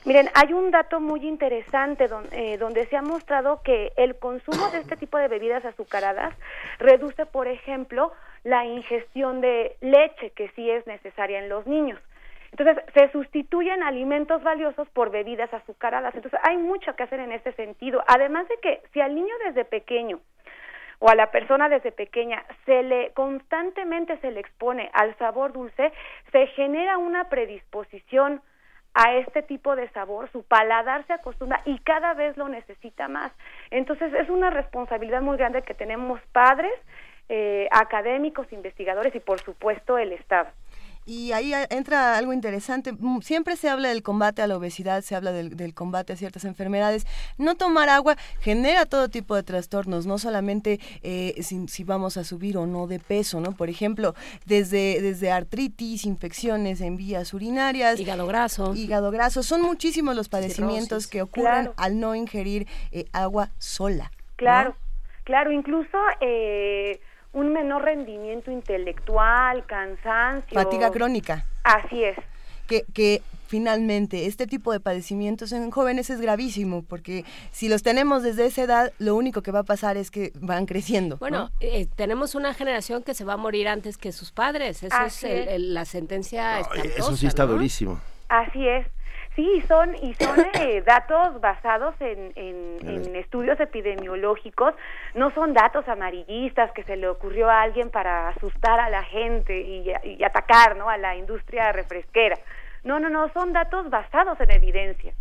Miren, 0.04 0.28
hay 0.34 0.52
un 0.52 0.70
dato 0.70 1.00
muy 1.00 1.26
interesante 1.26 2.08
eh, 2.32 2.58
donde 2.58 2.86
se 2.86 2.96
ha 2.96 3.02
mostrado 3.02 3.62
que 3.62 3.92
el 3.96 4.16
consumo 4.16 4.70
de 4.70 4.78
este 4.78 4.96
tipo 4.96 5.18
de 5.18 5.28
bebidas 5.28 5.64
azucaradas 5.64 6.34
reduce, 6.78 7.26
por 7.26 7.48
ejemplo, 7.48 8.12
la 8.44 8.64
ingestión 8.64 9.40
de 9.40 9.76
leche 9.80 10.30
que 10.30 10.48
sí 10.50 10.70
es 10.70 10.86
necesaria 10.86 11.38
en 11.40 11.48
los 11.48 11.66
niños. 11.66 11.98
Entonces, 12.52 12.82
se 12.94 13.10
sustituyen 13.12 13.82
alimentos 13.82 14.42
valiosos 14.42 14.88
por 14.90 15.10
bebidas 15.10 15.52
azucaradas. 15.52 16.14
Entonces, 16.14 16.40
hay 16.42 16.56
mucho 16.56 16.94
que 16.94 17.02
hacer 17.02 17.20
en 17.20 17.32
este 17.32 17.52
sentido. 17.52 18.02
Además 18.06 18.48
de 18.48 18.56
que 18.58 18.82
si 18.92 19.00
al 19.00 19.14
niño 19.14 19.34
desde 19.44 19.64
pequeño 19.64 20.20
o 20.98 21.10
a 21.10 21.14
la 21.14 21.30
persona 21.30 21.68
desde 21.68 21.92
pequeña 21.92 22.44
se 22.64 22.82
le 22.82 23.12
constantemente 23.12 24.16
se 24.18 24.30
le 24.30 24.40
expone 24.40 24.90
al 24.94 25.16
sabor 25.18 25.52
dulce, 25.52 25.92
se 26.32 26.46
genera 26.48 26.98
una 26.98 27.28
predisposición 27.28 28.40
a 28.94 29.14
este 29.16 29.42
tipo 29.42 29.76
de 29.76 29.90
sabor, 29.90 30.30
su 30.32 30.42
paladar 30.42 31.06
se 31.06 31.12
acostumbra 31.12 31.60
y 31.66 31.78
cada 31.80 32.14
vez 32.14 32.34
lo 32.38 32.48
necesita 32.48 33.08
más. 33.08 33.30
Entonces 33.70 34.12
es 34.14 34.30
una 34.30 34.48
responsabilidad 34.48 35.20
muy 35.20 35.36
grande 35.36 35.60
que 35.60 35.74
tenemos 35.74 36.18
padres, 36.32 36.72
eh, 37.28 37.68
académicos, 37.72 38.50
investigadores 38.52 39.14
y 39.14 39.20
por 39.20 39.38
supuesto 39.40 39.98
el 39.98 40.12
Estado. 40.12 40.48
Y 41.08 41.30
ahí 41.30 41.52
entra 41.70 42.18
algo 42.18 42.32
interesante. 42.32 42.92
Mm, 42.92 43.20
siempre 43.20 43.54
se 43.54 43.68
habla 43.68 43.90
del 43.90 44.02
combate 44.02 44.42
a 44.42 44.48
la 44.48 44.56
obesidad, 44.56 45.02
se 45.02 45.14
habla 45.14 45.30
del, 45.30 45.72
combate 45.72 46.12
a 46.12 46.16
ciertas 46.16 46.44
enfermedades. 46.44 47.06
No 47.38 47.54
tomar 47.54 47.88
agua 47.88 48.16
genera 48.40 48.86
todo 48.86 49.08
tipo 49.08 49.36
de 49.36 49.44
trastornos, 49.44 50.04
no 50.04 50.18
solamente 50.18 50.80
eh, 51.04 51.40
si, 51.42 51.84
vamos 51.84 52.16
a 52.16 52.24
subir 52.24 52.58
o 52.58 52.66
no 52.66 52.88
de 52.88 52.98
peso, 52.98 53.40
¿no? 53.40 53.52
Por 53.52 53.70
ejemplo, 53.70 54.16
desde, 54.46 55.00
desde 55.00 55.30
artritis, 55.30 56.06
infecciones 56.06 56.80
en 56.80 56.96
vías 56.96 57.32
urinarias. 57.32 58.00
Hígado 58.00 58.26
graso. 58.26 58.74
Hígado 58.74 59.12
graso. 59.12 59.44
Son 59.44 59.62
muchísimos 59.62 60.16
los 60.16 60.28
padecimientos 60.28 61.06
que 61.06 61.22
ocurren 61.22 61.70
al 61.76 62.00
no 62.00 62.16
ingerir 62.16 62.66
eh, 62.90 63.04
agua 63.12 63.50
sola. 63.58 64.10
Claro, 64.34 64.74
claro. 65.22 65.52
Incluso... 65.52 65.98
Eh, 66.20 67.00
un 67.36 67.52
menor 67.52 67.82
rendimiento 67.84 68.50
intelectual, 68.50 69.66
cansancio. 69.66 70.54
Fatiga 70.54 70.90
crónica. 70.90 71.44
Así 71.64 72.02
es. 72.02 72.16
Que, 72.66 72.84
que 72.94 73.20
finalmente 73.46 74.24
este 74.24 74.46
tipo 74.46 74.72
de 74.72 74.80
padecimientos 74.80 75.52
en 75.52 75.70
jóvenes 75.70 76.08
es 76.08 76.20
gravísimo 76.20 76.82
porque 76.82 77.26
si 77.52 77.68
los 77.68 77.82
tenemos 77.82 78.22
desde 78.22 78.46
esa 78.46 78.62
edad 78.62 78.92
lo 78.98 79.14
único 79.14 79.42
que 79.42 79.52
va 79.52 79.60
a 79.60 79.64
pasar 79.64 79.98
es 79.98 80.10
que 80.10 80.32
van 80.40 80.64
creciendo. 80.64 81.18
Bueno, 81.18 81.50
eh, 81.60 81.86
tenemos 81.94 82.34
una 82.34 82.54
generación 82.54 83.02
que 83.02 83.12
se 83.12 83.24
va 83.24 83.34
a 83.34 83.36
morir 83.36 83.68
antes 83.68 83.98
que 83.98 84.12
sus 84.12 84.32
padres. 84.32 84.82
Esa 84.82 85.04
es, 85.06 85.22
la 85.60 85.84
sentencia. 85.84 86.60
eso 86.60 87.16
sí 87.16 87.26
está 87.26 87.44
durísimo. 87.44 88.00
Así 88.28 88.66
es. 88.66 88.86
Sí, 89.36 89.62
son 89.68 89.94
y 89.96 90.14
son 90.14 90.38
eh, 90.60 90.82
datos 90.82 91.40
basados 91.40 91.94
en, 92.00 92.32
en, 92.34 93.14
estudios 93.16 93.60
epidemiológicos, 93.60 94.74
no 95.14 95.30
son 95.32 95.52
datos 95.52 95.86
amarillistas 95.88 96.72
que 96.72 96.82
se 96.84 96.96
le 96.96 97.08
ocurrió 97.08 97.50
a 97.50 97.62
alguien 97.62 97.90
para 97.90 98.28
asustar 98.28 98.80
a 98.80 98.88
la 98.88 99.02
gente 99.04 99.58
y, 99.60 99.92
y 100.04 100.24
atacar, 100.24 100.76
¿no? 100.76 100.88
A 100.88 100.96
la 100.96 101.16
industria 101.16 101.72
refresquera. 101.72 102.38
No, 102.82 102.98
no, 102.98 103.10
no, 103.10 103.28
son 103.32 103.52
datos 103.52 103.90
basados 103.90 104.40
en 104.40 104.50
evidencia. 104.50 105.12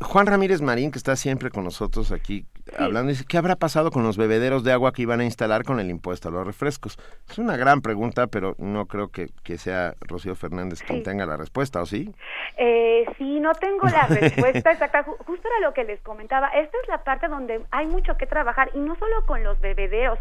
Juan 0.00 0.26
Ramírez 0.26 0.60
Marín, 0.60 0.90
que 0.90 0.98
está 0.98 1.16
siempre 1.16 1.50
con 1.50 1.64
nosotros 1.64 2.12
aquí 2.12 2.46
hablando, 2.76 3.10
dice, 3.10 3.24
¿qué 3.26 3.38
habrá 3.38 3.56
pasado 3.56 3.90
con 3.90 4.02
los 4.02 4.16
bebederos 4.16 4.64
de 4.64 4.72
agua 4.72 4.92
que 4.92 5.02
iban 5.02 5.20
a 5.20 5.24
instalar 5.24 5.64
con 5.64 5.80
el 5.80 5.90
impuesto 5.90 6.28
a 6.28 6.32
los 6.32 6.46
refrescos? 6.46 6.98
Es 7.28 7.38
una 7.38 7.56
gran 7.56 7.80
pregunta, 7.80 8.26
pero 8.26 8.54
no 8.58 8.86
creo 8.86 9.10
que, 9.10 9.28
sea 9.58 9.94
Rocío 10.00 10.34
Fernández 10.34 10.82
quien 10.82 11.02
tenga 11.02 11.26
la 11.26 11.36
respuesta, 11.36 11.80
¿o 11.80 11.86
sí? 11.86 12.12
Eh, 12.56 13.06
sí, 13.16 13.40
no 13.40 13.52
tengo 13.54 13.86
la 13.88 14.06
respuesta 14.08 14.72
exacta. 14.72 15.02
Justo 15.02 15.48
era 15.48 15.66
lo 15.66 15.74
que 15.74 15.84
les 15.84 16.00
comentaba. 16.00 16.48
Esta 16.48 16.76
es 16.82 16.88
la 16.88 17.04
parte 17.04 17.28
donde 17.28 17.62
hay 17.70 17.86
mucho 17.86 18.16
que 18.16 18.26
trabajar, 18.26 18.70
y 18.74 18.78
no 18.78 18.96
solo 18.96 19.24
con 19.26 19.42
los 19.42 19.60
bebederos. 19.60 20.18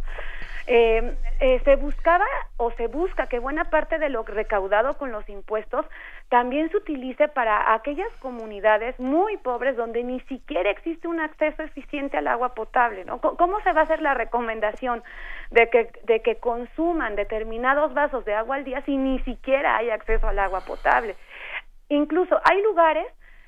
Eh, 0.69 1.15
eh, 1.39 1.61
se 1.63 1.77
buscaba 1.77 2.25
o 2.57 2.71
se 2.71 2.87
busca 2.87 3.27
que 3.27 3.39
buena 3.39 3.69
parte 3.69 3.99
de 3.99 4.09
lo 4.09 4.23
recaudado 4.23 4.97
con 4.97 5.13
los 5.13 5.27
impuestos 5.29 5.85
también 6.29 6.69
se 6.69 6.77
utilice 6.77 7.29
para 7.29 7.73
aquellas 7.73 8.11
comunidades 8.19 8.99
muy 8.99 9.37
pobres 9.37 9.77
donde 9.77 10.03
ni 10.03 10.19
siquiera 10.21 10.69
existe 10.69 11.07
un 11.07 11.19
acceso 11.19 11.63
eficiente 11.63 12.17
al 12.17 12.27
agua 12.27 12.53
potable, 12.53 13.05
¿no? 13.05 13.21
¿Cómo 13.21 13.61
se 13.61 13.71
va 13.71 13.81
a 13.81 13.83
hacer 13.85 14.01
la 14.01 14.13
recomendación 14.13 15.03
de 15.51 15.69
que, 15.69 15.89
de 16.03 16.21
que 16.21 16.35
consuman 16.35 17.15
determinados 17.15 17.93
vasos 17.93 18.25
de 18.25 18.33
agua 18.33 18.57
al 18.57 18.65
día 18.65 18.81
si 18.81 18.97
ni 18.97 19.19
siquiera 19.19 19.77
hay 19.77 19.89
acceso 19.89 20.27
al 20.27 20.39
agua 20.39 20.61
potable? 20.61 21.15
Incluso 21.87 22.39
hay 22.43 22.61
lugares 22.61 23.07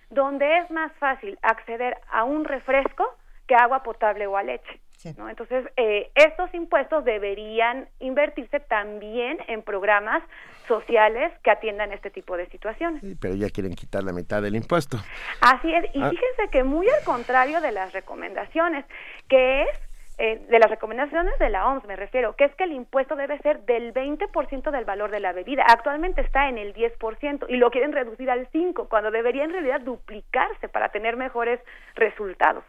donde 0.09 0.59
es 0.59 0.71
más 0.71 0.91
fácil 0.93 1.37
acceder 1.41 1.97
a 2.09 2.23
un 2.23 2.45
refresco 2.45 3.05
que 3.45 3.55
agua 3.55 3.83
potable 3.83 4.25
o 4.27 4.37
a 4.37 4.43
leche. 4.43 4.79
¿no? 5.17 5.29
Entonces, 5.29 5.65
eh, 5.77 6.11
estos 6.15 6.53
impuestos 6.53 7.05
deberían 7.05 7.87
invertirse 7.99 8.59
también 8.59 9.37
en 9.47 9.61
programas 9.61 10.21
sociales 10.69 11.33
que 11.43 11.51
atiendan 11.51 11.91
este 11.91 12.09
tipo 12.09 12.37
de 12.37 12.47
situaciones. 12.47 13.03
pero 13.19 13.35
ya 13.35 13.49
quieren 13.49 13.73
quitar 13.73 14.03
la 14.03 14.13
mitad 14.13 14.41
del 14.41 14.55
impuesto. 14.55 14.97
Así 15.41 15.73
es, 15.73 15.83
y 15.93 16.01
ah. 16.01 16.09
fíjense 16.09 16.49
que 16.49 16.63
muy 16.63 16.87
al 16.87 17.03
contrario 17.03 17.59
de 17.59 17.73
las 17.73 17.91
recomendaciones, 17.91 18.85
que 19.27 19.63
es 19.63 19.88
eh, 20.21 20.45
de 20.49 20.59
las 20.59 20.69
recomendaciones 20.69 21.39
de 21.39 21.49
la 21.49 21.65
OMS 21.65 21.85
me 21.85 21.95
refiero, 21.95 22.35
que 22.35 22.43
es 22.43 22.53
que 22.55 22.65
el 22.65 22.73
impuesto 22.73 23.15
debe 23.15 23.39
ser 23.39 23.61
del 23.65 23.93
20% 23.93 24.69
del 24.69 24.83
valor 24.83 25.11
de 25.11 25.21
la 25.21 25.31
bebida. 25.31 25.63
Actualmente 25.65 26.19
está 26.19 26.49
en 26.49 26.57
el 26.57 26.73
10% 26.73 27.45
y 27.47 27.55
lo 27.55 27.71
quieren 27.71 27.93
reducir 27.93 28.29
al 28.29 28.49
5%, 28.51 28.89
cuando 28.89 29.11
debería 29.11 29.45
en 29.45 29.51
realidad 29.51 29.79
duplicarse 29.79 30.67
para 30.67 30.89
tener 30.89 31.15
mejores 31.15 31.61
resultados. 31.95 32.65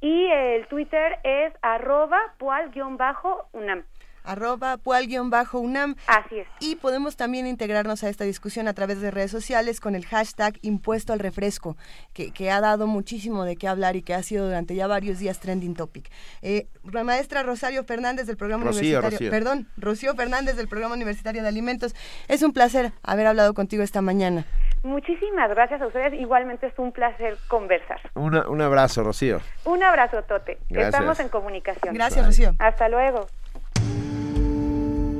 y 0.00 0.26
el 0.26 0.66
Twitter 0.68 1.18
es 1.22 1.52
arroba 1.60 2.18
pual-unam 2.38 3.84
arroba 4.24 4.76
pual-unam. 4.78 5.96
Así 6.06 6.38
es. 6.38 6.48
Y 6.60 6.76
podemos 6.76 7.16
también 7.16 7.46
integrarnos 7.46 8.04
a 8.04 8.08
esta 8.08 8.24
discusión 8.24 8.68
a 8.68 8.74
través 8.74 9.00
de 9.00 9.10
redes 9.10 9.30
sociales 9.30 9.80
con 9.80 9.94
el 9.94 10.06
hashtag 10.06 10.58
impuesto 10.62 11.12
al 11.12 11.18
refresco, 11.18 11.76
que, 12.12 12.32
que 12.32 12.50
ha 12.50 12.60
dado 12.60 12.86
muchísimo 12.86 13.44
de 13.44 13.56
qué 13.56 13.68
hablar 13.68 13.96
y 13.96 14.02
que 14.02 14.14
ha 14.14 14.22
sido 14.22 14.46
durante 14.46 14.74
ya 14.74 14.86
varios 14.86 15.18
días 15.18 15.40
trending 15.40 15.74
topic. 15.74 16.10
Eh, 16.42 16.66
la 16.90 17.04
maestra 17.04 17.42
Rosario 17.42 17.84
Fernández 17.84 18.26
del 18.26 18.36
programa 18.36 18.64
universitario, 18.70 19.30
perdón, 19.30 19.68
Rocío 19.76 20.14
Fernández 20.14 20.56
del 20.56 20.68
programa 20.68 20.94
universitario 20.94 21.42
de 21.42 21.48
alimentos, 21.48 21.94
es 22.28 22.42
un 22.42 22.52
placer 22.52 22.92
haber 23.02 23.26
hablado 23.26 23.54
contigo 23.54 23.82
esta 23.82 24.02
mañana. 24.02 24.44
Muchísimas 24.82 25.48
gracias 25.50 25.80
a 25.80 25.86
ustedes. 25.86 26.12
Igualmente 26.14 26.66
es 26.66 26.76
un 26.76 26.90
placer 26.90 27.36
conversar. 27.46 28.00
un 28.14 28.60
abrazo, 28.60 29.04
Rocío. 29.04 29.40
Un 29.64 29.82
abrazo, 29.82 30.22
Tote. 30.24 30.58
Estamos 30.70 31.20
en 31.20 31.28
comunicación. 31.28 31.94
Gracias, 31.94 32.26
Rocío. 32.26 32.54
Hasta 32.58 32.88
luego. 32.88 33.26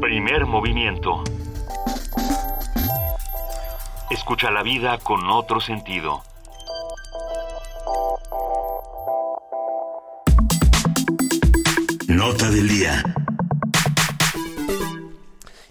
Primer 0.03 0.47
movimiento. 0.47 1.23
Escucha 4.11 4.51
la 4.51 4.65
vida 4.65 4.99
con 4.99 5.31
otro 5.31 5.61
sentido. 5.61 6.25
Nota 12.09 12.51
del 12.51 12.69
día. 12.69 13.05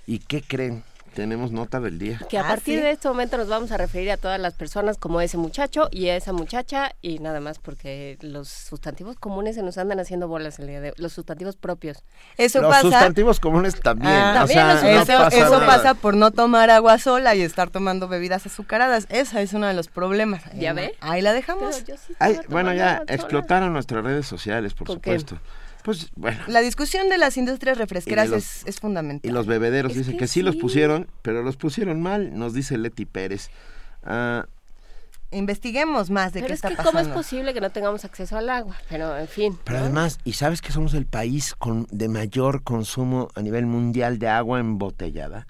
¿Y 0.07 0.19
qué 0.19 0.41
creen? 0.41 0.85
Tenemos 1.13 1.51
nota 1.51 1.79
del 1.79 1.99
día. 1.99 2.19
Que 2.29 2.37
a 2.37 2.41
ah, 2.41 2.47
partir 2.47 2.81
de 2.81 2.91
este 2.91 3.07
momento 3.07 3.37
nos 3.37 3.47
vamos 3.47 3.71
a 3.71 3.77
referir 3.77 4.11
a 4.11 4.17
todas 4.17 4.39
las 4.39 4.53
personas 4.53 4.97
como 4.97 5.21
ese 5.21 5.37
muchacho 5.37 5.89
y 5.91 6.07
esa 6.07 6.33
muchacha 6.33 6.93
y 7.01 7.19
nada 7.19 7.39
más 7.39 7.59
porque 7.59 8.17
los 8.21 8.47
sustantivos 8.47 9.17
comunes 9.17 9.55
se 9.55 9.63
nos 9.63 9.77
andan 9.77 9.99
haciendo 9.99 10.27
bolas 10.27 10.59
el 10.59 10.67
día 10.67 10.81
de 10.81 10.93
los 10.97 11.13
sustantivos 11.13 11.55
propios. 11.55 12.03
Eso 12.37 12.61
los 12.61 12.75
sustantivos 12.77 13.39
comunes 13.39 13.79
también. 13.79 14.11
Ah, 14.13 14.45
eso, 14.49 15.59
pasa, 15.65 15.93
por 15.93 16.15
no 16.15 16.31
tomar 16.31 16.69
agua 16.69 16.97
sola 16.97 17.35
y 17.35 17.41
estar 17.41 17.69
tomando 17.69 18.07
bebidas 18.07 18.45
azucaradas. 18.45 19.07
Ese 19.09 19.41
es 19.41 19.53
uno 19.53 19.67
de 19.67 19.73
los 19.73 19.87
problemas. 19.87 20.43
¿Ya 20.53 20.73
ve? 20.73 20.95
Ahí 21.01 21.21
la 21.21 21.33
dejamos. 21.33 21.83
bueno, 22.47 22.73
ya 22.73 23.03
explotaron 23.07 23.73
nuestras 23.73 24.03
redes 24.03 24.25
sociales, 24.25 24.73
por 24.73 24.87
supuesto. 24.87 25.39
Pues 25.83 26.09
bueno. 26.15 26.39
La 26.47 26.61
discusión 26.61 27.09
de 27.09 27.17
las 27.17 27.37
industrias 27.37 27.77
refresqueras 27.77 28.63
es, 28.65 28.79
fundamental. 28.79 29.29
Y 29.29 29.33
los 29.33 29.47
bebederos 29.47 29.93
dicen 29.93 30.17
que, 30.17 30.27
sí, 30.27 30.41
los 30.41 30.55
pusieron, 30.55 31.07
pero 31.21 31.43
los 31.43 31.57
pusieron 31.57 32.01
mal, 32.01 32.37
nos 32.37 32.53
dice 32.53 32.77
Leti 32.77 33.05
Pérez. 33.05 33.49
Ah, 34.03 34.45
Investiguemos 35.33 36.09
más 36.09 36.33
de 36.33 36.43
qué 36.43 36.51
está 36.51 36.69
pasando. 36.69 36.91
¿Cómo 36.91 36.99
es 36.99 37.07
posible 37.07 37.53
que 37.53 37.61
no 37.61 37.69
tengamos 37.69 38.03
acceso 38.03 38.37
al 38.37 38.49
agua? 38.49 38.75
Pero, 38.89 39.17
en 39.17 39.29
fin. 39.29 39.57
Pero 39.63 39.79
además, 39.79 40.19
¿y 40.25 40.33
sabes 40.33 40.61
que 40.61 40.73
somos 40.73 40.93
el 40.93 41.05
país 41.05 41.55
con 41.55 41.87
de 41.89 42.09
mayor 42.09 42.63
consumo 42.63 43.29
a 43.35 43.41
nivel 43.41 43.65
mundial 43.65 44.19
de 44.19 44.27
agua 44.27 44.59
embotellada? 44.59 45.47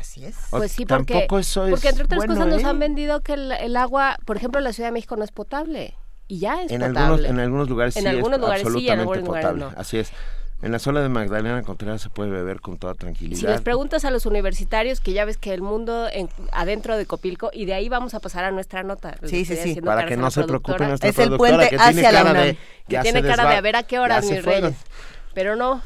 Así 0.00 0.24
es. 0.24 0.36
Pues 0.48 0.72
sí, 0.72 0.86
porque, 0.86 1.26
porque 1.28 1.88
entre 1.88 2.04
otras 2.04 2.24
cosas 2.24 2.46
nos 2.46 2.62
¿eh? 2.62 2.66
han 2.66 2.78
vendido 2.78 3.20
que 3.20 3.34
el, 3.34 3.76
agua, 3.76 4.16
por 4.24 4.38
ejemplo, 4.38 4.60
la 4.60 4.72
Ciudad 4.72 4.88
de 4.88 4.92
México 4.92 5.14
no 5.16 5.24
es 5.24 5.32
potable 5.32 5.94
y 6.28 6.38
ya 6.38 6.62
es 6.62 6.70
en 6.70 6.80
potable. 6.80 7.00
Algunos, 7.00 7.24
en 7.24 7.40
algunos 7.40 7.68
lugares 7.68 7.94
sí 7.94 8.00
es 8.00 8.06
absolutamente 8.06 9.20
potable. 9.20 9.66
Así 9.76 9.98
es. 9.98 10.12
En 10.62 10.72
la 10.72 10.78
zona 10.78 11.02
de 11.02 11.10
Magdalena 11.10 11.62
Contreras 11.62 12.00
se 12.00 12.08
puede 12.08 12.30
beber 12.30 12.62
con 12.62 12.78
toda 12.78 12.94
tranquilidad. 12.94 13.38
Si 13.38 13.46
les 13.46 13.60
preguntas 13.60 14.06
a 14.06 14.10
los 14.10 14.24
universitarios, 14.24 15.00
que 15.00 15.12
ya 15.12 15.26
ves 15.26 15.36
que 15.36 15.52
el 15.52 15.60
mundo 15.60 16.08
en, 16.10 16.30
adentro 16.52 16.96
de 16.96 17.04
Copilco, 17.04 17.50
y 17.52 17.66
de 17.66 17.74
ahí 17.74 17.90
vamos 17.90 18.14
a 18.14 18.20
pasar 18.20 18.44
a 18.44 18.50
nuestra 18.50 18.82
nota. 18.82 19.14
Sí, 19.24 19.44
sí, 19.44 19.56
sí. 19.56 19.80
Para 19.82 20.06
que 20.06 20.16
no 20.16 20.30
se 20.30 20.44
preocupen 20.44 20.88
nuestra 20.88 21.10
Es 21.10 21.18
el 21.18 21.36
puente 21.36 21.68
que 21.68 21.76
hacia 21.76 22.12
la 22.12 22.22
UNAM. 22.22 22.56
Que 22.88 22.98
tiene 23.00 23.22
cara 23.22 23.46
de 23.46 23.56
a 23.56 23.60
ver 23.60 23.76
a 23.76 23.82
qué 23.82 23.98
horas, 23.98 24.24
mis 24.24 24.42
reyes. 24.42 24.74
Pero 25.34 25.54
no. 25.54 25.82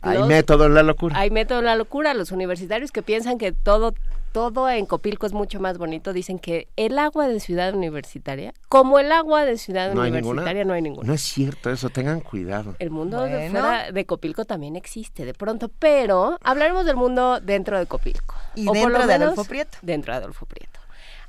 Hay 0.00 0.22
método 0.22 0.66
en 0.66 0.74
la 0.74 0.82
locura. 0.82 1.18
Hay 1.18 1.30
método 1.30 1.58
en 1.58 1.66
la 1.66 1.76
locura. 1.76 2.14
Los 2.14 2.32
universitarios 2.32 2.92
que 2.92 3.02
piensan 3.02 3.36
que 3.36 3.52
todo 3.52 3.94
todo 4.34 4.68
en 4.68 4.84
Copilco 4.84 5.26
es 5.26 5.32
mucho 5.32 5.60
más 5.60 5.78
bonito. 5.78 6.12
Dicen 6.12 6.40
que 6.40 6.66
el 6.74 6.98
agua 6.98 7.28
de 7.28 7.38
ciudad 7.38 7.72
universitaria, 7.72 8.52
como 8.68 8.98
el 8.98 9.12
agua 9.12 9.44
de 9.44 9.56
ciudad 9.58 9.92
universitaria, 9.92 10.64
no 10.64 10.72
hay 10.72 10.82
ninguna. 10.82 11.06
No 11.06 11.14
es 11.14 11.22
cierto 11.22 11.70
eso, 11.70 11.88
tengan 11.88 12.20
cuidado. 12.20 12.74
El 12.80 12.90
mundo 12.90 13.22
de 13.22 13.48
fuera 13.50 13.92
de 13.92 14.04
Copilco 14.06 14.44
también 14.44 14.74
existe 14.74 15.24
de 15.24 15.34
pronto, 15.34 15.68
pero 15.68 16.36
hablaremos 16.42 16.84
del 16.84 16.96
mundo 16.96 17.38
dentro 17.38 17.78
de 17.78 17.86
Copilco. 17.86 18.34
Y 18.56 18.64
dentro 18.64 19.06
de 19.06 19.14
Adolfo 19.14 19.44
Prieto. 19.44 19.78
Dentro 19.82 20.12
de 20.12 20.18
Adolfo 20.18 20.46
Prieto. 20.46 20.80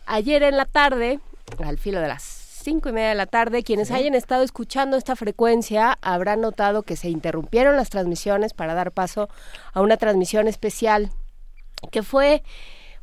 Ayer 0.07 0.41
en 0.41 0.57
la 0.57 0.65
tarde, 0.65 1.19
al 1.63 1.77
filo 1.77 2.01
de 2.01 2.07
las 2.07 2.23
cinco 2.23 2.89
y 2.89 2.91
media 2.91 3.09
de 3.09 3.15
la 3.15 3.27
tarde, 3.27 3.61
quienes 3.61 3.91
hayan 3.91 4.15
estado 4.15 4.41
escuchando 4.41 4.97
esta 4.97 5.15
frecuencia 5.15 5.99
habrán 6.01 6.41
notado 6.41 6.81
que 6.81 6.95
se 6.95 7.09
interrumpieron 7.09 7.75
las 7.75 7.91
transmisiones 7.91 8.55
para 8.55 8.73
dar 8.73 8.91
paso 8.91 9.29
a 9.73 9.81
una 9.81 9.97
transmisión 9.97 10.47
especial 10.47 11.11
que 11.91 12.01
fue 12.01 12.41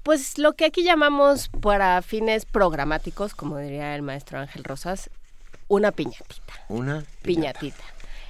pues 0.03 0.39
lo 0.39 0.55
que 0.55 0.65
aquí 0.65 0.83
llamamos 0.83 1.49
para 1.61 2.03
fines 2.03 2.45
programáticos, 2.45 3.35
como 3.35 3.59
diría 3.59 3.95
el 3.95 4.03
maestro 4.03 4.39
Ángel 4.39 4.65
Rosas, 4.65 5.11
una 5.69 5.93
piñatita. 5.93 6.53
Una 6.69 7.05
piñatita. 7.23 7.85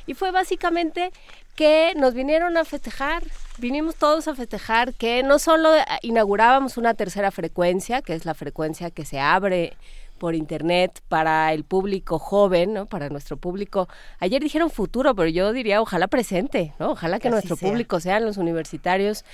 Y 0.06 0.14
fue 0.14 0.30
básicamente 0.30 1.10
que 1.54 1.92
nos 1.96 2.14
vinieron 2.14 2.56
a 2.56 2.64
festejar, 2.64 3.22
vinimos 3.58 3.96
todos 3.96 4.26
a 4.28 4.34
festejar 4.34 4.94
que 4.94 5.22
no 5.22 5.38
solo 5.38 5.70
inaugurábamos 6.02 6.76
una 6.76 6.94
tercera 6.94 7.30
frecuencia, 7.30 8.02
que 8.02 8.14
es 8.14 8.24
la 8.24 8.34
frecuencia 8.34 8.90
que 8.90 9.04
se 9.04 9.20
abre 9.20 9.76
por 10.18 10.36
internet 10.36 11.02
para 11.08 11.52
el 11.52 11.64
público 11.64 12.18
joven, 12.20 12.72
¿no? 12.72 12.86
Para 12.86 13.08
nuestro 13.08 13.36
público. 13.36 13.88
Ayer 14.20 14.40
dijeron 14.40 14.70
futuro, 14.70 15.16
pero 15.16 15.28
yo 15.28 15.52
diría 15.52 15.82
ojalá 15.82 16.06
presente, 16.06 16.74
¿no? 16.78 16.92
Ojalá 16.92 17.18
que, 17.18 17.28
nuestro 17.28 17.56
público 17.56 17.98
sean 17.98 18.24
los 18.24 18.36
universitarios 18.36 19.24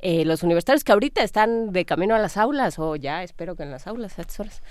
eh, 0.00 0.24
los 0.24 0.42
universitarios 0.42 0.84
que 0.84 0.92
ahorita 0.92 1.22
están 1.22 1.72
de 1.72 1.84
camino 1.84 2.14
a 2.14 2.18
las 2.18 2.36
aulas, 2.36 2.78
o 2.78 2.96
ya 2.96 3.22
espero 3.22 3.56
que 3.56 3.62
en 3.62 3.70
las 3.70 3.86
aulas 3.86 4.18
a 4.18 4.22
estas 4.22 4.40
horas. 4.40 4.62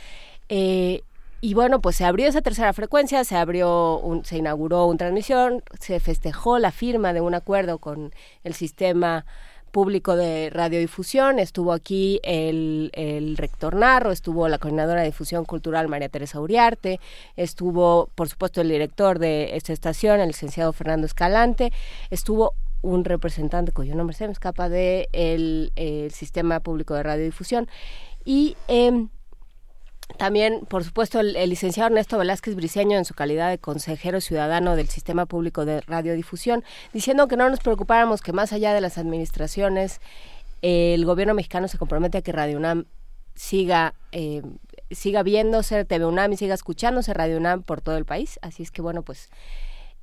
Eh, 0.49 1.02
y 1.41 1.53
bueno, 1.53 1.81
pues 1.81 1.95
se 1.95 2.06
abrió 2.06 2.27
esa 2.27 2.41
tercera 2.41 2.73
frecuencia, 2.73 3.23
se 3.23 3.35
abrió, 3.35 4.02
se 4.23 4.38
inauguró 4.38 4.85
una 4.85 4.97
transmisión, 4.97 5.64
se 5.80 5.99
festejó 5.99 6.60
la 6.60 6.72
firma 6.72 7.14
de 7.14 7.22
un 7.22 7.35
acuerdo 7.35 7.77
con 7.77 8.14
el 8.43 8.53
sistema 8.53 9.26
público 9.72 10.15
de 10.15 10.49
radiodifusión, 10.52 11.38
estuvo 11.38 11.73
aquí 11.73 12.22
el, 12.23 12.91
el, 12.93 13.35
rector 13.35 13.76
Narro, 13.76 14.11
estuvo 14.11 14.47
la 14.47 14.57
coordinadora 14.57 15.02
de 15.02 15.07
difusión 15.07 15.43
cultural 15.43 15.89
María 15.89 16.07
Teresa 16.07 16.39
Uriarte, 16.39 17.02
estuvo 17.35 18.10
por 18.15 18.30
supuesto 18.30 18.61
el 18.61 18.69
director 18.69 19.19
de 19.19 19.57
esta 19.57 19.73
estación, 19.73 20.22
el 20.22 20.30
licenciado 20.30 20.72
Fernando 20.72 21.06
Escalante, 21.06 21.73
estuvo 22.10 22.53
un 22.86 23.03
representante 23.03 23.72
cuyo 23.72 23.95
nombre 23.95 24.16
se 24.16 24.28
me 24.28 24.34
escapa 24.34 24.70
de 24.70 25.10
el, 25.12 25.72
sistema 26.14 26.60
público 26.60 26.94
de 26.94 27.03
radiodifusión 27.03 27.68
y 28.24 28.56
em, 28.68 29.10
también, 30.18 30.66
por 30.68 30.84
supuesto, 30.84 31.20
el, 31.20 31.34
licenciado 31.49 31.88
Ernesto 31.88 32.18
Velázquez 32.18 32.56
Briceño, 32.56 32.98
en 32.98 33.06
su 33.06 33.16
calidad 33.16 33.49
de 33.49 33.57
consejero 33.57 34.22
ciudadano 34.22 34.76
del 34.76 34.88
Sistema 34.88 35.26
Público 35.26 35.66
de 35.66 35.82
Radiodifusión, 35.82 36.64
diciendo 36.94 37.28
que 37.28 37.38
no 37.38 37.49
nos 37.49 37.60
preocupáramos 37.60 38.22
que 38.22 38.32
más 38.32 38.53
allá 38.53 38.74
de 38.74 38.82
las 38.82 38.99
administraciones, 38.99 39.99
el 40.62 41.03
gobierno 41.06 41.34
mexicano 41.34 41.68
se 41.68 41.80
compromete 41.80 42.20
a 42.20 42.22
que 42.22 42.32
Radio 42.32 42.57
UNAM 42.57 42.86
siga, 43.34 43.95
eh, 44.12 44.44
siga 44.91 45.24
viéndose, 45.24 45.86
TV 45.86 46.06
UNAM 46.06 46.34
y 46.34 46.38
siga 46.38 46.53
escuchándose 46.53 47.14
Radio 47.14 47.38
UNAM 47.38 47.64
por 47.64 47.82
todo 47.82 47.98
el 47.98 48.06
país. 48.06 48.40
Así 48.44 48.62
es 48.64 48.72
que, 48.72 48.84
bueno, 48.84 49.02
pues 49.02 49.30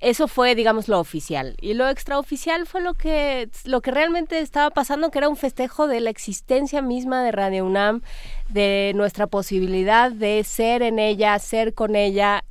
eso 0.03 0.27
fue, 0.27 0.57
digamos, 0.57 0.89
lo 0.89 0.99
oficial. 0.99 1.57
Y 1.61 1.75
lo 1.75 1.89
extraoficial 1.89 2.67
fue 2.67 2.81
lo 2.81 2.95
que, 2.95 3.49
lo 3.65 3.81
que 3.81 3.93
realmente 3.93 4.41
estaba 4.41 4.71
pasando, 4.71 5.11
que 5.11 5.19
era 5.19 5.29
un 5.29 5.37
festejo 5.37 5.87
de 5.87 6.01
la 6.01 6.11
existencia 6.11 6.83
misma 6.83 7.23
de 7.23 7.31
Radio 7.31 7.65
UNAM, 7.65 8.03
de 8.49 8.93
nuestra 8.97 9.29
posibilidad 9.29 10.11
de 10.11 10.43
ser 10.43 10.83
en 10.83 10.99
ella, 10.99 11.39
ser 11.39 11.73
con 11.73 11.95
ella 11.95 12.45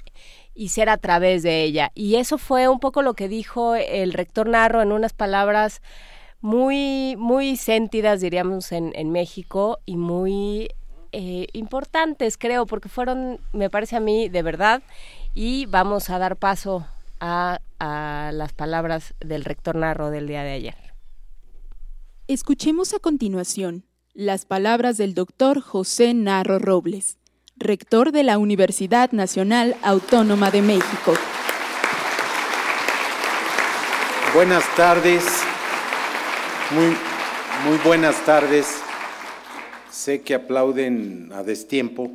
y 0.55 0.69
ser 0.69 0.87
a 0.89 0.95
través 0.95 1.43
de 1.43 1.63
ella. 1.63 1.91
Y 1.93 2.15
eso 2.15 2.37
fue 2.37 2.69
un 2.69 2.79
poco 2.79 3.01
lo 3.01 3.15
que 3.15 3.27
dijo 3.27 3.75
el 3.75 4.13
rector 4.13 4.47
Narro 4.47 4.81
en 4.81 4.93
unas 4.93 5.11
palabras 5.11 5.81
muy, 6.39 7.15
muy 7.17 7.57
sentidas, 7.57 8.21
diríamos, 8.21 8.71
en, 8.71 8.93
en 8.95 9.11
México 9.11 9.79
y 9.85 9.97
muy 9.97 10.69
eh, 11.11 11.47
importantes, 11.51 12.37
creo, 12.37 12.65
porque 12.65 12.87
fueron, 12.87 13.41
me 13.51 13.69
parece 13.69 13.97
a 13.97 13.99
mí, 13.99 14.29
de 14.29 14.41
verdad, 14.41 14.81
y 15.33 15.65
vamos 15.65 16.09
a 16.09 16.17
dar 16.17 16.37
paso 16.37 16.87
a, 17.21 17.61
a 17.79 18.31
las 18.33 18.51
palabras 18.51 19.13
del 19.21 19.45
rector 19.45 19.77
Narro 19.77 20.09
del 20.09 20.27
día 20.27 20.43
de 20.43 20.51
ayer. 20.51 20.75
Escuchemos 22.27 22.93
a 22.93 22.99
continuación 22.99 23.85
las 24.13 24.45
palabras 24.45 24.97
del 24.97 25.13
doctor 25.13 25.61
José 25.61 26.13
Narro 26.13 26.59
Robles, 26.59 27.17
rector 27.55 28.11
de 28.11 28.23
la 28.23 28.37
Universidad 28.37 29.11
Nacional 29.11 29.77
Autónoma 29.83 30.51
de 30.51 30.61
México. 30.61 31.13
Buenas 34.33 34.63
tardes, 34.75 35.23
muy, 36.71 36.95
muy 37.65 37.77
buenas 37.85 38.15
tardes. 38.25 38.81
Sé 39.89 40.21
que 40.21 40.33
aplauden 40.33 41.31
a 41.33 41.43
destiempo, 41.43 42.11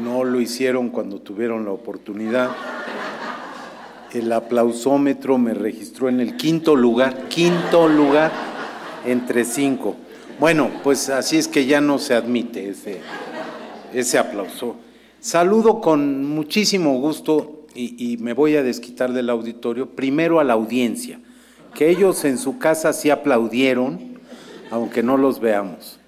no 0.00 0.24
lo 0.24 0.40
hicieron 0.40 0.90
cuando 0.90 1.20
tuvieron 1.20 1.64
la 1.64 1.72
oportunidad. 1.72 2.50
El 4.12 4.32
aplausómetro 4.32 5.38
me 5.38 5.54
registró 5.54 6.08
en 6.08 6.20
el 6.20 6.36
quinto 6.36 6.74
lugar, 6.74 7.28
quinto 7.28 7.88
lugar 7.88 8.32
entre 9.06 9.44
cinco. 9.44 9.96
Bueno, 10.40 10.70
pues 10.82 11.08
así 11.10 11.36
es 11.36 11.46
que 11.46 11.66
ya 11.66 11.80
no 11.80 11.98
se 11.98 12.14
admite 12.14 12.70
ese, 12.70 13.00
ese 13.94 14.18
aplauso. 14.18 14.76
Saludo 15.20 15.80
con 15.80 16.24
muchísimo 16.24 16.98
gusto 16.98 17.66
y, 17.74 18.16
me 18.20 18.32
voy 18.32 18.56
a 18.56 18.62
desquitar 18.62 19.12
del 19.12 19.30
auditorio, 19.30 19.90
primero 19.90 20.40
a 20.40 20.44
la 20.44 20.54
audiencia, 20.54 21.20
que 21.74 21.88
ellos 21.88 22.24
en 22.24 22.36
su 22.36 22.58
casa 22.58 22.92
sí 22.92 23.10
aplaudieron, 23.10 24.18
aunque 24.70 25.02
no 25.02 25.16
los 25.16 25.40
veamos. 25.40 26.00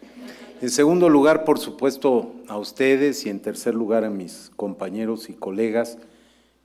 En 0.60 0.70
segundo 0.70 1.08
lugar, 1.08 1.44
por 1.44 1.58
supuesto, 1.58 2.32
a 2.48 2.56
ustedes 2.56 3.26
y 3.26 3.30
en 3.30 3.40
tercer 3.40 3.74
lugar 3.74 4.04
a 4.04 4.10
mis 4.10 4.50
compañeros 4.56 5.28
y 5.28 5.34
colegas 5.34 5.98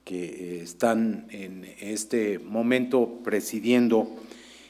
que 0.07 0.23
eh, 0.23 0.61
están 0.63 1.27
en 1.31 1.65
este 1.81 2.39
momento 2.39 3.19
presidiendo 3.25 4.09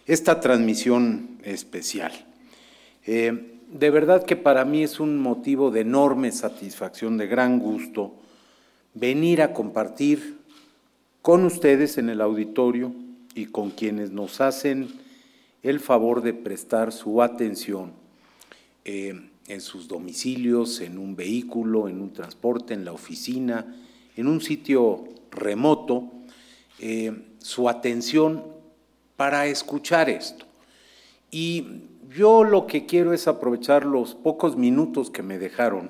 esta 0.07 0.39
transmisión 0.39 1.37
especial. 1.43 2.11
Eh, 3.05 3.59
de 3.71 3.89
verdad 3.91 4.25
que 4.25 4.35
para 4.35 4.65
mí 4.65 4.81
es 4.81 4.99
un 4.99 5.19
motivo 5.19 5.69
de 5.69 5.81
enorme 5.81 6.31
satisfacción, 6.31 7.17
de 7.17 7.27
gran 7.27 7.59
gusto, 7.59 8.15
venir 8.95 9.43
a 9.43 9.53
compartir 9.53 10.37
con 11.21 11.45
ustedes 11.45 11.99
en 11.99 12.09
el 12.09 12.21
auditorio 12.21 12.91
y 13.35 13.45
con 13.45 13.69
quienes 13.69 14.09
nos 14.09 14.41
hacen 14.41 14.87
el 15.61 15.79
favor 15.79 16.23
de 16.23 16.33
prestar 16.33 16.91
su 16.91 17.21
atención 17.21 17.91
eh, 18.85 19.29
en 19.47 19.61
sus 19.61 19.87
domicilios, 19.87 20.81
en 20.81 20.97
un 20.97 21.15
vehículo, 21.15 21.87
en 21.87 22.01
un 22.01 22.11
transporte, 22.11 22.73
en 22.73 22.85
la 22.85 22.93
oficina, 22.93 23.75
en 24.15 24.27
un 24.27 24.41
sitio 24.41 25.16
remoto, 25.37 26.11
eh, 26.79 27.13
su 27.39 27.69
atención 27.69 28.43
para 29.15 29.47
escuchar 29.47 30.09
esto. 30.09 30.45
Y 31.31 31.83
yo 32.15 32.43
lo 32.43 32.67
que 32.67 32.85
quiero 32.85 33.13
es 33.13 33.27
aprovechar 33.27 33.85
los 33.85 34.15
pocos 34.15 34.55
minutos 34.57 35.09
que 35.09 35.23
me 35.23 35.39
dejaron 35.39 35.89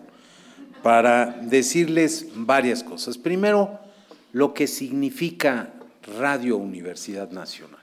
para 0.84 1.26
decirles 1.42 2.28
varias 2.36 2.84
cosas. 2.84 3.18
Primero, 3.18 3.80
lo 4.34 4.54
que 4.54 4.68
significa 4.68 5.74
Radio 6.20 6.58
Universidad 6.58 7.32
Nacional. 7.32 7.82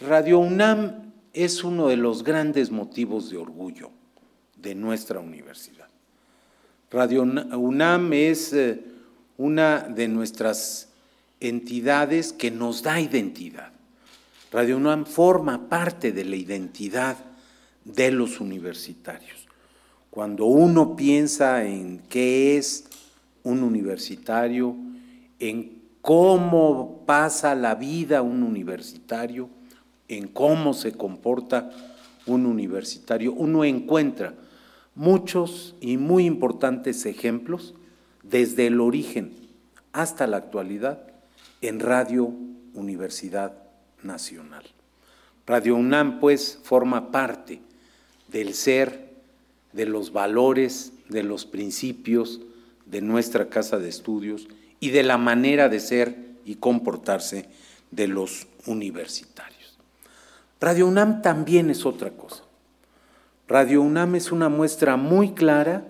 Radio 0.00 0.38
UNAM 0.38 1.12
es 1.32 1.64
uno 1.64 1.88
de 1.88 1.96
los 1.96 2.22
grandes 2.22 2.70
motivos 2.70 3.30
de 3.30 3.36
orgullo 3.36 3.90
de 4.56 4.74
nuestra 4.74 5.20
universidad. 5.20 5.88
Radio 6.90 7.22
UNAM 7.22 8.12
es 8.12 8.52
eh, 8.52 8.80
una 9.38 9.82
de 9.82 10.08
nuestras 10.08 10.88
entidades 11.40 12.32
que 12.32 12.50
nos 12.50 12.82
da 12.82 13.00
identidad. 13.00 13.70
Radio 14.50 14.76
UNAM 14.76 15.06
forma 15.06 15.68
parte 15.68 16.12
de 16.12 16.24
la 16.24 16.34
identidad 16.34 17.16
de 17.84 18.10
los 18.10 18.40
universitarios. 18.40 19.46
Cuando 20.10 20.46
uno 20.46 20.96
piensa 20.96 21.64
en 21.64 22.00
qué 22.08 22.56
es 22.56 22.88
un 23.44 23.62
universitario, 23.62 24.74
en 25.38 25.82
cómo 26.02 27.04
pasa 27.06 27.54
la 27.54 27.76
vida 27.76 28.22
un 28.22 28.42
universitario, 28.42 29.48
en 30.08 30.26
cómo 30.26 30.74
se 30.74 30.92
comporta 30.92 31.70
un 32.26 32.44
universitario, 32.44 33.32
uno 33.34 33.64
encuentra 33.64 34.34
muchos 34.96 35.76
y 35.80 35.96
muy 35.96 36.26
importantes 36.26 37.06
ejemplos 37.06 37.74
desde 38.30 38.66
el 38.66 38.80
origen 38.80 39.32
hasta 39.92 40.26
la 40.26 40.36
actualidad 40.36 41.02
en 41.60 41.80
Radio 41.80 42.32
Universidad 42.74 43.54
Nacional. 44.02 44.64
Radio 45.46 45.76
UNAM, 45.76 46.20
pues, 46.20 46.58
forma 46.62 47.10
parte 47.10 47.60
del 48.28 48.54
ser, 48.54 49.08
de 49.72 49.86
los 49.86 50.12
valores, 50.12 50.92
de 51.08 51.22
los 51.22 51.46
principios 51.46 52.40
de 52.86 53.00
nuestra 53.00 53.48
casa 53.48 53.78
de 53.78 53.88
estudios 53.88 54.48
y 54.80 54.90
de 54.90 55.02
la 55.02 55.18
manera 55.18 55.68
de 55.68 55.80
ser 55.80 56.16
y 56.44 56.56
comportarse 56.56 57.48
de 57.90 58.08
los 58.08 58.46
universitarios. 58.66 59.78
Radio 60.60 60.86
UNAM 60.86 61.22
también 61.22 61.70
es 61.70 61.86
otra 61.86 62.10
cosa. 62.10 62.44
Radio 63.46 63.82
UNAM 63.82 64.14
es 64.16 64.32
una 64.32 64.48
muestra 64.48 64.96
muy 64.96 65.32
clara 65.32 65.84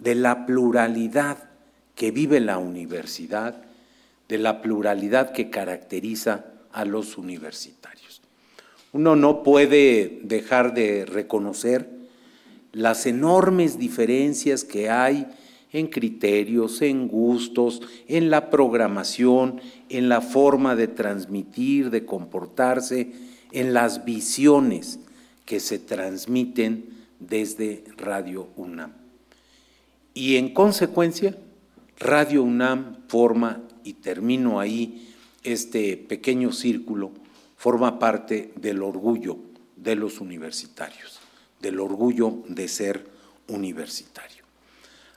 de 0.00 0.14
la 0.14 0.46
pluralidad 0.46 1.50
que 1.94 2.10
vive 2.10 2.40
la 2.40 2.58
universidad, 2.58 3.62
de 4.28 4.38
la 4.38 4.62
pluralidad 4.62 5.32
que 5.32 5.50
caracteriza 5.50 6.46
a 6.72 6.84
los 6.84 7.18
universitarios. 7.18 8.22
Uno 8.92 9.16
no 9.16 9.42
puede 9.42 10.20
dejar 10.22 10.74
de 10.74 11.04
reconocer 11.04 11.88
las 12.72 13.06
enormes 13.06 13.78
diferencias 13.78 14.64
que 14.64 14.90
hay 14.90 15.26
en 15.72 15.88
criterios, 15.88 16.82
en 16.82 17.06
gustos, 17.06 17.82
en 18.08 18.30
la 18.30 18.50
programación, 18.50 19.60
en 19.88 20.08
la 20.08 20.20
forma 20.20 20.74
de 20.74 20.88
transmitir, 20.88 21.90
de 21.90 22.04
comportarse, 22.04 23.12
en 23.52 23.74
las 23.74 24.04
visiones 24.04 25.00
que 25.44 25.60
se 25.60 25.78
transmiten 25.78 26.86
desde 27.20 27.84
Radio 27.96 28.48
UNAM. 28.56 28.99
Y 30.14 30.36
en 30.36 30.52
consecuencia, 30.52 31.36
Radio 31.98 32.42
UNAM 32.42 32.96
forma, 33.08 33.62
y 33.84 33.94
termino 33.94 34.60
ahí, 34.60 35.14
este 35.42 35.96
pequeño 35.96 36.52
círculo 36.52 37.12
forma 37.56 37.98
parte 37.98 38.52
del 38.56 38.82
orgullo 38.82 39.38
de 39.76 39.96
los 39.96 40.20
universitarios, 40.20 41.20
del 41.60 41.80
orgullo 41.80 42.42
de 42.48 42.68
ser 42.68 43.06
universitario. 43.48 44.44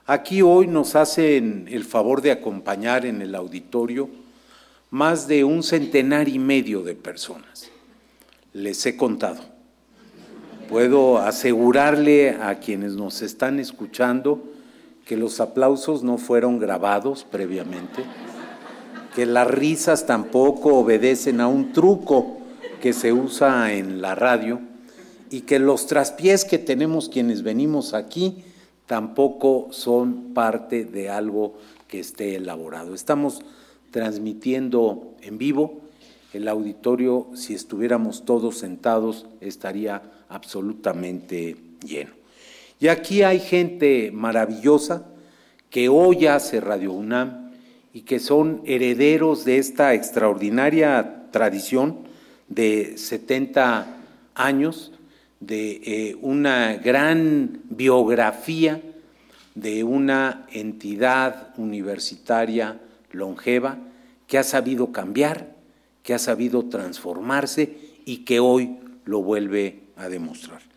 Aquí 0.06 0.42
hoy 0.42 0.68
nos 0.68 0.96
hacen 0.96 1.68
el 1.70 1.86
favor 1.86 2.22
de 2.22 2.32
acompañar 2.32 3.06
en 3.06 3.22
el 3.22 3.36
auditorio 3.36 4.10
más 4.90 5.28
de 5.28 5.44
un 5.44 5.64
centenar 5.64 6.28
y 6.28 6.40
medio 6.40 6.84
de 6.84 6.96
personas. 6.96 7.72
Les 8.52 8.86
he 8.86 8.98
contado. 8.98 9.42
Puedo 10.70 11.18
asegurarle 11.18 12.32
a 12.32 12.60
quienes 12.60 12.94
nos 12.94 13.22
están 13.22 13.60
escuchando 13.60 14.53
que 15.06 15.18
los 15.18 15.40
aplausos 15.40 16.04
no 16.04 16.18
fueron 16.18 16.60
grabados 16.60 17.26
previamente 17.30 18.04
que 19.16 19.26
las 19.26 19.48
risas 19.48 20.06
tampoco 20.06 20.76
obedecen 20.76 21.40
a 21.40 21.48
un 21.48 21.72
truco 21.72 22.38
que 22.82 22.94
se 22.94 23.14
usa 23.14 23.74
en 23.74 24.02
la 24.02 24.16
radio 24.16 24.60
y 25.30 25.42
que 25.42 25.60
los 25.60 25.88
traspiés 25.88 26.46
que 26.46 26.58
tenemos 26.58 27.10
quienes 27.10 27.44
venimos 27.44 27.94
aquí 27.94 28.44
tampoco 28.88 29.68
son 29.72 30.34
parte 30.34 30.86
de 30.86 31.10
algo 31.10 31.54
que 31.88 32.00
esté 32.00 32.36
elaborado. 32.36 32.94
Estamos 32.94 33.42
transmitiendo 33.92 35.14
en 35.22 35.38
vivo. 35.38 35.82
El 36.34 36.48
auditorio, 36.48 37.28
si 37.36 37.54
estuviéramos 37.54 38.26
todos 38.26 38.58
sentados, 38.58 39.28
estaría 39.40 40.02
absolutamente 40.30 41.58
lleno. 41.86 42.23
Y 42.84 42.90
aquí 42.90 43.24
hay 43.24 43.40
gente 43.40 44.12
maravillosa 44.12 45.06
que 45.70 45.88
hoy 45.88 46.28
hace 46.28 46.60
Radio 46.60 46.92
UNAM, 46.92 47.54
y 47.94 48.02
que 48.02 48.20
son 48.20 48.62
herederos 48.66 49.46
de 49.46 49.58
esta 49.58 49.94
extraordinaria 49.94 51.30
tradición 51.32 52.00
de 52.50 52.98
70 52.98 53.88
años, 54.36 54.92
de 55.40 55.82
eh, 55.86 56.18
una 56.20 56.74
gran 56.74 57.62
biografía 57.70 58.82
de 59.56 59.86
una 59.86 60.46
entidad 60.52 61.54
universitaria 61.56 62.82
longeva 63.14 63.78
que 64.28 64.38
ha 64.38 64.44
sabido 64.44 64.92
cambiar, 64.92 65.56
que 66.04 66.14
ha 66.14 66.20
sabido 66.20 66.66
transformarse 66.66 67.78
y 68.04 68.26
que 68.26 68.42
hoy 68.42 68.76
lo 69.06 69.22
vuelve 69.22 69.84
a 69.96 70.10
demostrar. 70.10 70.73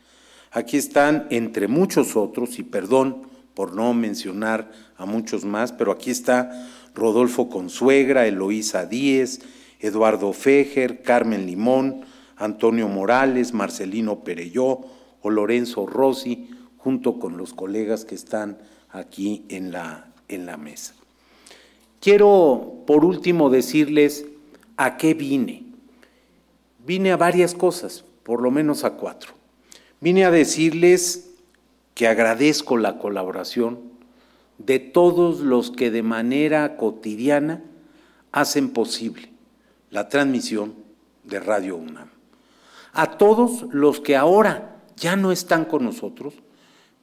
Aquí 0.57 0.79
están, 0.79 1.27
entre 1.29 1.69
muchos 1.69 2.17
otros, 2.17 2.59
y 2.59 2.63
perdón 2.63 3.29
por 3.53 3.75
no 3.75 3.93
mencionar 3.93 4.73
a 4.97 5.05
muchos 5.05 5.45
más, 5.45 5.71
pero 5.71 5.93
aquí 5.93 6.11
está 6.11 6.67
Rodolfo 6.95 7.51
Consuegra, 7.51 8.27
Eloísa 8.27 8.87
Díez, 8.87 9.41
Eduardo 9.81 10.33
Fejer, 10.33 11.03
Carmen 11.03 11.45
Limón, 11.45 12.07
Antonio 12.39 12.89
Morales, 12.89 13.53
Marcelino 13.53 14.25
Pereyó 14.25 14.81
o 15.21 15.29
Lorenzo 15.29 15.85
Rossi, 15.85 16.49
junto 16.79 17.19
con 17.19 17.37
los 17.37 17.53
colegas 17.53 18.07
que 18.07 18.15
están 18.15 18.57
aquí 18.89 19.45
en 19.51 19.73
la, 19.73 20.07
en 20.29 20.47
la 20.47 20.57
mesa. 20.57 20.95
Quiero, 22.01 22.83
por 22.87 23.05
último, 23.05 23.51
decirles 23.51 24.25
a 24.79 24.97
qué 24.97 25.13
vine. 25.13 25.65
Vine 26.87 27.13
a 27.13 27.19
varias 27.19 27.53
cosas, 27.53 28.07
por 28.23 28.41
lo 28.41 28.51
menos 28.51 28.85
a 28.85 28.95
cuatro. 28.95 29.36
Vine 30.01 30.25
a 30.25 30.31
decirles 30.31 31.31
que 31.95 32.07
agradezco 32.07 32.77
la 32.77 32.99
colaboración 32.99 33.79
de 34.59 34.79
todos 34.79 35.41
los 35.41 35.71
que 35.71 35.91
de 35.91 36.03
manera 36.03 36.77
cotidiana 36.77 37.63
hacen 38.33 38.71
posible 38.71 39.31
la 39.91 40.09
transmisión 40.09 40.75
de 41.25 41.41
Radio 41.41 41.77
UNAM. 41.77 42.11
A 42.93 43.17
todos 43.17 43.67
los 43.73 44.01
que 44.01 44.17
ahora 44.17 44.77
ya 44.97 45.17
no 45.17 45.33
están 45.33 45.65
con 45.65 45.85
nosotros, 45.85 46.35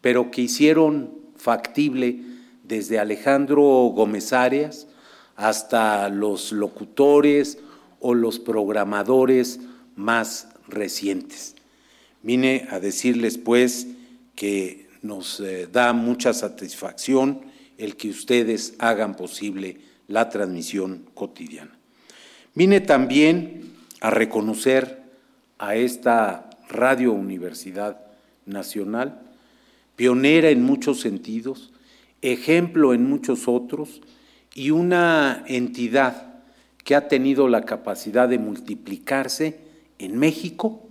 pero 0.02 0.30
que 0.30 0.42
hicieron 0.42 1.12
factible 1.36 2.20
desde 2.64 3.00
Alejandro 3.00 3.64
Gómez 3.96 4.34
Arias 4.34 4.88
hasta 5.36 6.10
los 6.10 6.52
locutores 6.52 7.58
o 8.00 8.14
los 8.14 8.40
programadores 8.40 9.60
más 9.96 10.50
recientes. 10.68 11.56
Vine 12.24 12.68
a 12.72 12.80
decirles 12.80 13.38
pues 13.38 13.88
que 14.36 14.88
nos 15.02 15.40
eh, 15.42 15.68
da 15.72 15.94
mucha 15.94 16.34
satisfacción 16.34 17.42
el 17.78 17.98
que 17.98 18.10
ustedes 18.10 18.76
hagan 18.80 19.16
posible 19.16 19.82
la 20.08 20.30
transmisión 20.30 21.06
cotidiana. 21.14 21.78
Vine 22.56 22.80
también 22.80 23.74
a 24.00 24.10
reconocer 24.10 25.04
a 25.58 25.76
esta 25.76 26.50
Radio 26.70 27.12
Universidad 27.12 28.00
Nacional, 28.46 29.22
pionera 29.96 30.50
en 30.50 30.64
muchos 30.64 31.02
sentidos, 31.02 31.74
ejemplo 32.22 32.94
en 32.94 33.10
muchos 33.10 33.48
otros 33.48 34.02
y 34.56 34.72
una 34.72 35.44
entidad 35.48 36.42
que 36.84 36.96
ha 36.96 37.08
tenido 37.08 37.48
la 37.48 37.64
capacidad 37.64 38.30
de 38.30 38.40
multiplicarse 38.40 39.60
en 40.00 40.18
México 40.18 40.83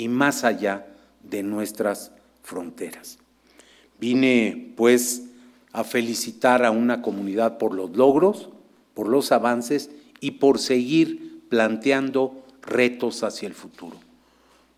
y 0.00 0.08
más 0.08 0.44
allá 0.44 0.86
de 1.22 1.42
nuestras 1.42 2.10
fronteras. 2.42 3.18
Vine, 4.00 4.72
pues, 4.74 5.24
a 5.72 5.84
felicitar 5.84 6.64
a 6.64 6.70
una 6.70 7.02
comunidad 7.02 7.58
por 7.58 7.74
los 7.74 7.94
logros, 7.94 8.48
por 8.94 9.08
los 9.08 9.30
avances 9.30 9.90
y 10.20 10.32
por 10.32 10.58
seguir 10.58 11.42
planteando 11.50 12.42
retos 12.62 13.22
hacia 13.24 13.46
el 13.46 13.52
futuro. 13.52 13.98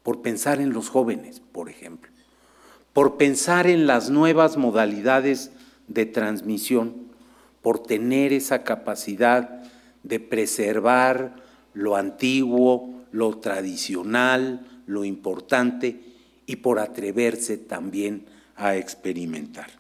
Por 0.03 0.23
pensar 0.23 0.61
en 0.61 0.73
los 0.73 0.89
jóvenes, 0.89 1.41
por 1.53 1.69
ejemplo. 1.69 2.11
Por 2.93 3.17
pensar 3.17 3.69
en 3.69 3.87
las 3.87 4.11
nuevas 4.11 4.57
modalidades 4.57 5.53
de 5.87 6.05
transmisión. 6.05 6.95
Por 7.63 7.81
tener 7.81 8.33
esa 8.33 8.65
capacidad 8.65 9.63
de 10.03 10.19
preservar 10.19 11.37
lo 11.75 11.95
antiguo, 11.95 12.91
lo 13.13 13.39
tradicional, 13.39 14.67
lo 14.87 15.05
importante 15.05 16.01
y 16.47 16.57
por 16.57 16.79
atreverse 16.79 17.57
también 17.57 18.27
a 18.57 18.77
experimentar. 18.77 19.71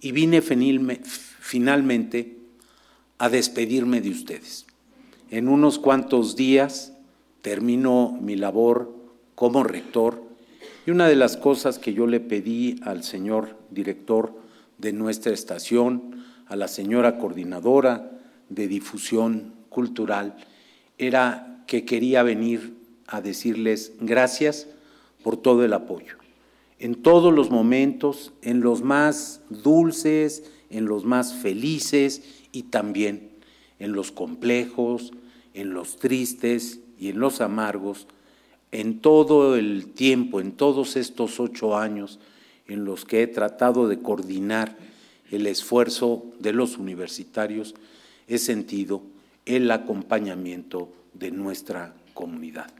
Y 0.00 0.12
vine 0.12 0.42
finalmente 0.42 2.38
a 3.18 3.28
despedirme 3.28 4.00
de 4.00 4.10
ustedes. 4.10 4.66
En 5.30 5.48
unos 5.48 5.78
cuantos 5.78 6.36
días 6.36 6.92
termino 7.42 8.18
mi 8.20 8.36
labor 8.36 8.94
como 9.34 9.62
rector 9.62 10.22
y 10.86 10.90
una 10.90 11.06
de 11.06 11.16
las 11.16 11.36
cosas 11.36 11.78
que 11.78 11.92
yo 11.92 12.06
le 12.06 12.20
pedí 12.20 12.80
al 12.82 13.04
señor 13.04 13.58
director 13.70 14.34
de 14.78 14.92
nuestra 14.92 15.32
estación, 15.32 16.24
a 16.46 16.56
la 16.56 16.68
señora 16.68 17.18
coordinadora 17.18 18.10
de 18.48 18.66
difusión 18.66 19.54
cultural, 19.68 20.36
era 20.98 21.62
que 21.66 21.84
quería 21.84 22.22
venir 22.22 22.79
a 23.10 23.20
decirles 23.20 23.92
gracias 24.00 24.66
por 25.22 25.36
todo 25.36 25.64
el 25.64 25.74
apoyo 25.74 26.20
en 26.80 26.94
todos 26.94 27.32
los 27.32 27.50
momentos, 27.50 28.32
en 28.40 28.62
los 28.62 28.82
más 28.82 29.42
dulces, 29.50 30.50
en 30.70 30.86
los 30.86 31.04
más 31.04 31.34
felices 31.34 32.22
y 32.52 32.64
también 32.64 33.30
en 33.78 33.92
los 33.92 34.10
complejos, 34.10 35.12
en 35.52 35.74
los 35.74 35.98
tristes 35.98 36.80
y 36.98 37.08
en 37.08 37.20
los 37.20 37.42
amargos, 37.42 38.06
en 38.72 39.00
todo 39.00 39.56
el 39.56 39.88
tiempo, 39.92 40.40
en 40.40 40.52
todos 40.52 40.96
estos 40.96 41.38
ocho 41.38 41.76
años 41.76 42.18
en 42.66 42.84
los 42.84 43.04
que 43.04 43.22
he 43.22 43.26
tratado 43.26 43.86
de 43.86 43.98
coordinar 44.00 44.76
el 45.30 45.46
esfuerzo 45.46 46.24
de 46.38 46.52
los 46.52 46.78
universitarios, 46.78 47.74
he 48.26 48.38
sentido 48.38 49.02
el 49.44 49.70
acompañamiento 49.70 50.88
de 51.14 51.30
nuestra 51.30 51.94
comunidad. 52.14 52.79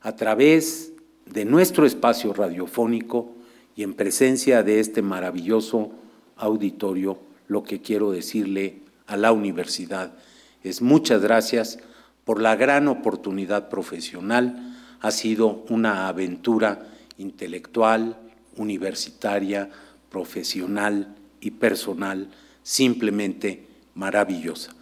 A 0.00 0.16
través 0.16 0.92
de 1.26 1.44
nuestro 1.44 1.86
espacio 1.86 2.32
radiofónico 2.32 3.34
y 3.74 3.82
en 3.82 3.94
presencia 3.94 4.62
de 4.62 4.80
este 4.80 5.02
maravilloso 5.02 5.92
auditorio, 6.36 7.18
lo 7.48 7.62
que 7.62 7.80
quiero 7.80 8.10
decirle 8.10 8.80
a 9.06 9.16
la 9.16 9.32
universidad 9.32 10.12
es 10.62 10.82
muchas 10.82 11.22
gracias 11.22 11.78
por 12.24 12.40
la 12.40 12.56
gran 12.56 12.88
oportunidad 12.88 13.68
profesional. 13.68 14.76
Ha 15.00 15.10
sido 15.10 15.64
una 15.68 16.08
aventura 16.08 16.88
intelectual, 17.18 18.18
universitaria, 18.56 19.70
profesional 20.10 21.14
y 21.40 21.52
personal 21.52 22.28
simplemente 22.62 23.66
maravillosa. 23.94 24.74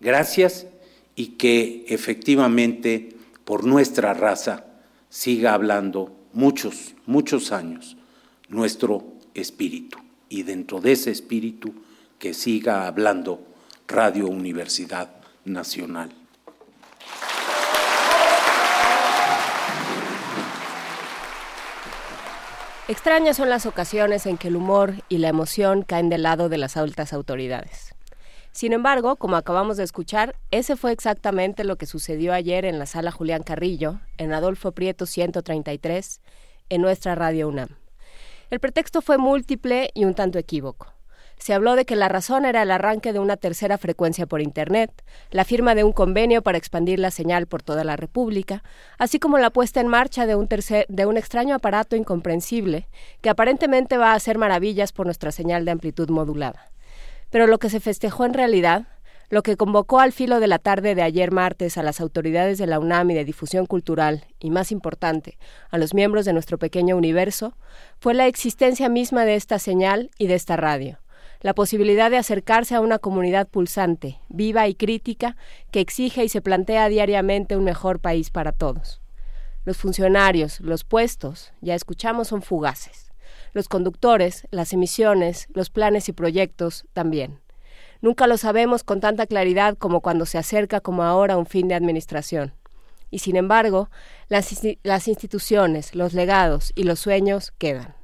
Gracias 0.00 0.66
y 1.14 1.28
que 1.38 1.84
efectivamente 1.88 3.15
por 3.46 3.64
nuestra 3.64 4.12
raza 4.12 4.64
siga 5.08 5.54
hablando 5.54 6.12
muchos, 6.32 6.96
muchos 7.06 7.52
años 7.52 7.96
nuestro 8.48 9.04
espíritu 9.34 9.98
y 10.28 10.42
dentro 10.42 10.80
de 10.80 10.92
ese 10.92 11.12
espíritu 11.12 11.72
que 12.18 12.34
siga 12.34 12.88
hablando 12.88 13.46
Radio 13.86 14.26
Universidad 14.26 15.10
Nacional. 15.44 16.10
Extrañas 22.88 23.36
son 23.36 23.48
las 23.48 23.64
ocasiones 23.64 24.26
en 24.26 24.38
que 24.38 24.48
el 24.48 24.56
humor 24.56 24.94
y 25.08 25.18
la 25.18 25.28
emoción 25.28 25.82
caen 25.82 26.08
del 26.08 26.24
lado 26.24 26.48
de 26.48 26.58
las 26.58 26.76
altas 26.76 27.12
autoridades. 27.12 27.95
Sin 28.56 28.72
embargo, 28.72 29.16
como 29.16 29.36
acabamos 29.36 29.76
de 29.76 29.84
escuchar, 29.84 30.34
ese 30.50 30.76
fue 30.76 30.90
exactamente 30.90 31.62
lo 31.62 31.76
que 31.76 31.84
sucedió 31.84 32.32
ayer 32.32 32.64
en 32.64 32.78
la 32.78 32.86
sala 32.86 33.10
Julián 33.10 33.42
Carrillo, 33.42 34.00
en 34.16 34.32
Adolfo 34.32 34.72
Prieto 34.72 35.04
133, 35.04 36.22
en 36.70 36.80
nuestra 36.80 37.14
Radio 37.14 37.48
UNAM. 37.48 37.68
El 38.48 38.58
pretexto 38.58 39.02
fue 39.02 39.18
múltiple 39.18 39.90
y 39.92 40.06
un 40.06 40.14
tanto 40.14 40.38
equívoco. 40.38 40.86
Se 41.36 41.52
habló 41.52 41.76
de 41.76 41.84
que 41.84 41.96
la 41.96 42.08
razón 42.08 42.46
era 42.46 42.62
el 42.62 42.70
arranque 42.70 43.12
de 43.12 43.18
una 43.18 43.36
tercera 43.36 43.76
frecuencia 43.76 44.24
por 44.24 44.40
Internet, 44.40 44.90
la 45.30 45.44
firma 45.44 45.74
de 45.74 45.84
un 45.84 45.92
convenio 45.92 46.40
para 46.40 46.56
expandir 46.56 46.98
la 46.98 47.10
señal 47.10 47.46
por 47.46 47.62
toda 47.62 47.84
la 47.84 47.96
República, 47.96 48.62
así 48.96 49.18
como 49.18 49.36
la 49.36 49.50
puesta 49.50 49.82
en 49.82 49.88
marcha 49.88 50.24
de 50.24 50.34
un, 50.34 50.48
de 50.48 51.04
un 51.04 51.18
extraño 51.18 51.54
aparato 51.54 51.94
incomprensible 51.94 52.88
que 53.20 53.28
aparentemente 53.28 53.98
va 53.98 54.12
a 54.12 54.16
hacer 54.16 54.38
maravillas 54.38 54.92
por 54.92 55.04
nuestra 55.04 55.30
señal 55.30 55.66
de 55.66 55.72
amplitud 55.72 56.08
modulada. 56.08 56.70
Pero 57.30 57.46
lo 57.46 57.58
que 57.58 57.70
se 57.70 57.80
festejó 57.80 58.24
en 58.24 58.34
realidad, 58.34 58.86
lo 59.28 59.42
que 59.42 59.56
convocó 59.56 60.00
al 60.00 60.12
filo 60.12 60.38
de 60.38 60.46
la 60.46 60.58
tarde 60.58 60.94
de 60.94 61.02
ayer 61.02 61.32
martes 61.32 61.76
a 61.76 61.82
las 61.82 62.00
autoridades 62.00 62.58
de 62.58 62.66
la 62.66 62.78
UNAM 62.78 63.10
y 63.10 63.14
de 63.14 63.24
difusión 63.24 63.66
cultural, 63.66 64.24
y 64.38 64.50
más 64.50 64.70
importante, 64.70 65.38
a 65.70 65.78
los 65.78 65.94
miembros 65.94 66.24
de 66.24 66.32
nuestro 66.32 66.58
pequeño 66.58 66.96
universo, 66.96 67.56
fue 67.98 68.14
la 68.14 68.26
existencia 68.26 68.88
misma 68.88 69.24
de 69.24 69.34
esta 69.34 69.58
señal 69.58 70.10
y 70.18 70.28
de 70.28 70.34
esta 70.34 70.56
radio 70.56 70.98
la 71.40 71.54
posibilidad 71.54 72.10
de 72.10 72.16
acercarse 72.16 72.74
a 72.74 72.80
una 72.80 72.98
comunidad 72.98 73.46
pulsante, 73.46 74.18
viva 74.28 74.66
y 74.68 74.74
crítica, 74.74 75.36
que 75.70 75.80
exige 75.80 76.24
y 76.24 76.28
se 76.28 76.40
plantea 76.40 76.88
diariamente 76.88 77.56
un 77.56 77.64
mejor 77.64 78.00
país 78.00 78.30
para 78.30 78.52
todos. 78.52 79.00
Los 79.64 79.76
funcionarios, 79.76 80.60
los 80.60 80.84
puestos, 80.84 81.52
ya 81.60 81.74
escuchamos, 81.74 82.28
son 82.28 82.42
fugaces 82.42 83.05
los 83.52 83.68
conductores, 83.68 84.46
las 84.50 84.72
emisiones, 84.72 85.48
los 85.54 85.70
planes 85.70 86.08
y 86.08 86.12
proyectos 86.12 86.84
también. 86.92 87.40
Nunca 88.00 88.26
lo 88.26 88.36
sabemos 88.36 88.84
con 88.84 89.00
tanta 89.00 89.26
claridad 89.26 89.76
como 89.76 90.00
cuando 90.00 90.26
se 90.26 90.38
acerca 90.38 90.80
como 90.80 91.02
ahora 91.02 91.36
un 91.36 91.46
fin 91.46 91.68
de 91.68 91.74
administración. 91.74 92.52
Y 93.10 93.20
sin 93.20 93.36
embargo, 93.36 93.88
las, 94.28 94.60
las 94.82 95.08
instituciones, 95.08 95.94
los 95.94 96.12
legados 96.12 96.72
y 96.74 96.82
los 96.82 97.00
sueños 97.00 97.52
quedan, 97.56 97.94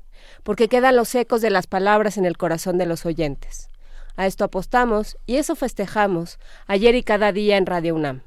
porque 0.42 0.68
quedan 0.68 0.96
los 0.96 1.14
ecos 1.14 1.42
de 1.42 1.50
las 1.50 1.66
palabras 1.66 2.16
en 2.16 2.24
el 2.24 2.36
corazón 2.36 2.78
de 2.78 2.86
los 2.86 3.04
oyentes. 3.04 3.68
A 4.16 4.26
esto 4.26 4.44
apostamos 4.44 5.16
y 5.26 5.36
eso 5.36 5.56
festejamos 5.56 6.38
ayer 6.66 6.94
y 6.94 7.02
cada 7.02 7.32
día 7.32 7.56
en 7.56 7.66
Radio 7.66 7.94
UNAM. 7.94 8.22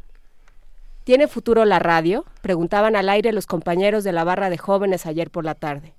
¿Tiene 1.04 1.28
futuro 1.28 1.66
la 1.66 1.80
radio? 1.80 2.26
Preguntaban 2.42 2.96
al 2.96 3.10
aire 3.10 3.32
los 3.32 3.46
compañeros 3.46 4.04
de 4.04 4.12
la 4.12 4.24
barra 4.24 4.50
de 4.50 4.58
jóvenes 4.58 5.06
ayer 5.06 5.30
por 5.30 5.46
la 5.46 5.54
tarde. 5.56 5.95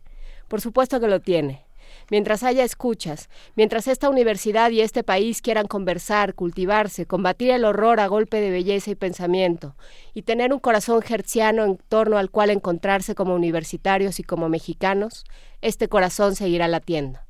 Por 0.49 0.61
supuesto 0.61 1.01
que 1.01 1.09
lo 1.09 1.21
tiene. 1.21 1.65
Mientras 2.11 2.43
haya 2.43 2.63
escuchas, 2.63 3.29
mientras 3.57 3.89
esta 3.89 4.09
universidad 4.09 4.71
y 4.71 4.81
este 4.81 5.03
país 5.03 5.43
quieran 5.43 5.67
conversar, 5.67 6.35
cultivarse, 6.35 7.07
combatir 7.07 7.51
el 7.51 7.65
horror 7.65 8.01
a 8.01 8.07
golpe 8.07 8.41
de 8.41 8.51
belleza 8.51 8.91
y 8.91 8.95
pensamiento, 8.95 9.75
y 10.15 10.23
tener 10.23 10.53
un 10.53 10.61
corazón 10.61 11.03
gerciano 11.03 11.65
en 11.65 11.79
torno 11.89 12.19
al 12.19 12.31
cual 12.31 12.51
encontrarse 12.51 13.15
como 13.15 13.35
universitarios 13.35 14.21
y 14.21 14.23
como 14.23 14.49
mexicanos, 14.49 15.25
este 15.63 15.89
corazón 15.89 16.37
seguirá 16.37 16.69
latiendo 16.69 17.21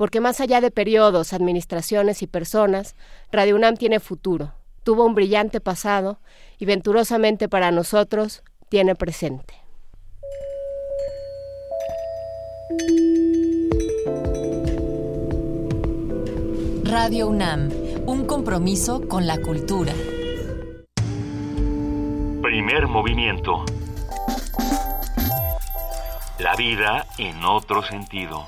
porque 0.00 0.20
más 0.20 0.40
allá 0.40 0.62
de 0.62 0.70
periodos, 0.70 1.34
administraciones 1.34 2.22
y 2.22 2.26
personas, 2.26 2.96
Radio 3.30 3.54
UNAM 3.54 3.76
tiene 3.76 4.00
futuro, 4.00 4.54
tuvo 4.82 5.04
un 5.04 5.14
brillante 5.14 5.60
pasado 5.60 6.20
y 6.56 6.64
venturosamente 6.64 7.50
para 7.50 7.70
nosotros 7.70 8.42
tiene 8.70 8.94
presente. 8.94 9.59
Radio 16.84 17.26
UNAM, 17.26 17.68
un 18.06 18.26
compromiso 18.26 19.08
con 19.08 19.26
la 19.26 19.38
cultura. 19.38 19.92
Primer 22.40 22.86
movimiento. 22.86 23.64
La 26.38 26.54
vida 26.54 27.06
en 27.18 27.42
otro 27.44 27.82
sentido. 27.82 28.46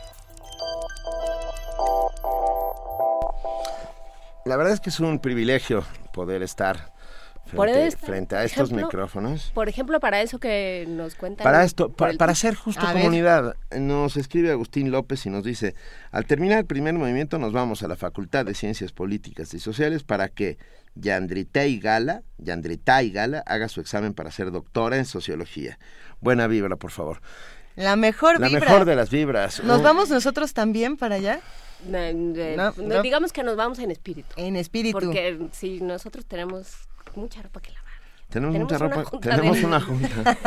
La 4.44 4.56
verdad 4.56 4.74
es 4.74 4.80
que 4.80 4.90
es 4.90 5.00
un 5.00 5.18
privilegio 5.18 5.82
poder 6.12 6.44
estar 6.44 6.92
frente, 7.96 8.36
a 8.36 8.44
estos 8.44 8.72
micrófonos. 8.72 9.50
Por 9.54 9.68
ejemplo, 9.68 10.00
para 10.00 10.22
eso 10.22 10.38
que 10.38 10.86
nos 10.88 11.14
cuentan. 11.14 11.44
Para 11.44 11.64
esto, 11.64 11.90
para, 11.90 12.32
hacer 12.32 12.54
justo 12.54 12.84
comunidad, 12.92 13.56
nos 13.78 14.16
escribe 14.16 14.50
Agustín 14.50 14.90
López 14.90 15.24
y 15.26 15.30
nos 15.30 15.44
dice, 15.44 15.74
al 16.10 16.26
terminar 16.26 16.58
el 16.58 16.66
primer 16.66 16.94
movimiento 16.94 17.38
nos 17.38 17.52
vamos 17.52 17.82
a 17.82 17.88
la 17.88 17.96
Facultad 17.96 18.46
de 18.46 18.54
Ciencias 18.54 18.92
Políticas 18.92 19.52
y 19.54 19.58
Sociales 19.58 20.02
para 20.02 20.28
que 20.28 20.58
Yandritay 20.94 21.78
Gala, 21.78 22.22
Yandritay 22.38 23.10
Gala 23.10 23.42
haga 23.46 23.68
su 23.68 23.80
examen 23.80 24.14
para 24.14 24.30
ser 24.30 24.50
doctora 24.50 24.96
en 24.96 25.04
Sociología. 25.04 25.78
Buena 26.20 26.46
vibra, 26.46 26.76
por 26.76 26.90
favor. 26.90 27.20
La 27.76 27.96
mejor 27.96 28.38
La 28.38 28.50
mejor 28.50 28.84
de 28.84 28.96
las 28.96 29.10
vibras. 29.10 29.62
¿Nos 29.64 29.82
vamos 29.82 30.10
nosotros 30.10 30.52
también 30.52 30.96
para 30.96 31.16
allá? 31.16 31.40
no, 31.84 33.02
digamos 33.02 33.32
que 33.32 33.42
nos 33.42 33.56
vamos 33.56 33.78
en 33.78 33.90
espíritu. 33.90 34.28
En 34.36 34.56
espíritu. 34.56 34.98
Porque 34.98 35.48
si 35.52 35.80
nosotros 35.80 36.26
tenemos 36.26 36.88
mucha 37.14 37.42
ropa 37.42 37.60
que 37.60 37.70
lavar. 37.72 37.92
Tenemos, 38.28 38.56
mucha 38.56 38.78
ropa, 38.78 39.04
tenemos 39.20 39.62
una 39.62 39.80
junta. 39.86 40.38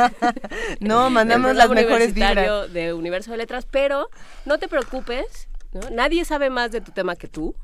no, 0.80 1.08
mandamos 1.08 1.54
las 1.54 1.70
mejores 1.70 2.14
vibras. 2.14 2.72
de 2.72 2.92
Universo 2.92 3.30
de 3.30 3.36
Letras, 3.36 3.66
pero 3.70 4.08
no 4.44 4.58
te 4.58 4.66
preocupes, 4.66 5.48
nadie 5.92 6.24
sabe 6.24 6.50
más 6.50 6.72
de 6.72 6.80
tu 6.80 6.90
tema 6.90 7.14
que 7.14 7.28
tú. 7.28 7.54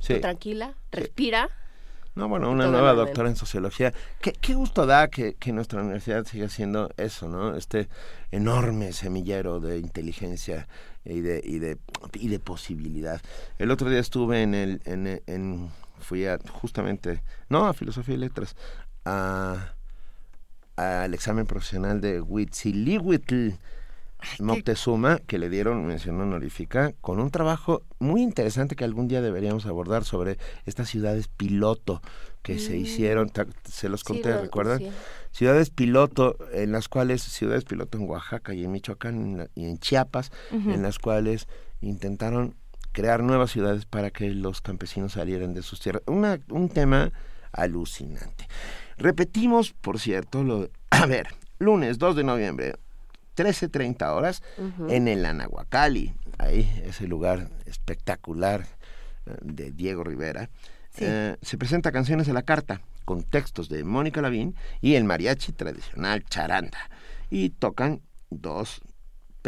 Sí. 0.00 0.20
tranquila, 0.20 0.74
respira. 0.92 1.50
No, 2.14 2.28
bueno, 2.28 2.50
una 2.50 2.66
nueva 2.66 2.94
doctora 2.94 3.28
en 3.28 3.36
sociología. 3.36 3.92
Qué, 4.20 4.32
qué 4.32 4.54
gusto 4.54 4.86
da 4.86 5.08
que, 5.08 5.34
que, 5.34 5.52
nuestra 5.52 5.80
universidad 5.80 6.24
siga 6.24 6.48
siendo 6.48 6.90
eso, 6.96 7.28
¿no? 7.28 7.54
Este 7.54 7.88
enorme 8.32 8.92
semillero 8.92 9.60
de 9.60 9.78
inteligencia 9.78 10.66
y 11.04 11.20
de, 11.20 11.40
y 11.44 11.58
de, 11.58 11.78
y 12.14 12.28
de 12.28 12.38
posibilidad. 12.40 13.20
El 13.58 13.70
otro 13.70 13.88
día 13.88 14.00
estuve 14.00 14.42
en 14.42 14.54
el, 14.54 14.80
en, 14.84 15.22
en 15.26 15.70
fui 16.00 16.26
a, 16.26 16.38
justamente, 16.52 17.22
no 17.48 17.66
a 17.66 17.74
Filosofía 17.74 18.14
y 18.14 18.18
Letras, 18.18 18.56
a 19.04 19.74
al 20.78 21.12
examen 21.12 21.44
profesional 21.44 22.00
de 22.00 22.20
Huitzilihuitl 22.20 23.50
Moctezuma, 24.38 25.18
que 25.26 25.38
le 25.38 25.48
dieron 25.48 25.86
mención 25.86 26.20
honorífica, 26.20 26.92
con 27.00 27.20
un 27.20 27.30
trabajo 27.30 27.82
muy 27.98 28.22
interesante 28.22 28.76
que 28.76 28.84
algún 28.84 29.08
día 29.08 29.20
deberíamos 29.20 29.66
abordar 29.66 30.04
sobre 30.04 30.38
estas 30.66 30.88
ciudades 30.88 31.28
piloto 31.28 32.00
que 32.42 32.58
se 32.58 32.74
mm. 32.74 32.80
hicieron, 32.80 33.32
se 33.64 33.88
los 33.88 34.04
conté, 34.04 34.36
¿recuerdan? 34.36 34.82
ciudades 35.32 35.70
piloto 35.70 36.36
en 36.52 36.72
las 36.72 36.88
cuales, 36.88 37.22
ciudades 37.22 37.64
piloto 37.64 37.98
en 37.98 38.08
Oaxaca 38.08 38.54
y 38.54 38.64
en 38.64 38.72
Michoacán 38.72 39.50
y 39.54 39.66
en 39.66 39.78
Chiapas, 39.78 40.30
en 40.52 40.82
las 40.82 40.98
cuales 40.98 41.48
intentaron 41.80 42.54
crear 42.98 43.22
nuevas 43.22 43.52
ciudades 43.52 43.86
para 43.86 44.10
que 44.10 44.28
los 44.30 44.60
campesinos 44.60 45.12
salieran 45.12 45.54
de 45.54 45.62
sus 45.62 45.78
tierras. 45.78 46.02
Una, 46.06 46.40
un 46.50 46.68
tema 46.68 47.12
alucinante. 47.52 48.48
Repetimos, 48.96 49.72
por 49.72 50.00
cierto, 50.00 50.42
lo 50.42 50.68
a 50.90 51.06
ver, 51.06 51.28
lunes 51.60 51.98
2 51.98 52.16
de 52.16 52.24
noviembre, 52.24 52.74
13.30 53.36 54.16
horas, 54.16 54.42
en 54.88 55.06
el 55.06 55.24
Anahuacali, 55.24 56.12
ahí, 56.38 56.68
ese 56.84 57.06
lugar 57.06 57.50
espectacular 57.66 58.66
eh, 59.26 59.36
de 59.42 59.70
Diego 59.70 60.02
Rivera. 60.02 60.50
Eh, 60.96 61.36
se 61.40 61.56
presenta 61.56 61.92
Canciones 61.92 62.28
a 62.28 62.32
la 62.32 62.42
Carta, 62.42 62.80
con 63.04 63.22
textos 63.22 63.68
de 63.68 63.84
Mónica 63.84 64.20
Lavín 64.20 64.56
y 64.80 64.96
el 64.96 65.04
mariachi 65.04 65.52
tradicional 65.52 66.24
charanda. 66.24 66.90
Y 67.30 67.50
tocan 67.50 68.00
dos 68.28 68.80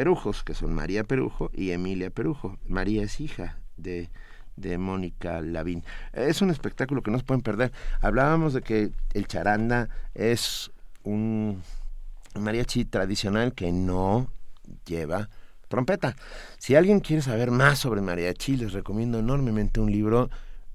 perujos, 0.01 0.43
que 0.45 0.55
son 0.55 0.73
María 0.73 1.05
Perujo 1.05 1.51
y 1.53 1.73
Emilia 1.73 2.09
Perujo. 2.09 2.57
María 2.67 3.03
es 3.03 3.21
hija 3.21 3.59
de, 3.77 4.09
de 4.57 4.79
Mónica 4.79 5.43
Lavín. 5.43 5.85
Es 6.15 6.41
un 6.41 6.49
espectáculo 6.49 7.03
que 7.03 7.11
no 7.11 7.19
se 7.19 7.25
pueden 7.25 7.43
perder. 7.43 7.71
Hablábamos 8.01 8.55
de 8.55 8.63
que 8.63 8.93
el 9.13 9.27
charanda 9.27 9.91
es 10.15 10.71
un 11.03 11.63
mariachi 12.35 12.87
tradicional 12.87 13.53
que 13.53 13.73
no 13.73 14.33
lleva 14.87 15.29
trompeta. 15.69 16.17
Si 16.57 16.77
alguien 16.77 17.01
quiere 17.01 17.21
saber 17.21 17.51
más 17.51 17.81
sobre 17.81 18.01
mariachi, 18.01 18.57
les 18.57 18.73
recomiendo 18.73 19.19
enormemente 19.19 19.81
un 19.81 19.93
libro 19.93 20.31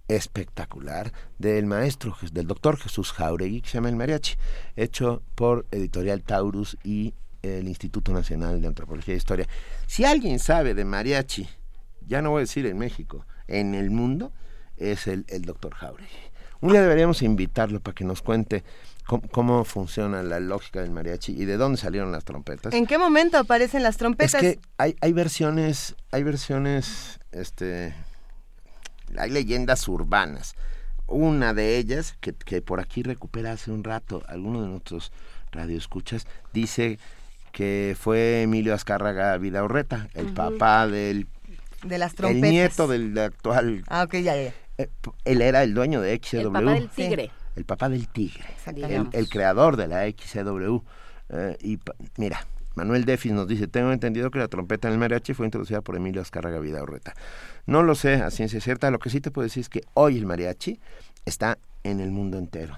espectacular 0.08 1.12
del 1.40 1.66
maestro, 1.66 2.16
del 2.32 2.46
doctor 2.46 2.78
Jesús 2.78 3.12
Jauregui, 3.12 3.62
que 3.62 3.70
se 3.70 3.74
llama 3.80 3.90
El 3.90 3.96
Mariachi, 3.96 4.36
hecho 4.76 5.24
por 5.34 5.66
Editorial 5.72 6.22
Taurus 6.22 6.78
y 6.84 7.16
el 7.46 7.68
Instituto 7.68 8.12
Nacional 8.14 8.62
de 8.62 8.68
Antropología 8.68 9.14
e 9.14 9.18
Historia. 9.18 9.48
Si 9.88 10.06
alguien 10.06 10.40
sabe 10.40 10.74
de 10.74 10.86
mariachi, 10.86 11.48
ya 12.08 12.22
no 12.22 12.32
voy 12.32 12.40
a 12.40 12.42
decir 12.42 12.66
en 12.66 12.78
México, 12.78 13.26
en 13.48 13.76
el 13.76 13.90
mundo, 13.92 14.32
es 14.78 15.08
el, 15.08 15.26
el 15.30 15.44
doctor 15.44 15.74
Jauregui. 15.74 16.10
Un 16.62 16.72
día 16.72 16.82
deberíamos 16.82 17.22
invitarlo 17.22 17.80
para 17.80 17.94
que 17.94 18.04
nos 18.04 18.22
cuente 18.22 18.64
cómo, 19.06 19.64
funciona 19.66 20.24
la 20.24 20.40
lógica 20.40 20.82
del 20.82 20.92
mariachi 20.92 21.32
y 21.34 21.46
de 21.46 21.58
dónde 21.58 21.78
salieron 21.78 22.12
las 22.12 22.26
trompetas. 22.26 22.74
¿En 22.74 22.88
qué 22.88 22.98
momento 22.98 23.38
aparecen 23.38 23.84
las 23.84 23.98
trompetas? 23.98 24.36
Es 24.36 24.42
que 24.42 24.60
hay, 24.78 24.96
hay 25.02 25.14
versiones, 25.14 25.96
hay 26.12 26.24
versiones, 26.24 27.20
este, 27.32 27.94
hay 29.18 29.30
leyendas 29.30 29.88
urbanas. 29.88 30.56
Una 31.08 31.54
de 31.54 31.78
ellas, 31.78 32.18
que, 32.20 32.34
que 32.34 32.62
por 32.62 32.80
aquí 32.80 33.04
recupera 33.04 33.52
hace 33.52 33.72
un 33.72 33.84
rato 33.84 34.24
alguno 34.28 34.64
de 34.64 34.70
nuestros 34.70 35.12
radioescuchas, 35.52 36.26
dice 36.52 36.98
que 37.56 37.96
fue 37.98 38.42
Emilio 38.42 38.74
Azcárraga 38.74 39.38
Vidaurreta, 39.38 40.10
el 40.14 40.34
papá 40.34 40.88
del... 40.88 41.26
De 41.86 41.98
las 41.98 42.14
trompetas. 42.14 42.44
El 42.44 42.52
nieto 42.52 42.88
del 42.90 43.18
actual... 43.18 43.86
Ah, 43.88 44.04
ok, 44.04 44.16
ya, 44.16 44.36
ya. 44.36 44.54
Eh, 44.78 44.90
él 45.24 45.42
era 45.42 45.64
el 45.64 45.74
dueño 45.74 46.02
de 46.02 46.20
XW. 46.22 46.38
El 46.38 46.52
papá 46.52 46.74
del 46.74 46.90
tigre. 46.90 47.32
El 47.56 47.64
papá 47.64 47.88
del 47.88 48.08
tigre. 48.10 48.44
El, 48.66 49.08
el, 49.10 49.30
creador 49.30 49.78
de 49.78 49.88
la 49.88 50.06
XW. 50.06 50.80
Eh, 51.30 51.58
y 51.62 51.80
mira, 52.18 52.46
Manuel 52.76 53.06
Defis 53.06 53.32
nos 53.32 53.48
dice, 53.48 53.68
tengo 53.68 53.94
entendido 53.94 54.32
que 54.32 54.40
la 54.40 54.50
trompeta 54.50 54.90
en 54.90 54.96
el 54.96 55.00
mariachi 55.00 55.34
fue 55.34 55.46
introducida 55.46 55.80
por 55.80 55.96
Emilio 55.96 56.22
Azcárraga 56.22 56.60
Vidaurreta. 56.60 57.14
No 57.68 57.84
lo 57.84 57.96
sé 57.96 58.16
a 58.16 58.32
ciencia 58.32 58.60
cierta, 58.60 58.92
lo 58.92 59.00
que 59.00 59.10
sí 59.10 59.22
te 59.22 59.32
puedo 59.32 59.46
decir 59.46 59.62
es 59.62 59.70
que 59.70 59.84
hoy 59.94 60.18
el 60.18 60.26
mariachi 60.26 60.82
está 61.24 61.58
en 61.84 62.02
el 62.02 62.12
mundo 62.12 62.38
entero. 62.38 62.78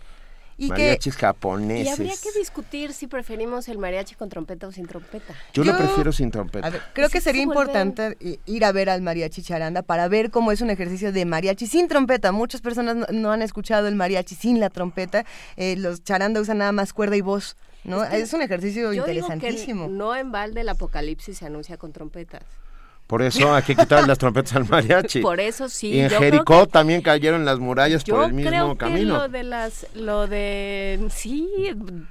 Y 0.57 0.69
mariachis 0.69 1.15
japoneses. 1.15 1.85
Y 1.85 1.89
habría 1.89 2.13
que 2.21 2.37
discutir 2.37 2.93
si 2.93 3.07
preferimos 3.07 3.67
el 3.67 3.77
mariachi 3.77 4.15
con 4.15 4.29
trompeta 4.29 4.67
o 4.67 4.71
sin 4.71 4.87
trompeta. 4.87 5.35
Yo, 5.53 5.63
lo 5.63 5.77
prefiero 5.77 6.11
sin 6.11 6.31
trompeta. 6.31 6.71
creo 6.93 7.09
que 7.09 7.21
sería 7.21 7.43
importante 7.43 8.17
ir 8.45 8.65
a 8.65 8.71
ver 8.71 8.89
al 8.89 9.01
mariachi 9.01 9.43
charanda 9.43 9.81
para 9.81 10.07
ver 10.07 10.31
cómo 10.31 10.51
es 10.51 10.61
un 10.61 10.69
ejercicio 10.69 11.11
de 11.11 11.25
mariachi 11.25 11.67
sin 11.67 11.87
trompeta. 11.87 12.31
Muchas 12.31 12.61
personas 12.61 13.11
no, 13.11 13.31
han 13.31 13.41
escuchado 13.41 13.87
el 13.87 13.95
mariachi 13.95 14.35
sin 14.35 14.59
la 14.59 14.69
trompeta. 14.69 15.25
Eh, 15.57 15.75
los 15.77 16.03
charanda 16.03 16.41
usan 16.41 16.57
nada 16.59 16.71
más 16.71 16.93
cuerda 16.93 17.15
y 17.15 17.21
voz. 17.21 17.55
¿no? 17.83 18.03
Es, 18.03 18.33
un 18.33 18.41
ejercicio 18.41 18.93
interesantísimo. 18.93 19.87
no 19.87 20.15
en 20.15 20.31
balde 20.31 20.61
el 20.61 20.69
apocalipsis 20.69 21.37
se 21.37 21.45
anuncia 21.45 21.77
con 21.77 21.93
trompetas. 21.93 22.43
Por 23.07 23.21
eso 23.21 23.55
hay 23.55 23.63
que 23.63 23.73
quitar 23.73 24.05
las 24.05 24.17
trompetas 24.17 24.53
al 24.57 24.67
mariachi. 24.67 25.21
Por 25.21 25.39
eso 25.39 25.69
sí. 25.69 25.91
Y 25.91 26.01
en 26.01 26.09
Jericó 26.09 26.67
también 26.67 27.01
cayeron 27.01 27.45
las 27.45 27.57
murallas 27.57 28.03
por 28.03 28.25
el 28.25 28.33
mismo 28.33 28.51
creo 28.51 28.77
camino. 28.77 29.13
Que 29.13 29.19
lo 29.19 29.27
de 29.29 29.43
las, 29.43 29.87
lo 29.95 30.27
de, 30.27 31.07
sí, 31.09 31.47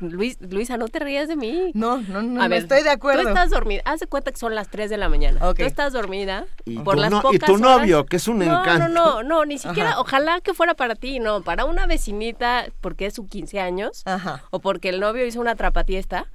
Luis, 0.01 0.39
Luisa, 0.41 0.79
no 0.79 0.89
te 0.89 0.99
rías 1.01 1.29
de 1.29 1.37
mí. 1.37 1.71
No, 1.75 1.99
no, 2.01 2.23
no, 2.23 2.43
a 2.43 2.49
ver, 2.49 2.63
estoy 2.63 2.83
de 2.83 2.89
acuerdo. 2.89 3.23
Tú 3.23 3.29
estás 3.29 3.51
dormida, 3.51 3.83
haz 3.85 4.01
de 4.01 4.07
cuenta 4.07 4.33
que 4.33 4.39
son 4.39 4.55
las 4.55 4.71
3 4.71 4.89
de 4.89 4.97
la 4.97 5.11
mañana. 5.11 5.39
Tú 5.55 5.63
estás 5.63 5.93
dormida 5.93 6.47
y 6.65 6.79
por 6.79 6.97
las 6.97 7.11
no, 7.11 7.21
pocas 7.21 7.37
Y 7.37 7.53
tu 7.53 7.59
novio, 7.59 8.07
que 8.07 8.17
es 8.17 8.27
un 8.27 8.41
encanto. 8.43 8.89
No, 8.89 9.17
no, 9.17 9.23
no, 9.23 9.45
ni 9.45 9.59
siquiera, 9.59 10.01
ojalá 10.01 10.41
que 10.41 10.55
fuera 10.55 10.73
para 10.73 10.95
ti, 10.95 11.19
no, 11.19 11.43
para 11.43 11.67
una 11.67 11.87
vecinita, 11.87 12.69
porque 12.81 13.07
es 13.07 13.15
su 13.15 13.27
15 13.27 13.61
años, 13.61 14.03
Ajá. 14.07 14.45
o 14.51 14.61
porque 14.61 14.89
el 14.89 15.01
novio 15.01 15.27
hizo 15.27 15.41
una 15.41 15.57
trapatiesta, 15.57 16.27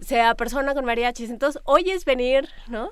sea 0.00 0.34
persona 0.34 0.74
con 0.74 0.84
mariachis, 0.84 1.30
entonces 1.30 1.62
oyes 1.64 2.04
venir, 2.04 2.48
¿no? 2.66 2.90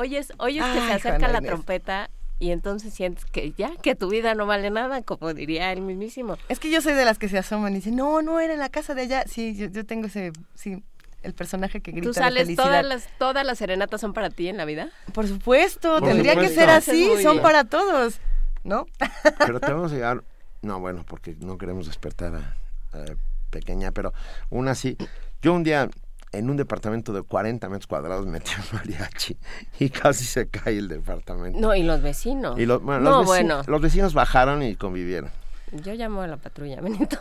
Oyes, 0.00 0.32
oyes 0.38 0.64
que 0.64 0.80
se 0.80 0.92
acerca 0.92 1.28
la 1.28 1.40
trompeta 1.40 2.10
y 2.38 2.52
entonces 2.52 2.94
sientes 2.94 3.26
que 3.26 3.52
ya, 3.52 3.76
que 3.82 3.94
tu 3.94 4.08
vida 4.08 4.34
no 4.34 4.46
vale 4.46 4.70
nada, 4.70 5.02
como 5.02 5.34
diría 5.34 5.72
él 5.72 5.82
mismísimo. 5.82 6.38
Es 6.48 6.58
que 6.58 6.70
yo 6.70 6.80
soy 6.80 6.94
de 6.94 7.04
las 7.04 7.18
que 7.18 7.28
se 7.28 7.38
asoman 7.38 7.72
y 7.72 7.76
dicen, 7.76 7.96
no, 7.96 8.22
no 8.22 8.40
era 8.40 8.54
en 8.54 8.58
la 8.58 8.70
casa 8.70 8.94
de 8.94 9.02
allá. 9.02 9.24
Sí, 9.26 9.54
yo, 9.54 9.84
tengo 9.84 10.06
ese, 10.06 10.32
sí, 10.54 10.82
el 11.22 11.34
personaje 11.34 11.82
que 11.82 11.92
grita 11.92 12.06
¿Tú 12.06 12.14
sales, 12.14 12.56
todas 12.56 12.84
las, 12.84 13.08
todas 13.18 13.44
las 13.44 13.58
serenatas 13.58 14.00
son 14.00 14.14
para 14.14 14.30
ti 14.30 14.48
en 14.48 14.56
la 14.56 14.64
vida? 14.64 14.90
Por 15.12 15.28
supuesto, 15.28 16.00
tendría 16.00 16.34
que 16.34 16.48
ser 16.48 16.70
así, 16.70 17.22
son 17.22 17.42
para 17.42 17.64
todos, 17.64 18.20
¿no? 18.64 18.86
Pero 19.38 19.60
te 19.60 19.70
vamos 19.70 19.92
a 19.92 19.94
llegar, 19.94 20.24
no, 20.62 20.80
bueno, 20.80 21.04
porque 21.06 21.36
no 21.40 21.58
queremos 21.58 21.86
despertar 21.86 22.34
a, 22.34 22.56
a 22.98 23.04
pequeña, 23.50 23.90
pero 23.92 24.12
una 24.48 24.74
sí. 24.74 24.96
Yo 25.42 25.52
un 25.52 25.64
día 25.64 25.90
en 26.32 26.50
un 26.50 26.56
departamento 26.56 27.12
de 27.12 27.22
40 27.22 27.68
metros 27.68 27.86
cuadrados 27.86 28.26
metió 28.26 28.54
mariachi 28.72 29.36
y 29.78 29.90
casi 29.90 30.24
se 30.24 30.48
cae 30.48 30.78
el 30.78 30.88
departamento. 30.88 31.58
No, 31.58 31.74
y 31.74 31.82
los 31.82 32.02
vecinos. 32.02 32.58
Y 32.58 32.66
los, 32.66 32.82
no, 32.82 33.24
bueno. 33.24 33.62
los 33.66 33.80
vecinos 33.80 34.14
bajaron 34.14 34.62
y 34.62 34.76
convivieron. 34.76 35.30
Yo 35.72 35.94
llamo 35.94 36.22
a 36.22 36.26
la 36.26 36.36
patrulla, 36.36 36.80
Benito. 36.80 37.18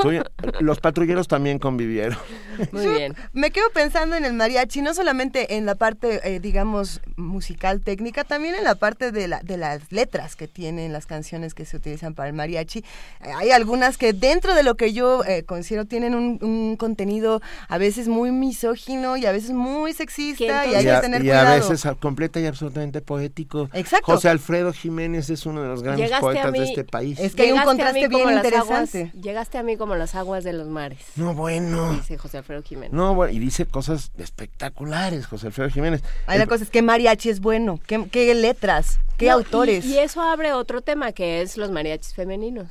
los 0.59 0.79
patrulleros 0.79 1.27
también 1.27 1.59
convivieron. 1.59 2.17
Muy 2.71 2.87
bien. 2.87 3.15
Me 3.33 3.51
quedo 3.51 3.69
pensando 3.73 4.15
en 4.15 4.25
el 4.25 4.33
mariachi, 4.33 4.81
no 4.81 4.93
solamente 4.93 5.55
en 5.57 5.65
la 5.65 5.75
parte, 5.75 6.19
eh, 6.23 6.39
digamos, 6.39 7.01
musical, 7.15 7.81
técnica, 7.81 8.23
también 8.23 8.55
en 8.55 8.63
la 8.63 8.75
parte 8.75 9.11
de, 9.11 9.27
la, 9.27 9.39
de 9.41 9.57
las 9.57 9.91
letras 9.91 10.35
que 10.35 10.47
tienen 10.47 10.91
las 10.93 11.05
canciones 11.05 11.53
que 11.53 11.65
se 11.65 11.77
utilizan 11.77 12.13
para 12.13 12.29
el 12.29 12.35
mariachi. 12.35 12.79
Eh, 12.79 13.31
hay 13.35 13.51
algunas 13.51 13.97
que 13.97 14.13
dentro 14.13 14.55
de 14.55 14.63
lo 14.63 14.75
que 14.75 14.93
yo 14.93 15.23
eh, 15.25 15.43
considero 15.43 15.85
tienen 15.85 16.15
un, 16.15 16.75
contenido 16.77 17.41
a 17.67 17.77
veces 17.77 18.07
muy 18.07 18.31
misógino 18.31 19.17
y 19.17 19.25
a 19.25 19.31
veces 19.31 19.51
muy 19.51 19.93
sexista 19.93 20.65
y 20.65 20.75
hay 20.75 20.85
que 20.85 21.01
tener 21.01 21.23
y 21.23 21.31
a 21.31 21.55
veces 21.55 21.83
completa 21.99 22.39
y 22.39 22.45
absolutamente 22.45 23.01
poético. 23.01 23.69
Exacto. 23.73 24.11
José 24.11 24.29
Alfredo 24.29 24.71
Jiménez 24.73 25.29
es 25.29 25.45
uno 25.45 25.61
de 25.61 25.67
los 25.67 25.83
grandes 25.83 26.11
poetas 26.19 26.51
de 26.51 26.63
este 26.63 26.83
país. 26.83 27.19
Es 27.19 27.35
que 27.35 27.43
hay 27.43 27.51
un 27.51 27.63
contraste 27.63 28.07
bien 28.07 28.38
interesante. 28.45 29.11
llegaste 29.19 29.57
a 29.57 29.63
mí 29.63 29.77
como 29.77 29.95
las 29.95 30.15
aguas 30.15 30.43
de 30.43 30.53
los 30.53 30.67
mares. 30.67 30.99
No, 31.15 31.33
bueno. 31.33 31.93
Dice 31.93 32.17
José 32.17 32.37
Alfredo 32.37 32.61
Jiménez. 32.63 32.91
No, 32.91 33.15
bueno, 33.15 33.33
y 33.33 33.39
dice 33.39 33.65
cosas 33.65 34.11
espectaculares, 34.17 35.27
José 35.27 35.47
Alfredo 35.47 35.69
Jiménez. 35.69 36.03
Hay 36.27 36.39
la 36.39 36.47
cosa 36.47 36.63
es 36.63 36.69
que 36.69 36.81
mariachi 36.81 37.29
es 37.29 37.39
bueno, 37.39 37.79
qué, 37.85 38.35
letras, 38.35 38.99
qué 39.17 39.29
autores. 39.29 39.85
Y, 39.85 39.99
eso 39.99 40.21
abre 40.21 40.53
otro 40.53 40.81
tema 40.81 41.11
que 41.11 41.41
es 41.41 41.57
los 41.57 41.71
mariachis 41.71 42.13
femeninos. 42.13 42.67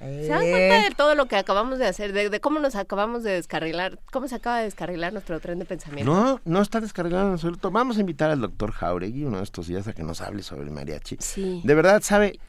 ¿Se 0.00 0.28
dan 0.28 0.40
cuenta 0.40 0.82
de 0.82 0.94
todo 0.96 1.14
lo 1.14 1.26
que 1.26 1.36
acabamos 1.36 1.78
de 1.78 1.86
hacer? 1.86 2.14
De, 2.14 2.40
cómo 2.40 2.58
nos 2.58 2.74
acabamos 2.74 3.22
de 3.22 3.32
descarrilar, 3.32 3.98
cómo 4.10 4.28
se 4.28 4.36
acaba 4.36 4.58
de 4.58 4.64
descarrilar 4.64 5.12
nuestro 5.12 5.38
tren 5.40 5.58
de 5.58 5.66
pensamiento. 5.66 6.10
No, 6.10 6.40
no 6.46 6.62
está 6.62 6.80
descarrilado 6.80 7.26
en 7.26 7.32
absoluto. 7.34 7.70
Vamos 7.70 7.98
a 7.98 8.00
invitar 8.00 8.30
al 8.30 8.40
doctor 8.40 8.72
Jauregui 8.72 9.24
uno 9.24 9.38
de 9.38 9.44
estos 9.44 9.66
días 9.66 9.86
a 9.88 9.92
que 9.92 10.02
nos 10.02 10.22
hable 10.22 10.42
sobre 10.42 10.62
el 10.62 10.70
mariachi. 10.70 11.18
Sí. 11.20 11.60
De 11.64 11.74
verdad, 11.74 12.00
sabe 12.02 12.40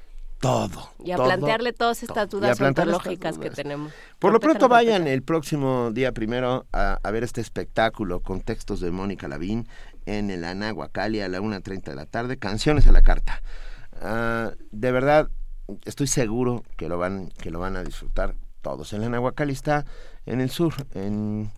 todo. 0.41 0.89
Y 1.05 1.11
a 1.11 1.18
plantearle 1.18 1.72
todas 1.72 2.03
estas 2.03 2.30
dudas 2.30 2.59
ontológicas 2.59 3.38
que 3.38 3.51
tenemos. 3.51 3.93
Por 4.19 4.34
lo 4.34 4.39
pronto 4.39 4.68
vayan 4.68 5.07
el 5.07 5.22
próximo 5.22 5.91
día 5.91 6.11
primero 6.11 6.65
a, 6.73 6.99
ver 7.11 7.23
este 7.23 7.41
espectáculo 7.41 8.19
con 8.22 8.41
textos 8.41 8.81
de 8.81 8.91
Mónica 8.91 9.27
Lavín 9.27 9.68
en 10.07 10.31
el 10.31 10.43
Anahuacali 10.43 11.22
a 11.22 11.30
la 11.30 11.39
1.30 11.39 11.84
de 11.84 11.95
la 11.95 12.07
tarde, 12.07 12.38
canciones 12.38 12.88
a 12.88 12.91
la 12.91 13.03
carta. 13.03 13.43
Ah, 14.01 14.51
de 14.72 14.91
verdad, 14.91 15.30
estoy 15.85 16.07
seguro 16.07 16.63
que 16.76 16.89
lo 16.89 16.97
van, 16.97 17.30
que 17.38 17.51
lo 17.51 17.59
van 17.59 17.77
a 17.77 17.84
disfrutar 17.84 18.34
todos. 18.61 18.91
El 18.93 19.03
Anahuacali 19.03 19.53
está 19.53 19.85
en 20.26 20.41
el 20.41 20.49
sur, 20.49 20.73
en 20.95 21.51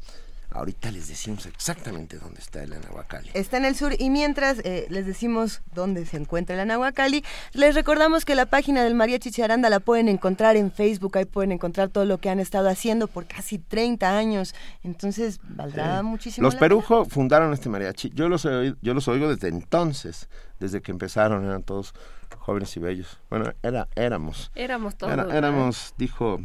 Ahorita 0.53 0.91
les 0.91 1.07
decimos 1.07 1.47
exactamente 1.47 2.17
dónde 2.19 2.39
está 2.39 2.61
el 2.61 2.73
Anahuacali. 2.73 3.31
Está 3.33 3.57
en 3.57 3.65
el 3.65 3.75
sur 3.75 3.95
y 3.97 4.11
mientras 4.11 4.59
eh, 4.59 4.85
les 4.89 5.05
decimos 5.05 5.61
dónde 5.73 6.05
se 6.05 6.17
encuentra 6.17 6.53
el 6.53 6.61
Anahuacali, 6.61 7.23
les 7.53 7.73
recordamos 7.73 8.23
que 8.23 8.35
la 8.35 8.45
página 8.45 8.83
del 8.83 8.93
María 8.93 9.17
Chicharanda 9.17 9.69
la 9.69 9.79
pueden 9.79 10.07
encontrar 10.09 10.55
en 10.55 10.71
Facebook, 10.71 11.17
ahí 11.17 11.25
pueden 11.25 11.51
encontrar 11.51 11.89
todo 11.89 12.05
lo 12.05 12.19
que 12.19 12.29
han 12.29 12.39
estado 12.39 12.69
haciendo 12.69 13.07
por 13.07 13.25
casi 13.25 13.57
30 13.57 14.15
años, 14.15 14.53
entonces 14.83 15.39
valdrá 15.43 16.03
muchísimo. 16.03 16.45
Los 16.45 16.55
Perujo 16.55 17.05
fundaron 17.05 17.51
este 17.51 17.69
mariachi, 17.69 18.11
yo 18.13 18.29
los, 18.29 18.43
yo 18.43 18.93
los 18.93 19.07
oigo 19.07 19.29
desde 19.29 19.47
entonces, 19.47 20.29
desde 20.59 20.81
que 20.81 20.91
empezaron, 20.91 21.45
eran 21.45 21.63
todos 21.63 21.95
jóvenes 22.37 22.75
y 22.77 22.79
bellos. 22.79 23.19
Bueno, 23.29 23.51
era, 23.63 23.87
éramos. 23.95 24.51
Éramos 24.53 24.95
todos. 24.95 25.33
éramos, 25.33 25.93
dijo 25.97 26.39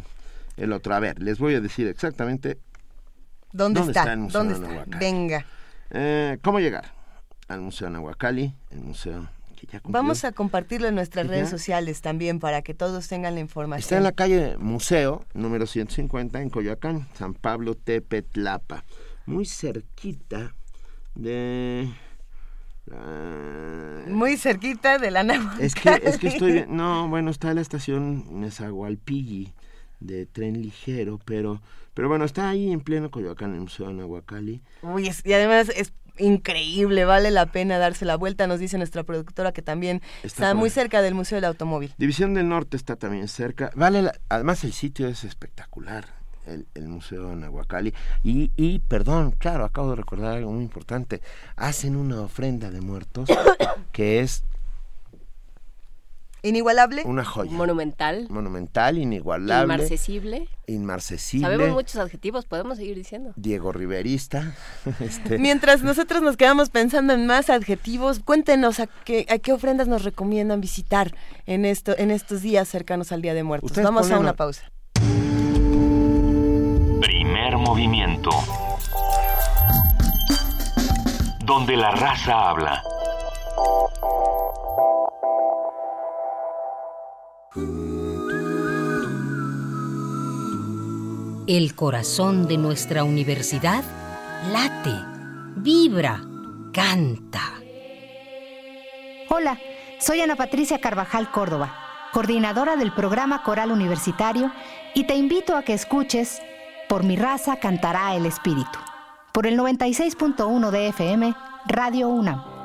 el 0.57 0.73
otro. 0.73 0.95
A 0.95 1.01
ver, 1.01 1.21
les 1.21 1.39
voy 1.39 1.55
a 1.55 1.61
decir 1.61 1.87
exactamente 1.87 2.59
¿Dónde, 3.53 3.81
está? 3.81 4.15
¿Dónde 4.17 4.55
está? 4.55 4.85
Venga. 4.99 5.47
Eh, 5.91 6.39
¿Cómo 6.43 6.61
llegar? 6.61 6.93
Al 7.49 7.61
Museo 7.61 7.89
Nahuacali, 7.89 8.55
el 8.71 8.81
museo 8.81 9.27
que 9.57 9.67
ya 9.67 9.81
cumplió. 9.81 10.03
Vamos 10.03 10.25
a 10.25 10.33
compartirlo 10.33 10.89
en 10.89 10.95
nuestras 10.95 11.27
redes 11.27 11.49
sociales 11.49 12.03
también 12.03 12.41
para 12.41 12.63
que 12.63 12.75
todos 12.75 13.09
tengan 13.09 13.35
la 13.35 13.41
información. 13.41 13.85
Está 13.85 13.97
en 13.97 14.05
la 14.05 14.13
calle 14.13 14.57
Museo, 14.59 15.25
número 15.33 15.67
150, 15.67 16.43
en 16.43 16.51
Coyoacán, 16.51 17.09
San 17.15 17.35
Pablo 17.35 17.75
Tepetlapa. 17.75 18.85
Muy 19.25 19.47
cerquita 19.47 20.55
de... 21.15 21.91
Muy 24.07 24.39
cerquita 24.39 24.99
de 24.99 25.11
la 25.11 25.23
Nahuacali. 25.23 25.65
Es 25.65 25.75
que, 25.75 26.01
es 26.03 26.19
que 26.19 26.29
estoy... 26.29 26.65
No, 26.69 27.09
bueno, 27.09 27.31
está 27.31 27.55
la 27.55 27.61
estación 27.63 28.41
Nezahualpilli 28.41 29.55
de 30.01 30.27
tren 30.27 30.63
ligero, 30.63 31.19
pero 31.25 31.61
pero 31.99 32.09
bueno, 32.09 32.25
está 32.25 32.49
ahí 32.49 32.71
en 32.71 32.81
pleno 32.81 33.11
Coyoacán, 33.11 33.49
en 33.51 33.55
el 33.57 33.61
Museo 33.63 33.89
de 33.89 33.95
Nahuacali. 33.95 34.63
Uy, 34.83 35.11
y 35.25 35.33
además 35.33 35.69
es 35.75 35.93
increíble, 36.17 37.05
vale 37.05 37.33
la 37.33 37.47
pena 37.47 37.77
darse 37.79 38.05
la 38.05 38.15
vuelta, 38.15 38.47
nos 38.47 38.61
dice 38.61 38.79
nuestra 38.79 39.03
productora 39.03 39.51
que 39.51 39.63
también 39.63 40.01
está, 40.23 40.55
muy 40.55 40.71
cerca 40.71 41.03
del 41.03 41.17
Museo 41.17 41.39
del 41.39 41.47
Automóvil. 41.47 41.93
División 41.99 42.35
del 42.35 42.49
Norte 42.49 42.77
está 42.77 42.95
también 42.95 43.27
cerca, 43.27 43.73
vale 43.75 44.13
además 44.29 44.63
el 44.63 44.75
sitio 44.75 45.09
es 45.09 45.25
espectacular, 45.25 46.05
el, 46.47 46.69
el 46.77 46.87
Museo 46.87 47.31
de 47.31 47.35
Nahuacali, 47.35 47.93
y, 48.23 48.53
y, 48.55 48.79
perdón, 48.79 49.33
claro, 49.33 49.65
acabo 49.65 49.91
de 49.91 49.97
recordar 49.97 50.37
algo 50.37 50.53
muy 50.53 50.63
importante, 50.63 51.21
hacen 51.57 51.97
una 51.97 52.21
ofrenda 52.21 52.71
de 52.71 52.81
muertos 52.81 53.29
que 53.91 54.21
es 54.21 54.45
Inigualable. 56.43 57.03
Una 57.05 57.25
joya. 57.25 57.51
Monumental. 57.51 58.27
Monumental, 58.31 58.99
inigualable. 58.99 59.75
Inmarcesible. 59.75 60.49
Inmarcesible. 60.67 61.47
Sabemos 61.47 61.75
muchos 61.75 61.97
adjetivos, 61.97 62.45
podemos 62.45 62.79
seguir 62.79 62.97
diciendo. 62.97 63.33
Diego 63.37 63.73
Riverista. 63.73 64.55
Este. 65.01 65.39
Mientras 65.39 65.83
nosotros 65.83 66.23
nos 66.23 66.37
quedamos 66.37 66.71
pensando 66.71 67.13
en 67.13 67.27
más 67.27 67.51
adjetivos, 67.51 68.21
cuéntenos 68.21 68.81
a 68.81 68.87
qué, 68.87 69.27
a 69.29 69.39
qué 69.39 69.53
ofrendas 69.53 69.89
nos 69.89 70.05
recomiendan 70.05 70.61
visitar 70.61 71.15
en, 71.47 71.65
esto, 71.65 71.97
en 71.99 72.11
estos 72.11 72.43
días 72.43 72.69
cercanos 72.69 73.13
al 73.13 73.23
Día 73.23 73.35
de 73.35 73.43
Muertos. 73.43 73.73
Vamos 73.83 74.11
a 74.11 74.19
una 74.19 74.35
pausa. 74.35 74.71
Primer 77.01 77.57
movimiento. 77.57 78.31
Donde 81.45 81.77
la 81.77 81.91
raza 81.93 82.51
habla. 82.51 82.83
El 91.47 91.75
corazón 91.75 92.47
de 92.47 92.59
nuestra 92.59 93.05
universidad 93.05 93.83
late, 94.53 94.95
vibra, 95.57 96.21
canta. 96.73 97.41
Hola, 99.31 99.59
soy 99.99 100.21
Ana 100.21 100.37
Patricia 100.37 100.79
Carvajal 100.79 101.31
Córdoba, 101.31 101.75
coordinadora 102.13 102.77
del 102.77 102.93
programa 102.93 103.43
Coral 103.43 103.73
Universitario, 103.73 104.53
y 104.95 105.05
te 105.05 105.17
invito 105.17 105.57
a 105.57 105.63
que 105.63 105.75
escuches 105.75 106.41
Por 106.89 107.03
mi 107.03 107.17
raza 107.17 107.57
cantará 107.57 108.15
el 108.15 108.27
espíritu, 108.27 108.79
por 109.33 109.47
el 109.47 109.59
96.1 109.59 110.71
de 110.71 110.89
FM, 110.89 111.35
Radio 111.67 112.09
UNAM. 112.09 112.58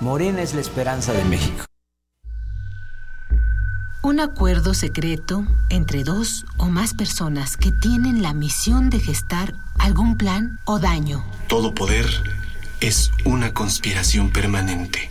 Morena 0.00 0.42
es 0.42 0.54
la 0.54 0.60
esperanza 0.60 1.12
de 1.12 1.24
México. 1.24 1.64
Un 4.00 4.20
acuerdo 4.20 4.72
secreto 4.72 5.44
entre 5.70 6.04
dos 6.04 6.46
o 6.56 6.66
más 6.66 6.94
personas 6.94 7.56
que 7.56 7.72
tienen 7.72 8.22
la 8.22 8.32
misión 8.32 8.90
de 8.90 9.00
gestar 9.00 9.54
algún 9.78 10.16
plan 10.16 10.60
o 10.64 10.78
daño. 10.78 11.24
Todo 11.48 11.74
poder 11.74 12.06
es 12.80 13.10
una 13.24 13.52
conspiración 13.52 14.30
permanente. 14.30 15.10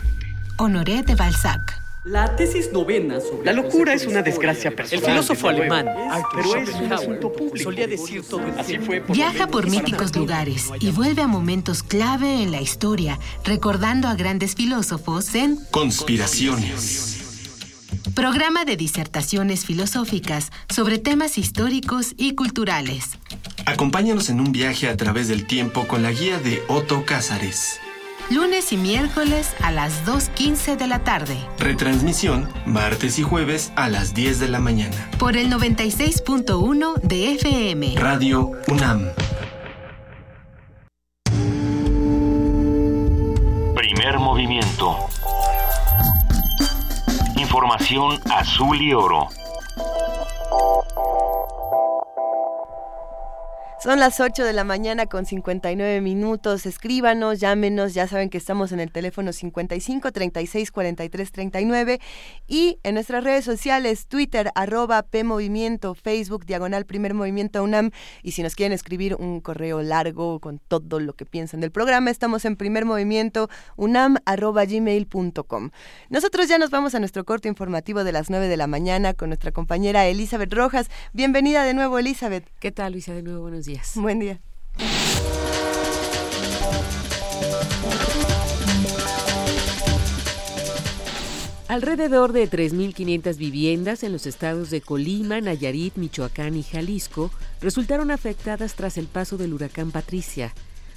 Honoré 0.56 1.02
de 1.02 1.14
Balzac. 1.14 1.82
La 2.04 2.36
tesis 2.36 2.72
novena 2.72 3.20
sobre 3.20 3.44
la 3.44 3.52
locura 3.52 3.92
es 3.92 4.06
una 4.06 4.22
desgracia 4.22 4.74
personal. 4.74 5.04
El 5.04 5.10
filósofo 5.10 5.48
alemán, 5.48 5.86
pero 6.34 6.56
es 6.56 6.74
un 6.74 6.92
asunto 6.92 7.32
público. 7.32 7.58
Solía 7.58 7.88
decir 7.88 8.22
todo 8.22 8.46
el 8.46 8.58
Así 8.58 8.78
fue 8.78 9.00
Viaja 9.00 9.48
por 9.48 9.68
míticos 9.68 10.14
lugares 10.14 10.70
y 10.78 10.92
vuelve 10.92 11.22
a 11.22 11.26
momentos 11.26 11.82
clave 11.82 12.42
en 12.42 12.52
la 12.52 12.60
historia, 12.60 13.18
recordando 13.44 14.06
a 14.06 14.14
grandes 14.14 14.54
filósofos 14.54 15.34
en 15.34 15.58
Conspiraciones. 15.72 17.16
Programa 18.14 18.64
de 18.64 18.76
disertaciones 18.76 19.64
filosóficas 19.64 20.50
sobre 20.68 20.98
temas 20.98 21.36
históricos 21.36 22.14
y 22.16 22.36
culturales. 22.36 23.18
Acompáñanos 23.66 24.30
en 24.30 24.40
un 24.40 24.52
viaje 24.52 24.88
a 24.88 24.96
través 24.96 25.28
del 25.28 25.46
tiempo 25.46 25.88
con 25.88 26.02
la 26.02 26.12
guía 26.12 26.38
de 26.38 26.62
Otto 26.68 27.04
Cázares. 27.04 27.80
Lunes 28.30 28.74
y 28.74 28.76
miércoles 28.76 29.54
a 29.62 29.70
las 29.72 30.04
2.15 30.04 30.76
de 30.76 30.86
la 30.86 30.98
tarde. 30.98 31.38
Retransmisión 31.58 32.46
martes 32.66 33.18
y 33.18 33.22
jueves 33.22 33.72
a 33.74 33.88
las 33.88 34.12
10 34.12 34.38
de 34.38 34.48
la 34.48 34.60
mañana. 34.60 35.10
Por 35.18 35.38
el 35.38 35.50
96.1 35.50 37.00
de 37.00 37.32
FM. 37.36 37.94
Radio 37.96 38.52
UNAM. 38.68 39.08
Primer 43.74 44.18
movimiento. 44.18 44.98
Información 47.36 48.20
azul 48.30 48.82
y 48.82 48.92
oro. 48.92 49.28
Son 53.80 54.00
las 54.00 54.18
8 54.18 54.44
de 54.44 54.52
la 54.52 54.64
mañana 54.64 55.06
con 55.06 55.24
59 55.24 56.00
minutos. 56.00 56.66
Escríbanos, 56.66 57.38
llámenos. 57.38 57.94
Ya 57.94 58.08
saben 58.08 58.28
que 58.28 58.36
estamos 58.36 58.72
en 58.72 58.80
el 58.80 58.90
teléfono 58.90 59.32
55 59.32 60.10
36 60.10 60.72
43 60.72 61.30
39 61.30 62.00
y 62.48 62.80
en 62.82 62.94
nuestras 62.94 63.22
redes 63.22 63.44
sociales, 63.44 64.08
Twitter, 64.08 64.50
arroba 64.56 65.04
PMovimiento, 65.04 65.94
Facebook, 65.94 66.44
diagonal 66.44 66.86
Primer 66.86 67.14
Movimiento 67.14 67.62
UNAM. 67.62 67.92
Y 68.24 68.32
si 68.32 68.42
nos 68.42 68.56
quieren 68.56 68.72
escribir 68.72 69.14
un 69.14 69.40
correo 69.40 69.80
largo 69.80 70.40
con 70.40 70.58
todo 70.58 70.98
lo 70.98 71.12
que 71.12 71.24
piensan 71.24 71.60
del 71.60 71.70
programa, 71.70 72.10
estamos 72.10 72.44
en 72.46 72.56
Primer 72.56 72.84
Movimiento 72.84 73.48
UNAM, 73.76 74.16
arroba 74.24 74.64
gmail.com. 74.64 75.70
Nosotros 76.10 76.48
ya 76.48 76.58
nos 76.58 76.70
vamos 76.70 76.96
a 76.96 76.98
nuestro 76.98 77.24
corte 77.24 77.46
informativo 77.46 78.02
de 78.02 78.10
las 78.10 78.28
9 78.28 78.48
de 78.48 78.56
la 78.56 78.66
mañana 78.66 79.14
con 79.14 79.28
nuestra 79.28 79.52
compañera 79.52 80.04
Elizabeth 80.08 80.52
Rojas. 80.52 80.88
Bienvenida 81.12 81.62
de 81.62 81.74
nuevo, 81.74 82.00
Elizabeth. 82.00 82.44
¿Qué 82.58 82.72
tal, 82.72 82.94
Luisa? 82.94 83.14
De 83.14 83.22
nuevo, 83.22 83.42
buenos 83.42 83.66
días. 83.66 83.67
Buen 83.94 84.20
día. 84.20 84.40
Alrededor 91.68 92.32
de 92.32 92.48
3.500 92.48 93.36
viviendas 93.36 94.02
en 94.02 94.12
los 94.12 94.26
estados 94.26 94.70
de 94.70 94.80
Colima, 94.80 95.42
Nayarit, 95.42 95.96
Michoacán 95.96 96.56
y 96.56 96.62
Jalisco 96.62 97.30
resultaron 97.60 98.10
afectadas 98.10 98.74
tras 98.74 98.96
el 98.96 99.06
paso 99.06 99.36
del 99.36 99.52
huracán 99.52 99.90
Patricia. 99.90 100.54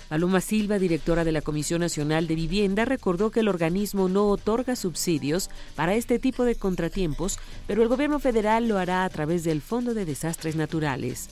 Paloma 0.08 0.40
Silva, 0.40 0.80
directora 0.80 1.24
de 1.26 1.32
la 1.34 1.42
Comisión 1.42 1.82
Nacional 1.82 2.28
de 2.28 2.36
Vivienda, 2.36 2.86
recordó 2.86 3.32
que 3.32 3.42
el 3.42 3.50
organismo 3.50 4.08
no 4.08 4.28
otorga 4.28 4.78
subsidios 4.78 5.50
para 5.76 5.96
este 5.96 6.20
tipo 6.20 6.46
de 6.46 6.56
contratiempos, 6.56 7.38
pero 7.68 7.82
el 7.84 7.90
gobierno 7.90 8.20
federal 8.20 8.68
lo 8.68 8.78
hará 8.78 9.04
a 9.04 9.10
través 9.10 9.44
del 9.44 9.62
Fondo 9.62 9.94
de 9.94 10.06
Desastres 10.06 10.56
Naturales. 10.56 11.30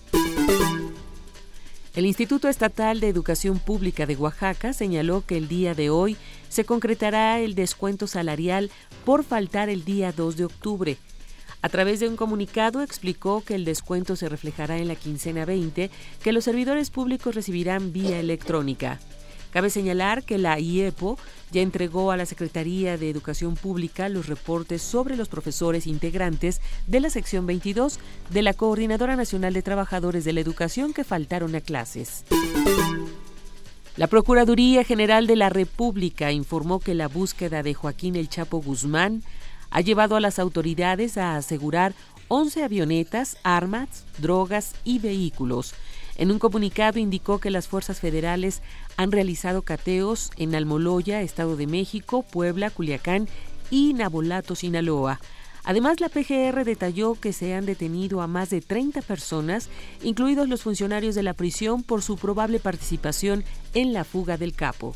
El 1.96 2.06
Instituto 2.06 2.48
Estatal 2.48 3.00
de 3.00 3.08
Educación 3.08 3.58
Pública 3.58 4.06
de 4.06 4.16
Oaxaca 4.16 4.74
señaló 4.74 5.26
que 5.26 5.38
el 5.38 5.48
día 5.48 5.74
de 5.74 5.90
hoy 5.90 6.18
se 6.48 6.64
concretará 6.64 7.40
el 7.40 7.56
descuento 7.56 8.06
salarial 8.06 8.70
por 9.06 9.24
faltar 9.24 9.70
el 9.70 9.84
día 9.86 10.12
2 10.12 10.38
de 10.38 10.46
octubre. 10.46 10.98
A 11.64 11.70
través 11.70 12.00
de 12.00 12.08
un 12.08 12.16
comunicado 12.16 12.84
explicó 12.84 13.44
que 13.44 13.56
el 13.56 13.66
descuento 13.66 14.16
se 14.16 14.30
reflejará 14.30 14.78
en 14.78 14.88
la 14.88 14.96
quincena 14.96 15.46
20 15.46 15.90
que 16.24 16.32
los 16.32 16.44
servidores 16.44 16.92
públicos 16.92 17.34
recibirán 17.34 17.92
vía 17.92 18.20
electrónica. 18.20 19.00
Cabe 19.52 19.72
señalar 19.72 20.24
que 20.24 20.38
la 20.38 20.60
IEPO 20.60 21.18
ya 21.52 21.62
entregó 21.62 22.12
a 22.12 22.18
la 22.18 22.28
Secretaría 22.28 22.98
de 22.98 23.10
Educación 23.10 23.56
Pública 23.56 24.08
los 24.08 24.28
reportes 24.28 24.82
sobre 24.82 25.16
los 25.16 25.28
profesores 25.28 25.88
integrantes 25.88 26.62
de 26.86 27.00
la 27.00 27.10
sección 27.10 27.48
22 27.48 28.00
de 28.30 28.42
la 28.44 28.54
Coordinadora 28.54 29.16
Nacional 29.16 29.54
de 29.54 29.64
Trabajadores 29.64 30.24
de 30.24 30.34
la 30.34 30.42
Educación 30.42 30.94
que 30.94 31.04
faltaron 31.04 31.56
a 31.56 31.62
clases. 31.62 32.26
La 33.98 34.08
Procuraduría 34.08 34.84
General 34.84 35.26
de 35.26 35.36
la 35.36 35.50
República 35.50 36.32
informó 36.32 36.80
que 36.80 36.94
la 36.94 37.08
búsqueda 37.08 37.64
de 37.64 37.74
Joaquín 37.74 38.16
El 38.16 38.30
Chapo 38.30 38.62
Guzmán 38.62 39.24
ha 39.72 39.82
llevado 39.82 40.16
a 40.16 40.22
las 40.22 40.38
autoridades 40.38 41.18
a 41.18 41.36
asegurar 41.36 41.94
11 42.28 42.64
avionetas, 42.64 43.38
armas, 43.44 44.06
drogas 44.20 44.76
y 44.84 45.00
vehículos 45.00 45.74
en 46.20 46.32
un 46.32 46.38
comunicado 46.38 47.00
indicó 47.00 47.40
que 47.40 47.50
las 47.50 47.70
fuerzas 47.70 48.02
federales 48.02 48.62
han 48.98 49.14
realizado 49.14 49.62
cateos 49.62 50.32
en 50.36 50.54
Almoloya, 50.54 51.22
Estado 51.22 51.56
de 51.56 51.66
México, 51.66 52.24
Puebla, 52.24 52.70
Culiacán 52.70 53.30
y 53.72 53.94
Nabolato, 53.94 54.54
Sinaloa. 54.54 55.22
Además, 55.64 56.02
la 56.02 56.10
PGR 56.10 56.66
detalló 56.66 57.16
que 57.16 57.32
se 57.32 57.54
han 57.54 57.66
detenido 57.66 58.22
a 58.22 58.28
más 58.28 58.50
de 58.50 58.60
30 58.60 59.02
personas, 59.02 59.70
incluidos 60.04 60.50
los 60.50 60.64
funcionarios 60.64 61.16
de 61.16 61.24
la 61.24 61.34
prisión, 61.34 61.84
por 61.84 62.02
su 62.02 62.18
probable 62.18 62.60
participación 62.60 63.46
en 63.74 63.94
la 63.94 64.04
fuga 64.04 64.36
del 64.36 64.54
capo. 64.54 64.96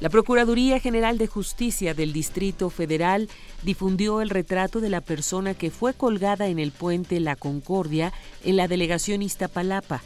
La 0.00 0.10
Procuraduría 0.10 0.78
General 0.78 1.18
de 1.18 1.26
Justicia 1.26 1.92
del 1.92 2.12
Distrito 2.12 2.70
Federal 2.70 3.28
difundió 3.64 4.20
el 4.20 4.30
retrato 4.30 4.80
de 4.80 4.90
la 4.90 5.00
persona 5.00 5.54
que 5.54 5.72
fue 5.72 5.92
colgada 5.92 6.46
en 6.46 6.60
el 6.60 6.70
puente 6.70 7.18
La 7.18 7.34
Concordia 7.34 8.12
en 8.44 8.56
la 8.56 8.68
delegación 8.68 9.22
Iztapalapa. 9.22 10.00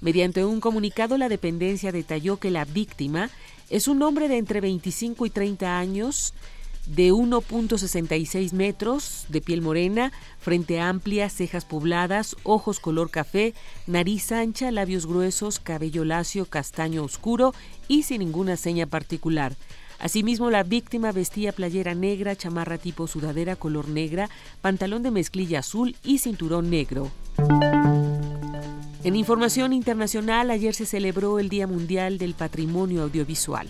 Mediante 0.00 0.44
un 0.44 0.60
comunicado, 0.60 1.16
la 1.16 1.28
dependencia 1.28 1.92
detalló 1.92 2.38
que 2.38 2.50
la 2.50 2.64
víctima 2.64 3.30
es 3.70 3.86
un 3.86 4.02
hombre 4.02 4.26
de 4.26 4.38
entre 4.38 4.60
25 4.60 5.26
y 5.26 5.30
30 5.30 5.78
años, 5.78 6.34
de 6.86 7.12
1.66 7.12 8.52
metros, 8.52 9.26
de 9.28 9.40
piel 9.40 9.60
morena, 9.60 10.12
frente 10.38 10.80
amplia, 10.80 11.28
cejas 11.28 11.64
pobladas, 11.64 12.36
ojos 12.44 12.80
color 12.80 13.10
café, 13.10 13.54
nariz 13.86 14.30
ancha, 14.32 14.70
labios 14.70 15.06
gruesos, 15.06 15.58
cabello 15.58 16.04
lacio, 16.04 16.46
castaño 16.46 17.02
oscuro 17.02 17.54
y 17.88 18.04
sin 18.04 18.20
ninguna 18.20 18.56
seña 18.56 18.86
particular. 18.86 19.56
Asimismo, 19.98 20.50
la 20.50 20.62
víctima 20.62 21.10
vestía 21.10 21.52
playera 21.52 21.94
negra, 21.94 22.36
chamarra 22.36 22.78
tipo 22.78 23.06
sudadera 23.06 23.56
color 23.56 23.88
negra, 23.88 24.28
pantalón 24.60 25.02
de 25.02 25.10
mezclilla 25.10 25.60
azul 25.60 25.96
y 26.04 26.18
cinturón 26.18 26.70
negro. 26.70 27.10
En 29.04 29.14
información 29.14 29.72
internacional, 29.72 30.50
ayer 30.50 30.74
se 30.74 30.84
celebró 30.84 31.38
el 31.38 31.48
Día 31.48 31.66
Mundial 31.66 32.18
del 32.18 32.34
Patrimonio 32.34 33.04
Audiovisual. 33.04 33.68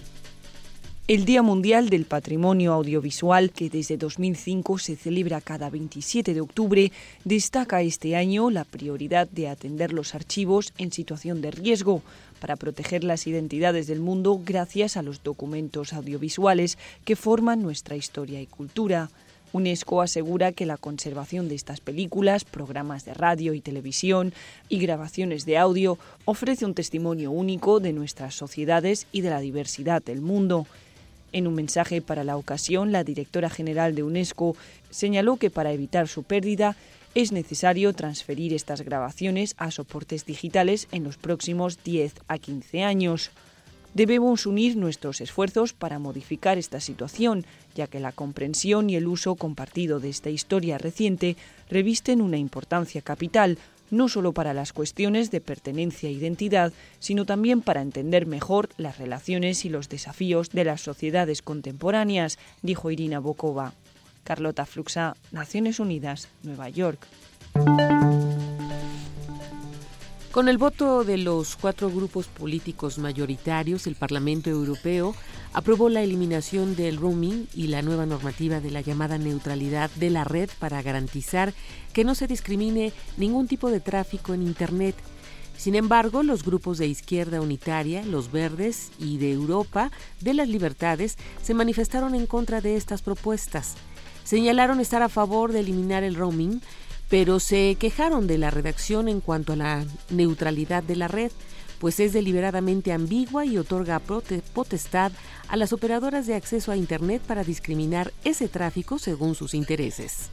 El 1.09 1.25
Día 1.25 1.41
Mundial 1.41 1.89
del 1.89 2.05
Patrimonio 2.05 2.73
Audiovisual, 2.73 3.53
que 3.53 3.71
desde 3.71 3.97
2005 3.97 4.79
se 4.79 4.97
celebra 4.97 5.41
cada 5.41 5.71
27 5.71 6.35
de 6.35 6.41
octubre, 6.41 6.91
destaca 7.23 7.81
este 7.81 8.17
año 8.17 8.51
la 8.51 8.65
prioridad 8.65 9.29
de 9.29 9.47
atender 9.47 9.93
los 9.93 10.17
archivos 10.17 10.73
en 10.79 10.91
situación 10.91 11.43
de 11.43 11.53
riesgo 11.53 12.03
para 12.41 12.57
proteger 12.57 13.05
las 13.05 13.29
identidades 13.29 13.87
del 13.87 14.01
mundo 14.01 14.41
gracias 14.45 14.97
a 14.97 15.03
los 15.03 15.23
documentos 15.23 15.93
audiovisuales 15.93 16.77
que 17.05 17.15
forman 17.15 17.63
nuestra 17.63 17.95
historia 17.95 18.41
y 18.41 18.49
cultura. 18.49 19.09
UNESCO 19.53 20.03
asegura 20.03 20.51
que 20.51 20.67
la 20.67 20.77
conservación 20.77 21.49
de 21.49 21.55
estas 21.55 21.81
películas, 21.81 22.45
programas 22.45 23.05
de 23.05 23.15
radio 23.15 23.55
y 23.55 23.61
televisión 23.61 24.35
y 24.69 24.81
grabaciones 24.81 25.47
de 25.47 25.57
audio 25.57 26.01
ofrece 26.25 26.65
un 26.65 26.75
testimonio 26.75 27.31
único 27.31 27.79
de 27.79 27.93
nuestras 27.93 28.35
sociedades 28.35 29.07
y 29.13 29.21
de 29.21 29.31
la 29.31 29.39
diversidad 29.39 30.03
del 30.03 30.21
mundo. 30.21 30.67
En 31.37 31.47
un 31.47 31.53
mensaje 31.53 32.01
para 32.01 32.25
la 32.25 32.39
ocasión, 32.39 32.93
la 32.93 33.05
directora 33.05 33.51
general 33.51 33.95
de 33.95 34.03
UNESCO 34.03 34.57
señaló 34.89 35.37
que 35.37 35.51
para 35.51 35.71
evitar 35.71 36.09
su 36.09 36.23
pérdida 36.23 36.77
es 37.15 37.31
necesario 37.31 37.93
transferir 37.93 38.55
estas 38.55 38.81
grabaciones 38.81 39.55
a 39.59 39.71
soportes 39.71 40.25
digitales 40.25 40.89
en 40.93 41.05
los 41.05 41.19
próximos 41.19 41.85
10 41.85 42.15
a 42.27 42.39
15 42.39 42.85
años. 42.85 43.33
Debemos 43.93 44.47
unir 44.47 44.79
nuestros 44.79 45.21
esfuerzos 45.21 45.75
para 45.75 45.99
modificar 45.99 46.57
esta 46.57 46.81
situación, 46.81 47.45
ya 47.75 47.87
que 47.87 48.01
la 48.01 48.13
comprensión 48.13 48.89
y 48.89 48.97
el 48.97 49.07
uso 49.07 49.35
compartido 49.35 50.01
de 50.01 50.09
esta 50.09 50.31
historia 50.31 50.79
reciente 50.79 51.37
revisten 51.69 52.23
una 52.23 52.39
importancia 52.39 53.03
capital, 53.03 53.59
no 53.91 54.09
solo 54.09 54.33
para 54.33 54.55
las 54.55 54.73
cuestiones 54.73 55.31
de 55.31 55.41
pertenencia 55.41 56.09
e 56.09 56.13
identidad, 56.13 56.73
sino 56.99 57.25
también 57.25 57.63
para 57.63 57.83
entender 57.83 58.27
mejor 58.27 58.69
las 58.77 58.99
relaciones 58.99 59.65
y 59.65 59.69
los 59.69 59.89
desafíos 59.89 60.51
de 60.51 60.65
las 60.65 60.81
sociedades 60.81 61.43
contemporáneas, 61.43 62.39
dijo 62.63 62.91
Irina 62.91 63.21
Bokova. 63.21 63.73
Carlota 64.25 64.67
Fluxa, 64.67 65.15
Naciones 65.31 65.79
Unidas, 65.79 66.29
Nueva 66.43 66.69
York. 66.69 67.07
Con 70.37 70.51
el 70.51 70.59
voto 70.59 71.03
de 71.03 71.17
los 71.17 71.57
cuatro 71.57 71.89
grupos 71.91 72.27
políticos 72.27 72.99
mayoritarios, 72.99 73.87
el 73.87 73.95
Parlamento 73.95 74.51
Europeo 74.51 75.15
aprobó 75.55 75.89
la 75.89 76.03
eliminación 76.03 76.77
del 76.77 76.99
roaming 76.99 77.47
y 77.55 77.69
la 77.69 77.81
nueva 77.81 78.05
normativa 78.05 78.61
de 78.61 78.71
la 78.71 78.83
llamada 78.83 79.17
neutralidad 79.17 79.91
de 79.93 80.11
la 80.11 80.25
red 80.25 80.51
para 80.59 80.83
garantizar 80.83 81.55
que 81.95 82.05
no 82.05 82.15
se 82.15 82.27
discrimine 82.27 82.93
ningún 83.17 83.49
tipo 83.49 83.71
de 83.71 83.81
tráfico 83.81 84.35
en 84.35 84.43
Internet. 84.43 84.95
Sin 85.57 85.75
embargo, 85.75 86.23
los 86.23 86.45
grupos 86.45 86.77
de 86.77 86.87
izquierda 86.87 87.41
unitaria, 87.41 88.05
los 88.05 88.31
verdes 88.31 88.91
y 88.99 89.17
de 89.17 89.33
Europa 89.33 89.91
de 90.21 90.35
las 90.35 90.49
libertades 90.49 91.17
se 91.41 91.55
manifestaron 91.55 92.15
en 92.15 92.27
contra 92.27 92.61
de 92.61 92.77
estas 92.77 93.01
propuestas. 93.01 93.77
Señalaron 94.23 94.81
estar 94.81 95.03
a 95.03 95.09
favor 95.09 95.53
de 95.53 95.61
eliminar 95.61 96.03
el 96.03 96.15
roaming, 96.15 96.61
pero 97.09 97.41
se 97.41 97.77
quejaron 97.79 98.27
de 98.27 98.39
la 98.39 98.51
redacción 98.51 99.09
en 99.09 99.21
cuanto 99.21 99.53
a 99.53 99.57
la 99.57 99.85
neutralidad 100.11 100.83
de 100.83 100.97
la 100.97 101.09
red, 101.09 101.31
pues 101.79 102.01
es 102.01 102.13
deliberadamente 102.13 102.93
ambigua 102.93 103.45
y 103.45 103.59
otorga 103.59 104.01
potestad 104.01 105.13
a 105.49 105.57
las 105.57 105.73
operadoras 105.73 106.27
de 106.27 106.35
acceso 106.35 106.73
a 106.73 106.77
Internet 106.77 107.23
para 107.27 107.45
discriminar 107.45 108.13
ese 108.25 108.49
tráfico 108.49 108.99
según 108.99 109.35
sus 109.35 109.55
intereses. 109.55 110.31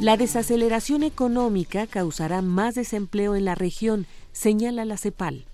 La 0.00 0.16
desaceleración 0.16 1.02
económica 1.02 1.86
causará 1.86 2.42
más 2.42 2.74
desempleo 2.74 3.34
en 3.36 3.44
la 3.44 3.54
región, 3.54 4.06
señala 4.32 4.84
la 4.84 4.96
CEPAL. 4.96 5.46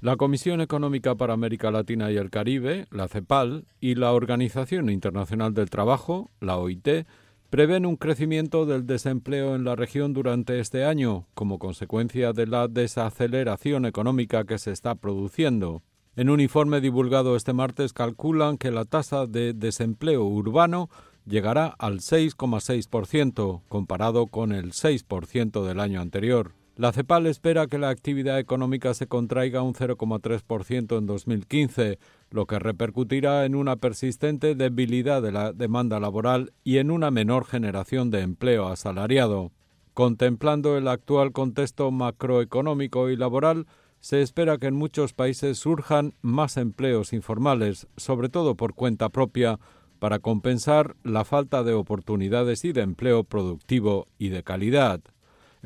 La 0.00 0.16
Comisión 0.16 0.60
Económica 0.60 1.14
para 1.14 1.34
América 1.34 1.70
Latina 1.70 2.10
y 2.10 2.16
el 2.16 2.30
Caribe, 2.30 2.86
la 2.90 3.08
CEPAL, 3.08 3.64
y 3.80 3.94
la 3.94 4.12
Organización 4.12 4.90
Internacional 4.90 5.52
del 5.52 5.70
Trabajo, 5.70 6.30
la 6.40 6.58
OIT, 6.58 7.06
prevén 7.50 7.86
un 7.86 7.96
crecimiento 7.96 8.66
del 8.66 8.86
desempleo 8.86 9.54
en 9.54 9.64
la 9.64 9.76
región 9.76 10.12
durante 10.12 10.58
este 10.60 10.84
año, 10.84 11.26
como 11.34 11.58
consecuencia 11.58 12.32
de 12.32 12.46
la 12.46 12.68
desaceleración 12.68 13.86
económica 13.86 14.44
que 14.44 14.58
se 14.58 14.72
está 14.72 14.94
produciendo. 14.94 15.82
En 16.16 16.30
un 16.30 16.40
informe 16.40 16.80
divulgado 16.80 17.36
este 17.36 17.52
martes 17.52 17.92
calculan 17.92 18.56
que 18.56 18.70
la 18.70 18.84
tasa 18.84 19.26
de 19.26 19.52
desempleo 19.52 20.24
urbano 20.24 20.88
llegará 21.26 21.66
al 21.66 21.98
6,6%, 22.00 23.62
comparado 23.68 24.26
con 24.26 24.52
el 24.52 24.72
6% 24.72 25.64
del 25.66 25.80
año 25.80 26.00
anterior. 26.00 26.54
La 26.76 26.92
CEPAL 26.92 27.26
espera 27.26 27.66
que 27.66 27.78
la 27.78 27.88
actividad 27.88 28.38
económica 28.38 28.92
se 28.92 29.06
contraiga 29.06 29.62
un 29.62 29.72
0,3% 29.72 30.98
en 30.98 31.06
2015, 31.06 31.98
lo 32.30 32.46
que 32.46 32.58
repercutirá 32.58 33.44
en 33.44 33.54
una 33.54 33.76
persistente 33.76 34.54
debilidad 34.54 35.22
de 35.22 35.32
la 35.32 35.52
demanda 35.52 36.00
laboral 36.00 36.52
y 36.64 36.78
en 36.78 36.90
una 36.90 37.10
menor 37.10 37.46
generación 37.46 38.10
de 38.10 38.20
empleo 38.20 38.68
asalariado. 38.68 39.52
Contemplando 39.94 40.76
el 40.76 40.88
actual 40.88 41.32
contexto 41.32 41.90
macroeconómico 41.90 43.08
y 43.08 43.16
laboral, 43.16 43.66
se 44.00 44.22
espera 44.22 44.58
que 44.58 44.66
en 44.66 44.74
muchos 44.74 45.14
países 45.14 45.58
surjan 45.58 46.14
más 46.20 46.56
empleos 46.58 47.12
informales, 47.12 47.86
sobre 47.96 48.28
todo 48.28 48.54
por 48.54 48.74
cuenta 48.74 49.08
propia, 49.08 49.58
para 49.98 50.18
compensar 50.18 50.96
la 51.02 51.24
falta 51.24 51.62
de 51.62 51.72
oportunidades 51.72 52.64
y 52.64 52.72
de 52.72 52.82
empleo 52.82 53.24
productivo 53.24 54.06
y 54.18 54.28
de 54.28 54.42
calidad. 54.42 55.00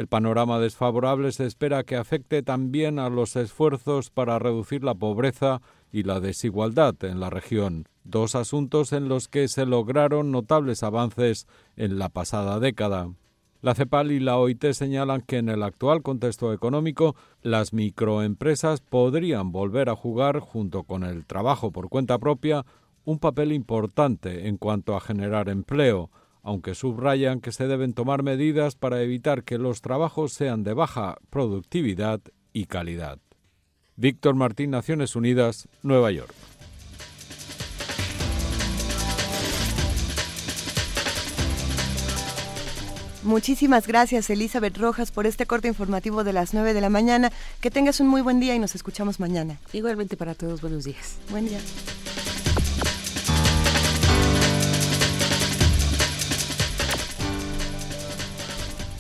El 0.01 0.09
panorama 0.09 0.59
desfavorable 0.59 1.31
se 1.31 1.45
espera 1.45 1.85
que 1.85 1.95
afecte 1.95 2.43
también 2.43 2.99
a 2.99 3.11
los 3.11 3.37
esfuerzos 3.37 4.09
para 4.09 4.39
reducir 4.39 4.83
la 4.83 4.95
pobreza 4.95 5.61
y 5.93 6.05
la 6.05 6.21
desigualdad 6.21 6.95
en 7.05 7.21
la 7.21 7.29
región, 7.29 7.85
dos 8.03 8.35
asuntos 8.35 8.95
en 8.95 9.11
los 9.11 9.29
que 9.29 9.47
se 9.47 9.67
lograron 9.67 10.31
notables 10.31 10.83
avances 10.85 11.47
en 11.77 11.99
la 11.99 12.09
pasada 12.09 12.61
década. 12.61 13.13
La 13.61 13.75
CEPAL 13.75 14.13
y 14.13 14.21
la 14.21 14.39
OIT 14.39 14.73
señalan 14.73 15.21
que 15.21 15.37
en 15.37 15.51
el 15.51 15.63
actual 15.63 16.01
contexto 16.01 16.55
económico 16.55 17.15
las 17.43 17.75
microempresas 17.75 18.81
podrían 18.81 19.53
volver 19.53 19.91
a 19.91 19.97
jugar, 19.97 20.39
junto 20.39 20.85
con 20.85 21.05
el 21.05 21.27
trabajo 21.27 21.73
por 21.73 21.91
cuenta 21.91 22.19
propia, 22.19 22.65
un 23.05 23.19
papel 23.19 23.53
importante 23.53 24.49
en 24.49 24.57
cuanto 24.57 24.97
a 24.97 25.01
generar 25.03 25.51
empleo, 25.51 26.11
aunque 26.43 26.75
subrayan 26.75 27.41
que 27.41 27.53
se 27.53 27.67
deben 27.67 27.93
tomar 27.93 28.23
medidas 28.23 28.75
para 28.75 29.03
evitar 29.03 29.45
que 29.45 29.59
los 29.59 29.81
trabajos 29.81 30.33
sean 30.33 30.65
de 30.65 30.75
baja 30.75 31.17
productividad 31.31 32.21
y 32.53 32.67
calidad. 32.67 33.19
Víctor 33.97 34.35
Martín, 34.35 34.71
Naciones 34.71 35.15
Unidas, 35.15 35.69
Nueva 35.83 36.11
York. 36.11 36.35
Muchísimas 43.23 43.87
gracias, 43.87 44.31
Elizabeth 44.31 44.79
Rojas, 44.79 45.13
por 45.13 45.27
este 45.27 45.45
corte 45.45 45.69
informativo 45.69 46.25
de 46.25 46.33
las 46.33 46.55
9 46.55 46.73
de 46.73 46.81
la 46.81 46.89
mañana. 46.89 47.31
Que 47.61 47.71
tengas 47.71 48.01
un 48.01 48.09
muy 48.09 48.23
buen 48.23 48.41
día 48.41 48.55
y 48.55 48.59
nos 48.59 48.75
escuchamos 48.75 49.21
mañana. 49.21 49.59
Igualmente 49.75 50.17
para 50.17 50.35
todos, 50.35 50.63
buenos 50.63 50.85
días. 50.85 51.19
Buen 51.31 51.47
día. 51.47 51.59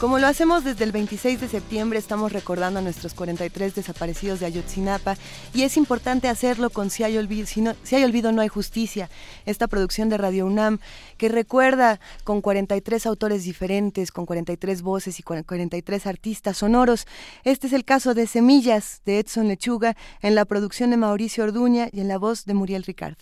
Como 0.00 0.18
lo 0.18 0.28
hacemos 0.28 0.64
desde 0.64 0.84
el 0.84 0.92
26 0.92 1.42
de 1.42 1.48
septiembre, 1.48 1.98
estamos 1.98 2.32
recordando 2.32 2.78
a 2.78 2.82
nuestros 2.82 3.12
43 3.12 3.74
desaparecidos 3.74 4.40
de 4.40 4.46
Ayotzinapa 4.46 5.18
y 5.52 5.64
es 5.64 5.76
importante 5.76 6.28
hacerlo 6.28 6.70
con 6.70 6.88
Si 6.88 7.04
hay 7.04 7.18
olvido, 7.18 7.46
si, 7.46 7.60
no, 7.60 7.74
si 7.82 7.96
hay 7.96 8.04
olvido 8.04 8.32
no 8.32 8.40
hay 8.40 8.48
justicia, 8.48 9.10
esta 9.44 9.68
producción 9.68 10.08
de 10.08 10.16
Radio 10.16 10.46
UNAM 10.46 10.78
que 11.18 11.28
recuerda 11.28 12.00
con 12.24 12.40
43 12.40 13.04
autores 13.04 13.44
diferentes, 13.44 14.10
con 14.10 14.24
43 14.24 14.80
voces 14.80 15.20
y 15.20 15.22
con 15.22 15.42
43 15.42 16.06
artistas 16.06 16.56
sonoros. 16.56 17.06
Este 17.44 17.66
es 17.66 17.74
el 17.74 17.84
caso 17.84 18.14
de 18.14 18.26
Semillas 18.26 19.02
de 19.04 19.18
Edson 19.18 19.48
Lechuga 19.48 19.98
en 20.22 20.34
la 20.34 20.46
producción 20.46 20.88
de 20.92 20.96
Mauricio 20.96 21.44
Orduña 21.44 21.90
y 21.92 22.00
en 22.00 22.08
la 22.08 22.16
voz 22.16 22.46
de 22.46 22.54
Muriel 22.54 22.84
Ricard. 22.84 23.18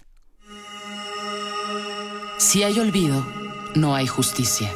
Si 2.39 2.63
hay 2.63 2.79
olvido, 2.79 3.27
no 3.75 3.97
hay 3.97 4.07
justicia. 4.07 4.71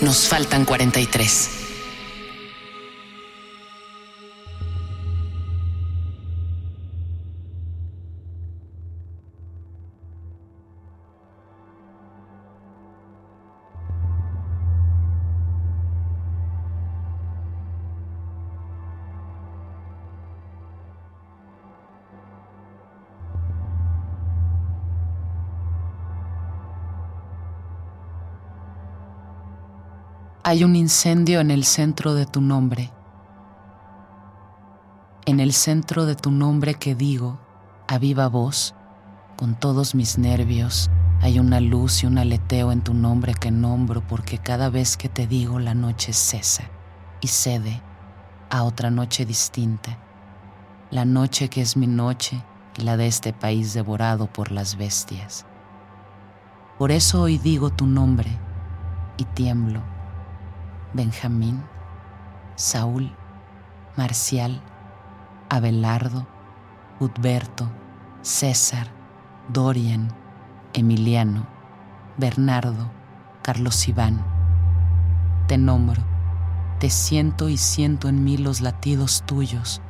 Nos 0.00 0.28
faltan 0.28 0.64
43. 0.64 1.67
Hay 30.48 30.64
un 30.64 30.76
incendio 30.76 31.40
en 31.40 31.50
el 31.50 31.62
centro 31.62 32.14
de 32.14 32.24
tu 32.24 32.40
nombre. 32.40 32.90
En 35.26 35.40
el 35.40 35.52
centro 35.52 36.06
de 36.06 36.14
tu 36.14 36.30
nombre 36.30 36.72
que 36.72 36.94
digo, 36.94 37.38
a 37.86 37.98
viva 37.98 38.28
voz, 38.28 38.74
con 39.36 39.56
todos 39.56 39.94
mis 39.94 40.16
nervios, 40.16 40.88
hay 41.20 41.38
una 41.38 41.60
luz 41.60 42.02
y 42.02 42.06
un 42.06 42.16
aleteo 42.16 42.72
en 42.72 42.80
tu 42.80 42.94
nombre 42.94 43.34
que 43.34 43.50
nombro 43.50 44.00
porque 44.00 44.38
cada 44.38 44.70
vez 44.70 44.96
que 44.96 45.10
te 45.10 45.26
digo 45.26 45.58
la 45.58 45.74
noche 45.74 46.14
cesa 46.14 46.64
y 47.20 47.26
cede 47.26 47.82
a 48.48 48.62
otra 48.62 48.90
noche 48.90 49.26
distinta, 49.26 49.98
la 50.90 51.04
noche 51.04 51.50
que 51.50 51.60
es 51.60 51.76
mi 51.76 51.88
noche 51.88 52.42
y 52.78 52.84
la 52.84 52.96
de 52.96 53.06
este 53.06 53.34
país 53.34 53.74
devorado 53.74 54.32
por 54.32 54.50
las 54.50 54.78
bestias. 54.78 55.44
Por 56.78 56.90
eso 56.90 57.20
hoy 57.20 57.36
digo 57.36 57.68
tu 57.68 57.86
nombre 57.86 58.30
y 59.18 59.24
tiemblo. 59.24 59.97
Benjamín, 60.94 61.62
Saúl, 62.56 63.14
Marcial, 63.96 64.62
Abelardo, 65.50 66.26
Udberto, 66.98 67.70
César, 68.22 68.88
Dorian, 69.48 70.08
Emiliano, 70.72 71.46
Bernardo, 72.16 72.90
Carlos 73.42 73.86
Iván. 73.86 74.24
Te 75.46 75.58
nombro, 75.58 76.02
te 76.78 76.88
siento 76.88 77.48
y 77.48 77.58
siento 77.58 78.08
en 78.08 78.24
mí 78.24 78.38
los 78.38 78.60
latidos 78.62 79.24
tuyos. 79.26 79.82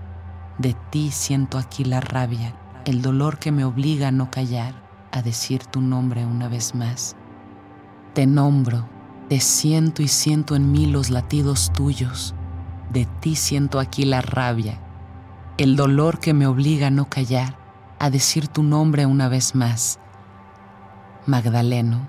De 0.58 0.74
ti 0.90 1.12
siento 1.12 1.58
aquí 1.58 1.84
la 1.84 2.00
rabia, 2.00 2.56
el 2.84 3.02
dolor 3.02 3.38
que 3.38 3.52
me 3.52 3.64
obliga 3.64 4.08
a 4.08 4.12
no 4.12 4.30
callar, 4.30 4.74
a 5.12 5.22
decir 5.22 5.64
tu 5.64 5.80
nombre 5.80 6.26
una 6.26 6.48
vez 6.48 6.74
más. 6.74 7.14
Te 8.14 8.26
nombro, 8.26 8.88
te 9.28 9.40
siento 9.40 10.02
y 10.02 10.08
siento 10.08 10.56
en 10.56 10.72
mí 10.72 10.86
los 10.86 11.10
latidos 11.10 11.70
tuyos. 11.74 12.34
De 12.90 13.06
ti 13.20 13.36
siento 13.36 13.78
aquí 13.78 14.06
la 14.06 14.22
rabia, 14.22 14.80
el 15.58 15.76
dolor 15.76 16.18
que 16.18 16.32
me 16.32 16.46
obliga 16.46 16.86
a 16.86 16.90
no 16.90 17.10
callar, 17.10 17.58
a 17.98 18.08
decir 18.08 18.48
tu 18.48 18.62
nombre 18.62 19.04
una 19.04 19.28
vez 19.28 19.54
más. 19.54 19.98
Magdaleno, 21.26 22.08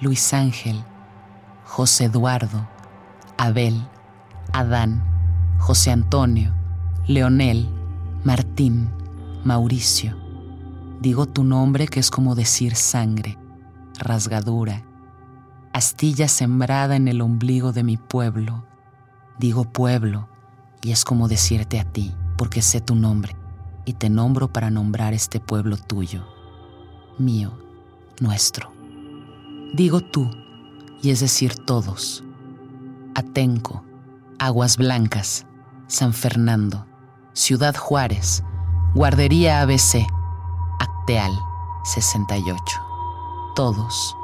Luis 0.00 0.32
Ángel, 0.32 0.82
José 1.66 2.04
Eduardo, 2.04 2.66
Abel, 3.36 3.86
Adán, 4.54 5.02
José 5.58 5.90
Antonio, 5.90 6.54
Leonel, 7.06 7.68
Martín, 8.24 8.88
Mauricio. 9.44 10.16
Digo 11.00 11.26
tu 11.26 11.44
nombre 11.44 11.88
que 11.88 12.00
es 12.00 12.10
como 12.10 12.34
decir 12.34 12.74
sangre, 12.74 13.36
rasgadura, 13.98 14.82
astilla 15.72 16.28
sembrada 16.28 16.96
en 16.96 17.08
el 17.08 17.20
ombligo 17.20 17.72
de 17.72 17.82
mi 17.82 17.96
pueblo. 17.96 18.64
Digo 19.38 19.64
pueblo 19.64 20.28
y 20.82 20.92
es 20.92 21.04
como 21.04 21.28
decirte 21.28 21.80
a 21.80 21.84
ti 21.84 22.14
porque 22.36 22.62
sé 22.62 22.80
tu 22.80 22.94
nombre 22.94 23.36
y 23.84 23.94
te 23.94 24.10
nombro 24.10 24.52
para 24.52 24.70
nombrar 24.70 25.12
este 25.14 25.40
pueblo 25.40 25.76
tuyo, 25.76 26.24
mío, 27.18 27.58
nuestro. 28.20 28.72
Digo 29.74 30.00
tú, 30.00 30.30
y 31.02 31.10
es 31.10 31.20
decir 31.20 31.56
todos. 31.56 32.22
Atenco, 33.14 33.84
Aguas 34.38 34.76
Blancas, 34.76 35.46
San 35.88 36.12
Fernando, 36.12 36.86
Ciudad 37.32 37.74
Juárez, 37.74 38.44
Guardería 38.94 39.62
ABC, 39.62 40.06
Acteal 40.78 41.32
68. 41.84 42.62
Todos. 43.56 44.16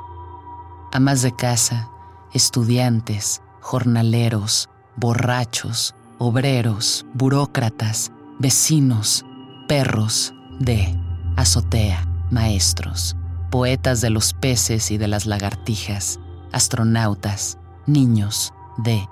Amas 0.93 1.21
de 1.21 1.33
casa, 1.33 1.91
estudiantes, 2.33 3.43
jornaleros, 3.61 4.71
borrachos, 4.97 5.95
obreros, 6.19 7.05
burócratas, 7.13 8.11
vecinos, 8.39 9.25
perros 9.69 10.33
de 10.59 10.99
azotea, 11.37 12.09
maestros, 12.31 13.17
poetas 13.51 14.01
de 14.01 14.09
los 14.09 14.33
peces 14.33 14.91
y 14.91 14.97
de 14.97 15.09
las 15.09 15.27
lagartijas, 15.27 16.21
astronautas, 16.53 17.59
niños 17.87 18.55
de 18.79 19.07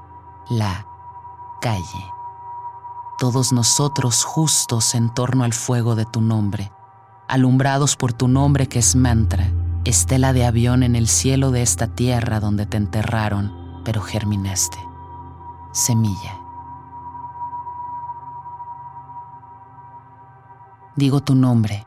la 0.49 0.87
calle. 1.61 2.05
Todos 3.19 3.53
nosotros 3.53 4.25
justos 4.25 4.95
en 4.95 5.13
torno 5.13 5.45
al 5.45 5.53
fuego 5.53 5.95
de 5.95 6.07
tu 6.07 6.23
nombre, 6.23 6.73
alumbrados 7.29 7.97
por 7.97 8.15
tu 8.15 8.29
nombre 8.29 8.67
que 8.67 8.79
es 8.79 8.97
mantra, 8.97 9.51
estela 9.91 10.33
de 10.33 10.45
avión 10.45 10.83
en 10.83 10.97
el 10.97 11.09
cielo 11.09 11.51
de 11.51 11.63
esta 11.63 11.87
tierra 11.87 12.41
donde 12.41 12.67
te 12.67 12.77
enterraron, 12.77 13.81
pero 13.85 14.01
germinaste. 14.03 14.79
Semilla 15.73 16.47
Digo 20.97 21.21
tu 21.21 21.35
nombre 21.35 21.87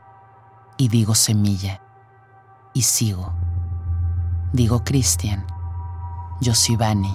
y 0.76 0.86
digo 0.86 1.16
semilla 1.16 1.82
y 2.72 2.82
sigo. 2.82 3.32
Digo 4.52 4.84
Cristian, 4.84 5.44
Josivani, 6.40 7.12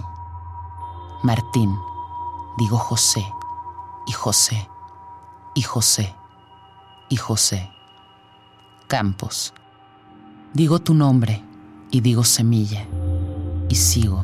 Martín, 1.23 1.73
digo 2.57 2.77
José 2.77 3.25
y 4.07 4.11
José 4.11 4.69
y 5.53 5.61
José 5.61 6.13
y 7.07 7.15
José. 7.15 7.71
Campos. 8.89 9.53
Digo 10.55 10.79
tu 10.79 10.93
nombre 10.93 11.43
y 11.91 11.99
digo 11.99 12.23
semilla 12.23 12.87
y 13.67 13.75
sigo. 13.75 14.23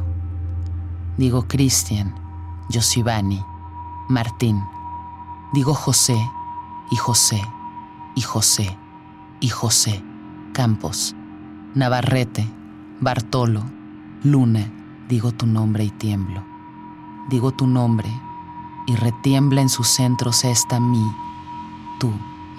Digo 1.18 1.46
Cristian, 1.50 2.16
Josivani, 2.74 3.44
Martín, 4.08 4.64
digo 5.52 5.74
José 5.74 6.16
y 6.90 6.96
José 6.96 7.42
y 8.16 8.22
José, 8.22 8.78
y 9.42 9.50
José, 9.50 10.02
Campos, 10.54 11.14
Navarrete, 11.76 12.48
Bartolo, 13.02 13.64
Luna, 14.24 14.72
digo 15.10 15.34
tu 15.34 15.46
nombre 15.46 15.84
y 15.84 15.90
tiemblo. 15.90 16.42
Digo 17.30 17.52
tu 17.52 17.68
nombre 17.68 18.10
y 18.88 18.96
retiembla 18.96 19.60
en 19.60 19.70
sus 19.70 19.90
centros 19.90 20.46
esta 20.46 20.80
mí, 20.80 21.12
tú, 22.00 22.10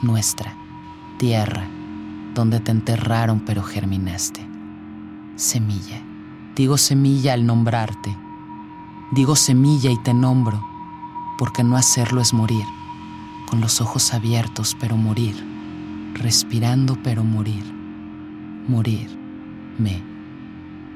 nuestra, 0.03 0.55
tierra, 1.19 1.67
donde 2.35 2.61
te 2.61 2.71
enterraron 2.71 3.41
pero 3.41 3.63
germinaste. 3.63 4.47
Semilla. 5.37 6.03
Digo 6.57 6.77
semilla 6.77 7.33
al 7.33 7.47
nombrarte. 7.47 8.17
Digo 9.13 9.37
semilla 9.37 9.91
y 9.91 10.03
te 10.03 10.15
nombro, 10.15 10.63
porque 11.39 11.65
no 11.65 11.77
hacerlo 11.77 12.21
es 12.21 12.33
morir 12.33 12.65
con 13.53 13.61
los 13.61 13.83
ojos 13.83 14.15
abiertos 14.15 14.75
pero 14.81 14.97
morir, 14.97 15.37
respirando 16.15 16.97
pero 17.05 17.23
morir, 17.23 17.63
morir, 18.67 19.11
me, 19.79 20.03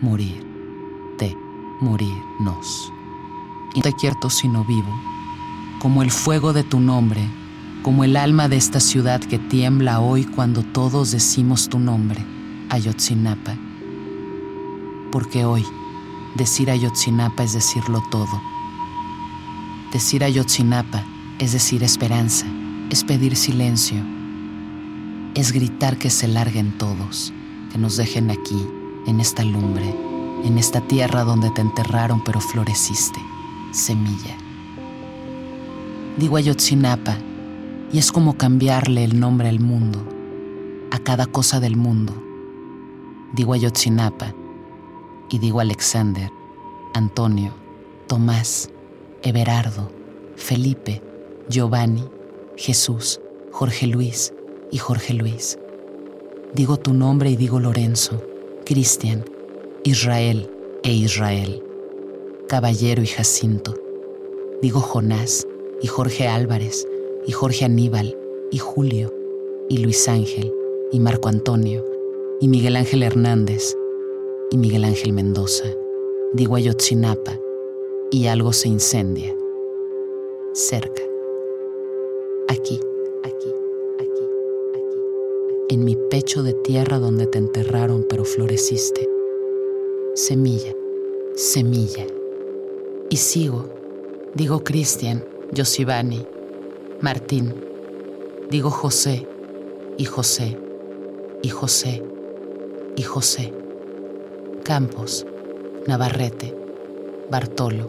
morir, 0.01 0.43
te, 1.19 1.37
morirnos. 1.83 2.91
Y 3.75 3.81
no 3.81 3.83
te 3.83 3.93
quiero 3.93 4.31
sino 4.31 4.65
vivo, 4.65 4.89
como 5.81 6.03
el 6.03 6.11
fuego 6.11 6.55
de 6.55 6.65
tu 6.65 6.81
nombre, 6.81 7.29
como 7.87 8.03
el 8.03 8.17
alma 8.17 8.49
de 8.49 8.57
esta 8.57 8.81
ciudad 8.81 9.21
que 9.21 9.39
tiembla 9.39 10.01
hoy 10.01 10.25
cuando 10.25 10.65
todos 10.65 11.13
decimos 11.13 11.69
tu 11.69 11.79
nombre, 11.79 12.21
Ayotzinapa. 12.69 13.57
Porque 15.13 15.45
hoy 15.45 15.65
decir 16.35 16.69
Ayotzinapa 16.69 17.45
es 17.45 17.53
decirlo 17.53 18.03
todo. 18.11 18.43
Decir 19.93 20.25
Ayotzinapa 20.25 21.05
es 21.39 21.53
decir 21.53 21.85
esperanza, 21.85 22.45
es 22.91 23.05
pedir 23.05 23.37
silencio, 23.37 24.03
es 25.37 25.53
gritar 25.53 25.97
que 25.97 26.11
se 26.11 26.27
larguen 26.27 26.77
todos, 26.79 27.33
que 27.71 27.79
nos 27.79 27.97
dejen 27.97 28.33
aquí, 28.33 28.67
en 29.07 29.21
esta 29.21 29.45
lumbre, 29.45 29.95
en 30.43 30.59
esta 30.59 30.81
tierra 30.81 31.23
donde 31.23 31.53
te 31.53 31.61
enterraron 31.61 32.21
pero 32.25 32.41
floreciste, 32.41 33.21
semilla. 33.71 34.37
Digo 36.17 36.37
Ayotzinapa, 36.37 37.17
y 37.93 37.99
es 37.99 38.13
como 38.13 38.37
cambiarle 38.37 39.05
el 39.05 39.19
nombre 39.19 39.49
al 39.49 39.61
mundo, 39.61 40.05
a 40.91 40.99
cada 40.99 41.27
cosa 41.27 41.61
del 41.61 41.77
mundo. 41.77 42.15
Digo 43.35 43.53
Ayotzinapa, 43.53 44.35
y 45.31 45.39
digo 45.39 45.61
Alexander, 45.61 46.31
Antonio, 46.95 47.53
Tomás, 48.07 48.71
Everardo, 49.23 49.91
Felipe, 50.37 51.03
Giovanni, 51.49 52.05
Jesús, 52.57 53.21
Jorge 53.53 53.87
Luis 53.87 54.33
y 54.71 54.79
Jorge 54.79 55.15
Luis. 55.15 55.59
Digo 56.55 56.77
tu 56.79 56.95
nombre 56.95 57.31
y 57.31 57.37
digo 57.37 57.61
Lorenzo, 57.61 58.23
Cristian, 58.65 59.25
Israel 59.85 60.51
e 60.83 60.93
Israel, 60.93 61.63
Caballero 62.49 63.03
y 63.03 63.07
Jacinto. 63.07 63.75
Digo 64.63 64.81
Jonás 64.81 65.47
y 65.83 65.87
Jorge 65.87 66.29
Álvarez 66.29 66.87
y 67.27 67.33
Jorge 67.33 67.65
Aníbal, 67.65 68.17
y 68.51 68.59
Julio, 68.59 69.13
y 69.69 69.79
Luis 69.79 70.09
Ángel, 70.09 70.53
y 70.93 71.01
Marco 71.01 71.29
Antonio, 71.29 71.85
y 72.41 72.49
Miguel 72.49 72.77
Ángel 72.77 73.03
Hernández, 73.03 73.77
y 74.51 74.57
Miguel 74.57 74.85
Ángel 74.85 75.13
Mendoza, 75.13 75.65
de 76.33 76.45
Guayotzinapa, 76.45 77.41
y 78.11 78.27
algo 78.27 78.53
se 78.53 78.69
incendia. 78.69 79.35
Cerca. 80.53 81.03
Aquí, 82.49 82.79
aquí, 83.25 83.53
aquí, 83.99 84.23
aquí, 84.75 85.75
en 85.75 85.85
mi 85.85 85.97
pecho 85.97 86.45
de 86.45 86.53
tierra 86.53 86.99
donde 86.99 87.27
te 87.27 87.39
enterraron 87.39 88.07
pero 88.09 88.25
floreciste. 88.25 89.09
Semilla, 90.15 90.75
semilla. 91.35 92.07
Y 93.11 93.17
sigo, 93.17 93.69
digo 94.35 94.63
Cristian, 94.63 95.25
Yosivani, 95.53 96.27
Martín, 97.01 97.55
digo 98.51 98.71
José, 98.71 99.27
y 99.99 100.05
José, 100.07 100.59
y 101.43 101.49
José, 101.51 102.03
y 102.97 103.03
José. 103.03 103.53
Campos, 104.65 105.25
Navarrete, 105.87 106.53
Bartolo, 107.31 107.89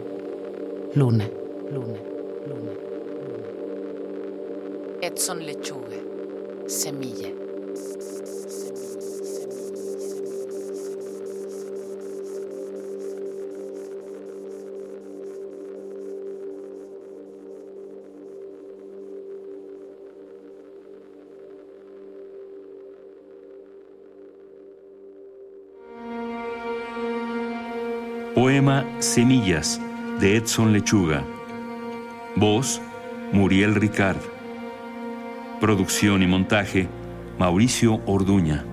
Luna, 0.94 1.28
Luna, 1.72 1.98
Luna, 2.46 2.72
Edson 5.00 5.44
Lechuga, 5.44 5.96
Semilla. 6.66 7.47
Poema 28.48 28.86
Semillas 29.00 29.78
de 30.20 30.38
Edson 30.38 30.72
Lechuga. 30.72 31.22
Voz 32.34 32.80
Muriel 33.30 33.74
Ricard. 33.74 34.22
Producción 35.60 36.22
y 36.22 36.26
montaje 36.26 36.88
Mauricio 37.38 38.00
Orduña. 38.06 38.64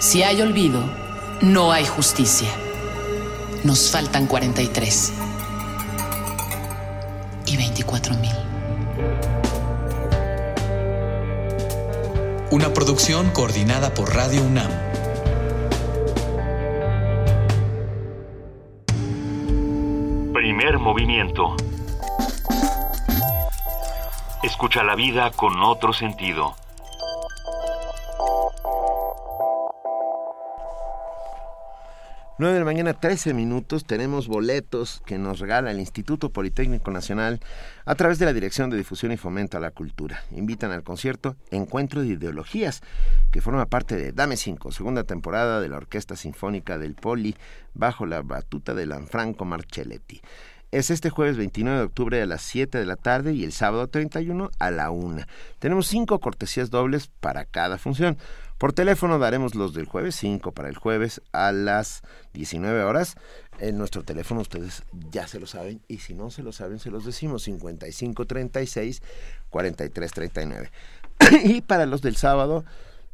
Si 0.00 0.24
hay 0.24 0.42
olvido, 0.42 0.82
no 1.40 1.70
hay 1.70 1.86
justicia. 1.86 2.48
Nos 3.62 3.92
faltan 3.92 4.26
43 4.26 5.12
y 7.46 7.56
24 7.56 8.14
mil. 8.16 8.49
Una 12.52 12.72
producción 12.74 13.30
coordinada 13.30 13.94
por 13.94 14.12
Radio 14.12 14.42
UNAM. 14.42 14.72
Primer 20.32 20.78
movimiento. 20.80 21.54
Escucha 24.42 24.82
la 24.82 24.96
vida 24.96 25.30
con 25.30 25.62
otro 25.62 25.92
sentido. 25.92 26.56
9 32.40 32.54
de 32.54 32.60
la 32.60 32.64
mañana, 32.64 32.94
13 32.94 33.34
minutos. 33.34 33.84
Tenemos 33.84 34.26
boletos 34.26 35.02
que 35.04 35.18
nos 35.18 35.40
regala 35.40 35.72
el 35.72 35.78
Instituto 35.78 36.30
Politécnico 36.30 36.90
Nacional 36.90 37.38
a 37.84 37.94
través 37.96 38.18
de 38.18 38.24
la 38.24 38.32
Dirección 38.32 38.70
de 38.70 38.78
Difusión 38.78 39.12
y 39.12 39.18
Fomento 39.18 39.58
a 39.58 39.60
la 39.60 39.72
Cultura. 39.72 40.24
Invitan 40.30 40.72
al 40.72 40.82
concierto 40.82 41.36
Encuentro 41.50 42.00
de 42.00 42.14
Ideologías, 42.14 42.80
que 43.30 43.42
forma 43.42 43.66
parte 43.66 43.94
de 43.94 44.12
Dame 44.12 44.38
5, 44.38 44.72
segunda 44.72 45.04
temporada 45.04 45.60
de 45.60 45.68
la 45.68 45.76
Orquesta 45.76 46.16
Sinfónica 46.16 46.78
del 46.78 46.94
Poli, 46.94 47.36
bajo 47.74 48.06
la 48.06 48.22
batuta 48.22 48.72
de 48.72 48.86
Lanfranco 48.86 49.44
Marcelletti. 49.44 50.22
Es 50.70 50.88
este 50.90 51.10
jueves 51.10 51.36
29 51.36 51.78
de 51.78 51.84
octubre 51.84 52.22
a 52.22 52.26
las 52.26 52.40
7 52.40 52.78
de 52.78 52.86
la 52.86 52.96
tarde 52.96 53.34
y 53.34 53.44
el 53.44 53.52
sábado 53.52 53.88
31 53.88 54.50
a 54.58 54.70
la 54.70 54.90
1. 54.90 55.24
Tenemos 55.58 55.88
cinco 55.88 56.20
cortesías 56.20 56.70
dobles 56.70 57.10
para 57.20 57.44
cada 57.44 57.76
función. 57.76 58.16
Por 58.60 58.74
teléfono 58.74 59.18
daremos 59.18 59.54
los 59.54 59.72
del 59.72 59.86
jueves 59.86 60.16
5 60.16 60.52
para 60.52 60.68
el 60.68 60.76
jueves 60.76 61.22
a 61.32 61.50
las 61.50 62.02
19 62.34 62.82
horas. 62.82 63.16
En 63.58 63.78
nuestro 63.78 64.02
teléfono 64.02 64.42
ustedes 64.42 64.82
ya 65.10 65.26
se 65.26 65.40
lo 65.40 65.46
saben 65.46 65.80
y 65.88 65.96
si 65.96 66.12
no 66.12 66.30
se 66.30 66.42
lo 66.42 66.52
saben 66.52 66.78
se 66.78 66.90
los 66.90 67.06
decimos 67.06 67.44
5536 67.44 69.00
4339. 69.48 70.70
y 71.44 71.62
para 71.62 71.86
los 71.86 72.02
del 72.02 72.16
sábado, 72.16 72.66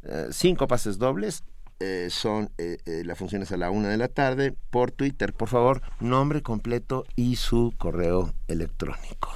eh, 0.03 0.27
cinco 0.31 0.67
pases 0.67 0.97
dobles. 0.97 1.45
Eh, 1.79 2.09
son 2.11 2.49
eh, 2.57 2.79
la 3.05 3.15
función 3.15 3.41
es 3.41 3.53
a 3.53 3.57
la 3.57 3.71
una 3.71 3.87
de 3.87 3.97
la 3.97 4.09
tarde 4.09 4.53
por 4.69 4.91
Twitter, 4.91 5.31
por 5.31 5.47
favor, 5.47 5.81
nombre 6.01 6.41
completo 6.41 7.05
y 7.15 7.37
su 7.37 7.73
correo 7.77 8.33
electrónico. 8.49 9.31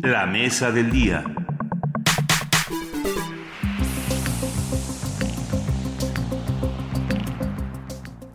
La 0.00 0.26
mesa 0.26 0.70
del 0.70 0.92
día. 0.92 1.24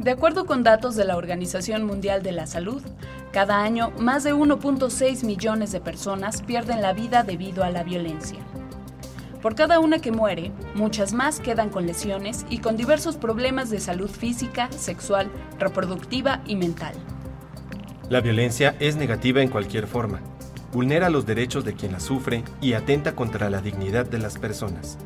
De 0.08 0.14
acuerdo 0.14 0.46
con 0.46 0.64
datos 0.64 0.96
de 0.96 1.04
la 1.04 1.18
Organización 1.18 1.84
Mundial 1.84 2.24
de 2.24 2.32
la 2.32 2.48
Salud, 2.48 2.82
cada 3.34 3.62
año 3.62 3.92
más 4.00 4.24
de 4.24 4.34
1.6 4.34 5.26
millones 5.26 5.74
de 5.74 5.82
personas 5.82 6.44
pierden 6.44 6.82
la 6.82 6.94
vida 6.94 7.24
debido 7.24 7.66
a 7.66 7.72
la 7.72 7.84
violencia. 7.84 8.40
Por 9.42 9.56
cada 9.56 9.82
una 9.82 10.00
que 10.00 10.14
muere, 10.14 10.54
muchas 10.76 11.12
más 11.12 11.42
quedan 11.42 11.70
con 11.70 11.86
lesiones 11.86 12.46
y 12.50 12.60
con 12.60 12.78
diversos 12.78 13.18
problemas 13.18 13.70
de 13.70 13.82
salud 13.82 14.10
física, 14.10 14.72
sexual, 14.72 15.30
reproductiva 15.60 16.42
y 16.46 16.56
mental. 16.56 16.94
La 18.10 18.22
violencia 18.22 18.78
es 18.80 18.96
negativa 18.96 19.42
en 19.42 19.50
cualquier 19.50 19.88
forma, 19.88 20.22
vulnera 20.72 21.10
los 21.10 21.26
derechos 21.26 21.66
de 21.66 21.74
quien 21.74 21.92
la 21.92 22.00
sufre 22.00 22.46
y 22.62 22.76
atenta 22.76 23.14
contra 23.14 23.50
la 23.50 23.60
dignidad 23.60 24.06
de 24.06 24.20
las 24.20 24.38
personas. 24.38 24.98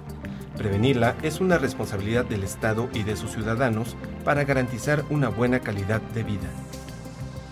Prevenirla 0.61 1.15
es 1.23 1.41
una 1.41 1.57
responsabilidad 1.57 2.23
del 2.23 2.43
Estado 2.43 2.87
y 2.93 3.01
de 3.01 3.15
sus 3.15 3.31
ciudadanos 3.31 3.95
para 4.23 4.43
garantizar 4.43 5.03
una 5.09 5.27
buena 5.27 5.61
calidad 5.61 6.01
de 6.13 6.21
vida. 6.21 6.47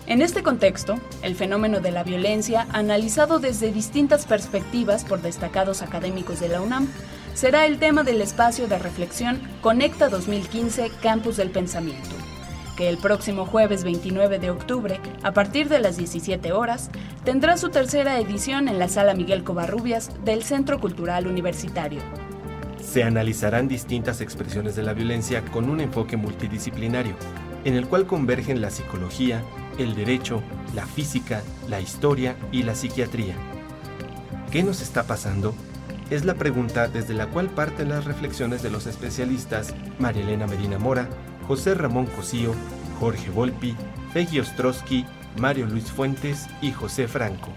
En 0.06 0.22
este 0.22 0.44
contexto, 0.44 0.96
el 1.22 1.34
fenómeno 1.34 1.80
de 1.80 1.90
la 1.90 2.04
violencia, 2.04 2.68
analizado 2.72 3.40
desde 3.40 3.72
distintas 3.72 4.26
perspectivas 4.26 5.04
por 5.04 5.22
destacados 5.22 5.82
académicos 5.82 6.38
de 6.38 6.50
la 6.50 6.60
UNAM, 6.60 6.86
será 7.34 7.66
el 7.66 7.80
tema 7.80 8.04
del 8.04 8.20
espacio 8.20 8.68
de 8.68 8.78
reflexión 8.78 9.40
Conecta 9.60 10.08
2015 10.08 10.92
Campus 11.02 11.36
del 11.36 11.50
Pensamiento, 11.50 12.14
que 12.76 12.88
el 12.88 12.98
próximo 12.98 13.44
jueves 13.44 13.82
29 13.82 14.38
de 14.38 14.50
octubre, 14.50 15.00
a 15.24 15.32
partir 15.32 15.68
de 15.68 15.80
las 15.80 15.96
17 15.96 16.52
horas, 16.52 16.92
tendrá 17.24 17.56
su 17.56 17.70
tercera 17.70 18.20
edición 18.20 18.68
en 18.68 18.78
la 18.78 18.86
Sala 18.86 19.14
Miguel 19.14 19.42
Covarrubias 19.42 20.10
del 20.24 20.44
Centro 20.44 20.78
Cultural 20.78 21.26
Universitario. 21.26 22.02
Se 22.90 23.04
analizarán 23.04 23.68
distintas 23.68 24.20
expresiones 24.20 24.74
de 24.74 24.82
la 24.82 24.94
violencia 24.94 25.44
con 25.44 25.70
un 25.70 25.80
enfoque 25.80 26.16
multidisciplinario, 26.16 27.14
en 27.64 27.74
el 27.74 27.86
cual 27.86 28.04
convergen 28.04 28.60
la 28.60 28.70
psicología, 28.70 29.44
el 29.78 29.94
derecho, 29.94 30.42
la 30.74 30.86
física, 30.86 31.40
la 31.68 31.80
historia 31.80 32.34
y 32.50 32.64
la 32.64 32.74
psiquiatría. 32.74 33.36
¿Qué 34.50 34.64
nos 34.64 34.80
está 34.82 35.04
pasando? 35.04 35.54
Es 36.10 36.24
la 36.24 36.34
pregunta 36.34 36.88
desde 36.88 37.14
la 37.14 37.28
cual 37.28 37.48
parten 37.50 37.90
las 37.90 38.06
reflexiones 38.06 38.60
de 38.60 38.70
los 38.70 38.88
especialistas 38.88 39.72
María 40.00 40.24
Elena 40.24 40.48
Medina 40.48 40.80
Mora, 40.80 41.08
José 41.46 41.74
Ramón 41.74 42.06
Cosío, 42.06 42.54
Jorge 42.98 43.30
Volpi, 43.30 43.76
Fegui 44.12 44.40
Ostrowski, 44.40 45.06
Mario 45.38 45.66
Luis 45.66 45.92
Fuentes 45.92 46.48
y 46.60 46.72
José 46.72 47.06
Franco. 47.06 47.52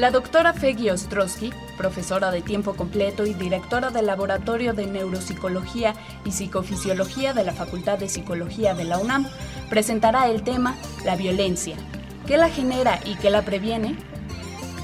La 0.00 0.10
doctora 0.10 0.54
Feggy 0.54 0.88
Ostrowski, 0.88 1.52
profesora 1.76 2.30
de 2.30 2.40
tiempo 2.40 2.74
completo 2.74 3.26
y 3.26 3.34
directora 3.34 3.90
del 3.90 4.06
Laboratorio 4.06 4.72
de 4.72 4.86
Neuropsicología 4.86 5.94
y 6.24 6.32
Psicofisiología 6.32 7.34
de 7.34 7.44
la 7.44 7.52
Facultad 7.52 7.98
de 7.98 8.08
Psicología 8.08 8.72
de 8.72 8.84
la 8.84 8.96
UNAM, 8.96 9.26
presentará 9.68 10.28
el 10.28 10.42
tema 10.42 10.78
La 11.04 11.16
violencia. 11.16 11.76
¿Qué 12.26 12.38
la 12.38 12.48
genera 12.48 12.98
y 13.04 13.16
qué 13.16 13.28
la 13.28 13.42
previene? 13.42 13.94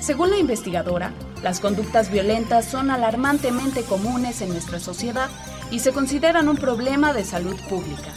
Según 0.03 0.29
la 0.29 0.37
investigadora, 0.37 1.15
las 1.43 1.61
conductas 1.61 2.11
violentas 2.13 2.67
son 2.67 2.91
alarmantemente 2.91 3.85
comunes 3.85 4.43
en 4.43 4.51
nuestra 4.51 4.81
sociedad 4.81 5.31
y 5.71 5.79
se 5.79 5.95
consideran 5.95 6.47
un 6.47 6.59
problema 6.59 7.15
de 7.15 7.25
salud 7.25 7.57
pública. 7.71 8.13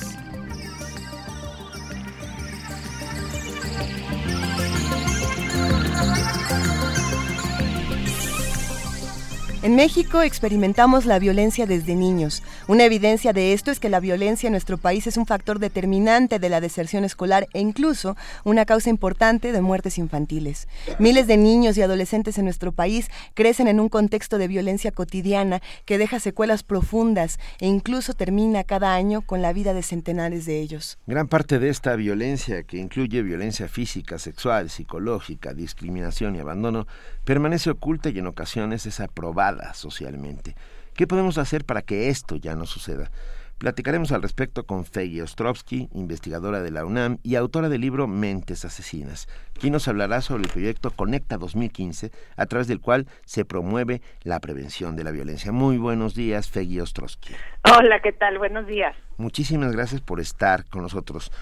En 9.65 9.77
México 9.77 10.21
experimentamos 10.21 11.07
la 11.07 11.19
violencia 11.19 11.67
desde 11.67 11.95
niños. 11.95 12.43
Una 12.67 12.85
evidencia 12.85 13.35
de 13.35 13.53
esto 13.53 13.71
es 13.71 13.79
que 13.79 13.91
la 13.91 14.01
violencia 14.01 14.47
en 14.47 14.53
nuestro 14.53 14.79
país 14.79 15.07
es 15.07 15.19
un 15.19 15.27
factor 15.27 15.59
determinante 15.59 16.39
de 16.39 16.49
la 16.49 16.63
deserción 16.63 17.05
escolar 17.05 17.47
e 17.53 17.61
incluso 17.61 18.17
una 18.43 18.65
causa 18.65 18.89
importante 18.89 19.53
de 19.53 19.61
muertes 19.61 19.99
infantiles. 19.99 20.67
Miles 20.99 21.27
de 21.27 21.37
niños 21.37 21.77
y 21.77 21.83
adolescentes 21.83 22.39
en 22.39 22.45
nuestro 22.45 22.73
país 22.73 23.11
crecen 23.35 23.69
en 23.69 23.81
un 23.81 23.91
contexto 23.91 24.39
de 24.39 24.49
violencia 24.49 24.93
cotidiana 24.93 25.61
que 25.85 25.99
deja 25.99 26.21
secuelas 26.21 26.63
profundas 26.63 27.39
e 27.61 27.67
incluso 27.67 28.15
termina 28.15 28.65
cada 28.65 28.95
año 28.95 29.21
con 29.21 29.43
la 29.43 29.53
vida 29.53 29.75
de 29.75 29.83
centenares 29.83 30.47
de 30.47 30.61
ellos. 30.61 30.97
Gran 31.07 31.29
parte 31.29 31.59
de 31.59 31.69
esta 31.69 31.95
violencia, 31.97 32.63
que 32.63 32.79
incluye 32.79 33.21
violencia 33.21 33.69
física, 33.69 34.19
sexual, 34.19 34.71
psicológica, 34.71 35.53
discriminación 35.53 36.35
y 36.35 36.39
abandono, 36.39 36.87
permanece 37.25 37.69
oculta 37.69 38.09
y 38.09 38.21
en 38.21 38.27
ocasiones 38.27 38.87
es 38.87 39.01
aprobada 39.01 39.75
socialmente. 39.75 40.57
¿Qué 40.95 41.09
podemos 41.09 41.39
hacer 41.39 41.65
para 41.65 41.83
que 41.83 42.09
esto 42.09 42.37
ya 42.37 42.55
no 42.55 42.67
suceda? 42.67 43.11
Platicaremos 43.59 44.13
al 44.13 44.23
respecto 44.23 44.65
con 44.65 44.85
Feggy 44.85 45.23
Ostrovsky, 45.23 45.89
investigadora 45.93 46.63
de 46.63 46.71
la 46.71 46.85
UNAM 46.85 47.19
y 47.25 47.35
autora 47.35 47.69
del 47.69 47.81
libro 47.81 48.07
Mentes 48.07 48.65
Asesinas, 48.65 49.27
quien 49.59 49.73
nos 49.73 49.89
hablará 49.89 50.21
sobre 50.21 50.45
el 50.45 50.51
proyecto 50.51 50.93
Conecta 50.93 51.37
2015, 51.37 52.13
a 52.37 52.47
través 52.47 52.69
del 52.69 52.81
cual 52.81 53.07
se 53.25 53.45
promueve 53.45 54.03
la 54.23 54.39
prevención 54.39 54.95
de 54.95 55.03
la 55.03 55.11
violencia. 55.11 55.51
Muy 55.51 55.79
buenos 55.79 56.15
días, 56.15 56.49
Feggy 56.49 56.79
Ostrovsky. 56.79 57.35
Hola, 57.77 57.99
¿qué 58.01 58.13
tal? 58.13 58.39
Buenos 58.39 58.67
días. 58.69 58.97
Muchísimas 59.17 59.73
gracias 59.73 60.01
por 60.01 60.21
estar 60.21 60.65
con 60.67 60.83
nosotros. 60.83 61.33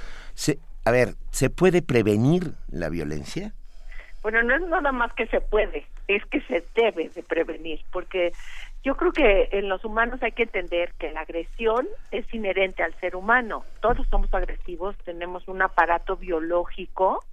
a 0.87 0.91
ver, 0.91 1.15
¿se 1.31 1.51
puede 1.51 1.83
prevenir 1.83 2.55
la 2.71 2.89
violencia? 2.89 3.53
Bueno, 4.23 4.43
no 4.45 4.55
es 4.55 4.63
nada 4.63 4.93
más 4.93 5.13
que 5.15 5.27
se 5.27 5.41
puede, 5.41 5.85
es 6.07 6.25
que 6.27 6.41
se 6.43 6.65
debe 6.77 7.09
de 7.09 7.23
prevenir, 7.25 7.81
porque 7.91 8.33
yo 8.83 8.97
creo 8.97 9.13
que 9.13 9.49
en 9.53 9.69
los 9.69 9.85
humanos 9.85 10.23
hay 10.23 10.33
que 10.33 10.43
entender 10.43 10.93
que 10.99 11.13
la 11.13 11.21
agresión 11.21 11.87
es 12.11 12.33
inherente 12.35 12.83
al 12.83 12.95
ser 12.95 13.15
humano. 13.15 13.65
Todos 13.81 14.07
somos 14.09 14.33
agresivos, 14.35 14.97
tenemos 15.05 15.47
un 15.47 15.63
aparato 15.63 16.17
biológico 16.17 17.25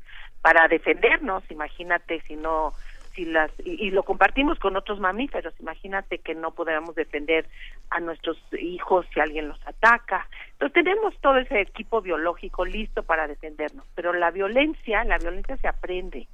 para 0.41 0.67
defendernos. 0.67 1.43
Imagínate 1.49 2.21
si 2.27 2.35
no, 2.35 2.73
si 3.15 3.25
las 3.25 3.51
y, 3.65 3.89
lo 3.89 4.03
compartimos 4.03 4.59
con 4.59 4.75
otros 4.75 4.99
mamíferos. 4.99 5.55
Imagínate 5.59 6.19
que 6.19 6.35
no 6.35 6.51
podamos 6.51 6.93
defender 6.93 7.47
a 7.89 7.99
nuestros 7.99 8.37
hijos 8.53 9.07
si 9.11 9.19
alguien 9.19 9.47
los 9.47 9.59
ataca. 9.65 10.27
Entonces 10.51 10.83
tenemos 10.83 11.19
todo 11.19 11.37
ese 11.37 11.61
equipo 11.61 12.01
biológico 12.01 12.63
listo 12.63 13.01
para 13.01 13.27
defendernos. 13.27 13.87
Pero 13.95 14.13
la 14.13 14.29
violencia, 14.29 15.03
la 15.03 15.17
violencia 15.17 15.57
se 15.57 15.67
aprende 15.67 16.27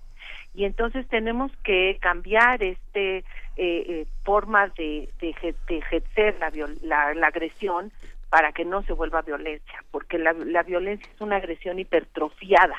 y 0.55 0.65
entonces 0.65 1.07
tenemos 1.07 1.51
que 1.63 1.97
cambiar 2.01 2.63
este 2.63 3.17
eh, 3.17 3.23
eh, 3.57 4.05
formas 4.23 4.73
de, 4.75 5.09
de, 5.19 5.35
ejercer 5.69 6.35
la, 6.39 7.13
la, 7.13 7.27
agresión 7.27 7.91
para 8.29 8.51
que 8.51 8.65
no 8.65 8.81
se 8.83 8.93
vuelva 8.93 9.21
violencia, 9.21 9.83
porque 9.91 10.17
la, 10.17 10.33
la 10.33 10.63
violencia 10.63 11.09
es 11.13 11.21
una 11.21 11.37
agresión 11.37 11.79
hipertrofiada, 11.79 12.75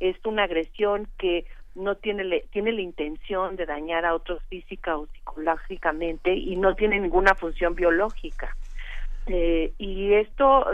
es 0.00 0.16
una 0.24 0.44
agresión 0.44 1.06
que 1.18 1.46
no 1.74 1.94
tiene 1.96 2.42
tiene 2.50 2.72
la 2.72 2.80
intención 2.80 3.56
de 3.56 3.66
dañar 3.66 4.04
a 4.04 4.14
otros 4.14 4.42
física 4.48 4.96
o 4.96 5.06
psicológicamente 5.06 6.34
y 6.34 6.56
no 6.56 6.74
tiene 6.74 6.98
ninguna 6.98 7.34
función 7.34 7.74
biológica. 7.74 8.56
Eh, 9.26 9.72
y 9.76 10.14
esto, 10.14 10.66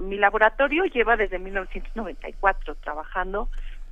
mi 0.00 0.16
laboratorio 0.16 0.84
lleva 0.84 1.16
desde 1.16 1.40
1994 1.40 2.76
trabajando 2.76 3.48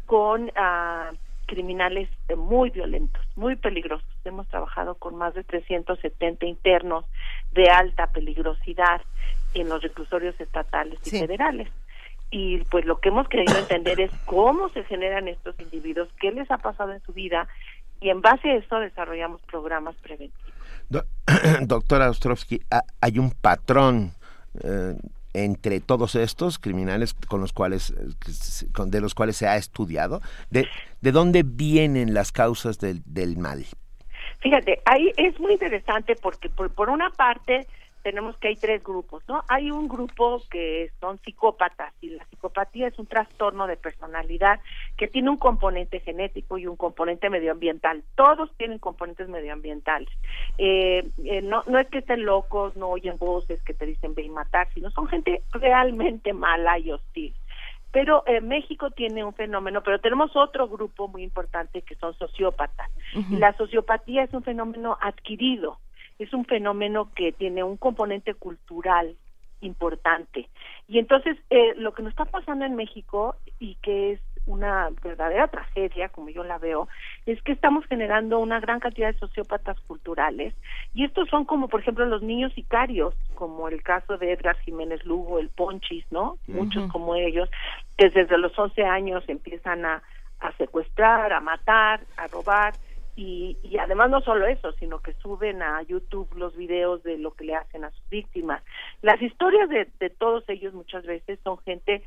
con 0.07 0.45
uh, 0.45 1.17
criminales 1.49 2.09
muy 2.37 2.71
violentos, 2.71 3.25
muy 3.35 3.57
peligrosos. 3.57 4.07
Hemos 4.25 4.47
trabajado 4.49 4.95
con 4.95 5.17
más 5.17 5.35
de 5.35 5.43
370 5.43 6.47
internos 6.47 7.05
de 7.53 7.69
alta 7.71 8.07
peligrosidad 8.09 9.01
en 9.55 9.69
los 9.69 9.83
reclusorios 9.83 10.39
estatales 10.41 11.01
y 11.05 11.19
federales. 11.19 11.69
Y 12.31 12.59
pues 12.65 12.85
lo 12.85 13.01
que 13.01 13.09
hemos 13.09 13.27
querido 13.29 13.59
entender 13.59 14.01
es 14.01 14.13
cómo 14.27 14.69
se 14.69 14.85
generan 14.85 15.27
estos 15.27 15.59
individuos, 15.59 16.09
qué 16.21 16.31
les 16.31 16.49
ha 16.51 16.59
pasado 16.59 16.93
en 16.93 17.01
su 17.01 17.13
vida 17.13 17.49
y 18.01 18.11
en 18.11 18.21
base 18.21 18.51
a 18.51 18.57
eso 18.57 18.79
desarrollamos 18.79 19.41
programas 19.43 19.97
preventivos. 19.97 20.53
doctora 21.63 22.11
Ostrovsky, 22.11 22.61
hay 23.01 23.19
un 23.19 23.31
patrón 23.31 24.13
eh, 24.63 24.95
entre 25.35 25.81
todos 25.81 26.15
estos 26.15 26.59
criminales 26.59 27.15
con 27.15 27.41
los 27.41 27.53
cuales 27.53 27.95
de 28.87 29.01
los 29.01 29.15
cuales 29.15 29.37
se 29.37 29.47
ha 29.47 29.57
estudiado 29.57 30.21
de, 30.51 30.67
de 31.01 31.13
dónde 31.13 31.43
vienen 31.45 32.15
las 32.15 32.33
causas 32.33 32.79
del, 32.79 33.03
del 33.05 33.37
mal 33.37 33.65
fíjate 34.41 34.81
ahí 34.85 35.13
es 35.17 35.39
muy 35.41 35.53
interesante 35.53 36.17
porque 36.17 36.49
por, 36.49 36.71
por 36.71 36.91
una 36.91 37.11
parte 37.11 37.67
tenemos 38.03 38.37
que 38.39 38.49
hay 38.49 38.57
tres 38.57 38.83
grupos, 38.83 39.23
¿no? 39.29 39.45
Hay 39.49 39.71
un 39.71 39.89
grupo 39.89 40.43
que 40.51 40.91
son 41.01 41.19
psicópatas 41.19 41.93
y 42.01 42.11
la 42.11 42.25
psicopatía 42.27 42.89
es 42.89 42.99
un 42.99 43.07
trastorno 43.07 43.67
de 43.67 43.77
personalidad 43.77 44.61
que 44.97 45.09
tiene 45.09 45.31
un 45.31 45.37
componente 45.37 46.01
genético 46.01 46.59
y 46.59 46.67
un 46.67 46.77
componente 46.77 47.31
medioambiental. 47.31 48.03
Todos 48.15 48.51
tienen 48.57 48.79
componentes 48.79 49.29
medioambientales. 49.29 50.09
Eh, 50.59 51.09
eh, 51.25 51.43
no, 51.43 51.63
no 51.67 51.79
es 51.79 51.89
que 51.89 51.99
estén 51.99 52.25
locos, 52.25 52.77
no 52.77 52.89
oyen 52.89 53.19
voces 53.19 53.63
que 53.63 53.75
te 53.75 53.87
dicen 53.87 54.15
ve 54.15 54.23
y 54.23 54.31
matar, 54.31 54.69
sino 54.75 54.91
son 54.91 55.09
gente 55.09 55.43
realmente 55.53 56.33
mala 56.33 56.79
y 56.79 56.93
hostil. 56.93 57.35
Pero 57.91 58.23
eh, 58.27 58.41
México 58.41 58.91
tiene 58.91 59.25
un 59.25 59.33
fenómeno, 59.33 59.83
pero 59.83 59.99
tenemos 59.99 60.37
otro 60.37 60.69
grupo 60.69 61.09
muy 61.09 61.23
importante 61.23 61.83
que 61.83 61.95
son 61.95 62.15
sociópatas. 62.15 62.91
Y 63.31 63.37
la 63.37 63.55
sociopatía 63.55 64.25
es 64.25 64.35
un 64.35 64.43
fenómeno 64.43 64.99
adquirido 65.01 65.79
es 66.19 66.33
un 66.33 66.45
fenómeno 66.45 67.11
que 67.15 67.33
tiene 67.33 67.63
un 67.63 67.77
componente 67.77 68.35
cultural 68.35 69.17
importante. 69.61 70.49
Y 70.87 70.99
entonces, 70.99 71.37
eh, 71.51 71.75
lo 71.77 71.93
que 71.93 72.03
nos 72.03 72.11
está 72.11 72.25
pasando 72.25 72.65
en 72.65 72.77
México 72.77 73.37
y 73.59 73.77
que 73.77 74.13
es 74.13 74.21
una 74.47 74.89
verdadera 75.03 75.49
tragedia, 75.49 76.09
como 76.09 76.31
yo 76.31 76.43
la 76.43 76.59
veo, 76.59 76.89
es 77.27 77.41
que 77.43 77.53
estamos 77.53 77.85
generando 77.87 78.39
una 78.39 78.61
gran 78.61 78.81
cantidad 78.81 79.13
de 79.13 79.19
sociópatas 79.19 79.79
culturales 79.81 80.55
y 80.95 81.05
estos 81.05 81.29
son 81.29 81.45
como, 81.45 81.69
por 81.69 81.81
ejemplo, 81.81 82.07
los 82.07 82.23
niños 82.23 82.53
sicarios, 82.55 83.15
como 83.35 83.69
el 83.69 83.83
caso 83.83 84.17
de 84.17 84.33
Edgar 84.33 84.57
Jiménez 84.61 85.05
Lugo, 85.05 85.39
el 85.39 85.51
Ponchis, 85.51 86.05
¿no? 86.11 86.39
Muchos 86.47 86.91
como 86.91 87.15
ellos, 87.15 87.51
que 87.99 88.09
desde 88.09 88.39
los 88.39 88.59
11 88.59 88.85
años 88.85 89.23
empiezan 89.29 89.85
a, 89.85 90.03
a 90.41 90.53
secuestrar, 90.53 91.33
a 91.33 91.41
matar, 91.41 92.01
a 92.17 92.27
robar 92.29 92.73
y, 93.19 93.59
y, 93.65 93.79
además 93.79 94.11
no 94.11 94.21
solo 94.21 94.47
eso, 94.47 94.71
sino 94.75 95.01
que 95.01 95.13
suben 95.15 95.61
a 95.61 95.83
YouTube 95.83 96.33
los 96.37 96.57
videos 96.57 97.03
de 97.03 97.19
lo 97.19 97.33
que 97.33 97.47
le 97.47 97.57
hacen 97.57 97.83
a 97.83 97.91
sus 97.91 98.09
víctimas. 98.09 98.63
Las 99.03 99.21
historias 99.21 99.69
de, 99.69 99.89
de 99.99 100.09
todos 100.09 100.49
ellos 100.49 100.73
muchas 100.73 101.05
veces 101.05 101.41
son 101.43 101.59
gente, 101.59 102.05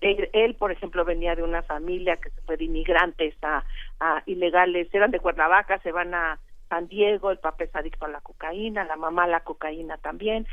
él, 0.00 0.54
por 0.54 0.72
ejemplo 0.72 1.04
venía 1.04 1.36
de 1.36 1.42
una 1.42 1.62
familia 1.64 2.16
que 2.16 2.30
se 2.30 2.40
fue 2.40 2.56
de 2.56 2.64
inmigrantes 2.64 3.34
a, 3.42 3.62
a 4.00 4.22
ilegales, 4.24 4.88
eran 4.94 5.10
de 5.10 5.20
Cuernavaca, 5.20 5.80
se 5.80 5.92
van 5.92 6.14
a 6.14 6.38
San 6.70 6.88
Diego, 6.88 7.30
el 7.30 7.38
papá 7.40 7.64
es 7.64 7.76
adicto 7.76 8.06
a 8.06 8.08
la 8.08 8.22
cocaína, 8.22 8.84
la 8.84 8.96
mamá 8.96 9.24
a 9.24 9.28
la 9.28 9.40
cocaína 9.40 9.98
también, 9.98 10.46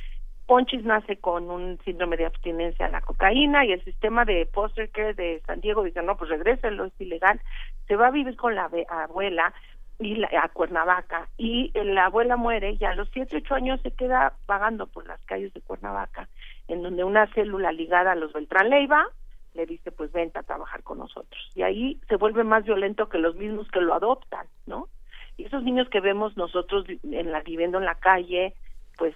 Ponchis 0.46 0.84
nace 0.84 1.18
con 1.18 1.50
un 1.50 1.80
síndrome 1.84 2.18
de 2.18 2.26
abstinencia 2.26 2.86
a 2.86 2.90
la 2.90 3.02
cocaína 3.02 3.66
y 3.66 3.72
el 3.72 3.84
sistema 3.84 4.26
de 4.26 4.46
foster 4.54 4.90
care 4.90 5.14
de 5.16 5.42
San 5.48 5.60
Diego 5.60 5.84
dice, 5.84 6.04
no, 6.04 6.18
pues 6.18 6.30
regréselo, 6.30 6.86
es 6.86 6.94
ilegal. 7.00 7.42
Se 7.88 7.96
va 7.96 8.08
a 8.08 8.12
vivir 8.12 8.36
con 8.36 8.54
la 8.54 8.70
abuela, 8.90 9.54
y 10.00 10.22
a 10.24 10.50
Cuernavaca 10.50 11.30
y 11.38 11.72
la 11.74 12.06
abuela 12.06 12.36
muere 12.36 12.78
y 12.80 12.84
a 12.84 12.96
los 12.96 13.10
siete 13.14 13.38
ocho 13.38 13.56
años 13.56 13.80
se 13.82 13.92
queda 13.92 14.34
vagando 14.46 14.88
por 14.88 15.08
las 15.08 15.24
calles 15.26 15.54
de 15.54 15.62
Cuernavaca 15.62 16.28
en 16.68 16.84
donde 16.84 17.04
una 17.04 17.28
célula 17.34 17.72
ligada 17.72 18.12
a 18.12 18.16
los 18.16 18.34
Beltrán 18.34 18.70
Leiva 18.70 19.08
le 19.54 19.66
dice 19.66 19.92
pues 19.92 20.12
vente 20.12 20.40
a 20.40 20.44
trabajar 20.44 20.84
con 20.84 20.98
nosotros 20.98 21.50
y 21.56 21.62
ahí 21.62 22.02
se 22.10 22.18
vuelve 22.18 22.44
más 22.44 22.66
violento 22.66 23.08
que 23.08 23.20
los 23.20 23.36
mismos 23.36 23.70
que 23.72 23.80
lo 23.80 23.94
adoptan 23.94 24.48
no 24.66 24.90
y 25.38 25.46
esos 25.46 25.64
niños 25.64 25.88
que 25.90 26.02
vemos 26.02 26.36
nosotros 26.36 26.86
en 26.90 27.32
la 27.32 27.42
viviendo 27.42 27.78
en 27.78 27.86
la 27.86 27.96
calle 27.96 28.54
pues 28.98 29.16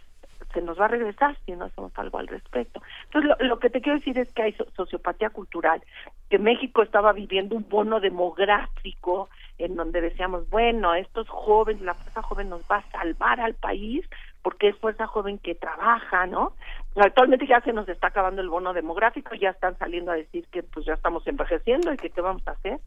se 0.53 0.61
nos 0.61 0.79
va 0.79 0.85
a 0.85 0.89
regresar 0.89 1.37
si 1.45 1.51
no 1.53 1.65
hacemos 1.65 1.91
algo 1.95 2.17
al 2.17 2.27
respecto. 2.27 2.81
Entonces, 3.05 3.31
lo, 3.39 3.59
que 3.59 3.69
te 3.69 3.81
quiero 3.81 3.99
decir 3.99 4.17
es 4.17 4.31
que 4.33 4.43
hay 4.43 4.55
sociopatía 4.75 5.29
cultural, 5.29 5.81
que 6.29 6.39
México 6.39 6.81
estaba 6.81 7.13
viviendo 7.13 7.55
un 7.55 7.67
bono 7.69 7.99
demográfico 7.99 9.29
en 9.57 9.75
donde 9.75 10.01
decíamos, 10.01 10.49
bueno, 10.49 10.95
estos 10.95 11.27
jóvenes, 11.29 11.81
la 11.81 11.93
fuerza 11.93 12.21
joven 12.21 12.49
nos 12.49 12.61
va 12.63 12.77
a 12.77 12.91
salvar 12.91 13.39
al 13.39 13.53
país 13.55 14.07
porque 14.41 14.69
es 14.69 14.77
fuerza 14.77 15.05
joven 15.05 15.37
que 15.37 15.53
trabaja, 15.53 16.25
¿no? 16.25 16.53
Actualmente 16.95 17.45
ya 17.45 17.59
se 17.61 17.73
nos 17.73 17.87
está 17.89 18.07
acabando 18.07 18.41
el 18.41 18.49
bono 18.49 18.73
demográfico, 18.73 19.35
ya 19.35 19.49
están 19.49 19.77
saliendo 19.77 20.11
a 20.11 20.15
decir 20.15 20.47
que 20.51 20.63
pues 20.63 20.85
ya 20.85 20.93
estamos 20.93 21.27
envejeciendo 21.27 21.93
y 21.93 21.97
que 21.97 22.09
qué 22.09 22.21
vamos 22.21 22.47
a 22.47 22.51
hacer. 22.51 22.79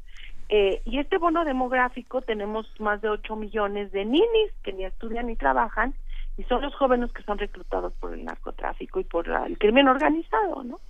Eh, 0.48 0.80
y 0.84 0.98
este 0.98 1.18
bono 1.18 1.44
demográfico 1.44 2.22
tenemos 2.22 2.66
más 2.80 3.00
de 3.00 3.10
8 3.10 3.36
millones 3.36 3.92
de 3.92 4.04
ninis 4.04 4.52
que 4.62 4.72
ni 4.72 4.84
estudian 4.84 5.26
ni 5.26 5.36
trabajan 5.36 5.94
y 6.36 6.44
son 6.44 6.62
los 6.62 6.74
jóvenes 6.74 7.12
que 7.12 7.22
son 7.22 7.38
reclutados 7.38 7.92
por 7.94 8.14
el 8.14 8.24
narcotráfico 8.24 9.00
y 9.00 9.04
por 9.04 9.28
el 9.28 9.58
crimen 9.58 9.88
organizado, 9.88 10.64
¿no? 10.64 10.80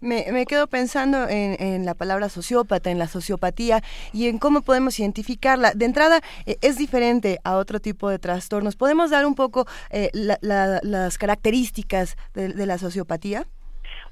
Me, 0.00 0.26
me 0.30 0.46
quedo 0.46 0.68
pensando 0.68 1.28
en, 1.28 1.60
en, 1.60 1.84
la 1.84 1.94
palabra 1.94 2.28
sociópata, 2.28 2.90
en 2.90 3.00
la 3.00 3.08
sociopatía 3.08 3.80
y 4.12 4.28
en 4.28 4.38
cómo 4.38 4.62
podemos 4.62 4.98
identificarla. 5.00 5.72
De 5.72 5.86
entrada, 5.86 6.20
eh, 6.46 6.56
es 6.62 6.78
diferente 6.78 7.38
a 7.42 7.56
otro 7.56 7.80
tipo 7.80 8.08
de 8.08 8.20
trastornos. 8.20 8.76
¿Podemos 8.76 9.10
dar 9.10 9.26
un 9.26 9.34
poco 9.34 9.66
eh, 9.90 10.10
las 10.12 11.18
características 11.18 12.16
de, 12.32 12.54
de 12.54 12.66
la 12.66 12.78
sociopatía? 12.78 13.44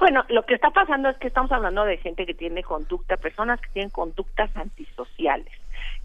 Bueno, 0.00 0.24
lo 0.28 0.44
que 0.44 0.54
está 0.54 0.70
pasando 0.70 1.08
es 1.08 1.16
que 1.18 1.28
estamos 1.28 1.52
hablando 1.52 1.84
de 1.84 1.98
gente 1.98 2.26
que 2.26 2.34
tiene 2.34 2.62
conducta, 2.62 3.16
personas 3.16 3.60
que 3.60 3.68
tienen 3.68 3.90
conductas 3.90 4.54
antisociales, 4.56 5.52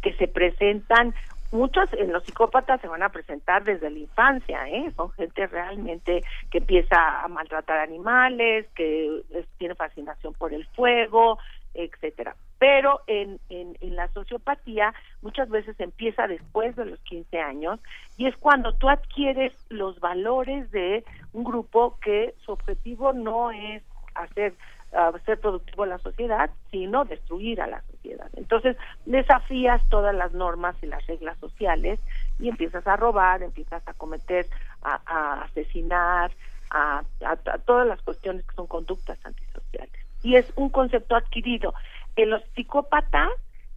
que 0.01 0.13
se 0.13 0.27
presentan 0.27 1.13
muchos 1.51 1.91
en 1.93 2.11
los 2.11 2.23
psicópatas 2.23 2.81
se 2.81 2.87
van 2.87 3.03
a 3.03 3.09
presentar 3.09 3.63
desde 3.63 3.89
la 3.89 3.99
infancia, 3.99 4.67
¿eh? 4.67 4.91
Son 4.95 5.11
gente 5.11 5.47
realmente 5.47 6.21
que 6.49 6.59
empieza 6.59 7.21
a 7.21 7.27
maltratar 7.27 7.79
animales, 7.79 8.67
que 8.75 9.21
tiene 9.57 9.75
fascinación 9.75 10.33
por 10.33 10.53
el 10.53 10.65
fuego, 10.67 11.37
etcétera. 11.73 12.35
Pero 12.59 13.01
en, 13.07 13.39
en, 13.49 13.77
en, 13.81 13.95
la 13.95 14.07
sociopatía 14.09 14.93
muchas 15.21 15.49
veces 15.49 15.79
empieza 15.79 16.27
después 16.27 16.75
de 16.75 16.85
los 16.85 16.99
15 17.01 17.39
años 17.39 17.79
y 18.17 18.27
es 18.27 18.35
cuando 18.37 18.73
tú 18.75 18.89
adquieres 18.89 19.53
los 19.69 19.99
valores 19.99 20.69
de 20.71 21.03
un 21.33 21.43
grupo 21.43 21.97
que 22.01 22.35
su 22.45 22.51
objetivo 22.51 23.13
no 23.13 23.51
es 23.51 23.83
hacer 24.15 24.53
ser 25.25 25.39
productivo 25.39 25.85
la 25.85 25.99
sociedad, 25.99 26.49
sino 26.69 27.05
destruir 27.05 27.61
a 27.61 27.67
la 27.67 27.81
sociedad. 27.83 28.29
Entonces, 28.35 28.75
desafías 29.05 29.81
todas 29.89 30.13
las 30.13 30.33
normas 30.33 30.75
y 30.81 30.87
las 30.87 31.05
reglas 31.07 31.37
sociales 31.39 31.99
y 32.39 32.49
empiezas 32.49 32.85
a 32.87 32.97
robar, 32.97 33.41
empiezas 33.41 33.81
a 33.87 33.93
cometer, 33.93 34.47
a, 34.81 35.43
asesinar, 35.43 36.31
a, 36.69 37.03
a, 37.25 37.35
todas 37.59 37.87
las 37.87 38.01
cuestiones 38.01 38.45
que 38.45 38.55
son 38.55 38.67
conductas 38.67 39.17
antisociales. 39.23 39.93
Y 40.23 40.35
es 40.35 40.51
un 40.55 40.69
concepto 40.69 41.15
adquirido. 41.15 41.73
En 42.15 42.29
los 42.29 42.43
psicópatas 42.55 43.29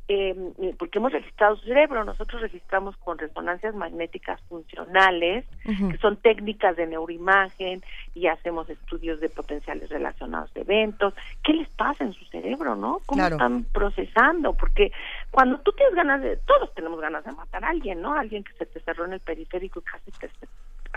eh, 0.06 0.74
porque 0.78 0.98
hemos 0.98 1.12
registrado 1.12 1.56
su 1.56 1.64
cerebro, 1.64 2.04
nosotros 2.04 2.42
registramos 2.42 2.94
con 2.98 3.16
resonancias 3.16 3.74
magnéticas 3.74 4.38
funcionales, 4.48 5.46
que 5.64 5.96
son 5.98 6.18
técnicas 6.18 6.76
de 6.76 6.86
neuroimagen 6.86 7.82
y 8.14 8.26
hacemos 8.26 8.68
estudios 8.68 9.20
de 9.20 9.30
potenciales 9.30 9.88
relacionados 9.88 10.52
de 10.52 10.60
eventos. 10.60 11.14
¿Qué 11.42 11.54
les 11.54 11.68
pasa 11.70 12.04
en 12.04 12.12
su 12.12 12.24
cerebro, 12.26 12.76
no? 12.76 13.00
¿Cómo 13.06 13.24
están 13.26 13.64
procesando? 13.64 14.52
Porque 14.52 14.92
cuando 15.30 15.58
tú 15.60 15.72
tienes 15.72 15.94
ganas 15.94 16.20
de, 16.20 16.36
todos 16.36 16.74
tenemos 16.74 17.00
ganas 17.00 17.24
de 17.24 17.32
matar 17.32 17.64
a 17.64 17.68
alguien, 17.70 18.02
¿no? 18.02 18.12
Alguien 18.12 18.44
que 18.44 18.52
se 18.52 18.66
te 18.66 18.80
cerró 18.80 19.06
en 19.06 19.14
el 19.14 19.20
periférico 19.20 19.80
y 19.80 19.82
casi 19.82 20.10
te 20.10 20.28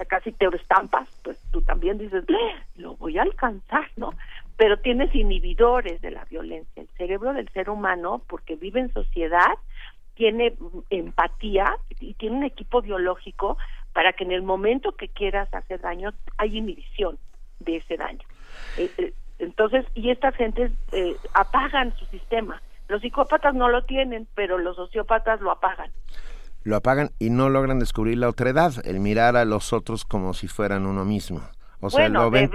casi 0.05 0.31
te 0.31 0.45
estampas, 0.55 1.09
pues 1.23 1.39
tú 1.51 1.61
también 1.61 1.97
dices, 1.97 2.23
lo 2.75 2.95
voy 2.97 3.17
a 3.17 3.23
alcanzar, 3.23 3.89
¿no? 3.95 4.11
Pero 4.57 4.79
tienes 4.79 5.13
inhibidores 5.13 6.01
de 6.01 6.11
la 6.11 6.25
violencia. 6.25 6.81
El 6.81 6.89
cerebro 6.97 7.33
del 7.33 7.47
ser 7.49 7.69
humano, 7.69 8.23
porque 8.27 8.55
vive 8.55 8.79
en 8.79 8.91
sociedad, 8.91 9.55
tiene 10.15 10.55
empatía 10.89 11.77
y 11.99 12.15
tiene 12.15 12.37
un 12.37 12.43
equipo 12.43 12.81
biológico 12.81 13.57
para 13.93 14.13
que 14.13 14.23
en 14.23 14.31
el 14.31 14.41
momento 14.41 14.93
que 14.93 15.09
quieras 15.09 15.47
hacer 15.53 15.79
daño 15.81 16.11
hay 16.37 16.57
inhibición 16.57 17.19
de 17.59 17.77
ese 17.77 17.97
daño. 17.97 18.25
Eh, 18.77 18.91
eh, 18.97 19.13
entonces, 19.37 19.85
y 19.93 20.09
estas 20.09 20.35
gentes 20.35 20.71
eh, 20.91 21.15
apagan 21.33 21.95
su 21.97 22.05
sistema. 22.05 22.59
Los 22.87 23.01
psicópatas 23.01 23.53
no 23.53 23.69
lo 23.69 23.83
tienen, 23.83 24.27
pero 24.33 24.57
los 24.57 24.75
sociópatas 24.75 25.39
lo 25.39 25.51
apagan. 25.51 25.91
Lo 26.63 26.77
apagan 26.77 27.11
y 27.19 27.29
no 27.29 27.49
logran 27.49 27.79
descubrir 27.79 28.17
la 28.17 28.29
otredad, 28.29 28.73
el 28.85 28.99
mirar 28.99 29.35
a 29.35 29.45
los 29.45 29.71
otros 29.71 30.03
como 30.03 30.33
si 30.33 30.47
fueran 30.47 30.87
uno 30.87 31.05
mismo. 31.05 31.41
O 31.79 31.91
sea, 31.91 32.09
lo 32.09 32.31
ven 32.31 32.49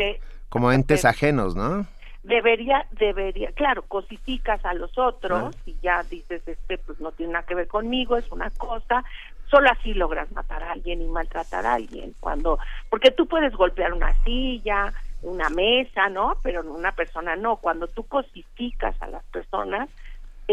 como 0.53 0.71
entes 0.71 1.07
ajenos, 1.07 1.57
¿no? 1.57 1.87
Debería, 2.25 2.85
debería, 2.91 3.51
claro, 3.53 3.85
cosificas 3.89 4.63
a 4.67 4.75
los 4.75 4.99
otros 4.99 5.57
y 5.65 5.75
ya 5.83 6.03
dices, 6.03 6.47
este, 6.47 6.77
pues 6.77 7.01
no 7.01 7.11
tiene 7.11 7.33
nada 7.33 7.47
que 7.47 7.55
ver 7.55 7.67
conmigo, 7.69 8.19
es 8.19 8.31
una 8.31 8.51
cosa, 8.51 9.03
solo 9.51 9.71
así 9.71 9.95
logras 9.95 10.31
matar 10.33 10.63
a 10.63 10.73
alguien 10.73 11.01
y 11.01 11.09
maltratar 11.09 11.65
a 11.65 11.73
alguien, 11.73 12.15
cuando, 12.21 12.59
porque 12.91 13.11
tú 13.11 13.27
puedes 13.27 13.55
golpear 13.55 13.95
una 13.95 14.13
silla, 14.25 14.93
una 15.23 15.49
mesa, 15.49 16.11
¿no? 16.11 16.35
Pero 16.43 16.61
una 16.61 16.93
persona 16.93 17.35
no, 17.35 17.57
cuando 17.57 17.89
tú 17.89 18.05
cosificas 18.05 18.95
a 19.01 19.07
las 19.07 19.25
personas, 19.25 19.89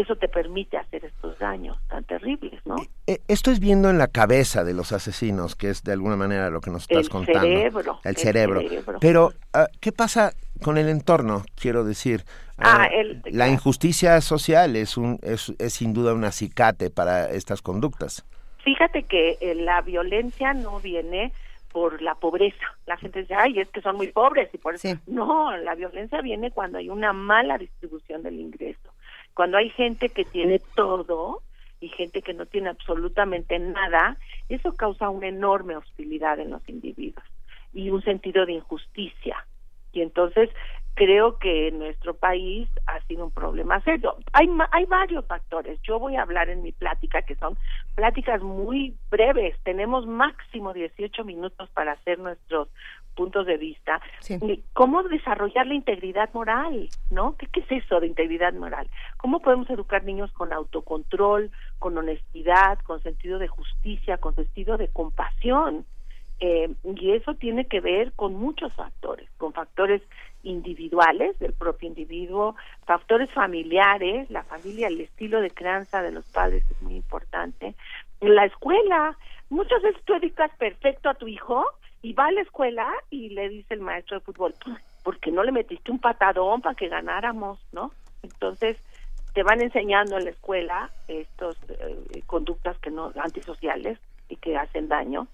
eso 0.00 0.16
te 0.16 0.28
permite 0.28 0.76
hacer 0.76 1.04
estos 1.04 1.38
daños 1.38 1.78
tan 1.88 2.04
terribles, 2.04 2.60
¿no? 2.64 2.76
Eh, 3.06 3.18
esto 3.28 3.50
es 3.50 3.60
viendo 3.60 3.90
en 3.90 3.98
la 3.98 4.08
cabeza 4.08 4.64
de 4.64 4.74
los 4.74 4.92
asesinos, 4.92 5.56
que 5.56 5.70
es 5.70 5.82
de 5.82 5.92
alguna 5.92 6.16
manera 6.16 6.50
lo 6.50 6.60
que 6.60 6.70
nos 6.70 6.82
estás 6.82 7.08
contando. 7.08 7.40
Cerebro, 7.40 8.00
el, 8.04 8.16
cerebro. 8.16 8.60
Pero, 9.00 9.32
ah, 9.52 9.66
¿qué 9.80 9.92
pasa 9.92 10.32
con 10.62 10.78
el 10.78 10.88
entorno? 10.88 11.44
Quiero 11.54 11.84
decir, 11.84 12.24
ah, 12.58 12.84
ah, 12.84 12.88
la 13.26 13.48
injusticia 13.48 14.20
social 14.20 14.76
es, 14.76 14.96
un, 14.96 15.18
es, 15.22 15.52
es 15.58 15.72
sin 15.74 15.92
duda 15.92 16.14
un 16.14 16.24
acicate 16.24 16.90
para 16.90 17.30
estas 17.30 17.62
conductas. 17.62 18.24
Fíjate 18.64 19.04
que 19.04 19.38
eh, 19.40 19.54
la 19.54 19.80
violencia 19.80 20.52
no 20.52 20.80
viene 20.80 21.32
por 21.72 22.02
la 22.02 22.14
pobreza. 22.14 22.76
La 22.86 22.96
gente 22.96 23.20
dice, 23.20 23.34
ay, 23.34 23.60
es 23.60 23.68
que 23.70 23.80
son 23.80 23.96
muy 23.96 24.08
pobres 24.08 24.50
y 24.52 24.58
por 24.58 24.74
eso. 24.74 24.88
No, 25.06 25.56
la 25.56 25.74
violencia 25.74 26.20
viene 26.20 26.50
cuando 26.50 26.78
hay 26.78 26.88
una 26.88 27.12
mala 27.12 27.58
distribución 27.58 28.22
del 28.22 28.38
ingreso 28.40 28.89
cuando 29.40 29.56
hay 29.56 29.70
gente 29.70 30.10
que 30.10 30.26
tiene 30.26 30.60
todo 30.74 31.40
y 31.80 31.88
gente 31.88 32.20
que 32.20 32.34
no 32.34 32.44
tiene 32.44 32.68
absolutamente 32.68 33.58
nada, 33.58 34.18
eso 34.50 34.74
causa 34.74 35.08
una 35.08 35.28
enorme 35.28 35.76
hostilidad 35.76 36.38
en 36.40 36.50
los 36.50 36.68
individuos 36.68 37.24
y 37.72 37.88
un 37.88 38.02
sentido 38.02 38.44
de 38.44 38.52
injusticia. 38.52 39.46
Y 39.94 40.02
entonces 40.02 40.50
creo 40.92 41.38
que 41.38 41.68
en 41.68 41.78
nuestro 41.78 42.12
país 42.12 42.68
ha 42.86 43.00
sido 43.06 43.24
un 43.24 43.30
problema 43.30 43.80
serio. 43.80 44.16
Hay, 44.34 44.46
hay 44.72 44.84
varios 44.84 45.24
factores. 45.24 45.80
Yo 45.84 45.98
voy 45.98 46.16
a 46.16 46.22
hablar 46.22 46.50
en 46.50 46.62
mi 46.62 46.72
plática, 46.72 47.22
que 47.22 47.36
son 47.36 47.56
pláticas 47.94 48.42
muy 48.42 48.94
breves. 49.10 49.56
Tenemos 49.62 50.06
máximo 50.06 50.74
18 50.74 51.24
minutos 51.24 51.70
para 51.70 51.92
hacer 51.92 52.18
nuestros 52.18 52.68
puntos 53.14 53.46
de 53.46 53.56
vista, 53.56 54.00
cómo 54.72 55.02
desarrollar 55.04 55.66
la 55.66 55.74
integridad 55.74 56.32
moral, 56.32 56.88
¿no? 57.10 57.36
¿Qué, 57.36 57.46
¿Qué, 57.46 57.60
es 57.60 57.84
eso 57.84 58.00
de 58.00 58.06
integridad 58.06 58.52
moral? 58.54 58.88
¿Cómo 59.16 59.40
podemos 59.40 59.68
educar 59.70 60.04
niños 60.04 60.32
con 60.32 60.52
autocontrol, 60.52 61.50
con 61.78 61.96
honestidad, 61.98 62.78
con 62.80 63.02
sentido 63.02 63.38
de 63.38 63.48
justicia, 63.48 64.18
con 64.18 64.34
sentido 64.34 64.76
de 64.76 64.88
compasión? 64.88 65.84
Eh, 66.40 66.74
y 66.84 67.12
eso 67.12 67.34
tiene 67.34 67.66
que 67.66 67.80
ver 67.80 68.12
con 68.12 68.34
muchos 68.34 68.72
factores, 68.72 69.28
con 69.36 69.52
factores 69.52 70.00
individuales 70.42 71.38
del 71.38 71.52
propio 71.52 71.88
individuo, 71.88 72.56
factores 72.86 73.30
familiares, 73.30 74.30
la 74.30 74.42
familia, 74.44 74.88
el 74.88 75.02
estilo 75.02 75.42
de 75.42 75.50
crianza 75.50 76.00
de 76.02 76.12
los 76.12 76.24
padres 76.30 76.64
es 76.70 76.80
muy 76.80 76.96
importante. 76.96 77.74
La 78.22 78.46
escuela, 78.46 79.18
muchas 79.50 79.82
veces 79.82 80.02
tú 80.06 80.14
educas 80.14 80.50
perfecto 80.56 81.10
a 81.10 81.14
tu 81.14 81.28
hijo, 81.28 81.62
y 82.02 82.12
va 82.12 82.26
a 82.26 82.32
la 82.32 82.42
escuela 82.42 82.88
y 83.10 83.30
le 83.30 83.48
dice 83.48 83.74
el 83.74 83.80
maestro 83.80 84.18
de 84.18 84.24
fútbol, 84.24 84.54
¿por 85.02 85.18
qué 85.18 85.30
no 85.30 85.42
le 85.42 85.52
metiste 85.52 85.90
un 85.90 85.98
patadón 85.98 86.60
para 86.60 86.74
que 86.74 86.88
ganáramos, 86.88 87.58
no? 87.72 87.92
Entonces, 88.22 88.78
te 89.34 89.42
van 89.42 89.60
enseñando 89.60 90.18
en 90.18 90.24
la 90.24 90.30
escuela 90.30 90.90
estos 91.08 91.56
eh, 91.68 92.22
conductas 92.26 92.78
que 92.78 92.90
no 92.90 93.12
antisociales 93.22 93.98
y 94.28 94.36
que 94.36 94.56
hacen 94.56 94.88
daño. 94.88 95.28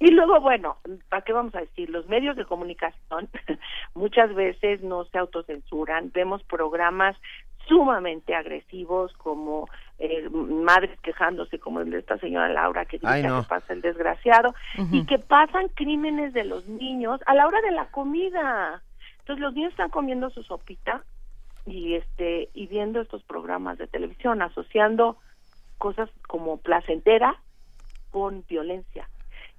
Y 0.00 0.10
luego, 0.12 0.40
bueno, 0.40 0.76
¿para 1.08 1.22
qué 1.22 1.32
vamos 1.32 1.54
a 1.54 1.60
decir? 1.60 1.90
Los 1.90 2.06
medios 2.08 2.36
de 2.36 2.44
comunicación 2.44 3.28
muchas 3.94 4.32
veces 4.34 4.82
no 4.82 5.04
se 5.06 5.18
autocensuran. 5.18 6.12
Vemos 6.12 6.42
programas 6.44 7.16
sumamente 7.68 8.34
agresivos 8.34 9.12
como 9.18 9.68
eh, 9.98 10.28
madres 10.30 10.98
quejándose 11.00 11.58
como 11.58 11.80
el 11.80 11.90
de 11.90 11.98
esta 11.98 12.18
señora 12.18 12.48
Laura 12.48 12.86
que 12.86 12.98
dice 12.98 13.22
que 13.22 13.48
pasa 13.48 13.72
el 13.72 13.82
desgraciado 13.82 14.54
y 14.92 15.04
que 15.06 15.18
pasan 15.18 15.68
crímenes 15.68 16.32
de 16.32 16.44
los 16.44 16.66
niños 16.66 17.20
a 17.26 17.34
la 17.34 17.46
hora 17.46 17.60
de 17.60 17.72
la 17.72 17.86
comida. 17.86 18.82
Entonces 19.20 19.42
los 19.42 19.54
niños 19.54 19.72
están 19.72 19.90
comiendo 19.90 20.30
su 20.30 20.42
sopita 20.42 21.02
y 21.66 21.94
este 21.94 22.48
y 22.54 22.66
viendo 22.66 23.00
estos 23.00 23.22
programas 23.24 23.76
de 23.76 23.86
televisión 23.86 24.40
asociando 24.40 25.18
cosas 25.76 26.08
como 26.26 26.56
placentera 26.58 27.36
con 28.10 28.44
violencia. 28.48 29.08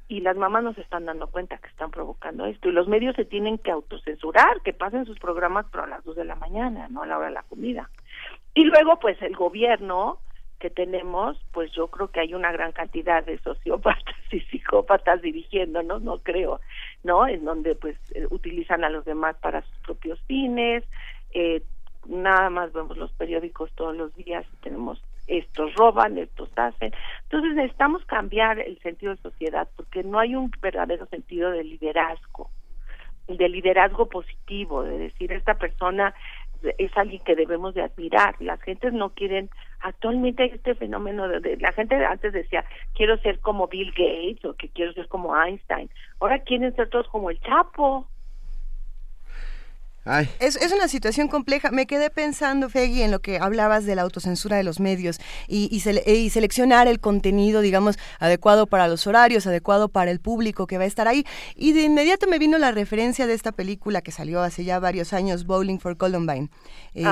Y 0.08 0.22
las 0.22 0.36
mamás 0.36 0.64
nos 0.64 0.78
están 0.80 1.06
dando 1.06 1.28
cuenta 1.28 1.58
que 1.58 1.68
están 1.68 1.92
provocando 1.92 2.46
esto 2.46 2.68
y 2.68 2.72
los 2.72 2.88
medios 2.88 3.16
se 3.16 3.26
tienen 3.26 3.60
que 3.60 3.70
autocensurar, 3.72 4.62
que 4.64 4.74
pasen 4.74 5.06
sus 5.06 5.20
programas 5.20 5.68
pero 5.72 5.84
a 5.84 5.88
las 5.88 6.04
dos 6.04 6.16
de 6.16 6.26
la 6.26 6.36
mañana, 6.36 6.88
no 6.90 7.04
a 7.04 7.06
la 7.06 7.18
hora 7.18 7.28
de 7.28 7.34
la 7.34 7.44
comida. 7.44 7.90
Y 8.54 8.64
luego 8.66 9.00
pues 9.00 9.22
el 9.22 9.36
gobierno 9.36 10.20
que 10.60 10.70
tenemos, 10.70 11.38
pues 11.54 11.72
yo 11.72 11.88
creo 11.88 12.10
que 12.10 12.20
hay 12.20 12.34
una 12.34 12.52
gran 12.52 12.74
cantidad 12.74 13.24
de 13.26 13.40
sociópatas 13.40 14.16
y 14.32 14.42
psicópatas 14.42 15.22
dirigiéndonos, 15.22 16.02
no 16.02 16.20
creo, 16.20 16.60
¿no? 17.04 17.28
En 17.28 17.46
donde 17.46 17.76
pues 17.76 17.98
eh, 18.14 18.28
utilizan 18.30 18.84
a 18.84 18.90
los 18.90 19.06
demás 19.06 19.38
para 19.38 19.62
sus 19.62 19.78
propios 19.80 20.20
fines, 20.28 20.84
eh, 21.34 21.64
nada 22.08 22.50
más 22.50 22.74
vemos 22.74 22.98
los 22.98 23.12
periódicos 23.14 23.72
todos 23.74 23.96
los 23.96 24.14
días, 24.16 24.46
tenemos 24.62 25.02
estos 25.28 25.74
roban, 25.76 26.18
estos 26.18 26.50
hacen. 26.56 26.92
Entonces 27.24 27.56
necesitamos 27.56 28.04
cambiar 28.06 28.60
el 28.60 28.80
sentido 28.80 29.16
de 29.16 29.22
sociedad 29.22 29.68
porque 29.76 30.04
no 30.04 30.20
hay 30.20 30.36
un 30.36 30.52
verdadero 30.62 31.06
sentido 31.08 31.52
de 31.52 31.64
liderazgo. 31.64 32.50
de 33.28 33.48
liderazgo 33.48 34.10
positivo, 34.10 34.82
de 34.82 34.98
decir 34.98 35.32
esta 35.32 35.54
persona 35.54 36.16
es 36.78 36.96
alguien 36.98 37.22
que 37.24 37.36
debemos 37.36 37.74
de 37.74 37.82
admirar. 37.82 38.36
Las 38.40 38.62
gentes 38.62 38.94
no 38.94 39.10
quieren, 39.10 39.50
actualmente 39.82 40.46
este 40.46 40.76
fenómeno 40.76 41.28
de, 41.28 41.58
la 41.58 41.72
gente 41.74 41.96
antes 41.96 42.34
decía, 42.34 42.66
quiero 42.94 43.18
ser 43.18 43.40
como 43.40 43.68
Bill 43.68 43.92
Gates 43.92 44.44
o 44.46 44.56
que 44.56 44.70
quiero 44.70 44.94
ser 44.94 45.08
como 45.08 45.36
Einstein. 45.36 45.90
Ahora 46.20 46.40
quieren 46.40 46.76
ser 46.76 46.90
todos 46.90 47.08
como 47.10 47.30
el 47.30 47.40
Chapo. 47.42 48.08
Es, 50.40 50.56
es, 50.56 50.72
una 50.72 50.88
situación 50.88 51.28
compleja. 51.28 51.72
Me 51.72 51.86
quedé 51.86 52.10
pensando, 52.10 52.70
Fegui, 52.70 53.04
en 53.04 53.12
lo 53.12 53.20
que 53.20 53.38
hablabas 53.38 53.86
de 53.86 53.96
la 53.96 54.02
autocensura 54.04 54.58
de 54.58 54.64
los 54.64 54.80
medios 54.80 55.20
y, 55.48 55.70
y, 55.72 56.30
seleccionar 56.30 56.88
el 56.88 57.00
contenido, 57.00 57.62
digamos, 57.62 57.98
adecuado 58.20 58.66
para 58.66 58.88
los 58.88 59.06
horarios, 59.08 59.46
adecuado 59.46 59.90
para 59.90 60.10
el 60.10 60.20
público 60.20 60.68
que 60.68 60.78
va 60.78 60.86
a 60.86 60.88
estar 60.88 61.08
ahí. 61.08 61.26
Y 61.56 61.74
de 61.74 61.84
inmediato 61.84 62.28
me 62.28 62.40
vino 62.40 62.58
la 62.58 62.72
referencia 62.72 63.28
de 63.28 63.34
esta 63.34 63.52
película 63.52 64.02
que 64.02 64.12
salió 64.12 64.42
hace 64.42 64.64
ya 64.64 64.80
varios 64.80 65.14
años, 65.14 65.46
Bowling 65.46 65.80
for 65.80 65.98
Columbine. 65.98 66.50
Eh, 66.96 67.06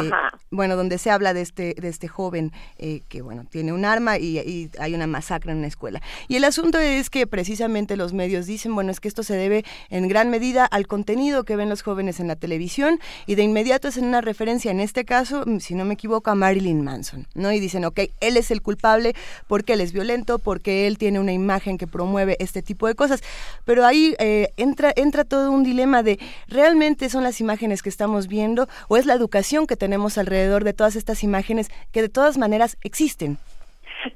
bueno, 0.49 0.75
donde 0.75 0.98
se 0.98 1.11
habla 1.11 1.33
de 1.33 1.41
este, 1.41 1.75
de 1.77 1.90
este 1.90 2.07
joven 2.07 2.51
eh, 2.77 3.01
que, 3.09 3.22
bueno, 3.22 3.45
tiene 3.49 3.74
un 3.74 3.85
arma 3.85 4.17
y, 4.17 4.40
y, 4.40 4.72
hay 4.80 4.95
una 4.95 5.07
masacre 5.07 5.51
en 5.51 5.59
una 5.59 5.67
escuela. 5.67 6.01
Y 6.27 6.38
el 6.38 6.43
asunto 6.45 6.80
es 6.80 7.09
que 7.09 7.27
precisamente 7.27 7.95
los 7.98 8.14
medios 8.14 8.45
dicen, 8.48 8.74
bueno, 8.74 8.91
es 8.91 8.99
que 8.99 9.07
esto 9.07 9.24
se 9.24 9.35
debe 9.35 9.66
en 9.90 10.07
gran 10.07 10.30
medida 10.30 10.66
al 10.66 10.88
contenido 10.88 11.43
que 11.43 11.56
ven 11.56 11.69
los 11.69 11.83
jóvenes 11.83 12.19
en 12.19 12.27
la 12.27 12.35
televisión 12.35 12.76
y 13.25 13.35
de 13.35 13.43
inmediato 13.43 13.88
hacen 13.88 14.06
una 14.06 14.22
referencia, 14.22 14.69
en 14.69 14.80
este 14.80 15.03
caso, 15.03 15.43
mm, 15.45 15.59
si 15.59 15.73
no 15.73 15.83
me 15.83 15.95
equivoco, 15.95 16.30
a 16.30 16.35
Marilyn 16.35 16.83
Manson, 16.83 17.25
¿no? 17.33 17.51
Y 17.51 17.59
dicen, 17.59 17.85
ok, 17.85 17.99
él 18.22 18.38
es 18.38 18.51
el 18.51 18.61
culpable 18.61 19.14
porque 19.47 19.73
él 19.73 19.81
es 19.81 19.93
violento, 19.93 20.38
porque 20.38 20.85
él 20.85 20.97
tiene 20.97 21.19
una 21.19 21.33
imagen 21.33 21.77
que 21.77 21.88
promueve 21.88 22.38
este 22.39 22.61
tipo 22.61 22.88
de 22.88 22.93
cosas. 22.93 23.23
Pero 23.65 23.85
ahí 23.85 24.15
eh, 24.19 24.49
entra, 24.57 24.91
entra 24.95 25.23
todo 25.23 25.51
un 25.51 25.64
dilema 25.64 26.03
de, 26.03 26.19
¿realmente 26.47 27.09
son 27.09 27.23
las 27.23 27.41
imágenes 27.41 27.81
que 27.81 27.89
estamos 27.89 28.27
viendo 28.27 28.67
o 28.88 28.97
es 28.97 29.06
la 29.06 29.14
educación 29.14 29.65
que 29.65 29.75
tenemos 29.75 30.17
alrededor 30.17 30.64
de 30.64 30.73
todas 30.73 30.95
estas 30.95 31.23
imágenes 31.23 31.69
que 31.91 32.01
de 32.01 32.09
todas 32.09 32.38
maneras 32.38 32.77
existen? 32.83 33.39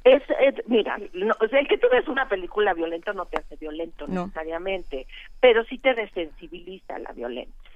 Es, 0.03 0.21
mira, 0.67 0.97
o 1.39 1.47
sea, 1.47 1.59
el 1.59 1.67
que 1.67 1.77
tú 1.77 1.87
ves 1.91 2.07
una 2.07 2.27
película 2.27 2.73
violenta 2.73 3.13
no 3.13 3.25
te 3.25 3.37
hace 3.37 3.55
violento 3.55 4.07
necesariamente, 4.07 5.07
pero 5.39 5.63
sí 5.65 5.77
te 5.77 5.93
desensibiliza 5.93 6.99
la 6.99 7.11
violencia. 7.11 7.70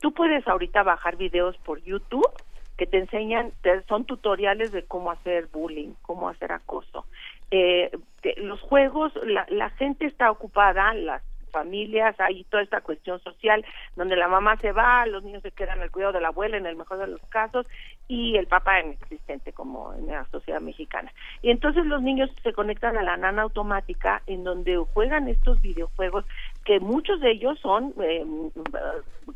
Tú 0.00 0.12
puedes 0.12 0.46
ahorita 0.46 0.82
bajar 0.82 1.16
videos 1.16 1.56
por 1.58 1.82
YouTube 1.82 2.28
que 2.76 2.86
te 2.86 2.98
enseñan, 2.98 3.52
son 3.88 4.04
tutoriales 4.04 4.70
de 4.70 4.84
cómo 4.84 5.10
hacer 5.10 5.48
bullying, 5.52 5.94
cómo 6.02 6.28
hacer 6.28 6.52
acoso. 6.52 7.06
Eh, 7.50 7.90
los 8.36 8.60
juegos, 8.60 9.12
la, 9.24 9.46
la 9.48 9.70
gente 9.70 10.06
está 10.06 10.30
ocupada, 10.30 10.94
las 10.94 11.22
familias, 11.58 12.14
hay 12.20 12.44
toda 12.44 12.62
esta 12.62 12.80
cuestión 12.80 13.20
social 13.20 13.64
donde 13.96 14.16
la 14.16 14.28
mamá 14.28 14.56
se 14.58 14.72
va, 14.72 15.06
los 15.06 15.24
niños 15.24 15.42
se 15.42 15.50
quedan 15.50 15.80
al 15.80 15.90
cuidado 15.90 16.12
de 16.12 16.20
la 16.20 16.28
abuela 16.28 16.56
en 16.56 16.66
el 16.66 16.76
mejor 16.76 16.98
de 16.98 17.08
los 17.08 17.20
casos 17.28 17.66
y 18.06 18.36
el 18.36 18.46
papá 18.46 18.80
inexistente 18.80 19.52
como 19.52 19.92
en 19.94 20.06
la 20.06 20.24
sociedad 20.26 20.60
mexicana. 20.60 21.12
Y 21.42 21.50
entonces 21.50 21.84
los 21.86 22.00
niños 22.00 22.30
se 22.42 22.52
conectan 22.52 22.96
a 22.96 23.02
la 23.02 23.16
nana 23.16 23.42
automática 23.42 24.22
en 24.26 24.44
donde 24.44 24.76
juegan 24.94 25.28
estos 25.28 25.60
videojuegos 25.60 26.24
que 26.64 26.78
muchos 26.78 27.20
de 27.20 27.32
ellos 27.32 27.58
son 27.60 27.92
eh, 28.00 28.24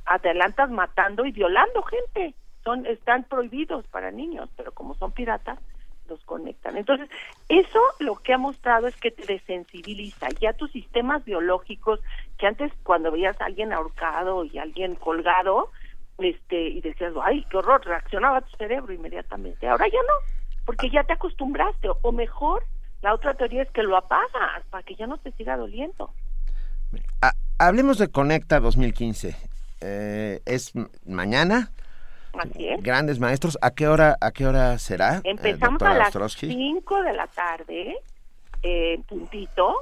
adelantas 0.05 0.71
matando 0.71 1.27
y 1.27 1.33
violando 1.33 1.83
gente. 1.83 2.35
Son 2.63 2.87
están 2.87 3.25
prohibidos 3.25 3.85
para 3.89 4.13
niños, 4.13 4.49
pero 4.57 4.71
como 4.71 4.95
son 4.95 5.11
piratas 5.11 5.59
los 6.13 6.25
conectan. 6.25 6.77
Entonces, 6.77 7.09
eso 7.49 7.81
lo 7.99 8.17
que 8.17 8.35
ha 8.35 8.39
mostrado 8.39 8.87
es 8.87 8.97
que 8.97 9.11
te 9.11 9.25
desensibiliza. 9.25 10.29
Ya 10.41 10.53
tus 10.53 10.71
sistemas 10.71 11.25
biológicos, 11.25 12.01
que 12.39 12.47
antes 12.47 12.73
cuando 12.83 13.11
veías 13.11 13.41
a 13.41 13.47
alguien 13.47 13.73
ahorcado 13.73 14.45
y 14.45 14.59
alguien 14.59 14.95
colgado, 14.95 15.71
este, 16.19 16.69
y 16.69 16.81
decías, 16.81 17.13
ay, 17.23 17.45
qué 17.51 17.57
horror, 17.57 17.85
reaccionaba 17.85 18.43
tu 18.43 18.57
cerebro 18.57 18.93
inmediatamente. 18.93 19.67
Ahora 19.67 19.87
ya 19.89 20.01
no, 20.03 20.35
porque 20.67 20.91
ya 20.91 21.03
te 21.05 21.15
acostumbraste, 21.15 21.89
o 22.03 22.13
mejor, 22.13 22.65
la 23.01 23.15
otra 23.15 23.35
teoría 23.35 23.63
es 23.63 23.71
que 23.71 23.83
lo 23.83 23.97
apagas 23.97 24.65
para 24.71 24.83
que 24.83 24.95
ya 24.95 25.07
no 25.07 25.19
te 25.19 25.33
siga 25.33 25.57
doliendo. 25.57 26.13
hablemos 27.59 27.99
de 27.99 28.09
Conecta 28.09 28.61
2015. 28.61 29.37
Eh, 29.81 30.41
es 30.45 30.73
mañana. 31.07 31.73
Así 32.39 32.69
es. 32.69 32.83
Grandes 32.83 33.19
maestros. 33.19 33.59
¿A 33.61 33.71
qué 33.73 33.89
hora, 33.89 34.17
a 34.21 34.31
qué 34.33 34.47
hora 34.47 34.79
será? 34.79 35.19
Eh, 35.19 35.31
Empezamos 35.31 35.83
a 35.83 35.95
las 35.95 36.13
5 36.13 37.03
de 37.03 37.13
la 37.13 37.27
tarde, 37.27 37.97
eh, 38.63 39.01
puntito, 39.09 39.77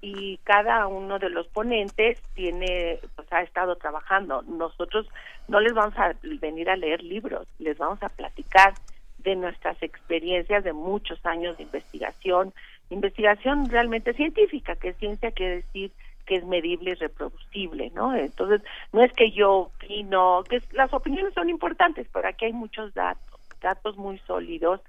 y 0.00 0.38
cada 0.44 0.86
uno 0.86 1.18
de 1.18 1.30
los 1.30 1.46
ponentes 1.48 2.20
tiene, 2.34 3.00
pues 3.16 3.32
ha 3.32 3.42
estado 3.42 3.76
trabajando. 3.76 4.42
Nosotros 4.42 5.08
no 5.48 5.60
les 5.60 5.72
vamos 5.72 5.96
a 5.96 6.14
venir 6.40 6.68
a 6.68 6.76
leer 6.76 7.02
libros, 7.02 7.46
les 7.58 7.78
vamos 7.78 8.02
a 8.02 8.10
platicar 8.10 8.74
de 9.18 9.34
nuestras 9.34 9.82
experiencias 9.82 10.62
de 10.62 10.74
muchos 10.74 11.24
años 11.24 11.56
de 11.56 11.62
investigación, 11.62 12.52
investigación 12.90 13.70
realmente 13.70 14.12
científica, 14.12 14.76
que 14.76 14.92
ciencia 14.92 15.32
quiere 15.32 15.56
decir 15.56 15.90
que 16.26 16.36
es 16.36 16.44
medible 16.44 16.92
y 16.92 16.94
reproducible, 16.94 17.90
¿no? 17.94 18.14
Entonces, 18.14 18.62
no 18.92 19.02
es 19.02 19.12
que 19.12 19.30
yo 19.30 19.52
opino, 19.52 20.42
que 20.48 20.62
las 20.72 20.92
opiniones 20.92 21.34
son 21.34 21.50
importantes, 21.50 22.06
pero 22.12 22.28
aquí 22.28 22.46
hay 22.46 22.52
muchos 22.52 22.94
datos, 22.94 23.40
datos 23.60 23.96
muy 23.96 24.18
sólidos. 24.26 24.80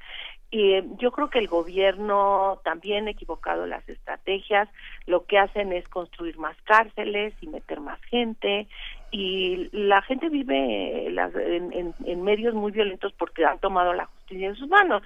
Y 0.51 0.73
eh, 0.73 0.85
yo 0.99 1.11
creo 1.11 1.29
que 1.29 1.39
el 1.39 1.47
gobierno 1.47 2.61
también 2.63 3.07
ha 3.07 3.11
equivocado 3.11 3.65
las 3.65 3.87
estrategias, 3.89 4.69
lo 5.05 5.25
que 5.25 5.37
hacen 5.37 5.73
es 5.73 5.87
construir 5.87 6.37
más 6.37 6.55
cárceles 6.63 7.33
y 7.41 7.47
meter 7.47 7.81
más 7.81 7.99
gente, 8.03 8.67
y 9.11 9.69
la 9.71 10.01
gente 10.01 10.29
vive 10.29 11.07
en, 11.07 11.93
en 12.05 12.23
medios 12.23 12.53
muy 12.53 12.71
violentos 12.71 13.13
porque 13.13 13.45
han 13.45 13.59
tomado 13.59 13.93
la 13.93 14.05
justicia 14.05 14.47
en 14.47 14.55
sus 14.55 14.67
manos. 14.67 15.03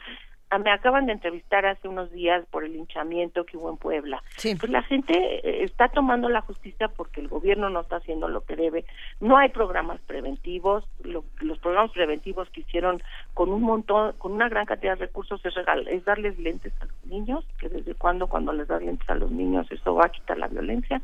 Ah, 0.52 0.58
me 0.58 0.72
acaban 0.72 1.06
de 1.06 1.12
entrevistar 1.12 1.68
hace 1.68 1.88
unos 1.88 2.12
días 2.12 2.44
por 2.50 2.64
el 2.64 2.76
hinchamiento 2.76 3.46
que 3.46 3.56
hubo 3.56 3.70
en 3.70 3.78
Puebla. 3.78 4.24
Pues 4.42 4.72
la 4.72 4.82
gente 4.82 5.14
eh, 5.14 5.64
está 5.64 5.90
tomando 5.90 6.28
la 6.28 6.42
justicia 6.42 6.88
porque 6.88 7.22
el 7.22 7.28
gobierno 7.28 7.70
no 7.70 7.82
está 7.82 7.98
haciendo 7.98 8.28
lo 8.28 8.42
que 8.42 8.56
debe. 8.56 8.86
No 9.20 9.38
hay 9.38 9.50
programas 9.50 10.00
preventivos. 10.08 10.86
los 11.04 11.60
programas 11.60 11.92
preventivos 11.92 12.50
que 12.50 12.62
hicieron 12.62 13.00
con 13.36 13.52
un 13.52 13.62
montón, 13.62 14.14
con 14.18 14.32
una 14.32 14.50
gran 14.50 14.66
cantidad 14.66 14.98
de 14.98 15.06
recursos 15.06 15.40
es, 15.46 15.54
es 15.88 16.06
darles 16.06 16.40
lentes 16.40 16.74
a 16.82 16.86
los 16.86 17.06
niños, 17.06 17.46
que 17.60 17.70
desde 17.70 17.94
cuando 17.94 18.26
cuando 18.26 18.52
les 18.52 18.68
das 18.68 18.82
lentes 18.82 19.08
a 19.08 19.16
los 19.16 19.30
niños 19.30 19.72
eso 19.72 19.94
va 19.94 20.06
a 20.06 20.10
quitar 20.10 20.40
la 20.40 20.48
violencia. 20.48 21.00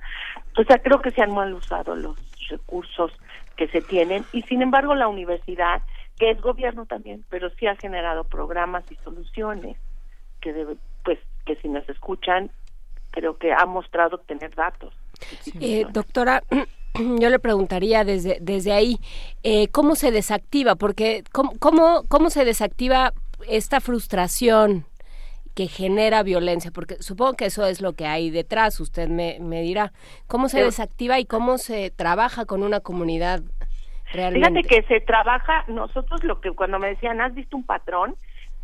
O 0.58 0.64
sea, 0.64 0.80
creo 0.80 1.02
que 1.02 1.12
se 1.12 1.22
han 1.22 1.36
mal 1.36 1.54
usado 1.54 1.96
los 1.96 2.16
recursos 2.50 3.12
que 3.56 3.68
se 3.68 3.82
tienen 3.82 4.26
y 4.34 4.42
sin 4.44 4.64
embargo 4.64 4.96
la 4.96 5.08
universidad 5.08 5.84
que 6.18 6.32
es 6.32 6.42
gobierno 6.42 6.86
también, 6.86 7.26
pero 7.30 7.50
sí 7.52 7.68
ha 7.68 7.76
generado 7.76 8.24
programas 8.24 8.84
y 8.90 8.96
soluciones 9.04 9.78
que 10.42 10.54
debe, 10.54 10.78
pues 11.04 11.20
que 11.46 11.56
si 11.58 11.68
nos 11.68 11.88
escuchan, 11.90 12.50
creo 13.12 13.38
que 13.38 13.54
ha 13.54 13.66
mostrado 13.66 14.18
tener 14.20 14.54
datos. 14.56 14.94
Eh, 15.60 15.86
doctora, 15.92 16.44
yo 17.20 17.30
le 17.30 17.40
preguntaría 17.40 18.04
desde 18.04 18.38
desde 18.42 18.72
ahí 18.72 18.98
eh, 19.44 19.68
cómo 19.70 19.96
se 19.96 20.12
desactiva, 20.12 20.76
porque 20.76 21.24
cómo, 21.32 21.54
cómo 21.60 22.04
cómo 22.08 22.30
se 22.30 22.46
desactiva 22.46 23.14
esta 23.48 23.82
frustración 23.82 24.86
que 25.56 25.68
genera 25.68 26.22
violencia, 26.22 26.70
porque 26.72 27.02
supongo 27.02 27.34
que 27.34 27.46
eso 27.46 27.66
es 27.66 27.80
lo 27.82 27.94
que 27.94 28.06
hay 28.06 28.30
detrás, 28.30 28.80
usted 28.82 29.08
me, 29.08 29.38
me 29.40 29.62
dirá, 29.62 29.94
cómo 30.28 30.50
se 30.50 30.62
desactiva 30.62 31.18
y 31.18 31.26
cómo 31.26 31.58
se 31.58 31.92
trabaja 31.92 32.46
con 32.46 32.62
una 32.62 32.82
comunidad 32.82 33.42
Fíjate 34.16 34.64
que 34.64 34.84
se 34.84 35.02
trabaja, 35.02 35.66
nosotros 35.68 36.24
lo 36.24 36.42
que 36.42 36.52
cuando 36.52 36.80
me 36.80 36.90
decían, 36.90 37.22
¿has 37.22 37.34
visto 37.34 37.58
un 37.58 37.66
patrón? 37.66 38.16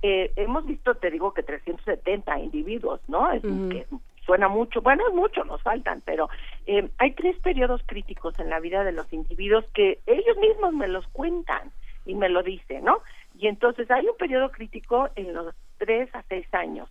Eh, 0.01 0.31
hemos 0.35 0.65
visto, 0.65 0.95
te 0.95 1.11
digo 1.11 1.33
que 1.33 1.43
370 1.43 2.39
individuos, 2.39 3.01
¿no? 3.07 3.31
Es, 3.31 3.41
que 3.41 3.85
suena 4.25 4.47
mucho, 4.47 4.81
bueno, 4.81 5.03
es 5.07 5.13
mucho, 5.13 5.43
nos 5.43 5.61
faltan, 5.61 6.01
pero 6.05 6.29
eh, 6.65 6.89
hay 6.97 7.11
tres 7.11 7.37
periodos 7.39 7.81
críticos 7.85 8.39
en 8.39 8.49
la 8.49 8.59
vida 8.59 8.83
de 8.83 8.91
los 8.91 9.11
individuos 9.13 9.65
que 9.73 9.99
ellos 10.07 10.37
mismos 10.37 10.73
me 10.73 10.87
los 10.87 11.07
cuentan 11.09 11.71
y 12.05 12.15
me 12.15 12.29
lo 12.29 12.41
dicen, 12.41 12.85
¿no? 12.85 12.99
Y 13.37 13.47
entonces 13.47 13.89
hay 13.91 14.07
un 14.07 14.17
periodo 14.17 14.51
crítico 14.51 15.09
en 15.15 15.33
los 15.33 15.53
tres 15.77 16.13
a 16.15 16.23
seis 16.29 16.47
años 16.53 16.89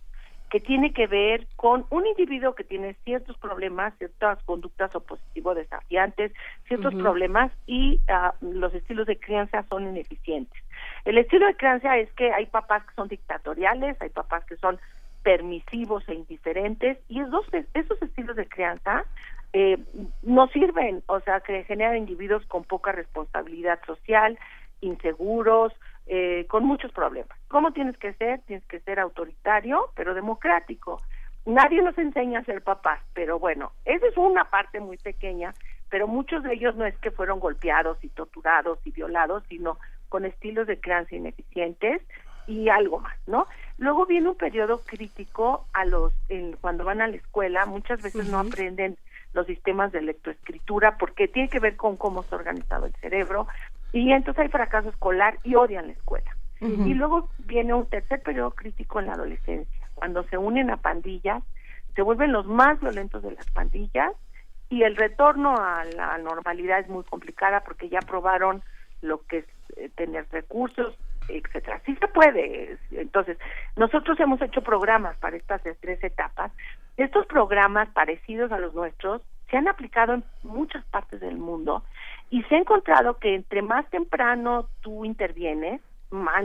que 0.51 0.59
tiene 0.59 0.91
que 0.91 1.07
ver 1.07 1.47
con 1.55 1.85
un 1.89 2.05
individuo 2.05 2.53
que 2.55 2.65
tiene 2.65 2.95
ciertos 3.05 3.37
problemas, 3.37 3.97
ciertas 3.97 4.43
conductas 4.43 4.93
opositivos 4.93 5.55
desafiantes, 5.55 6.33
ciertos 6.67 6.93
problemas 6.93 7.53
y 7.65 8.01
ah, 8.09 8.33
los 8.41 8.73
estilos 8.73 9.07
de 9.07 9.17
crianza 9.17 9.63
son 9.69 9.87
ineficientes. 9.87 10.61
El 11.05 11.17
estilo 11.17 11.47
de 11.47 11.55
crianza 11.55 11.97
es 11.97 12.11
que 12.13 12.33
hay 12.33 12.47
papás 12.47 12.83
que 12.85 12.93
son 12.95 13.07
dictatoriales, 13.07 13.95
hay 14.01 14.09
papás 14.09 14.43
que 14.43 14.57
son 14.57 14.77
permisivos 15.23 16.03
e 16.09 16.15
indiferentes 16.15 16.97
y 17.07 17.21
esos, 17.21 17.45
esos 17.73 18.01
estilos 18.01 18.35
de 18.35 18.47
crianza 18.47 19.05
eh, 19.53 19.77
no 20.21 20.47
sirven, 20.49 21.01
o 21.07 21.21
sea, 21.21 21.39
que 21.39 21.63
generan 21.63 21.95
individuos 21.95 22.45
con 22.47 22.65
poca 22.65 22.91
responsabilidad 22.91 23.79
social, 23.85 24.37
inseguros, 24.81 25.71
eh, 26.13 26.45
con 26.49 26.65
muchos 26.65 26.91
problemas. 26.91 27.37
¿Cómo 27.47 27.71
tienes 27.71 27.97
que 27.97 28.13
ser? 28.13 28.41
Tienes 28.41 28.65
que 28.65 28.81
ser 28.81 28.99
autoritario, 28.99 29.91
pero 29.95 30.13
democrático. 30.13 31.01
Nadie 31.45 31.81
nos 31.81 31.97
enseña 31.97 32.39
a 32.39 32.43
ser 32.43 32.61
papás, 32.61 32.99
pero 33.13 33.39
bueno, 33.39 33.71
esa 33.85 34.05
es 34.07 34.17
una 34.17 34.45
parte 34.49 34.79
muy 34.79 34.97
pequeña 34.97 35.53
pero 35.91 36.07
muchos 36.07 36.41
de 36.41 36.53
ellos 36.53 36.75
no 36.75 36.85
es 36.85 36.97
que 36.99 37.11
fueron 37.11 37.39
golpeados 37.39 38.01
y 38.01 38.07
torturados 38.09 38.79
y 38.85 38.91
violados, 38.91 39.43
sino 39.49 39.77
con 40.09 40.25
estilos 40.25 40.65
de 40.65 40.79
crianza 40.79 41.15
ineficientes 41.15 42.01
y 42.47 42.69
algo 42.69 42.99
más, 42.99 43.15
¿no? 43.27 43.45
Luego 43.77 44.05
viene 44.05 44.29
un 44.29 44.35
periodo 44.35 44.81
crítico 44.81 45.67
a 45.73 45.85
los 45.85 46.13
cuando 46.61 46.85
van 46.85 47.01
a 47.01 47.07
la 47.07 47.17
escuela, 47.17 47.65
muchas 47.65 48.01
veces 48.01 48.29
no 48.29 48.39
aprenden 48.39 48.97
los 49.33 49.45
sistemas 49.47 49.91
de 49.91 50.01
lectoescritura 50.01 50.97
porque 50.97 51.27
tiene 51.27 51.49
que 51.49 51.59
ver 51.59 51.75
con 51.75 51.97
cómo 51.97 52.21
está 52.21 52.37
organizado 52.37 52.85
el 52.85 52.95
cerebro 52.95 53.47
y 53.93 54.11
entonces 54.11 54.43
hay 54.43 54.49
fracaso 54.49 54.89
escolar 54.89 55.39
y 55.43 55.55
odian 55.55 55.87
la 55.87 55.93
escuela. 55.93 56.35
Y 56.61 56.93
luego 56.93 57.27
viene 57.39 57.73
un 57.73 57.87
tercer 57.87 58.21
periodo 58.21 58.51
crítico 58.51 58.99
en 58.99 59.07
la 59.07 59.13
adolescencia, 59.13 59.89
cuando 59.95 60.21
se 60.25 60.37
unen 60.37 60.69
a 60.69 60.77
pandillas, 60.77 61.41
se 61.95 62.03
vuelven 62.03 62.31
los 62.31 62.45
más 62.45 62.79
violentos 62.79 63.23
de 63.23 63.31
las 63.31 63.49
pandillas 63.49 64.11
y 64.69 64.83
el 64.83 64.95
retorno 64.95 65.55
a 65.57 65.83
la 65.85 66.17
normalidad 66.19 66.79
es 66.79 66.87
muy 66.87 67.03
complicada 67.03 67.61
porque 67.63 67.89
ya 67.89 67.99
probaron 67.99 68.61
lo 69.01 69.25
que 69.25 69.39
es 69.39 69.45
eh, 69.75 69.89
tener 69.95 70.27
recursos, 70.31 70.95
etcétera. 71.27 71.81
Sí 71.85 71.95
se 71.95 72.07
puede. 72.07 72.77
Entonces, 72.91 73.37
nosotros 73.75 74.19
hemos 74.19 74.41
hecho 74.41 74.61
programas 74.61 75.17
para 75.17 75.37
estas 75.37 75.61
tres 75.79 76.03
etapas. 76.03 76.51
Estos 76.95 77.25
programas 77.25 77.89
parecidos 77.89 78.51
a 78.51 78.59
los 78.59 78.73
nuestros 78.73 79.21
se 79.49 79.57
han 79.57 79.67
aplicado 79.67 80.13
en 80.13 80.23
muchas 80.43 80.85
partes 80.85 81.19
del 81.19 81.37
mundo 81.37 81.83
y 82.31 82.41
se 82.43 82.55
ha 82.55 82.59
encontrado 82.59 83.19
que 83.19 83.35
entre 83.35 83.61
más 83.61 83.87
temprano 83.89 84.69
tú 84.79 85.05
intervienes, 85.05 85.81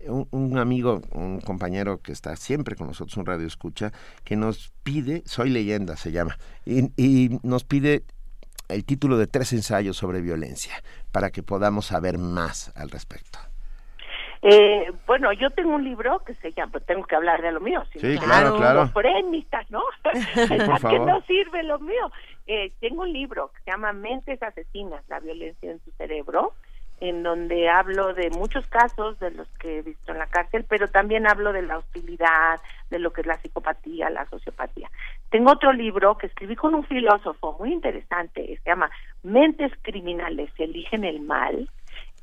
un, 0.06 0.58
amigo, 0.58 1.02
un 1.14 1.40
compañero 1.40 2.02
que 2.02 2.12
está 2.12 2.36
siempre 2.36 2.76
con 2.76 2.88
nosotros, 2.88 3.16
un 3.16 3.26
radio 3.26 3.48
escucha, 3.48 3.94
que 4.26 4.36
nos 4.36 4.74
pide, 4.84 5.24
Soy 5.26 5.50
leyenda 5.50 5.96
se 5.96 6.12
llama, 6.12 6.38
y, 6.66 7.40
nos 7.42 7.64
pide 7.64 8.04
el 8.68 8.84
título 8.84 9.18
de 9.18 9.28
tres 9.28 9.54
ensayos 9.54 9.96
sobre 9.96 10.20
violencia 10.20 10.74
para 11.14 11.30
que 11.30 11.42
podamos 11.42 11.86
saber 11.86 12.18
más 12.18 12.74
al 12.76 12.90
respecto. 12.90 13.40
Eh, 14.44 14.92
bueno, 15.06 15.32
yo 15.34 15.52
tengo 15.52 15.76
un 15.76 15.84
libro 15.84 16.20
que 16.26 16.34
se 16.36 16.52
llama, 16.52 16.80
tengo 16.80 17.04
que 17.06 17.16
hablar 17.16 17.42
de 17.44 17.52
lo 17.52 17.60
mío, 17.60 17.84
sí, 17.94 18.18
claro, 18.18 18.56
claro. 18.56 18.90
¿no? 19.70 19.84
que 20.90 21.00
no 21.00 21.22
sirve 21.22 21.64
lo 21.64 21.80
mío. 21.80 22.12
Eh, 22.48 22.72
tengo 22.80 23.04
un 23.04 23.14
libro 23.14 23.52
que 23.54 23.62
se 23.64 23.72
llama 23.72 23.94
Mentes 23.94 24.42
Asesinas, 24.42 25.08
la 25.10 25.20
violencia 25.20 25.72
en 25.72 25.80
su 25.84 25.92
cerebro, 25.92 26.54
en 27.02 27.24
donde 27.24 27.70
hablo 27.70 28.14
de 28.14 28.30
muchos 28.32 28.66
casos 28.68 29.20
de 29.20 29.32
los 29.32 29.48
que 29.60 29.80
he 29.80 29.82
visto 29.82 30.12
en 30.12 30.20
la 30.20 30.28
cárcel, 30.28 30.66
pero 30.68 30.88
también 30.88 31.28
hablo 31.28 31.52
de 31.54 31.64
la 31.64 31.78
hostilidad, 31.78 32.60
de 32.90 33.00
lo 33.00 33.12
que 33.12 33.22
es 33.22 33.28
la 33.28 33.38
psicopatía, 33.38 34.10
la 34.10 34.26
sociopatía. 34.28 34.90
Tengo 35.30 35.52
otro 35.52 35.72
libro 35.74 36.18
que 36.18 36.28
escribí 36.28 36.56
con 36.56 36.76
un 36.76 36.84
filósofo 36.84 37.56
muy 37.60 37.74
interesante, 37.74 38.60
se 38.64 38.70
llama 38.70 38.90
Mentes 39.24 39.72
Criminales 39.82 40.52
eligen 40.58 41.04
el 41.04 41.22
mal, 41.22 41.70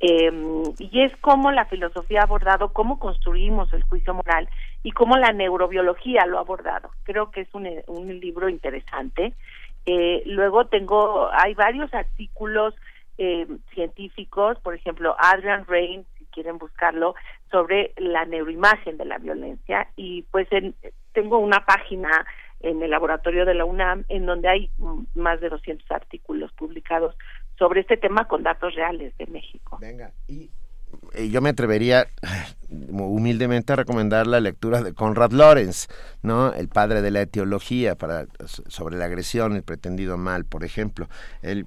eh, 0.00 0.30
y 0.78 1.02
es 1.02 1.16
como 1.16 1.50
la 1.50 1.64
filosofía 1.66 2.20
ha 2.20 2.24
abordado 2.24 2.72
cómo 2.72 2.98
construimos 2.98 3.72
el 3.72 3.82
juicio 3.82 4.14
moral 4.14 4.48
y 4.82 4.92
cómo 4.92 5.16
la 5.16 5.32
neurobiología 5.32 6.24
lo 6.26 6.38
ha 6.38 6.42
abordado. 6.42 6.90
Creo 7.02 7.30
que 7.30 7.40
es 7.42 7.48
un, 7.52 7.68
un 7.88 8.20
libro 8.20 8.48
interesante 8.48 9.34
eh, 9.90 10.22
luego 10.26 10.66
tengo, 10.66 11.30
hay 11.32 11.54
varios 11.54 11.94
artículos 11.94 12.74
eh, 13.16 13.46
científicos, 13.72 14.58
por 14.60 14.74
ejemplo, 14.74 15.16
Adrian 15.18 15.64
Rain, 15.66 16.04
si 16.18 16.26
quieren 16.26 16.58
buscarlo, 16.58 17.14
sobre 17.50 17.94
la 17.96 18.26
neuroimagen 18.26 18.98
de 18.98 19.06
la 19.06 19.16
violencia. 19.16 19.88
Y 19.96 20.24
pues 20.30 20.46
tengo 21.12 21.38
una 21.38 21.64
página 21.64 22.26
en 22.60 22.82
el 22.82 22.90
laboratorio 22.90 23.46
de 23.46 23.54
la 23.54 23.64
UNAM 23.64 24.04
en 24.10 24.26
donde 24.26 24.48
hay 24.48 24.70
más 25.14 25.40
de 25.40 25.48
200 25.48 25.90
artículos 25.90 26.52
publicados 26.52 27.16
sobre 27.58 27.80
este 27.80 27.96
tema 27.96 28.26
con 28.26 28.42
datos 28.42 28.74
reales 28.74 29.16
de 29.18 29.26
México. 29.26 29.78
Venga, 29.80 30.12
y 30.26 30.50
yo 31.30 31.40
me 31.40 31.50
atrevería 31.50 32.06
humildemente 32.70 33.72
a 33.72 33.76
recomendar 33.76 34.26
la 34.26 34.40
lectura 34.40 34.82
de 34.82 34.94
Conrad 34.94 35.32
Lorenz, 35.32 35.88
¿no? 36.22 36.52
El 36.52 36.68
padre 36.68 37.02
de 37.02 37.10
la 37.10 37.22
etiología 37.22 37.96
para 37.96 38.26
sobre 38.46 38.96
la 38.96 39.06
agresión, 39.06 39.56
el 39.56 39.62
pretendido 39.62 40.16
mal, 40.16 40.44
por 40.44 40.64
ejemplo. 40.64 41.08
Él 41.42 41.66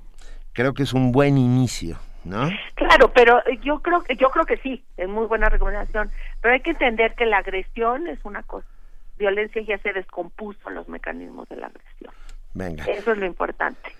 creo 0.53 0.73
que 0.73 0.83
es 0.83 0.93
un 0.93 1.11
buen 1.11 1.37
inicio, 1.37 1.97
¿no? 2.23 2.49
Claro, 2.75 3.11
pero 3.13 3.41
yo 3.61 3.79
creo 3.79 4.01
que 4.01 4.15
yo 4.15 4.29
creo 4.29 4.45
que 4.45 4.57
sí, 4.57 4.83
es 4.97 5.09
muy 5.09 5.25
buena 5.25 5.49
recomendación, 5.49 6.11
pero 6.41 6.53
hay 6.53 6.61
que 6.61 6.71
entender 6.71 7.15
que 7.15 7.25
la 7.25 7.39
agresión 7.39 8.07
es 8.07 8.19
una 8.23 8.43
cosa. 8.43 8.67
Violencia 9.17 9.61
ya 9.61 9.77
se 9.79 9.93
descompuso 9.93 10.69
los 10.69 10.87
mecanismos 10.87 11.47
de 11.49 11.57
la 11.57 11.67
agresión. 11.67 12.13
Venga. 12.53 12.85
Eso 12.85 13.11
es 13.11 13.17
lo 13.17 13.25
importante. 13.25 13.91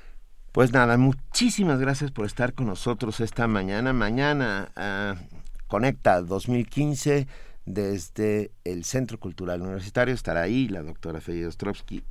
Pues 0.52 0.74
nada, 0.74 0.98
muchísimas 0.98 1.80
gracias 1.80 2.12
por 2.12 2.26
estar 2.26 2.54
con 2.54 2.68
nosotros 2.68 3.22
esta 3.22 3.48
mañana. 3.48 3.94
Mañana 3.94 4.70
uh, 4.76 5.42
Conecta 5.68 6.22
2015 6.22 7.26
desde 7.66 8.52
el 8.66 8.84
Centro 8.84 9.18
Cultural 9.18 9.62
Universitario. 9.62 10.14
Estará 10.14 10.42
ahí 10.42 10.68
la 10.68 10.82
doctora 10.82 11.22
Fede 11.22 11.48
Ostrowski, 11.48 12.04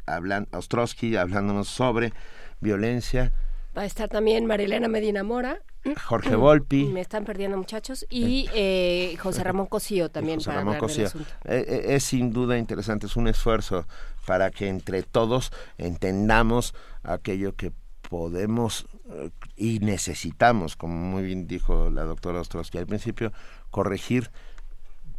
Ostrowski 0.53 1.17
hablándonos 1.17 1.69
sobre 1.69 2.15
violencia. 2.61 3.31
Va 3.77 3.83
a 3.83 3.85
estar 3.85 4.09
también 4.09 4.47
Marilena 4.47 4.89
Medina 4.89 5.23
Mora. 5.23 5.61
Jorge 6.07 6.35
Volpi. 6.35 6.85
Me 6.93 7.03
están 7.03 7.27
perdiendo 7.27 7.59
muchachos. 7.59 8.07
Y 8.09 8.49
eh, 8.55 9.19
José 9.21 9.45
Ramón 9.45 9.67
Cosío 9.67 10.11
también 10.11 10.39
José 10.39 10.53
Ramón 10.53 10.79
Cosío. 10.79 11.09
Eh, 11.45 11.65
eh, 11.69 11.85
es 11.89 12.05
sin 12.05 12.33
duda 12.33 12.57
interesante, 12.57 13.05
es 13.05 13.17
un 13.17 13.29
esfuerzo 13.29 13.87
para 14.27 14.51
que 14.51 14.69
entre 14.69 15.03
todos 15.03 15.53
entendamos 15.77 16.75
aquello 17.03 17.55
que 17.55 17.73
podemos 18.11 18.87
eh, 19.11 19.31
y 19.57 19.79
necesitamos, 19.79 20.77
como 20.77 20.95
muy 20.95 21.23
bien 21.23 21.47
dijo 21.47 21.89
la 21.91 22.03
doctora 22.03 22.41
Ostrowski 22.41 22.77
al 22.77 22.87
principio, 22.87 23.33
corregir, 23.71 24.29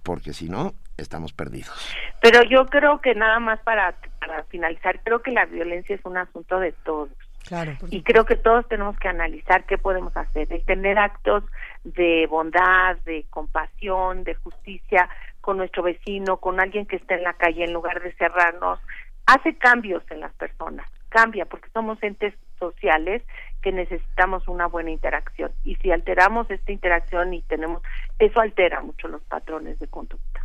porque 0.04 0.34
si 0.34 0.50
no, 0.50 0.74
estamos 0.98 1.34
perdidos. 1.34 1.96
Pero 2.22 2.44
yo 2.44 2.66
creo 2.68 3.02
que 3.02 3.16
nada 3.16 3.40
más 3.40 3.60
para, 3.62 3.96
para 4.20 4.44
finalizar, 4.44 5.00
creo 5.04 5.22
que 5.22 5.32
la 5.32 5.46
violencia 5.46 5.96
es 5.96 6.02
un 6.06 6.18
asunto 6.18 6.60
de 6.60 6.74
todos. 6.84 7.10
Claro, 7.48 7.74
y 7.90 8.04
creo 8.04 8.24
que 8.26 8.36
todos 8.36 8.68
tenemos 8.68 8.96
que 9.00 9.08
analizar 9.08 9.66
qué 9.66 9.80
podemos 9.80 10.16
hacer, 10.16 10.52
el 10.54 10.64
tener 10.64 11.00
actos 11.00 11.44
de 11.84 12.28
bondad, 12.30 12.98
de 12.98 13.26
compasión, 13.32 14.24
de 14.24 14.36
justicia, 14.36 15.10
con 15.42 15.58
nuestro 15.58 15.82
vecino, 15.82 16.38
con 16.38 16.60
alguien 16.60 16.86
que 16.86 16.98
está 16.98 17.16
en 17.16 17.24
la 17.24 17.34
calle, 17.34 17.64
en 17.64 17.74
lugar 17.74 18.00
de 18.02 18.14
cerrarnos, 18.14 18.80
hace 19.26 19.56
cambios 19.56 20.04
en 20.12 20.20
las 20.20 20.34
personas, 20.34 20.88
cambia 21.12 21.46
porque 21.46 21.70
somos 21.74 22.02
entes 22.02 22.34
sociales 22.58 23.22
que 23.62 23.72
necesitamos 23.72 24.48
una 24.48 24.66
buena 24.66 24.90
interacción 24.90 25.52
y 25.64 25.76
si 25.76 25.92
alteramos 25.92 26.50
esta 26.50 26.72
interacción 26.72 27.34
y 27.34 27.42
tenemos 27.44 27.84
eso 28.18 28.40
altera 28.40 28.82
mucho 28.82 29.08
los 29.08 29.22
patrones 29.24 29.78
de 29.80 29.88
conducta. 29.88 30.42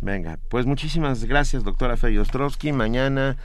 Venga, 0.00 0.38
pues 0.50 0.66
muchísimas 0.66 1.24
gracias, 1.24 1.64
doctora 1.64 1.96
Fey 1.96 2.18
Ostrowski. 2.18 2.72
Mañana 2.72 3.36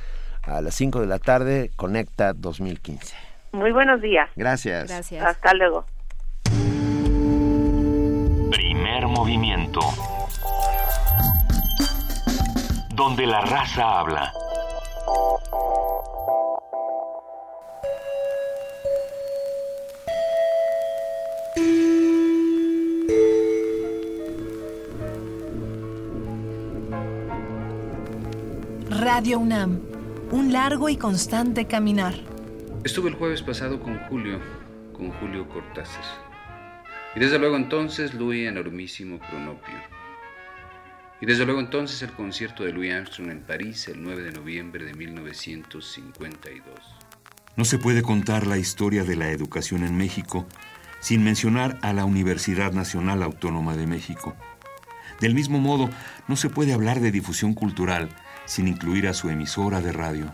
a 0.43 0.61
las 0.61 0.75
5 0.75 0.99
de 0.99 1.07
la 1.07 1.19
tarde, 1.19 1.71
Conecta 1.75 2.33
2015. 2.33 3.15
Muy 3.53 3.71
buenos 3.71 4.01
días. 4.01 4.29
Gracias. 4.35 4.89
Gracias. 4.89 5.25
Hasta 5.25 5.53
luego. 5.53 5.85
Primer 8.51 9.07
movimiento. 9.07 9.79
Donde 12.93 13.25
la 13.25 13.41
raza 13.41 13.99
habla. 13.99 14.33
Radio 28.99 29.39
UNAM, 29.39 29.79
un 30.29 30.51
largo 30.51 30.89
y 30.89 30.97
constante 30.97 31.67
caminar. 31.67 32.15
Estuve 32.83 33.07
el 33.07 33.15
jueves 33.15 33.41
pasado 33.41 33.79
con 33.81 33.97
Julio, 34.09 34.41
con 34.91 35.11
Julio 35.11 35.47
Cortázar. 35.47 36.03
Y 37.15 37.21
desde 37.21 37.39
luego 37.39 37.55
entonces 37.55 38.13
Louis 38.13 38.49
enormísimo 38.49 39.17
cronopio. 39.19 39.75
Y 41.21 41.25
desde 41.25 41.45
luego 41.45 41.61
entonces 41.61 42.01
el 42.01 42.11
concierto 42.11 42.65
de 42.65 42.73
Louis 42.73 42.91
Armstrong 42.91 43.31
en 43.31 43.39
París 43.39 43.87
el 43.87 44.03
9 44.03 44.21
de 44.21 44.33
noviembre 44.33 44.83
de 44.83 44.93
1952. 44.93 46.75
No 47.55 47.63
se 47.63 47.77
puede 47.77 48.01
contar 48.01 48.47
la 48.47 48.57
historia 48.57 49.05
de 49.05 49.15
la 49.15 49.29
educación 49.29 49.85
en 49.85 49.95
México 49.95 50.45
sin 50.99 51.23
mencionar 51.23 51.79
a 51.83 51.93
la 51.93 52.03
Universidad 52.03 52.73
Nacional 52.73 53.23
Autónoma 53.23 53.77
de 53.77 53.87
México. 53.87 54.35
Del 55.21 55.35
mismo 55.35 55.59
modo, 55.59 55.89
no 56.27 56.35
se 56.35 56.49
puede 56.49 56.73
hablar 56.73 56.99
de 56.99 57.11
difusión 57.11 57.53
cultural 57.53 58.09
sin 58.49 58.67
incluir 58.67 59.07
a 59.07 59.13
su 59.13 59.29
emisora 59.29 59.79
de 59.79 59.91
radio. 59.91 60.33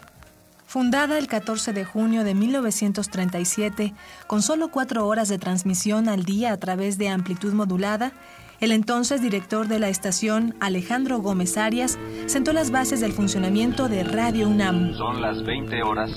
Fundada 0.65 1.17
el 1.17 1.27
14 1.27 1.73
de 1.73 1.83
junio 1.83 2.23
de 2.23 2.33
1937, 2.33 3.93
con 4.25 4.41
solo 4.41 4.69
cuatro 4.69 5.05
horas 5.05 5.27
de 5.27 5.37
transmisión 5.37 6.07
al 6.07 6.23
día 6.23 6.53
a 6.53 6.57
través 6.57 6.97
de 6.97 7.09
amplitud 7.09 7.53
modulada, 7.53 8.13
el 8.61 8.71
entonces 8.71 9.21
director 9.21 9.67
de 9.67 9.79
la 9.79 9.89
estación, 9.89 10.55
Alejandro 10.61 11.19
Gómez 11.19 11.57
Arias, 11.57 11.99
sentó 12.25 12.53
las 12.53 12.71
bases 12.71 13.01
del 13.01 13.11
funcionamiento 13.11 13.89
de 13.89 14.05
Radio 14.05 14.47
UNAM. 14.47 14.93
Son 14.93 15.21
las 15.21 15.43
20 15.43 15.83
horas, 15.83 16.09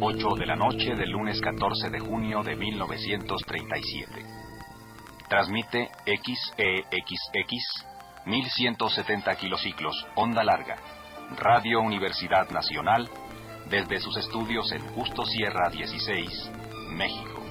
8 0.00 0.28
de 0.38 0.46
la 0.46 0.56
noche 0.56 0.94
del 0.94 1.10
lunes 1.10 1.40
14 1.40 1.88
de 1.88 2.00
junio 2.00 2.42
de 2.42 2.54
1937. 2.54 4.26
Transmite 5.30 5.88
XEXX 6.04 7.86
1170 8.26 9.34
kilociclos, 9.36 10.06
onda 10.16 10.44
larga 10.44 10.76
Radio 11.38 11.80
Universidad 11.80 12.50
Nacional, 12.50 13.08
desde 13.70 14.00
sus 14.00 14.16
estudios 14.16 14.70
en 14.72 14.80
Justo 14.94 15.24
Sierra 15.24 15.70
16, 15.70 16.50
México. 16.92 17.42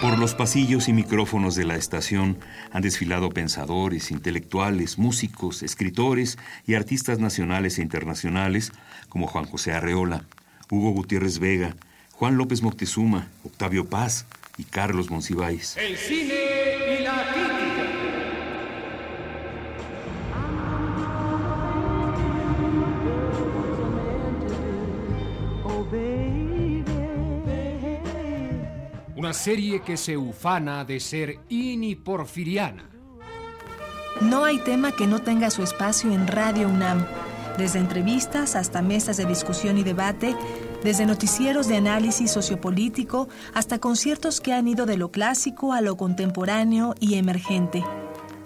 Por 0.00 0.18
los 0.18 0.34
pasillos 0.34 0.88
y 0.88 0.92
micrófonos 0.92 1.54
de 1.54 1.64
la 1.64 1.76
estación 1.76 2.38
han 2.70 2.82
desfilado 2.82 3.30
pensadores, 3.30 4.10
intelectuales, 4.10 4.98
músicos, 4.98 5.62
escritores 5.62 6.38
y 6.66 6.74
artistas 6.74 7.18
nacionales 7.18 7.78
e 7.78 7.82
internacionales 7.82 8.72
como 9.08 9.26
Juan 9.26 9.46
José 9.46 9.72
Arreola, 9.72 10.24
Hugo 10.70 10.90
Gutiérrez 10.90 11.38
Vega, 11.38 11.76
Juan 12.12 12.36
López 12.36 12.62
Moctezuma, 12.62 13.28
Octavio 13.42 13.86
Paz 13.86 14.26
y 14.58 14.64
Carlos 14.64 15.10
Monsiváis. 15.10 15.76
El 15.78 15.96
cine 15.96 16.34
y 16.98 17.02
la 17.02 17.55
una 29.26 29.34
serie 29.34 29.80
que 29.80 29.96
se 29.96 30.16
ufana 30.16 30.84
de 30.84 31.00
ser 31.00 31.40
iniporfiriana. 31.48 32.88
No 34.20 34.44
hay 34.44 34.60
tema 34.60 34.92
que 34.92 35.08
no 35.08 35.20
tenga 35.20 35.50
su 35.50 35.64
espacio 35.64 36.12
en 36.12 36.28
Radio 36.28 36.68
UNAM, 36.68 37.04
desde 37.58 37.80
entrevistas 37.80 38.54
hasta 38.54 38.82
mesas 38.82 39.16
de 39.16 39.24
discusión 39.24 39.78
y 39.78 39.82
debate, 39.82 40.36
desde 40.84 41.06
noticieros 41.06 41.66
de 41.66 41.76
análisis 41.76 42.30
sociopolítico 42.30 43.28
hasta 43.52 43.80
conciertos 43.80 44.40
que 44.40 44.52
han 44.52 44.68
ido 44.68 44.86
de 44.86 44.96
lo 44.96 45.10
clásico 45.10 45.72
a 45.72 45.80
lo 45.80 45.96
contemporáneo 45.96 46.94
y 47.00 47.16
emergente. 47.16 47.82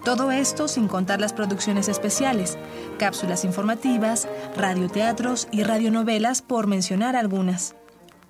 Todo 0.02 0.30
esto 0.32 0.66
sin 0.66 0.88
contar 0.88 1.20
las 1.20 1.34
producciones 1.34 1.88
especiales, 1.88 2.56
cápsulas 2.98 3.44
informativas, 3.44 4.28
radioteatros 4.56 5.46
y 5.52 5.62
radionovelas, 5.62 6.40
por 6.40 6.66
mencionar 6.66 7.16
algunas 7.16 7.74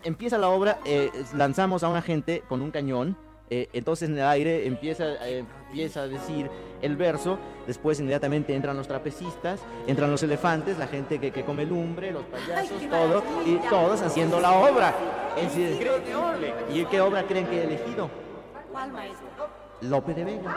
empieza 0.05 0.39
la 0.39 0.49
obra, 0.49 0.79
eh, 0.85 1.11
lanzamos 1.35 1.83
a 1.83 1.89
un 1.89 1.97
agente 1.97 2.43
con 2.49 2.63
un 2.63 2.71
cañón, 2.71 3.17
eh, 3.51 3.69
entonces 3.73 4.09
en 4.09 4.17
el 4.17 4.25
aire 4.25 4.67
empieza, 4.67 5.05
eh, 5.27 5.45
empieza 5.67 6.03
a 6.03 6.07
decir 6.07 6.49
el 6.83 6.97
verso, 6.97 7.39
después 7.67 7.99
inmediatamente 7.99 8.55
entran 8.55 8.77
los 8.77 8.87
trapecistas, 8.87 9.61
entran 9.87 10.11
los 10.11 10.23
elefantes, 10.23 10.79
la 10.79 10.87
gente 10.87 11.19
que, 11.19 11.33
que 11.33 11.45
come 11.45 11.67
lumbre, 11.67 12.13
los 12.13 12.25
payasos, 12.25 12.81
todo, 12.89 13.23
y 13.45 13.57
todos 13.69 14.01
haciendo 14.03 14.41
la 14.41 14.53
obra. 14.53 14.95
¿Y 16.73 16.85
qué 16.85 17.01
obra 17.01 17.25
creen 17.25 17.47
que 17.47 17.61
he 17.61 17.65
elegido? 17.65 18.09
¿Cuál 18.71 18.93
maestro? 18.93 19.27
Lope 19.81 20.15
de 20.15 20.25
Vega. 20.25 20.57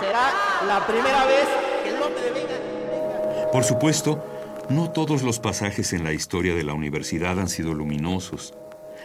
Será 0.00 0.32
la 0.66 0.86
primera 0.86 1.24
vez 1.26 1.46
que 1.84 1.92
Lope 1.92 2.20
de 2.20 2.30
Vega... 2.30 3.50
Por 3.52 3.62
supuesto, 3.62 4.22
no 4.70 4.90
todos 4.90 5.22
los 5.22 5.40
pasajes 5.40 5.92
en 5.92 6.04
la 6.04 6.12
historia 6.12 6.54
de 6.54 6.62
la 6.62 6.74
universidad 6.74 7.38
han 7.40 7.48
sido 7.48 7.74
luminosos. 7.74 8.54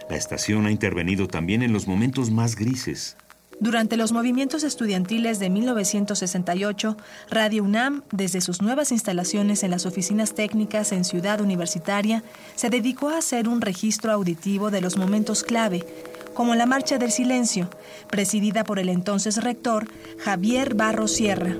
La 0.08 0.16
estación 0.16 0.66
ha 0.66 0.70
intervenido 0.70 1.26
también 1.26 1.62
en 1.62 1.72
los 1.72 1.88
momentos 1.88 2.30
más 2.30 2.54
grises. 2.54 3.16
Durante 3.58 3.96
los 3.96 4.12
movimientos 4.12 4.62
estudiantiles 4.62 5.38
de 5.38 5.50
1968, 5.50 6.96
Radio 7.30 7.64
UNAM, 7.64 8.02
desde 8.12 8.42
sus 8.42 8.62
nuevas 8.62 8.92
instalaciones 8.92 9.62
en 9.62 9.70
las 9.70 9.86
oficinas 9.86 10.34
técnicas 10.34 10.92
en 10.92 11.04
Ciudad 11.04 11.40
Universitaria, 11.40 12.22
se 12.54 12.70
dedicó 12.70 13.08
a 13.08 13.18
hacer 13.18 13.48
un 13.48 13.60
registro 13.60 14.12
auditivo 14.12 14.70
de 14.70 14.82
los 14.82 14.96
momentos 14.96 15.42
clave, 15.42 15.84
como 16.34 16.54
la 16.54 16.66
Marcha 16.66 16.98
del 16.98 17.10
Silencio, 17.10 17.70
presidida 18.10 18.62
por 18.62 18.78
el 18.78 18.90
entonces 18.90 19.42
rector 19.42 19.88
Javier 20.18 20.74
Barro 20.74 21.08
Sierra. 21.08 21.56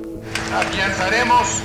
Afianzaremos 0.55 1.62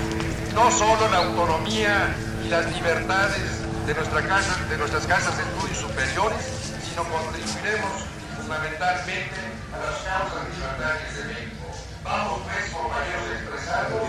no 0.55 0.71
solo 0.71 1.09
la 1.11 1.17
autonomía 1.17 2.15
las 2.51 2.69
libertades 2.73 3.87
de, 3.87 3.93
nuestra 3.93 4.21
casa, 4.27 4.57
de 4.69 4.77
nuestras 4.77 5.07
casas 5.07 5.37
de 5.37 5.43
estudios 5.43 5.77
superiores, 5.77 6.73
sino 6.83 7.05
contribuiremos 7.05 8.03
fundamentalmente 8.35 9.39
a 9.71 9.77
las 9.79 9.95
causas 10.03 10.43
libertarias 10.53 11.15
de 11.15 11.23
México. 11.33 11.71
Vamos 12.03 12.41
pues 12.43 12.73
por 12.73 12.89
mayores 12.89 13.39
expresarlo 13.39 14.01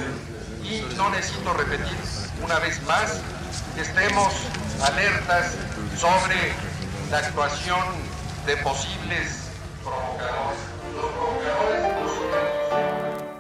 y 0.60 0.82
no 0.96 1.10
necesito 1.10 1.54
repetir 1.54 1.96
una 2.42 2.58
vez 2.58 2.82
más 2.82 3.20
que 3.76 3.82
estemos 3.82 4.32
alertas 4.82 5.54
sobre 5.96 6.52
la 7.12 7.18
actuación 7.18 7.86
de 8.44 8.56
posibles 8.56 9.52
provocadores. 9.84 10.58
Los 10.96 11.12
provocadores 11.12 11.86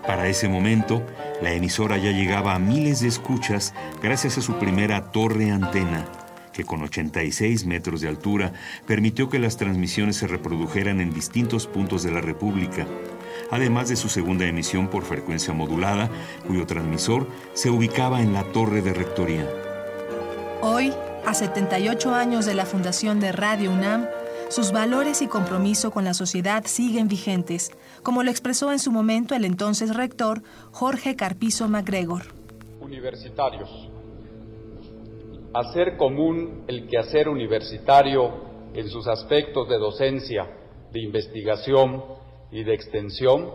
Para 0.06 0.28
ese 0.28 0.46
momento, 0.46 1.04
la 1.42 1.52
emisora 1.52 1.98
ya 1.98 2.12
llegaba 2.12 2.54
a 2.54 2.60
miles 2.60 3.00
de 3.00 3.08
escuchas 3.08 3.74
gracias 4.00 4.38
a 4.38 4.42
su 4.42 4.60
primera 4.60 5.10
torre 5.10 5.50
antena, 5.50 6.06
que 6.52 6.62
con 6.62 6.82
86 6.82 7.66
metros 7.66 8.00
de 8.00 8.08
altura 8.08 8.52
permitió 8.86 9.28
que 9.28 9.40
las 9.40 9.56
transmisiones 9.56 10.16
se 10.16 10.28
reprodujeran 10.28 11.00
en 11.00 11.12
distintos 11.12 11.66
puntos 11.66 12.04
de 12.04 12.12
la 12.12 12.20
República, 12.20 12.86
además 13.50 13.88
de 13.88 13.96
su 13.96 14.08
segunda 14.08 14.46
emisión 14.46 14.86
por 14.86 15.04
frecuencia 15.04 15.52
modulada, 15.52 16.10
cuyo 16.46 16.64
transmisor 16.64 17.28
se 17.54 17.70
ubicaba 17.70 18.22
en 18.22 18.32
la 18.32 18.44
torre 18.44 18.80
de 18.80 18.94
rectoría. 18.94 19.48
Hoy, 20.60 20.92
a 21.26 21.34
78 21.34 22.14
años 22.14 22.46
de 22.46 22.54
la 22.54 22.66
fundación 22.66 23.18
de 23.18 23.32
Radio 23.32 23.72
UNAM, 23.72 24.06
sus 24.48 24.70
valores 24.70 25.22
y 25.22 25.26
compromiso 25.26 25.90
con 25.90 26.04
la 26.04 26.14
sociedad 26.14 26.64
siguen 26.66 27.08
vigentes, 27.08 27.72
como 28.02 28.22
lo 28.22 28.30
expresó 28.30 28.72
en 28.72 28.78
su 28.78 28.90
momento 28.90 29.34
el 29.34 29.44
entonces 29.44 29.94
rector 29.94 30.42
Jorge 30.72 31.16
Carpizo 31.16 31.68
MacGregor. 31.68 32.22
Universitarios. 32.80 33.70
Hacer 35.54 35.96
común 35.96 36.64
el 36.66 36.88
quehacer 36.88 37.28
universitario 37.28 38.52
en 38.74 38.88
sus 38.88 39.06
aspectos 39.06 39.68
de 39.68 39.78
docencia, 39.78 40.46
de 40.90 41.02
investigación 41.02 42.02
y 42.50 42.64
de 42.64 42.74
extensión 42.74 43.50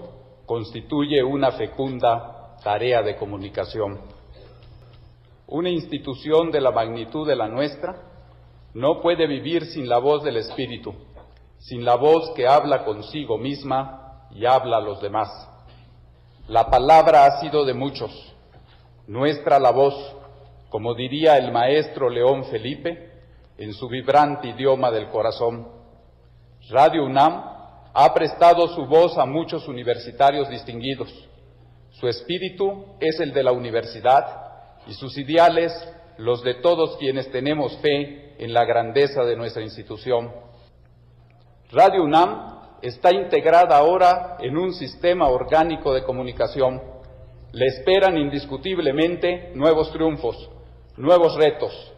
constituye 0.46 1.24
una 1.24 1.52
fecunda 1.52 2.58
tarea 2.64 3.02
de 3.02 3.16
comunicación. 3.18 4.00
Una 5.48 5.70
institución 5.70 6.52
de 6.52 6.62
la 6.62 6.72
magnitud 6.72 7.28
de 7.28 7.36
la 7.36 7.48
nuestra 7.48 7.96
no 8.74 9.02
puede 9.02 9.28
vivir 9.28 9.66
sin 9.66 9.88
la 9.88 9.98
voz 9.98 10.24
del 10.24 10.38
Espíritu, 10.38 10.94
sin 11.58 11.84
la 11.84 11.96
voz 11.96 12.32
que 12.36 12.48
habla 12.48 12.86
consigo 12.86 13.38
misma 13.38 14.07
y 14.32 14.46
habla 14.46 14.78
a 14.78 14.82
los 14.82 15.02
demás. 15.02 15.30
La 16.48 16.70
palabra 16.70 17.26
ha 17.26 17.42
sido 17.42 17.66
de 17.66 17.74
muchos, 17.74 18.12
nuestra 19.08 19.60
la 19.60 19.72
voz, 19.72 19.96
como 20.70 20.94
diría 20.94 21.38
el 21.38 21.52
maestro 21.52 22.10
León 22.10 22.46
Felipe, 22.46 23.12
en 23.58 23.74
su 23.74 23.88
vibrante 23.88 24.50
idioma 24.50 24.92
del 24.92 25.10
corazón. 25.10 25.68
Radio 26.70 27.06
UNAM 27.06 27.44
ha 27.94 28.14
prestado 28.14 28.68
su 28.68 28.86
voz 28.86 29.18
a 29.18 29.26
muchos 29.26 29.68
universitarios 29.68 30.50
distinguidos. 30.50 31.10
Su 31.92 32.08
espíritu 32.08 32.86
es 33.00 33.20
el 33.20 33.34
de 33.34 33.44
la 33.44 33.52
universidad 33.52 34.26
y 34.86 34.94
sus 34.94 35.18
ideales 35.18 35.74
los 36.18 36.44
de 36.44 36.56
todos 36.56 36.98
quienes 36.98 37.32
tenemos 37.32 37.76
fe 37.78 38.36
en 38.38 38.54
la 38.54 38.66
grandeza 38.66 39.24
de 39.24 39.36
nuestra 39.36 39.64
institución. 39.64 40.32
Radio 41.72 42.04
UNAM 42.04 42.57
está 42.82 43.14
integrada 43.14 43.78
ahora 43.78 44.38
en 44.40 44.58
un 44.58 44.74
sistema 44.74 45.28
orgánico 45.28 45.94
de 45.94 46.04
comunicación. 46.04 46.82
Le 47.52 47.66
esperan 47.66 48.18
indiscutiblemente 48.18 49.52
nuevos 49.56 49.92
triunfos, 49.92 50.50
nuevos 50.96 51.36
retos. 51.36 51.94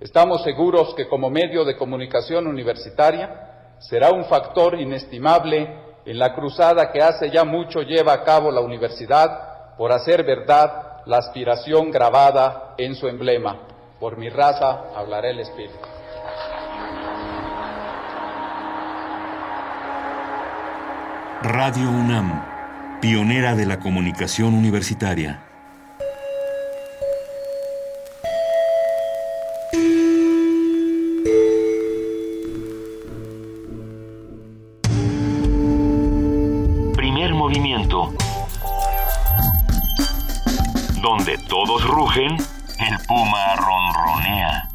Estamos 0.00 0.42
seguros 0.42 0.94
que 0.94 1.06
como 1.06 1.30
medio 1.30 1.64
de 1.64 1.76
comunicación 1.76 2.46
universitaria 2.46 3.76
será 3.78 4.10
un 4.10 4.24
factor 4.24 4.80
inestimable 4.80 5.82
en 6.04 6.18
la 6.18 6.34
cruzada 6.34 6.90
que 6.90 7.00
hace 7.00 7.30
ya 7.30 7.44
mucho 7.44 7.82
lleva 7.82 8.12
a 8.12 8.24
cabo 8.24 8.50
la 8.50 8.60
universidad 8.60 9.76
por 9.76 9.92
hacer 9.92 10.24
verdad 10.24 11.02
la 11.06 11.18
aspiración 11.18 11.90
grabada 11.90 12.74
en 12.78 12.94
su 12.94 13.08
emblema. 13.08 13.58
Por 14.00 14.16
mi 14.16 14.28
raza 14.28 14.92
hablaré 14.94 15.30
el 15.30 15.40
Espíritu. 15.40 15.91
Radio 21.42 21.90
UNAM, 21.90 22.40
pionera 23.00 23.56
de 23.56 23.66
la 23.66 23.80
comunicación 23.80 24.54
universitaria. 24.54 25.42
Donde 41.02 41.36
todos 41.48 41.84
rugen, 41.84 42.36
el 42.78 43.06
puma 43.06 43.56
ronronea. 43.56 44.68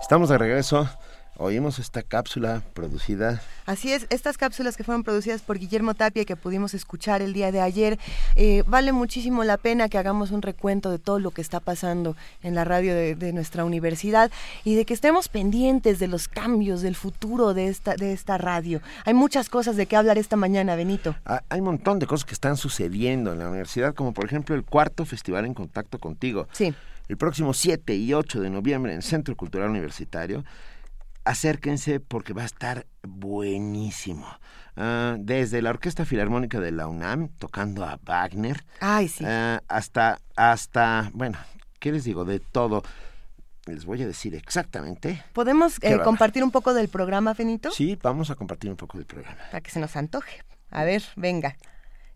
Estamos 0.00 0.30
de 0.30 0.38
regreso 0.38 0.88
oímos 1.36 1.78
esta 1.78 2.02
cápsula 2.02 2.62
producida. 2.74 3.42
Así 3.66 3.92
es, 3.92 4.06
estas 4.10 4.36
cápsulas 4.36 4.76
que 4.76 4.84
fueron 4.84 5.02
producidas 5.02 5.42
por 5.42 5.58
Guillermo 5.58 5.94
Tapia 5.94 6.24
que 6.24 6.36
pudimos 6.36 6.74
escuchar 6.74 7.22
el 7.22 7.32
día 7.32 7.50
de 7.52 7.60
ayer, 7.60 7.98
eh, 8.36 8.62
vale 8.66 8.92
muchísimo 8.92 9.44
la 9.44 9.56
pena 9.56 9.88
que 9.88 9.98
hagamos 9.98 10.30
un 10.30 10.42
recuento 10.42 10.90
de 10.90 10.98
todo 10.98 11.18
lo 11.18 11.30
que 11.30 11.40
está 11.40 11.60
pasando 11.60 12.16
en 12.42 12.54
la 12.54 12.64
radio 12.64 12.94
de, 12.94 13.30
nuestra 13.32 13.64
universidad 13.64 14.30
y 14.64 14.74
de 14.74 14.84
que 14.84 14.92
estemos 14.92 15.28
pendientes 15.28 15.98
de 15.98 16.08
los 16.08 16.26
cambios, 16.26 16.82
del 16.82 16.96
futuro 16.96 17.54
de 17.54 17.68
esta, 17.68 17.94
de 17.94 18.12
esta 18.12 18.38
radio. 18.38 18.80
Hay 19.04 19.14
muchas 19.14 19.48
cosas 19.48 19.76
de 19.76 19.86
qué 19.86 19.96
hablar 19.96 20.18
esta 20.18 20.36
mañana, 20.36 20.74
Benito. 20.74 21.14
Ah, 21.24 21.42
hay 21.48 21.60
un 21.60 21.66
montón 21.66 22.00
de 22.00 22.06
cosas 22.06 22.24
que 22.24 22.34
están 22.34 22.56
sucediendo 22.56 23.32
en 23.32 23.38
la 23.38 23.48
universidad, 23.48 23.94
como 23.94 24.12
por 24.12 24.24
ejemplo 24.24 24.54
el 24.54 24.64
cuarto 24.64 25.04
Festival 25.04 25.46
en 25.46 25.54
Contacto 25.54 25.98
Contigo. 25.98 26.48
Sí. 26.52 26.74
El 27.08 27.16
próximo 27.16 27.54
7 27.54 27.94
y 27.96 28.14
8 28.14 28.40
de 28.40 28.50
noviembre 28.50 28.92
en 28.92 28.98
el 28.98 29.02
Centro 29.02 29.36
Cultural 29.36 29.70
Universitario 29.70 30.44
acérquense 31.24 32.00
porque 32.00 32.32
va 32.32 32.42
a 32.42 32.46
estar 32.46 32.86
buenísimo. 33.02 34.26
Ah, 34.76 35.16
desde 35.18 35.62
la 35.62 35.70
Orquesta 35.70 36.04
Filarmónica 36.04 36.60
de 36.60 36.72
la 36.72 36.86
UNAM, 36.86 37.28
tocando 37.38 37.84
a 37.84 37.98
Wagner, 38.02 38.64
Ay, 38.80 39.08
sí. 39.08 39.24
Ah, 39.26 39.62
hasta, 39.68 40.20
hasta, 40.36 41.10
bueno, 41.12 41.38
¿qué 41.78 41.92
les 41.92 42.04
digo? 42.04 42.24
De 42.24 42.40
todo. 42.40 42.82
Les 43.66 43.84
voy 43.84 44.02
a 44.02 44.06
decir 44.06 44.34
exactamente. 44.34 45.22
¿Podemos 45.32 45.76
eh, 45.82 45.98
compartir 46.02 46.42
un 46.42 46.50
poco 46.50 46.72
del 46.72 46.88
programa, 46.88 47.34
Fenito? 47.34 47.70
Sí, 47.70 47.98
vamos 48.02 48.30
a 48.30 48.34
compartir 48.34 48.70
un 48.70 48.76
poco 48.76 48.96
del 48.96 49.06
programa. 49.06 49.38
Para 49.50 49.60
que 49.60 49.70
se 49.70 49.80
nos 49.80 49.94
antoje. 49.96 50.42
A 50.70 50.84
ver, 50.84 51.02
venga. 51.16 51.56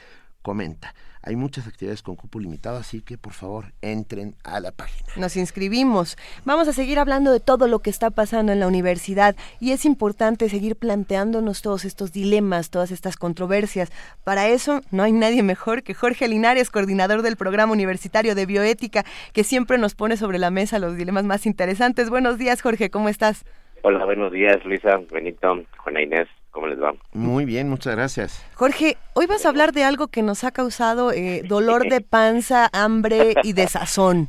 comenta. 0.48 0.96
Hay 1.24 1.36
muchas 1.36 1.68
actividades 1.68 2.02
con 2.02 2.16
cupo 2.16 2.40
limitado, 2.40 2.78
así 2.78 3.02
que 3.02 3.18
por 3.18 3.34
favor 3.34 3.66
entren 3.82 4.36
a 4.46 4.62
la 4.62 4.72
página. 4.72 5.10
Nos 5.18 5.36
inscribimos. 5.36 6.16
Vamos 6.46 6.70
a 6.70 6.72
seguir 6.72 7.00
hablando 7.00 7.34
de 7.34 7.42
todo 7.42 7.68
lo 7.68 7.80
que 7.80 7.90
está 7.90 8.12
pasando 8.12 8.54
en 8.54 8.62
la 8.62 8.68
universidad 8.68 9.36
y 9.60 9.74
es 9.74 9.84
importante 9.84 10.48
seguir 10.48 10.78
planteándonos 10.78 11.62
todos 11.62 11.84
estos 11.84 12.14
dilemas, 12.14 12.70
todas 12.70 12.92
estas 12.92 13.18
controversias. 13.18 13.92
Para 14.24 14.48
eso 14.48 14.80
no 14.90 15.04
hay 15.04 15.12
nadie 15.12 15.44
mejor 15.44 15.84
que 15.84 15.94
Jorge 15.94 16.30
Linares, 16.30 16.70
coordinador 16.70 17.24
del 17.24 17.36
programa 17.36 17.74
universitario 17.74 18.34
de 18.34 18.46
bioética, 18.46 19.04
que 19.34 19.44
siempre 19.44 19.78
nos 19.78 19.96
pone 19.96 20.16
sobre 20.16 20.40
la 20.40 20.50
mesa 20.50 20.80
los 20.80 20.96
dilemas 20.96 21.26
más 21.26 21.46
interesantes. 21.46 22.10
Buenos 22.10 22.38
días, 22.38 22.62
Jorge, 22.62 22.90
¿cómo 22.90 23.10
estás? 23.10 23.44
Hola, 23.82 24.06
buenos 24.06 24.32
días, 24.32 24.64
Luisa, 24.64 24.98
Benito, 25.12 25.62
Juana 25.80 26.02
Inés. 26.02 26.30
¿Cómo 26.58 26.66
les 26.66 26.82
va? 26.82 26.92
Muy 27.14 27.46
bien, 27.46 27.70
muchas 27.70 27.96
gracias. 27.96 28.44
Jorge, 28.56 28.98
hoy 29.14 29.28
vas 29.28 29.46
a 29.46 29.50
hablar 29.50 29.74
de 29.74 29.84
algo 29.84 30.08
que 30.08 30.24
nos 30.24 30.44
ha 30.44 30.50
causado 30.50 31.12
eh, 31.12 31.44
dolor 31.48 31.88
de 31.88 32.02
panza, 32.10 32.68
hambre 32.74 33.36
y 33.44 33.54
desazón. 33.54 34.28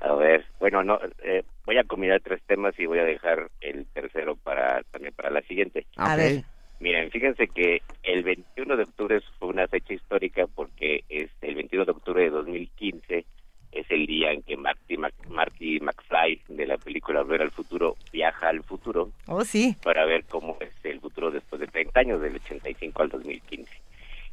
A 0.00 0.12
ver, 0.14 0.44
bueno, 0.58 0.82
no, 0.82 0.98
eh, 1.22 1.44
voy 1.64 1.78
a 1.78 1.84
combinar 1.84 2.20
tres 2.20 2.42
temas 2.48 2.76
y 2.80 2.86
voy 2.86 2.98
a 2.98 3.04
dejar 3.04 3.48
el 3.60 3.86
tercero 3.94 4.34
para 4.34 4.82
también 4.90 5.14
para 5.14 5.30
la 5.30 5.40
siguiente. 5.42 5.86
A 5.94 6.16
ver. 6.16 6.42
Miren, 6.80 7.12
fíjense 7.12 7.46
que 7.46 7.80
el 8.02 8.24
21 8.24 8.76
de 8.76 8.82
octubre 8.82 9.20
fue 9.38 9.46
una 9.46 9.68
fecha 9.68 9.94
histórica 9.94 10.48
porque 10.52 11.04
es 11.08 11.30
el 11.42 11.54
21 11.54 11.84
de 11.84 11.92
octubre 11.92 12.24
de 12.24 12.30
2015 12.30 13.24
es 13.72 13.90
el 13.90 14.06
día 14.06 14.32
en 14.32 14.42
que 14.42 14.56
Marty, 14.56 14.96
Marty 15.28 15.80
McFly 15.80 16.40
de 16.48 16.66
la 16.66 16.76
película 16.78 17.22
Ver 17.22 17.42
al 17.42 17.50
Futuro 17.50 17.96
viaja 18.12 18.48
al 18.48 18.62
futuro. 18.62 19.10
Oh, 19.26 19.44
sí. 19.44 19.76
Para 19.82 20.04
ver 20.04 20.24
cómo 20.24 20.56
es 20.60 20.72
el 20.84 21.00
futuro 21.00 21.30
después 21.30 21.60
de 21.60 21.66
30 21.66 22.00
años, 22.00 22.20
del 22.20 22.36
85 22.36 23.02
al 23.02 23.08
2015. 23.08 23.70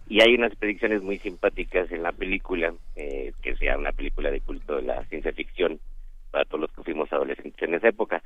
Y 0.10 0.22
hay 0.22 0.36
unas 0.36 0.56
predicciones 0.56 1.02
muy 1.02 1.20
simpáticas 1.20 1.92
en 1.92 2.04
la 2.04 2.12
película, 2.12 2.74
eh, 2.96 3.32
que 3.42 3.56
sea 3.56 3.78
una 3.78 3.92
película 3.92 4.32
de 4.32 4.42
culto 4.42 4.76
de 4.76 4.82
la 4.84 5.06
ciencia 5.06 5.32
ficción 5.32 5.80
para 6.32 6.46
todos 6.46 6.62
los 6.62 6.72
que 6.72 6.84
fuimos 6.84 7.12
adolescentes 7.14 7.62
en 7.62 7.76
esa 7.76 7.90
época. 7.90 8.22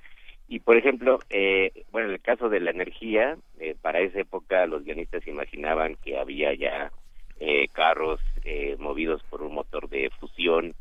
Y 0.48 0.60
por 0.60 0.78
ejemplo, 0.78 1.20
eh, 1.30 1.86
bueno, 1.92 2.08
en 2.08 2.16
el 2.16 2.22
caso 2.22 2.50
de 2.50 2.60
la 2.60 2.72
energía, 2.72 3.38
eh, 3.60 3.76
para 3.82 4.00
esa 4.00 4.20
época 4.20 4.66
los 4.66 4.84
guionistas 4.84 5.26
imaginaban 5.28 5.96
que 6.04 6.18
había 6.18 6.54
ya 6.54 6.92
eh, 7.40 7.68
carros 7.74 8.22
eh, 8.46 8.76
movidos 8.80 9.22
por 9.24 9.42
un 9.42 9.54
motor 9.56 9.90
de 9.90 10.10
fusión 10.20 10.74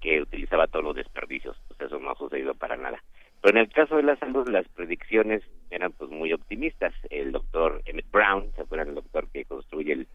que 0.00 0.20
utilizaba 0.20 0.66
todos 0.66 0.84
los 0.84 0.96
desperdicios. 0.96 1.56
Pues 1.68 1.80
eso 1.80 1.98
no 1.98 2.10
ha 2.10 2.16
sucedido 2.16 2.54
para 2.54 2.76
nada. 2.76 3.02
Pero 3.40 3.58
en 3.58 3.64
el 3.64 3.72
caso 3.72 3.96
de 3.96 4.02
la 4.02 4.16
salud, 4.16 4.48
las 4.48 4.68
predicciones 4.68 5.42
eran 5.70 5.92
pues 5.92 6.10
muy 6.10 6.32
optimistas. 6.32 6.92
El 7.08 7.32
doctor 7.32 7.82
Emmett 7.86 8.10
Brown, 8.10 8.52
¿se 8.54 8.62
acuerdan? 8.62 8.88
El 8.88 8.94
doctor 8.96 9.28
que 9.30 9.44
construye 9.44 10.06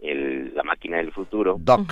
el, 0.00 0.54
la 0.54 0.62
máquina 0.62 0.98
del 0.98 1.12
futuro. 1.12 1.56
Doc. 1.58 1.90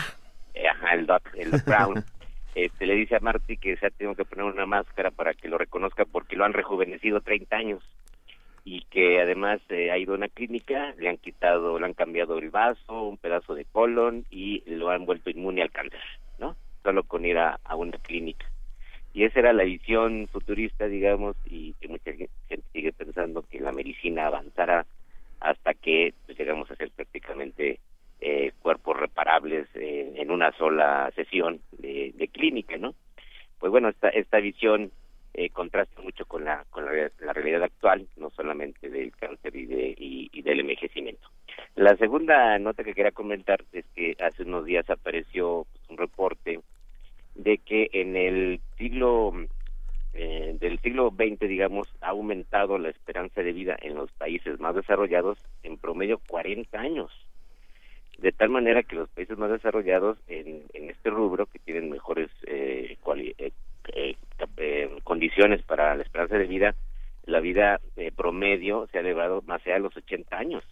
Eh, 0.52 0.68
ajá, 0.68 0.94
el 0.94 1.06
Doc, 1.06 1.22
el 1.34 1.50
Brown. 1.66 2.04
este, 2.54 2.86
le 2.86 2.94
dice 2.94 3.16
a 3.16 3.20
Marty 3.20 3.56
que 3.56 3.76
se 3.76 3.86
ha 3.86 3.90
tenido 3.90 4.14
que 4.14 4.24
poner 4.24 4.44
una 4.44 4.66
máscara 4.66 5.10
para 5.10 5.32
que 5.32 5.48
lo 5.48 5.58
reconozca 5.58 6.04
porque 6.04 6.36
lo 6.36 6.44
han 6.44 6.52
rejuvenecido 6.52 7.20
30 7.20 7.56
años 7.56 7.82
y 8.64 8.82
que 8.90 9.20
además 9.20 9.60
eh, 9.68 9.90
ha 9.90 9.98
ido 9.98 10.14
a 10.14 10.16
una 10.16 10.28
clínica, 10.28 10.94
le 10.98 11.10
han 11.10 11.18
quitado, 11.18 11.78
le 11.78 11.84
han 11.84 11.92
cambiado 11.92 12.38
el 12.38 12.50
vaso, 12.50 13.02
un 13.02 13.18
pedazo 13.18 13.54
de 13.54 13.66
colon 13.66 14.24
y 14.30 14.62
lo 14.66 14.90
han 14.90 15.04
vuelto 15.04 15.30
inmune 15.30 15.62
al 15.62 15.70
cáncer. 15.70 16.00
Solo 16.84 17.02
con 17.02 17.24
ir 17.24 17.38
a, 17.38 17.58
una 17.74 17.98
clínica. 17.98 18.46
Y 19.12 19.24
esa 19.24 19.40
era 19.40 19.52
la 19.52 19.64
visión 19.64 20.28
futurista, 20.30 20.86
digamos, 20.86 21.34
y 21.46 21.72
que 21.80 21.88
mucha 21.88 22.12
gente 22.12 22.62
sigue 22.72 22.92
pensando 22.92 23.42
que 23.42 23.58
la 23.58 23.72
medicina 23.72 24.26
avanzará 24.26 24.86
hasta 25.40 25.74
que 25.74 26.14
pues, 26.26 26.38
llegamos 26.38 26.70
a 26.70 26.76
ser 26.76 26.90
prácticamente 26.90 27.80
eh, 28.20 28.52
cuerpos 28.60 28.98
reparables 28.98 29.66
en 29.74 30.30
una 30.30 30.52
sola 30.52 31.10
sesión 31.14 31.60
de, 31.78 32.28
clínica, 32.32 32.76
¿no? 32.76 32.94
Pues 33.58 33.70
bueno, 33.70 33.88
esta, 33.88 34.08
esta 34.10 34.38
visión 34.38 34.90
eh, 35.34 35.50
contrasta 35.50 36.00
mucho 36.00 36.24
con 36.26 36.44
la 36.44 36.64
con 36.70 36.84
la, 36.84 37.32
realidad 37.32 37.62
actual, 37.62 38.06
no 38.16 38.30
solamente 38.30 38.88
del 38.88 39.10
cáncer 39.16 39.56
y, 39.56 39.66
de, 39.66 39.94
y, 39.98 40.42
del 40.42 40.60
envejecimiento. 40.60 41.28
La 41.74 41.96
segunda 41.96 42.58
nota 42.58 42.84
que 42.84 42.94
quería 42.94 43.10
comentar 43.10 43.64
es 43.72 43.84
que 43.94 44.16
hace 44.20 44.42
unos 44.42 44.64
días 44.64 44.88
apareció 44.90 45.66
pues, 45.72 45.90
un 45.90 45.96
reporte 45.96 46.60
de 47.34 47.58
que 47.58 47.90
en 47.92 48.16
el 48.16 48.60
siglo 48.78 49.32
eh, 50.14 50.56
del 50.60 50.78
siglo 50.80 51.10
XX, 51.10 51.40
digamos, 51.48 51.88
ha 52.00 52.10
aumentado 52.10 52.78
la 52.78 52.88
esperanza 52.88 53.42
de 53.42 53.52
vida 53.52 53.76
en 53.82 53.96
los 53.96 54.12
países 54.12 54.60
más 54.60 54.74
desarrollados 54.74 55.38
en 55.62 55.76
promedio 55.76 56.20
40 56.28 56.78
años. 56.78 57.10
De 58.18 58.30
tal 58.30 58.48
manera 58.50 58.84
que 58.84 58.94
los 58.94 59.08
países 59.10 59.36
más 59.36 59.50
desarrollados 59.50 60.18
en, 60.28 60.62
en 60.72 60.90
este 60.90 61.10
rubro, 61.10 61.46
que 61.46 61.58
tienen 61.58 61.90
mejores 61.90 62.30
eh, 62.46 62.96
eh 63.38 63.52
eh, 63.92 64.16
eh, 64.56 64.96
condiciones 65.02 65.62
para 65.62 65.94
la 65.94 66.02
esperanza 66.02 66.38
de 66.38 66.46
vida, 66.46 66.74
la 67.24 67.40
vida 67.40 67.80
promedio 68.16 68.86
se 68.90 68.98
ha 68.98 69.00
elevado 69.00 69.42
más 69.46 69.60
allá 69.66 69.74
de 69.74 69.80
los 69.80 69.96
80 69.96 70.36
años, 70.36 70.64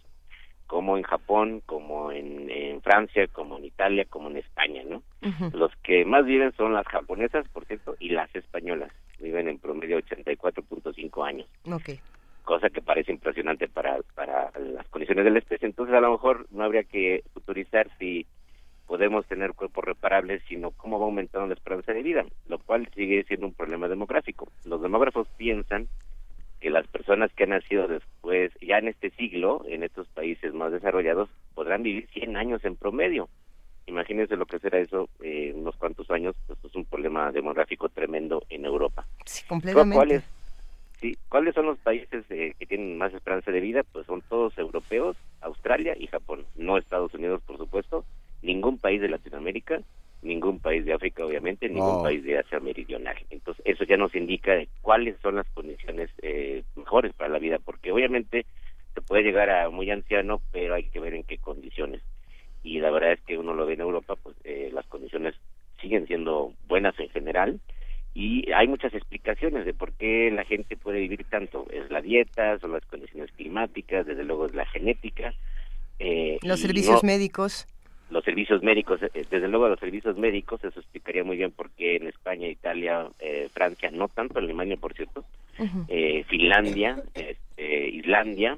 como 0.67 0.97
en 0.97 1.03
Japón, 1.03 1.61
como 1.65 2.11
en, 2.11 2.81
Francia, 2.81 3.27
como 3.27 3.57
en 3.57 3.65
Italia, 3.65 4.05
como 4.09 4.29
en 4.29 4.37
España, 4.37 4.83
¿no? 4.85 5.01
Los 5.53 5.71
que 5.83 6.03
más 6.03 6.25
viven 6.25 6.51
son 6.57 6.73
las 6.73 6.85
japonesas, 6.87 7.47
por 7.49 7.65
cierto, 7.65 7.95
y 7.99 8.09
las 8.09 8.33
españolas, 8.35 8.91
viven 9.19 9.47
en 9.47 9.59
promedio 9.59 9.99
84.5 9.99 11.25
años. 11.25 11.47
Okay. 11.65 11.99
Cosa 12.43 12.69
que 12.69 12.81
parece 12.81 13.11
impresionante 13.11 13.69
para, 13.69 13.99
para 14.15 14.51
las 14.59 14.87
condiciones 14.89 15.23
de 15.23 15.31
la 15.31 15.39
especie. 15.39 15.65
Entonces, 15.65 15.95
a 15.95 16.01
lo 16.01 16.11
mejor 16.11 16.45
no 16.51 16.63
habría 16.63 16.83
que 16.83 17.23
futurizar 17.33 17.89
si 17.97 18.25
podemos 18.85 19.25
tener 19.27 19.53
cuerpos 19.53 19.85
reparables, 19.85 20.43
sino 20.47 20.71
cómo 20.71 20.99
va 20.99 21.05
aumentando 21.05 21.47
la 21.47 21.53
esperanza 21.53 21.93
de 21.93 22.03
vida, 22.03 22.25
lo 22.47 22.59
cual 22.59 22.89
sigue 22.93 23.23
siendo 23.23 23.47
un 23.47 23.53
problema 23.53 23.87
demográfico. 23.87 24.49
Los 24.65 24.81
demógrafos 24.81 25.27
piensan 25.37 25.87
que 26.63 26.69
las 26.69 26.87
personas 26.87 27.29
que 27.33 27.43
han 27.43 27.49
nacido 27.49 27.89
después, 27.89 28.53
ya 28.61 28.77
en 28.77 28.87
este 28.87 29.09
siglo, 29.11 29.65
en 29.67 29.83
estos 29.83 30.07
países 30.07 30.53
más 30.53 30.71
desarrollados, 30.71 31.29
podrán 31.55 31.83
vivir 31.83 32.07
100 32.13 32.37
años 32.37 32.63
en 32.63 32.77
promedio. 32.77 33.27
Imagínense 33.85 34.37
lo 34.37 34.45
que 34.45 34.59
será 34.59 34.79
eso 34.79 35.09
en 35.19 35.49
eh, 35.49 35.53
unos 35.53 35.75
cuantos 35.75 36.09
años, 36.09 36.37
pues 36.47 36.57
es 36.63 36.73
un 36.73 36.85
problema 36.85 37.33
demográfico 37.33 37.89
tremendo 37.89 38.43
en 38.49 38.63
Europa. 38.63 39.05
Sí, 39.25 39.45
completamente. 39.45 39.97
¿Cuáles, 39.97 40.23
sí, 41.01 41.17
¿Cuáles 41.27 41.53
son 41.53 41.65
los 41.65 41.77
países 41.79 42.23
eh, 42.29 42.53
que 42.57 42.65
tienen 42.65 42.97
más 42.97 43.13
esperanza 43.13 43.51
de 43.51 43.59
vida? 43.59 43.81
Pues 43.91 44.05
son 44.05 44.21
todos 44.21 44.57
europeos, 44.57 45.17
Australia 45.41 45.97
y 45.99 46.07
Japón, 46.07 46.45
no 46.55 46.77
Estados 46.77 47.13
Unidos, 47.13 47.41
por 47.45 47.57
supuesto, 47.57 48.05
ningún 48.41 48.77
país 48.77 49.01
de 49.01 49.09
Latinoamérica, 49.09 49.81
ningún 50.23 50.59
país 50.59 50.85
de 50.85 50.93
África, 50.93 51.25
obviamente, 51.25 51.69
ningún 51.69 52.03
país 52.03 52.23
de 52.23 52.39
Asia 52.39 52.59
Meridional. 52.59 53.17
Entonces, 53.29 53.63
eso 53.65 53.83
ya 53.83 53.97
nos 53.97 54.15
indica 54.15 54.53
cuáles 54.81 55.17
son 55.21 55.35
las 55.35 55.47
condiciones 55.49 56.09
eh, 56.21 56.63
mejores 56.75 57.13
para 57.13 57.29
la 57.29 57.39
vida, 57.39 57.59
porque 57.63 57.91
obviamente 57.91 58.45
se 58.93 59.01
puede 59.01 59.23
llegar 59.23 59.49
a 59.49 59.69
muy 59.69 59.89
anciano, 59.91 60.41
pero 60.51 60.75
hay 60.75 60.83
que 60.83 60.99
ver 60.99 61.13
en 61.13 61.23
qué 61.23 61.37
condiciones. 61.37 62.01
Y 62.63 62.79
la 62.79 62.91
verdad 62.91 63.13
es 63.13 63.21
que 63.21 63.37
uno 63.37 63.53
lo 63.53 63.65
ve 63.65 63.73
en 63.73 63.81
Europa, 63.81 64.15
pues 64.15 64.35
eh, 64.43 64.69
las 64.73 64.85
condiciones 64.87 65.35
siguen 65.81 66.07
siendo 66.07 66.53
buenas 66.67 66.97
en 66.99 67.09
general 67.09 67.59
y 68.13 68.51
hay 68.51 68.67
muchas 68.67 68.93
explicaciones 68.93 69.65
de 69.65 69.73
por 69.73 69.91
qué 69.93 70.29
la 70.31 70.45
gente 70.45 70.77
puede 70.77 70.99
vivir 70.99 71.25
tanto. 71.29 71.65
Es 71.71 71.89
la 71.89 72.01
dieta, 72.01 72.59
son 72.59 72.71
las 72.71 72.85
condiciones 72.85 73.31
climáticas, 73.31 74.05
desde 74.05 74.23
luego 74.23 74.45
es 74.45 74.53
la 74.53 74.65
genética. 74.67 75.33
Eh, 75.99 76.37
los 76.43 76.59
servicios 76.59 77.03
médicos 77.03 77.67
los 78.13 78.23
servicios 78.23 78.61
médicos, 78.61 79.01
eh, 79.01 79.25
desde 79.29 79.47
luego 79.47 79.67
los 79.67 79.79
servicios 79.79 80.15
médicos, 80.17 80.63
eso 80.63 80.79
explicaría 80.79 81.23
muy 81.23 81.35
bien 81.35 81.51
por 81.51 81.71
qué 81.71 81.95
en 81.95 82.07
España, 82.07 82.47
Italia, 82.47 83.07
eh, 83.19 83.49
Francia, 83.51 83.89
no 83.91 84.07
tanto 84.07 84.37
Alemania, 84.37 84.77
por 84.77 84.93
cierto, 84.93 85.25
eh, 85.87 86.23
Finlandia, 86.29 87.01
este, 87.15 87.89
Islandia, 87.89 88.57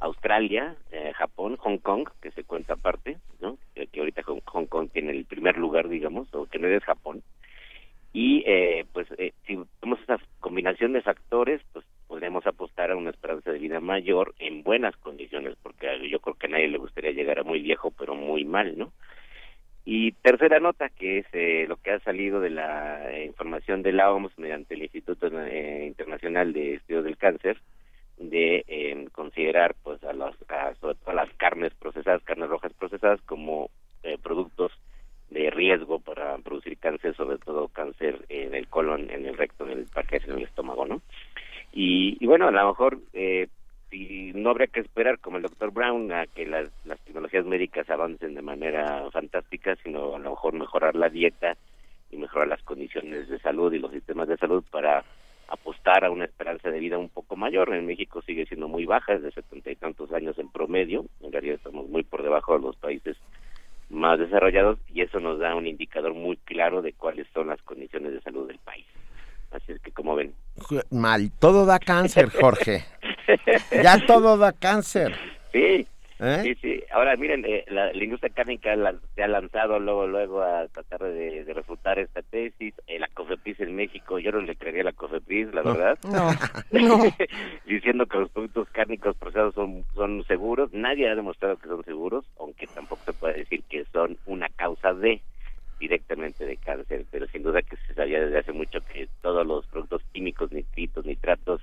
Australia, 0.00 0.76
Japón, 1.14 1.56
Hong 1.56 1.78
Kong, 1.78 2.08
que 2.20 2.30
se 2.30 2.44
cuenta 2.44 2.74
aparte, 2.74 3.16
¿no? 3.40 3.58
que 3.74 3.98
ahorita 3.98 4.22
Hong 4.22 4.66
Kong 4.66 4.88
tiene 4.92 5.10
el 5.10 5.24
primer 5.24 5.56
lugar, 5.56 5.88
digamos, 5.88 6.32
o 6.34 6.46
que 6.46 6.58
no 6.58 6.68
es 6.68 6.84
Japón. 6.84 7.22
Y 8.12 8.44
pues 8.92 9.08
si 9.46 9.58
vemos 9.82 10.00
esa 10.02 10.18
combinación 10.40 10.92
de 10.92 11.02
factores, 11.02 11.62
pues 11.72 11.84
podríamos 12.06 12.46
apostar 12.46 12.90
a 12.90 12.96
una 12.96 13.10
esperanza 13.10 13.52
de 13.52 13.58
vida 13.58 13.80
mayor 13.80 14.34
en 14.38 14.62
buenas 14.62 14.96
condiciones, 14.96 15.56
porque 15.62 15.86
yo 16.08 16.20
creo 16.20 16.34
que 16.34 16.46
a 16.46 16.50
nadie 16.50 16.68
le 16.68 16.78
gustaría 16.78 17.12
llegar 17.12 17.38
a 17.38 17.44
muy 17.44 17.60
viejo, 17.60 17.90
pero 17.90 18.14
muy 18.14 18.44
mal, 18.44 18.76
¿no? 18.76 18.92
Y 19.88 20.10
tercera 20.12 20.58
nota, 20.58 20.88
que 20.88 21.18
es 21.18 21.26
eh, 21.32 21.64
lo 21.68 21.76
que 21.76 21.92
ha 21.92 22.00
salido 22.00 22.40
de 22.40 22.50
la 22.50 23.22
información 23.24 23.82
de 23.82 23.92
la 23.92 24.12
OMS 24.12 24.36
mediante 24.36 24.74
el 24.74 24.82
Instituto 24.82 25.28
eh, 25.28 25.84
Internacional 25.86 26.52
de 26.52 26.74
Estudios 26.74 27.04
del 27.04 27.16
Cáncer, 27.16 27.60
de 28.18 28.64
eh, 28.66 29.08
considerar 29.12 29.76
pues 29.84 30.02
a, 30.02 30.12
las 30.12 30.34
sobre 30.80 30.96
todo 30.96 31.14
las 31.14 31.32
carnes 31.34 31.72
procesadas, 31.74 32.22
carnes 32.24 32.48
rojas 32.48 32.72
procesadas 32.72 33.20
como 33.22 33.70
productos 34.22 34.72
de 35.30 35.50
riesgo 35.50 35.98
para 35.98 36.38
producir 36.38 36.78
cáncer, 36.78 37.14
sobre 37.16 37.38
todo 37.38 37.68
cáncer 37.68 38.24
en 38.28 38.54
el 38.54 38.68
colon, 38.68 39.10
en 39.10 39.26
el 39.26 39.36
recto, 39.36 39.68
en 39.68 39.78
el 39.78 39.86
parque, 39.86 40.20
en 40.24 40.32
el 40.32 40.42
estómago, 40.44 40.85
Y, 42.20 42.26
bueno, 42.26 42.48
a 42.48 42.50
lo 42.50 42.68
mejor 42.68 42.98
eh, 43.12 43.48
no 44.34 44.50
habría 44.50 44.68
que 44.68 44.80
esperar, 44.80 45.18
como 45.18 45.38
el 45.38 45.42
doctor 45.42 45.72
Brown, 45.72 46.12
a 46.12 46.26
que 46.26 46.46
las, 46.46 46.70
las 46.84 47.00
tecnologías 47.00 47.44
médicas 47.44 47.88
avancen 47.90 48.34
de 48.34 48.42
manera 48.42 49.10
fantástica, 49.10 49.76
sino 49.82 50.14
a 50.14 50.18
lo 50.18 50.30
mejor 50.30 50.54
mejorar 50.54 50.94
la 50.94 51.08
dieta 51.08 51.56
y 52.10 52.16
mejorar 52.16 52.48
las 52.48 52.62
condiciones 52.62 53.28
de 53.28 53.38
salud 53.40 53.72
y 53.72 53.78
los 53.78 53.90
sistemas 53.90 54.28
de 54.28 54.36
salud 54.36 54.62
para 54.70 55.04
apostar 55.48 56.04
a 56.04 56.10
una 56.10 56.24
esperanza 56.24 56.70
de 56.70 56.80
vida 56.80 56.98
un 56.98 57.08
poco 57.08 57.36
mayor. 57.36 57.74
En 57.74 57.86
México 57.86 58.22
sigue 58.22 58.46
siendo 58.46 58.68
muy 58.68 58.84
baja, 58.84 59.14
es 59.14 59.22
de 59.22 59.32
setenta 59.32 59.70
y 59.70 59.76
tantos 59.76 60.12
años 60.12 60.38
en 60.38 60.48
promedio. 60.48 61.04
En 61.20 61.32
realidad 61.32 61.56
estamos 61.56 61.88
muy 61.88 62.02
por 62.02 62.22
debajo 62.22 62.56
de 62.56 62.62
los 62.62 62.76
países 62.76 63.16
más 63.88 64.18
desarrollados 64.18 64.78
y 64.92 65.02
eso 65.02 65.20
nos 65.20 65.38
da 65.38 65.54
un 65.54 65.66
indicador 65.66 66.14
muy 66.14 66.36
claro 66.36 66.82
de 66.82 66.92
cuáles 66.92 67.26
son 67.32 67.48
las 67.48 67.62
condiciones 67.62 68.12
de 68.12 68.20
salud 68.20 68.46
del 68.48 68.58
país. 68.58 68.86
Así 69.56 69.72
es 69.72 69.80
que 69.80 69.90
como 69.90 70.14
ven. 70.14 70.34
Mal, 70.90 71.32
todo 71.38 71.64
da 71.64 71.78
cáncer, 71.78 72.28
Jorge. 72.28 72.84
ya 73.82 74.04
todo 74.06 74.36
da 74.36 74.52
cáncer. 74.52 75.14
Sí. 75.52 75.86
¿Eh? 76.18 76.40
Sí, 76.42 76.54
sí. 76.62 76.82
Ahora, 76.92 77.14
miren, 77.16 77.44
eh, 77.46 77.64
la, 77.68 77.92
industria 77.94 78.32
cárnica 78.34 78.74
se 79.14 79.22
ha 79.22 79.28
lanzado 79.28 79.78
luego 79.78 80.06
luego 80.06 80.42
a 80.42 80.66
tratar 80.68 81.02
de, 81.04 81.44
refutar 81.54 81.98
esta 81.98 82.22
tesis. 82.22 82.74
Eh, 82.86 82.98
la 82.98 83.08
COFEPRIS 83.08 83.60
en 83.60 83.76
México, 83.76 84.18
yo 84.18 84.32
no 84.32 84.40
le 84.40 84.56
creería 84.56 84.82
a 84.82 84.84
la 84.84 84.92
COFEPRIS, 84.92 85.54
la 85.54 85.62
verdad. 85.62 85.98
No, 86.70 87.00
Diciendo 87.66 88.06
que 88.06 88.18
los 88.18 88.30
productos 88.30 88.68
cárnicos 88.70 89.16
procesados 89.16 89.54
son, 89.54 89.84
son 89.94 90.24
seguros. 90.24 90.70
Nadie 90.72 91.08
ha 91.08 91.14
demostrado 91.14 91.56
que 91.56 91.68
son 91.68 91.84
seguros, 91.84 92.26
aunque 92.38 92.66
tampoco 92.66 93.02
se 93.04 93.12
puede 93.12 93.38
decir 93.38 93.62
que 93.70 93.84
son 93.92 94.18
una 94.26 94.48
causa 94.50 94.92
de 94.92 95.22
directamente 95.78 96.44
de 96.44 96.56
cáncer, 96.56 97.04
pero 97.10 97.26
sin 97.28 97.42
duda 97.42 97.62
que 97.62 97.76
se 97.76 97.94
sabía 97.94 98.20
desde 98.20 98.38
hace 98.38 98.52
mucho 98.52 98.80
que 98.92 99.08
todos 99.22 99.46
los 99.46 99.66
productos 99.66 100.02
químicos, 100.12 100.52
nitritos, 100.52 101.04
nitratos, 101.04 101.62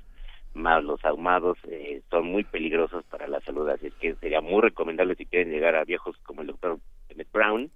más 0.53 0.83
los 0.83 1.03
ahumados, 1.03 1.57
eh, 1.67 2.01
son 2.11 2.27
muy 2.27 2.43
peligrosos 2.43 3.03
para 3.05 3.27
la 3.27 3.41
salud, 3.41 3.67
así 3.69 3.87
es 3.87 3.93
que 3.95 4.15
sería 4.15 4.41
muy 4.41 4.61
recomendable 4.61 5.15
si 5.15 5.25
quieren 5.25 5.51
llegar 5.51 5.75
a 5.75 5.83
viejos 5.83 6.15
como 6.23 6.41
el 6.41 6.47
doctor 6.47 6.77
Emmett 7.09 7.31
Brown, 7.31 7.71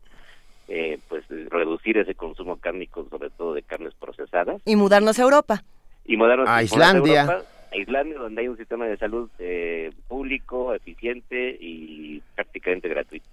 eh, 0.67 0.99
pues 1.07 1.23
reducir 1.49 1.97
ese 1.97 2.13
consumo 2.13 2.57
cárnico, 2.57 3.07
sobre 3.09 3.29
todo 3.31 3.53
de 3.53 3.63
carnes 3.63 3.93
procesadas. 3.95 4.61
Y 4.65 4.75
mudarnos 4.75 5.17
a 5.17 5.23
Europa. 5.23 5.63
Y 6.05 6.17
mudarnos 6.17 6.47
a 6.47 6.61
Islandia. 6.61 7.43
a 7.71 7.77
Islandia, 7.77 8.19
donde 8.19 8.41
hay 8.41 8.47
un 8.47 8.57
sistema 8.57 8.85
de 8.85 8.97
salud 8.97 9.29
eh, 9.39 9.91
público, 10.07 10.73
eficiente 10.73 11.57
y 11.59 12.21
prácticamente 12.35 12.89
gratuito 12.89 13.27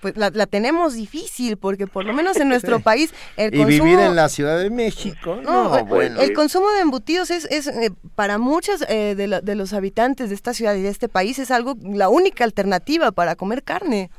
pues 0.00 0.16
la, 0.16 0.30
tenemos 0.46 0.94
difícil 0.94 1.56
porque 1.56 1.86
por 1.86 2.04
lo 2.04 2.12
menos 2.12 2.36
en 2.38 2.48
nuestro 2.48 2.80
país 2.90 3.14
el 3.36 3.54
y 3.54 3.64
vivir 3.64 3.98
en 3.98 4.16
la 4.16 4.28
Ciudad 4.28 4.58
de 4.58 4.70
México 4.70 5.40
no, 5.42 5.84
bueno 5.84 6.20
el 6.20 6.32
consumo 6.32 6.70
de 6.70 6.80
embutidos 6.80 7.30
es, 7.30 7.44
es 7.46 7.66
eh, 7.68 7.90
para 8.14 8.38
muchos 8.38 8.82
eh, 8.88 9.14
de, 9.14 9.40
de, 9.42 9.54
los 9.54 9.72
habitantes 9.72 10.28
de 10.28 10.34
esta 10.34 10.54
ciudad 10.54 10.74
y 10.74 10.82
de 10.82 10.88
este 10.88 11.08
país 11.08 11.38
es 11.38 11.50
algo 11.50 11.76
la 11.82 12.08
única 12.08 12.44
alternativa 12.44 13.12
para 13.12 13.36
comer 13.36 13.62
carne 13.62 14.10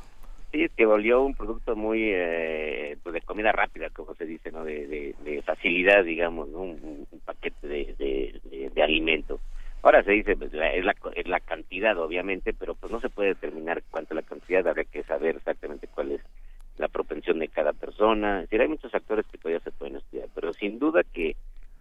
Sí, 0.52 0.64
es 0.64 0.72
que 0.72 0.84
volvió 0.84 1.22
un 1.22 1.34
producto 1.34 1.74
muy 1.74 2.10
eh, 2.12 2.98
pues 3.02 3.14
de 3.14 3.22
comida 3.22 3.52
rápida, 3.52 3.88
como 3.88 4.14
se 4.14 4.26
dice, 4.26 4.52
¿no? 4.52 4.64
De, 4.64 5.14
facilidad, 5.46 6.04
digamos, 6.04 6.48
¿no? 6.50 6.60
Un, 6.60 7.06
paquete 7.24 7.66
de, 7.66 8.40
de, 8.74 8.82
alimento. 8.82 9.40
Ahora 9.82 10.04
se 10.04 10.12
dice, 10.12 10.36
pues, 10.36 10.52
es, 10.54 10.84
la, 10.84 10.94
es 11.14 11.26
la 11.26 11.40
cantidad, 11.40 11.98
obviamente, 11.98 12.52
pero 12.52 12.74
pues 12.74 12.92
no 12.92 13.00
se 13.00 13.10
puede 13.10 13.30
determinar 13.30 13.82
cuánto 13.90 14.14
la 14.14 14.22
cantidad, 14.22 14.66
habría 14.66 14.84
que 14.84 15.02
saber 15.02 15.36
exactamente 15.36 15.88
cuál 15.88 16.12
es 16.12 16.20
la 16.78 16.88
propensión 16.88 17.40
de 17.40 17.48
cada 17.48 17.72
persona. 17.72 18.36
Es 18.36 18.50
decir, 18.50 18.60
hay 18.60 18.68
muchos 18.68 18.92
factores 18.92 19.26
que 19.26 19.38
todavía 19.38 19.60
se 19.60 19.72
pueden 19.72 19.96
estudiar, 19.96 20.28
pero 20.34 20.52
sin 20.52 20.78
duda 20.78 21.02
que 21.02 21.36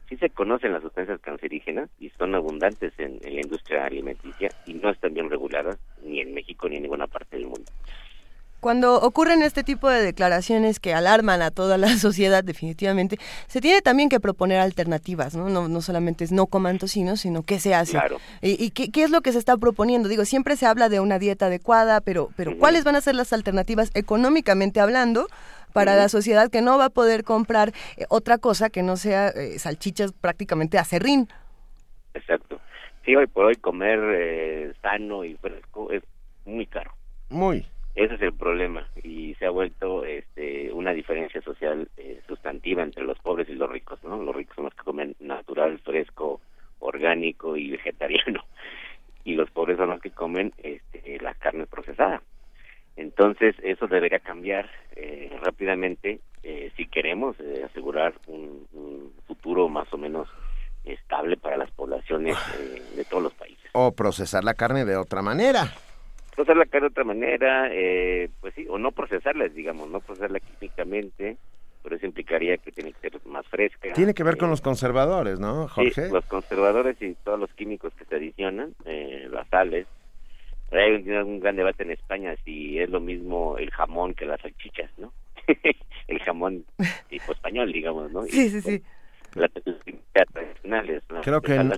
sí 0.10 0.18
se 0.18 0.32
conocen 0.32 0.74
las 0.74 0.82
sustancias 0.82 1.22
cancerígenas 1.22 1.90
y 2.00 2.10
son 2.10 2.34
abundantes 2.36 2.92
en 2.98 3.20
la 3.22 3.42
industria 3.42 3.86
alimenticia 3.86 4.50
y 4.66 4.74
no 4.74 4.90
están 4.90 5.14
bien 5.14 5.30
reguladas 5.30 5.78
ni 6.04 6.20
en 6.22 6.34
México 6.34 6.68
ni 6.68 6.78
en 6.78 6.84
ninguna 6.84 7.08
parte 7.08 7.38
del 7.38 7.46
mundo. 7.46 7.72
Cuando 8.62 9.02
ocurren 9.02 9.42
este 9.42 9.64
tipo 9.64 9.90
de 9.90 10.04
declaraciones 10.04 10.80
que 10.80 10.94
alarman 10.94 11.42
a 11.42 11.50
toda 11.50 11.80
la 11.80 11.88
sociedad, 11.98 12.44
definitivamente, 12.44 13.18
se 13.48 13.60
tiene 13.60 13.82
también 13.82 14.08
que 14.08 14.20
proponer 14.20 14.60
alternativas, 14.60 15.36
¿no? 15.36 15.50
No, 15.50 15.82
solamente 15.82 16.24
es 16.24 16.32
no 16.32 16.46
coman 16.46 16.78
tocino, 16.78 17.18
sino 17.18 17.42
qué 17.42 17.60
se 17.60 17.74
hace. 17.74 17.94
Claro. 17.94 18.18
¿Y, 18.42 18.70
qué, 18.70 19.04
es 19.04 19.10
lo 19.10 19.22
que 19.22 19.32
se 19.32 19.40
está 19.40 19.58
proponiendo? 19.58 20.08
Digo, 20.10 20.26
siempre 20.26 20.56
se 20.56 20.68
habla 20.68 20.90
de 20.90 21.00
una 21.00 21.18
dieta 21.18 21.48
adecuada, 21.48 22.02
pero, 22.02 22.30
pero 22.36 22.56
¿cuáles 22.58 22.84
van 22.84 22.96
a 22.96 23.02
ser 23.02 23.16
las 23.16 23.34
alternativas 23.34 23.90
económicamente 23.96 24.80
hablando? 24.80 25.28
para 25.74 25.96
la 25.96 26.10
sociedad 26.10 26.52
que 26.52 26.62
no 26.62 26.78
va 26.78 26.86
a 26.86 26.90
poder 26.90 27.24
comprar 27.24 27.70
eh, 27.96 28.04
otra 28.10 28.38
cosa 28.38 28.70
que 28.70 28.84
no 28.84 28.98
sea 28.98 29.30
eh, 29.30 29.58
salchichas 29.58 30.12
prácticamente 30.12 30.78
a 30.78 30.84
serrín. 30.84 31.30
Exacto. 32.14 32.60
Sí, 33.06 33.16
hoy 33.16 33.28
por 33.28 33.46
hoy 33.46 33.56
comer 33.56 34.00
eh, 34.02 34.74
sano 34.82 35.24
y 35.24 35.36
fresco 35.36 35.90
es 35.92 36.04
muy 36.46 36.68
caro. 36.68 36.92
Muy. 37.30 37.66
Ese 37.94 38.16
es 38.16 38.22
el 38.22 38.34
problema 38.34 38.88
y 39.04 39.36
se 39.36 39.46
ha 39.46 39.50
vuelto 39.50 40.06
este, 40.06 40.72
una 40.72 40.94
diferencia 40.94 41.42
social 41.42 41.90
eh, 41.98 42.22
sustantiva 42.26 42.84
entre 42.84 43.04
los 43.04 43.20
pobres 43.20 43.50
y 43.50 43.54
los 43.54 43.70
ricos, 43.70 44.02
¿no? 44.04 44.22
Los 44.24 44.34
ricos 44.34 44.56
son 44.56 44.66
los 44.66 44.74
que 44.74 44.84
comen 44.84 45.16
natural, 45.20 45.78
fresco, 45.80 46.40
orgánico 46.80 47.58
y 47.58 47.70
vegetariano 47.70 48.44
y 49.26 49.36
los 49.36 49.52
pobres 49.52 49.78
son 49.78 49.90
los 49.90 50.00
que 50.00 50.12
comen 50.12 50.54
este, 50.64 51.20
la 51.20 51.34
carne 51.34 51.66
procesada. 51.66 52.22
Entonces 52.96 53.56
eso 53.62 53.88
debería 53.88 54.20
cambiar 54.20 54.70
eh, 54.96 55.38
rápidamente 55.44 56.22
eh, 56.44 56.72
si 56.78 56.88
queremos 56.88 57.36
asegurar 57.66 58.14
un, 58.28 58.68
un, 58.74 59.14
futuro 59.28 59.70
más 59.70 59.92
o 59.94 59.98
menos 59.98 60.28
estable 60.84 61.38
para 61.38 61.58
las 61.58 61.72
poblaciones 61.72 62.36
de 62.96 63.06
todos 63.06 63.24
los 63.24 63.34
países. 63.34 63.70
O 63.74 63.92
procesar 63.92 64.44
la 64.44 64.56
carne 64.56 64.86
de 64.86 64.98
otra 64.98 65.22
manera 65.22 65.72
procesarla 66.36 66.66
de 66.66 66.86
otra 66.86 67.04
manera, 67.04 67.70
eh, 67.72 68.30
pues 68.40 68.54
sí, 68.56 68.66
o 68.70 68.78
no 68.78 68.92
procesarlas, 68.92 69.54
digamos, 69.54 69.90
no 69.90 70.00
procesarla 70.00 70.40
químicamente, 70.40 71.38
pero 71.84 71.96
eso 71.96 72.06
implicaría 72.06 72.58
que 72.58 72.72
tiene 72.72 72.94
que 72.94 73.10
ser 73.10 73.26
más 73.26 73.46
fresca. 73.48 73.94
Tiene 73.94 74.14
que 74.14 74.24
ver 74.24 74.38
con 74.38 74.50
los 74.50 74.62
conservadores, 74.62 75.40
¿no, 75.40 75.68
Jorge? 75.68 76.08
Sí, 76.08 76.12
los 76.12 76.26
conservadores 76.26 77.02
y 77.02 77.16
todos 77.24 77.40
los 77.40 77.52
químicos 77.54 77.94
que 77.96 78.06
se 78.06 78.16
adicionan, 78.16 78.74
eh, 78.86 79.28
las 79.32 79.48
sales. 79.50 79.88
Hay 80.72 80.94
un, 80.94 81.40
gran 81.42 81.58
debate 81.58 81.84
en 81.84 81.92
España 81.92 82.36
si 82.46 82.80
es 82.80 82.90
lo 82.90 83.02
mismo 83.02 83.58
el 83.58 83.70
jamón 83.72 84.14
que 84.14 84.26
las 84.26 84.40
salchichas, 84.40 84.90
¿no? 84.98 85.12
el 86.08 86.20
jamón 86.20 86.64
tipo 87.10 87.34
español, 87.34 87.72
digamos, 87.74 88.12
¿no? 88.12 88.24
Sí, 88.24 88.50
sí, 88.50 88.62
sí. 88.62 88.82
Creo 91.24 91.42
que 91.42 91.72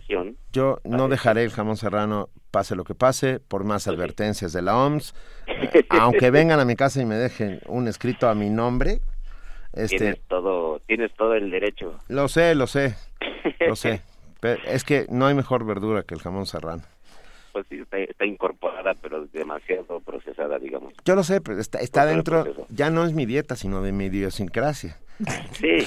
yo 0.51 0.79
no 0.83 1.07
dejaré 1.07 1.43
el 1.43 1.51
jamón 1.51 1.77
serrano 1.77 2.29
pase 2.51 2.75
lo 2.75 2.83
que 2.83 2.95
pase, 2.95 3.39
por 3.39 3.63
más 3.63 3.87
advertencias 3.87 4.53
de 4.53 4.61
la 4.61 4.77
OMS, 4.77 5.15
aunque 5.89 6.31
vengan 6.31 6.59
a 6.59 6.65
mi 6.65 6.75
casa 6.75 7.01
y 7.01 7.05
me 7.05 7.15
dejen 7.15 7.59
un 7.67 7.87
escrito 7.87 8.27
a 8.27 8.35
mi 8.35 8.49
nombre. 8.49 8.99
Este, 9.73 9.97
tienes 9.97 10.21
todo, 10.27 10.79
tienes 10.85 11.13
todo 11.13 11.33
el 11.33 11.49
derecho. 11.49 11.99
Lo 12.09 12.27
sé, 12.27 12.53
lo 12.53 12.67
sé, 12.67 12.95
lo 13.67 13.75
sé. 13.75 14.01
es 14.67 14.83
que 14.83 15.05
no 15.09 15.25
hay 15.25 15.35
mejor 15.35 15.65
verdura 15.65 16.03
que 16.03 16.13
el 16.13 16.21
jamón 16.21 16.45
serrano 16.45 16.83
pues 17.53 17.67
sí, 17.69 17.79
está, 17.79 18.25
incorporada, 18.25 18.95
pero 18.99 19.25
demasiado 19.27 19.99
procesada, 20.01 20.57
digamos. 20.57 20.93
Yo 21.05 21.15
lo 21.15 21.23
sé, 21.23 21.39
pero 21.39 21.59
está, 21.59 21.79
está 21.79 22.05
dentro, 22.05 22.45
ya 22.69 22.89
no 22.89 23.05
es 23.05 23.13
mi 23.13 23.27
dieta, 23.27 23.55
sino 23.55 23.83
de 23.83 23.91
mi 23.91 24.05
idiosincrasia. 24.05 24.97
Sí, 25.53 25.85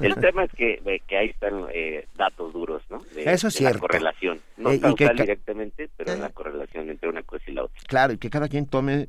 el 0.00 0.14
tema 0.16 0.44
es 0.44 0.52
que, 0.52 1.02
que 1.06 1.16
ahí 1.16 1.28
están 1.30 1.66
eh, 1.72 2.06
datos 2.16 2.52
duros, 2.52 2.82
¿no? 2.90 3.02
Eso 3.16 3.48
es 3.48 3.54
cierto. 3.54 3.78
La 3.78 3.80
correlación, 3.80 4.40
no 4.56 4.70
eh, 4.70 4.80
directamente, 5.16 5.88
pero 5.96 6.16
la 6.16 6.30
correlación 6.30 6.88
entre 6.90 7.08
una 7.08 7.22
cosa 7.22 7.44
y 7.46 7.52
la 7.52 7.64
otra. 7.64 7.80
Claro, 7.86 8.12
y 8.12 8.18
que 8.18 8.30
cada 8.30 8.48
quien 8.48 8.66
tome 8.66 9.08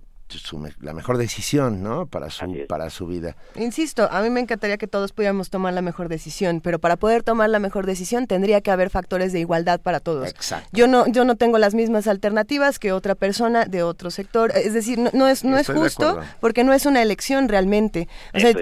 la 0.80 0.94
mejor 0.94 1.18
decisión, 1.18 1.84
¿no? 1.84 2.08
Para 2.08 2.30
su, 2.30 2.66
para 2.68 2.90
su 2.90 3.08
vida. 3.08 3.36
Insisto, 3.56 4.08
a 4.12 4.22
mí 4.22 4.30
me 4.30 4.40
encantaría 4.40 4.78
que 4.78 4.88
todos 4.88 5.12
pudiéramos 5.12 5.50
tomar 5.50 5.74
la 5.74 5.82
mejor 5.82 6.10
decisión, 6.10 6.62
pero 6.62 6.80
para 6.80 6.96
poder 6.98 7.24
tomar 7.24 7.50
la 7.50 7.60
mejor 7.60 7.86
decisión 7.86 8.28
tendría 8.28 8.62
que 8.62 8.72
haber 8.72 8.90
factores 8.90 9.34
de 9.34 9.40
igualdad 9.40 9.80
para 9.82 10.00
todos. 10.00 10.30
Exacto. 10.30 10.70
Yo 10.72 10.88
no, 10.88 11.08
yo 11.08 11.26
no 11.26 11.36
tengo 11.36 11.58
las 11.58 11.76
mismas 11.76 12.08
alternativas 12.08 12.80
que 12.80 12.92
otra 12.92 13.16
persona 13.16 13.66
de 13.66 13.84
otro 13.84 14.12
sector. 14.12 14.52
Es 14.56 14.74
decir, 14.74 15.00
no, 15.14 15.28
es, 15.28 15.44
no 15.44 15.58
es 15.58 15.68
justo 15.68 16.20
porque 16.40 16.64
no 16.64 16.74
es 16.74 16.86
una 16.86 17.02
elección 17.02 17.48
realmente. 17.48 18.08
O 18.34 18.40
sea, 18.40 18.54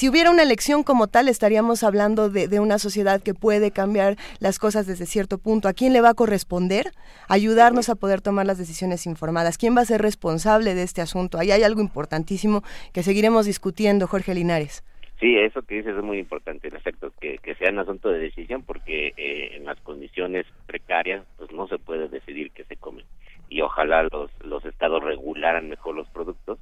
si 0.00 0.08
hubiera 0.08 0.30
una 0.30 0.44
elección 0.44 0.82
como 0.82 1.08
tal, 1.08 1.28
estaríamos 1.28 1.84
hablando 1.84 2.30
de, 2.30 2.58
una 2.58 2.78
sociedad 2.78 3.22
que 3.22 3.34
puede 3.34 3.70
cambiar 3.70 4.16
las 4.38 4.58
cosas 4.58 4.86
desde 4.86 5.04
cierto 5.04 5.36
punto. 5.36 5.68
¿A 5.68 5.74
quién 5.74 5.92
le 5.92 6.00
va 6.00 6.08
a 6.08 6.14
corresponder 6.14 6.86
ayudarnos 7.28 7.90
a 7.90 7.96
poder 7.96 8.22
tomar 8.22 8.46
las 8.46 8.56
decisiones 8.56 9.04
informadas? 9.04 9.58
¿Quién 9.58 9.76
va 9.76 9.82
a 9.82 9.84
ser 9.84 10.00
responsable 10.00 10.74
de 10.74 10.84
este 10.84 11.02
asunto? 11.02 11.36
Ahí 11.36 11.50
hay 11.50 11.64
algo 11.64 11.82
importantísimo 11.82 12.62
que 12.94 13.02
seguiremos 13.02 13.44
discutiendo, 13.44 14.06
Jorge 14.06 14.34
Linares. 14.34 14.82
Sí, 15.20 15.36
eso 15.36 15.60
que 15.60 15.74
dices 15.74 15.94
es 15.94 16.02
muy 16.02 16.18
importante, 16.18 16.68
en 16.68 16.76
efecto, 16.76 17.12
que, 17.20 17.38
sea 17.58 17.70
un 17.70 17.80
asunto 17.80 18.08
de 18.08 18.20
decisión, 18.20 18.62
porque 18.62 19.12
eh, 19.18 19.56
en 19.56 19.66
las 19.66 19.78
condiciones 19.82 20.46
precarias, 20.64 21.26
pues 21.36 21.52
no 21.52 21.68
se 21.68 21.76
puede 21.76 22.08
decidir 22.08 22.52
qué 22.52 22.64
se 22.64 22.76
come. 22.76 23.04
Y 23.50 23.60
ojalá 23.60 24.04
los, 24.04 24.30
los 24.42 24.64
estados 24.64 25.04
regularan 25.04 25.68
mejor 25.68 25.94
los 25.94 26.08
productos 26.08 26.58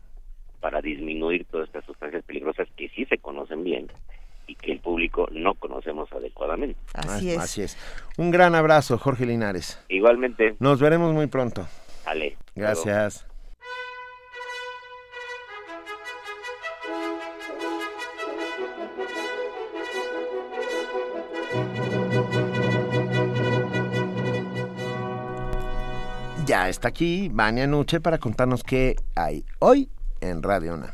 para 0.60 0.80
disminuir 0.80 1.44
todas 1.46 1.68
estas 1.68 1.84
sustancias 1.84 2.24
peligrosas 2.24 2.68
que 2.76 2.88
sí 2.90 3.04
se 3.06 3.18
conocen 3.18 3.64
bien 3.64 3.88
y 4.46 4.54
que 4.54 4.72
el 4.72 4.80
público 4.80 5.28
no 5.30 5.54
conocemos 5.54 6.10
adecuadamente. 6.12 6.80
Así 6.94 7.30
es. 7.30 7.38
Así 7.38 7.62
es. 7.62 7.78
Un 8.16 8.30
gran 8.30 8.54
abrazo, 8.54 8.98
Jorge 8.98 9.26
Linares. 9.26 9.80
Igualmente. 9.88 10.56
Nos 10.58 10.80
veremos 10.80 11.12
muy 11.12 11.26
pronto. 11.26 11.66
Vale. 12.04 12.36
Gracias. 12.54 13.26
Ya 26.46 26.70
está 26.70 26.88
aquí 26.88 27.28
Vania 27.30 27.66
Nuche 27.66 28.00
para 28.00 28.16
contarnos 28.16 28.64
qué 28.64 28.96
hay 29.14 29.44
hoy 29.58 29.90
en 30.20 30.42
Radio 30.42 30.74
UNAM. 30.74 30.90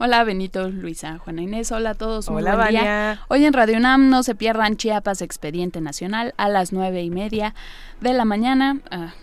Hola 0.00 0.22
Benito, 0.22 0.70
Luisa, 0.70 1.18
Juana 1.18 1.42
Inés, 1.42 1.72
hola 1.72 1.90
a 1.90 1.94
todos. 1.94 2.28
Hola 2.28 2.54
Vania. 2.54 3.20
Hoy 3.28 3.44
en 3.44 3.52
Radio 3.52 3.78
UNAM 3.78 4.10
no 4.10 4.22
se 4.22 4.36
pierdan 4.36 4.76
Chiapas 4.76 5.22
Expediente 5.22 5.80
Nacional 5.80 6.34
a 6.36 6.48
las 6.48 6.72
nueve 6.72 7.02
y 7.02 7.10
media 7.10 7.54
de 8.00 8.12
la 8.12 8.24
mañana. 8.24 8.78
Ah, 8.92 9.14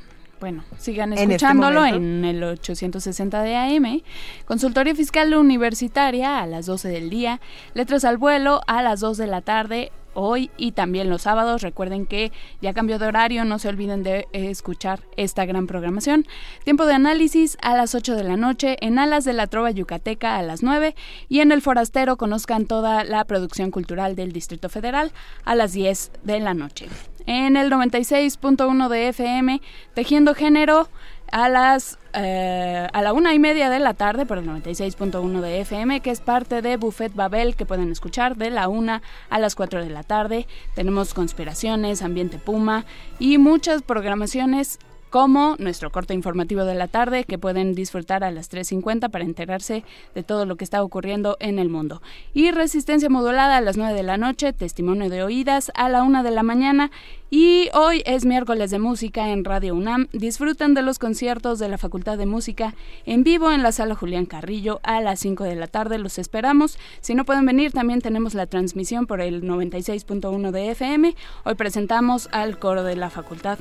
bueno, 0.42 0.66
sigan 0.78 1.14
este 1.14 1.24
escuchándolo 1.24 1.86
en, 1.86 2.26
el 2.26 2.44
860 2.44 3.42
de 3.42 3.56
AM. 3.56 4.02
Consultorio 4.46 4.94
Fiscal 4.96 5.34
Universitaria 5.34 6.42
a 6.42 6.46
las 6.46 6.66
12 6.66 6.90
del 6.90 7.10
día. 7.10 7.40
Letras 7.74 8.04
al 8.04 8.18
vuelo 8.18 8.60
a 8.68 8.82
las 8.82 9.00
2 9.00 9.18
de 9.18 9.28
la 9.28 9.42
tarde 9.42 9.92
hoy 10.16 10.50
y 10.58 10.72
también 10.72 11.10
los 11.10 11.22
sábados. 11.22 11.62
Recuerden 11.62 12.08
que 12.08 12.32
ya 12.62 12.74
cambió 12.74 12.98
de 12.98 13.06
horario, 13.06 13.46
no 13.46 13.60
se 13.60 13.70
olviden 13.70 14.02
de 14.02 14.28
eh, 14.34 14.50
escuchar 14.50 15.02
esta 15.18 15.46
gran 15.46 15.68
programación. 15.68 16.26
Tiempo 16.64 16.86
de 16.86 16.96
análisis 16.96 17.58
a 17.62 17.76
las 17.76 17.94
8 17.94 18.16
de 18.16 18.24
la 18.24 18.38
noche, 18.38 18.78
en 18.82 18.98
Alas 18.98 19.26
de 19.26 19.34
la 19.34 19.48
Trova 19.48 19.72
Yucateca 19.72 20.38
a 20.38 20.42
las 20.42 20.64
9 20.64 20.96
y 21.30 21.42
en 21.42 21.52
El 21.52 21.62
Forastero 21.62 22.18
conozcan 22.18 22.66
toda 22.66 23.04
la 23.04 23.24
producción 23.26 23.72
cultural 23.72 24.16
del 24.16 24.32
Distrito 24.32 24.70
Federal 24.70 25.12
a 25.44 25.56
las 25.56 25.74
10 25.74 26.12
de 26.24 26.40
la 26.40 26.54
noche. 26.54 26.88
En 27.28 27.58
el 27.58 27.72
96.1 27.72 28.88
de 28.88 29.08
FM, 29.10 29.62
Tejiendo 29.96 30.36
Género 30.36 30.90
a 31.36 31.50
las 31.50 32.00
eh, 32.14 32.88
a 32.94 33.02
la 33.02 33.12
una 33.12 33.34
y 33.34 33.40
media 33.40 33.70
de 33.70 33.80
la 33.80 33.94
tarde 33.94 34.26
por 34.26 34.38
el 34.38 34.48
96.1 34.48 35.42
de 35.42 35.60
FM, 35.60 36.00
que 36.00 36.10
es 36.10 36.22
parte 36.22 36.62
de 36.62 36.78
Buffet 36.78 37.14
Babel, 37.14 37.58
que 37.58 37.66
pueden 37.66 37.92
escuchar 37.92 38.38
de 38.38 38.50
la 38.50 38.70
una 38.70 39.02
a 39.30 39.38
las 39.38 39.54
4 39.56 39.84
de 39.84 39.90
la 39.90 40.04
tarde. 40.04 40.48
Tenemos 40.76 41.14
conspiraciones, 41.14 42.04
ambiente 42.04 42.38
puma 42.38 42.86
y 43.20 43.38
muchas 43.38 43.82
programaciones 43.82 44.80
como 45.16 45.56
nuestro 45.60 45.94
corte 45.94 46.14
informativo 46.14 46.66
de 46.66 46.76
la 46.76 46.90
tarde 46.90 47.24
que 47.24 47.38
pueden 47.38 47.74
disfrutar 47.74 48.26
a 48.26 48.32
las 48.32 48.52
3.50 48.52 49.10
para 49.10 49.24
enterarse 49.24 49.86
de 50.14 50.24
todo 50.24 50.46
lo 50.46 50.58
que 50.58 50.66
está 50.66 50.84
ocurriendo 50.84 51.38
en 51.40 51.58
el 51.58 51.70
mundo. 51.70 52.02
Y 52.34 52.52
resistencia 52.52 53.08
modulada 53.08 53.56
a 53.56 53.62
las 53.62 53.78
9 53.78 53.94
de 53.94 54.04
la 54.04 54.18
noche, 54.18 54.52
testimonio 54.52 55.10
de 55.10 55.24
oídas 55.24 55.72
a 55.74 55.88
la 55.88 56.04
1 56.04 56.22
de 56.22 56.32
la 56.32 56.44
mañana. 56.44 56.92
Y 57.30 57.70
hoy 57.74 58.04
es 58.06 58.26
miércoles 58.26 58.72
de 58.72 58.80
música 58.80 59.30
en 59.30 59.46
Radio 59.46 59.74
UNAM. 59.76 60.10
Disfruten 60.12 60.74
de 60.74 60.82
los 60.82 61.00
conciertos 61.00 61.60
de 61.60 61.70
la 61.70 61.78
Facultad 61.78 62.18
de 62.18 62.26
Música 62.26 62.76
en 63.06 63.24
vivo 63.24 63.54
en 63.54 63.64
la 63.64 63.72
sala 63.72 63.96
Julián 63.96 64.26
Carrillo 64.26 64.82
a 64.84 65.00
las 65.00 65.22
5 65.22 65.46
de 65.46 65.56
la 65.56 65.68
tarde. 65.68 65.98
Los 65.98 66.20
esperamos. 66.20 66.78
Si 67.00 67.16
no 67.16 67.24
pueden 67.24 67.46
venir, 67.46 67.72
también 67.72 68.02
tenemos 68.02 68.34
la 68.34 68.48
transmisión 68.48 69.08
por 69.08 69.22
el 69.22 69.44
96.1 69.44 70.52
de 70.52 70.72
FM. 70.72 71.16
Hoy 71.46 71.56
presentamos 71.56 72.28
al 72.34 72.60
coro 72.60 72.84
de 72.84 72.98
la 72.98 73.10
facultad 73.10 73.60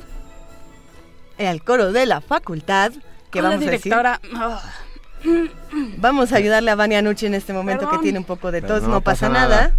al 1.39 1.63
coro 1.63 1.91
de 1.91 2.05
la 2.05 2.21
facultad. 2.21 2.91
Que 3.31 3.41
vamos 3.41 3.59
directora. 3.59 4.21
A 4.35 4.61
Vamos 5.97 6.31
a 6.33 6.37
ayudarle 6.37 6.71
a 6.71 6.75
Vania 6.75 7.01
Nucci 7.01 7.25
en 7.25 7.33
este 7.33 7.51
momento 7.53 7.89
que 7.89 7.97
tiene 7.99 8.19
un 8.19 8.25
poco 8.25 8.51
de 8.51 8.61
tos. 8.61 8.83
No, 8.83 8.99
pasa, 9.01 9.27
nada. 9.29 9.73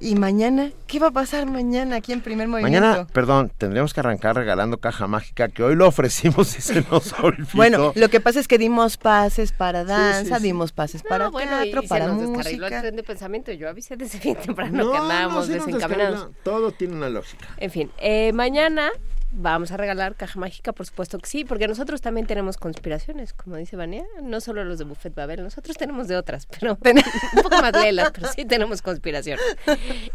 ¿Y 0.00 0.14
mañana? 0.14 0.70
¿Qué 0.86 1.00
va 1.00 1.08
a 1.08 1.10
pasar 1.10 1.46
mañana 1.46 1.96
aquí 1.96 2.12
en 2.12 2.20
Primer 2.20 2.46
Movimiento? 2.46 2.80
Mañana, 2.80 3.06
perdón, 3.12 3.50
tendríamos 3.56 3.92
que 3.92 4.00
arrancar 4.00 4.36
regalando 4.36 4.78
caja 4.78 5.08
mágica, 5.08 5.48
que 5.48 5.64
hoy 5.64 5.74
lo 5.74 5.88
ofrecimos 5.88 6.56
y 6.56 6.60
se 6.60 6.82
nos 6.82 7.12
olvidó. 7.20 7.48
Bueno, 7.54 7.92
lo 7.96 8.08
que 8.08 8.20
pasa 8.20 8.38
es 8.38 8.46
que 8.46 8.58
dimos 8.58 8.96
pases 8.96 9.52
para 9.52 9.84
danza, 9.84 10.38
dimos 10.38 10.72
pases 10.72 11.02
para 11.02 11.30
teatro, 11.30 11.82
para 11.82 12.06
se 12.06 12.12
nos 12.12 12.30
música. 12.30 12.68
el 12.68 12.80
tren 12.80 12.96
de 12.96 13.02
pensamiento. 13.02 13.52
Yo 13.52 13.68
avisé 13.68 13.96
desde 13.96 14.18
bien 14.22 14.36
temprano 14.36 14.84
no, 14.84 14.92
que 14.92 14.98
andábamos 14.98 15.48
desencaminados. 15.48 16.28
Todo 16.44 16.70
tiene 16.70 16.94
una 16.94 17.08
lógica. 17.08 17.48
En 17.56 17.70
fin, 17.70 17.90
eh, 17.98 18.32
mañana 18.32 18.90
Vamos 19.30 19.70
a 19.72 19.76
regalar 19.76 20.14
caja 20.14 20.40
mágica, 20.40 20.72
por 20.72 20.86
supuesto 20.86 21.18
que 21.18 21.28
sí, 21.28 21.44
porque 21.44 21.68
nosotros 21.68 22.00
también 22.00 22.26
tenemos 22.26 22.56
conspiraciones, 22.56 23.34
como 23.34 23.56
dice 23.56 23.76
Vania, 23.76 24.04
no 24.22 24.40
solo 24.40 24.64
los 24.64 24.78
de 24.78 24.84
Buffet 24.84 25.14
Babel, 25.14 25.42
nosotros 25.42 25.76
tenemos 25.76 26.08
de 26.08 26.16
otras, 26.16 26.46
pero 26.60 26.78
un 26.82 27.42
poco 27.42 27.60
más 27.60 27.72
lelas, 27.72 28.10
pero 28.12 28.28
sí 28.32 28.44
tenemos 28.44 28.80
conspiración. 28.80 29.38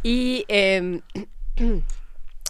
Y 0.02 0.46
eh, 0.48 1.02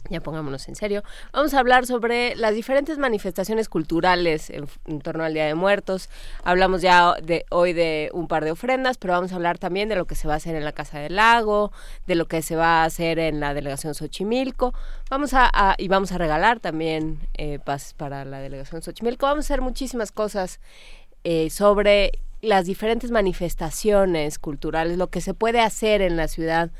ya 0.10 0.22
pongámonos 0.22 0.68
en 0.68 0.76
serio, 0.76 1.04
vamos 1.32 1.54
a 1.54 1.60
hablar 1.60 1.86
sobre 1.86 2.36
las 2.36 2.54
diferentes 2.56 2.98
manifestaciones 2.98 3.70
culturales 3.70 4.50
en, 4.50 4.68
torno 5.02 5.24
al 5.24 5.34
Día 5.34 5.46
de 5.46 5.56
Muertos. 5.56 6.10
Hablamos 6.44 6.82
ya 6.82 7.16
de 7.22 7.46
hoy 7.50 7.74
de 7.74 8.10
un 8.14 8.28
par 8.28 8.44
de 8.44 8.52
ofrendas, 8.52 8.98
pero 8.98 9.14
vamos 9.14 9.32
a 9.32 9.36
hablar 9.36 9.58
también 9.58 9.90
de 9.90 9.96
lo 9.96 10.06
que 10.06 10.16
se 10.16 10.28
va 10.28 10.34
a 10.34 10.38
hacer 10.38 10.56
en 10.56 10.66
la 10.66 10.74
Casa 10.74 11.00
del 11.00 11.16
Lago, 11.16 11.72
de 12.08 12.16
lo 12.16 12.28
que 12.28 12.42
se 12.42 12.56
va 12.56 12.82
a 12.82 12.86
hacer 12.86 13.20
en 13.20 13.40
la 13.40 13.54
delegación 13.54 13.96
Xochimilco. 13.96 14.74
Vamos 15.10 15.34
a, 15.34 15.76
y 15.78 15.88
vamos 15.88 16.12
a 16.12 16.18
regalar 16.18 16.60
también 16.60 17.20
eh, 17.36 17.60
para 17.98 18.26
la 18.26 18.40
delegación 18.40 18.82
Xochimilco. 18.82 19.26
Vamos 19.26 19.46
a 19.46 19.54
hacer 19.54 19.62
muchísimas 19.62 20.12
cosas 20.12 20.60
eh, 21.24 21.50
sobre 21.50 22.12
las 22.42 22.66
diferentes 22.66 23.10
manifestaciones 23.10 24.38
culturales, 24.38 24.98
lo 24.98 25.08
que 25.08 25.22
se 25.22 25.34
puede 25.34 25.62
hacer 25.62 26.02
en 26.02 26.18
la 26.18 26.28
ciudad 26.28 26.72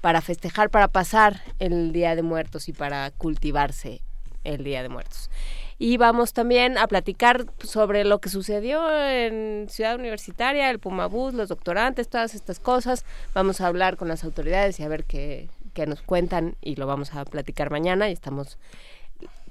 para 0.00 0.20
festejar, 0.20 0.70
para 0.70 0.88
pasar 0.88 1.42
el 1.58 1.92
Día 1.92 2.14
de 2.16 2.22
Muertos 2.22 2.68
y 2.68 2.72
para 2.72 3.10
cultivarse 3.10 4.00
el 4.44 4.64
Día 4.64 4.82
de 4.82 4.88
Muertos. 4.88 5.30
Y 5.78 5.96
vamos 5.96 6.34
también 6.34 6.76
a 6.76 6.86
platicar 6.86 7.46
sobre 7.64 8.04
lo 8.04 8.18
que 8.18 8.28
sucedió 8.28 8.86
en 8.94 9.66
Ciudad 9.70 9.94
Universitaria, 9.94 10.70
el 10.70 10.78
Pumabús, 10.78 11.32
los 11.32 11.48
doctorantes, 11.48 12.08
todas 12.08 12.34
estas 12.34 12.60
cosas. 12.60 13.06
Vamos 13.32 13.62
a 13.62 13.66
hablar 13.66 13.96
con 13.96 14.06
las 14.06 14.22
autoridades 14.22 14.78
y 14.78 14.82
a 14.82 14.88
ver 14.88 15.04
qué, 15.04 15.48
nos 15.86 16.02
cuentan 16.02 16.56
y 16.60 16.76
lo 16.76 16.86
vamos 16.86 17.14
a 17.14 17.24
platicar 17.24 17.70
mañana 17.70 18.10
y 18.10 18.12
estamos, 18.12 18.58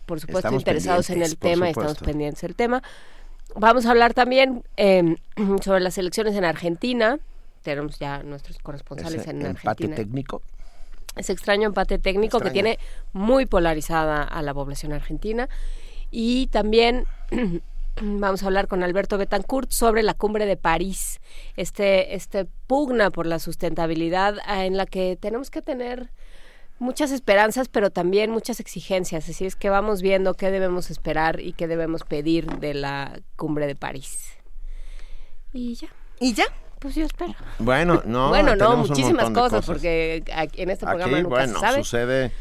por 0.05 0.19
supuesto, 0.19 0.53
interesados 0.53 1.09
en 1.09 1.23
el 1.23 1.35
tema 1.35 1.65
y 1.65 1.71
estamos 1.71 1.97
pendientes 1.97 2.41
del 2.41 2.53
tema. 2.53 2.83
Vamos 3.55 3.87
a 3.87 3.89
hablar 3.89 4.13
también 4.13 4.63
em, 4.77 5.15
sobre 5.63 5.79
las 5.79 5.97
elecciones 5.97 6.35
en 6.35 6.45
Argentina, 6.45 7.17
tenemos 7.61 7.99
ya 7.99 8.23
nuestros 8.23 8.57
corresponsales 8.59 9.27
en 9.27 9.45
Argentina. 9.45 9.49
empate 9.49 9.87
técnico? 9.87 10.41
Ese 11.15 11.33
extraño 11.33 11.67
empate 11.67 11.99
técnico 11.99 12.39
que 12.39 12.51
tiene 12.51 12.79
muy 13.13 13.45
polarizada 13.45 14.23
a 14.23 14.41
la 14.41 14.53
población 14.53 14.93
argentina. 14.93 15.49
Y 16.11 16.47
también 16.47 17.05
vamos 18.01 18.43
a 18.43 18.45
hablar 18.45 18.67
con 18.67 18.83
Alberto 18.83 19.17
Betancourt 19.17 19.71
sobre 19.71 20.03
la 20.03 20.13
cumbre 20.13 20.45
de 20.45 20.57
París, 20.57 21.19
este, 21.55 22.15
este 22.15 22.45
pugna 22.67 23.11
por 23.11 23.25
la 23.25 23.39
sustentabilidad 23.39 24.37
ah, 24.45 24.65
en 24.65 24.77
la 24.77 24.85
que 24.85 25.17
tenemos 25.19 25.49
que 25.49 25.61
tener 25.61 26.09
muchas 26.79 27.11
esperanzas, 27.11 27.67
pero 27.67 27.89
también 27.89 28.31
muchas 28.31 28.59
exigencias. 28.59 29.29
Así 29.29 29.45
es 29.45 29.55
que 29.55 29.69
vamos 29.69 30.01
viendo 30.01 30.33
qué 30.33 30.49
debemos 30.49 30.89
esperar 30.89 31.41
y 31.41 31.53
qué 31.53 31.67
debemos 31.67 32.03
pedir 32.03 32.47
de 32.59 32.73
la 32.73 33.19
cumbre 33.35 33.67
de 33.67 33.75
París. 33.75 34.37
Y 35.53 35.75
ya. 35.75 35.89
¿Y 36.19 36.33
ya? 36.33 36.45
Pues 36.79 36.95
yo 36.95 37.05
espero. 37.05 37.35
Bueno, 37.59 38.01
no. 38.05 38.29
bueno, 38.29 38.55
no, 38.55 38.77
muchísimas 38.77 39.29
cosas, 39.31 39.65
porque 39.65 40.23
en 40.27 40.69
este 40.69 40.85
programa 40.85 41.13
Aquí, 41.13 41.23
nunca 41.23 41.35
bueno, 41.35 41.53
se 41.53 41.59
sabe. 41.59 41.77
sucede 41.83 42.31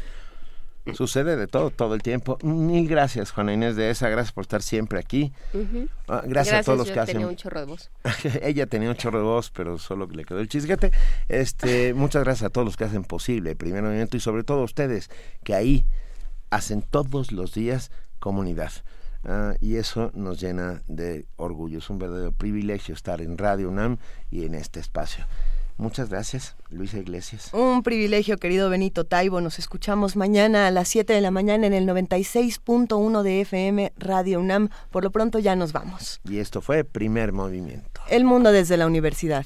sucede 0.93 1.35
de 1.35 1.47
todo 1.47 1.71
todo 1.71 1.95
el 1.95 2.01
tiempo. 2.01 2.37
Mil 2.41 2.87
gracias, 2.87 3.31
Juana 3.31 3.53
Inés 3.53 3.75
de 3.75 3.89
esa, 3.89 4.09
gracias 4.09 4.31
por 4.31 4.43
estar 4.43 4.61
siempre 4.61 4.99
aquí. 4.99 5.33
Ah, 6.07 6.23
gracias, 6.25 6.61
a 6.61 6.63
todos 6.63 6.79
los 6.79 6.91
que 6.91 6.99
hacen. 6.99 7.15
Tenía 7.15 7.27
un 7.27 7.35
chorro 7.35 7.59
de 7.59 7.65
voz. 7.65 7.91
Ella 8.41 8.65
tenía 8.67 8.89
un 8.89 8.95
chorro 8.95 9.19
de 9.19 9.25
voz, 9.25 9.51
pero 9.51 9.77
solo 9.77 10.07
le 10.07 10.25
quedó 10.25 10.39
el 10.39 10.49
chisguete. 10.49 10.91
Este, 11.27 11.93
muchas 11.93 12.23
gracias 12.23 12.47
a 12.47 12.49
todos 12.49 12.65
los 12.65 12.77
que 12.77 12.85
hacen 12.85 13.03
posible 13.03 13.51
el 13.51 13.57
primer 13.57 13.83
movimiento 13.83 14.17
y 14.17 14.19
sobre 14.19 14.43
todo 14.43 14.61
a 14.61 14.63
ustedes 14.63 15.09
que 15.43 15.53
ahí 15.53 15.85
hacen 16.49 16.81
todos 16.81 17.31
los 17.31 17.53
días 17.53 17.91
comunidad. 18.19 18.71
Ah, 19.25 19.55
y 19.59 19.75
eso 19.75 20.11
nos 20.13 20.39
llena 20.39 20.81
de 20.87 21.25
orgullo. 21.35 21.79
Es 21.79 21.89
un 21.89 21.99
verdadero 21.99 22.31
privilegio 22.31 22.93
estar 22.93 23.21
en 23.21 23.37
Radio 23.37 23.69
UNAM 23.69 23.97
y 24.31 24.45
en 24.45 24.55
este 24.55 24.79
espacio. 24.79 25.25
Muchas 25.77 26.09
gracias, 26.09 26.57
Luisa 26.69 26.97
Iglesias. 26.97 27.53
Un 27.53 27.83
privilegio, 27.83 28.37
querido 28.37 28.69
Benito 28.69 29.05
Taibo. 29.05 29.39
Nos 29.39 29.59
escuchamos 29.59 30.17
mañana 30.17 30.67
a 30.67 30.71
las 30.71 30.89
7 30.89 31.13
de 31.13 31.21
la 31.21 31.31
mañana 31.31 31.67
en 31.67 31.73
el 31.73 31.87
96.1 31.87 33.23
de 33.23 33.41
FM 33.41 33.93
Radio 33.97 34.41
UNAM. 34.41 34.69
Por 34.91 35.05
lo 35.05 35.11
pronto 35.11 35.39
ya 35.39 35.55
nos 35.55 35.71
vamos. 35.71 36.19
Y 36.25 36.39
esto 36.39 36.59
fue 36.59 36.83
Primer 36.83 37.31
Movimiento. 37.31 38.01
El 38.09 38.25
mundo 38.25 38.51
desde 38.51 38.75
la 38.75 38.87
universidad. 38.87 39.45